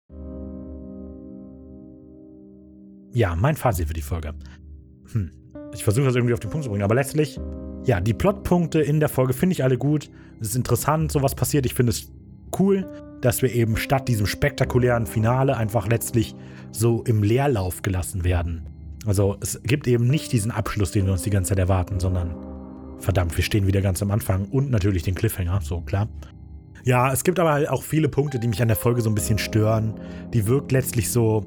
Ja, 3.12 3.36
mein 3.36 3.56
Fazit 3.56 3.88
für 3.88 3.94
die 3.94 4.02
Folge. 4.02 4.34
Hm. 5.12 5.30
Ich 5.74 5.84
versuche 5.84 6.06
das 6.06 6.14
irgendwie 6.14 6.34
auf 6.34 6.40
den 6.40 6.50
Punkt 6.50 6.64
zu 6.64 6.70
bringen, 6.70 6.84
aber 6.84 6.94
letztlich, 6.94 7.38
ja, 7.84 8.00
die 8.00 8.14
Plotpunkte 8.14 8.80
in 8.80 9.00
der 9.00 9.08
Folge 9.08 9.32
finde 9.32 9.52
ich 9.52 9.62
alle 9.62 9.78
gut. 9.78 10.10
Es 10.40 10.48
ist 10.48 10.56
interessant, 10.56 11.12
so 11.12 11.22
was 11.22 11.34
passiert. 11.34 11.66
Ich 11.66 11.74
finde 11.74 11.90
es 11.90 12.10
cool, 12.58 12.86
dass 13.20 13.42
wir 13.42 13.52
eben 13.52 13.76
statt 13.76 14.08
diesem 14.08 14.26
spektakulären 14.26 15.06
Finale 15.06 15.56
einfach 15.56 15.86
letztlich 15.88 16.34
so 16.70 17.02
im 17.04 17.22
Leerlauf 17.22 17.82
gelassen 17.82 18.24
werden. 18.24 18.62
Also 19.06 19.36
es 19.40 19.62
gibt 19.62 19.86
eben 19.86 20.06
nicht 20.06 20.32
diesen 20.32 20.50
Abschluss, 20.50 20.90
den 20.90 21.06
wir 21.06 21.12
uns 21.12 21.22
die 21.22 21.30
ganze 21.30 21.50
Zeit 21.50 21.58
erwarten, 21.58 22.00
sondern 22.00 22.34
verdammt, 22.98 23.36
wir 23.36 23.44
stehen 23.44 23.66
wieder 23.66 23.80
ganz 23.80 24.02
am 24.02 24.10
Anfang 24.10 24.46
und 24.46 24.70
natürlich 24.70 25.02
den 25.02 25.14
Cliffhanger, 25.14 25.60
so 25.62 25.80
klar. 25.80 26.08
Ja, 26.84 27.12
es 27.12 27.24
gibt 27.24 27.38
aber 27.38 27.70
auch 27.72 27.82
viele 27.82 28.08
Punkte, 28.08 28.38
die 28.38 28.48
mich 28.48 28.62
an 28.62 28.68
der 28.68 28.76
Folge 28.76 29.02
so 29.02 29.10
ein 29.10 29.14
bisschen 29.14 29.38
stören. 29.38 29.94
Die 30.32 30.46
wirkt 30.46 30.72
letztlich 30.72 31.10
so, 31.10 31.44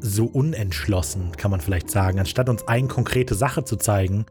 so 0.00 0.26
unentschlossen, 0.26 1.32
kann 1.36 1.50
man 1.50 1.60
vielleicht 1.60 1.90
sagen. 1.90 2.18
Anstatt 2.18 2.48
uns 2.48 2.66
eine 2.68 2.88
konkrete 2.88 3.34
Sache 3.34 3.64
zu 3.64 3.76
zeigen, 3.76 4.26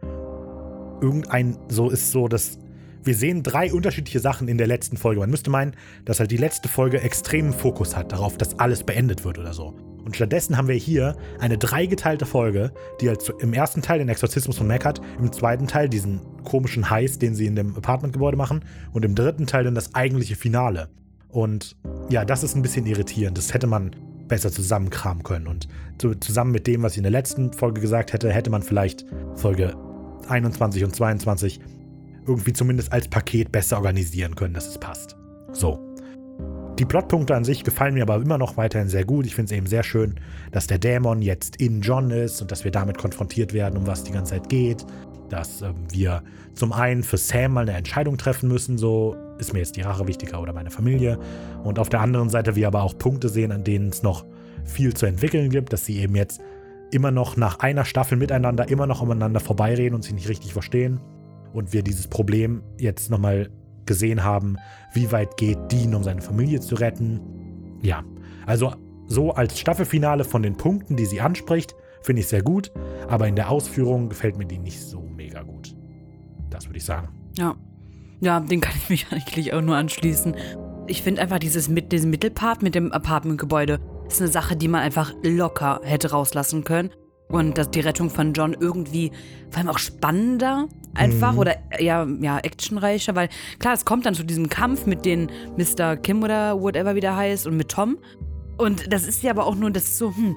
irgendein, 1.02 1.58
so 1.68 1.90
ist 1.90 2.12
so, 2.12 2.28
dass 2.28 2.60
wir 3.04 3.16
sehen 3.16 3.44
drei 3.44 3.72
unterschiedliche 3.72 4.20
Sachen 4.20 4.48
in 4.48 4.58
der 4.58 4.68
letzten 4.68 4.98
Folge. 4.98 5.20
Man 5.20 5.30
müsste 5.30 5.52
meinen, 5.52 5.76
dass 6.06 6.20
halt 6.20 6.32
die 6.32 6.38
letzte 6.38 6.68
Folge 6.68 7.02
extremen 7.02 7.54
Fokus 7.54 7.96
hat 7.96 8.12
darauf, 8.12 8.38
dass 8.38 8.58
alles 8.58 8.84
beendet 8.84 9.24
wird 9.24 9.38
oder 9.38 9.54
so. 9.54 9.76
Und 10.04 10.16
stattdessen 10.16 10.58
haben 10.58 10.68
wir 10.68 10.76
hier 10.76 11.16
eine 11.40 11.58
dreigeteilte 11.58 12.26
Folge, 12.26 12.72
die 13.02 13.10
halt 13.10 13.22
im 13.40 13.54
ersten 13.54 13.82
Teil 13.82 14.00
den 14.00 14.10
Exorzismus 14.10 14.58
von 14.58 14.68
Mac 14.68 14.86
hat, 14.86 15.02
im 15.20 15.32
zweiten 15.32 15.68
Teil 15.68 15.90
diesen 15.90 16.22
komischen 16.44 16.90
Heist, 16.90 17.22
den 17.22 17.36
sie 17.36 17.48
in 17.48 17.56
dem 17.56 17.76
Apartmentgebäude 17.76 18.38
machen 18.38 18.64
und 18.92 19.06
im 19.06 19.16
dritten 19.16 19.48
Teil 19.48 19.64
dann 19.64 19.76
das 19.76 19.96
eigentliche 19.96 20.36
Finale. 20.36 20.90
Und 21.30 21.76
ja, 22.10 22.24
das 22.24 22.44
ist 22.44 22.56
ein 22.56 22.62
bisschen 22.62 22.86
irritierend. 22.86 23.38
Das 23.38 23.54
hätte 23.54 23.68
man 23.68 23.96
besser 24.28 24.52
zusammenkramen 24.52 25.24
können. 25.24 25.48
Und 25.48 25.68
zu, 25.98 26.16
zusammen 26.16 26.52
mit 26.52 26.68
dem, 26.68 26.84
was 26.84 26.94
ich 26.94 26.98
in 26.98 27.04
der 27.04 27.12
letzten 27.12 27.54
Folge 27.54 27.82
gesagt 27.82 28.14
hätte, 28.14 28.32
hätte 28.32 28.50
man 28.50 28.64
vielleicht 28.64 29.06
Folge 29.36 29.76
21 30.28 30.84
und 30.84 30.96
22 30.96 31.60
irgendwie 32.28 32.54
zumindest 32.54 32.92
als 32.92 33.08
Paket 33.08 33.52
besser 33.52 33.78
organisieren 33.78 34.36
können, 34.36 34.54
dass 34.54 34.68
es 34.68 34.78
passt. 34.78 35.16
So. 35.52 35.80
Die 36.80 36.86
Plotpunkte 36.86 37.34
an 37.34 37.46
sich 37.46 37.64
gefallen 37.64 37.94
mir 37.94 38.02
aber 38.02 38.18
immer 38.18 38.38
noch 38.38 38.58
weiterhin 38.58 38.90
sehr 38.90 39.06
gut. 39.06 39.26
Ich 39.26 39.36
finde 39.36 39.54
es 39.54 39.58
eben 39.58 39.68
sehr 39.68 39.84
schön, 39.84 40.16
dass 40.52 40.68
der 40.68 40.78
Dämon 40.78 41.22
jetzt 41.22 41.56
in 41.56 41.80
John 41.80 42.12
ist 42.12 42.42
und 42.42 42.52
dass 42.52 42.66
wir 42.66 42.72
damit 42.72 42.98
konfrontiert 42.98 43.54
werden, 43.54 43.78
um 43.78 43.88
was 43.88 44.04
die 44.04 44.12
ganze 44.12 44.34
Zeit 44.34 44.50
geht. 44.50 44.86
Dass 45.30 45.62
ähm, 45.62 45.76
wir 45.92 46.24
zum 46.54 46.72
einen 46.72 47.04
für 47.04 47.18
Sam 47.18 47.54
mal 47.54 47.62
eine 47.62 47.78
Entscheidung 47.78 48.18
treffen 48.18 48.48
müssen, 48.48 48.78
so 48.78 49.16
ist 49.38 49.54
mir 49.54 49.60
jetzt 49.60 49.76
die 49.76 49.82
Rache 49.82 50.08
wichtiger 50.08 50.42
oder 50.42 50.54
meine 50.54 50.72
Familie. 50.72 51.20
Und 51.64 51.80
auf 51.80 51.90
der 51.90 52.02
anderen 52.02 52.30
Seite 52.30 52.56
wir 52.56 52.68
aber 52.68 52.84
auch 52.84 52.98
Punkte 52.98 53.30
sehen, 53.30 53.52
an 53.52 53.64
denen 53.64 53.90
es 53.90 54.04
noch 54.04 54.26
viel 54.64 54.94
zu 54.94 55.06
entwickeln 55.06 55.50
gibt, 55.50 55.74
dass 55.74 55.86
sie 55.86 56.00
eben 56.00 56.16
jetzt 56.16 56.42
immer 56.92 57.12
noch 57.12 57.38
nach 57.38 57.60
einer 57.60 57.86
Staffel 57.86 58.18
miteinander 58.18 58.70
immer 58.70 58.88
noch 58.88 59.02
umeinander 59.02 59.40
vorbeireden 59.40 59.96
und 59.96 60.04
sich 60.04 60.14
nicht 60.14 60.30
richtig 60.30 60.54
verstehen. 60.54 61.00
Und 61.54 61.74
wir 61.74 61.84
dieses 61.84 62.08
Problem 62.08 62.64
jetzt 62.80 63.10
nochmal 63.10 63.50
gesehen 63.86 64.24
haben, 64.24 64.58
wie 64.94 65.12
weit 65.12 65.38
geht 65.38 65.58
Dean, 65.72 65.96
um 65.96 66.04
seine 66.04 66.22
Familie 66.22 66.60
zu 66.60 66.76
retten. 66.76 67.22
Ja, 67.82 68.04
also 68.46 68.74
so 69.08 69.32
als 69.34 69.60
Staffelfinale 69.60 70.24
von 70.24 70.42
den 70.42 70.58
Punkten, 70.58 70.96
die 70.96 71.06
sie 71.06 71.22
anspricht, 71.22 71.76
finde 72.02 72.22
ich 72.22 72.28
sehr 72.28 72.42
gut, 72.42 72.72
aber 73.08 73.28
in 73.28 73.36
der 73.36 73.50
Ausführung 73.50 74.10
gefällt 74.10 74.38
mir 74.38 74.46
die 74.46 74.58
nicht 74.58 74.82
so 74.82 75.05
würde 76.76 76.80
ich 76.80 76.86
sagen. 76.86 77.08
Ja. 77.38 77.56
Ja, 78.22 78.40
den 78.40 78.62
kann 78.62 78.74
ich 78.76 78.90
mich 78.90 79.08
eigentlich 79.12 79.54
auch 79.54 79.62
nur 79.62 79.76
anschließen. 79.76 80.36
Ich 80.88 81.02
finde 81.02 81.22
einfach 81.22 81.40
dieses 81.40 81.70
mit 81.70 81.92
diesem 81.92 82.10
Mittelpart 82.12 82.62
mit 82.62 82.76
dem 82.76 82.92
Apartmentgebäude 82.92 83.80
ist 84.08 84.22
eine 84.22 84.30
Sache, 84.30 84.56
die 84.56 84.68
man 84.68 84.82
einfach 84.82 85.14
locker 85.24 85.80
hätte 85.84 86.12
rauslassen 86.12 86.64
können. 86.64 86.92
Und 87.28 87.58
dass 87.58 87.72
die 87.72 87.80
Rettung 87.80 88.12
von 88.12 88.34
John 88.34 88.56
irgendwie 88.60 89.12
vor 89.50 89.60
allem 89.60 89.70
auch 89.70 89.80
spannender 89.80 90.68
einfach 90.94 91.34
Mhm. 91.34 91.40
oder 91.40 91.56
ja, 91.80 92.06
ja, 92.22 92.38
actionreicher, 92.38 93.16
weil 93.16 93.30
klar, 93.58 93.74
es 93.74 93.84
kommt 93.84 94.06
dann 94.06 94.14
zu 94.14 94.24
diesem 94.24 94.48
Kampf 94.48 94.86
mit 94.86 95.06
den 95.06 95.32
Mr. 95.58 95.98
Kim 95.98 96.22
oder 96.22 96.62
whatever 96.62 96.94
wie 96.94 97.00
der 97.00 97.16
heißt 97.16 97.48
und 97.48 97.58
mit 97.58 97.70
Tom. 97.70 97.98
Und 98.58 98.94
das 98.94 99.08
ist 99.08 99.24
ja 99.24 99.32
aber 99.32 99.48
auch 99.48 99.56
nur, 99.56 99.72
das 99.72 99.86
ist 99.86 99.98
so, 99.98 100.16
hm, 100.16 100.36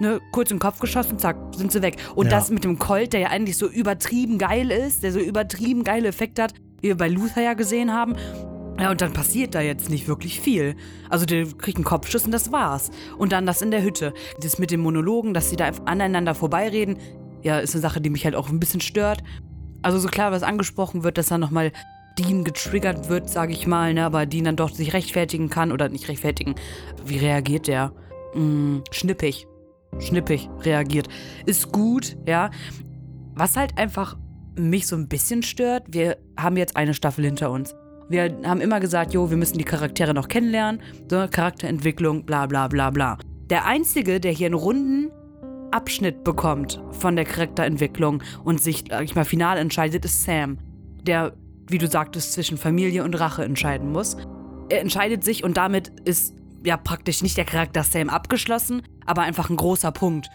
ne, 0.00 0.20
kurz 0.32 0.50
in 0.50 0.56
den 0.56 0.60
Kopf 0.60 0.80
geschossen, 0.80 1.18
zack, 1.18 1.36
sind 1.56 1.72
sie 1.72 1.82
weg. 1.82 1.96
Und 2.14 2.26
Ja. 2.26 2.32
das 2.32 2.50
mit 2.50 2.64
dem 2.64 2.78
Colt, 2.78 3.12
der 3.12 3.20
ja 3.20 3.28
eigentlich 3.28 3.56
so 3.56 3.68
übertrieben 3.68 4.38
geil 4.38 4.70
ist, 4.70 5.02
der 5.02 5.12
so 5.12 5.18
übertrieben 5.20 5.84
geile 5.84 6.08
Effekte 6.08 6.42
hat, 6.42 6.54
wie 6.80 6.88
wir 6.88 6.96
bei 6.96 7.08
Luther 7.08 7.42
ja 7.42 7.54
gesehen 7.54 7.92
haben. 7.92 8.14
Ja, 8.78 8.90
und 8.90 9.00
dann 9.00 9.12
passiert 9.12 9.54
da 9.54 9.60
jetzt 9.60 9.88
nicht 9.88 10.08
wirklich 10.08 10.40
viel. 10.40 10.74
Also 11.08 11.26
der 11.26 11.46
kriegt 11.46 11.76
einen 11.78 11.84
Kopfschuss 11.84 12.24
und 12.24 12.32
das 12.32 12.50
war's. 12.50 12.90
Und 13.16 13.30
dann 13.32 13.46
das 13.46 13.62
in 13.62 13.70
der 13.70 13.84
Hütte. 13.84 14.12
Das 14.42 14.58
mit 14.58 14.72
den 14.72 14.80
Monologen, 14.80 15.32
dass 15.32 15.48
sie 15.50 15.56
da 15.56 15.70
aneinander 15.84 16.34
vorbeireden, 16.34 16.98
ja, 17.42 17.58
ist 17.60 17.74
eine 17.74 17.82
Sache, 17.82 18.00
die 18.00 18.10
mich 18.10 18.24
halt 18.24 18.34
auch 18.34 18.48
ein 18.48 18.58
bisschen 18.58 18.80
stört. 18.80 19.22
Also 19.82 19.98
so 19.98 20.08
klar, 20.08 20.32
was 20.32 20.42
angesprochen 20.42 21.04
wird, 21.04 21.18
dass 21.18 21.28
dann 21.28 21.40
nochmal 21.40 21.70
Dean 22.18 22.42
getriggert 22.42 23.08
wird, 23.08 23.28
sage 23.28 23.52
ich 23.52 23.66
mal, 23.66 23.92
ne, 23.94 24.04
aber 24.04 24.26
Dean 24.26 24.44
dann 24.44 24.56
doch 24.56 24.70
sich 24.70 24.92
rechtfertigen 24.92 25.50
kann 25.50 25.70
oder 25.70 25.88
nicht 25.88 26.08
rechtfertigen. 26.08 26.54
Wie 27.04 27.18
reagiert 27.18 27.68
der? 27.68 27.92
Hm, 28.32 28.82
schnippig. 28.90 29.46
Schnippig 30.00 30.48
reagiert. 30.60 31.08
Ist 31.46 31.72
gut, 31.72 32.16
ja. 32.26 32.50
Was 33.34 33.56
halt 33.56 33.78
einfach 33.78 34.16
mich 34.56 34.86
so 34.86 34.96
ein 34.96 35.08
bisschen 35.08 35.42
stört, 35.42 35.84
wir 35.88 36.16
haben 36.38 36.56
jetzt 36.56 36.76
eine 36.76 36.94
Staffel 36.94 37.24
hinter 37.24 37.50
uns. 37.50 37.74
Wir 38.08 38.36
haben 38.44 38.60
immer 38.60 38.80
gesagt, 38.80 39.14
jo, 39.14 39.30
wir 39.30 39.36
müssen 39.36 39.58
die 39.58 39.64
Charaktere 39.64 40.14
noch 40.14 40.28
kennenlernen, 40.28 40.82
so 41.10 41.26
Charakterentwicklung, 41.30 42.24
bla 42.24 42.46
bla 42.46 42.68
bla 42.68 42.90
bla. 42.90 43.18
Der 43.50 43.64
Einzige, 43.66 44.20
der 44.20 44.32
hier 44.32 44.46
einen 44.46 44.54
runden 44.54 45.10
Abschnitt 45.70 46.22
bekommt 46.22 46.80
von 46.92 47.16
der 47.16 47.24
Charakterentwicklung 47.24 48.22
und 48.44 48.62
sich, 48.62 48.84
sag 48.88 49.04
ich 49.04 49.14
mal, 49.14 49.24
final 49.24 49.58
entscheidet, 49.58 50.04
ist 50.04 50.22
Sam. 50.22 50.58
Der, 51.02 51.34
wie 51.68 51.78
du 51.78 51.88
sagtest, 51.88 52.32
zwischen 52.32 52.58
Familie 52.58 53.04
und 53.04 53.14
Rache 53.14 53.44
entscheiden 53.44 53.90
muss. 53.90 54.16
Er 54.68 54.80
entscheidet 54.80 55.24
sich 55.24 55.42
und 55.44 55.56
damit 55.56 55.92
ist 56.04 56.34
ja 56.64 56.76
praktisch 56.76 57.22
nicht 57.22 57.36
der 57.36 57.44
Charakter 57.44 57.82
Sam 57.82 58.08
abgeschlossen, 58.08 58.82
aber 59.06 59.22
einfach 59.22 59.50
ein 59.50 59.56
großer 59.56 59.92
Punkt. 59.92 60.28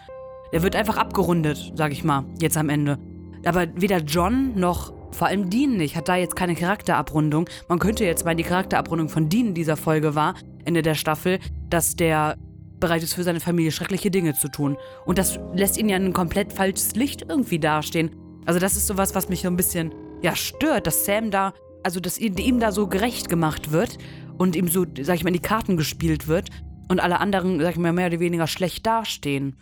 Der 0.52 0.62
wird 0.62 0.76
einfach 0.76 0.96
abgerundet, 0.96 1.72
sag 1.74 1.92
ich 1.92 2.04
mal, 2.04 2.24
jetzt 2.40 2.56
am 2.56 2.68
Ende. 2.68 2.98
Aber 3.44 3.66
weder 3.74 3.98
John 3.98 4.54
noch 4.54 4.92
Vor 5.12 5.26
allem 5.26 5.50
Dean 5.50 5.76
nicht, 5.76 5.96
hat 5.96 6.08
da 6.08 6.16
jetzt 6.16 6.36
keine 6.36 6.54
Charakterabrundung. 6.54 7.48
Man 7.68 7.78
könnte 7.78 8.04
jetzt 8.04 8.24
meinen, 8.24 8.36
die 8.36 8.44
Charakterabrundung 8.44 9.08
von 9.08 9.28
Dean 9.28 9.48
in 9.48 9.54
dieser 9.54 9.76
Folge 9.76 10.14
war, 10.14 10.34
Ende 10.64 10.82
der 10.82 10.94
Staffel, 10.94 11.40
dass 11.68 11.96
der 11.96 12.36
bereit 12.78 13.02
ist 13.02 13.14
für 13.14 13.24
seine 13.24 13.40
Familie 13.40 13.72
schreckliche 13.72 14.10
Dinge 14.10 14.34
zu 14.34 14.48
tun. 14.48 14.76
Und 15.04 15.18
das 15.18 15.38
lässt 15.54 15.76
ihn 15.78 15.88
ja 15.88 15.96
in 15.96 16.06
ein 16.06 16.12
komplett 16.12 16.52
falsches 16.52 16.94
Licht 16.94 17.26
irgendwie 17.28 17.58
dastehen. 17.58 18.10
Also 18.46 18.60
das 18.60 18.76
ist 18.76 18.86
sowas, 18.86 19.14
was 19.14 19.28
mich 19.28 19.42
so 19.42 19.48
ein 19.48 19.56
bisschen, 19.56 19.92
ja, 20.22 20.34
stört, 20.34 20.86
dass 20.86 21.04
Sam 21.04 21.30
da, 21.30 21.52
also 21.82 22.00
dass 22.00 22.18
ihm 22.18 22.60
da 22.60 22.72
so 22.72 22.86
gerecht 22.86 23.28
gemacht 23.28 23.72
wird 23.72 23.98
und 24.40 24.56
ihm 24.56 24.68
so, 24.68 24.86
sag 25.02 25.16
ich 25.16 25.22
mal, 25.22 25.28
in 25.28 25.34
die 25.34 25.40
Karten 25.40 25.76
gespielt 25.76 26.26
wird 26.26 26.48
und 26.88 26.98
alle 26.98 27.20
anderen, 27.20 27.60
sag 27.60 27.72
ich 27.72 27.76
mal, 27.76 27.92
mehr 27.92 28.06
oder 28.06 28.20
weniger 28.20 28.46
schlecht 28.46 28.86
dastehen. 28.86 29.54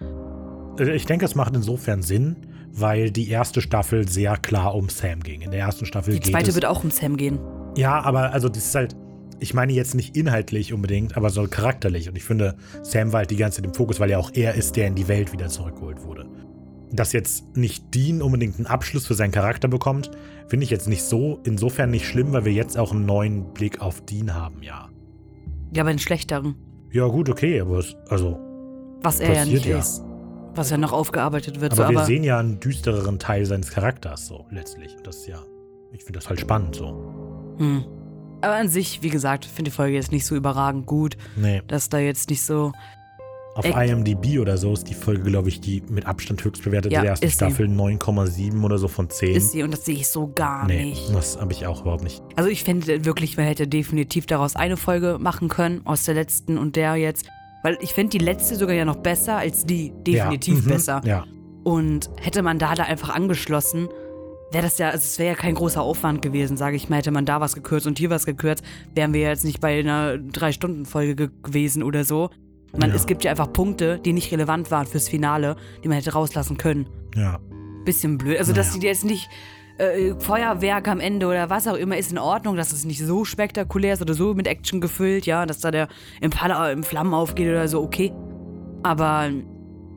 Äh, 0.78 0.94
ich 0.94 1.04
denke, 1.04 1.24
es 1.24 1.34
macht 1.34 1.56
insofern 1.56 2.00
Sinn, 2.00 2.36
weil 2.70 3.10
die 3.10 3.28
erste 3.28 3.60
Staffel 3.60 4.08
sehr 4.08 4.36
klar 4.36 4.76
um 4.76 4.88
Sam 4.88 5.20
ging. 5.20 5.40
In 5.40 5.50
der 5.50 5.58
ersten 5.58 5.84
Staffel 5.84 6.14
Die 6.14 6.30
zweite 6.30 6.54
wird 6.54 6.64
auch 6.64 6.84
um 6.84 6.92
Sam 6.92 7.16
gehen. 7.16 7.40
Ja, 7.76 8.00
aber 8.02 8.32
also 8.32 8.48
das 8.48 8.66
ist 8.66 8.74
halt, 8.76 8.94
ich 9.40 9.52
meine 9.52 9.72
jetzt 9.72 9.96
nicht 9.96 10.16
inhaltlich 10.16 10.72
unbedingt, 10.72 11.16
aber 11.16 11.30
so 11.30 11.42
charakterlich. 11.48 12.08
Und 12.08 12.16
ich 12.16 12.22
finde, 12.22 12.54
Sam 12.82 13.12
war 13.12 13.18
halt 13.18 13.32
die 13.32 13.36
ganze 13.36 13.56
Zeit 13.56 13.66
im 13.66 13.74
Fokus, 13.74 13.98
weil 13.98 14.10
ja 14.10 14.18
auch 14.18 14.30
er 14.32 14.54
ist, 14.54 14.76
der 14.76 14.86
in 14.86 14.94
die 14.94 15.08
Welt 15.08 15.32
wieder 15.32 15.48
zurückgeholt 15.48 16.04
wurde. 16.04 16.30
Dass 16.90 17.12
jetzt 17.12 17.56
nicht 17.56 17.94
Dean 17.94 18.22
unbedingt 18.22 18.56
einen 18.56 18.66
Abschluss 18.66 19.06
für 19.06 19.14
seinen 19.14 19.32
Charakter 19.32 19.68
bekommt, 19.68 20.10
finde 20.48 20.64
ich 20.64 20.70
jetzt 20.70 20.88
nicht 20.88 21.02
so, 21.02 21.40
insofern 21.44 21.90
nicht 21.90 22.06
schlimm, 22.06 22.32
weil 22.32 22.44
wir 22.44 22.52
jetzt 22.52 22.78
auch 22.78 22.92
einen 22.92 23.04
neuen 23.04 23.52
Blick 23.52 23.80
auf 23.80 24.00
Dean 24.00 24.34
haben, 24.34 24.62
ja. 24.62 24.88
Ja, 25.74 25.82
aber 25.82 25.90
einen 25.90 25.98
schlechteren. 25.98 26.56
Ja, 26.90 27.06
gut, 27.06 27.28
okay, 27.28 27.60
aber 27.60 27.78
es, 27.78 27.94
also, 28.08 28.38
Was 29.02 29.20
er 29.20 29.34
ja 29.34 29.44
nicht 29.44 29.66
ja. 29.66 29.78
ist. 29.78 30.02
Was 30.54 30.70
ja 30.70 30.78
noch 30.78 30.92
aufgearbeitet 30.92 31.60
wird. 31.60 31.72
aber 31.72 31.84
so, 31.84 31.90
wir 31.90 31.98
aber 31.98 32.06
sehen 32.06 32.24
ja 32.24 32.38
einen 32.38 32.58
düstereren 32.58 33.18
Teil 33.18 33.44
seines 33.44 33.70
Charakters, 33.70 34.26
so 34.26 34.46
letztlich. 34.50 34.96
Und 34.96 35.06
das 35.06 35.18
ist 35.18 35.28
ja, 35.28 35.42
ich 35.92 36.02
finde 36.04 36.18
das 36.18 36.28
halt 36.28 36.40
spannend, 36.40 36.74
so. 36.74 37.56
Hm. 37.58 37.84
Aber 38.40 38.54
an 38.54 38.68
sich, 38.68 39.02
wie 39.02 39.10
gesagt, 39.10 39.44
finde 39.44 39.70
die 39.70 39.74
Folge 39.76 39.96
jetzt 39.96 40.12
nicht 40.12 40.24
so 40.24 40.36
überragend 40.36 40.86
gut, 40.86 41.16
Nee, 41.36 41.62
dass 41.66 41.88
da 41.88 41.98
jetzt 41.98 42.30
nicht 42.30 42.42
so. 42.42 42.72
Auf 43.58 43.64
Echt? 43.64 43.76
IMDb 43.76 44.38
oder 44.38 44.56
so 44.56 44.72
ist 44.72 44.88
die 44.88 44.94
Folge, 44.94 45.22
glaube 45.24 45.48
ich, 45.48 45.60
die 45.60 45.82
mit 45.88 46.06
Abstand 46.06 46.44
höchst 46.44 46.62
bewertete 46.62 46.94
Ja, 46.94 47.00
der 47.00 47.10
ersten. 47.10 47.28
Staffel 47.28 47.66
9,7 47.66 48.62
oder 48.62 48.78
so 48.78 48.86
von 48.86 49.10
10. 49.10 49.34
ist 49.34 49.50
sie 49.50 49.64
und 49.64 49.72
das 49.72 49.84
sehe 49.84 49.96
ich 49.96 50.06
so 50.06 50.28
gar 50.32 50.66
nee, 50.66 50.84
nicht. 50.90 51.12
das 51.12 51.40
habe 51.40 51.52
ich 51.52 51.66
auch 51.66 51.80
überhaupt 51.82 52.04
nicht. 52.04 52.22
Also 52.36 52.48
ich 52.48 52.62
finde 52.62 53.04
wirklich, 53.04 53.36
man 53.36 53.46
hätte 53.46 53.66
definitiv 53.66 54.26
daraus 54.26 54.54
eine 54.54 54.76
Folge 54.76 55.18
machen 55.18 55.48
können, 55.48 55.80
aus 55.84 56.04
der 56.04 56.14
letzten 56.14 56.56
und 56.56 56.76
der 56.76 56.94
jetzt. 56.94 57.26
Weil 57.64 57.76
ich 57.80 57.92
finde 57.94 58.16
die 58.16 58.24
letzte 58.24 58.54
sogar 58.54 58.76
ja 58.76 58.84
noch 58.84 58.96
besser 58.96 59.38
als 59.38 59.66
die. 59.66 59.92
Definitiv 60.06 60.58
ja, 60.58 60.62
mhm, 60.62 60.68
besser. 60.68 61.00
Ja, 61.04 61.24
Und 61.64 62.10
hätte 62.20 62.42
man 62.42 62.60
da 62.60 62.76
da 62.76 62.84
einfach 62.84 63.10
angeschlossen, 63.10 63.88
wäre 64.52 64.62
das 64.62 64.78
ja, 64.78 64.90
also 64.90 64.98
es 64.98 65.18
wäre 65.18 65.30
ja 65.30 65.34
kein 65.34 65.56
großer 65.56 65.82
Aufwand 65.82 66.22
gewesen, 66.22 66.56
sage 66.56 66.76
ich 66.76 66.88
mal. 66.88 66.98
Hätte 66.98 67.10
man 67.10 67.26
da 67.26 67.40
was 67.40 67.56
gekürzt 67.56 67.88
und 67.88 67.98
hier 67.98 68.10
was 68.10 68.24
gekürzt, 68.24 68.62
wären 68.94 69.12
wir 69.12 69.22
jetzt 69.22 69.44
nicht 69.44 69.60
bei 69.60 69.80
einer 69.80 70.16
Drei-Stunden-Folge 70.16 71.16
ge 71.16 71.28
gewesen 71.42 71.82
oder 71.82 72.04
so. 72.04 72.30
Man, 72.76 72.90
Ja. 72.90 72.96
Es 72.96 73.06
gibt 73.06 73.24
ja 73.24 73.30
einfach 73.30 73.52
Punkte, 73.52 73.98
die 73.98 74.12
nicht 74.12 74.30
relevant 74.32 74.70
waren 74.70 74.86
fürs 74.86 75.08
Finale, 75.08 75.56
die 75.82 75.88
man 75.88 75.96
hätte 75.98 76.12
rauslassen 76.12 76.56
können. 76.58 76.88
ja. 77.14 77.38
Bisschen 77.84 78.18
blöd. 78.18 78.38
Also, 78.38 78.52
dass 78.52 78.68
Naja. 78.68 78.80
die 78.80 78.86
jetzt 78.88 79.04
nicht 79.06 79.30
äh, 79.78 80.12
Feuerwerk 80.18 80.88
am 80.88 81.00
Ende 81.00 81.26
oder 81.26 81.48
was 81.48 81.66
auch 81.66 81.76
immer 81.76 81.96
ist 81.96 82.12
in 82.12 82.18
Ordnung, 82.18 82.56
dass 82.56 82.70
es 82.72 82.84
nicht 82.84 82.98
so 82.98 83.24
spektakulär 83.24 83.94
ist 83.94 84.02
oder 84.02 84.12
so 84.12 84.34
mit 84.34 84.46
Action 84.46 84.82
gefüllt, 84.82 85.24
ja, 85.24 85.46
dass 85.46 85.60
da 85.60 85.70
der 85.70 85.88
Impala 86.20 86.70
in 86.70 86.82
Flammen 86.82 87.14
aufgeht 87.14 87.48
oder 87.48 87.66
so, 87.66 87.80
okay. 87.80 88.12
Aber 88.82 89.20
ein 89.20 89.46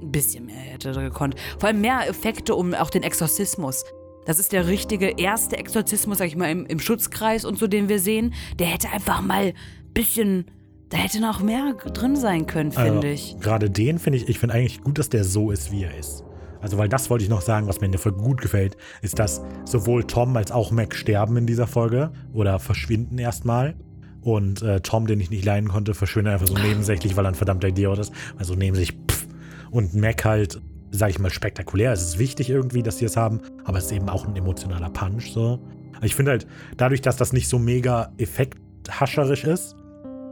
bisschen 0.03 0.45
mehr 0.45 0.55
hätte 0.55 0.91
er 0.91 1.01
gekonnt. 1.01 1.35
Vor 1.59 1.67
allem 1.67 1.81
mehr 1.81 2.07
Effekte 2.07 2.55
um 2.55 2.73
auch 2.73 2.89
den 2.89 3.03
Exorzismus. 3.03 3.83
Das 4.25 4.39
ist 4.39 4.53
der 4.53 4.67
richtige 4.67 5.09
erste 5.19 5.57
Exorzismus, 5.57 6.19
sag 6.19 6.27
ich 6.27 6.37
mal, 6.37 6.49
im, 6.49 6.65
im 6.67 6.79
Schutzkreis 6.79 7.43
und 7.43 7.57
so, 7.57 7.67
den 7.67 7.89
wir 7.89 7.99
sehen. 7.99 8.33
Der 8.57 8.67
hätte 8.67 8.89
einfach 8.89 9.21
mal 9.21 9.47
ein 9.47 9.53
bisschen. 9.93 10.45
Da 10.91 10.97
hätte 10.97 11.21
noch 11.21 11.41
mehr 11.41 11.73
drin 11.73 12.15
sein 12.15 12.45
können, 12.45 12.71
finde 12.71 12.91
Also, 12.95 13.07
ich. 13.07 13.37
Gerade 13.39 13.69
den 13.69 13.97
finde 13.97 14.17
ich, 14.19 14.27
ich 14.29 14.39
finde 14.39 14.55
eigentlich 14.55 14.81
gut, 14.81 14.99
dass 14.99 15.09
der 15.09 15.23
so 15.23 15.49
ist, 15.51 15.71
wie 15.71 15.83
er 15.83 15.97
ist. 15.97 16.23
Also, 16.61 16.77
weil 16.77 16.89
das 16.89 17.09
wollte 17.09 17.23
ich 17.23 17.29
noch 17.29 17.41
sagen, 17.41 17.67
was 17.67 17.79
mir 17.79 17.85
in 17.85 17.91
der 17.93 17.99
Folge 17.99 18.19
gut 18.21 18.41
gefällt, 18.41 18.77
ist, 19.01 19.17
dass 19.17 19.41
sowohl 19.65 20.03
Tom 20.03 20.35
als 20.37 20.51
auch 20.51 20.69
Mac 20.69 20.93
sterben 20.93 21.37
in 21.37 21.47
dieser 21.47 21.65
Folge 21.65 22.11
oder 22.33 22.59
verschwinden 22.59 23.17
erstmal. 23.17 23.75
Und 24.21 24.61
äh, 24.61 24.81
Tom, 24.81 25.07
den 25.07 25.19
ich 25.19 25.31
nicht 25.31 25.45
leiden 25.45 25.69
konnte, 25.69 25.93
verschwindet 25.95 26.33
einfach 26.33 26.47
so 26.47 26.53
nebensächlich, 26.61 27.15
weil 27.15 27.25
er 27.25 27.29
ein 27.29 27.35
verdammter 27.35 27.69
Idiot 27.69 27.97
ist. 27.97 28.11
Also 28.37 28.53
neben 28.55 28.75
sich, 28.75 28.91
pff. 28.91 29.27
Und 29.71 29.95
Mac 29.95 30.25
halt, 30.25 30.61
sag 30.91 31.09
ich 31.09 31.19
mal, 31.19 31.31
spektakulär. 31.31 31.93
Es 31.93 32.03
ist 32.03 32.19
wichtig 32.19 32.49
irgendwie, 32.49 32.83
dass 32.83 32.97
sie 32.97 33.05
es 33.05 33.15
haben, 33.15 33.39
aber 33.63 33.77
es 33.77 33.85
ist 33.85 33.93
eben 33.93 34.09
auch 34.09 34.27
ein 34.27 34.35
emotionaler 34.35 34.89
Punch 34.89 35.31
so. 35.31 35.59
Also 35.93 36.05
ich 36.05 36.15
finde 36.15 36.31
halt, 36.31 36.47
dadurch, 36.75 37.01
dass 37.01 37.15
das 37.15 37.31
nicht 37.31 37.47
so 37.47 37.57
mega 37.57 38.11
effekthascherisch 38.17 39.45
ist, 39.45 39.75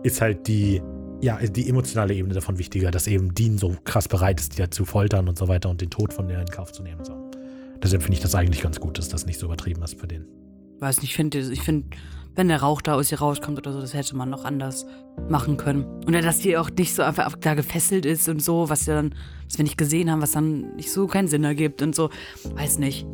ist 0.04 0.22
halt 0.22 0.48
die, 0.48 0.82
ja, 1.22 1.38
die 1.38 1.70
emotionale 1.70 2.14
Ebene 2.14 2.34
davon 2.34 2.58
wichtiger, 2.58 2.92
dass 2.92 3.08
eben 3.08 3.34
Dean 3.34 3.58
so 3.58 3.76
krass 3.84 4.08
bereit 4.08 4.40
ist, 4.40 4.58
die 4.58 4.62
ja 4.62 4.70
zu 4.72 4.86
foltern 4.86 5.28
und 5.28 5.38
so 5.38 5.48
weiter 5.48 5.70
und 5.70 5.82
den 5.82 5.90
Tod 5.90 6.14
von 6.14 6.28
der 6.28 6.40
in 6.42 6.48
Kauf 6.48 6.72
zu 6.72 6.84
nehmen. 6.84 7.04
So. 7.04 7.14
Deshalb 7.84 8.02
finde 8.04 8.16
ich 8.16 8.22
das 8.22 8.36
eigentlich 8.36 8.62
ganz 8.62 8.80
gut, 8.80 8.98
dass 8.98 9.10
das 9.10 9.26
nicht 9.26 9.40
so 9.40 9.46
übertrieben 9.48 9.82
ist 9.84 10.00
für 10.00 10.08
den. 10.08 10.26
weiß 10.80 11.02
nicht, 11.02 11.12
ich 11.12 11.16
finde, 11.16 11.40
ich 11.40 11.62
find, 11.62 11.96
wenn 12.36 12.48
der 12.48 12.62
Rauch 12.62 12.82
da 12.82 12.94
aus 12.96 13.12
ihr 13.12 13.20
rauskommt 13.20 13.58
oder 13.58 13.74
so, 13.74 13.82
das 13.82 13.94
hätte 13.94 14.16
man 14.16 14.30
noch 14.30 14.46
anders 14.46 14.86
machen 15.30 15.58
können. 15.58 15.84
Und 16.06 16.14
ja, 16.14 16.22
dass 16.22 16.40
die 16.40 16.56
auch 16.58 16.70
nicht 16.70 16.94
so 16.96 17.02
einfach 17.04 17.36
da 17.36 17.54
gefesselt 17.54 18.06
ist 18.06 18.30
und 18.30 18.42
so, 18.42 18.70
was 18.70 18.86
ja 18.86 18.96
dann, 18.96 19.16
was 19.46 19.58
wir 19.58 19.64
nicht 19.64 19.78
gesehen 19.78 20.10
haben, 20.10 20.22
was 20.22 20.32
dann 20.32 20.76
nicht 20.76 20.92
so 20.92 21.08
keinen 21.08 21.28
Sinn 21.28 21.44
ergibt 21.44 21.82
und 21.82 21.94
so, 21.96 22.10
weiß 22.54 22.80
nicht. 22.80 23.06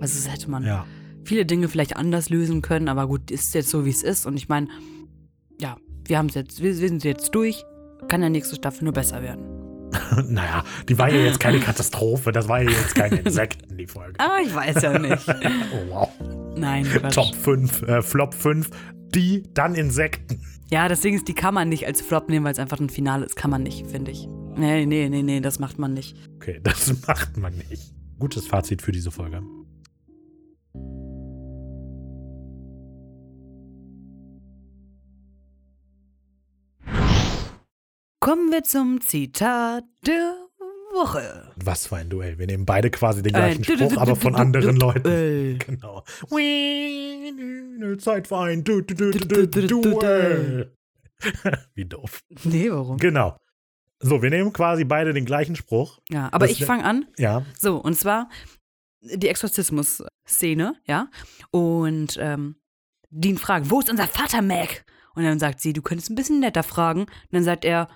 Also 0.00 0.16
das 0.22 0.30
hätte 0.30 0.50
man 0.50 0.64
Ja. 0.64 0.84
viele 1.24 1.46
Dinge 1.46 1.68
vielleicht 1.68 1.96
anders 1.96 2.28
lösen 2.28 2.60
können, 2.60 2.88
aber 2.88 3.06
gut, 3.06 3.30
ist 3.30 3.54
jetzt 3.54 3.70
so, 3.70 3.86
wie 3.86 3.90
es 3.90 4.02
ist. 4.02 4.26
Und 4.26 4.36
ich 4.36 4.48
meine, 4.50 4.68
ja, 5.58 5.76
wir 6.06 6.18
haben 6.18 6.26
es 6.26 6.34
jetzt, 6.34 6.62
wir, 6.62 6.78
wir 6.78 6.88
sind 6.88 7.04
jetzt 7.04 7.34
durch. 7.34 7.64
Kann 8.08 8.20
der 8.20 8.30
nächste 8.30 8.56
Staffel 8.56 8.84
nur 8.84 8.92
besser 8.92 9.22
werden. 9.22 9.44
naja, 10.28 10.64
die 10.88 10.98
war 10.98 11.10
ja 11.10 11.20
jetzt 11.20 11.40
keine 11.40 11.60
Katastrophe, 11.60 12.32
das 12.32 12.48
war 12.48 12.62
ja 12.62 12.70
jetzt 12.70 12.94
keine 12.94 13.16
Insekten, 13.16 13.76
die 13.76 13.86
Folge. 13.86 14.14
Ah, 14.18 14.38
ich 14.44 14.54
weiß 14.54 14.82
ja 14.82 14.98
nicht. 14.98 15.26
Oh 15.72 15.90
wow. 15.90 16.08
Nein, 16.56 16.84
Quatsch. 16.84 17.14
Top 17.14 17.34
5, 17.34 17.82
äh, 17.82 18.02
Flop 18.02 18.34
5, 18.34 18.70
die, 19.14 19.42
dann 19.54 19.74
Insekten. 19.74 20.40
Ja, 20.70 20.88
das 20.88 21.00
Ding 21.00 21.14
ist, 21.14 21.28
die 21.28 21.34
kann 21.34 21.54
man 21.54 21.68
nicht 21.68 21.86
als 21.86 22.00
Flop 22.00 22.28
nehmen, 22.28 22.44
weil 22.44 22.52
es 22.52 22.58
einfach 22.58 22.80
ein 22.80 22.88
Finale 22.88 23.24
ist. 23.26 23.36
Kann 23.36 23.50
man 23.50 23.62
nicht, 23.62 23.86
finde 23.86 24.10
ich. 24.10 24.26
Nee, 24.56 24.86
nee, 24.86 25.08
nee, 25.08 25.22
nee, 25.22 25.40
das 25.40 25.58
macht 25.58 25.78
man 25.78 25.94
nicht. 25.94 26.16
Okay, 26.36 26.60
das 26.62 26.92
macht 27.06 27.36
man 27.36 27.54
nicht. 27.70 27.92
Gutes 28.18 28.46
Fazit 28.46 28.82
für 28.82 28.92
diese 28.92 29.10
Folge. 29.10 29.42
Kommen 38.24 38.50
wir 38.50 38.62
zum 38.62 39.02
Zitat 39.02 39.84
der 40.06 40.34
Woche. 40.94 41.52
Was 41.56 41.88
für 41.88 41.96
ein 41.96 42.08
Duell. 42.08 42.38
Wir 42.38 42.46
nehmen 42.46 42.64
beide 42.64 42.88
quasi 42.90 43.22
den 43.22 43.34
Äh, 43.34 43.54
gleichen 43.54 43.62
du- 43.64 43.76
Spruch, 43.76 43.98
aber 43.98 44.16
von 44.16 44.34
anderen 44.34 44.76
Leuten. 44.76 45.06
äh. 45.06 45.54
Genau. 45.66 46.02
Zeit 47.98 48.26
für 48.26 48.38
ein 48.38 48.64
du, 48.64 48.80
du, 48.80 48.94
du, 48.94 49.10
du, 49.10 49.46
du, 49.46 49.80
Duell. 49.82 50.74
Wie 51.74 51.84
doof. 51.84 52.22
Nee, 52.44 52.70
warum? 52.70 52.96
Genau. 52.96 53.36
So, 54.00 54.22
wir 54.22 54.30
nehmen 54.30 54.54
quasi 54.54 54.84
beide 54.84 55.12
den 55.12 55.26
gleichen 55.26 55.54
Spruch. 55.54 56.00
Ja, 56.08 56.30
aber 56.32 56.48
ich 56.48 56.64
fange 56.64 56.84
an. 56.84 57.04
Ja. 57.18 57.44
So, 57.58 57.76
und 57.76 57.92
zwar 57.98 58.30
die 59.02 59.28
Exorzismus-Szene, 59.28 60.76
ja. 60.86 61.10
Und 61.50 62.16
ähm, 62.18 62.56
Dean 63.10 63.36
fragt, 63.36 63.68
wo 63.68 63.80
ist 63.80 63.90
unser 63.90 64.06
Vater, 64.08 64.40
Mac? 64.40 64.86
Und 65.14 65.24
dann 65.24 65.38
sagt 65.38 65.60
sie, 65.60 65.74
du 65.74 65.82
könntest 65.82 66.08
ein 66.08 66.14
bisschen 66.14 66.40
netter 66.40 66.62
fragen. 66.62 67.00
Und 67.02 67.10
dann 67.32 67.44
sagt 67.44 67.66
er, 67.66 67.88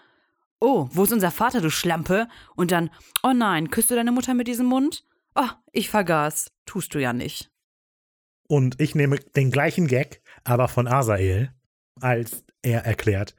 oh, 0.60 0.89
wo 0.93 1.05
ist 1.05 1.12
unser 1.12 1.30
Vater, 1.30 1.60
du 1.60 1.70
Schlampe? 1.70 2.28
Und 2.56 2.70
dann, 2.70 2.90
oh 3.22 3.32
nein, 3.32 3.70
küsst 3.70 3.90
du 3.90 3.94
deine 3.94 4.12
Mutter 4.12 4.35
mit 4.35 4.48
diesem 4.48 4.66
Mund? 4.66 5.05
Oh, 5.35 5.48
ich 5.72 5.90
vergaß. 5.90 6.51
Tust 6.66 6.94
du 6.94 6.98
ja 6.98 7.12
nicht. 7.12 7.51
Und 8.48 8.80
ich 8.80 8.94
nehme 8.94 9.18
den 9.18 9.51
gleichen 9.51 9.86
Gag, 9.86 10.22
aber 10.44 10.68
von 10.68 10.89
Asael, 10.89 11.52
als 12.01 12.44
er 12.62 12.85
erklärt, 12.85 13.35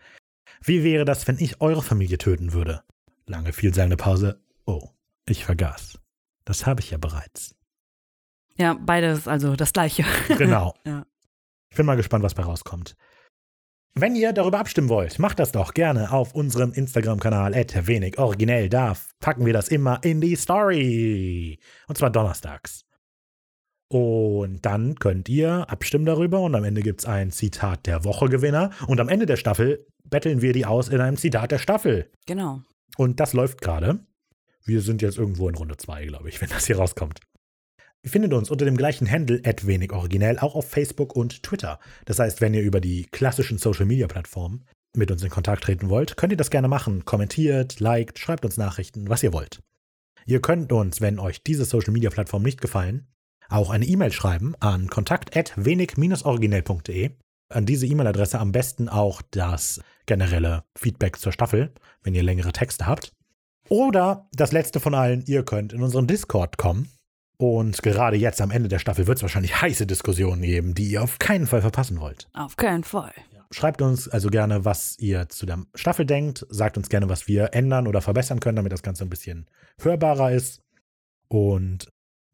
wie 0.62 0.84
wäre 0.84 1.06
das, 1.06 1.28
wenn 1.28 1.40
ich 1.40 1.62
eure 1.62 1.82
Familie 1.82 2.18
töten 2.18 2.54
würde? 2.54 2.84
Lange 3.26 3.54
vielsagende 3.54 3.98
Pause. 3.98 4.42
Oh, 4.66 4.90
ich 5.28 5.46
vergaß. 5.46 6.00
Das 6.46 6.66
habe 6.66 6.82
ich 6.82 6.92
ja 6.92 6.98
bereits. 6.98 7.56
Ja, 8.58 8.74
beides 8.74 9.28
also 9.28 9.56
das 9.56 9.74
Gleiche. 9.74 10.06
Genau. 10.38 10.74
Ja. 10.86 11.06
Ich 11.72 11.78
bin 11.78 11.86
mal 11.86 11.96
gespannt, 11.96 12.24
was 12.24 12.34
bei 12.34 12.42
rauskommt. 12.42 12.96
Wenn 13.96 14.16
ihr 14.16 14.34
darüber 14.34 14.60
abstimmen 14.60 14.90
wollt, 14.90 15.20
macht 15.20 15.40
das 15.40 15.52
doch 15.52 15.74
gerne 15.74 16.12
auf 16.12 16.34
unserem 16.34 16.72
Instagram-Kanal 16.72 17.54
wenig 17.54 18.18
originell. 18.18 18.70
Da 18.70 18.96
packen 19.20 19.46
wir 19.46 19.54
das 19.54 19.68
immer 19.68 20.00
in 20.04 20.22
die 20.22 20.36
Story. 20.36 21.60
Und 21.88 21.98
zwar 21.98 22.10
donnerstags. 22.10 22.86
Und 23.92 24.66
dann 24.66 24.96
könnt 24.96 25.28
ihr 25.30 25.70
abstimmen 25.70 26.06
darüber 26.06 26.42
und 26.42 26.54
am 26.54 26.64
Ende 26.64 26.82
gibt 26.82 27.02
es 27.02 27.06
ein 27.08 27.32
Zitat 27.32 27.88
der 27.88 28.04
Woche-Gewinner. 28.04 28.70
Und 28.88 29.00
am 29.00 29.10
Ende 29.10 29.26
der 29.26 29.38
Staffel 29.38 29.88
betteln 30.04 30.42
wir 30.42 30.54
die 30.54 30.66
aus 30.66 30.90
in 30.90 31.02
einem 31.02 31.18
Zitat 31.18 31.52
der 31.52 31.58
Staffel. 31.58 32.12
Genau. 32.28 32.62
Und 32.98 33.20
das 33.20 33.34
läuft 33.34 33.62
gerade. 33.62 34.00
Wir 34.64 34.82
sind 34.82 35.02
jetzt 35.02 35.18
irgendwo 35.18 35.50
in 35.50 35.56
Runde 35.56 35.78
2, 35.78 36.06
glaube 36.06 36.30
ich, 36.30 36.40
wenn 36.40 36.50
das 36.50 36.68
hier 36.68 36.78
rauskommt. 36.78 37.22
Ihr 38.02 38.12
findet 38.12 38.34
uns 38.34 38.50
unter 38.50 38.66
dem 38.66 38.78
gleichen 38.78 39.12
Handle 39.12 39.42
wenig 39.44 39.92
originell 39.92 40.40
auch 40.40 40.56
auf 40.56 40.70
Facebook 40.70 41.14
und 41.16 41.44
Twitter. 41.44 41.80
Das 42.06 42.20
heißt, 42.20 42.40
wenn 42.40 42.54
ihr 42.54 42.62
über 42.62 42.80
die 42.80 43.08
klassischen 43.12 43.58
Social 43.58 43.86
Media 43.86 44.08
Plattformen 44.08 44.64
mit 44.96 45.12
uns 45.12 45.22
in 45.22 45.30
Kontakt 45.30 45.66
treten 45.66 45.90
wollt, 45.90 46.16
könnt 46.16 46.32
ihr 46.32 46.38
das 46.38 46.50
gerne 46.50 46.70
machen. 46.70 47.04
Kommentiert, 47.04 47.82
liked, 47.82 48.18
schreibt 48.18 48.46
uns 48.46 48.56
Nachrichten, 48.58 49.10
was 49.10 49.22
ihr 49.22 49.34
wollt. 49.34 49.62
Ihr 50.26 50.42
könnt 50.42 50.72
uns, 50.72 51.02
wenn 51.02 51.20
euch 51.20 51.44
diese 51.44 51.66
Social 51.66 51.92
Media 51.92 52.10
Plattform 52.10 52.44
nicht 52.44 52.62
gefallen, 52.62 53.08
auch 53.50 53.70
eine 53.70 53.86
E-Mail 53.86 54.12
schreiben 54.12 54.56
an 54.60 54.88
kontakt@wenig-originell.de. 54.88 57.12
An 57.52 57.66
diese 57.66 57.88
E-Mail-Adresse 57.88 58.40
am 58.40 58.52
besten 58.52 58.90
auch 58.90 59.24
das 59.32 59.82
generelle 60.06 60.66
Feedback 60.78 61.18
zur 61.18 61.32
Staffel, 61.32 61.74
wenn 62.04 62.14
ihr 62.14 62.22
längere 62.22 62.54
Texte 62.54 62.86
habt. 62.86 63.12
Oder 63.70 64.30
das 64.34 64.52
letzte 64.52 64.80
von 64.80 64.94
allen, 64.94 65.24
ihr 65.26 65.44
könnt 65.44 65.74
in 65.74 65.82
unseren 65.82 66.06
Discord 66.06 66.58
kommen. 66.58 66.92
Und 67.42 67.82
gerade 67.82 68.18
jetzt 68.18 68.42
am 68.42 68.52
Ende 68.52 68.68
der 68.68 68.80
Staffel 68.80 69.08
wird 69.08 69.18
es 69.18 69.22
wahrscheinlich 69.22 69.62
heiße 69.62 69.88
Diskussionen 69.88 70.42
geben, 70.42 70.76
die 70.76 70.90
ihr 70.90 71.02
auf 71.02 71.20
keinen 71.20 71.48
Fall 71.48 71.62
verpassen 71.62 72.02
wollt. 72.02 72.28
Auf 72.34 72.58
keinen 72.58 72.84
Fall. 72.84 73.14
Schreibt 73.52 73.82
uns 73.82 74.10
also 74.10 74.30
gerne, 74.30 74.66
was 74.66 75.00
ihr 75.00 75.30
zu 75.30 75.46
der 75.46 75.64
Staffel 75.74 76.06
denkt. 76.06 76.46
Sagt 76.50 76.78
uns 76.78 76.90
gerne, 76.90 77.08
was 77.08 77.30
wir 77.30 77.54
ändern 77.54 77.88
oder 77.88 78.02
verbessern 78.02 78.42
können, 78.42 78.58
damit 78.58 78.74
das 78.74 78.84
Ganze 78.84 79.06
ein 79.06 79.10
bisschen 79.10 79.48
hörbarer 79.80 80.34
ist. 80.34 80.62
Und 81.30 81.90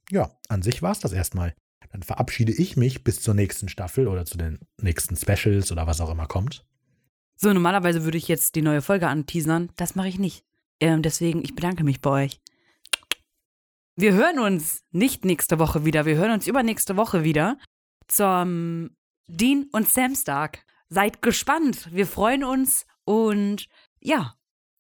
ja, 0.10 0.32
an 0.50 0.64
sich 0.64 0.82
war 0.82 0.92
es 0.92 1.00
das 1.00 1.14
erstmal. 1.14 1.54
Dann 1.92 2.02
verabschiede 2.02 2.52
ich 2.52 2.76
mich 2.76 3.04
bis 3.04 3.22
zur 3.22 3.36
nächsten 3.36 3.70
Staffel 3.70 4.08
oder 4.08 4.26
zu 4.26 4.40
den 4.40 4.60
nächsten 4.82 5.16
Specials 5.16 5.72
oder 5.72 5.86
was 5.86 6.02
auch 6.02 6.10
immer 6.10 6.26
kommt. 6.26 6.66
So, 7.38 7.54
normalerweise 7.54 8.04
würde 8.06 8.18
ich 8.18 8.28
jetzt 8.28 8.56
die 8.56 8.64
neue 8.64 8.82
Folge 8.82 9.08
anteasern. 9.08 9.70
Das 9.76 9.94
mache 9.94 10.08
ich 10.08 10.18
nicht. 10.18 10.44
Ähm, 10.80 11.04
deswegen, 11.04 11.44
ich 11.44 11.54
bedanke 11.54 11.84
mich 11.84 12.02
bei 12.02 12.26
euch. 12.26 12.42
Wir 13.98 14.14
hören 14.14 14.40
uns 14.40 14.84
nicht 14.92 15.24
nächste 15.24 15.58
Woche 15.58 15.86
wieder. 15.86 16.06
Wir 16.06 16.18
hören 16.18 16.32
uns 16.32 16.48
übernächste 16.48 16.98
Woche 16.98 17.24
wieder 17.24 17.58
zum 18.08 18.92
Dean 19.28 19.70
und 19.72 19.90
Sam 19.90 20.16
Stark. 20.16 20.66
Seid 20.90 21.22
gespannt. 21.22 21.88
Wir 21.92 22.06
freuen 22.06 22.44
uns 22.44 22.86
und 23.06 23.68
ja, 24.02 24.36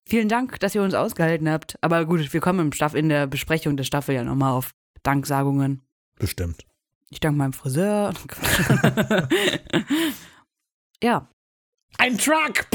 vielen 0.05 0.27
Dank, 0.27 0.59
dass 0.59 0.75
ihr 0.75 0.83
uns 0.83 0.93
ausgehalten 0.93 1.49
habt. 1.49 1.77
Aber 1.81 2.05
gut, 2.05 2.33
wir 2.33 2.41
kommen 2.41 2.59
im 2.59 2.71
Staff 2.73 2.93
in 2.93 3.07
der 3.07 3.25
Besprechung 3.25 3.77
der 3.77 3.85
Staffel 3.85 4.15
ja 4.15 4.23
nochmal 4.23 4.51
auf 4.51 4.71
Danksagungen. 5.01 5.87
Bestimmt. 6.19 6.65
Ich 7.09 7.21
danke 7.21 7.37
meinem 7.37 7.53
Friseur. 7.53 8.13
ja. 11.01 11.29
Ein 11.97 12.17
Truck! 12.17 12.67